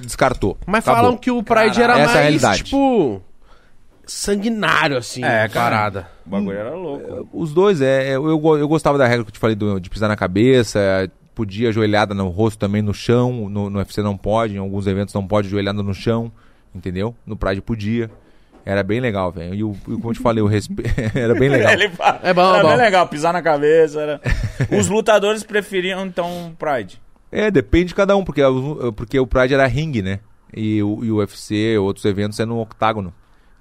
descartou. 0.00 0.56
Mas 0.66 0.82
Acabou. 0.88 1.02
falam 1.04 1.16
que 1.16 1.30
o 1.30 1.42
Pride 1.42 1.80
era 1.80 1.92
Essa 1.92 2.00
é 2.00 2.02
a 2.02 2.06
mais, 2.06 2.12
realidade. 2.22 2.64
tipo... 2.64 3.22
Sanguinário, 4.06 4.98
assim, 4.98 5.22
É, 5.24 5.44
a 5.44 5.48
cara. 5.48 5.76
parada. 5.76 6.08
O 6.26 6.30
bagulho 6.30 6.58
era 6.58 6.74
louco. 6.74 7.28
Os 7.32 7.54
dois, 7.54 7.80
é, 7.80 8.08
eu, 8.14 8.28
eu, 8.28 8.38
go- 8.38 8.58
eu 8.58 8.68
gostava 8.68 8.98
da 8.98 9.06
regra 9.06 9.24
que 9.24 9.30
eu 9.30 9.32
te 9.34 9.38
falei 9.38 9.56
do- 9.56 9.80
de 9.80 9.88
pisar 9.88 10.08
na 10.08 10.16
cabeça, 10.16 10.78
é, 10.78 11.08
podia 11.34 11.68
ajoelhada 11.68 12.14
no 12.14 12.28
rosto 12.28 12.58
também 12.58 12.80
no 12.82 12.94
chão, 12.94 13.48
no, 13.48 13.68
no 13.70 13.78
UFC 13.78 14.02
não 14.02 14.16
pode, 14.16 14.54
em 14.54 14.58
alguns 14.58 14.86
eventos 14.86 15.12
não 15.14 15.26
pode 15.26 15.48
ajoelhada 15.48 15.82
no 15.82 15.92
chão, 15.94 16.30
entendeu? 16.74 17.14
No 17.26 17.36
Pride 17.36 17.60
podia. 17.60 18.10
Era 18.66 18.82
bem 18.82 18.98
legal, 18.98 19.30
velho. 19.30 19.54
E, 19.54 19.62
o- 19.62 19.76
e 19.88 19.92
como 19.96 20.10
eu 20.10 20.14
te 20.14 20.20
falei, 20.20 20.42
o 20.42 20.46
respeito. 20.46 20.90
era 21.14 21.34
bem 21.34 21.50
legal. 21.50 21.72
Ele 21.72 21.90
fala- 21.90 22.20
É 22.22 22.32
bom, 22.32 22.48
era 22.48 22.58
é 22.58 22.62
bom. 22.62 22.68
bem 22.68 22.76
legal, 22.78 23.06
pisar 23.08 23.32
na 23.32 23.42
cabeça. 23.42 24.00
Era... 24.00 24.20
Os 24.78 24.88
lutadores 24.88 25.42
preferiam, 25.42 26.06
então, 26.06 26.48
o 26.48 26.56
Pride. 26.56 26.98
É, 27.30 27.50
depende 27.50 27.86
de 27.88 27.94
cada 27.94 28.16
um, 28.16 28.24
porque, 28.24 28.42
o- 28.42 28.92
porque 28.92 29.18
o 29.20 29.26
Pride 29.26 29.52
era 29.54 29.66
ringue, 29.66 30.00
né? 30.00 30.20
E 30.56 30.82
o, 30.82 31.04
e 31.04 31.10
o 31.10 31.16
UFC, 31.16 31.76
outros 31.78 32.04
eventos, 32.06 32.38
é 32.40 32.46
no 32.46 32.58
octágono, 32.60 33.12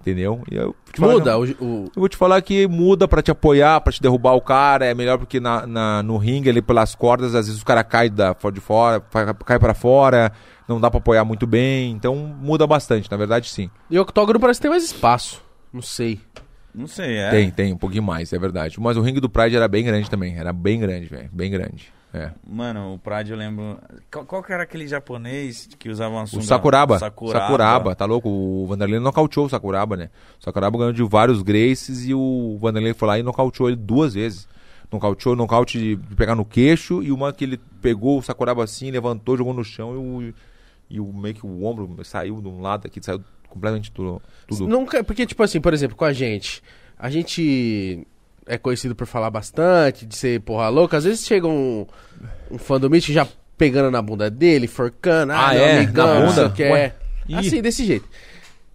entendeu? 0.04 0.42
E 0.52 0.56
eu 0.56 0.76
te 0.92 1.00
falar 1.00 1.14
Muda 1.14 1.32
não- 1.32 1.40
o, 1.40 1.44
o- 1.44 1.84
Eu 1.96 2.00
vou 2.02 2.10
te 2.10 2.18
falar 2.18 2.42
que 2.42 2.68
muda 2.68 3.08
pra 3.08 3.22
te 3.22 3.32
apoiar, 3.32 3.80
pra 3.82 3.94
te 3.94 4.02
derrubar 4.02 4.34
o 4.34 4.42
cara. 4.42 4.86
É 4.86 4.94
melhor 4.94 5.18
porque 5.18 5.40
na, 5.40 5.66
na- 5.66 6.04
no 6.04 6.18
ringue 6.18 6.50
ali 6.50 6.62
pelas 6.62 6.94
cordas, 6.94 7.34
às 7.34 7.48
vezes 7.48 7.62
o 7.62 7.66
cara 7.66 7.84
cai 7.84 8.10
da, 8.10 8.34
fora 8.34 8.54
de 8.54 8.60
fora, 8.62 9.00
cai 9.46 9.58
pra 9.58 9.74
fora, 9.74 10.32
não 10.68 10.80
dá 10.80 10.92
pra 10.92 10.98
apoiar 11.00 11.24
muito 11.26 11.48
bem. 11.48 11.92
Então 11.92 12.16
muda 12.16 12.68
bastante, 12.68 13.10
na 13.10 13.18
verdade 13.18 13.50
sim. 13.50 13.70
E 13.90 13.98
o 13.98 14.02
octógono 14.02 14.40
parece 14.40 14.60
que 14.60 14.64
tem 14.64 14.72
mais 14.72 14.84
espaço. 14.84 15.42
Não 15.72 15.82
sei. 15.82 16.20
Não 16.76 16.88
sei, 16.88 17.18
é. 17.18 17.30
Tem, 17.30 17.52
tem, 17.52 17.72
um 17.74 17.78
pouquinho 17.78 18.02
mais, 18.04 18.34
é 18.34 18.40
verdade. 18.40 18.80
Mas 18.80 18.98
o 18.98 19.02
ringue 19.02 19.20
do 19.20 19.30
Pride 19.30 19.56
era 19.56 19.68
bem 19.68 19.84
grande 19.84 20.10
também. 20.10 20.36
Era 20.38 20.52
bem 20.52 20.80
grande, 20.80 21.06
velho. 21.06 21.30
Bem 21.32 21.50
grande. 21.52 21.94
É. 22.14 22.32
Mano, 22.46 22.94
o 22.94 23.00
Pride 23.00 23.32
eu 23.32 23.38
lembro. 23.38 23.80
Qual, 24.12 24.24
qual 24.24 24.44
que 24.44 24.54
era 24.54 24.62
aquele 24.62 24.88
japonês 24.88 25.68
que 25.80 25.90
usava 25.90 26.14
uma 26.14 26.24
O 26.24 26.28
sunga? 26.28 26.44
Sakuraba. 26.44 27.00
Sakuraba. 27.00 27.40
Sakuraba. 27.40 27.96
tá 27.96 28.06
louco? 28.06 28.30
O 28.30 28.68
Vanderlei 28.68 29.00
nocauteou 29.00 29.48
o 29.48 29.50
Sakuraba, 29.50 29.98
né? 29.98 30.10
O 30.40 30.44
Sakuraba 30.44 30.78
ganhou 30.78 30.94
de 30.94 31.04
vários 31.04 31.42
Graces 31.42 32.06
e 32.06 32.14
o 32.14 32.58
Vanderlei 32.62 32.94
foi 32.94 33.08
lá 33.08 33.18
e 33.18 33.24
nocauteou 33.24 33.68
ele 33.68 33.78
duas 33.78 34.14
vezes. 34.14 34.48
Nocauteou, 34.92 35.36
nocaute 35.36 35.80
de 35.80 35.96
de 35.96 36.16
pegar 36.16 36.36
no 36.36 36.46
queixo 36.46 37.02
e 37.02 37.12
uma 37.12 37.34
que 37.34 37.44
ele 37.44 37.60
pegou 37.82 38.20
o 38.20 38.22
Sakuraba 38.22 38.64
assim, 38.64 38.92
levantou, 38.92 39.36
jogou 39.36 39.54
no 39.54 39.64
chão 39.64 39.96
e 39.96 40.30
o, 40.30 40.34
e 40.88 41.00
o 41.00 41.12
meio 41.12 41.34
que 41.34 41.46
o 41.46 41.66
ombro 41.66 41.98
saiu 42.06 42.40
de 42.40 42.48
um 42.48 42.62
lado 42.62 42.86
aqui, 42.86 43.04
saiu 43.04 43.24
completamente 43.50 43.92
tudo. 43.92 44.22
tudo. 44.48 44.68
Nunca, 44.68 45.04
porque, 45.04 45.26
tipo 45.26 45.42
assim, 45.42 45.60
por 45.60 45.74
exemplo, 45.74 45.98
com 45.98 46.06
a 46.06 46.14
gente, 46.14 46.62
a 46.98 47.10
gente 47.10 48.06
é 48.48 48.58
conhecido 48.58 48.96
por 48.96 49.08
falar 49.08 49.30
bastante, 49.30 50.06
de 50.06 50.16
ser 50.16 50.42
porra 50.42 50.70
louca. 50.70 50.98
Às 50.98 51.04
vezes 51.04 51.26
chega 51.26 51.48
um, 51.48 51.86
um 52.52 52.58
fã 52.58 52.80
do 52.80 52.90
Mitch 52.90 53.10
já 53.10 53.28
pegando 53.58 53.90
na 53.92 54.02
bunda 54.02 54.30
dele, 54.30 54.68
forcando, 54.68 55.34
Ah, 55.34 55.54
meu 55.54 55.62
é? 55.64 55.78
amigão, 55.78 56.20
Na 56.22 56.26
bunda? 56.28 56.50
que 56.50 56.64
é. 56.64 56.96
Assim, 57.36 57.62
desse 57.62 57.86
jeito. 57.86 58.08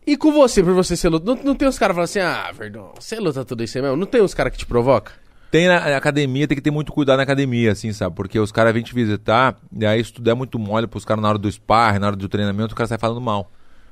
E 0.07 0.17
com 0.17 0.33
você, 0.33 0.63
por 0.63 0.73
você 0.73 0.97
ser 0.97 1.11
luta, 1.11 1.27
não, 1.27 1.43
não 1.43 1.55
tem 1.55 1.69
uns 1.69 1.79
caras 1.79 1.95
falando 1.95 2.05
assim, 2.09 2.21
ah, 2.21 2.51
Verdão, 2.57 2.93
você 2.99 3.17
luta 3.21 3.45
tudo 3.45 3.63
isso 3.63 3.77
aí 3.77 3.83
mesmo? 3.83 3.97
Não 3.97 4.07
tem 4.07 4.23
uns 4.23 4.33
caras 4.33 4.53
que 4.53 4.59
te 4.59 4.65
provocam? 4.67 5.13
Tem 5.51 5.67
na 5.67 5.97
academia, 5.97 6.47
tem 6.47 6.57
que 6.57 6.63
ter 6.63 6.71
muito 6.71 6.93
cuidado 6.93 7.19
na 7.19 7.23
academia, 7.25 7.73
assim, 7.73 7.93
sabe? 7.93 8.15
Porque 8.15 8.39
os 8.39 8.53
caras 8.53 8.73
vêm 8.73 8.83
te 8.83 8.95
visitar, 8.95 9.57
e 9.73 9.85
aí 9.85 10.03
se 10.05 10.13
tu 10.13 10.23
der 10.23 10.35
muito 10.35 10.59
mole 10.59 10.87
pros 10.87 11.05
caras 11.05 11.23
na 11.23 11.29
hora 11.29 11.39
do 11.39 11.49
spar, 11.49 11.99
na 11.99 12.07
hora 12.07 12.17
do 12.17 12.29
treinamento, 12.29 12.73
o 12.73 12.77
cara 12.77 12.87
sai 12.87 12.99
falando 12.99 13.21
mal. 13.21 13.51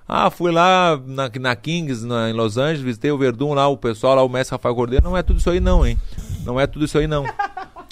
Ah, 0.08 0.30
fui 0.30 0.52
lá 0.52 1.00
na, 1.04 1.28
na 1.40 1.56
Kings, 1.56 2.06
na- 2.06 2.30
em 2.30 2.32
Los 2.32 2.56
Angeles, 2.56 2.80
visitei 2.82 3.10
o 3.10 3.18
Verdun 3.18 3.54
lá, 3.54 3.66
o 3.66 3.76
pessoal 3.76 4.14
lá, 4.14 4.22
o 4.22 4.28
mestre 4.28 4.52
Rafael 4.54 4.74
Cordeiro. 4.74 5.04
Não 5.04 5.16
é 5.16 5.22
tudo 5.22 5.38
isso 5.38 5.50
aí 5.50 5.58
não, 5.58 5.84
hein? 5.84 5.98
Não 6.44 6.60
é 6.60 6.66
tudo 6.66 6.84
isso 6.84 6.98
aí 6.98 7.06
não. 7.06 7.24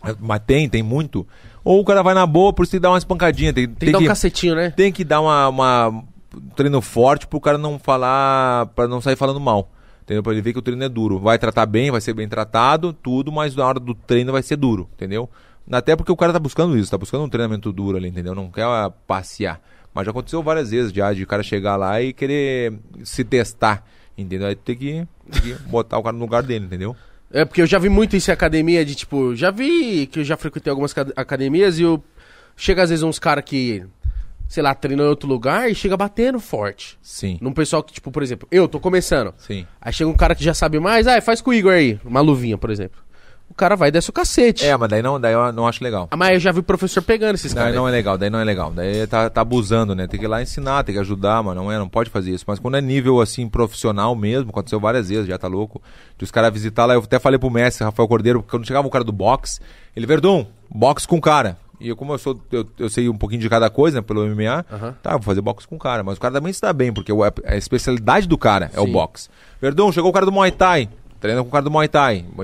É, 0.07 0.15
Mas 0.21 0.43
tem, 0.47 0.69
tem 0.69 0.83
muito. 0.83 1.27
Ou 1.65 1.81
o 1.81 1.85
cara 1.85 2.03
vai 2.03 2.13
na 2.13 2.27
boa 2.27 2.53
por 2.53 2.67
se 2.67 2.79
dar 2.79 2.91
uma 2.91 2.99
espancadinha. 2.99 3.55
Tem, 3.55 3.67
Tem, 3.67 3.87
que 3.87 3.93
dar 3.93 4.01
um 4.01 4.05
cacetinho, 4.05 4.55
né? 4.55 4.69
tem 4.71 4.93
que 4.93 5.03
dar 5.03 5.23
uma, 5.23 5.49
uma- 5.49 5.89
um 5.89 6.49
treino 6.55 6.79
forte 6.83 7.27
pro 7.27 7.41
cara 7.41 7.57
não 7.57 7.79
falar, 7.79 8.67
pra 8.75 8.87
não 8.87 9.01
sair 9.01 9.17
falando 9.17 9.41
mal. 9.41 9.71
Entendeu? 10.03 10.23
Pra 10.23 10.33
ele 10.33 10.43
ver 10.43 10.53
que 10.53 10.59
o 10.59 10.63
treino 10.63 10.85
é 10.85 10.91
duro. 10.91 11.19
Vai 11.19 11.39
tratar 11.39 11.65
bem, 11.65 11.91
vai 11.91 12.03
ser 12.03 12.13
bem 12.13 12.29
tratado, 12.29 12.93
tudo, 12.93 13.33
mas 13.33 13.57
na 13.57 13.67
hora 13.67 13.81
do 13.81 13.95
treino 13.95 14.31
vai 14.31 14.43
ser 14.43 14.57
duro, 14.57 14.87
entendeu? 14.95 15.27
Até 15.73 15.97
porque 15.97 16.13
o 16.13 16.17
cara 16.17 16.35
tá 16.35 16.39
buscando 16.39 16.77
isso, 16.77 16.91
tá 16.91 16.99
buscando 16.99 17.25
um 17.25 17.29
treinamento 17.31 17.73
duro 17.73 17.97
ali, 17.97 18.09
entendeu? 18.09 18.35
Não 18.35 18.51
quer 18.51 18.65
ah, 18.65 18.93
passear. 19.07 19.59
Mas 19.95 20.05
já 20.05 20.11
aconteceu 20.11 20.43
várias 20.43 20.71
vezes 20.71 20.93
já 20.93 21.13
de 21.13 21.23
o 21.23 21.27
cara 21.27 21.43
chegar 21.43 21.77
lá 21.77 22.03
e 22.03 22.13
querer 22.13 22.73
se 23.05 23.23
testar, 23.25 23.87
entendeu? 24.19 24.49
Aí 24.49 24.57
tem 24.57 24.77
que, 24.77 25.07
tem 25.31 25.41
que 25.43 25.55
botar 25.71 25.99
o 25.99 26.03
cara 26.03 26.15
no 26.17 26.23
lugar 26.25 26.43
dele, 26.43 26.65
entendeu? 26.67 26.97
É, 27.31 27.45
porque 27.45 27.63
eu 27.63 27.67
já 27.67 27.79
vi 27.79 27.89
muito 27.89 28.17
isso 28.17 28.31
em 28.31 28.35
academia, 28.35 28.85
de 28.85 28.95
tipo, 28.95 29.35
já 29.37 29.51
vi 29.51 30.07
que 30.07 30.21
eu 30.21 30.25
já 30.25 30.37
frequentei 30.37 30.71
algumas 30.71 30.93
ca- 30.93 31.07
academias 31.17 31.79
e 31.79 31.83
eu. 31.83 32.03
Chega 32.57 32.83
às 32.85 32.91
vezes 32.91 33.03
uns 33.03 33.19
caras 33.19 33.43
que, 33.45 33.85
sei 34.49 34.63
lá, 34.63 34.73
treinam 34.77 35.05
em 35.07 35.09
outro 35.09 35.29
lugar 35.29 35.69
e 35.69 35.75
chega 35.75 35.97
batendo 35.97 36.39
forte. 36.39 36.97
Sim. 37.03 37.37
Num 37.41 37.53
pessoal 37.53 37.83
que, 37.83 37.93
tipo, 37.93 38.13
por 38.13 38.23
exemplo, 38.23 38.47
eu 38.53 38.69
tô 38.69 38.79
começando. 38.79 39.35
Sim. 39.39 39.67
Aí 39.81 39.93
chega 39.93 40.09
um 40.09 40.15
cara 40.15 40.37
que 40.37 40.45
já 40.45 40.55
sabe 40.55 40.79
mais, 40.79 41.09
ah, 41.09 41.21
faz 41.21 41.41
com 41.41 41.51
o 41.51 41.55
Igor 41.55 41.73
aí, 41.73 41.99
uma 42.05 42.21
luvinha, 42.21 42.57
por 42.57 42.71
exemplo. 42.71 43.01
O 43.55 43.57
cara 43.57 43.77
vai 43.77 43.89
e 43.89 43.93
desce 43.93 44.11
o 44.11 44.13
cacete. 44.13 44.67
É, 44.67 44.77
mas 44.77 44.89
daí 44.91 45.01
não, 45.01 45.21
daí 45.21 45.33
eu 45.33 45.53
não 45.53 45.65
acho 45.69 45.83
legal. 45.85 46.09
Ah, 46.11 46.17
Mas 46.17 46.33
eu 46.33 46.41
já 46.41 46.51
vi 46.51 46.59
o 46.59 46.63
professor 46.65 47.01
pegando 47.03 47.37
esses 47.37 47.55
Daí 47.55 47.63
caras. 47.67 47.77
não 47.77 47.87
é 47.87 47.91
legal, 47.93 48.19
daí 48.19 48.29
não 48.29 48.41
é 48.41 48.45
legal. 48.45 48.73
Daí 48.73 49.07
tá, 49.07 49.31
tá 49.31 49.43
abusando, 49.43 49.95
né? 49.95 50.09
Tem 50.09 50.19
que 50.19 50.27
ir 50.27 50.29
lá 50.29 50.43
ensinar, 50.43 50.83
tem 50.83 50.93
que 50.93 51.01
ajudar, 51.01 51.41
mas 51.41 51.55
não 51.55 51.71
é, 51.71 51.79
não 51.79 51.89
pode 51.89 52.11
fazer 52.11 52.33
isso. 52.33 52.45
Mas 52.49 52.59
quando 52.59 52.77
é 52.77 52.81
nível 52.81 53.21
assim, 53.21 53.49
profissional 53.49 54.13
mesmo, 54.17 54.51
aconteceu 54.51 54.81
várias 54.81 55.09
vezes, 55.09 55.29
já 55.29 55.39
tá 55.39 55.47
louco. 55.47 55.81
De 56.19 56.25
os 56.25 56.33
caras 56.33 56.53
visitar 56.53 56.85
lá, 56.85 56.95
eu 56.95 56.99
até 57.01 57.21
falei 57.21 57.39
pro 57.39 57.49
mestre, 57.49 57.85
Rafael 57.85 58.09
Cordeiro, 58.09 58.43
quando 58.43 58.67
chegava 58.67 58.89
o 58.89 58.91
cara 58.91 59.05
do 59.05 59.13
boxe, 59.13 59.61
ele, 59.95 60.05
Verdun, 60.05 60.45
boxe 60.69 61.07
com 61.07 61.17
o 61.17 61.21
cara. 61.21 61.57
E 61.79 61.89
eu, 61.89 61.95
como 61.97 62.13
eu 62.13 62.19
sou, 62.19 62.41
eu, 62.51 62.67
eu 62.77 62.89
sei 62.89 63.09
um 63.09 63.17
pouquinho 63.17 63.41
de 63.41 63.49
cada 63.49 63.71
coisa, 63.71 63.99
né, 63.99 64.03
pelo 64.03 64.27
MMA, 64.27 64.65
Aham. 64.73 64.95
tá, 65.01 65.13
vou 65.13 65.23
fazer 65.23 65.41
boxe 65.43 65.69
com 65.69 65.77
o 65.77 65.79
cara. 65.79 66.03
Mas 66.03 66.17
o 66.19 66.21
cara 66.21 66.35
também 66.35 66.53
se 66.53 66.61
dá 66.61 66.73
bem, 66.73 66.93
porque 66.93 67.13
a 67.47 67.57
especialidade 67.57 68.27
do 68.27 68.37
cara 68.37 68.69
é 68.75 68.81
o 68.81 68.85
Sim. 68.87 68.93
boxe. 68.93 69.29
Verdun, 69.63 69.93
chegou 69.93 70.11
o 70.11 70.13
cara 70.13 70.27
do 70.27 70.33
Muay 70.33 70.51
Thai, 70.51 70.89
treina 71.21 71.41
com 71.43 71.49
o 71.49 71.53
cara 71.53 71.63
do 71.65 71.71
Muay 71.71 71.87
Thai. 71.87 72.25
O 72.37 72.43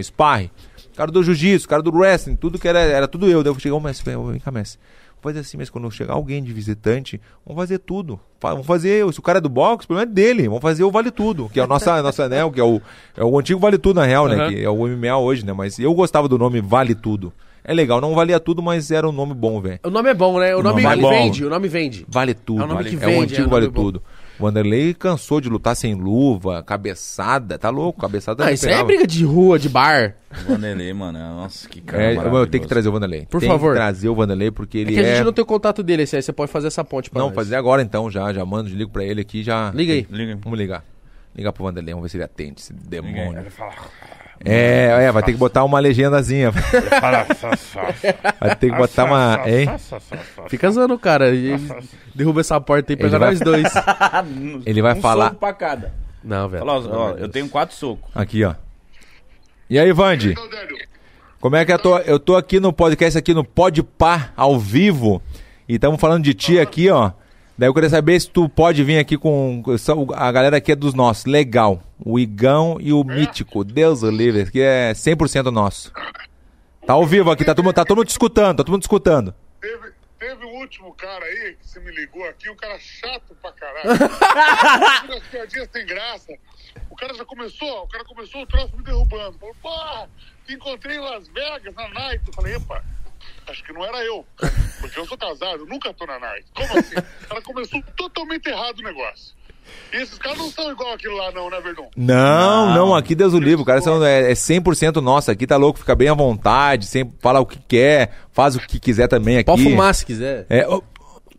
cara 0.97 1.11
do 1.11 1.23
jiu-jitsu, 1.23 1.67
o 1.67 1.69
cara 1.69 1.83
do 1.83 1.91
wrestling, 1.95 2.37
tudo 2.37 2.59
que 2.59 2.67
era, 2.69 2.81
era 2.81 3.09
tudo 3.09 3.27
eu. 3.29 3.43
Daí 3.43 3.51
eu 3.53 3.55
cheguei, 3.59 3.73
ô 3.73 3.81
mestre, 3.81 4.15
vem 4.15 4.39
cá, 4.41 4.51
mestre. 4.51 4.81
Vamos 5.23 5.35
fazer 5.37 5.41
assim, 5.41 5.57
mas 5.59 5.69
quando 5.69 5.91
chegar 5.91 6.15
alguém 6.15 6.43
de 6.43 6.51
visitante, 6.53 7.21
vamos 7.45 7.61
fazer 7.61 7.79
tudo. 7.79 8.19
Vamos 8.41 8.67
fazer, 8.67 9.13
se 9.13 9.19
o 9.19 9.23
cara 9.23 9.37
é 9.39 9.41
do 9.41 9.51
boxe, 9.51 9.85
o 9.85 9.89
problema 9.89 10.11
é 10.11 10.15
dele. 10.15 10.45
Vamos 10.49 10.63
fazer 10.63 10.83
o 10.83 10.91
Vale 10.91 11.11
Tudo, 11.11 11.51
que 11.53 11.61
é 11.61 11.65
o 11.65 11.67
nosso, 11.67 11.85
nosso 12.03 12.23
anel, 12.23 12.51
que 12.51 12.59
é 12.59 12.65
o, 12.65 12.81
é 13.17 13.23
o 13.23 13.39
antigo 13.39 13.61
Vale 13.61 13.77
Tudo, 13.77 14.01
na 14.01 14.07
real, 14.07 14.27
né? 14.29 14.37
Aham. 14.37 14.49
Que 14.51 14.65
é 14.65 14.71
o 14.71 14.87
MMA 14.87 15.19
hoje, 15.19 15.45
né? 15.45 15.53
Mas 15.53 15.79
eu 15.79 15.93
gostava 15.93 16.27
do 16.27 16.39
nome 16.39 16.63
Vale 16.63 16.95
Tudo. 16.95 17.33
É 17.63 17.75
legal, 17.75 18.01
não 18.01 18.15
valia 18.15 18.41
tudo, 18.41 18.63
mas 18.63 18.91
era 18.91 19.07
um 19.07 19.13
nome 19.13 19.35
bom, 19.35 19.61
velho. 19.61 19.79
O 19.85 19.91
nome 19.91 20.09
é 20.09 20.15
bom, 20.15 20.41
né? 20.41 20.57
O, 20.57 20.61
O 20.61 20.63
nome, 20.63 20.83
nome 20.83 20.95
é 20.99 21.03
bom. 21.03 21.11
vende, 21.11 21.45
o 21.45 21.51
nome 21.51 21.69
vende. 21.69 22.07
Vale 22.09 22.33
tudo. 22.33 22.63
É 22.63 22.65
o 22.65 22.67
nome 22.67 22.83
vale- 22.83 22.97
que 22.97 22.97
é 22.97 23.07
vende, 23.07 23.17
o 23.19 23.21
é 23.21 23.25
antigo 23.25 23.37
o 23.41 23.43
nome 23.43 23.51
Vale 23.61 23.69
bom. 23.69 23.83
Tudo. 23.83 23.97
O 23.99 24.03
Vanderlei 24.41 24.95
cansou 24.95 25.41
de 25.41 25.49
lutar 25.49 25.77
sem 25.77 25.95
luva, 25.95 26.63
cabeçada, 26.63 27.59
tá 27.59 27.71
louco? 27.71 28.01
Cabeçada 28.01 28.45
Ah, 28.47 28.53
isso 28.53 28.67
aí 28.67 28.75
é 28.75 28.83
briga 28.85 29.07
de 29.07 29.25
rua, 29.25 29.59
de 29.59 29.69
bar. 29.69 30.15
O 30.47 30.53
Vanderlei, 30.53 30.93
mano. 30.93 31.19
Nossa, 31.19 31.69
que 31.69 31.81
cara. 31.81 32.03
É, 32.03 32.17
eu 32.17 32.47
tenho 32.47 32.63
que 32.63 32.69
trazer 32.69 32.89
o 32.89 32.93
Vanderlei. 32.93 33.27
Por 33.31 33.41
Tem 33.41 33.49
favor. 33.49 33.73
que 33.73 33.79
trazer 33.81 34.09
o 34.09 34.15
Vanderlei 34.15 34.51
porque 34.51 34.79
É 34.79 34.81
ele 34.83 34.93
que 34.95 35.01
a 35.01 35.03
é. 35.03 35.17
gente 35.17 35.25
não 35.25 35.33
tem 35.33 35.43
o 35.43 35.47
contato 35.47 35.83
dele, 35.83 36.03
esse 36.05 36.17
aí 36.17 36.23
você 36.23 36.33
pode 36.33 36.51
fazer 36.51 36.69
essa 36.69 36.85
ponte 36.85 37.11
pra 37.11 37.19
Não, 37.21 37.27
nós. 37.29 37.35
fazer 37.35 37.57
agora 37.57 37.83
então, 37.83 38.11
já, 38.11 38.33
já 38.33 38.45
mando, 38.45 38.69
ligo 38.71 38.91
pra 38.91 39.05
ele 39.05 39.21
aqui, 39.21 39.43
já. 39.43 39.71
Liga 39.75 39.93
aí. 39.93 40.07
Liga. 40.11 40.39
Vamos 40.43 40.59
ligar. 40.59 40.85
Ligar 41.35 41.53
pro 41.53 41.65
Vanderlei, 41.65 41.95
vamos 41.95 42.05
ver 42.05 42.11
se 42.11 42.17
ele 42.17 42.25
atende, 42.25 42.61
esse 42.61 42.73
Liga. 42.73 42.89
demônio. 42.89 43.39
Ele 43.41 43.51
fala. 43.51 43.73
É, 44.43 45.05
é, 45.05 45.13
vai 45.13 45.23
ter 45.23 45.33
que 45.33 45.39
botar 45.39 45.65
uma 45.65 45.79
legendazinha. 45.79 46.51
Vai 48.41 48.57
ter 48.57 48.71
que 48.71 48.77
botar 48.77 49.05
uma. 49.05 49.41
Hein? 49.47 49.67
Fica 50.49 50.71
zoando 50.71 50.95
o 50.95 50.99
cara. 50.99 51.35
e 51.35 51.57
derruba 52.15 52.41
essa 52.41 52.61
porta 52.61 52.93
aí 52.93 52.97
pegar 52.97 53.19
vai- 53.19 53.31
nós 53.31 53.41
dois. 53.41 53.69
Ele 54.65 54.81
vai 54.81 54.95
um 54.97 55.01
falar. 55.01 55.27
soco 55.29 55.37
pra 55.41 55.53
cada. 55.53 55.93
Não, 56.25 56.49
velho. 56.49 56.65
Fala, 56.65 56.97
ó, 56.97 57.11
eu 57.13 57.29
tenho 57.29 57.49
quatro 57.49 57.75
socos. 57.77 58.11
Aqui, 58.15 58.45
ó. 58.45 58.55
E 59.69 59.79
aí, 59.79 59.93
Vande? 59.93 60.35
Como 61.41 61.57
é 61.57 61.65
que 61.65 61.73
eu 61.73 61.79
tô? 61.79 61.99
Eu 61.99 62.19
tô 62.19 62.37
aqui 62.37 62.59
no 62.61 62.73
podcast, 62.73 63.19
aqui 63.19 63.33
no 63.33 63.45
Pode 63.45 63.83
Par, 63.83 64.33
ao 64.37 64.59
vivo. 64.59 65.23
E 65.69 65.75
estamos 65.75 66.01
falando 66.01 66.25
de 66.25 66.35
ti 66.35 66.59
aqui, 66.59 66.91
ó. 66.91 67.13
Daí 67.61 67.69
eu 67.69 67.75
queria 67.75 67.91
saber 67.91 68.19
se 68.19 68.31
tu 68.31 68.49
pode 68.49 68.83
vir 68.83 68.99
aqui 68.99 69.19
com. 69.19 69.63
A 70.17 70.33
galera 70.33 70.57
aqui 70.57 70.73
é 70.73 70.75
dos 70.75 70.95
nossos. 70.95 71.27
Legal. 71.27 71.83
O 72.03 72.19
Igão 72.19 72.79
e 72.81 72.91
o 72.91 73.05
Mítico. 73.05 73.63
Deus 73.63 74.03
o 74.03 74.11
livre. 74.11 74.41
Aqui 74.41 74.63
é 74.63 74.93
100% 74.93 75.51
nosso. 75.51 75.93
Tá 76.87 76.95
ao 76.95 77.05
vivo 77.05 77.31
aqui. 77.31 77.45
Tá 77.45 77.55
todo, 77.55 77.63
mundo- 77.63 77.75
tá 77.75 77.85
todo 77.85 77.99
mundo 77.99 78.07
te 78.07 78.13
escutando. 78.13 78.57
Tá 78.57 78.65
todo 78.65 78.71
mundo 78.73 78.81
te 78.81 78.85
escutando. 78.85 79.35
teve, 79.61 79.93
teve 80.19 80.43
o 80.43 80.49
último 80.49 80.95
cara 80.95 81.23
aí 81.23 81.55
que 81.61 81.69
você 81.69 81.81
me 81.81 81.91
ligou 81.93 82.25
aqui, 82.31 82.49
um 82.49 82.57
cara 82.57 82.79
chato 82.79 83.37
pra 83.43 83.53
caralho. 83.53 83.91
As 85.15 85.27
piadinhas 85.31 85.69
sem 85.71 85.85
graça. 85.85 86.33
O 86.89 86.97
cara 86.97 87.13
já 87.13 87.27
começou, 87.27 87.83
o 87.83 87.89
cara 87.89 88.05
começou 88.07 88.41
o 88.41 88.47
troço 88.47 88.75
me 88.75 88.83
derrubando. 88.83 89.39
Falou, 89.39 89.55
pô, 89.61 90.09
te 90.47 90.55
encontrei 90.55 90.97
em 90.97 91.01
Las 91.01 91.29
Vegas, 91.29 91.75
na 91.75 91.89
Night. 91.91 92.23
Eu 92.27 92.33
falei, 92.33 92.55
epa, 92.55 92.83
acho 93.51 93.65
que 93.65 93.73
não 93.73 93.85
era 93.85 93.99
eu. 94.05 94.25
Porque 94.81 94.99
eu 94.99 95.07
sou 95.07 95.19
casado, 95.19 95.67
nunca 95.67 95.93
tô 95.93 96.07
na 96.07 96.19
Night. 96.19 96.47
Como 96.55 96.79
assim? 96.79 96.97
O 96.97 97.29
cara 97.29 97.43
começou 97.43 97.83
totalmente 97.97 98.47
errado 98.49 98.79
o 98.79 98.83
negócio. 98.83 99.35
E 99.93 99.97
esses 99.99 100.19
caras 100.19 100.39
não 100.39 100.51
são 100.51 100.71
igual 100.73 100.93
aquilo 100.95 101.17
lá, 101.17 101.31
não, 101.33 101.49
né, 101.51 101.61
Verdão? 101.61 101.89
Não, 101.97 102.75
não, 102.75 102.95
aqui 102.95 103.15
Deus 103.15 103.35
o 103.35 103.39
livre. 103.39 103.63
O 103.63 103.65
cara 103.65 103.81
são, 103.81 104.05
é, 104.05 104.31
é 104.31 104.35
100% 104.35 104.97
nosso. 104.97 105.31
Aqui 105.31 105.47
tá 105.47 105.57
louco, 105.57 105.79
fica 105.79 105.95
bem 105.95 106.09
à 106.09 106.15
vontade. 106.15 106.87
Sempre 106.87 107.17
fala 107.21 107.39
o 107.41 107.47
que 107.47 107.59
quer, 107.69 108.13
faz 108.33 108.57
o 108.57 108.61
que 108.61 108.81
quiser 108.81 109.07
também 109.07 109.37
aqui. 109.37 109.45
Pode 109.47 109.63
fumar 109.63 109.95
se 109.95 110.05
quiser. 110.07 110.47
É, 110.51 110.67
ô, 110.67 110.83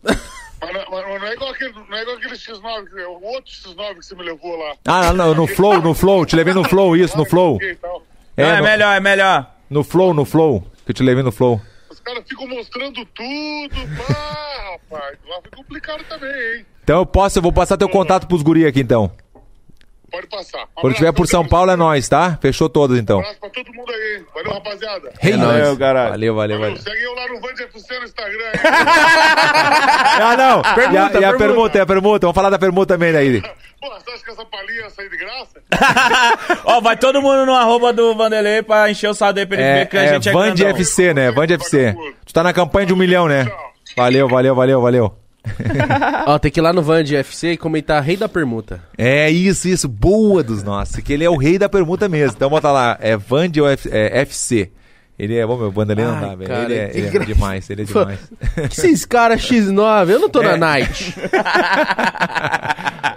Mas, 0.02 0.72
não- 0.72 0.84
mas 0.90 1.20
não 1.20 1.26
é 1.26 1.32
igual 1.34 1.50
aquele, 1.50 1.72
não 1.72 1.96
é 1.96 2.02
igual 2.02 2.16
aquele 2.16 2.34
X9, 2.34 2.84
que- 2.88 3.02
o 3.02 3.22
outro 3.22 3.52
X9 3.52 3.94
que 3.98 4.06
você 4.06 4.14
me 4.14 4.22
levou 4.22 4.56
lá. 4.56 4.74
ah, 4.86 5.12
não, 5.12 5.34
no 5.34 5.46
Flow, 5.46 5.82
no 5.82 5.92
Flow. 5.92 6.24
Te 6.24 6.36
levei 6.36 6.54
no 6.54 6.64
Flow, 6.64 6.96
isso, 6.96 7.16
no 7.18 7.24
Flow. 7.24 7.58
E. 7.60 7.76
É, 8.36 8.42
é 8.44 8.56
no- 8.58 8.62
melhor, 8.64 8.96
é 8.96 9.00
melhor. 9.00 9.50
No 9.68 9.82
Flow, 9.84 10.14
no 10.14 10.24
Flow. 10.24 10.60
Que 10.84 10.90
eu 10.92 10.94
te 10.94 11.02
levei 11.02 11.22
no 11.22 11.32
Flow. 11.32 11.60
Os 12.02 12.04
caras 12.04 12.24
ficam 12.28 12.48
mostrando 12.48 13.06
tudo. 13.06 13.76
Pá, 13.96 14.72
rapaz. 14.72 15.18
Lá 15.28 15.40
foi 15.40 15.50
complicado 15.56 16.04
também, 16.08 16.58
hein? 16.58 16.66
Então 16.82 16.98
eu 16.98 17.06
posso, 17.06 17.38
eu 17.38 17.42
vou 17.42 17.52
passar 17.52 17.76
teu 17.76 17.88
contato 17.88 18.26
pros 18.26 18.42
guri 18.42 18.66
aqui 18.66 18.80
então. 18.80 19.12
Pode 20.12 20.26
passar. 20.28 20.62
Um 20.76 20.80
Quando 20.82 20.94
tiver 20.94 21.12
por 21.12 21.26
São 21.26 21.44
Paulo 21.46 21.70
é 21.70 21.76
nós, 21.76 22.08
tá? 22.08 22.38
Fechou 22.40 22.68
todas 22.68 22.98
Um 22.98 23.00
então. 23.00 23.18
abraço 23.20 23.40
pra 23.40 23.48
todo 23.50 23.72
mundo 23.72 23.90
aí? 23.90 24.22
Valeu, 24.34 24.52
rapaziada. 24.52 25.12
Hey, 25.22 25.36
nóis. 25.36 25.68
nós. 25.68 25.78
caralho. 25.78 26.10
Valeu, 26.10 26.34
valeu, 26.34 26.58
Valeu, 26.58 26.76
valeu. 26.76 26.82
Segue 26.92 27.02
eu 27.02 27.14
lá 27.14 27.28
no 27.28 27.40
Vand 27.40 27.54
FC 27.64 27.98
no 27.98 28.04
Instagram 28.04 28.44
aí. 28.52 28.60
Ah, 30.22 30.36
não. 30.36 30.58
e 30.58 30.66
a, 30.66 30.74
Pergunta, 30.74 30.92
e 30.92 30.96
a 30.98 31.08
pergunta. 31.10 31.38
permuta, 31.38 31.78
e 31.78 31.80
a 31.80 31.86
permuta. 31.86 32.26
Vamos 32.26 32.34
falar 32.34 32.50
da 32.50 32.58
permuta 32.58 32.94
também 32.94 33.12
daí. 33.12 33.40
Pô, 33.80 33.88
você 33.90 34.10
acha 34.12 34.24
que 34.24 34.30
essa 34.30 34.44
palhinha 34.44 34.82
ia 34.82 34.90
sair 34.90 35.08
de 35.08 35.16
graça? 35.16 35.60
Ó, 36.64 36.80
vai 36.80 36.96
todo 36.96 37.20
mundo 37.20 37.44
no 37.46 37.54
arroba 37.54 37.92
do 37.92 38.14
Vanderlei 38.14 38.62
pra 38.62 38.88
encher 38.90 39.08
o 39.08 39.14
saco 39.14 39.32
dele 39.32 39.46
pra 39.46 39.56
ele 39.56 39.64
É, 39.66 39.74
ver 39.80 39.86
que 39.88 39.96
a 39.96 40.02
é 40.04 40.08
gente 40.14 40.28
é 40.28 40.32
Vand. 40.32 40.54
FC, 40.60 41.12
né? 41.14 41.30
Vand 41.32 41.50
FC. 41.50 41.94
Tu 42.24 42.32
tá 42.32 42.42
na 42.44 42.52
campanha 42.52 42.86
de 42.86 42.92
um 42.92 42.96
milhão, 42.96 43.26
né? 43.26 43.50
Valeu, 43.96 44.28
valeu, 44.28 44.54
valeu, 44.54 44.80
valeu. 44.80 45.14
Ó, 46.26 46.38
tem 46.38 46.50
que 46.50 46.60
ir 46.60 46.62
lá 46.62 46.72
no 46.72 46.82
Van 46.82 47.02
de 47.02 47.16
FC 47.16 47.52
e 47.52 47.56
comentar 47.56 48.02
Rei 48.02 48.16
da 48.16 48.28
Permuta. 48.28 48.80
É 48.96 49.30
isso, 49.30 49.68
isso. 49.68 49.88
Boa 49.88 50.42
dos 50.42 50.62
nossos. 50.62 50.96
Que 50.96 51.12
ele 51.12 51.24
é 51.24 51.30
o 51.30 51.36
rei 51.36 51.58
da 51.58 51.68
permuta 51.68 52.08
mesmo. 52.08 52.34
Então 52.36 52.48
bota 52.50 52.70
lá, 52.70 52.96
é 53.00 53.16
Vand 53.16 53.50
ou 53.60 53.68
F- 53.68 53.88
é, 53.90 54.20
FC. 54.20 54.70
Ele 55.18 55.36
é, 55.36 55.46
bom, 55.46 55.56
meu 55.56 55.70
Vanderlei 55.70 56.04
não 56.06 56.18
dá, 56.20 56.34
velho. 56.34 56.48
cara, 56.50 56.64
Ele 56.64 56.74
é, 56.74 56.88
que 56.88 56.98
ele 56.98 57.06
é 57.06 57.10
gra- 57.10 57.24
demais, 57.26 57.68
ele 57.70 57.82
é 57.82 57.84
demais. 57.86 58.18
Que 58.54 58.80
esses 58.80 59.04
caras 59.04 59.40
X9? 59.42 60.08
Eu 60.10 60.18
não 60.20 60.28
tô 60.28 60.42
É. 60.42 60.52
na 60.52 60.56
Night. 60.56 61.14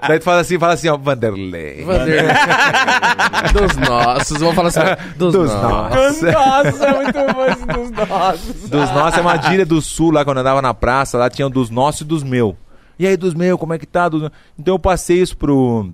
Daí 0.07 0.19
tu 0.19 0.23
fala 0.25 0.41
assim, 0.41 0.59
fala 0.59 0.73
assim, 0.73 0.87
ó, 0.87 0.97
Vanderlei. 0.97 1.83
Vanderlei. 1.83 2.31
dos 3.53 3.75
nossos. 3.77 4.37
Vamos 4.37 4.55
falar 4.55 4.67
assim. 4.67 4.79
Dos, 5.17 5.33
Dos 5.33 5.51
nossos. 5.51 6.21
nossos. 6.21 6.21
Nossa, 6.21 6.85
é 6.85 6.93
muito 7.03 7.33
bom 7.33 7.45
esse 7.47 7.65
dos 7.65 8.07
nossos. 8.07 8.69
Dos 8.69 8.91
nossos 8.91 9.17
é 9.17 9.21
uma 9.21 9.37
gíria 9.41 9.65
do 9.65 9.81
sul, 9.81 10.11
lá 10.11 10.23
quando 10.23 10.37
eu 10.37 10.41
andava 10.41 10.61
na 10.61 10.73
praça, 10.75 11.17
lá 11.17 11.27
tinha 11.29 11.49
dos 11.49 11.69
nossos 11.71 12.01
e 12.01 12.05
dos 12.05 12.21
meu. 12.23 12.55
E 12.99 13.07
aí, 13.07 13.17
dos 13.17 13.33
meu, 13.33 13.57
como 13.57 13.73
é 13.73 13.79
que 13.79 13.85
tá? 13.87 14.07
Dos- 14.07 14.29
Então 14.59 14.75
eu 14.75 14.79
passei 14.79 15.19
isso 15.21 15.35
pro. 15.35 15.89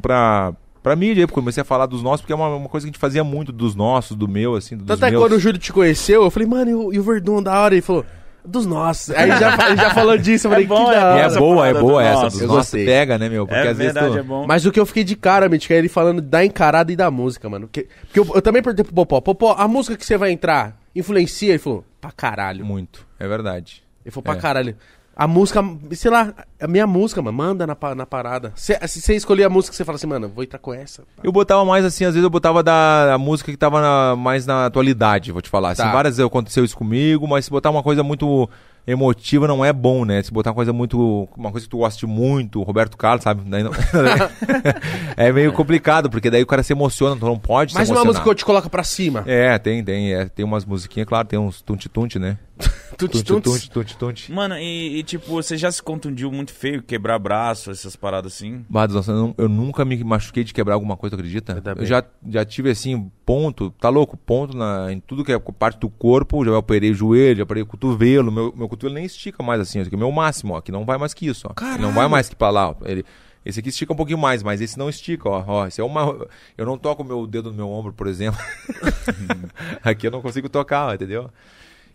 pra. 0.00 0.52
Pra 0.82 0.96
mídia, 0.96 1.22
aí, 1.22 1.26
porque 1.26 1.38
eu 1.38 1.42
comecei 1.42 1.60
a 1.60 1.64
falar 1.64 1.86
dos 1.86 2.02
nossos, 2.02 2.20
porque 2.22 2.32
é 2.32 2.36
uma, 2.36 2.48
uma 2.54 2.68
coisa 2.68 2.86
que 2.86 2.90
a 2.90 2.92
gente 2.92 3.00
fazia 3.00 3.22
muito, 3.24 3.52
dos 3.52 3.74
nossos, 3.74 4.16
do 4.16 4.26
meu, 4.28 4.54
assim, 4.56 4.76
dos 4.76 4.86
Tanto 4.86 5.04
é 5.04 5.08
que 5.08 5.12
meus. 5.12 5.22
quando 5.24 5.32
o 5.32 5.38
Júlio 5.40 5.58
te 5.58 5.72
conheceu, 5.72 6.22
eu 6.24 6.30
falei, 6.30 6.48
mano, 6.48 6.70
e 6.70 6.74
o, 6.74 6.92
e 6.94 6.98
o 6.98 7.02
Verdun 7.02 7.42
da 7.42 7.58
hora? 7.60 7.74
Ele 7.74 7.82
falou, 7.82 8.04
dos 8.44 8.64
nossos. 8.64 9.14
Aí 9.14 9.28
já, 9.28 9.74
já 9.76 9.90
falou 9.92 10.16
disso, 10.16 10.46
eu 10.46 10.50
falei, 10.50 10.66
bom, 10.66 10.86
que 10.86 10.90
é 10.92 10.94
da 10.94 11.00
E 11.00 11.04
hora. 11.24 11.34
é 11.34 11.38
boa, 11.38 11.68
é 11.68 11.74
boa 11.74 12.02
essa. 12.02 12.22
Dos 12.30 12.40
Eu 12.40 12.48
nossos 12.48 12.70
pega, 12.70 13.18
né, 13.18 13.28
meu? 13.28 13.46
Porque 13.46 13.66
É 13.66 13.70
às 13.70 13.76
vezes 13.76 13.92
verdade, 13.92 14.14
tu... 14.14 14.18
é 14.18 14.22
bom. 14.22 14.46
Mas 14.46 14.64
o 14.64 14.72
que 14.72 14.80
eu 14.80 14.86
fiquei 14.86 15.04
de 15.04 15.14
cara, 15.16 15.48
Mítica, 15.48 15.74
é 15.74 15.78
ele 15.78 15.88
falando 15.90 16.22
da 16.22 16.42
encarada 16.44 16.90
e 16.90 16.96
da 16.96 17.10
música, 17.10 17.48
mano. 17.50 17.68
Que- 17.70 17.86
Porque 18.06 18.18
eu, 18.18 18.26
eu 18.34 18.40
também 18.42 18.62
perguntei 18.62 18.84
pro 18.84 18.94
Popó, 18.94 19.20
Popó, 19.20 19.54
a 19.58 19.68
música 19.68 19.96
que 19.96 20.06
você 20.06 20.16
vai 20.16 20.30
entrar 20.32 20.78
influencia? 20.96 21.50
Ele 21.50 21.58
falou, 21.58 21.84
pra 22.00 22.10
caralho. 22.10 22.64
Muito, 22.64 23.06
é 23.18 23.28
verdade. 23.28 23.82
Ele 24.04 24.10
falou, 24.10 24.22
pra 24.24 24.32
É. 24.34 24.36
caralho. 24.36 24.74
A 25.22 25.26
música, 25.26 25.62
sei 25.92 26.10
lá, 26.10 26.32
a 26.58 26.66
minha 26.66 26.86
música, 26.86 27.20
mano, 27.20 27.36
manda 27.36 27.66
na, 27.66 27.76
na 27.94 28.06
parada. 28.06 28.52
Se 28.56 28.74
você 28.88 29.14
escolher 29.14 29.44
a 29.44 29.50
música, 29.50 29.76
você 29.76 29.84
fala 29.84 29.96
assim, 29.96 30.06
mano, 30.06 30.30
vou 30.34 30.42
entrar 30.42 30.58
com 30.58 30.72
essa. 30.72 31.02
Eu 31.22 31.30
botava 31.30 31.62
mais 31.62 31.84
assim, 31.84 32.04
às 32.06 32.14
vezes 32.14 32.24
eu 32.24 32.30
botava 32.30 32.62
da 32.62 33.12
a 33.12 33.18
música 33.18 33.50
que 33.52 33.58
tava 33.58 33.82
na- 33.82 34.16
mais 34.16 34.46
na 34.46 34.64
atualidade, 34.64 35.30
vou 35.30 35.42
te 35.42 35.50
falar. 35.50 35.72
Assim, 35.72 35.82
Tá. 35.82 35.92
várias 35.92 36.16
vezes 36.16 36.26
aconteceu 36.26 36.64
isso 36.64 36.74
comigo, 36.74 37.28
mas 37.28 37.44
se 37.44 37.50
botar 37.50 37.68
uma 37.68 37.82
coisa 37.82 38.02
muito 38.02 38.48
emotiva 38.86 39.46
não 39.46 39.62
é 39.62 39.74
bom, 39.74 40.06
né? 40.06 40.22
Se 40.22 40.32
botar 40.32 40.50
uma 40.50 40.54
coisa 40.56 40.72
muito. 40.72 41.28
Uma 41.36 41.50
coisa 41.52 41.66
que 41.66 41.70
tu 41.70 41.76
goste 41.76 42.06
muito, 42.06 42.62
Roberto 42.62 42.96
Carlos, 42.96 43.22
sabe? 43.22 43.42
Não- 43.44 43.70
é 45.16 45.30
meio 45.32 45.52
complicado, 45.52 46.08
porque 46.08 46.30
daí 46.30 46.42
o 46.42 46.46
cara 46.46 46.62
se 46.62 46.72
emociona, 46.72 47.14
tu 47.16 47.26
não 47.26 47.38
pode 47.38 47.74
Mais 47.74 47.88
se 47.88 47.94
uma 47.94 48.04
música 48.04 48.24
que 48.24 48.30
eu 48.30 48.34
te 48.34 48.44
coloco 48.44 48.70
pra 48.70 48.82
cima. 48.82 49.22
É, 49.26 49.58
tem, 49.58 49.84
tem. 49.84 50.14
é, 50.14 50.24
tem 50.26 50.44
umas 50.44 50.64
musiquinhas, 50.64 51.06
claro, 51.06 51.28
tem 51.28 51.38
uns 51.38 51.60
tunti-tunti, 51.60 52.18
né? 52.18 52.38
Tuts, 52.96 53.22
tuts. 53.22 53.42
Tunti-tunti, 53.42 53.70
tunti-tunti. 53.70 54.32
Mano, 54.32 54.58
e, 54.58 54.98
e, 54.98 55.02
tipo, 55.02 55.26
você 55.26 55.56
já 55.56 55.72
se 55.72 55.82
contundiu 55.82 56.30
muito 56.30 56.52
feio, 56.52 56.82
quebrar 56.82 57.18
braço, 57.18 57.70
essas 57.70 57.96
paradas 57.96 58.34
assim? 58.34 58.64
Bados, 58.68 58.94
nossa, 58.94 59.10
eu, 59.10 59.34
eu 59.38 59.48
nunca 59.48 59.86
me 59.86 60.02
machuquei 60.04 60.44
de 60.44 60.52
quebrar 60.52 60.74
alguma 60.74 60.96
coisa, 60.98 61.16
acredita? 61.16 61.62
Eu 61.64 61.76
bem. 61.76 61.86
já, 61.86 62.04
já 62.28 62.44
tive 62.44 62.70
assim, 62.70 63.10
ponto, 63.24 63.70
tá 63.80 63.88
louco? 63.88 64.18
Ponto 64.18 64.54
na, 64.54 64.92
em 64.92 65.00
tudo 65.00 65.24
que 65.24 65.32
é 65.32 65.38
parte 65.38 65.78
do 65.78 65.88
corpo, 65.88 66.44
já 66.44 66.56
operei 66.58 66.92
joelho, 66.92 67.38
já 67.38 67.44
operei 67.44 67.64
cotovelo, 67.64 68.30
meu, 68.30 68.52
meu 68.54 68.68
cotovelo 68.68 68.96
nem 68.96 69.06
estica 69.06 69.42
mais 69.42 69.60
assim, 69.62 69.80
aqui 69.80 69.94
é 69.94 69.96
o 69.96 69.98
meu 69.98 70.12
máximo, 70.12 70.54
ó, 70.54 70.60
que 70.60 70.70
não 70.70 70.84
vai 70.84 70.98
mais 70.98 71.14
que 71.14 71.26
isso, 71.26 71.48
ó. 71.48 71.74
Ele 71.74 71.82
não 71.82 71.92
vai 71.92 72.06
mais 72.06 72.28
que 72.28 72.36
pra 72.36 72.50
lá, 72.50 72.70
ó. 72.70 72.74
Ele, 72.84 73.02
esse 73.44 73.60
aqui 73.60 73.70
estica 73.70 73.94
um 73.94 73.96
pouquinho 73.96 74.18
mais, 74.18 74.42
mas 74.42 74.60
esse 74.60 74.78
não 74.78 74.90
estica, 74.90 75.28
ó. 75.28 75.44
ó 75.46 75.66
esse 75.66 75.80
é 75.80 75.84
uma, 75.84 76.26
eu 76.58 76.66
não 76.66 76.76
toco 76.76 77.02
meu 77.02 77.26
dedo 77.26 77.50
no 77.50 77.56
meu 77.56 77.70
ombro, 77.70 77.94
por 77.94 78.06
exemplo. 78.06 78.38
aqui 79.82 80.06
eu 80.06 80.10
não 80.10 80.20
consigo 80.20 80.48
tocar, 80.48 80.88
ó, 80.88 80.94
entendeu? 80.94 81.30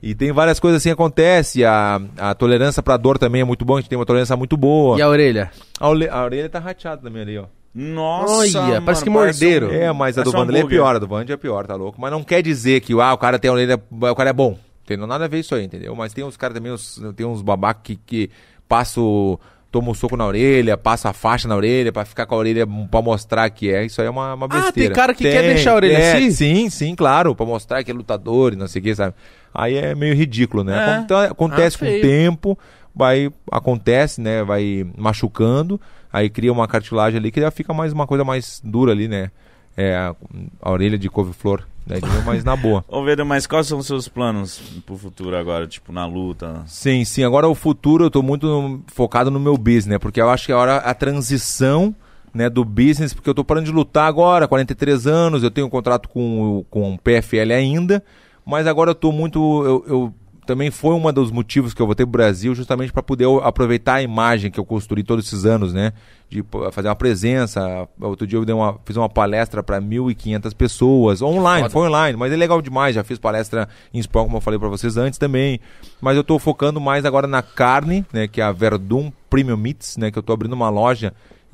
E 0.01 0.13
tem 0.13 0.31
várias 0.31 0.59
coisas 0.59 0.81
assim 0.81 0.89
que 0.89 0.93
acontece, 0.93 1.65
a, 1.65 1.99
a 2.17 2.33
tolerância 2.35 2.83
pra 2.83 2.95
dor 2.97 3.17
também 3.17 3.41
é 3.41 3.43
muito 3.45 3.65
boa, 3.65 3.79
a 3.79 3.81
gente 3.81 3.89
tem 3.89 3.97
uma 3.97 4.05
tolerância 4.05 4.35
muito 4.35 4.55
boa. 4.55 4.97
E 4.97 5.01
a 5.01 5.09
orelha? 5.09 5.49
A, 5.79 5.89
orelha, 5.89 6.13
a 6.13 6.23
orelha 6.23 6.49
tá 6.49 6.59
rateada 6.59 7.01
também 7.01 7.21
ali, 7.23 7.37
ó. 7.37 7.45
Nossa, 7.73 8.61
Olha, 8.61 8.81
parece 8.81 9.03
que 9.03 9.09
um- 9.09 9.13
morderam. 9.13 9.69
É, 9.69 9.91
mas 9.91 10.17
a 10.17 10.21
do 10.23 10.31
parece 10.31 10.35
um 10.35 10.39
Vanderlei 10.39 10.61
é 10.61 10.63
hambúrguer. 10.63 10.79
pior, 10.79 10.95
a 10.95 10.99
do 10.99 11.07
Vandy 11.07 11.31
é 11.33 11.37
pior, 11.37 11.67
tá 11.67 11.75
louco? 11.75 11.99
Mas 11.99 12.11
não 12.11 12.23
quer 12.23 12.41
dizer 12.41 12.79
que 12.81 12.93
ah, 12.93 13.13
o 13.13 13.17
cara 13.17 13.37
tem 13.37 13.49
a 13.49 13.53
orelha, 13.53 13.81
o 13.91 14.15
cara 14.15 14.29
é 14.29 14.33
bom. 14.33 14.57
Tem 14.85 14.95
nada 14.97 15.25
a 15.25 15.27
ver 15.27 15.39
isso 15.39 15.55
aí, 15.55 15.65
entendeu? 15.65 15.95
Mas 15.95 16.13
tem 16.13 16.23
uns 16.23 16.37
caras 16.37 16.55
também, 16.55 16.71
uns, 16.71 17.01
tem 17.15 17.25
uns 17.25 17.41
babacas 17.41 17.81
que, 17.83 17.95
que 17.97 18.29
passam, 18.69 19.39
tomam 19.71 19.91
um 19.91 19.93
soco 19.93 20.15
na 20.15 20.25
orelha, 20.25 20.77
passa 20.77 21.09
a 21.09 21.13
faixa 21.13 21.47
na 21.47 21.55
orelha 21.55 21.91
pra 21.91 22.05
ficar 22.05 22.25
com 22.25 22.35
a 22.35 22.37
orelha 22.37 22.65
pra 22.89 23.01
mostrar 23.01 23.49
que 23.49 23.71
é. 23.73 23.83
Isso 23.85 23.99
aí 23.99 24.07
é 24.07 24.09
uma, 24.09 24.35
uma 24.35 24.45
Ah, 24.45 24.49
tem 24.49 24.61
besteira. 24.61 24.93
cara 24.95 25.13
que 25.13 25.23
quer 25.23 25.41
deixar 25.41 25.71
a 25.71 25.75
orelha 25.75 25.97
é, 25.97 26.13
assim? 26.13 26.31
Sim, 26.31 26.69
sim, 26.69 26.95
claro, 26.95 27.35
pra 27.35 27.45
mostrar 27.45 27.83
que 27.83 27.91
é 27.91 27.93
lutador 27.93 28.53
e 28.53 28.55
não 28.55 28.67
sei 28.67 28.79
o 28.79 28.83
que, 28.83 28.95
sabe? 28.95 29.15
Aí 29.55 29.75
é 29.75 29.95
meio 29.95 30.13
ridículo, 30.15 30.63
né? 30.63 30.83
É. 30.85 30.99
Então, 31.03 31.17
acontece 31.19 31.77
Ah, 31.77 31.79
com 31.79 31.85
o 31.97 32.01
tempo, 32.01 32.59
vai, 32.95 33.31
acontece, 33.51 34.21
né? 34.21 34.43
Vai 34.43 34.85
machucando, 34.97 35.79
aí 36.11 36.29
cria 36.29 36.51
uma 36.51 36.67
cartilagem 36.67 37.17
ali 37.19 37.31
que 37.31 37.41
já 37.41 37.49
fica 37.51 37.73
mais 37.73 37.93
uma 37.93 38.05
coisa 38.05 38.23
mais 38.23 38.61
dura 38.63 38.91
ali, 38.91 39.07
né? 39.07 39.31
É 39.77 39.95
a, 39.95 40.15
a 40.61 40.71
orelha 40.71 40.97
de 40.97 41.09
couve-flor, 41.09 41.63
né? 41.85 41.97
Mas 42.25 42.43
na 42.45 42.55
boa. 42.55 42.83
Ô, 42.87 43.03
Vedra, 43.03 43.25
mas 43.25 43.45
quais 43.45 43.67
são 43.67 43.77
os 43.79 43.87
seus 43.87 44.07
planos 44.07 44.61
pro 44.85 44.95
futuro 44.97 45.35
agora, 45.35 45.67
tipo, 45.67 45.91
na 45.91 46.05
luta? 46.05 46.63
Sim, 46.65 47.03
sim. 47.03 47.23
Agora 47.25 47.47
o 47.49 47.53
futuro 47.55 48.05
eu 48.05 48.09
tô 48.11 48.21
muito 48.21 48.47
no- 48.47 48.81
focado 48.87 49.29
no 49.29 49.39
meu 49.39 49.57
business, 49.57 49.85
né? 49.87 49.99
Porque 49.99 50.21
eu 50.21 50.29
acho 50.29 50.45
que 50.45 50.51
é 50.53 50.55
a 50.55 50.57
hora 50.59 50.75
a 50.77 50.93
transição 50.93 51.93
né, 52.33 52.49
do 52.49 52.63
business, 52.65 53.13
porque 53.13 53.29
eu 53.29 53.33
tô 53.33 53.43
parando 53.45 53.65
de 53.65 53.71
lutar 53.71 54.07
agora, 54.07 54.47
43 54.47 55.07
anos, 55.07 55.41
eu 55.43 55.49
tenho 55.51 55.67
um 55.67 55.69
contrato 55.69 56.07
com, 56.09 56.59
o- 56.59 56.63
com 56.69 56.93
o 56.93 56.97
PFL 56.97 57.53
ainda, 57.53 58.03
mas 58.45 58.67
agora 58.67 58.91
eu 58.91 58.95
tô 58.95 59.11
muito. 59.11 59.39
Eu, 59.65 59.85
eu- 59.87 60.13
também 60.45 60.69
foi 60.69 60.93
um 60.93 61.11
dos 61.11 61.31
motivos 61.31 61.73
que 61.73 61.81
eu 61.81 61.87
voltei 61.87 62.05
pro 62.05 62.11
Brasil, 62.11 62.53
justamente 62.53 62.93
para 62.93 63.01
poder 63.01 63.25
aproveitar 63.41 63.95
a 63.95 64.01
imagem 64.03 64.51
que 64.51 64.59
eu 64.59 64.63
construí 64.63 65.01
todos 65.03 65.25
esses 65.25 65.43
anos, 65.43 65.73
né? 65.73 65.91
De 66.29 66.45
fazer 66.71 66.87
uma 66.87 66.95
presença. 66.95 67.87
Outro 67.99 68.27
dia 68.27 68.37
eu 68.37 68.45
dei 68.45 68.53
uma, 68.53 68.77
fiz 68.85 68.95
uma 68.95 69.09
palestra 69.09 69.63
para 69.63 69.81
1.500 69.81 70.53
pessoas, 70.55 71.19
online, 71.23 71.63
Foda. 71.63 71.73
foi 71.73 71.87
online, 71.87 72.15
mas 72.15 72.31
é 72.31 72.35
legal 72.35 72.61
demais. 72.61 72.93
Já 72.93 73.03
fiz 73.03 73.17
palestra 73.17 73.67
em 73.91 73.97
espanhol, 73.97 74.27
como 74.27 74.37
eu 74.37 74.41
falei 74.41 74.59
para 74.59 74.69
vocês 74.69 74.97
antes 74.97 75.17
também. 75.17 75.59
Mas 75.99 76.15
eu 76.15 76.23
tô 76.23 76.37
focando 76.37 76.79
mais 76.79 77.05
agora 77.05 77.25
na 77.25 77.41
carne, 77.41 78.05
né? 78.13 78.27
Que 78.27 78.39
é 78.39 78.43
a 78.43 78.51
Verdun 78.51 79.11
Premium 79.31 79.57
Meats, 79.57 79.97
né? 79.97 80.11
Que 80.11 80.19
eu 80.19 80.23
tô 80.23 80.31
abrindo 80.31 80.53
uma 80.53 80.69
loja 80.69 81.11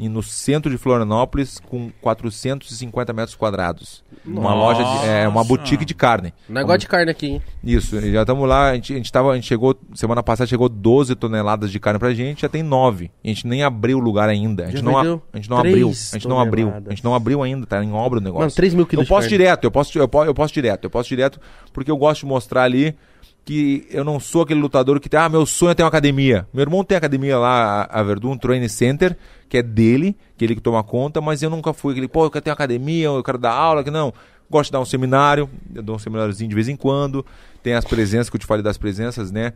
no 0.09 0.23
centro 0.23 0.71
de 0.71 0.77
Florianópolis 0.77 1.59
com 1.59 1.91
450 2.01 3.13
metros 3.13 3.35
quadrados. 3.35 4.03
Uma 4.25 4.53
loja, 4.53 4.83
de, 4.83 5.07
é 5.07 5.27
uma 5.27 5.35
Nossa. 5.35 5.47
boutique 5.47 5.85
de 5.85 5.93
carne. 5.93 6.33
Negócio 6.49 6.79
de 6.79 6.87
carne 6.87 7.11
aqui, 7.11 7.27
hein? 7.27 7.41
Isso, 7.63 7.99
já 8.11 8.21
estamos 8.21 8.47
lá, 8.47 8.69
a 8.71 8.75
gente, 8.75 8.93
a 8.93 8.95
gente 8.97 9.11
tava, 9.11 9.31
a 9.31 9.35
gente 9.35 9.47
chegou, 9.47 9.75
semana 9.93 10.23
passada 10.23 10.47
chegou 10.47 10.67
12 10.67 11.15
toneladas 11.15 11.71
de 11.71 11.79
carne 11.79 11.99
pra 11.99 12.13
gente, 12.13 12.41
já 12.41 12.49
tem 12.49 12.63
9. 12.63 13.11
A 13.23 13.27
gente 13.27 13.45
nem 13.47 13.63
abriu 13.63 13.97
o 13.97 14.01
lugar 14.01 14.27
ainda. 14.29 14.63
A 14.63 14.67
gente 14.67 14.77
Já 14.77 14.83
não, 14.83 14.97
a, 14.97 15.01
a 15.33 15.37
gente 15.37 15.49
não 15.49 15.57
abriu. 15.57 15.89
A 15.89 16.17
gente 16.17 16.27
não 16.27 16.39
abriu. 16.39 16.73
A 16.85 16.89
gente 16.89 17.03
não 17.03 17.15
abriu 17.15 17.43
ainda, 17.43 17.65
tá 17.65 17.83
em 17.83 17.93
obra 17.93 18.19
o 18.19 18.21
negócio. 18.21 18.41
Mano, 18.41 18.51
3 18.51 18.73
mil 18.73 18.85
quilos 18.85 19.03
Eu 19.03 19.05
de 19.05 19.09
posso 19.09 19.21
carne. 19.27 19.37
direto, 19.37 19.63
eu 19.65 19.71
posso, 19.71 19.97
eu, 19.99 20.07
posso, 20.07 20.29
eu 20.29 20.33
posso 20.33 20.53
direto, 20.53 20.83
eu 20.85 20.89
posso 20.89 21.09
direto, 21.09 21.39
porque 21.71 21.91
eu 21.91 21.97
gosto 21.97 22.21
de 22.21 22.25
mostrar 22.27 22.63
ali 22.63 22.95
que 23.43 23.87
eu 23.89 24.03
não 24.03 24.19
sou 24.19 24.43
aquele 24.43 24.59
lutador 24.59 24.99
que 24.99 25.09
tem, 25.09 25.19
ah, 25.19 25.27
meu 25.27 25.45
sonho 25.45 25.71
é 25.71 25.75
ter 25.75 25.83
uma 25.83 25.89
academia. 25.89 26.47
Meu 26.53 26.61
irmão 26.61 26.83
tem 26.83 26.97
academia 26.97 27.37
lá, 27.37 27.87
a 27.89 28.03
Verdun 28.03 28.37
Training 28.37 28.67
Center, 28.67 29.17
que 29.49 29.57
é 29.57 29.63
dele, 29.63 30.15
que 30.37 30.45
ele 30.45 30.55
que 30.55 30.61
toma 30.61 30.83
conta, 30.83 31.19
mas 31.19 31.41
eu 31.41 31.49
nunca 31.49 31.73
fui 31.73 31.93
aquele, 31.93 32.07
pô, 32.07 32.25
eu 32.25 32.31
quero 32.31 32.43
ter 32.43 32.49
uma 32.51 32.55
academia, 32.55 33.05
eu 33.05 33.23
quero 33.23 33.37
dar 33.37 33.51
aula, 33.51 33.83
que 33.83 33.91
não. 33.91 34.13
Gosto 34.49 34.65
de 34.65 34.73
dar 34.73 34.81
um 34.81 34.85
seminário, 34.85 35.49
eu 35.73 35.81
dou 35.81 35.95
um 35.95 35.99
semináriozinho 35.99 36.49
de 36.49 36.55
vez 36.55 36.67
em 36.67 36.75
quando, 36.75 37.25
tem 37.63 37.73
as 37.73 37.85
presenças, 37.85 38.29
que 38.29 38.35
eu 38.35 38.39
te 38.39 38.45
falei 38.45 38.61
das 38.61 38.77
presenças, 38.77 39.31
né? 39.31 39.53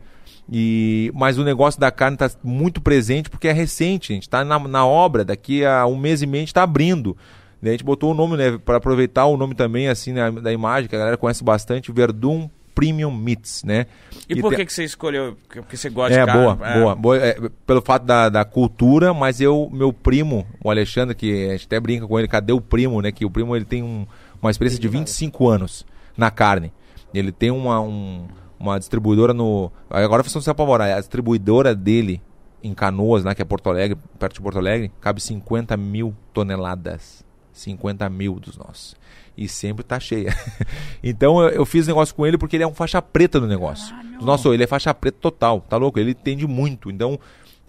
E, 0.50 1.12
mas 1.14 1.38
o 1.38 1.44
negócio 1.44 1.78
da 1.78 1.90
carne 1.90 2.14
está 2.14 2.30
muito 2.42 2.80
presente 2.80 3.28
porque 3.28 3.48
é 3.48 3.52
recente, 3.52 4.12
a 4.12 4.14
gente 4.14 4.22
está 4.22 4.44
na, 4.44 4.58
na 4.58 4.86
obra, 4.86 5.24
daqui 5.24 5.64
a 5.64 5.86
um 5.86 5.96
mês 5.96 6.22
e 6.22 6.26
meio 6.26 6.40
a 6.40 6.42
gente 6.42 6.48
está 6.48 6.62
abrindo. 6.62 7.16
Daí 7.60 7.70
a 7.70 7.72
gente 7.72 7.84
botou 7.84 8.12
o 8.12 8.14
nome, 8.14 8.36
né, 8.36 8.58
para 8.58 8.76
aproveitar 8.76 9.26
o 9.26 9.36
nome 9.36 9.54
também, 9.54 9.88
assim, 9.88 10.12
né, 10.12 10.30
da 10.30 10.52
imagem, 10.52 10.88
que 10.88 10.96
a 10.96 10.98
galera 10.98 11.16
conhece 11.16 11.42
bastante, 11.42 11.92
Verdun 11.92 12.48
Premium 12.76 13.10
Meats, 13.10 13.64
né? 13.64 13.86
E, 14.28 14.38
por 14.40 14.50
te- 14.50 14.56
que, 14.56 14.66
que 14.66 14.72
você 14.72 14.84
escolheu? 14.84 15.36
Porque 15.48 15.76
você 15.76 15.88
gosta 15.90 16.14
é, 16.14 16.20
de 16.20 16.26
carne? 16.26 16.42
boa, 16.42 16.54
boa, 16.54 16.94
boa. 16.94 17.16
É, 17.16 17.36
pelo 17.66 17.80
fato 17.80 18.04
da, 18.04 18.28
da 18.28 18.44
cultura, 18.44 19.12
mas 19.14 19.40
eu, 19.40 19.68
meu 19.72 19.92
primo, 19.94 20.46
o 20.62 20.70
Alexandre, 20.70 21.14
que 21.14 21.48
a 21.48 21.52
gente 21.52 21.64
até 21.66 21.80
brinca 21.80 22.06
com 22.06 22.18
ele, 22.18 22.28
cadê 22.28 22.52
o 22.52 22.60
primo, 22.60 23.00
né? 23.00 23.10
Que 23.10 23.24
o 23.24 23.30
primo 23.30 23.56
ele 23.56 23.64
tem 23.64 23.82
um- 23.82 24.06
uma 24.42 24.50
experiência 24.50 24.78
de 24.78 24.86
25 24.88 25.48
anos 25.48 25.86
na 26.16 26.30
carne. 26.30 26.70
Ele 27.14 27.32
tem 27.32 27.50
uma, 27.50 27.80
um- 27.80 28.28
uma 28.60 28.78
distribuidora 28.78 29.32
no. 29.32 29.72
Agora 29.88 30.22
vocês 30.22 30.34
vão 30.34 30.42
se 30.42 30.50
apavorar. 30.50 30.90
A 30.96 31.00
distribuidora 31.00 31.74
dele 31.74 32.20
em 32.62 32.74
Canoas, 32.74 33.24
né, 33.24 33.34
que 33.34 33.40
é 33.40 33.44
Porto 33.44 33.70
Alegre, 33.70 33.96
perto 34.18 34.34
de 34.34 34.40
Porto 34.42 34.58
Alegre, 34.58 34.92
cabe 35.00 35.20
50 35.22 35.76
mil 35.78 36.14
toneladas. 36.34 37.24
50 37.52 38.06
mil 38.10 38.38
dos 38.38 38.58
nossos. 38.58 38.94
E 39.36 39.46
sempre 39.48 39.84
tá 39.84 40.00
cheia. 40.00 40.34
então 41.02 41.40
eu, 41.42 41.48
eu 41.50 41.66
fiz 41.66 41.86
negócio 41.86 42.14
com 42.14 42.26
ele 42.26 42.38
porque 42.38 42.56
ele 42.56 42.64
é 42.64 42.66
um 42.66 42.74
faixa 42.74 43.00
preta 43.02 43.38
no 43.40 43.46
negócio. 43.46 43.94
Nossa, 44.20 44.48
ele 44.48 44.64
é 44.64 44.66
faixa 44.66 44.92
preta 44.94 45.18
total, 45.20 45.60
tá 45.68 45.76
louco? 45.76 45.98
Ele 45.98 46.12
entende 46.12 46.46
muito. 46.46 46.90
Então, 46.90 47.18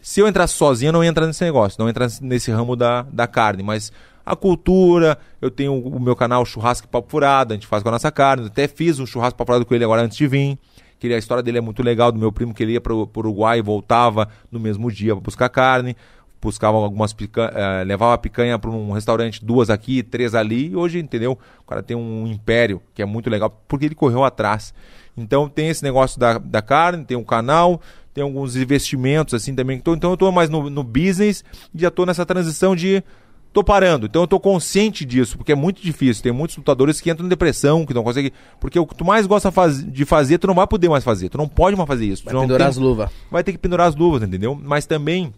se 0.02 0.22
eu 0.22 0.28
entrasse 0.28 0.54
sozinho, 0.54 0.90
eu 0.90 0.94
não 0.94 1.04
ia 1.04 1.10
entrar 1.10 1.28
nesse 1.28 1.44
negócio, 1.44 1.78
não 1.80 1.88
ia 1.88 1.92
entrar 1.92 2.08
nesse 2.22 2.52
ramo 2.52 2.76
da, 2.76 3.02
da 3.12 3.28
carne. 3.28 3.64
Mas 3.64 3.92
a 4.26 4.36
cultura, 4.36 5.18
eu 5.42 5.52
tenho 5.52 5.74
o 5.78 6.00
meu 6.00 6.16
canal 6.16 6.46
Churrasco 6.46 6.88
e 6.88 6.90
Papo 6.90 7.10
Furado, 7.10 7.54
a 7.54 7.56
gente 7.58 7.68
faz 7.68 7.84
com 7.84 7.90
a 7.90 7.92
nossa 7.92 8.12
carne. 8.12 8.48
Até 8.48 8.68
fiz 8.68 9.00
um 9.00 9.06
churrasco 9.06 9.38
papo 9.38 9.52
furado 9.52 9.66
com 9.66 9.76
ele 9.76 9.84
agora 9.84 10.02
antes 10.04 10.18
de 10.18 10.28
vir. 10.28 10.58
que 11.00 11.06
ele- 11.06 11.14
a 11.14 11.18
história 11.20 11.44
dele 11.44 11.60
é 11.60 11.62
muito 11.62 11.84
legal, 11.84 12.12
do 12.12 12.18
meu 12.18 12.32
primo 12.32 12.56
que 12.56 12.64
ele 12.64 12.72
ia 12.72 12.82
pro, 12.82 13.06
pro 13.06 13.20
Uruguai 13.20 13.60
e 13.60 13.62
voltava 13.62 14.28
no 14.52 14.60
mesmo 14.60 14.92
dia 14.92 15.14
pra 15.14 15.22
buscar 15.24 15.48
carne, 15.48 15.96
buscava 16.42 16.78
algumas 16.78 17.14
picanha, 17.14 17.52
eh, 17.54 17.84
levava 17.84 18.14
a 18.14 18.18
picanha 18.18 18.58
para 18.60 18.70
um 18.70 18.92
restaurante, 18.92 19.44
duas 19.44 19.70
aqui, 19.70 20.04
três 20.04 20.34
ali, 20.36 20.68
e 20.70 20.76
hoje, 20.76 21.00
entendeu? 21.00 21.38
O 21.64 21.68
cara 21.68 21.82
tem 21.84 21.96
um 21.98 22.26
império 22.28 22.82
que 22.94 23.02
é 23.02 23.06
muito 23.06 23.30
legal, 23.30 23.50
porque 23.68 23.86
ele 23.86 23.96
correu 23.96 24.24
atrás. 24.24 24.74
Então 25.18 25.50
tem 25.50 25.70
esse 25.70 25.84
negócio 25.84 26.20
da, 26.20 26.38
da 26.38 26.62
carne, 26.62 27.04
tem 27.04 27.18
um 27.18 27.24
canal, 27.24 27.82
tem 28.14 28.24
alguns 28.24 28.56
investimentos 28.56 29.34
assim 29.34 29.56
também. 29.56 29.78
Então, 29.78 29.94
então 29.96 30.12
eu 30.12 30.18
tô 30.18 30.32
mais 30.32 30.50
no, 30.50 30.70
no 30.70 30.84
business 30.84 31.44
e 31.74 31.80
já 31.82 31.90
tô 31.90 32.06
nessa 32.06 32.26
transição 32.26 32.76
de 32.76 33.04
tô 33.52 33.64
parando. 33.64 34.06
Então 34.06 34.22
eu 34.22 34.28
tô 34.28 34.40
consciente 34.40 35.04
disso, 35.04 35.36
porque 35.38 35.52
é 35.52 35.56
muito 35.56 35.82
difícil. 35.82 36.22
Tem 36.22 36.32
muitos 36.32 36.56
lutadores 36.56 37.02
que 37.02 37.10
entram 37.10 37.26
em 37.26 37.30
depressão, 37.30 37.84
que 37.84 37.94
não 37.96 38.04
conseguem. 38.04 38.32
Porque 38.60 38.78
o 38.80 38.86
que 38.86 38.94
tu 38.96 39.04
mais 39.04 39.26
gosta 39.26 39.52
faz- 39.52 39.84
de 39.84 40.06
fazer, 40.06 40.38
tu 40.38 40.46
não 40.46 40.54
vai 40.54 40.68
poder 40.68 40.88
mais 40.88 41.04
fazer. 41.04 41.30
Tu 41.30 41.38
não 41.38 41.48
pode 41.48 41.76
mais 41.76 41.88
fazer 41.88 42.06
isso. 42.06 42.24
Vai 42.24 42.36
pendurar 42.36 42.60
tem- 42.60 42.68
as 42.68 42.78
luvas. 42.78 43.10
vai 43.32 43.44
ter 43.44 43.52
que 43.54 43.58
pendurar 43.58 43.88
as 43.88 43.96
luvas, 43.96 44.22
entendeu? 44.22 44.60
Mas 44.64 44.86
também 44.86 45.34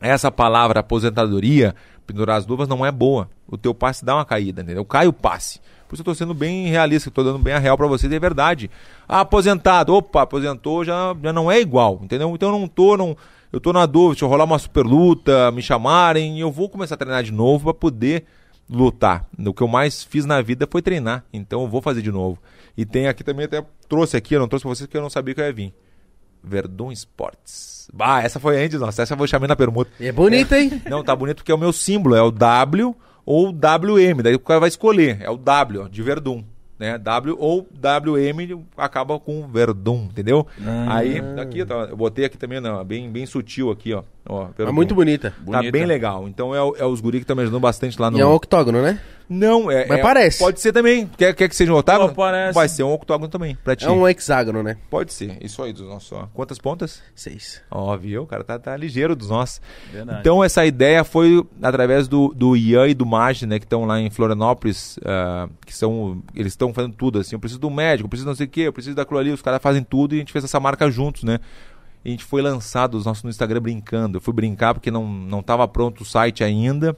essa 0.00 0.30
palavra 0.30 0.80
aposentadoria, 0.80 1.74
pendurar 2.06 2.38
as 2.38 2.46
luvas, 2.46 2.68
não 2.68 2.84
é 2.84 2.90
boa. 2.90 3.28
O 3.46 3.58
teu 3.58 3.74
passe 3.74 4.04
dá 4.04 4.14
uma 4.14 4.24
caída, 4.24 4.62
entendeu? 4.62 4.84
Cai 4.84 5.06
o 5.06 5.12
passe. 5.12 5.60
Por 5.88 5.94
isso 5.94 6.02
eu 6.02 6.04
tô 6.04 6.14
sendo 6.14 6.32
bem 6.32 6.68
realista, 6.68 7.10
tô 7.10 7.24
dando 7.24 7.38
bem 7.38 7.52
a 7.52 7.58
real 7.58 7.76
pra 7.76 7.86
vocês, 7.86 8.12
é 8.12 8.18
verdade. 8.18 8.70
Ah, 9.08 9.20
aposentado, 9.20 9.92
opa, 9.92 10.22
aposentou, 10.22 10.84
já, 10.84 11.16
já 11.20 11.32
não 11.32 11.50
é 11.50 11.60
igual, 11.60 11.98
entendeu? 12.02 12.32
Então 12.32 12.52
eu 12.52 12.58
não 12.60 12.68
tô, 12.68 12.96
não, 12.96 13.16
eu 13.52 13.60
tô 13.60 13.72
na 13.72 13.86
dúvida, 13.86 14.18
se 14.18 14.24
eu 14.24 14.28
rolar 14.28 14.44
uma 14.44 14.58
super 14.58 14.86
luta, 14.86 15.50
me 15.50 15.60
chamarem, 15.60 16.38
eu 16.38 16.50
vou 16.52 16.68
começar 16.68 16.94
a 16.94 16.98
treinar 16.98 17.24
de 17.24 17.32
novo 17.32 17.64
pra 17.64 17.74
poder 17.74 18.24
lutar. 18.68 19.26
O 19.44 19.52
que 19.52 19.62
eu 19.62 19.66
mais 19.66 20.04
fiz 20.04 20.24
na 20.24 20.40
vida 20.40 20.68
foi 20.70 20.80
treinar, 20.80 21.24
então 21.32 21.62
eu 21.62 21.68
vou 21.68 21.82
fazer 21.82 22.02
de 22.02 22.12
novo. 22.12 22.38
E 22.76 22.86
tem 22.86 23.08
aqui 23.08 23.24
também, 23.24 23.46
até 23.46 23.64
trouxe 23.88 24.16
aqui, 24.16 24.34
eu 24.34 24.40
não 24.40 24.46
trouxe 24.46 24.62
pra 24.62 24.72
vocês 24.72 24.86
porque 24.86 24.96
eu 24.96 25.02
não 25.02 25.10
sabia 25.10 25.34
que 25.34 25.40
eu 25.40 25.44
ia 25.44 25.52
vir. 25.52 25.74
Verdun 26.42 26.92
Sports. 26.92 27.79
Bah, 27.92 28.22
essa 28.22 28.38
foi 28.38 28.62
antes, 28.62 28.80
nossa. 28.80 29.02
Essa 29.02 29.14
eu 29.14 29.18
vou 29.18 29.26
chamar 29.26 29.48
na 29.48 29.56
permuta. 29.56 29.90
E 29.98 30.06
é 30.06 30.12
bonito, 30.12 30.54
hein? 30.54 30.80
Não, 30.88 31.02
tá 31.02 31.14
bonito 31.14 31.38
porque 31.38 31.52
é 31.52 31.54
o 31.54 31.58
meu 31.58 31.72
símbolo, 31.72 32.14
é 32.14 32.22
o 32.22 32.30
W 32.30 32.94
ou 33.26 33.48
WM. 33.48 34.22
Daí 34.22 34.34
o 34.34 34.40
cara 34.40 34.60
vai 34.60 34.68
escolher. 34.68 35.18
É 35.20 35.30
o 35.30 35.36
W, 35.36 35.82
ó, 35.82 35.88
de 35.88 36.02
Verdun. 36.02 36.44
Né? 36.78 36.96
W 36.96 37.36
ou 37.38 37.68
WM 37.74 38.64
acaba 38.74 39.20
com 39.20 39.46
Verdun, 39.46 40.08
entendeu? 40.10 40.46
Aí, 40.88 41.20
aqui, 41.38 41.62
tá, 41.64 41.74
eu 41.90 41.96
botei 41.96 42.24
aqui 42.24 42.38
também, 42.38 42.58
não, 42.58 42.82
bem, 42.82 43.10
bem 43.10 43.26
sutil 43.26 43.70
aqui, 43.70 43.92
ó. 43.92 44.02
Ó 44.28 44.44
É 44.44 44.48
Verdun. 44.58 44.72
muito 44.72 44.94
bonita. 44.94 45.30
Tá 45.30 45.36
Bonita. 45.42 45.72
bem 45.72 45.84
legal. 45.86 46.28
Então 46.28 46.54
é, 46.54 46.62
o- 46.62 46.76
é 46.78 46.84
os 46.84 47.00
guri 47.00 47.18
que 47.18 47.24
estão 47.24 47.36
me 47.36 47.42
ajudando 47.42 47.60
bastante 47.60 48.00
lá 48.00 48.10
no. 48.10 48.18
E 48.18 48.20
é 48.20 48.26
um 48.26 48.32
octógono, 48.34 48.80
né? 48.82 49.00
Não, 49.32 49.70
é. 49.70 49.86
Mas 49.86 50.00
é- 50.00 50.02
parece. 50.02 50.38
Pode 50.40 50.60
ser 50.60 50.72
também. 50.72 51.06
Quer, 51.16 51.32
quer 51.36 51.48
que 51.48 51.54
seja 51.54 51.72
um 51.72 51.76
octágono? 51.76 52.08
Pô, 52.08 52.16
parece. 52.16 52.52
Vai 52.52 52.68
ser 52.68 52.82
um 52.82 52.92
octógono 52.92 53.28
também, 53.30 53.56
pra 53.62 53.76
ti. 53.76 53.86
É 53.86 53.90
um 53.90 54.08
hexágono, 54.08 54.60
né? 54.60 54.76
Pode 54.90 55.12
ser. 55.12 55.38
Isso 55.40 55.62
aí 55.62 55.72
dos 55.72 55.86
nossos. 55.86 56.10
ó. 56.10 56.26
Quantas 56.34 56.58
pontas? 56.58 57.00
Seis. 57.14 57.62
Ó, 57.70 57.96
viu? 57.96 58.24
O 58.24 58.26
cara 58.26 58.42
tá, 58.42 58.58
tá 58.58 58.76
ligeiro 58.76 59.14
dos 59.14 59.28
nossos. 59.30 59.60
Verdade. 59.92 60.18
Então, 60.18 60.42
essa 60.42 60.66
ideia 60.66 61.04
foi 61.04 61.46
através 61.62 62.08
do, 62.08 62.34
do 62.34 62.56
Ian 62.56 62.88
e 62.88 62.94
do 62.94 63.06
Mage, 63.06 63.46
né? 63.46 63.60
Que 63.60 63.66
estão 63.66 63.84
lá 63.84 64.00
em 64.00 64.10
Florianópolis. 64.10 64.98
ah, 65.04 65.48
que 65.64 65.72
são. 65.76 66.20
Eles 66.34 66.52
estão 66.54 66.74
fazendo 66.74 66.96
tudo, 66.96 67.20
assim. 67.20 67.36
Eu 67.36 67.40
preciso 67.40 67.60
do 67.60 67.70
médico, 67.70 68.06
eu 68.06 68.10
preciso 68.10 68.28
não 68.28 68.34
sei 68.34 68.46
o 68.46 68.50
quê, 68.50 68.62
eu 68.62 68.72
preciso 68.72 68.96
daquilo 68.96 69.20
ali. 69.20 69.30
Os 69.30 69.42
caras 69.42 69.62
fazem 69.62 69.84
tudo 69.84 70.12
e 70.14 70.16
a 70.16 70.18
gente 70.18 70.32
fez 70.32 70.44
essa 70.44 70.58
marca 70.58 70.90
juntos, 70.90 71.22
né? 71.22 71.38
A 72.04 72.08
gente 72.08 72.24
foi 72.24 72.40
lançado 72.40 72.96
os 72.96 73.04
nossos 73.04 73.22
no 73.22 73.30
Instagram 73.30 73.60
brincando. 73.60 74.16
Eu 74.16 74.20
fui 74.20 74.32
brincar 74.32 74.74
porque 74.74 74.90
não, 74.90 75.06
não 75.06 75.42
tava 75.42 75.66
pronto 75.68 76.00
o 76.00 76.04
site 76.04 76.42
ainda. 76.42 76.96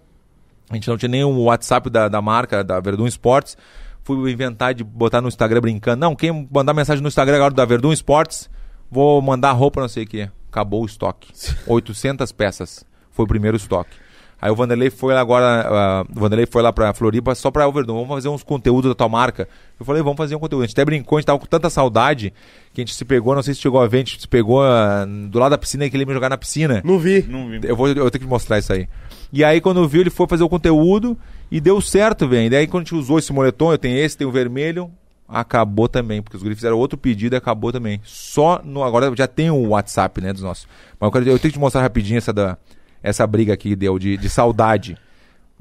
A 0.71 0.75
gente 0.75 0.89
não 0.89 0.97
tinha 0.97 1.09
nem 1.09 1.25
o 1.25 1.43
WhatsApp 1.43 1.91
da, 1.91 2.09
da 2.09 2.23
marca, 2.23 2.63
da 2.63 2.81
Verdun 2.81 3.07
Esportes. 3.07 3.57
Fui 4.05 4.31
inventar 4.33 4.75
de 4.75 4.83
botar 4.83 5.21
no 5.21 5.29
Instagram 5.29 5.61
brincando. 5.61 6.01
Não, 6.01 6.15
quem 6.15 6.49
mandar 6.51 6.73
mensagem 6.73 7.03
no 7.03 7.09
Instagram 7.09 7.37
agora 7.37 7.55
da 7.55 7.65
Verdun 7.65 7.93
Esportes, 7.93 8.49
vou 8.91 9.21
mandar 9.21 9.53
roupa, 9.53 9.81
não 9.81 9.89
sei 9.89 10.05
o 10.05 10.07
que. 10.07 10.31
Acabou 10.51 10.83
o 10.83 10.87
estoque. 10.87 11.33
800 11.67 12.31
peças. 12.33 12.85
Foi 13.11 13.25
o 13.25 13.29
primeiro 13.29 13.57
estoque. 13.57 13.97
Aí 14.43 14.51
o 14.51 14.57
Vanderlei 14.57 14.91
foi 14.91 15.15
lá 15.15 15.21
agora, 15.21 15.69
ah, 15.69 16.05
o 16.11 16.19
Vanderlei 16.19 16.47
foi 16.47 16.63
lá 16.63 16.73
pra 16.73 16.93
Floripa 16.93 17.33
só 17.33 17.49
pra 17.49 17.71
Verdun. 17.71 17.95
Vamos 17.95 18.09
fazer 18.09 18.29
uns 18.29 18.43
conteúdos 18.43 18.91
da 18.91 18.95
tua 18.97 19.09
marca. 19.09 19.49
Eu 19.79 19.87
falei, 19.87 20.03
vamos 20.03 20.17
fazer 20.17 20.35
um 20.35 20.41
conteúdo. 20.41 20.65
A 20.65 20.67
gente 20.67 20.75
até 20.75 20.85
brincou, 20.85 21.17
a 21.17 21.21
gente 21.21 21.27
tava 21.27 21.39
com 21.39 21.47
tanta 21.47 21.71
saudade 21.71 22.35
que 22.75 22.81
a 22.81 22.85
gente 22.85 22.93
se 22.93 23.05
pegou, 23.05 23.37
não 23.37 23.43
sei 23.45 23.55
se 23.55 23.61
chegou 23.61 23.81
a 23.81 23.87
ver, 23.87 23.99
a 23.99 24.01
gente 24.01 24.21
se 24.21 24.27
pegou 24.27 24.61
ah, 24.61 25.07
do 25.29 25.39
lado 25.39 25.53
da 25.53 25.59
piscina 25.59 25.85
e 25.85 25.91
que 25.91 25.95
ele 25.95 26.03
ia 26.03 26.09
me 26.09 26.13
jogar 26.13 26.29
na 26.29 26.37
piscina. 26.37 26.83
Não 26.85 26.99
vi. 26.99 27.23
Não 27.23 27.49
vi. 27.49 27.61
Eu 27.63 27.77
vou, 27.77 27.87
eu 27.87 28.11
tenho 28.11 28.25
que 28.25 28.29
mostrar 28.29 28.59
isso 28.59 28.73
aí. 28.73 28.89
E 29.33 29.45
aí, 29.45 29.61
quando 29.61 29.87
viu, 29.87 30.01
ele 30.01 30.11
foi 30.11 30.27
fazer 30.27 30.43
o 30.43 30.49
conteúdo 30.49 31.17
e 31.49 31.61
deu 31.61 31.81
certo, 31.81 32.27
velho. 32.27 32.47
E 32.47 32.51
daí, 32.51 32.67
quando 32.67 32.83
a 32.83 32.85
gente 32.85 32.97
usou 32.97 33.21
esse 33.21 33.33
moletom, 33.33 33.71
eu 33.71 33.79
tenho 33.79 33.97
esse, 33.97 34.19
tem 34.19 34.27
o 34.27 34.33
vermelho, 34.33 34.91
acabou 35.29 35.89
também, 35.89 36.21
porque 36.21 36.37
os 36.37 36.43
guris 36.43 36.59
fizeram 36.59 36.77
outro 36.77 36.99
pedido 36.99 37.37
e 37.37 37.39
acabou 37.39 37.71
também. 37.71 38.01
Só 38.03 38.61
no. 38.65 38.83
Agora 38.83 39.15
já 39.17 39.29
tem 39.29 39.53
o 39.53 39.69
WhatsApp, 39.69 40.21
né, 40.21 40.33
dos 40.33 40.43
nossos. 40.43 40.67
Mas 40.99 41.07
eu, 41.07 41.13
quero, 41.13 41.25
eu 41.27 41.39
tenho 41.39 41.53
que 41.53 41.59
te 41.59 41.61
mostrar 41.61 41.81
rapidinho 41.81 42.19
essa, 42.19 42.33
da, 42.33 42.59
essa 43.03 43.27
briga 43.27 43.53
aqui 43.55 43.71
que 43.71 43.77
deu, 43.77 43.99
de, 43.99 44.17
de 44.17 44.29
saudade. 44.29 44.97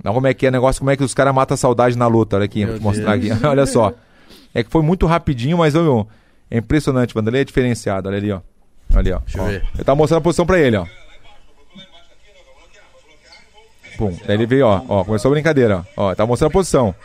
Não, 0.03 0.13
como 0.13 0.27
é 0.27 0.33
que 0.33 0.45
é 0.45 0.49
o 0.49 0.51
negócio, 0.51 0.79
como 0.79 0.89
é 0.91 0.97
que 0.97 1.03
os 1.03 1.13
caras 1.13 1.33
matam 1.33 1.53
a 1.55 1.57
saudade 1.57 1.97
na 1.97 2.07
luta. 2.07 2.35
Olha 2.37 2.45
aqui, 2.45 2.59
Meu 2.65 2.69
vou 2.69 2.77
te 2.79 2.83
mostrar 2.83 3.17
Deus. 3.17 3.31
aqui. 3.37 3.45
Olha 3.47 3.65
só. 3.65 3.93
É 4.53 4.63
que 4.63 4.69
foi 4.69 4.81
muito 4.81 5.05
rapidinho, 5.05 5.57
mas 5.57 5.75
ô, 5.75 6.07
é 6.49 6.57
impressionante, 6.57 7.13
Vanderlei 7.13 7.41
é 7.41 7.45
diferenciado. 7.45 8.09
Olha 8.09 8.17
ali, 8.17 8.31
ó. 8.31 8.41
Ali, 8.93 9.11
ó. 9.13 9.19
Deixa 9.19 9.37
eu 9.37 9.43
Ó. 9.43 9.47
ver. 9.47 9.63
Eu 9.77 9.85
tava 9.85 9.95
mostrando 9.95 10.19
a 10.19 10.23
posição 10.23 10.45
pra 10.45 10.59
ele, 10.59 10.75
ó. 10.75 10.85
Pum. 13.97 14.17
Daí 14.25 14.35
ele 14.35 14.45
veio, 14.45 14.65
ó, 14.65 14.81
ó, 14.87 15.03
começou 15.03 15.29
a 15.29 15.33
brincadeira, 15.33 15.85
ó. 15.95 16.09
Ó, 16.11 16.15
tá 16.15 16.25
mostrando 16.25 16.49
a 16.49 16.53
posição. 16.53 16.95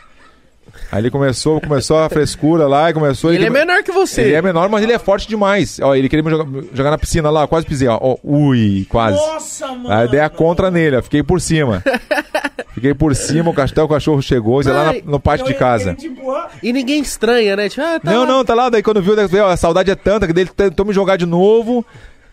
Aí 0.91 1.01
ele 1.01 1.09
começou, 1.11 1.59
começou 1.59 1.97
a 1.99 2.09
frescura 2.09 2.67
lá 2.67 2.89
e 2.89 2.93
começou. 2.93 3.33
Ele 3.33 3.43
é 3.43 3.47
come- 3.47 3.59
menor 3.59 3.83
que 3.83 3.91
você. 3.91 4.21
Ele 4.21 4.33
é 4.35 4.41
menor, 4.41 4.69
mas 4.69 4.83
ele 4.83 4.93
é 4.93 4.99
forte 4.99 5.27
demais. 5.27 5.79
Ó, 5.81 5.93
ele 5.95 6.07
queria 6.09 6.23
me 6.23 6.29
jogar, 6.31 6.47
jogar 6.73 6.91
na 6.91 6.97
piscina 6.97 7.29
lá, 7.29 7.47
quase 7.47 7.65
pisei, 7.65 7.87
ó. 7.87 7.97
ó. 8.01 8.15
Ui, 8.23 8.85
quase. 8.89 9.17
Nossa, 9.17 9.67
mano. 9.67 9.91
Aí 9.91 10.07
dei 10.07 10.19
a 10.19 10.29
contra 10.29 10.69
nele, 10.71 10.97
ó. 10.97 11.01
Fiquei 11.01 11.23
por 11.23 11.41
cima. 11.41 11.83
Fiquei 12.73 12.93
por 12.93 13.15
cima, 13.15 13.49
o 13.49 13.53
castelo, 13.53 13.87
o 13.87 13.89
cachorro 13.89 14.21
chegou, 14.21 14.61
sei 14.61 14.71
lá 14.71 14.85
na- 14.93 14.93
no 15.03 15.19
pátio 15.19 15.45
de 15.47 15.53
casa. 15.55 15.97
E 16.61 16.71
ninguém 16.71 17.01
estranha, 17.01 17.55
né? 17.55 17.69
Tipo, 17.69 17.81
ah, 17.81 17.99
tá 17.99 18.11
Não, 18.11 18.19
lá. 18.21 18.25
não, 18.27 18.45
tá 18.45 18.53
lá. 18.53 18.69
Daí 18.69 18.83
quando 18.83 19.01
viu, 19.01 19.15
daí, 19.15 19.27
veio, 19.27 19.45
ó, 19.45 19.49
a 19.49 19.57
saudade 19.57 19.89
é 19.89 19.95
tanta 19.95 20.27
que 20.27 20.33
dele 20.33 20.49
tentou 20.55 20.85
me 20.85 20.93
jogar 20.93 21.17
de 21.17 21.25
novo. 21.25 21.83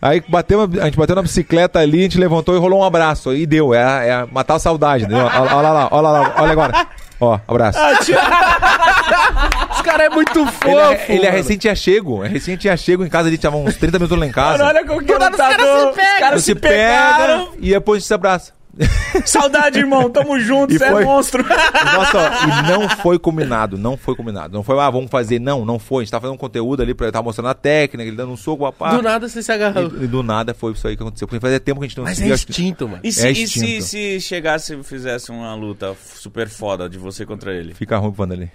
Aí 0.01 0.21
bateu, 0.27 0.61
a 0.61 0.85
gente 0.85 0.97
bateu 0.97 1.15
na 1.15 1.23
bicicleta 1.23 1.79
ali, 1.79 2.01
a 2.01 2.03
gente 2.03 2.19
levantou 2.19 2.53
e 2.55 2.59
rolou 2.59 2.81
um 2.81 2.83
abraço. 2.83 3.33
E 3.33 3.43
deu, 3.47 3.73
é, 3.73 3.79
é 4.09 4.27
matar 4.31 4.55
a 4.55 4.59
saudade? 4.59 5.05
Olha, 5.05 5.25
olha 5.55 5.71
lá, 5.71 5.87
olha 5.89 6.09
lá, 6.09 6.35
olha 6.37 6.51
agora. 6.51 6.87
Ó, 7.19 7.39
abraço. 7.47 7.79
Os 9.71 9.81
caras 9.81 10.07
é 10.07 10.09
muito 10.09 10.45
fofo. 10.47 10.67
Ele 10.67 10.79
é, 10.79 11.05
ele 11.09 11.25
é 11.25 11.29
recente 11.29 11.69
achego, 11.69 12.23
é 12.23 12.27
recente 12.27 12.67
achego 12.69 13.05
em 13.05 13.09
casa, 13.09 13.29
ele 13.29 13.37
tava 13.37 13.57
uns 13.57 13.75
30 13.77 13.99
minutos 13.99 14.17
lá 14.17 14.25
em 14.25 14.31
casa. 14.31 14.63
Mano, 14.63 14.69
olha 14.77 14.85
como 14.85 15.03
que 15.03 15.11
os 15.11 15.17
caras 15.17 15.31
lutador. 15.31 15.57
se 15.57 15.95
pegam. 15.95 16.13
Os 16.13 16.19
caras 16.19 16.39
se 16.39 16.45
se 16.45 16.55
pega 16.55 16.69
pegaram. 17.15 17.49
e 17.59 17.69
depois 17.71 18.05
se 18.05 18.13
abraça. 18.13 18.53
Saudade, 19.25 19.79
irmão. 19.79 20.09
Tamo 20.09 20.39
junto. 20.39 20.73
E 20.73 20.77
Você 20.77 20.83
é 20.85 20.91
foi- 20.91 21.03
monstro. 21.05 21.43
Nossa, 21.43 22.17
ó, 22.17 22.27
e 22.67 22.71
não 22.71 22.89
foi 22.89 23.17
combinado, 23.17 23.77
não 23.77 23.95
foi 23.95 24.15
combinado. 24.15 24.53
Não 24.53 24.63
foi, 24.63 24.77
ah, 24.79 24.89
vamos 24.89 25.09
fazer. 25.09 25.39
Não, 25.39 25.63
não 25.65 25.79
foi. 25.79 26.01
A 26.01 26.05
gente 26.05 26.11
tava 26.11 26.23
fazendo 26.23 26.35
um 26.35 26.37
conteúdo 26.39 26.81
ali, 26.83 26.93
pra 26.93 27.05
ele 27.07 27.11
tava 27.13 27.23
mostrando 27.23 27.47
a 27.49 27.53
técnica, 27.53 28.07
ele 28.07 28.15
dando 28.17 28.33
um 28.33 28.37
soco, 28.37 28.63
papá. 28.63 28.95
Do 28.95 29.01
nada 29.01 29.27
você 29.29 29.41
se 29.41 29.51
agarrou. 29.51 29.91
E, 29.99 30.03
e 30.03 30.07
do 30.07 30.21
nada 30.21 30.53
foi 30.53 30.73
isso 30.73 30.87
aí 30.87 30.95
que 30.97 31.01
aconteceu. 31.03 31.27
Porque 31.27 31.39
fazia 31.39 31.59
tempo 31.59 31.79
que 31.79 31.85
a 31.85 31.87
gente 31.87 31.97
não 31.97 32.03
Mas 32.03 32.17
se 32.17 32.23
é 32.23 32.27
que- 32.27 32.33
instinto, 32.33 32.87
mano. 32.87 32.99
E 33.03 33.11
se, 33.11 33.25
É 33.27 33.31
e 33.31 33.47
se, 33.47 33.81
se 33.81 34.19
chegasse 34.19 34.75
e 34.75 34.83
fizesse 34.83 35.31
uma 35.31 35.55
luta 35.55 35.95
super 36.15 36.49
foda 36.49 36.89
de 36.89 36.97
você 36.97 37.25
contra 37.25 37.53
ele? 37.53 37.73
Fica 37.73 37.97
ruim 37.97 38.11
pro 38.11 38.23
Vanderlei. 38.25 38.49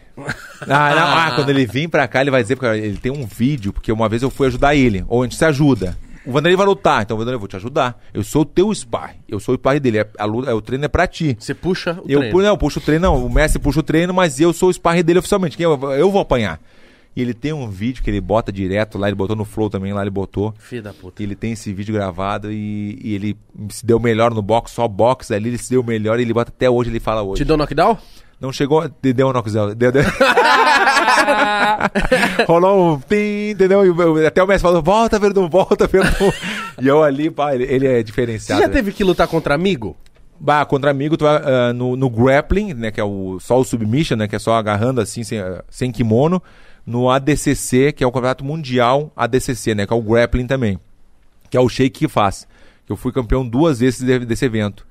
Ah, 0.63 0.95
não, 0.95 1.07
ah, 1.07 1.33
quando 1.37 1.51
ele 1.51 1.65
vir 1.67 1.89
pra 1.89 2.07
cá, 2.07 2.21
ele 2.21 2.31
vai 2.31 2.43
dizer, 2.43 2.57
porque 2.57 2.77
ele 2.79 2.99
tem 2.99 3.11
um 3.11 3.27
vídeo, 3.27 3.73
porque 3.73 3.91
uma 3.91 4.09
vez 4.09 4.23
eu 4.23 4.31
fui 4.31 4.47
ajudar 4.49 4.75
ele, 4.75 5.05
ou 5.09 5.23
a 5.23 5.25
gente 5.25 5.37
se 5.37 5.45
ajuda. 5.45 5.97
O 6.27 6.33
Vanderlei 6.33 6.57
vai 6.57 6.67
lutar, 6.67 7.03
então 7.03 7.17
Vanderlei, 7.17 7.37
eu 7.37 7.41
vou 7.41 7.49
te 7.49 7.57
ajudar. 7.57 7.99
Eu 8.13 8.23
sou 8.23 8.43
o 8.43 8.45
teu 8.45 8.71
spy, 8.73 9.17
eu 9.29 9.41
sou 9.41 9.55
o 9.55 9.57
spy 9.57 9.81
dele, 9.81 9.99
é- 10.01 10.09
a 10.19 10.25
luta, 10.27 10.51
é, 10.51 10.55
o 10.55 10.61
treino 10.61 10.85
é 10.85 10.89
pra 10.89 11.07
ti. 11.07 11.37
Você 11.41 11.55
puxa 11.55 11.93
o 12.05 12.11
Eu, 12.11 12.19
treino. 12.21 12.39
não, 12.39 12.47
eu 12.49 12.59
puxo 12.59 12.79
o 12.79 12.83
treino, 12.83 13.03
não, 13.07 13.25
o 13.27 13.31
mestre 13.33 13.59
puxa 13.59 13.81
o 13.81 13.83
treino, 13.83 14.13
mas 14.13 14.39
eu 14.39 14.53
sou 14.53 14.69
o 14.69 14.73
sparring 14.73 15.03
dele 15.03 15.19
oficialmente, 15.21 15.57
quem 15.57 15.65
eu, 15.65 15.73
eu 15.93 16.11
vou 16.11 16.21
apanhar. 16.21 16.61
E 17.17 17.21
ele 17.23 17.35
tem 17.35 17.53
um 17.53 17.69
vídeo 17.69 18.05
que 18.05 18.11
ele 18.11 18.21
bota 18.21 18.53
direto 18.53 18.97
lá, 18.97 19.09
ele 19.09 19.17
botou 19.17 19.35
no 19.35 19.45
Flow 19.45 19.69
também, 19.69 19.93
lá 19.93 20.01
ele 20.03 20.11
botou. 20.11 20.55
Filho 20.59 20.83
da 20.83 20.93
puta. 20.93 21.21
Ele 21.23 21.35
tem 21.35 21.53
esse 21.53 21.73
vídeo 21.73 21.93
gravado 21.95 22.53
e, 22.53 22.99
e 23.03 23.15
ele 23.15 23.37
se 23.71 23.85
deu 23.85 23.99
melhor 23.99 24.33
no 24.33 24.41
box, 24.43 24.71
só 24.73 24.87
box 24.87 25.33
ali, 25.33 25.49
ele 25.49 25.59
se 25.59 25.71
deu 25.71 25.83
melhor 25.83 26.21
e 26.21 26.23
ele 26.23 26.33
bota 26.33 26.53
até 26.55 26.71
hoje, 26.71 26.89
ele 26.89 27.01
fala 27.01 27.23
hoje. 27.23 27.43
Te 27.43 27.47
deu 27.47 27.57
knockdown? 27.57 27.99
Não 28.41 28.53
chegou, 28.53 28.89
de- 29.03 29.13
deu 29.13 29.29
um 29.29 29.33
knockdown. 29.33 29.75
Deu, 29.75 29.91
deu. 29.91 30.03
Rolou 32.47 32.95
um 32.95 33.01
tim, 33.01 33.51
entendeu? 33.51 33.83
E 34.21 34.27
até 34.27 34.43
o 34.43 34.47
mestre 34.47 34.63
falou, 34.69 34.83
volta, 34.83 35.19
Verdun, 35.19 35.49
volta, 35.49 35.87
Verdun. 35.87 36.33
e 36.81 36.87
eu 36.87 37.03
ali, 37.03 37.31
pá, 37.31 37.55
ele, 37.55 37.65
ele 37.65 37.87
é 37.87 37.97
Você 37.99 38.05
diferenciado. 38.05 38.61
já 38.63 38.69
né? 38.69 38.73
teve 38.75 38.93
que 38.93 39.05
lutar 39.05 39.29
contra 39.29 39.55
amigo? 39.55 39.97
Bah, 40.39 40.65
contra 40.65 40.91
amigo, 40.91 41.17
tu 41.17 41.25
vai 41.25 41.37
ah, 41.37 41.73
no, 41.73 41.97
no 41.97 42.09
grappling, 42.09 42.73
né, 42.73 42.91
que 42.91 43.01
é 43.01 43.05
o, 43.05 43.39
só 43.41 43.61
o 43.61 43.65
submission, 43.65 44.17
né, 44.17 44.27
que 44.27 44.35
é 44.35 44.39
só 44.39 44.55
agarrando 44.55 45.01
assim, 45.01 45.23
sem, 45.23 45.39
ah, 45.39 45.63
sem 45.69 45.93
kimono. 45.93 46.43
No 46.87 47.11
ADCC, 47.11 47.93
que 47.93 48.03
é 48.03 48.07
o 48.07 48.11
Campeonato 48.11 48.43
Mundial 48.45 49.13
ADCC, 49.15 49.75
né, 49.75 49.87
que 49.87 49.93
é 49.93 49.97
o 49.97 50.01
grappling 50.03 50.47
também. 50.47 50.81
Que 51.51 51.57
é 51.57 51.61
o 51.61 51.69
Shake 51.69 52.01
que 52.01 52.09
faz. 52.09 52.49
Que 52.87 52.93
eu 52.93 52.97
fui 52.97 53.13
campeão 53.13 53.47
duas 53.47 53.81
vezes 53.81 54.01
de- 54.01 54.25
desse 54.25 54.45
evento. 54.47 54.87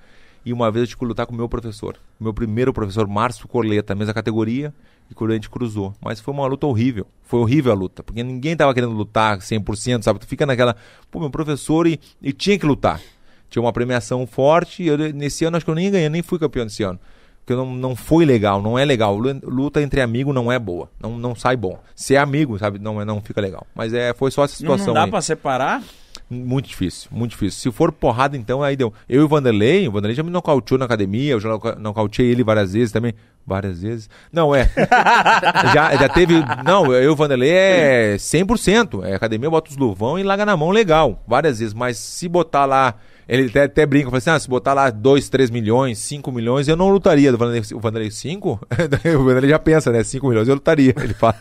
E 0.45 0.53
uma 0.53 0.71
vez 0.71 0.83
eu 0.83 0.87
tive 0.87 0.99
que 0.99 1.05
lutar 1.05 1.25
com 1.25 1.33
o 1.33 1.35
meu 1.35 1.49
professor. 1.49 1.97
Meu 2.19 2.33
primeiro 2.33 2.71
professor, 2.71 3.07
Márcio 3.07 3.47
Corleta, 3.47 3.95
mesma 3.95 4.13
categoria. 4.13 4.73
E 5.09 5.13
quando 5.15 5.31
a 5.31 5.33
gente 5.33 5.49
cruzou. 5.49 5.93
Mas 6.01 6.19
foi 6.19 6.33
uma 6.33 6.45
luta 6.45 6.67
horrível. 6.67 7.07
Foi 7.23 7.39
horrível 7.39 7.71
a 7.71 7.75
luta. 7.75 8.03
Porque 8.03 8.21
ninguém 8.23 8.55
tava 8.55 8.73
querendo 8.73 8.93
lutar 8.93 9.39
100%, 9.39 10.03
sabe? 10.03 10.19
Tu 10.19 10.27
fica 10.27 10.45
naquela. 10.45 10.75
Pô, 11.09 11.19
meu 11.19 11.29
professor 11.29 11.87
e, 11.87 11.99
e 12.21 12.31
tinha 12.31 12.57
que 12.59 12.65
lutar. 12.65 13.01
Tinha 13.49 13.61
uma 13.61 13.73
premiação 13.73 14.27
forte. 14.27 14.83
E 14.83 14.87
eu, 14.87 14.97
nesse 15.13 15.45
ano 15.45 15.57
acho 15.57 15.65
que 15.65 15.71
eu 15.71 15.75
nem 15.75 15.89
ganhei, 15.89 16.09
nem 16.09 16.21
fui 16.21 16.37
campeão 16.37 16.63
nesse 16.65 16.83
ano. 16.83 16.99
Porque 17.43 17.55
não, 17.55 17.73
não 17.73 17.95
foi 17.95 18.25
legal, 18.25 18.61
não 18.61 18.77
é 18.77 18.85
legal. 18.85 19.17
Lu- 19.17 19.39
Luta 19.43 19.81
entre 19.81 20.01
amigo 20.01 20.31
não 20.31 20.51
é 20.51 20.59
boa. 20.59 20.87
Não, 21.01 21.17
não 21.17 21.33
sai 21.33 21.55
bom. 21.57 21.79
Se 21.95 22.13
é 22.13 22.19
amigo, 22.19 22.59
sabe? 22.59 22.77
Não, 22.77 23.03
não 23.03 23.19
fica 23.21 23.41
legal. 23.41 23.65
Mas 23.73 23.91
é, 23.91 24.13
foi 24.13 24.29
só 24.29 24.43
essa 24.43 24.53
Não, 24.53 24.57
situação 24.73 24.87
não 24.87 24.93
dá 24.93 25.03
aí. 25.05 25.09
pra 25.09 25.21
separar? 25.21 25.81
Muito 26.29 26.67
difícil, 26.69 27.09
muito 27.11 27.31
difícil. 27.31 27.59
Se 27.71 27.75
for 27.75 27.91
porrada, 27.91 28.37
então, 28.37 28.61
aí 28.61 28.75
deu. 28.75 28.93
Eu 29.07 29.21
e 29.21 29.23
o 29.23 29.27
Vanderlei, 29.27 29.87
o 29.87 29.91
Vanderlei 29.91 30.15
já 30.15 30.21
me 30.21 30.29
nocauteou 30.29 30.77
na 30.77 30.85
academia, 30.85 31.31
eu 31.31 31.39
já 31.39 31.49
noca- 31.49 31.75
nocauteei 31.75 32.29
ele 32.29 32.43
várias 32.43 32.73
vezes 32.73 32.91
também. 32.91 33.15
Várias 33.47 33.81
vezes? 33.81 34.07
Não, 34.31 34.53
é. 34.53 34.69
já, 35.73 35.95
já 35.95 36.07
teve. 36.09 36.35
Não, 36.63 36.93
eu 36.93 37.03
e 37.03 37.07
o 37.07 37.15
Vanderlei 37.15 37.49
é 37.51 38.15
100%. 38.17 39.03
É 39.05 39.15
academia, 39.15 39.47
eu 39.47 39.51
boto 39.51 39.71
os 39.71 39.77
luvão 39.77 40.19
e 40.19 40.23
larga 40.23 40.45
na 40.45 40.55
mão 40.55 40.69
legal. 40.69 41.23
Várias 41.27 41.57
vezes. 41.59 41.73
Mas 41.73 41.97
se 41.97 42.27
botar 42.29 42.65
lá. 42.65 42.93
Ele 43.31 43.47
até, 43.47 43.63
até 43.65 43.85
brinca, 43.85 44.05
fala 44.07 44.17
assim: 44.17 44.29
ah, 44.31 44.39
se 44.39 44.49
botar 44.49 44.73
lá 44.73 44.89
2, 44.89 45.29
3 45.29 45.51
milhões, 45.51 45.99
5 45.99 46.31
milhões, 46.31 46.67
eu 46.67 46.75
não 46.75 46.89
lutaria. 46.89 47.31
O 47.31 47.37
Vanderlei, 47.37 47.61
o 47.75 47.79
Vanderlei 47.79 48.09
5? 48.09 48.59
o 49.19 49.23
Vanderlei 49.23 49.49
já 49.51 49.59
pensa, 49.59 49.91
né? 49.91 50.03
5 50.03 50.27
milhões 50.27 50.47
eu 50.47 50.55
lutaria. 50.55 50.93
Ele 50.97 51.13
fala. 51.13 51.35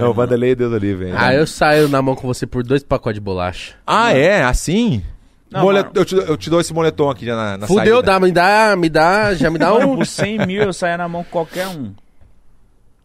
não, 0.00 0.10
o 0.10 0.14
Vanderlei, 0.14 0.54
Deus 0.54 0.72
ali, 0.72 0.94
velho. 0.94 1.14
Ah, 1.16 1.34
eu 1.34 1.46
saio 1.46 1.88
na 1.88 2.00
mão 2.00 2.14
com 2.16 2.26
você 2.26 2.46
por 2.46 2.62
dois 2.62 2.82
pacotes 2.82 3.16
de 3.16 3.20
bolacha. 3.20 3.74
Ah, 3.86 4.12
é? 4.12 4.42
Assim? 4.44 5.02
Não, 5.50 5.60
Mole- 5.60 5.80
mano. 5.80 5.90
eu, 5.94 6.04
te, 6.06 6.14
eu 6.16 6.36
te 6.38 6.48
dou 6.50 6.58
esse 6.60 6.72
moletom 6.72 7.10
aqui 7.10 7.26
já 7.26 7.36
na, 7.36 7.58
na 7.58 7.66
Fudeu, 7.66 7.96
saída. 7.96 8.02
dá, 8.02 8.18
me 8.18 8.32
dá, 8.32 8.74
me 8.76 8.88
dá, 8.88 9.34
já 9.34 9.50
me 9.50 9.58
dá 9.58 9.70
Mano, 9.70 9.92
um. 9.92 9.96
por 9.98 10.06
100 10.06 10.46
mil 10.46 10.62
eu 10.62 10.72
saia 10.72 10.96
na 10.96 11.06
mão 11.06 11.22
com 11.22 11.30
qualquer 11.30 11.68
um. 11.68 11.92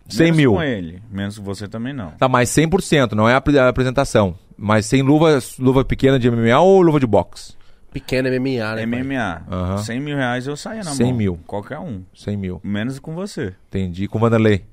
100 0.07 0.19
Menos 0.25 0.37
mil. 0.37 0.53
com 0.53 0.63
ele. 0.63 1.01
Menos 1.11 1.37
com 1.37 1.43
você 1.43 1.67
também 1.67 1.93
não. 1.93 2.11
Tá, 2.11 2.27
mas 2.27 2.49
100%, 2.49 3.11
não 3.11 3.29
é 3.29 3.33
a 3.35 3.67
apresentação. 3.67 4.35
Mas 4.57 4.85
sem 4.87 5.01
luva, 5.03 5.37
luva 5.59 5.85
pequena 5.85 6.17
de 6.17 6.31
MMA 6.31 6.57
ou 6.59 6.81
luva 6.81 6.99
de 6.99 7.05
boxe? 7.05 7.53
Pequeno 7.91 8.29
MMA, 8.29 8.75
né? 8.75 8.85
MMA. 8.85 9.41
Aham. 9.49 9.77
100 9.79 9.99
mil 9.99 10.15
reais 10.15 10.45
eu 10.47 10.55
saia 10.55 10.83
na 10.83 10.91
100 10.91 11.07
mão. 11.07 11.15
mil. 11.15 11.39
Qualquer 11.47 11.79
um. 11.79 12.03
100 12.13 12.37
mil. 12.37 12.61
Menos 12.63 12.99
com 12.99 13.15
você. 13.15 13.53
Entendi. 13.67 14.07
Com 14.07 14.17
o 14.17 14.21
Vanderlei. 14.21 14.63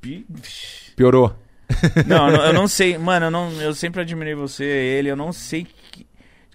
Pi- 0.00 0.26
Piorou. 0.94 1.34
Não, 2.06 2.28
eu 2.28 2.36
não, 2.36 2.44
eu 2.46 2.52
não 2.52 2.66
sei. 2.68 2.96
Mano, 2.98 3.26
eu, 3.26 3.30
não, 3.30 3.50
eu 3.60 3.74
sempre 3.74 4.00
admirei 4.00 4.34
você, 4.34 4.64
ele. 4.64 5.08
Eu 5.10 5.16
não 5.16 5.32
sei 5.32 5.66
que. 5.92 6.06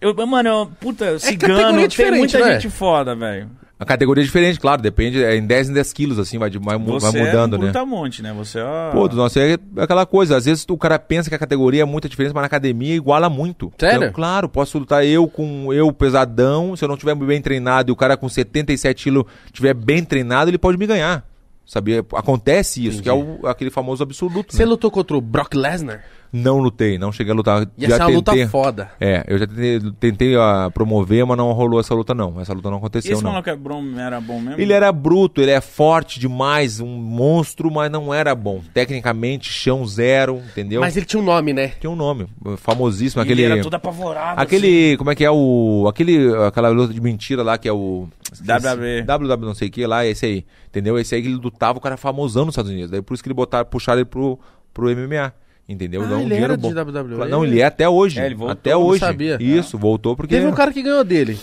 Eu, 0.02 0.14
mano, 0.28 0.50
eu, 0.50 0.72
puta, 0.80 1.18
cigano. 1.20 1.56
categoria 1.56 1.90
Tem 1.90 2.12
muita 2.12 2.40
né? 2.40 2.54
gente 2.60 2.70
foda, 2.70 3.16
velho. 3.16 3.50
A 3.78 3.84
categoria 3.84 4.24
é 4.24 4.26
diferente, 4.26 4.58
claro. 4.60 4.82
Depende. 4.82 5.22
É 5.22 5.36
em 5.36 5.46
10 5.46 5.70
em 5.70 5.74
10 5.74 5.92
quilos, 5.94 6.18
assim. 6.18 6.38
Vai, 6.38 6.50
de- 6.50 6.58
vai, 6.60 6.78
mu- 6.78 6.98
vai 6.98 7.12
Você 7.12 7.20
mudando, 7.20 7.56
é 7.56 7.58
um 7.58 7.62
né? 7.62 7.66
brutamonte, 7.72 8.22
né? 8.22 8.34
Você 8.34 8.60
é... 8.60 8.92
Pô, 8.94 9.08
do 9.08 9.18
nosso 9.18 9.38
é 9.38 9.58
aquela 9.78 10.06
coisa. 10.06 10.38
Às 10.38 10.46
vezes 10.46 10.66
o 10.70 10.78
cara 10.78 10.98
pensa 10.98 11.28
que 11.30 11.36
a 11.36 11.40
categoria 11.40 11.82
é 11.82 11.86
muita 11.86 12.08
diferença, 12.08 12.34
mas 12.34 12.42
na 12.44 12.48
academia 12.48 12.96
iguala 12.96 13.30
muito. 13.30 13.74
Sério? 13.78 13.98
Então, 13.98 14.14
claro, 14.14 14.48
posso 14.48 14.80
lutar 14.80 15.06
eu 15.06 15.28
com 15.28 15.74
eu 15.74 15.92
pesadão. 15.92 16.76
Se 16.76 16.86
eu 16.86 16.88
não 16.90 16.96
tiver 16.96 17.16
bem 17.16 17.42
treinado 17.42 17.90
e 17.90 17.94
o 17.94 17.96
cara 17.98 18.16
com 18.16 18.30
77 18.30 19.04
quilos 19.04 19.26
tiver 19.52 19.74
bem 19.74 20.04
treinado, 20.06 20.50
ele 20.50 20.58
pode 20.58 20.78
me 20.78 20.88
ganhar. 20.88 21.26
Sabia? 21.66 22.06
Acontece 22.14 22.86
isso, 22.86 23.02
que 23.02 23.10
é 23.10 23.14
o- 23.14 23.40
aquele 23.48 23.72
famoso 23.72 24.04
absoluto. 24.04 24.54
Você 24.56 24.64
né? 24.64 24.70
lutou 24.70 24.92
contra 24.92 25.18
o 25.18 25.22
Brock 25.22 25.54
Lesnar? 25.56 26.04
Não 26.36 26.60
lutei, 26.60 26.98
não 26.98 27.14
cheguei 27.14 27.32
a 27.32 27.36
lutar. 27.36 27.66
E 27.78 27.86
essa 27.86 27.96
é 27.96 28.06
uma 28.08 28.10
luta 28.10 28.48
foda. 28.50 28.92
É, 29.00 29.24
eu 29.26 29.38
já 29.38 29.48
tentei, 29.48 29.80
tentei 29.98 30.36
ah, 30.36 30.70
promover, 30.74 31.26
mas 31.26 31.38
não 31.38 31.50
rolou 31.54 31.80
essa 31.80 31.96
luta 31.96 32.14
não. 32.14 32.42
Essa 32.42 32.54
luta 32.54 32.70
não 32.70 32.76
E 32.76 32.80
aconteceu 32.80 33.14
esse 33.14 33.24
não. 33.24 33.32
maluco 33.32 33.50
é 33.50 33.56
bom, 33.56 33.82
era 33.98 34.20
bom 34.20 34.42
mesmo? 34.42 34.60
Ele 34.60 34.74
era 34.74 34.92
bruto, 34.92 35.42
ele 35.42 35.52
é 35.52 35.62
forte 35.62 36.20
demais, 36.20 36.82
um 36.82 36.88
monstro, 36.88 37.72
mas 37.72 37.90
não 37.90 38.14
era 38.14 38.36
bom. 38.36 38.62
Tecnicamente, 38.74 39.50
chão 39.50 39.88
zero, 39.88 40.42
entendeu? 40.52 40.82
Mas 40.82 40.98
ele 40.98 41.06
tinha 41.06 41.22
um 41.22 41.26
nome, 41.26 41.54
né? 41.54 41.70
Tinha 41.80 41.90
um 41.90 41.96
nome, 41.96 42.28
famosíssimo, 42.58 43.22
Ele 43.22 43.32
aquele... 43.32 43.52
era 43.54 43.64
todo 43.64 43.76
apavorado. 43.76 44.42
Aquele, 44.42 44.98
como 44.98 45.12
é 45.12 45.16
que 45.16 45.24
é 45.24 45.32
o... 45.32 45.86
Aquele, 45.88 46.36
aquela 46.46 46.68
luta 46.68 46.94
de 46.94 47.00
mentira 47.00 47.44
lá, 47.44 47.58
que 47.58 47.70
é 47.70 47.72
o... 47.72 48.10
WWE. 48.42 49.04
WW 49.04 49.46
não 49.46 49.56
sei 49.56 49.70
o 49.70 49.72
que 49.72 49.88
lá, 49.88 50.06
esse 50.06 50.26
aí, 50.26 50.46
entendeu? 50.68 51.00
Esse 51.00 51.16
aí 51.16 51.22
que 51.22 51.30
ele 51.30 51.38
lutava, 51.38 51.78
o 51.78 51.82
cara 51.82 51.96
famosão 51.96 52.44
nos 52.44 52.52
Estados 52.52 52.72
Unidos. 52.72 52.92
Daí 52.92 53.02
por 53.02 53.14
isso 53.14 53.24
que 53.24 53.30
ele 53.30 53.34
botaram, 53.36 53.66
puxaram 53.66 54.00
ele 54.00 54.10
pro, 54.10 54.38
pro 54.74 54.90
MMA, 54.94 55.32
entendeu? 55.68 56.02
Ah, 56.04 56.18
um 56.18 56.22
ele 56.22 56.36
era 56.36 56.56
bom. 56.58 56.74
de 56.74 56.80
WWE? 56.80 57.28
Não, 57.30 57.44
ele 57.46 57.60
é 57.62 57.66
até 57.66 57.88
hoje. 57.88 58.20
É, 58.20 58.26
ele 58.26 58.36
voltou, 58.36 58.52
até 58.54 58.72
não 58.72 58.84
hoje. 58.84 59.00
sabia. 59.00 59.38
Isso, 59.40 59.78
voltou 59.78 60.16
porque... 60.16 60.36
Teve 60.36 60.48
um 60.48 60.54
cara 60.54 60.72
que 60.72 60.82
ganhou 60.82 61.04
dele. 61.04 61.40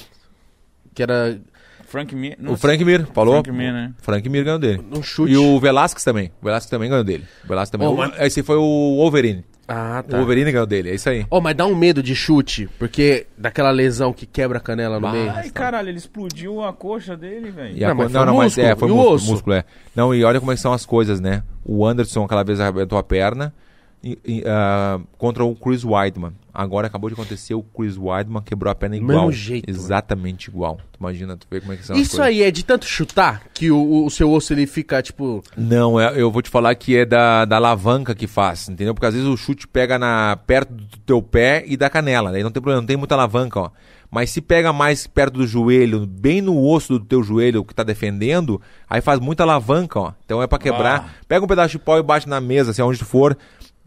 Que 0.94 1.02
era 1.02 1.38
Frank 1.86 2.14
Mir. 2.14 2.36
O 2.46 2.56
Frank 2.56 2.84
Mir, 2.84 3.06
falou? 3.12 3.34
Frank 3.42 3.50
Mir, 3.52 3.72
né? 3.72 3.92
Frank 3.98 4.28
Mir 4.28 4.44
ganhou 4.44 4.58
dele. 4.58 4.82
um 4.94 5.02
chute. 5.02 5.32
E 5.32 5.36
o 5.36 5.58
Velasquez 5.58 6.04
também. 6.04 6.30
O 6.40 6.44
Velasquez 6.44 6.70
também 6.70 6.88
ganhou 6.90 7.04
dele. 7.04 7.24
O 7.44 7.48
Velasquez 7.48 7.70
também. 7.70 7.88
Oh, 7.88 7.92
O- 7.92 7.96
mas- 7.96 8.20
Esse 8.20 8.42
foi 8.42 8.56
o 8.56 8.96
Wolverine. 8.96 9.44
Ah, 9.68 10.02
O 10.06 10.10
tá. 10.10 10.16
Wolverine 10.18 10.50
ganhou 10.52 10.66
dele, 10.66 10.90
é 10.90 10.94
isso 10.94 11.08
aí. 11.08 11.24
Oh, 11.30 11.40
mas 11.40 11.54
dá 11.54 11.64
um 11.66 11.74
medo 11.74 12.02
de 12.02 12.14
chute, 12.16 12.68
porque 12.78 13.26
daquela 13.38 13.70
lesão 13.70 14.12
que 14.12 14.26
quebra 14.26 14.58
a 14.58 14.60
canela 14.60 14.98
no 14.98 15.10
meio. 15.10 15.30
Ai, 15.30 15.48
caralho, 15.50 15.88
ele 15.88 15.98
explodiu 15.98 16.62
a 16.62 16.72
coxa 16.72 17.16
dele, 17.16 17.50
velho. 17.50 17.76
E 17.76 17.80
Não, 17.80 17.90
co- 17.90 18.02
mas 18.02 18.12
não, 18.12 18.26
não, 18.26 18.36
mas 18.38 18.44
músculo. 18.56 18.66
é, 18.66 18.76
foi 18.76 18.88
E 18.88 18.90
o 18.90 18.94
músculo, 18.96 19.14
osso? 19.14 19.30
músculo, 19.30 19.56
é. 19.56 19.64
Não, 19.94 20.14
e 20.14 20.24
olha 20.24 20.40
como 20.40 20.52
é 20.52 20.56
são 20.56 20.72
as 20.72 20.84
coisas, 20.84 21.20
né? 21.20 21.42
O 21.64 21.86
Anderson 21.86 22.24
aquela 22.24 22.42
vez 22.42 22.58
arrebentou 22.60 22.98
a 22.98 23.02
perna 23.04 23.54
e- 24.02 24.18
e, 24.24 24.42
ah, 24.46 25.00
contra 25.16 25.44
o 25.44 25.54
Chris 25.54 25.84
Weidman. 25.84 26.32
Agora 26.54 26.86
acabou 26.86 27.08
de 27.08 27.14
acontecer, 27.14 27.54
o 27.54 27.62
Chris 27.62 27.96
Weidman 27.96 28.42
quebrou 28.42 28.70
a 28.70 28.74
perna 28.74 28.96
Mesmo 28.96 29.10
igual. 29.12 29.32
jeito, 29.32 29.70
né? 29.70 29.76
Exatamente 29.76 30.48
igual. 30.50 30.76
Tu 30.92 30.98
imagina, 31.00 31.36
tu 31.36 31.46
vê 31.50 31.60
como 31.60 31.72
é 31.72 31.76
que 31.76 31.86
são 31.86 31.96
Isso 31.96 32.20
aí 32.20 32.42
é 32.42 32.50
de 32.50 32.62
tanto 32.64 32.84
chutar 32.84 33.42
que 33.54 33.70
o, 33.70 34.04
o 34.04 34.10
seu 34.10 34.30
osso 34.30 34.52
ele 34.52 34.66
fica 34.66 35.00
tipo. 35.00 35.42
Não, 35.56 35.98
é- 35.98 36.12
eu 36.20 36.30
vou 36.30 36.42
te 36.42 36.50
falar 36.50 36.74
que 36.74 36.96
é 36.96 37.04
da, 37.06 37.44
da 37.44 37.56
alavanca 37.56 38.14
que 38.14 38.26
faz, 38.26 38.68
entendeu? 38.68 38.92
Porque 38.94 39.06
às 39.06 39.14
vezes 39.14 39.28
o 39.28 39.36
chute 39.36 39.66
pega 39.66 39.98
na, 39.98 40.36
perto 40.46 40.74
do 40.74 40.84
teu 41.06 41.22
pé 41.22 41.64
e 41.66 41.76
da 41.76 41.88
canela, 41.88 42.30
daí 42.32 42.42
não 42.42 42.50
tem 42.50 42.60
problema, 42.60 42.80
não 42.82 42.86
tem 42.86 42.96
muita 42.96 43.14
alavanca, 43.14 43.60
ó. 43.60 43.70
Mas 44.10 44.28
se 44.28 44.42
pega 44.42 44.74
mais 44.74 45.06
perto 45.06 45.38
do 45.38 45.46
joelho, 45.46 46.06
bem 46.06 46.42
no 46.42 46.62
osso 46.68 46.98
do 46.98 47.04
teu 47.06 47.22
joelho 47.22 47.64
que 47.64 47.74
tá 47.74 47.82
defendendo, 47.82 48.60
aí 48.90 49.00
faz 49.00 49.18
muita 49.18 49.42
alavanca, 49.42 49.98
ó. 49.98 50.12
Então 50.26 50.42
é 50.42 50.46
pra 50.46 50.58
quebrar. 50.58 51.14
Pega 51.26 51.42
um 51.42 51.48
pedaço 51.48 51.70
de 51.70 51.78
pau 51.78 51.98
e 51.98 52.02
bate 52.02 52.28
na 52.28 52.38
mesa, 52.38 52.72
assim, 52.72 52.82
onde 52.82 52.98
tu 52.98 53.06
for, 53.06 53.34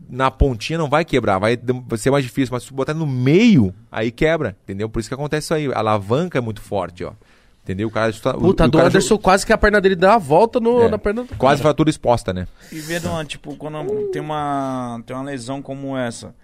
na 0.10 0.30
pontinha 0.32 0.78
não 0.80 0.90
vai 0.90 1.04
quebrar, 1.06 1.40
vai, 1.40 1.58
ser 1.98 2.12
mais 2.12 2.24
difícil, 2.24 2.52
mas 2.54 2.64
se 2.64 2.70
tu 2.70 2.76
botar 2.76 2.94
no 2.94 3.06
meio, 3.08 3.74
aí 3.92 4.12
quebra, 4.12 4.56
entendeu? 4.64 4.90
Por 4.90 5.00
isso 5.00 5.10
que 5.10 5.16
acontece 5.16 5.46
isso 5.48 5.54
aí. 5.54 5.68
A 5.74 5.80
alavanca 5.80 6.38
é 6.38 6.42
muito 6.42 6.62
forte, 6.62 7.04
ó. 7.04 7.12
Entendeu? 7.64 7.88
O 7.88 7.92
cara, 7.92 8.12
o- 8.12 8.40
Puta, 8.40 8.66
o 8.66 8.68
do 8.70 8.78
cara 8.78 8.90
Anderson 8.90 9.18
quase 9.18 9.44
que 9.44 9.52
a 9.52 9.58
perna 9.58 9.82
dele 9.82 9.96
dá 9.96 10.12
uma 10.12 10.20
volta 10.20 10.60
no, 10.60 10.84
É. 10.84 10.88
na 10.90 11.00
perna 11.00 11.24
do 11.24 11.36
Quase 11.36 11.64
fratura 11.64 11.90
exposta, 11.90 12.32
né? 12.32 12.48
E 12.72 12.80
vendo, 12.80 13.08
tipo, 13.26 13.56
quando 13.56 13.84
tem 14.12 14.22
uma, 14.22 15.02
tem 15.04 15.16
uma 15.16 15.24
lesão 15.26 15.64
como 15.64 15.98
essa, 15.98 16.36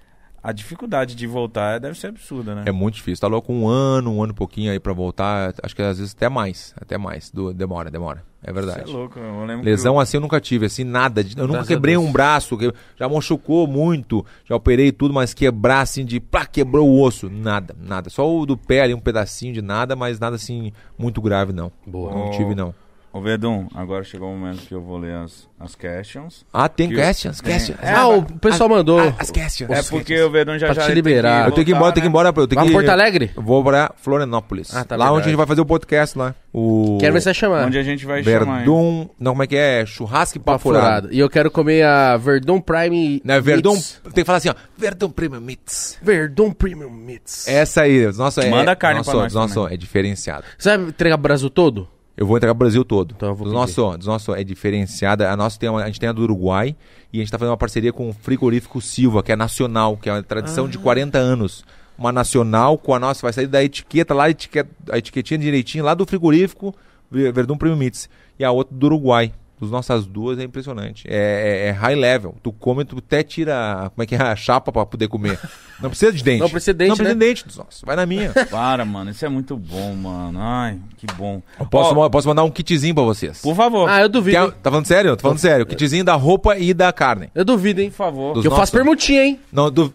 a 0.41 0.51
dificuldade 0.51 1.13
de 1.13 1.27
voltar 1.27 1.79
deve 1.79 1.99
ser 1.99 2.07
absurda, 2.07 2.55
né? 2.55 2.63
É 2.65 2.71
muito 2.71 2.95
difícil. 2.95 3.21
Tá 3.21 3.27
louco 3.27 3.53
um 3.53 3.67
ano, 3.67 4.11
um 4.15 4.23
ano 4.23 4.33
e 4.33 4.35
pouquinho 4.35 4.71
aí 4.71 4.79
pra 4.79 4.93
voltar. 4.93 5.53
Acho 5.61 5.75
que 5.75 5.81
às 5.83 5.99
vezes 5.99 6.15
até 6.17 6.27
mais. 6.27 6.73
Até 6.81 6.97
mais. 6.97 7.29
Do- 7.29 7.53
demora, 7.53 7.91
demora. 7.91 8.23
É 8.43 8.51
verdade. 8.51 8.89
é 8.89 8.93
louco, 8.93 9.19
eu 9.19 9.45
lembro 9.45 9.63
Lesão 9.63 9.99
assim 9.99 10.17
eu 10.17 10.21
nunca 10.21 10.41
tive, 10.41 10.65
assim, 10.65 10.83
nada. 10.83 11.23
de- 11.23 11.37
Eu 11.37 11.43
nunca 11.43 11.59
Graças 11.59 11.67
quebrei 11.67 11.95
um 11.95 12.11
braço, 12.11 12.57
que 12.57 12.73
já 12.97 13.07
machucou 13.07 13.67
muito, 13.67 14.25
já 14.43 14.55
operei 14.55 14.91
tudo, 14.91 15.13
mas 15.13 15.33
quebrar 15.33 15.81
assim 15.81 16.03
de 16.03 16.19
pá, 16.19 16.45
quebrou 16.45 16.89
o 16.89 17.01
osso, 17.01 17.29
nada, 17.29 17.75
nada. 17.79 18.09
Só 18.09 18.27
o 18.27 18.45
do 18.45 18.57
pé 18.57 18.81
ali, 18.81 18.93
um 18.95 18.99
pedacinho 18.99 19.53
de 19.53 19.61
nada, 19.61 19.95
mas 19.95 20.19
nada 20.19 20.35
assim 20.37 20.71
muito 20.97 21.21
grave, 21.21 21.53
não. 21.53 21.71
Boa. 21.85 22.11
Não 22.13 22.31
tive, 22.31 22.55
não. 22.55 22.73
Ô, 23.13 23.19
Vedum, 23.19 23.67
agora 23.75 24.05
chegou 24.05 24.29
o 24.31 24.37
momento 24.37 24.61
que 24.65 24.73
eu 24.73 24.81
vou 24.81 24.97
ler 24.97 25.13
as, 25.15 25.45
as 25.59 25.75
questions. 25.75 26.45
Ah, 26.53 26.69
tem 26.69 26.87
Que- 26.87 26.95
questions, 26.95 27.41
tem. 27.41 27.51
questions. 27.53 27.77
É, 27.81 27.91
ah, 27.93 28.07
o 28.07 28.23
pessoal 28.23 28.69
mandou. 28.69 28.99
Ah, 29.01 29.13
as 29.19 29.29
questions. 29.29 29.69
É 29.69 29.83
porque 29.83 30.17
o 30.21 30.29
Vedum 30.31 30.57
já 30.57 30.67
Pra 30.67 30.75
já 30.75 30.81
te 30.83 30.85
tem 30.87 30.95
liberar. 30.95 31.47
Eu 31.49 31.51
tenho 31.51 31.65
que 31.65 31.71
ir 31.71 31.75
embora, 31.75 31.89
eu 31.89 31.93
tenho 31.93 32.03
que 32.03 32.07
ir 32.07 32.09
embora, 32.09 32.29
eu 32.29 32.33
tenho 32.47 32.55
Vai 32.55 32.65
que 32.67 32.71
pra 32.71 32.79
Porto 32.81 32.89
Alegre? 32.89 33.31
Eu 33.35 33.43
vou 33.43 33.61
pra 33.61 33.91
Florianópolis. 33.97 34.73
Ah, 34.73 34.85
tá 34.85 34.95
lá 34.95 35.05
onde 35.07 35.11
verdade. 35.15 35.27
a 35.27 35.29
gente 35.31 35.37
vai 35.37 35.45
fazer 35.47 35.59
o 35.61 35.65
podcast 35.65 36.17
lá. 36.17 36.33
O 36.53 36.97
Quero 37.01 37.11
ver 37.13 37.21
você 37.21 37.33
chamar. 37.33 37.65
Onde 37.67 37.77
a 37.77 37.83
gente 37.83 38.05
vai 38.05 38.23
chamar. 38.23 38.39
hein? 38.39 38.65
Verdun, 38.65 39.09
não, 39.19 39.31
como 39.33 39.43
é 39.43 39.47
que 39.47 39.57
é? 39.57 39.85
Churrasco 39.85 40.39
e 40.39 40.59
furado. 40.59 41.09
E 41.11 41.19
eu 41.19 41.29
quero 41.29 41.51
comer 41.51 41.83
a 41.83 42.15
Verdun 42.15 42.61
Prime. 42.61 43.21
Né, 43.25 43.41
Verdun, 43.41 43.73
Meats. 43.73 43.99
tem 44.05 44.11
que 44.13 44.25
falar 44.25 44.37
assim, 44.37 44.49
ó. 44.49 44.55
Verdun 44.77 45.09
Premium 45.09 45.41
Meats. 45.41 45.97
Verdun 46.01 46.51
Premium 46.53 46.89
Meats. 46.89 47.45
Essa 47.47 47.81
aí, 47.81 48.09
nossa, 48.13 48.41
é, 48.41 48.49
Manda 48.49 48.73
carne 48.73 48.99
nosso, 48.99 49.11
pra 49.11 49.19
nós 49.19 49.33
nosso, 49.33 49.53
também. 49.55 49.73
é 49.73 49.77
diferenciado. 49.77 50.45
Você 50.57 50.77
vai 50.77 50.87
entregar 50.87 51.15
o 51.15 51.21
Brasil 51.21 51.49
todo? 51.49 51.89
Eu 52.21 52.27
vou 52.27 52.37
entregar 52.37 52.51
o 52.51 52.55
Brasil 52.55 52.85
todo. 52.85 53.15
Então 53.17 53.29
eu 53.29 53.35
vou 53.35 53.45
dos 53.45 53.53
pedir. 53.53 53.79
nosso, 53.81 53.97
dos 53.97 54.05
nosso 54.05 54.35
é 54.35 54.43
diferenciada. 54.43 55.31
A 55.31 55.35
nossa 55.35 55.57
tem 55.57 55.67
uma, 55.67 55.81
a 55.81 55.87
gente 55.87 55.99
tem 55.99 56.07
a 56.07 56.11
do 56.11 56.21
Uruguai 56.21 56.75
e 57.11 57.17
a 57.17 57.19
gente 57.23 57.31
tá 57.31 57.39
fazendo 57.39 57.49
uma 57.51 57.57
parceria 57.57 57.91
com 57.91 58.09
o 58.09 58.13
frigorífico 58.13 58.79
Silva, 58.79 59.23
que 59.23 59.31
é 59.31 59.35
nacional, 59.35 59.97
que 59.97 60.07
é 60.07 60.13
uma 60.13 60.21
tradição 60.21 60.65
Ah. 60.65 60.67
de 60.67 60.77
40 60.77 61.17
anos. 61.17 61.65
Uma 61.97 62.11
nacional 62.11 62.77
com 62.77 62.93
a 62.93 62.99
nossa, 62.99 63.23
vai 63.23 63.33
sair 63.33 63.47
da 63.47 63.63
etiqueta 63.63 64.13
lá, 64.13 64.29
etiqueta, 64.29 64.69
a 64.91 64.99
etiquetinha 64.99 65.39
direitinho 65.39 65.83
lá 65.83 65.95
do 65.95 66.05
frigorífico 66.05 66.75
Ver- 67.09 67.33
Verdun 67.33 67.57
Premium 67.57 67.77
Meats. 67.77 68.07
E 68.37 68.45
a 68.45 68.51
outra 68.51 68.75
do 68.77 68.85
Uruguai. 68.85 69.33
As 69.61 69.69
nossas 69.69 70.05
duas 70.07 70.39
é 70.39 70.43
impressionante. 70.43 71.05
É, 71.07 71.65
é- 71.65 71.67
é 71.67 71.71
high 71.71 71.95
level. 71.95 72.35
Tu 72.41 72.51
come, 72.51 72.83
tu 72.83 72.97
até 72.97 73.21
tira, 73.21 73.91
como 73.93 74.03
é 74.03 74.05
que 74.07 74.15
é, 74.15 74.21
a 74.21 74.35
chapa 74.35 74.71
pra 74.71 74.85
poder 74.85 75.07
comer. 75.07 75.37
Não 75.79 75.89
precisa 75.89 76.11
de 76.11 76.23
dente. 76.23 76.39
Não 76.39 76.49
precisa 76.49 76.73
de 76.73 76.77
dente, 76.79 76.89
Não 76.89 76.95
precisa 76.97 77.15
né? 77.15 77.19
de 77.25 77.27
dente 77.27 77.45
dos 77.47 77.57
nossos. 77.57 77.81
Vai 77.85 77.95
na 77.95 78.05
minha. 78.05 78.31
Para, 78.49 78.83
mano, 78.85 79.11
isso 79.11 79.23
é 79.25 79.29
muito 79.29 79.55
bom, 79.55 79.93
mano. 79.95 80.39
Ai, 80.41 80.79
que 80.97 81.05
bom. 81.15 81.41
Eu 81.59 81.65
posso, 81.67 81.95
Ó, 81.95 82.09
posso 82.09 82.27
mandar 82.27 82.43
um 82.43 82.49
kitzinho 82.49 82.95
pra 82.95 83.03
vocês. 83.03 83.39
por 83.41 83.55
favor, 83.55 83.87
Ah, 83.89 84.01
eu 84.01 84.09
duvido, 84.09 84.51
tá 84.63 84.69
falando 84.71 84.85
sério? 84.87 85.15
Tô 85.15 85.21
falando 85.21 85.37
sério. 85.37 85.65
Kitzinho 85.65 86.03
da 86.03 86.15
roupa 86.15 86.57
e 86.57 86.73
da 86.73 86.91
carne. 86.91 87.29
Eu 87.35 87.45
duvido, 87.45 87.81
hein? 87.81 87.89
por 87.91 87.97
favor. 87.97 88.33
Dos 88.33 88.41
Que 88.41 88.47
eu 88.47 88.55
faço 88.55 88.71
permutinha, 88.71 89.23
hein? 89.23 89.39
Não, 89.51 89.69
do... 89.69 89.93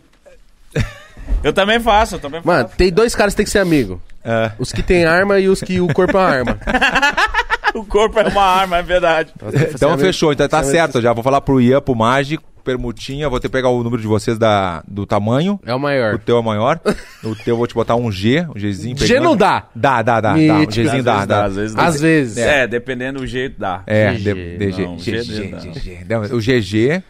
Eu 1.42 1.52
também 1.52 1.80
faço, 1.80 2.14
eu 2.16 2.18
também 2.20 2.40
Mano, 2.44 2.64
faço. 2.64 2.76
tem 2.76 2.92
dois 2.92 3.14
caras 3.14 3.32
que 3.34 3.38
tem 3.38 3.44
que 3.44 3.50
ser 3.50 3.58
amigo. 3.58 4.00
é, 4.24 4.52
Os 4.58 4.70
que 4.72 4.82
tem 4.82 5.04
arma 5.04 5.38
e 5.40 5.48
os 5.48 5.60
que 5.60 5.80
o 5.80 5.92
corpo 5.92 6.16
é 6.18 6.22
arma. 6.24 6.58
O 7.76 7.84
corpo 7.84 8.18
é 8.18 8.28
uma 8.28 8.42
arma, 8.42 8.78
é 8.78 8.82
verdade. 8.82 9.32
Então 9.74 9.96
fechou, 9.98 10.32
então 10.32 10.48
tá 10.48 10.62
Ser 10.62 10.72
certo. 10.72 11.00
Já 11.00 11.12
vou 11.12 11.22
falar 11.22 11.40
pro 11.40 11.60
Ian, 11.60 11.80
pro 11.80 11.94
Mágico, 11.94 12.42
permutinha. 12.64 13.28
Vou 13.28 13.38
ter 13.38 13.48
que 13.48 13.52
pegar 13.52 13.68
o 13.68 13.82
número 13.82 14.00
de 14.00 14.08
vocês 14.08 14.38
da, 14.38 14.82
do 14.88 15.04
tamanho. 15.06 15.60
É 15.64 15.72
o 15.72 15.76
O 15.76 15.80
maior. 15.80 16.18
teu 16.18 16.38
é 16.38 16.42
maior. 16.42 16.80
O 17.22 17.34
teu 17.36 17.54
eu 17.54 17.56
vou 17.56 17.66
te 17.66 17.74
botar 17.74 17.94
um 17.96 18.10
G, 18.10 18.46
um 18.54 18.58
Gzinho. 18.58 18.96
G 18.98 19.20
não 19.20 19.36
dá. 19.36 19.68
Dá, 19.74 20.02
dá, 20.02 20.20
dá. 20.20 20.32
dá. 20.32 20.38
Um. 20.38 20.70
Gzinho 20.70 21.02
dá, 21.02 21.24
dá. 21.26 21.44
às 21.44 21.54
vezes 21.56 21.74
dá. 21.74 21.84
Às 21.84 22.00
vezes. 22.00 22.36
É, 22.38 22.66
dependendo 22.66 23.20
do 23.20 23.26
jeito, 23.26 23.60
dá. 23.60 23.82
É, 23.86 24.12
GG. 24.14 24.18
de, 24.18 24.58
de, 24.58 24.72
G, 24.72 24.82
Não, 24.84 24.98
G, 24.98 25.22
G 25.22 25.22
G, 25.22 25.48
não. 25.50 25.60
G, 25.60 25.80
G. 25.80 25.98
Não, 26.08 26.22
O 26.22 26.40
GG, 26.40 27.02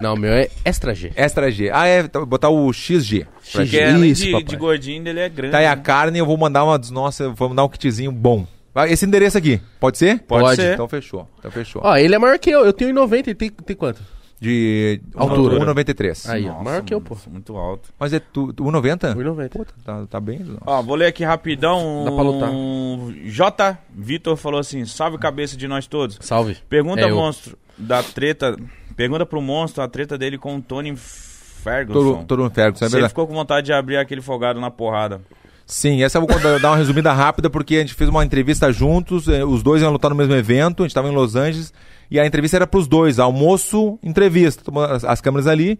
Não, 0.00 0.14
o 0.14 0.18
meu 0.18 0.32
é 0.32 0.48
extra 0.64 0.94
G. 0.94 1.10
extra 1.16 1.50
G. 1.50 1.70
Ah, 1.72 1.86
é, 1.88 2.00
então, 2.00 2.24
botar 2.26 2.50
o 2.50 2.72
XG. 2.72 3.26
XG. 3.42 3.78
Isso, 4.06 4.24
de, 4.24 4.32
papai. 4.32 4.44
de 4.44 4.56
gordinho, 4.56 5.08
ele 5.08 5.20
é 5.20 5.28
grande. 5.28 5.52
Tá 5.52 5.58
aí 5.58 5.66
a 5.66 5.76
carne, 5.76 6.18
eu 6.18 6.26
vou 6.26 6.36
mandar 6.36 6.64
uma 6.64 6.78
dos 6.78 6.90
nossos, 6.90 7.32
vou 7.34 7.48
mandar 7.48 7.64
um 7.64 7.68
kitzinho 7.68 8.12
bom. 8.12 8.46
Vai, 8.74 8.90
Esse 8.92 9.04
endereço 9.04 9.36
aqui, 9.36 9.60
pode 9.78 9.98
ser? 9.98 10.20
Pode, 10.20 10.44
Pode. 10.44 10.56
ser. 10.56 10.74
Então 10.74 10.88
fechou, 10.88 11.28
então 11.38 11.50
fechou. 11.50 11.82
Ó, 11.84 11.96
ele 11.96 12.14
é 12.14 12.18
maior 12.18 12.38
que 12.38 12.50
eu. 12.50 12.64
Eu 12.64 12.72
tenho 12.72 12.94
1,90 12.94 13.28
e 13.28 13.34
tem, 13.34 13.50
tem 13.50 13.76
quanto? 13.76 14.00
De 14.40 15.00
Altura. 15.14 15.56
1,93. 15.72 16.28
Aí, 16.28 16.48
ó. 16.48 16.60
Maior 16.64 16.82
que 16.82 16.92
eu, 16.92 17.00
pô. 17.00 17.16
Muito 17.30 17.56
alto. 17.56 17.90
Mas 17.96 18.12
é 18.12 18.18
tu, 18.18 18.52
tu 18.52 18.64
1,90? 18.64 19.14
1,90. 19.14 19.66
Tá, 19.84 20.06
tá 20.10 20.18
bem? 20.20 20.40
Ó, 20.66 20.82
vou 20.82 20.96
ler 20.96 21.06
aqui 21.06 21.22
rapidão. 21.22 22.02
Dá 22.04 22.10
pra 22.10 22.22
lutar. 22.22 22.50
Um 22.50 23.14
J. 23.26 23.78
Vitor 23.94 24.36
falou 24.36 24.58
assim: 24.58 24.84
salve 24.84 25.16
cabeça 25.16 25.56
de 25.56 25.68
nós 25.68 25.86
todos. 25.86 26.18
Salve. 26.20 26.56
Pergunta, 26.68 27.02
É 27.02 27.10
eu. 27.10 27.14
monstro, 27.14 27.56
da 27.78 28.02
treta. 28.02 28.56
Pergunta 28.96 29.24
pro 29.24 29.40
monstro 29.40 29.80
a 29.82 29.86
treta 29.88 30.18
dele 30.18 30.36
com 30.36 30.56
o 30.56 30.60
Tony 30.60 30.96
Ferguson. 30.96 32.24
Todo, 32.24 32.42
mundo 32.42 32.52
Ferguson, 32.52 32.84
é 32.84 32.88
verdade. 32.88 33.10
ficou 33.10 33.28
com 33.28 33.34
vontade 33.34 33.66
de 33.66 33.72
abrir 33.72 33.96
aquele 33.96 34.20
folgado 34.20 34.60
na 34.60 34.70
porrada. 34.72 35.20
Sim, 35.66 36.02
essa 36.02 36.18
eu 36.18 36.26
vou 36.26 36.60
dar 36.60 36.70
uma 36.70 36.76
resumida 36.76 37.12
rápida, 37.12 37.48
porque 37.48 37.76
a 37.76 37.80
gente 37.80 37.94
fez 37.94 38.08
uma 38.10 38.24
entrevista 38.24 38.72
juntos, 38.72 39.28
eh, 39.28 39.44
os 39.44 39.62
dois 39.62 39.80
iam 39.82 39.92
lutar 39.92 40.10
no 40.10 40.16
mesmo 40.16 40.34
evento, 40.34 40.82
a 40.82 40.86
gente 40.86 40.94
tava 40.94 41.08
em 41.08 41.14
Los 41.14 41.36
Angeles, 41.36 41.72
e 42.10 42.20
a 42.20 42.26
entrevista 42.26 42.56
era 42.56 42.66
pros 42.66 42.86
dois, 42.86 43.18
almoço, 43.18 43.98
entrevista, 44.02 44.62
as, 44.90 45.04
as 45.04 45.20
câmeras 45.20 45.46
ali, 45.46 45.78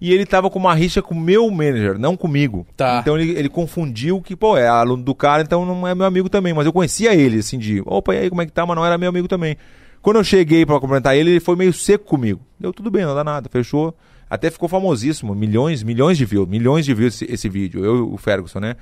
e 0.00 0.12
ele 0.12 0.26
tava 0.26 0.50
com 0.50 0.58
uma 0.58 0.74
rixa 0.74 1.02
com 1.02 1.14
o 1.14 1.20
meu 1.20 1.50
manager, 1.50 1.98
não 1.98 2.16
comigo. 2.16 2.66
Tá. 2.76 2.98
Então 3.00 3.18
ele, 3.18 3.32
ele 3.32 3.48
confundiu 3.48 4.20
que, 4.20 4.34
pô, 4.34 4.56
é 4.56 4.66
aluno 4.66 5.02
do 5.02 5.14
cara, 5.14 5.42
então 5.42 5.64
não 5.64 5.86
é 5.86 5.94
meu 5.94 6.06
amigo 6.06 6.28
também, 6.28 6.52
mas 6.52 6.66
eu 6.66 6.72
conhecia 6.72 7.14
ele, 7.14 7.38
assim, 7.38 7.58
de, 7.58 7.82
opa, 7.86 8.14
e 8.14 8.18
aí, 8.18 8.30
como 8.30 8.42
é 8.42 8.46
que 8.46 8.52
tá? 8.52 8.64
Mas 8.66 8.76
não 8.76 8.84
era 8.84 8.98
meu 8.98 9.08
amigo 9.08 9.28
também. 9.28 9.56
Quando 10.02 10.16
eu 10.16 10.24
cheguei 10.24 10.66
pra 10.66 10.78
cumprimentar 10.78 11.16
ele, 11.16 11.30
ele 11.30 11.40
foi 11.40 11.56
meio 11.56 11.72
seco 11.72 12.04
comigo. 12.04 12.40
Deu 12.60 12.72
tudo 12.72 12.90
bem, 12.90 13.06
não 13.06 13.14
dá 13.14 13.24
nada, 13.24 13.48
fechou. 13.50 13.94
Até 14.28 14.50
ficou 14.50 14.68
famosíssimo, 14.68 15.34
milhões, 15.34 15.82
milhões 15.82 16.18
de 16.18 16.24
views, 16.24 16.48
milhões 16.48 16.84
de 16.84 16.94
views 16.94 17.14
esse, 17.14 17.32
esse 17.32 17.48
vídeo, 17.48 17.84
eu 17.84 17.96
e 17.96 18.00
o 18.00 18.16
Ferguson, 18.16 18.60
né? 18.60 18.76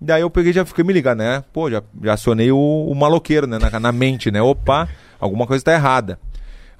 Daí 0.00 0.22
eu 0.22 0.30
peguei 0.30 0.50
e 0.50 0.54
já 0.54 0.64
fiquei 0.64 0.84
me 0.84 0.92
ligando, 0.92 1.18
né? 1.18 1.42
Pô, 1.52 1.70
já, 1.70 1.82
já 2.02 2.14
acionei 2.14 2.50
o, 2.50 2.58
o 2.58 2.94
maloqueiro, 2.94 3.46
né? 3.46 3.58
Na, 3.58 3.80
na 3.80 3.92
mente, 3.92 4.30
né? 4.30 4.40
Opa, 4.40 4.88
alguma 5.18 5.46
coisa 5.46 5.64
tá 5.64 5.72
errada. 5.72 6.18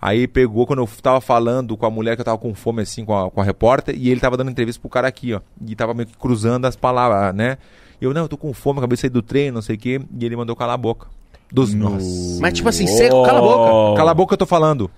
Aí 0.00 0.28
pegou 0.28 0.66
quando 0.66 0.80
eu 0.80 0.88
tava 1.00 1.20
falando 1.20 1.76
com 1.78 1.86
a 1.86 1.90
mulher 1.90 2.14
que 2.14 2.20
eu 2.20 2.24
tava 2.26 2.36
com 2.36 2.54
fome, 2.54 2.82
assim, 2.82 3.06
com 3.06 3.16
a, 3.16 3.30
com 3.30 3.40
a 3.40 3.44
repórter, 3.44 3.94
e 3.96 4.10
ele 4.10 4.20
tava 4.20 4.36
dando 4.36 4.50
entrevista 4.50 4.78
pro 4.78 4.90
cara 4.90 5.08
aqui, 5.08 5.32
ó. 5.32 5.40
E 5.66 5.74
tava 5.74 5.94
meio 5.94 6.06
que 6.06 6.16
cruzando 6.18 6.66
as 6.66 6.76
palavras, 6.76 7.34
né? 7.34 7.56
E 8.00 8.04
eu, 8.04 8.12
não, 8.12 8.22
eu 8.22 8.28
tô 8.28 8.36
com 8.36 8.52
fome, 8.52 8.80
acabei 8.80 8.96
de 8.96 9.00
sair 9.00 9.10
do 9.10 9.22
treino, 9.22 9.54
não 9.54 9.62
sei 9.62 9.76
o 9.76 9.78
quê. 9.78 10.00
E 10.18 10.24
ele 10.26 10.36
mandou 10.36 10.54
calar 10.54 10.74
a 10.74 10.76
boca. 10.76 11.06
Dos 11.50 11.72
nós. 11.72 12.38
Mas 12.40 12.52
tipo 12.52 12.68
assim, 12.68 12.86
seco, 12.86 13.22
cala 13.22 13.38
a 13.38 13.42
boca. 13.42 13.96
Cala 13.96 14.10
a 14.10 14.14
boca, 14.14 14.34
eu 14.34 14.38
tô 14.38 14.44
falando. 14.44 14.90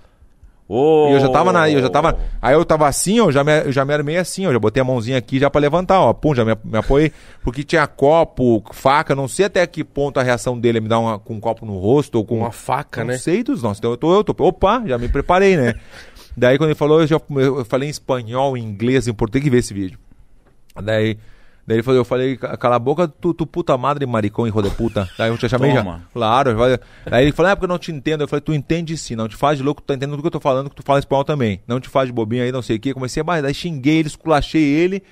Oh. 0.69 1.07
E 1.09 1.13
eu 1.13 1.19
já 1.19 1.29
tava 1.29 1.53
na. 1.53 1.69
Eu 1.69 1.81
já 1.81 1.89
tava. 1.89 2.19
Aí 2.41 2.53
eu 2.53 2.65
tava 2.65 2.87
assim, 2.87 3.19
ó, 3.21 3.25
eu 3.25 3.31
já 3.31 3.43
me, 3.43 3.59
eu 3.63 3.71
já 3.71 3.85
me 3.85 3.93
armei 3.93 4.17
assim, 4.17 4.45
ó. 4.45 4.51
Já 4.51 4.59
botei 4.59 4.81
a 4.81 4.83
mãozinha 4.83 5.17
aqui 5.17 5.39
já 5.39 5.49
pra 5.49 5.61
levantar, 5.61 6.01
ó. 6.01 6.13
Pum, 6.13 6.35
já 6.35 6.43
me, 6.43 6.55
me 6.63 6.77
apoiei. 6.77 7.11
Porque 7.41 7.63
tinha 7.63 7.87
copo, 7.87 8.61
faca, 8.73 9.15
não 9.15 9.27
sei 9.27 9.45
até 9.45 9.65
que 9.65 9.83
ponto 9.83 10.19
a 10.19 10.23
reação 10.23 10.59
dele 10.59 10.79
é 10.79 10.81
me 10.81 10.89
dar 10.89 10.99
uma, 10.99 11.17
com 11.17 11.35
um 11.35 11.39
copo 11.39 11.65
no 11.65 11.77
rosto 11.77 12.15
ou 12.15 12.25
com. 12.25 12.39
Uma 12.39 12.51
faca, 12.51 13.01
não 13.01 13.11
né? 13.11 13.17
sei 13.17 13.43
dos 13.43 13.63
nossos. 13.63 13.79
Então 13.79 13.91
eu 13.91 13.97
tô, 13.97 14.15
eu 14.15 14.23
tô. 14.23 14.33
Opa, 14.43 14.83
já 14.85 14.97
me 14.97 15.07
preparei, 15.07 15.55
né? 15.55 15.75
Daí 16.35 16.57
quando 16.57 16.69
ele 16.69 16.75
falou, 16.75 17.01
eu 17.01 17.07
já 17.07 17.19
eu 17.29 17.65
falei 17.65 17.87
em 17.87 17.91
espanhol, 17.91 18.57
em 18.57 18.63
inglês, 18.63 19.07
em 19.07 19.13
português, 19.13 19.43
que 19.43 19.49
ver 19.49 19.59
esse 19.59 19.73
vídeo. 19.73 19.97
Daí. 20.83 21.17
Daí 21.67 21.75
ele 21.75 21.83
falou, 21.83 21.99
eu 21.99 22.05
falei, 22.05 22.37
cala 22.37 22.77
a 22.77 22.79
boca, 22.79 23.09
tu, 23.09 23.33
tu 23.33 23.45
puta 23.45 23.77
madre, 23.77 24.05
maricão, 24.05 24.49
de 24.49 24.69
puta. 24.69 25.09
Daí 25.17 25.29
eu 25.29 25.37
te 25.37 25.49
chamei 25.49 25.71
já. 25.73 25.83
Toma. 25.83 26.01
Claro. 26.13 26.51
eu 26.51 26.57
falei- 26.57 26.79
Daí 27.05 27.25
ele 27.25 27.33
falou, 27.33 27.51
é 27.51 27.55
porque 27.55 27.65
eu 27.65 27.69
não 27.69 27.77
te 27.77 27.91
entendo. 27.91 28.21
Eu 28.21 28.27
falei, 28.29 28.39
tu 28.41 28.53
entende 28.53 28.95
sim, 28.97 29.15
não 29.17 29.27
te 29.27 29.35
faz 29.35 29.57
de 29.57 29.63
louco, 29.65 29.81
tu 29.81 29.85
tá 29.87 29.93
entendendo 29.93 30.11
tudo 30.15 30.21
que 30.21 30.27
eu 30.27 30.31
tô 30.31 30.39
falando, 30.39 30.69
que 30.69 30.75
tu 30.77 30.83
fala 30.83 30.97
espanhol 30.99 31.25
também. 31.25 31.59
Não 31.67 31.81
te 31.81 31.89
faz 31.89 32.07
de 32.07 32.13
bobinho 32.13 32.41
aí, 32.43 32.53
não 32.53 32.61
sei 32.61 32.77
o 32.77 32.79
quê. 32.79 32.93
Comecei 32.93 33.19
a 33.19 33.23
barrar, 33.25 33.41
daí 33.41 33.53
xinguei 33.53 33.97
ele, 33.97 34.07
esculachei 34.07 34.63
ele. 34.63 35.03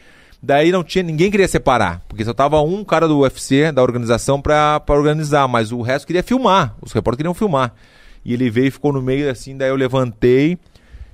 Daí 0.41 0.71
não 0.71 0.83
tinha, 0.83 1.03
ninguém 1.03 1.29
queria 1.31 1.47
separar, 1.47 2.01
porque 2.07 2.23
só 2.23 2.33
tava 2.33 2.61
um 2.61 2.83
cara 2.83 3.07
do 3.07 3.19
UFC, 3.19 3.71
da 3.71 3.81
organização, 3.81 4.39
pra, 4.39 4.79
pra 4.79 4.95
organizar, 4.95 5.47
mas 5.47 5.71
o 5.71 5.81
resto 5.81 6.05
queria 6.05 6.21
filmar, 6.23 6.75
os 6.81 6.91
repórteres 6.93 7.17
queriam 7.17 7.33
filmar. 7.33 7.73
E 8.23 8.33
ele 8.33 8.49
veio 8.49 8.67
e 8.67 8.71
ficou 8.71 8.93
no 8.93 9.01
meio 9.01 9.29
assim, 9.29 9.57
daí 9.57 9.69
eu 9.69 9.75
levantei, 9.75 10.57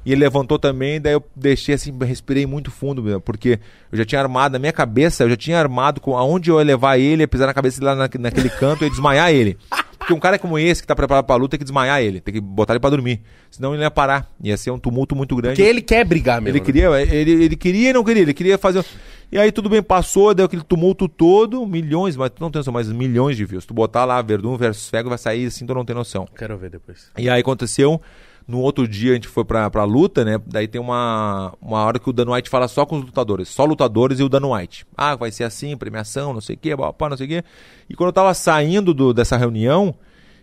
e 0.06 0.12
ele 0.12 0.22
levantou 0.22 0.58
também, 0.58 1.00
daí 1.00 1.14
eu 1.14 1.24
deixei 1.36 1.76
assim, 1.76 1.96
respirei 2.02 2.46
muito 2.46 2.72
fundo, 2.72 3.04
meu, 3.04 3.22
porque 3.22 3.60
eu 3.92 3.98
já 3.98 4.06
tinha 4.06 4.22
armado 4.22 4.54
na 4.54 4.60
minha 4.60 4.72
cabeça, 4.72 5.24
eu 5.24 5.30
já 5.30 5.38
tinha 5.38 5.60
armado 5.60 6.02
com 6.02 6.18
aonde 6.18 6.50
eu 6.50 6.58
ia 6.58 6.66
levar 6.66 6.98
ele, 6.98 7.24
ia 7.24 7.28
pisar 7.28 7.46
na 7.46 7.54
cabeça 7.54 7.80
dele 7.80 7.92
lá 7.92 7.96
na, 7.96 8.10
naquele 8.20 8.50
canto 8.50 8.84
e 8.84 8.86
ia 8.86 8.90
desmaiar 8.90 9.32
ele. 9.32 9.58
Porque 10.02 10.14
um 10.14 10.20
cara 10.20 10.40
como 10.40 10.58
esse, 10.58 10.82
que 10.82 10.88
tá 10.88 10.96
preparado 10.96 11.26
pra 11.26 11.36
luta, 11.36 11.52
tem 11.52 11.60
que 11.60 11.64
desmaiar 11.64 12.02
ele, 12.02 12.20
tem 12.20 12.34
que 12.34 12.42
botar 12.42 12.74
ele 12.74 12.80
pra 12.80 12.90
dormir. 12.90 13.22
Senão 13.52 13.76
ele 13.76 13.84
ia 13.84 13.92
parar, 13.92 14.28
ia 14.42 14.58
ser 14.58 14.72
um 14.72 14.80
tumulto 14.80 15.16
muito 15.16 15.36
grande. 15.36 15.56
Porque 15.56 15.70
ele 15.70 15.82
quer 15.82 16.04
brigar 16.04 16.42
mesmo. 16.42 16.58
Ele 16.58 16.60
né? 16.60 16.66
queria, 16.66 17.02
ele, 17.16 17.32
ele 17.44 17.56
queria 17.56 17.90
e 17.92 17.94
não 17.94 18.04
queria, 18.04 18.24
ele 18.24 18.34
queria 18.34 18.58
fazer. 18.58 18.84
E 19.32 19.38
aí 19.38 19.52
tudo 19.52 19.70
bem, 19.70 19.82
passou, 19.84 20.34
deu 20.34 20.48
aquele 20.48 20.64
tumulto 20.64 21.08
todo, 21.08 21.66
milhões, 21.68 22.18
mas 22.18 22.32
tu 22.32 22.42
não 22.42 22.50
tem 22.50 22.60
noção, 22.60 22.74
mas 22.74 22.92
milhões 22.92 23.38
de 23.38 23.46
views. 23.46 23.64
Tu 23.64 23.76
botar 23.76 24.04
lá 24.04 24.20
Verdun 24.24 24.58
versus 24.58 24.90
Fego 24.90 25.08
vai 25.08 25.20
sair 25.20 25.46
assim, 25.46 25.68
tu 25.68 25.74
não 25.76 25.86
tem 25.86 25.96
noção. 25.96 26.28
Quero 26.36 26.58
ver 26.58 26.72
depois. 26.72 27.12
E 27.16 27.30
aí 27.30 27.40
aconteceu, 27.40 28.02
no 28.48 28.60
outro 28.60 28.88
dia 28.88 29.12
a 29.12 29.14
gente 29.16 29.28
foi 29.28 29.46
pra, 29.46 29.70
pra 29.70 29.84
luta, 29.84 30.26
né? 30.26 30.40
Daí 30.46 30.68
tem 30.68 30.80
uma, 30.82 31.54
uma 31.62 31.80
hora 31.84 32.00
que 32.00 32.10
o 32.10 32.14
Dan 32.14 32.32
White 32.34 32.50
fala 32.50 32.68
só 32.68 32.86
com 32.86 32.98
os 32.98 33.06
lutadores, 33.06 33.48
só 33.50 33.64
lutadores 33.66 34.20
e 34.20 34.24
o 34.24 34.30
Dan 34.30 34.52
White. 34.52 34.86
Ah, 34.98 35.16
vai 35.16 35.32
ser 35.32 35.44
assim, 35.44 35.76
premiação, 35.78 36.34
não 36.34 36.42
sei 36.42 36.56
o 36.56 36.60
quê, 36.60 36.76
pá, 36.76 37.10
não 37.10 37.18
sei 37.18 37.26
o 37.26 37.30
quê. 37.30 37.44
E 37.90 37.96
quando 37.96 38.08
eu 38.08 38.14
tava 38.14 38.34
saindo 38.34 38.94
do- 38.94 39.14
dessa 39.14 39.38
reunião, 39.38 39.94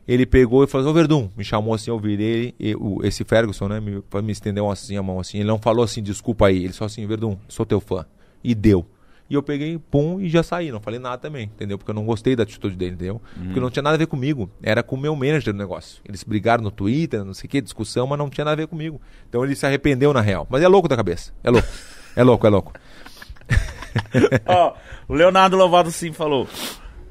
ele 0.06 0.24
pegou 0.24 0.64
e 0.64 0.66
falou, 0.66 0.88
ô 0.88 0.92
Verdun, 0.94 1.28
me 1.36 1.44
chamou 1.44 1.74
assim, 1.74 1.90
eu 1.90 1.98
virei, 1.98 2.54
e, 2.58 2.74
o, 2.76 3.00
esse 3.04 3.24
Ferguson, 3.24 3.68
né? 3.68 3.80
Me, 3.80 4.02
me 4.22 4.32
estendeu 4.32 4.70
assim 4.70 4.96
a 4.96 5.02
mão 5.02 5.20
assim. 5.20 5.38
Ele 5.38 5.48
não 5.48 5.58
falou 5.58 5.84
assim, 5.84 6.02
desculpa 6.02 6.46
aí, 6.46 6.64
ele 6.64 6.72
só 6.72 6.84
assim, 6.86 7.06
Verdun, 7.06 7.36
sou 7.48 7.66
teu 7.66 7.80
fã. 7.80 8.06
E 8.42 8.54
deu. 8.54 8.86
E 9.30 9.34
eu 9.34 9.42
peguei, 9.42 9.78
pum, 9.78 10.18
e 10.20 10.28
já 10.28 10.42
saí. 10.42 10.72
Não 10.72 10.80
falei 10.80 10.98
nada 10.98 11.18
também, 11.18 11.44
entendeu? 11.44 11.76
Porque 11.76 11.90
eu 11.90 11.94
não 11.94 12.06
gostei 12.06 12.34
da 12.34 12.44
atitude 12.44 12.74
dele, 12.74 12.94
entendeu? 12.94 13.20
Porque 13.34 13.60
não 13.60 13.70
tinha 13.70 13.82
nada 13.82 13.94
a 13.94 13.98
ver 13.98 14.06
comigo. 14.06 14.50
Era 14.62 14.82
com 14.82 14.96
o 14.96 14.98
meu 14.98 15.14
manager 15.14 15.52
do 15.52 15.58
negócio. 15.58 16.00
Eles 16.06 16.24
brigaram 16.24 16.64
no 16.64 16.70
Twitter, 16.70 17.24
não 17.24 17.34
sei 17.34 17.46
o 17.46 17.50
que, 17.50 17.60
discussão, 17.60 18.06
mas 18.06 18.18
não 18.18 18.30
tinha 18.30 18.44
nada 18.44 18.54
a 18.54 18.56
ver 18.56 18.66
comigo. 18.66 19.00
Então 19.28 19.44
ele 19.44 19.54
se 19.54 19.66
arrependeu 19.66 20.12
na 20.14 20.22
real. 20.22 20.46
Mas 20.48 20.62
é 20.62 20.68
louco 20.68 20.88
da 20.88 20.96
cabeça. 20.96 21.32
É 21.44 21.50
louco. 21.50 21.68
É 22.16 22.22
louco, 22.22 22.46
é 22.46 22.50
louco. 22.50 22.72
Ó, 24.46 24.74
o 25.08 25.14
Leonardo 25.14 25.56
Lovato 25.56 25.90
sim 25.90 26.12
falou. 26.12 26.48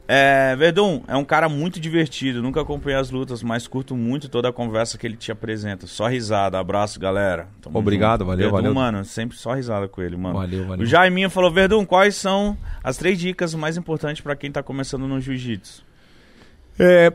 É, 0.09 0.55
Verdun 0.55 1.01
é 1.07 1.17
um 1.17 1.25
cara 1.25 1.49
muito 1.49 1.79
divertido. 1.81 2.41
Nunca 2.41 2.61
acompanhei 2.61 2.97
as 2.97 3.09
lutas, 3.11 3.43
mas 3.43 3.67
curto 3.67 3.95
muito 3.95 4.29
toda 4.29 4.47
a 4.47 4.53
conversa 4.53 4.97
que 4.97 5.05
ele 5.05 5.17
te 5.17 5.31
apresenta. 5.31 5.85
Só 5.85 6.07
risada. 6.07 6.57
Abraço, 6.57 6.97
galera. 6.99 7.49
Tamo 7.61 7.77
Obrigado, 7.77 8.19
junto. 8.21 8.27
valeu, 8.29 8.45
Verdun, 8.51 8.55
valeu. 8.55 8.73
mano, 8.73 9.03
sempre 9.05 9.37
só 9.37 9.53
risada 9.53 9.87
com 9.87 10.01
ele, 10.01 10.15
mano. 10.15 10.35
Valeu, 10.39 10.65
valeu. 10.65 10.83
O 10.83 10.85
Jaiminho 10.87 11.29
falou: 11.29 11.51
Verdun, 11.51 11.85
quais 11.85 12.15
são 12.15 12.57
as 12.81 12.95
três 12.95 13.19
dicas 13.19 13.53
mais 13.53 13.75
importantes 13.75 14.21
pra 14.21 14.35
quem 14.35 14.49
tá 14.51 14.63
começando 14.63 15.07
no 15.07 15.19
jiu-jitsu? 15.19 15.83
É, 16.79 17.11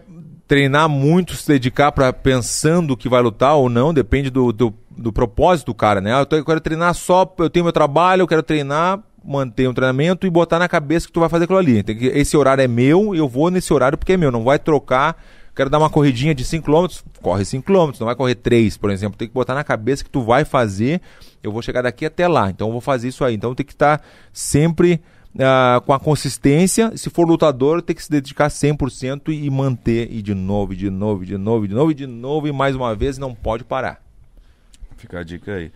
treinar 0.47 0.89
muito, 0.89 1.35
se 1.35 1.47
dedicar 1.49 1.93
para 1.93 2.13
pensando 2.13 2.97
que 2.97 3.09
vai 3.09 3.23
lutar 3.23 3.55
ou 3.55 3.69
não, 3.71 3.95
depende 3.95 4.29
do, 4.29 4.53
do, 4.53 4.75
do 4.91 5.13
propósito 5.13 5.67
do 5.69 5.75
cara, 5.75 6.01
né? 6.01 6.13
Eu, 6.21 6.27
tô- 6.27 6.37
eu 6.37 6.45
quero 6.45 6.61
treinar 6.61 6.93
só, 6.95 7.33
eu 7.39 7.49
tenho 7.49 7.65
meu 7.65 7.73
trabalho, 7.73 8.23
eu 8.23 8.27
quero 8.27 8.43
treinar, 8.43 8.99
manter 9.25 9.69
um 9.69 9.75
treinamento 9.75 10.27
e 10.27 10.31
botar 10.31 10.59
na 10.59 10.69
cabeça 10.69 11.07
que 11.07 11.13
tu 11.13 11.21
vai 11.21 11.29
fazer 11.29 11.45
aquilo 11.45 11.59
ali. 11.59 11.83
Tem 11.83 11.97
que, 11.97 12.07
esse 12.07 12.37
horário 12.37 12.63
é 12.63 12.69
meu, 12.69 13.15
eu 13.15 13.29
vou 13.29 13.51
nesse 13.51 13.73
horário 13.73 13.99
porque 13.99 14.13
é 14.13 14.17
meu, 14.17 14.31
não 14.31 14.45
vai 14.45 14.59
trocar. 14.59 15.23
Quero 15.55 15.69
dar 15.69 15.79
uma 15.79 15.91
corridinha 15.91 16.35
de 16.35 16.45
5km, 16.45 17.03
corre 17.21 17.45
5km, 17.45 18.01
não 18.01 18.07
vai 18.07 18.17
correr 18.17 18.37
3, 18.37 18.77
por 18.79 18.91
exemplo. 18.91 19.19
Tem 19.19 19.29
que 19.29 19.35
botar 19.35 19.55
na 19.55 19.63
cabeça 19.63 20.03
que 20.03 20.09
tu 20.09 20.23
vai 20.23 20.47
fazer, 20.47 21.01
eu 21.43 21.53
vou 21.53 21.61
chegar 21.61 21.83
daqui 21.83 22.07
até 22.07 22.27
lá, 22.27 22.49
então 22.49 22.69
eu 22.69 22.73
vou 22.73 22.81
fazer 22.81 23.09
isso 23.09 23.23
aí. 23.23 23.35
Então 23.35 23.55
tem 23.55 23.67
que 23.67 23.73
estar 23.73 24.03
sempre 24.33 25.01
ah, 25.39 25.83
com 25.85 25.93
a 25.93 26.01
consistência. 26.01 26.97
Se 26.97 27.11
for 27.11 27.27
lutador, 27.27 27.83
tem 27.83 27.95
que 27.95 28.03
se 28.03 28.11
dedicar 28.11 28.49
100% 28.49 29.29
e 29.29 29.49
manter. 29.51 30.11
E 30.11 30.23
de 30.23 30.35
novo, 30.35 30.75
de 30.75 30.91
novo, 30.91 31.25
de 31.25 31.37
novo, 31.37 31.69
de 31.69 31.75
novo, 31.75 31.91
e 31.91 31.95
de 31.95 32.07
novo, 32.07 32.49
e 32.49 32.53
mais 32.53 32.75
uma 32.75 32.95
vez, 32.95 33.19
não 33.19 33.35
pode 33.35 33.65
parar. 33.65 34.03
Fica 34.97 35.21
a 35.21 35.25
dica 35.25 35.55
aí. 35.55 35.73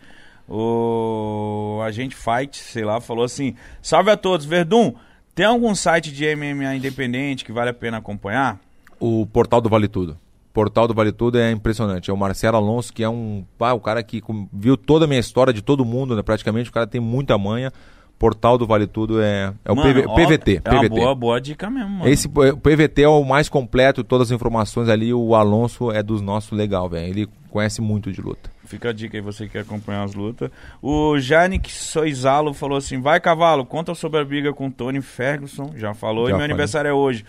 O 0.48 1.81
Agente 1.85 2.14
Fight, 2.16 2.56
sei 2.59 2.85
lá, 2.85 3.01
falou 3.01 3.24
assim: 3.24 3.55
Salve 3.82 4.10
a 4.10 4.16
todos, 4.16 4.47
Verdun. 4.47 4.93
Tem 5.35 5.44
algum 5.44 5.74
site 5.74 6.10
de 6.12 6.24
MMA 6.35 6.77
independente 6.77 7.44
que 7.44 7.52
vale 7.52 7.70
a 7.70 7.74
pena 7.74 7.98
acompanhar? 7.98 8.59
O 8.98 9.27
portal 9.27 9.60
do 9.60 9.68
Vale 9.68 9.86
Tudo. 9.86 10.12
O 10.12 10.55
portal 10.55 10.89
do 10.89 10.94
Vale 10.94 11.12
Tudo 11.12 11.39
é 11.39 11.51
impressionante. 11.51 12.10
É 12.10 12.14
o 12.14 12.16
Marcelo 12.16 12.56
Alonso, 12.56 12.90
que 12.93 13.02
é 13.02 13.09
um. 13.09 13.44
Ah, 13.60 13.74
o 13.74 13.81
cara 13.81 14.02
que 14.02 14.23
viu 14.52 14.77
toda 14.78 15.05
a 15.05 15.09
minha 15.09 15.20
história 15.20 15.52
de 15.52 15.60
todo 15.60 15.85
mundo, 15.85 16.16
né, 16.16 16.23
praticamente. 16.23 16.70
O 16.70 16.73
cara 16.73 16.86
tem 16.86 17.01
muita 17.01 17.36
manha. 17.36 17.70
Portal 18.18 18.56
do 18.56 18.66
Vale 18.66 18.86
Tudo 18.86 19.20
é, 19.20 19.52
é 19.62 19.70
o 19.70 19.77
Mano, 19.77 19.93
PV- 19.93 20.06
ó, 20.09 20.14
PVT. 20.14 20.62
É 20.64 20.70
uma 20.70 20.81
PVT. 20.81 20.89
boa, 21.01 21.14
boa 21.14 21.39
dica 21.39 21.68
mesmo, 21.68 21.90
mano. 21.90 22.09
Esse 22.09 22.27
o 22.28 22.56
PVT 22.56 23.02
é 23.02 23.09
o 23.09 23.23
mais 23.23 23.51
completo, 23.51 24.02
todas 24.02 24.28
as 24.28 24.35
informações 24.35 24.89
ali. 24.89 25.12
O 25.12 25.35
Alonso 25.35 25.90
é 25.93 26.02
dos 26.02 26.23
nossos 26.23 26.52
legal, 26.56 26.89
velho. 26.89 27.06
Ele 27.10 27.28
conhece 27.51 27.82
muito 27.82 28.10
de 28.10 28.23
luta. 28.23 28.51
Fica 28.66 28.90
a 28.90 28.93
dica 28.93 29.16
aí, 29.16 29.20
você 29.20 29.47
que 29.47 29.52
quer 29.52 29.60
acompanhar 29.60 30.02
as 30.02 30.14
lutas. 30.14 30.51
O 30.82 31.18
Janik 31.18 31.72
Soizalo 31.72 32.52
falou 32.52 32.76
assim: 32.76 33.01
Vai, 33.01 33.20
cavalo, 33.20 33.64
conta 33.64 33.94
sobre 33.94 34.20
a 34.20 34.24
briga 34.24 34.52
com 34.52 34.70
Tony 34.70 35.01
Ferguson. 35.01 35.72
Já 35.76 35.94
falou. 35.94 36.24
Já 36.24 36.30
e 36.30 36.32
meu 36.32 36.40
falei. 36.40 36.52
aniversário 36.52 36.88
é 36.88 36.93
hoje. 36.93 37.24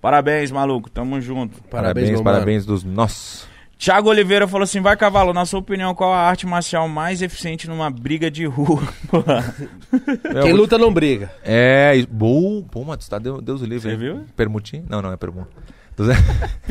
Parabéns, 0.00 0.50
maluco. 0.50 0.88
Tamo 0.88 1.20
junto. 1.20 1.60
Parabéns, 1.64 2.10
meu 2.10 2.22
parabéns 2.22 2.64
dos 2.64 2.84
nossos. 2.84 3.46
Tiago 3.78 4.08
Oliveira 4.08 4.48
falou 4.48 4.64
assim: 4.64 4.80
Vai, 4.80 4.96
cavalo, 4.96 5.32
na 5.32 5.44
sua 5.44 5.60
opinião, 5.60 5.94
qual 5.94 6.12
a 6.12 6.18
arte 6.20 6.46
marcial 6.46 6.88
mais 6.88 7.20
eficiente 7.20 7.68
numa 7.68 7.90
briga 7.90 8.30
de 8.30 8.46
rua? 8.46 8.82
Quem 10.42 10.52
luta 10.52 10.78
não 10.78 10.92
briga. 10.92 11.30
É, 11.44 11.92
bom, 12.10 12.62
pô, 12.62 12.84
Matos, 12.84 13.08
tá, 13.08 13.18
Deus, 13.18 13.42
Deus 13.42 13.60
o 13.60 13.66
livre. 13.66 13.90
Você 13.90 13.96
viu? 13.96 14.24
Permutim? 14.34 14.84
Não, 14.88 15.02
não 15.02 15.12
é 15.12 15.16
permutim. 15.16 15.50
Dos, 15.96 16.08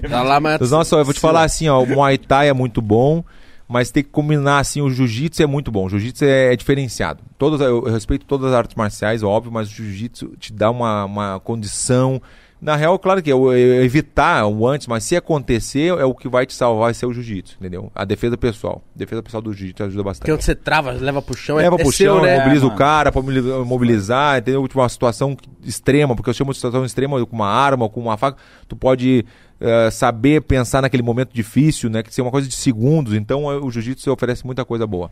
Tá 0.07 0.21
lá, 0.21 0.39
mas... 0.39 0.59
dos 0.59 0.69
nossos, 0.69 0.91
eu 0.91 1.03
vou 1.03 1.13
te 1.13 1.19
falar 1.19 1.43
assim, 1.43 1.67
ó, 1.67 1.81
o 1.81 1.87
Muay 1.87 2.15
Thai 2.15 2.47
é 2.47 2.53
muito 2.53 2.79
bom, 2.79 3.23
mas 3.67 3.89
tem 3.91 4.03
que 4.03 4.09
combinar 4.09 4.59
assim, 4.59 4.81
o 4.81 4.89
Jiu-Jitsu 4.89 5.41
é 5.41 5.45
muito 5.47 5.71
bom. 5.71 5.85
O 5.85 5.89
Jiu-Jitsu 5.89 6.23
é, 6.25 6.53
é 6.53 6.55
diferenciado. 6.55 7.21
Todas, 7.37 7.59
eu, 7.61 7.85
eu 7.87 7.93
respeito 7.93 8.25
todas 8.25 8.47
as 8.47 8.53
artes 8.53 8.75
marciais, 8.75 9.23
óbvio, 9.23 9.51
mas 9.51 9.67
o 9.69 9.71
Jiu-Jitsu 9.73 10.33
te 10.39 10.53
dá 10.53 10.69
uma, 10.69 11.05
uma 11.05 11.39
condição. 11.39 12.21
Na 12.61 12.75
real, 12.75 12.97
claro 12.97 13.21
que 13.21 13.29
é 13.29 13.35
o- 13.35 13.51
é 13.51 13.83
evitar 13.83 14.47
o 14.47 14.65
antes, 14.67 14.87
mas 14.87 15.03
se 15.03 15.15
acontecer, 15.15 15.89
é 15.99 16.05
o 16.05 16.15
que 16.15 16.27
vai 16.27 16.45
te 16.45 16.53
salvar, 16.53 16.85
vai 16.85 16.93
ser 16.93 17.05
o 17.05 17.13
Jiu-Jitsu, 17.13 17.57
entendeu? 17.59 17.91
A 17.93 18.05
defesa 18.05 18.37
pessoal. 18.37 18.81
A 18.95 18.97
defesa 18.97 19.21
pessoal 19.21 19.41
do 19.43 19.51
Jiu-Jitsu 19.53 19.83
ajuda 19.83 20.03
bastante. 20.03 20.21
Porque 20.21 20.31
onde 20.31 20.43
você 20.45 20.55
trava, 20.55 20.91
leva 20.91 21.21
pro 21.21 21.35
chão, 21.35 21.57
Leva 21.57 21.75
é, 21.75 21.79
pro 21.79 21.89
é 21.89 21.91
seu, 21.91 22.15
chão, 22.15 22.23
né? 22.23 22.39
mobiliza 22.39 22.65
É, 22.65 22.67
o 22.67 22.75
cara 22.75 23.11
pra 23.11 23.21
mobili- 23.21 23.41
mobilizar, 23.65 24.39
entendeu? 24.39 24.65
Tipo, 24.67 24.79
uma 24.79 24.89
situação 24.89 25.35
extrema, 25.63 26.15
porque 26.15 26.29
eu 26.29 26.33
chamo 26.33 26.51
de 26.51 26.57
situação 26.57 26.85
extrema 26.85 27.23
com 27.25 27.35
uma 27.35 27.49
arma 27.49 27.89
com 27.89 27.99
uma 27.99 28.15
faca, 28.17 28.37
tu 28.67 28.75
pode 28.75 29.25
eh, 29.59 29.89
saber 29.91 30.41
pensar 30.41 30.81
naquele 30.81 31.03
momento 31.03 31.33
difícil, 31.33 31.89
né? 31.89 32.01
Que 32.03 32.13
ser 32.13 32.21
uma 32.21 32.31
coisa 32.31 32.47
de 32.47 32.55
segundos, 32.55 33.13
então 33.13 33.51
eh, 33.51 33.55
o 33.57 33.69
jiu-jitsu 33.71 34.11
oferece 34.11 34.45
muita 34.45 34.63
coisa 34.65 34.85
boa. 34.87 35.11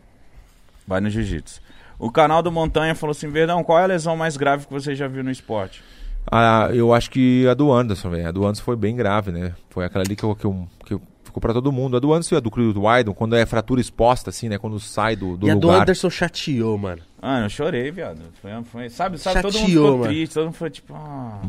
Vai 0.86 1.00
no 1.00 1.08
jiu-jitsu. 1.10 1.60
O 1.98 2.10
canal 2.10 2.42
do 2.42 2.50
Montanha 2.52 2.94
falou 2.94 3.12
assim: 3.12 3.28
Verdão, 3.28 3.62
qual 3.64 3.78
é 3.78 3.84
a 3.84 3.86
lesão 3.86 4.16
mais 4.16 4.36
grave 4.36 4.66
que 4.66 4.72
você 4.72 4.94
já 4.94 5.06
viu 5.08 5.22
no 5.24 5.30
esporte? 5.30 5.82
Ah, 6.30 6.68
eu 6.72 6.92
acho 6.94 7.10
que 7.10 7.46
a 7.48 7.54
do 7.54 7.70
Anderson, 7.72 8.10
velho. 8.10 8.28
A 8.28 8.32
do 8.32 8.44
Anderson 8.44 8.62
foi 8.64 8.76
bem 8.76 8.96
grave, 8.96 9.30
né? 9.30 9.52
Foi 9.70 9.84
aquela 9.84 10.04
ali 10.04 10.16
que, 10.16 10.24
eu, 10.24 10.34
que, 10.34 10.44
eu, 10.46 10.68
que 10.84 10.94
eu- 10.94 11.02
ficou 11.22 11.40
pra 11.40 11.52
todo 11.52 11.70
mundo. 11.70 11.96
A 11.96 12.00
do 12.00 12.12
Anderson 12.12 12.34
e 12.34 12.38
a 12.38 12.40
do 12.40 12.50
Chris 12.50 12.74
Wydon, 12.74 13.12
quando 13.12 13.36
é 13.36 13.44
fratura 13.44 13.80
exposta, 13.80 14.30
assim, 14.30 14.48
né? 14.48 14.56
Quando 14.58 14.80
sai 14.80 15.16
do, 15.16 15.36
do 15.36 15.46
E 15.46 15.50
a 15.50 15.54
do 15.54 15.66
lugar. 15.68 15.82
Anderson 15.82 16.08
chateou, 16.10 16.76
mano. 16.78 17.02
Ah, 17.20 17.40
eu 17.42 17.48
chorei, 17.50 17.90
viado. 17.90 18.20
Foi, 18.40 18.50
foi- 18.64 18.88
sabe, 18.90 19.18
sabe, 19.18 19.42
todo 19.42 19.52
mundo 19.54 19.60
Chateou, 19.66 19.84
ficou 19.84 19.98
mano. 19.98 20.12
triste, 20.12 20.34
todo 20.34 20.44
mundo 20.46 20.54
foi 20.54 20.70
tipo, 20.70 20.94
ah, 20.94 21.40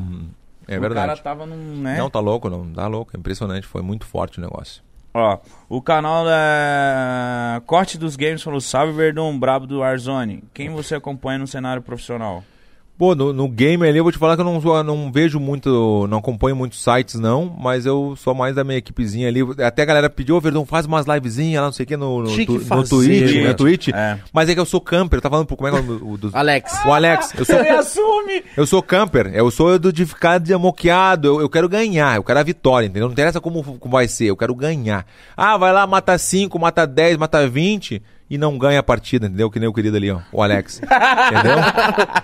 É 0.68 0.78
o 0.78 0.82
verdade. 0.82 1.08
cara 1.08 1.20
tava 1.22 1.46
num, 1.46 1.82
né? 1.82 1.98
Não, 1.98 2.10
tá 2.10 2.20
louco, 2.20 2.50
não. 2.50 2.66
Tá 2.74 2.88
louco. 2.88 3.12
É 3.16 3.20
impressionante. 3.20 3.66
Foi 3.68 3.82
muito 3.82 4.06
forte 4.06 4.40
o 4.40 4.42
negócio. 4.42 4.84
Ó, 5.14 5.38
o 5.70 5.82
canal 5.82 6.26
da 6.26 7.62
Corte 7.66 7.98
dos 7.98 8.16
Games 8.16 8.44
falou: 8.44 8.60
Salve 8.60 8.92
Verdão, 8.94 9.38
brabo 9.40 9.66
do 9.66 9.80
Warzone. 9.80 10.44
Quem 10.54 10.70
você 10.70 10.96
acompanha 10.96 11.40
no 11.40 11.48
cenário 11.48 11.82
profissional? 11.82 12.44
Pô, 12.98 13.14
no, 13.14 13.34
no 13.34 13.50
game 13.50 13.86
ali 13.86 13.98
eu 13.98 14.06
vou 14.06 14.12
te 14.12 14.18
falar 14.18 14.36
que 14.36 14.42
eu 14.42 14.46
não, 14.46 14.84
não 14.84 15.12
vejo 15.12 15.38
muito, 15.38 16.08
não 16.10 16.20
acompanho 16.20 16.56
muitos 16.56 16.82
sites 16.82 17.16
não, 17.16 17.54
mas 17.60 17.86
eu 17.86 18.16
sou 18.16 18.34
mais 18.34 18.56
da 18.56 18.64
minha 18.64 18.78
equipezinha 18.78 19.28
ali. 19.28 19.42
Até 19.62 19.82
a 19.82 19.86
galera 19.86 20.10
pediu, 20.10 20.38
ô 20.38 20.40
Verdão, 20.40 20.66
faz 20.66 20.86
umas 20.86 21.06
livezinhas 21.06 21.60
lá, 21.60 21.68
não 21.68 21.74
sei 21.74 21.84
o 21.84 21.88
que, 21.88 21.98
no, 21.98 22.22
no, 22.22 22.28
Tinha 22.30 22.46
que 22.46 22.58
tu- 22.58 22.74
no 22.76 22.88
Twitch, 22.88 23.36
no 23.46 23.54
Twitch. 23.54 23.88
É. 23.90 24.18
Mas 24.32 24.48
é 24.48 24.54
que 24.54 24.60
eu 24.62 24.66
sou 24.66 24.80
camper, 24.80 25.20
tá 25.20 25.30
falando 25.30 25.46
pro, 25.46 25.58
como 25.58 25.68
é 25.68 25.72
que 25.72 25.78
é 25.78 25.82
o, 25.82 26.18
do, 26.18 26.30
Alex. 26.32 26.72
o 26.86 26.94
Alex, 26.94 27.34
eu 27.38 27.44
sou, 27.44 27.60
assume! 27.60 28.44
eu 28.56 28.66
sou 28.66 28.82
camper, 28.82 29.30
eu 29.34 29.52
sou 29.52 29.78
do 29.78 29.92
de 29.92 30.06
ficar 30.06 30.40
de 30.40 30.54
amoqueado, 30.54 31.28
eu, 31.28 31.42
eu 31.42 31.50
quero 31.50 31.68
ganhar, 31.68 32.16
eu 32.16 32.24
quero 32.24 32.40
a 32.40 32.44
vitória, 32.44 32.86
entendeu? 32.86 33.08
Não 33.08 33.14
interessa 33.14 33.42
como, 33.42 33.62
como 33.78 33.92
vai 33.92 34.08
ser, 34.08 34.26
eu 34.26 34.38
quero 34.38 34.56
ganhar. 34.56 35.06
Ah, 35.36 35.58
vai 35.58 35.74
lá, 35.74 35.86
mata 35.86 36.18
5, 36.18 36.58
mata 36.58 36.88
10, 36.88 37.18
mata 37.18 37.46
20 37.46 38.02
e 38.30 38.38
não 38.38 38.58
ganha 38.58 38.80
a 38.80 38.84
partida, 38.84 39.28
entendeu? 39.28 39.52
Que 39.52 39.60
nem 39.60 39.70
o 39.70 39.74
querido 39.74 39.98
ali, 39.98 40.10
ó, 40.12 40.20
o 40.32 40.42
Alex. 40.42 40.82
entendeu? 40.82 41.58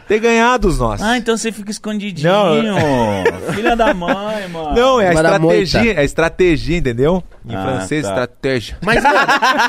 Ter 0.07 0.19
ganhado 0.19 0.67
os 0.67 0.79
nossos. 0.79 1.05
Ah, 1.05 1.17
então 1.17 1.37
você 1.37 1.51
fica 1.51 1.69
escondidinho. 1.71 2.31
Não. 2.31 3.23
Filha 3.53 3.75
da 3.75 3.93
mãe, 3.93 4.47
mano. 4.49 4.73
Não, 4.75 4.99
é 4.99 5.09
a 5.09 5.13
estratégia, 5.13 5.93
é 5.99 6.03
estratégia, 6.03 6.77
entendeu? 6.77 7.23
Em 7.47 7.55
Ah, 7.55 7.61
francês, 7.63 8.03
tá. 8.03 8.09
estratégia. 8.09 8.77
Mas, 8.83 9.03
mano, 9.03 9.17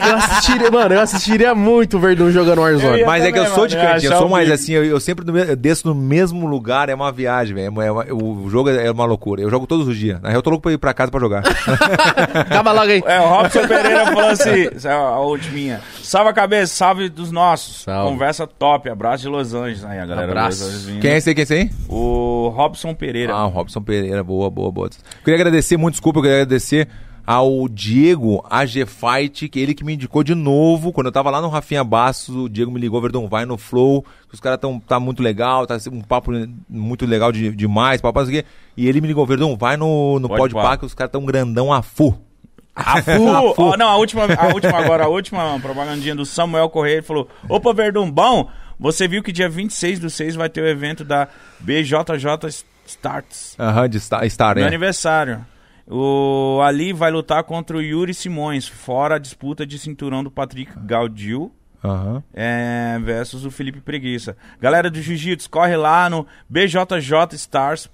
eu 0.08 0.16
assistiria, 0.16 0.70
mano, 0.70 0.94
eu 0.94 1.00
assistiria 1.00 1.54
muito 1.54 1.96
o 1.96 2.00
Verdun 2.00 2.30
jogando 2.30 2.60
Warzone. 2.60 3.04
Mas 3.04 3.24
é 3.24 3.32
que 3.32 3.38
eu 3.38 3.42
também, 3.44 3.56
sou 3.58 3.66
de 3.66 3.76
mano, 3.76 3.86
eu 3.86 3.88
ia 3.88 3.94
cantinho, 3.94 4.12
eu 4.12 4.18
sou 4.18 4.28
mais 4.28 4.50
assim, 4.50 4.72
eu, 4.72 4.84
eu 4.84 5.00
sempre 5.00 5.30
me- 5.30 5.48
eu 5.50 5.56
desço 5.56 5.88
no 5.88 5.94
mesmo 5.94 6.46
lugar, 6.46 6.88
é 6.88 6.94
uma 6.94 7.10
viagem, 7.12 7.54
velho. 7.54 7.80
É 7.82 7.90
uma- 7.90 8.04
o 8.12 8.48
jogo 8.50 8.68
é 8.70 8.90
uma 8.90 9.04
loucura. 9.04 9.40
Eu 9.42 9.50
jogo 9.50 9.66
todos 9.66 9.86
os 9.88 9.96
dias. 9.96 10.20
Na 10.20 10.28
real, 10.28 10.38
eu 10.38 10.42
tô 10.42 10.50
louco 10.50 10.62
pra 10.62 10.72
ir 10.72 10.78
pra 10.78 10.92
casa 10.94 11.10
pra 11.10 11.20
jogar. 11.20 11.42
Acaba 12.34 12.72
logo 12.72 12.90
aí. 12.90 13.02
É, 13.06 13.20
o 13.20 13.28
Robson 13.28 13.66
Pereira 13.66 14.06
falou 14.06 14.28
assim, 14.30 14.68
é 14.84 14.92
a 14.92 15.20
ultiminha. 15.20 15.80
Salve 16.02 16.30
a 16.30 16.32
cabeça, 16.32 16.74
salve 16.74 17.08
dos 17.08 17.30
nossos. 17.30 17.82
Salve. 17.82 18.12
Conversa 18.12 18.46
top, 18.46 18.88
abraço 18.88 19.22
de 19.22 19.28
Los 19.28 19.54
Angeles. 19.54 19.84
Aí, 19.84 19.98
a 19.98 20.06
galera 20.06 20.30
Abraço. 20.30 20.98
Quem 21.00 21.10
é 21.10 21.16
esse 21.16 21.28
aí? 21.30 21.34
Quem 21.34 21.42
é 21.42 21.44
esse 21.44 21.54
aí? 21.54 21.70
O 21.88 22.48
Robson 22.48 22.94
Pereira. 22.94 23.32
Ah, 23.32 23.46
o 23.46 23.50
Robson 23.50 23.80
Pereira, 23.80 24.22
boa, 24.22 24.50
boa, 24.50 24.70
boa. 24.70 24.90
Queria 25.24 25.34
agradecer, 25.40 25.76
muito 25.76 25.94
desculpa, 25.94 26.18
eu 26.18 26.22
queria 26.22 26.42
agradecer 26.42 26.88
ao 27.26 27.68
Diego 27.68 28.44
AG 28.50 28.84
Fight, 28.86 29.48
que 29.48 29.60
ele 29.60 29.74
que 29.74 29.84
me 29.84 29.94
indicou 29.94 30.22
de 30.22 30.34
novo, 30.34 30.92
quando 30.92 31.06
eu 31.06 31.12
tava 31.12 31.30
lá 31.30 31.40
no 31.40 31.48
Rafinha 31.48 31.84
Bastos, 31.84 32.34
o 32.34 32.48
Diego 32.48 32.70
me 32.70 32.80
ligou, 32.80 33.00
Verdão, 33.00 33.28
vai 33.28 33.44
no 33.44 33.56
Flow, 33.56 34.04
os 34.32 34.40
caras 34.40 34.58
tão 34.58 34.80
tá 34.80 34.98
muito 34.98 35.22
legal, 35.22 35.66
tá 35.66 35.78
um 35.90 36.00
papo 36.00 36.32
muito 36.68 37.06
legal 37.06 37.30
de, 37.30 37.54
demais, 37.54 38.00
papo 38.00 38.18
não 38.18 38.26
sei 38.26 38.40
o 38.40 38.42
quê. 38.42 38.48
E 38.76 38.88
ele 38.88 39.00
me 39.00 39.06
ligou, 39.06 39.24
Verdão, 39.26 39.56
vai 39.56 39.76
no, 39.76 40.18
no 40.18 40.28
Pode. 40.28 40.54
Pá, 40.54 40.76
que 40.76 40.84
os 40.84 40.94
caras 40.94 41.12
tão 41.12 41.24
grandão 41.24 41.72
a 41.72 41.82
fu. 41.82 42.18
A 42.74 43.02
Fu, 43.54 43.76
não, 43.76 43.88
a 43.88 43.96
última, 43.96 44.24
a 44.24 44.46
última 44.54 44.78
agora, 44.78 45.04
a 45.04 45.08
última 45.08 45.58
propagandinha 45.60 46.14
do 46.14 46.24
Samuel 46.24 46.70
Correia, 46.70 46.94
ele 46.96 47.02
falou, 47.02 47.28
opa, 47.48 47.72
Verdun, 47.72 48.10
bom, 48.10 48.50
você 48.78 49.06
viu 49.06 49.22
que 49.22 49.30
dia 49.30 49.48
26 49.48 50.00
do 50.00 50.08
6 50.10 50.34
vai 50.36 50.48
ter 50.48 50.62
o 50.62 50.66
evento 50.66 51.04
da 51.04 51.28
BJJ 51.60 52.64
Starts, 52.86 53.56
Aham, 53.58 53.88
de 53.88 54.00
Star, 54.00 54.28
Star 54.28 54.54
meu 54.54 54.62
né? 54.62 54.68
aniversário. 54.68 55.44
O 55.86 56.60
Ali 56.62 56.92
vai 56.92 57.10
lutar 57.10 57.42
contra 57.44 57.76
o 57.76 57.82
Yuri 57.82 58.14
Simões, 58.14 58.66
fora 58.66 59.16
a 59.16 59.18
disputa 59.18 59.66
de 59.66 59.78
cinturão 59.78 60.24
do 60.24 60.30
Patrick 60.30 60.72
Gaudil. 60.76 61.52
Aham. 61.84 62.22
É, 62.32 62.96
versus 63.02 63.44
o 63.44 63.50
Felipe 63.50 63.80
Preguiça. 63.80 64.36
Galera 64.60 64.88
do 64.88 65.02
Jiu-Jitsu, 65.02 65.50
corre 65.50 65.76
lá 65.76 66.08
no 66.08 66.24
bjjstars.tv 66.48 67.88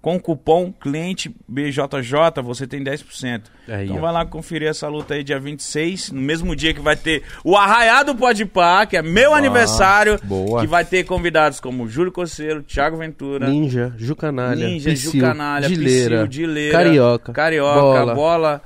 com 0.00 0.16
o 0.16 0.20
cupom 0.20 0.72
cliente 0.72 1.34
BJJ, 1.48 2.42
você 2.42 2.66
tem 2.66 2.82
10%. 2.82 3.42
Aí, 3.68 3.84
então 3.84 3.96
ó. 3.96 4.00
vai 4.00 4.12
lá 4.12 4.24
conferir 4.24 4.68
essa 4.68 4.88
luta 4.88 5.14
aí 5.14 5.24
dia 5.24 5.38
26, 5.38 6.12
no 6.12 6.20
mesmo 6.20 6.54
dia 6.54 6.72
que 6.72 6.80
vai 6.80 6.96
ter 6.96 7.22
o 7.44 7.56
Arraiado 7.56 8.14
Pode 8.14 8.44
Pá, 8.46 8.86
que 8.86 8.96
é 8.96 9.02
meu 9.02 9.34
aniversário, 9.34 10.18
boa. 10.22 10.60
que 10.60 10.66
vai 10.66 10.84
ter 10.84 11.04
convidados 11.04 11.60
como 11.60 11.88
Júlio 11.88 12.12
Coceiro, 12.12 12.62
Thiago 12.62 12.96
Ventura, 12.96 13.48
Ninja, 13.48 13.92
Jucanalha, 13.96 14.66
Ninja, 14.66 14.92
Psyu, 14.92 15.12
Jucanalha, 15.12 15.68
Dileira, 15.68 16.16
Psyu, 16.18 16.28
Dileira, 16.28 16.78
Carioca, 16.78 17.32
Carioca, 17.32 17.80
Bola. 17.80 18.14
bola 18.14 18.62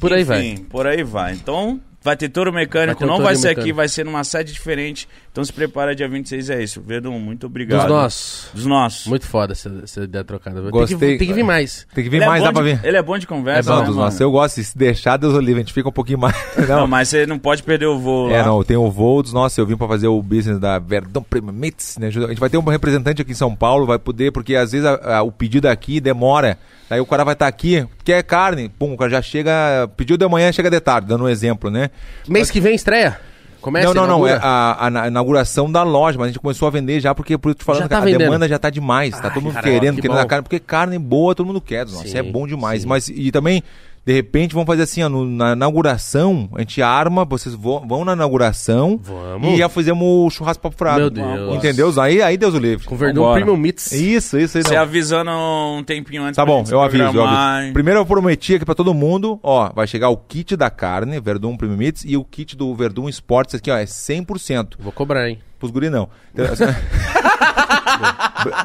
por 0.00 0.12
aí 0.12 0.22
enfim, 0.22 0.26
vai. 0.56 0.56
por 0.68 0.86
aí 0.86 1.02
vai. 1.02 1.32
Então, 1.32 1.80
vai 2.02 2.16
ter 2.16 2.28
touro 2.28 2.52
Vai 2.52 2.62
mecânico, 2.62 2.98
ter 2.98 3.04
o 3.04 3.08
não 3.08 3.22
vai 3.22 3.36
ser 3.36 3.48
mecânico. 3.48 3.60
aqui, 3.60 3.72
vai 3.72 3.88
ser 3.88 4.04
numa 4.04 4.24
sede 4.24 4.52
diferente. 4.52 5.08
Então 5.32 5.42
se 5.42 5.50
prepara 5.50 5.94
dia 5.96 6.06
26, 6.06 6.50
é 6.50 6.62
isso. 6.62 6.82
Verdun, 6.82 7.18
muito 7.18 7.46
obrigado. 7.46 7.80
Dos 7.80 7.88
nossos. 7.90 8.48
Dos 8.52 8.66
nossos. 8.66 9.06
Muito 9.06 9.26
foda 9.26 9.52
essa, 9.54 9.80
essa 9.82 10.04
ideia 10.04 10.22
trocada. 10.22 10.60
Tem 10.60 10.70
Gostei. 10.70 10.98
que, 11.12 11.18
tem 11.20 11.26
que 11.28 11.32
vir 11.32 11.42
mais. 11.42 11.86
Tem 11.94 12.04
que 12.04 12.10
vir 12.10 12.16
Ele 12.18 12.24
é 12.24 12.28
mais, 12.28 12.40
bom 12.42 12.46
dá 12.48 12.52
pra 12.52 12.62
de- 12.62 12.74
ver. 12.74 12.86
Ele 12.86 12.96
é 12.98 13.02
bom 13.02 13.16
de 13.16 13.24
É 13.24 13.28
conversa, 13.28 13.70
bom 13.72 13.78
né, 13.78 13.86
dos 13.86 13.94
mano? 13.96 14.04
nossos. 14.04 14.20
Eu 14.20 14.30
gosto, 14.30 14.62
se 14.62 14.76
deixar, 14.76 15.16
Deus 15.16 15.32
o 15.32 15.38
livre, 15.40 15.54
a 15.54 15.64
gente 15.64 15.72
fica 15.72 15.88
um 15.88 15.92
pouquinho 15.92 16.18
mais. 16.18 16.36
Não, 16.68 16.80
Não, 16.80 16.86
mas 16.86 17.08
você 17.08 17.24
não 17.24 17.38
pode 17.38 17.62
perder 17.62 17.86
o 17.86 17.98
voo 17.98 18.30
É, 18.30 18.42
lá. 18.42 18.46
não, 18.48 18.62
tem 18.62 18.76
o 18.76 18.90
voo 18.90 19.22
dos 19.22 19.32
nossos, 19.32 19.56
eu 19.56 19.64
vim 19.64 19.74
pra 19.74 19.88
fazer 19.88 20.06
o 20.06 20.22
business 20.22 20.58
da 20.58 20.78
Verdão 20.78 21.22
Premium 21.22 21.52
Meats, 21.54 21.96
né? 21.96 22.08
A 22.08 22.10
gente 22.10 22.38
vai 22.38 22.50
ter 22.50 22.58
um 22.58 22.62
representante 22.68 23.22
aqui 23.22 23.32
em 23.32 23.34
São 23.34 23.56
Paulo, 23.56 23.86
vai 23.86 23.98
poder, 23.98 24.32
porque 24.32 24.54
às 24.54 24.72
vezes 24.72 24.86
a- 24.86 25.16
a- 25.16 25.22
o 25.22 25.32
pedido 25.32 25.66
aqui 25.66 25.98
demora, 25.98 26.58
daí 26.90 27.00
o 27.00 27.06
cara 27.06 27.24
vai 27.24 27.32
estar 27.32 27.46
aqui, 27.46 27.86
quer 28.04 28.22
carne, 28.22 28.68
pum, 28.68 28.92
o 28.92 28.96
cara 28.98 29.10
já 29.10 29.22
chega, 29.22 29.88
pediu 29.96 30.18
de 30.18 30.28
manhã, 30.28 30.52
chega 30.52 30.68
de 30.70 30.78
tarde, 30.78 31.08
dando 31.08 31.24
um 31.24 31.28
exemplo, 31.28 31.70
né? 31.70 31.88
Mês 32.28 32.50
que 32.50 32.60
vem 32.60 32.74
estreia? 32.74 33.18
Começa 33.62 33.94
não, 33.94 34.06
não, 34.06 34.18
não. 34.18 34.26
É 34.26 34.38
a, 34.42 34.86
a 34.86 34.90
na- 34.90 35.06
inauguração 35.08 35.70
da 35.70 35.82
loja, 35.82 36.18
mas 36.18 36.26
a 36.26 36.28
gente 36.32 36.40
começou 36.40 36.68
a 36.68 36.70
vender 36.70 37.00
já, 37.00 37.14
porque 37.14 37.38
por 37.38 37.50
isso 37.50 37.58
te 37.58 37.64
falando 37.64 37.82
Já 37.82 37.88
que 37.88 37.90
tá 37.94 37.98
a 37.98 38.00
vendendo. 38.00 38.18
demanda 38.18 38.48
já 38.48 38.58
tá 38.58 38.68
demais. 38.68 39.12
Tá 39.18 39.28
Ai, 39.28 39.34
todo 39.34 39.42
mundo 39.42 39.54
caramba, 39.54 39.72
querendo, 39.80 39.94
que 39.96 40.02
querendo 40.02 40.16
bom. 40.16 40.22
a 40.22 40.26
carne, 40.26 40.42
porque 40.42 40.58
carne 40.58 40.98
boa 40.98 41.34
todo 41.34 41.46
mundo 41.46 41.60
quer. 41.60 41.86
Nossa, 41.86 42.06
Sim, 42.08 42.18
é 42.18 42.22
bom 42.22 42.46
demais. 42.46 42.82
sim. 42.82 42.88
Mas 42.88 43.08
e 43.08 43.30
também, 43.30 43.62
de 44.04 44.12
repente, 44.12 44.52
vamos 44.52 44.66
fazer 44.66 44.82
assim, 44.82 45.02
ó, 45.02 45.08
no- 45.08 45.24
na 45.24 45.52
inauguração, 45.52 46.48
a 46.54 46.60
gente 46.60 46.82
arma, 46.82 47.24
vocês 47.24 47.54
vão, 47.54 47.86
vão 47.86 48.04
na 48.04 48.14
inauguração 48.14 48.98
Vamos. 49.02 49.48
e 49.50 49.56
já 49.58 49.68
fizemos 49.68 50.02
o 50.04 50.28
churrasco 50.30 50.62
papo 50.62 50.76
frado. 50.76 51.00
Meu 51.00 51.10
Deus. 51.10 51.54
Entendeu? 51.56 52.00
Aí, 52.00 52.20
aí 52.20 52.36
Deus 52.36 52.54
o 52.54 52.58
livre. 52.58 52.84
Com 52.86 52.96
Verdun 52.96 53.20
Vambora. 53.22 53.40
Premium 53.40 53.56
Meats. 53.56 53.92
Isso, 53.92 54.38
isso 54.38 54.58
aí. 54.58 54.64
Você 54.64 54.74
não. 54.74 54.82
avisando 54.82 55.30
um 55.30 55.84
tempinho 55.84 56.22
antes 56.24 56.36
Tá 56.36 56.44
bom, 56.44 56.64
eu 56.68 56.80
aviso, 56.80 57.02
eu 57.16 57.24
aviso. 57.24 57.72
Primeiro 57.72 58.00
eu 58.00 58.06
prometi 58.06 58.54
aqui 58.56 58.64
pra 58.64 58.74
todo 58.74 58.92
mundo, 58.92 59.38
ó, 59.42 59.70
vai 59.72 59.86
chegar 59.86 60.08
o 60.08 60.16
kit 60.16 60.56
da 60.56 60.68
carne, 60.70 61.20
Verdun 61.20 61.56
Premium 61.56 61.76
Meats, 61.78 62.04
e 62.04 62.16
o 62.16 62.24
kit 62.24 62.56
do 62.56 62.74
Verdun 62.74 63.08
Sports 63.08 63.54
aqui, 63.54 63.70
ó, 63.70 63.76
é 63.76 63.84
100%. 63.84 64.74
Vou 64.80 64.90
cobrar, 64.92 65.28
hein? 65.28 65.38
Pros 65.58 65.70
guri 65.70 65.88
não. 65.90 66.08
Então, 66.34 66.46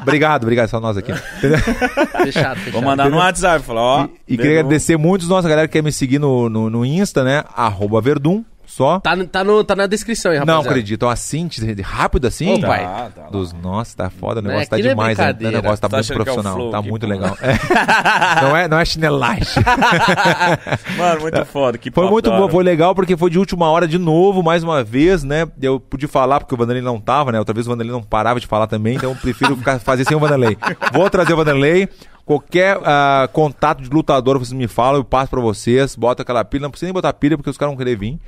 obrigado, 0.02 0.42
obrigado, 0.42 0.68
só 0.68 0.80
nós 0.80 0.96
aqui. 0.96 1.12
Entendeu? 1.38 1.58
Fechado, 1.58 2.24
fechado. 2.24 2.72
Vou 2.72 2.82
mandar 2.82 3.10
no 3.10 3.18
WhatsApp, 3.18 3.64
falar, 3.64 3.80
ó. 3.80 4.08
E, 4.26 4.34
e 4.34 4.36
queria 4.36 4.60
agradecer 4.60 4.96
muito 4.96 5.22
os 5.22 5.28
nossos 5.28 5.48
galera 5.48 5.68
que 5.68 5.72
quer 5.72 5.82
me 5.82 5.92
seguir 5.92 6.18
no, 6.18 6.48
no, 6.48 6.70
no 6.70 6.84
Insta, 6.84 7.24
né? 7.24 7.44
Arroba 7.54 8.00
Verdun, 8.00 8.44
só. 8.68 9.00
Tá, 9.00 9.16
tá, 9.26 9.42
no, 9.42 9.64
tá 9.64 9.74
na 9.74 9.86
descrição 9.86 10.30
aí, 10.30 10.38
não 10.38 10.44
rapaziada. 10.46 10.68
acredito, 10.68 11.02
ó, 11.04 11.10
assim, 11.10 11.46
de- 11.46 11.80
rápido 11.82 12.26
assim. 12.26 12.52
Ô, 12.52 12.58
Tá, 12.60 12.66
pai. 12.68 12.82
tá 12.84 13.22
lá. 13.22 13.30
Dos, 13.30 13.52
nossa, 13.54 13.96
tá 13.96 14.10
foda, 14.10 14.40
o 14.40 14.42
negócio 14.42 14.68
tá 14.68 14.76
não 14.76 14.84
é 14.84 14.88
demais, 14.88 15.18
né? 15.18 15.36
O 15.40 15.42
negócio 15.50 15.78
tá, 15.80 15.88
Tá 15.88 15.96
muito 15.96 16.12
é 16.12 16.14
profissional, 16.14 16.54
flow 16.54 16.70
tá 16.70 16.82
muito 16.82 17.06
pô. 17.06 17.12
legal. 17.12 17.36
É. 17.42 18.42
Não, 18.42 18.56
é, 18.56 18.68
não 18.68 18.78
é 18.78 18.84
chinelagem. 18.84 19.46
Mano, 20.96 21.20
muito 21.22 21.44
foda. 21.46 21.78
Que 21.78 21.90
Foi 21.90 22.08
muito 22.08 22.30
bom, 22.30 22.48
foi 22.48 22.62
legal 22.62 22.94
porque 22.94 23.16
foi 23.16 23.30
de 23.30 23.38
última 23.38 23.68
hora 23.70 23.86
de 23.88 23.98
novo, 23.98 24.42
mais 24.42 24.62
uma 24.62 24.84
vez, 24.84 25.24
né? 25.24 25.46
Eu 25.60 25.80
pude 25.80 26.06
falar 26.06 26.40
porque 26.40 26.54
o 26.54 26.56
Vanderlei 26.58 26.82
não 26.82 27.00
tava, 27.00 27.32
né? 27.32 27.38
Outra 27.38 27.54
vez 27.54 27.66
o 27.66 27.70
Vanderlei 27.70 27.92
não 27.92 28.02
parava 28.02 28.38
de 28.40 28.46
falar 28.46 28.66
também, 28.66 28.96
então 28.96 29.10
eu 29.10 29.16
prefiro 29.16 29.56
ficar, 29.56 29.78
fazer 29.78 30.04
sem 30.04 30.16
o 30.16 30.20
Vanderlei. 30.20 30.56
Vou 30.92 31.08
trazer 31.10 31.32
o 31.32 31.36
Vanderlei. 31.36 31.88
Qualquer 32.24 32.78
ah, 32.84 33.26
contato 33.32 33.82
de 33.82 33.88
lutador 33.88 34.38
vocês 34.38 34.52
me 34.52 34.68
falam, 34.68 34.96
eu 35.00 35.04
passo 35.04 35.30
pra 35.30 35.40
vocês, 35.40 35.96
bota 35.96 36.22
aquela 36.22 36.44
pilha. 36.44 36.62
Não 36.62 36.70
precisa 36.70 36.86
nem 36.88 36.92
botar 36.92 37.12
pilha 37.14 37.38
porque 37.38 37.48
os 37.48 37.56
caras 37.56 37.70
vão 37.72 37.78
querer 37.78 37.96
vir. 37.96 38.18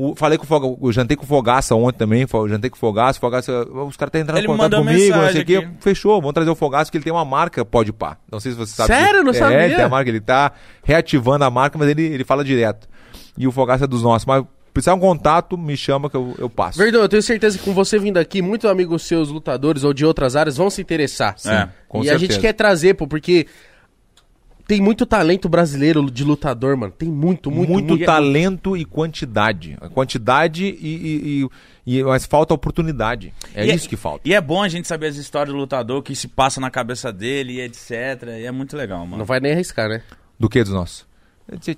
O- 0.00 0.14
falei 0.14 0.38
com 0.38 0.44
o 0.44 0.46
Foga, 0.46 0.66
eu 0.80 0.92
jantei 0.92 1.16
com 1.16 1.24
o 1.24 1.26
Fogaça 1.26 1.74
ontem 1.74 1.98
também, 1.98 2.24
jantei 2.48 2.70
com 2.70 2.76
o 2.76 2.78
Fogaça, 2.78 3.18
Fogaça, 3.18 3.52
os 3.62 3.96
caras 3.96 4.10
estão 4.10 4.20
entrando 4.20 4.38
Ele 4.38 4.46
em 4.46 4.50
contato 4.50 4.76
comigo, 4.76 5.16
não 5.16 5.32
sei 5.32 5.42
o 5.42 5.44
quê. 5.44 5.68
Fechou, 5.80 6.20
vamos 6.20 6.34
trazer 6.34 6.50
o 6.50 6.54
Fogaça, 6.54 6.84
porque 6.84 6.98
ele 6.98 7.04
tem 7.04 7.12
uma 7.12 7.24
marca 7.24 7.64
Pode 7.64 7.92
Pá. 7.92 8.16
Não 8.30 8.38
sei 8.38 8.52
se 8.52 8.58
você 8.58 8.72
sabe. 8.74 8.94
Sério? 8.94 9.24
Não 9.24 9.32
é, 9.32 9.34
sabia? 9.34 9.64
Ele 9.64 9.74
tem 9.74 9.84
a 9.84 9.88
marca, 9.88 10.08
ele 10.08 10.20
tá 10.20 10.52
reativando 10.84 11.44
a 11.44 11.50
marca, 11.50 11.76
mas 11.76 11.88
ele, 11.88 12.02
ele 12.02 12.22
fala 12.22 12.44
direto. 12.44 12.88
E 13.36 13.46
o 13.48 13.50
Fogaça 13.50 13.84
é 13.84 13.86
dos 13.88 14.02
nossos. 14.02 14.24
Mas 14.24 14.44
precisar 14.72 14.94
um 14.94 15.00
contato, 15.00 15.58
me 15.58 15.76
chama 15.76 16.08
que 16.08 16.16
eu, 16.16 16.32
eu 16.38 16.48
passo. 16.48 16.78
Verdun, 16.78 16.98
eu 16.98 17.08
tenho 17.08 17.22
certeza 17.22 17.58
que 17.58 17.64
com 17.64 17.74
você 17.74 17.98
vindo 17.98 18.18
aqui, 18.18 18.40
muitos 18.40 18.70
amigos 18.70 19.02
seus 19.02 19.30
lutadores 19.30 19.82
ou 19.82 19.92
de 19.92 20.06
outras 20.06 20.36
áreas 20.36 20.56
vão 20.56 20.70
se 20.70 20.80
interessar. 20.80 21.34
É, 21.44 21.68
com 21.88 22.04
e 22.04 22.08
a 22.08 22.12
gente 22.12 22.34
certeza. 22.34 22.40
quer 22.40 22.52
trazer, 22.52 22.94
pô, 22.94 23.04
porque 23.08 23.48
tem 24.68 24.82
muito 24.82 25.06
talento 25.06 25.48
brasileiro 25.48 26.10
de 26.10 26.22
lutador, 26.22 26.76
mano. 26.76 26.92
Tem 26.92 27.08
muito, 27.08 27.50
muito, 27.50 27.72
muito, 27.72 27.88
muito. 27.88 28.04
talento 28.04 28.76
e 28.76 28.84
quantidade. 28.84 29.78
A 29.80 29.88
quantidade 29.88 30.62
e, 30.66 30.68
e, 30.76 31.48
e- 31.86 31.98
e- 31.98 32.04
Mas 32.04 32.26
falta 32.26 32.52
oportunidade. 32.52 33.32
É 33.54 33.64
E 33.66 33.74
isso 33.74 33.88
que 33.88 33.96
falta. 33.96 34.28
E 34.28 34.34
é 34.34 34.40
bom 34.42 34.62
a 34.62 34.68
gente 34.68 34.86
saber 34.86 35.06
as 35.06 35.16
histórias 35.16 35.54
do 35.54 35.58
lutador, 35.58 36.00
o 36.00 36.02
que 36.02 36.14
se 36.14 36.28
passa 36.28 36.60
na 36.60 36.70
cabeça 36.70 37.10
dele 37.10 37.54
e 37.54 37.60
etc. 37.62 37.90
E 38.38 38.44
é 38.44 38.52
muito 38.52 38.76
legal, 38.76 39.00
mano. 39.06 39.16
Não 39.16 39.24
vai 39.24 39.40
nem 39.40 39.52
arriscar, 39.52 39.88
né? 39.88 40.02
Do 40.38 40.50
que 40.50 40.62
dos 40.62 40.72
nossos? 40.74 41.06
Tchê. 41.60 41.74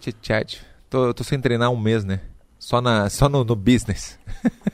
Tô, 0.91 1.15
tô 1.15 1.23
sem 1.23 1.41
treinar 1.41 1.71
um 1.71 1.79
mês, 1.79 2.05
né? 2.05 2.19
Só, 2.61 2.79
na, 2.83 3.09
só 3.09 3.27
no, 3.27 3.43
no 3.43 3.57
business. 3.57 4.19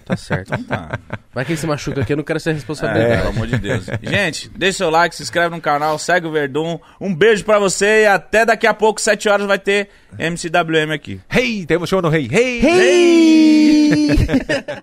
Tá 0.05 0.17
certo. 0.17 0.51
Tá. 0.65 0.99
Vai 1.33 1.45
quem 1.45 1.55
se 1.55 1.67
machuca 1.69 2.01
aqui, 2.03 2.13
eu 2.13 2.17
não 2.17 2.25
quero 2.25 2.41
ser 2.41 2.51
É, 2.51 2.53
responsabilidade. 2.55 3.17
pelo 3.23 3.29
amor 3.29 3.47
de 3.47 3.59
Deus. 3.59 3.87
Gente, 4.03 4.49
deixa 4.51 4.79
seu 4.79 4.91
like, 4.91 5.15
se 5.15 5.23
inscreve 5.23 5.55
no 5.55 5.61
canal, 5.61 5.97
segue 5.99 6.27
o 6.27 6.33
Verdun. 6.33 6.81
Um 7.01 7.15
beijo 7.15 7.45
pra 7.45 7.61
você 7.61 8.03
e 8.03 8.07
até 8.07 8.45
daqui 8.45 8.67
a 8.67 8.75
pouco, 8.75 9.01
7 9.01 9.29
horas, 9.29 9.47
vai 9.47 9.59
ter 9.59 9.89
MCWM 10.19 10.93
aqui. 10.93 11.21
Hey! 11.31 11.65
Temos 11.65 11.89
show 11.89 12.03
no 12.03 12.09
Rei. 12.09 12.29
Hey! 12.31 12.61
Hey! 12.61 14.09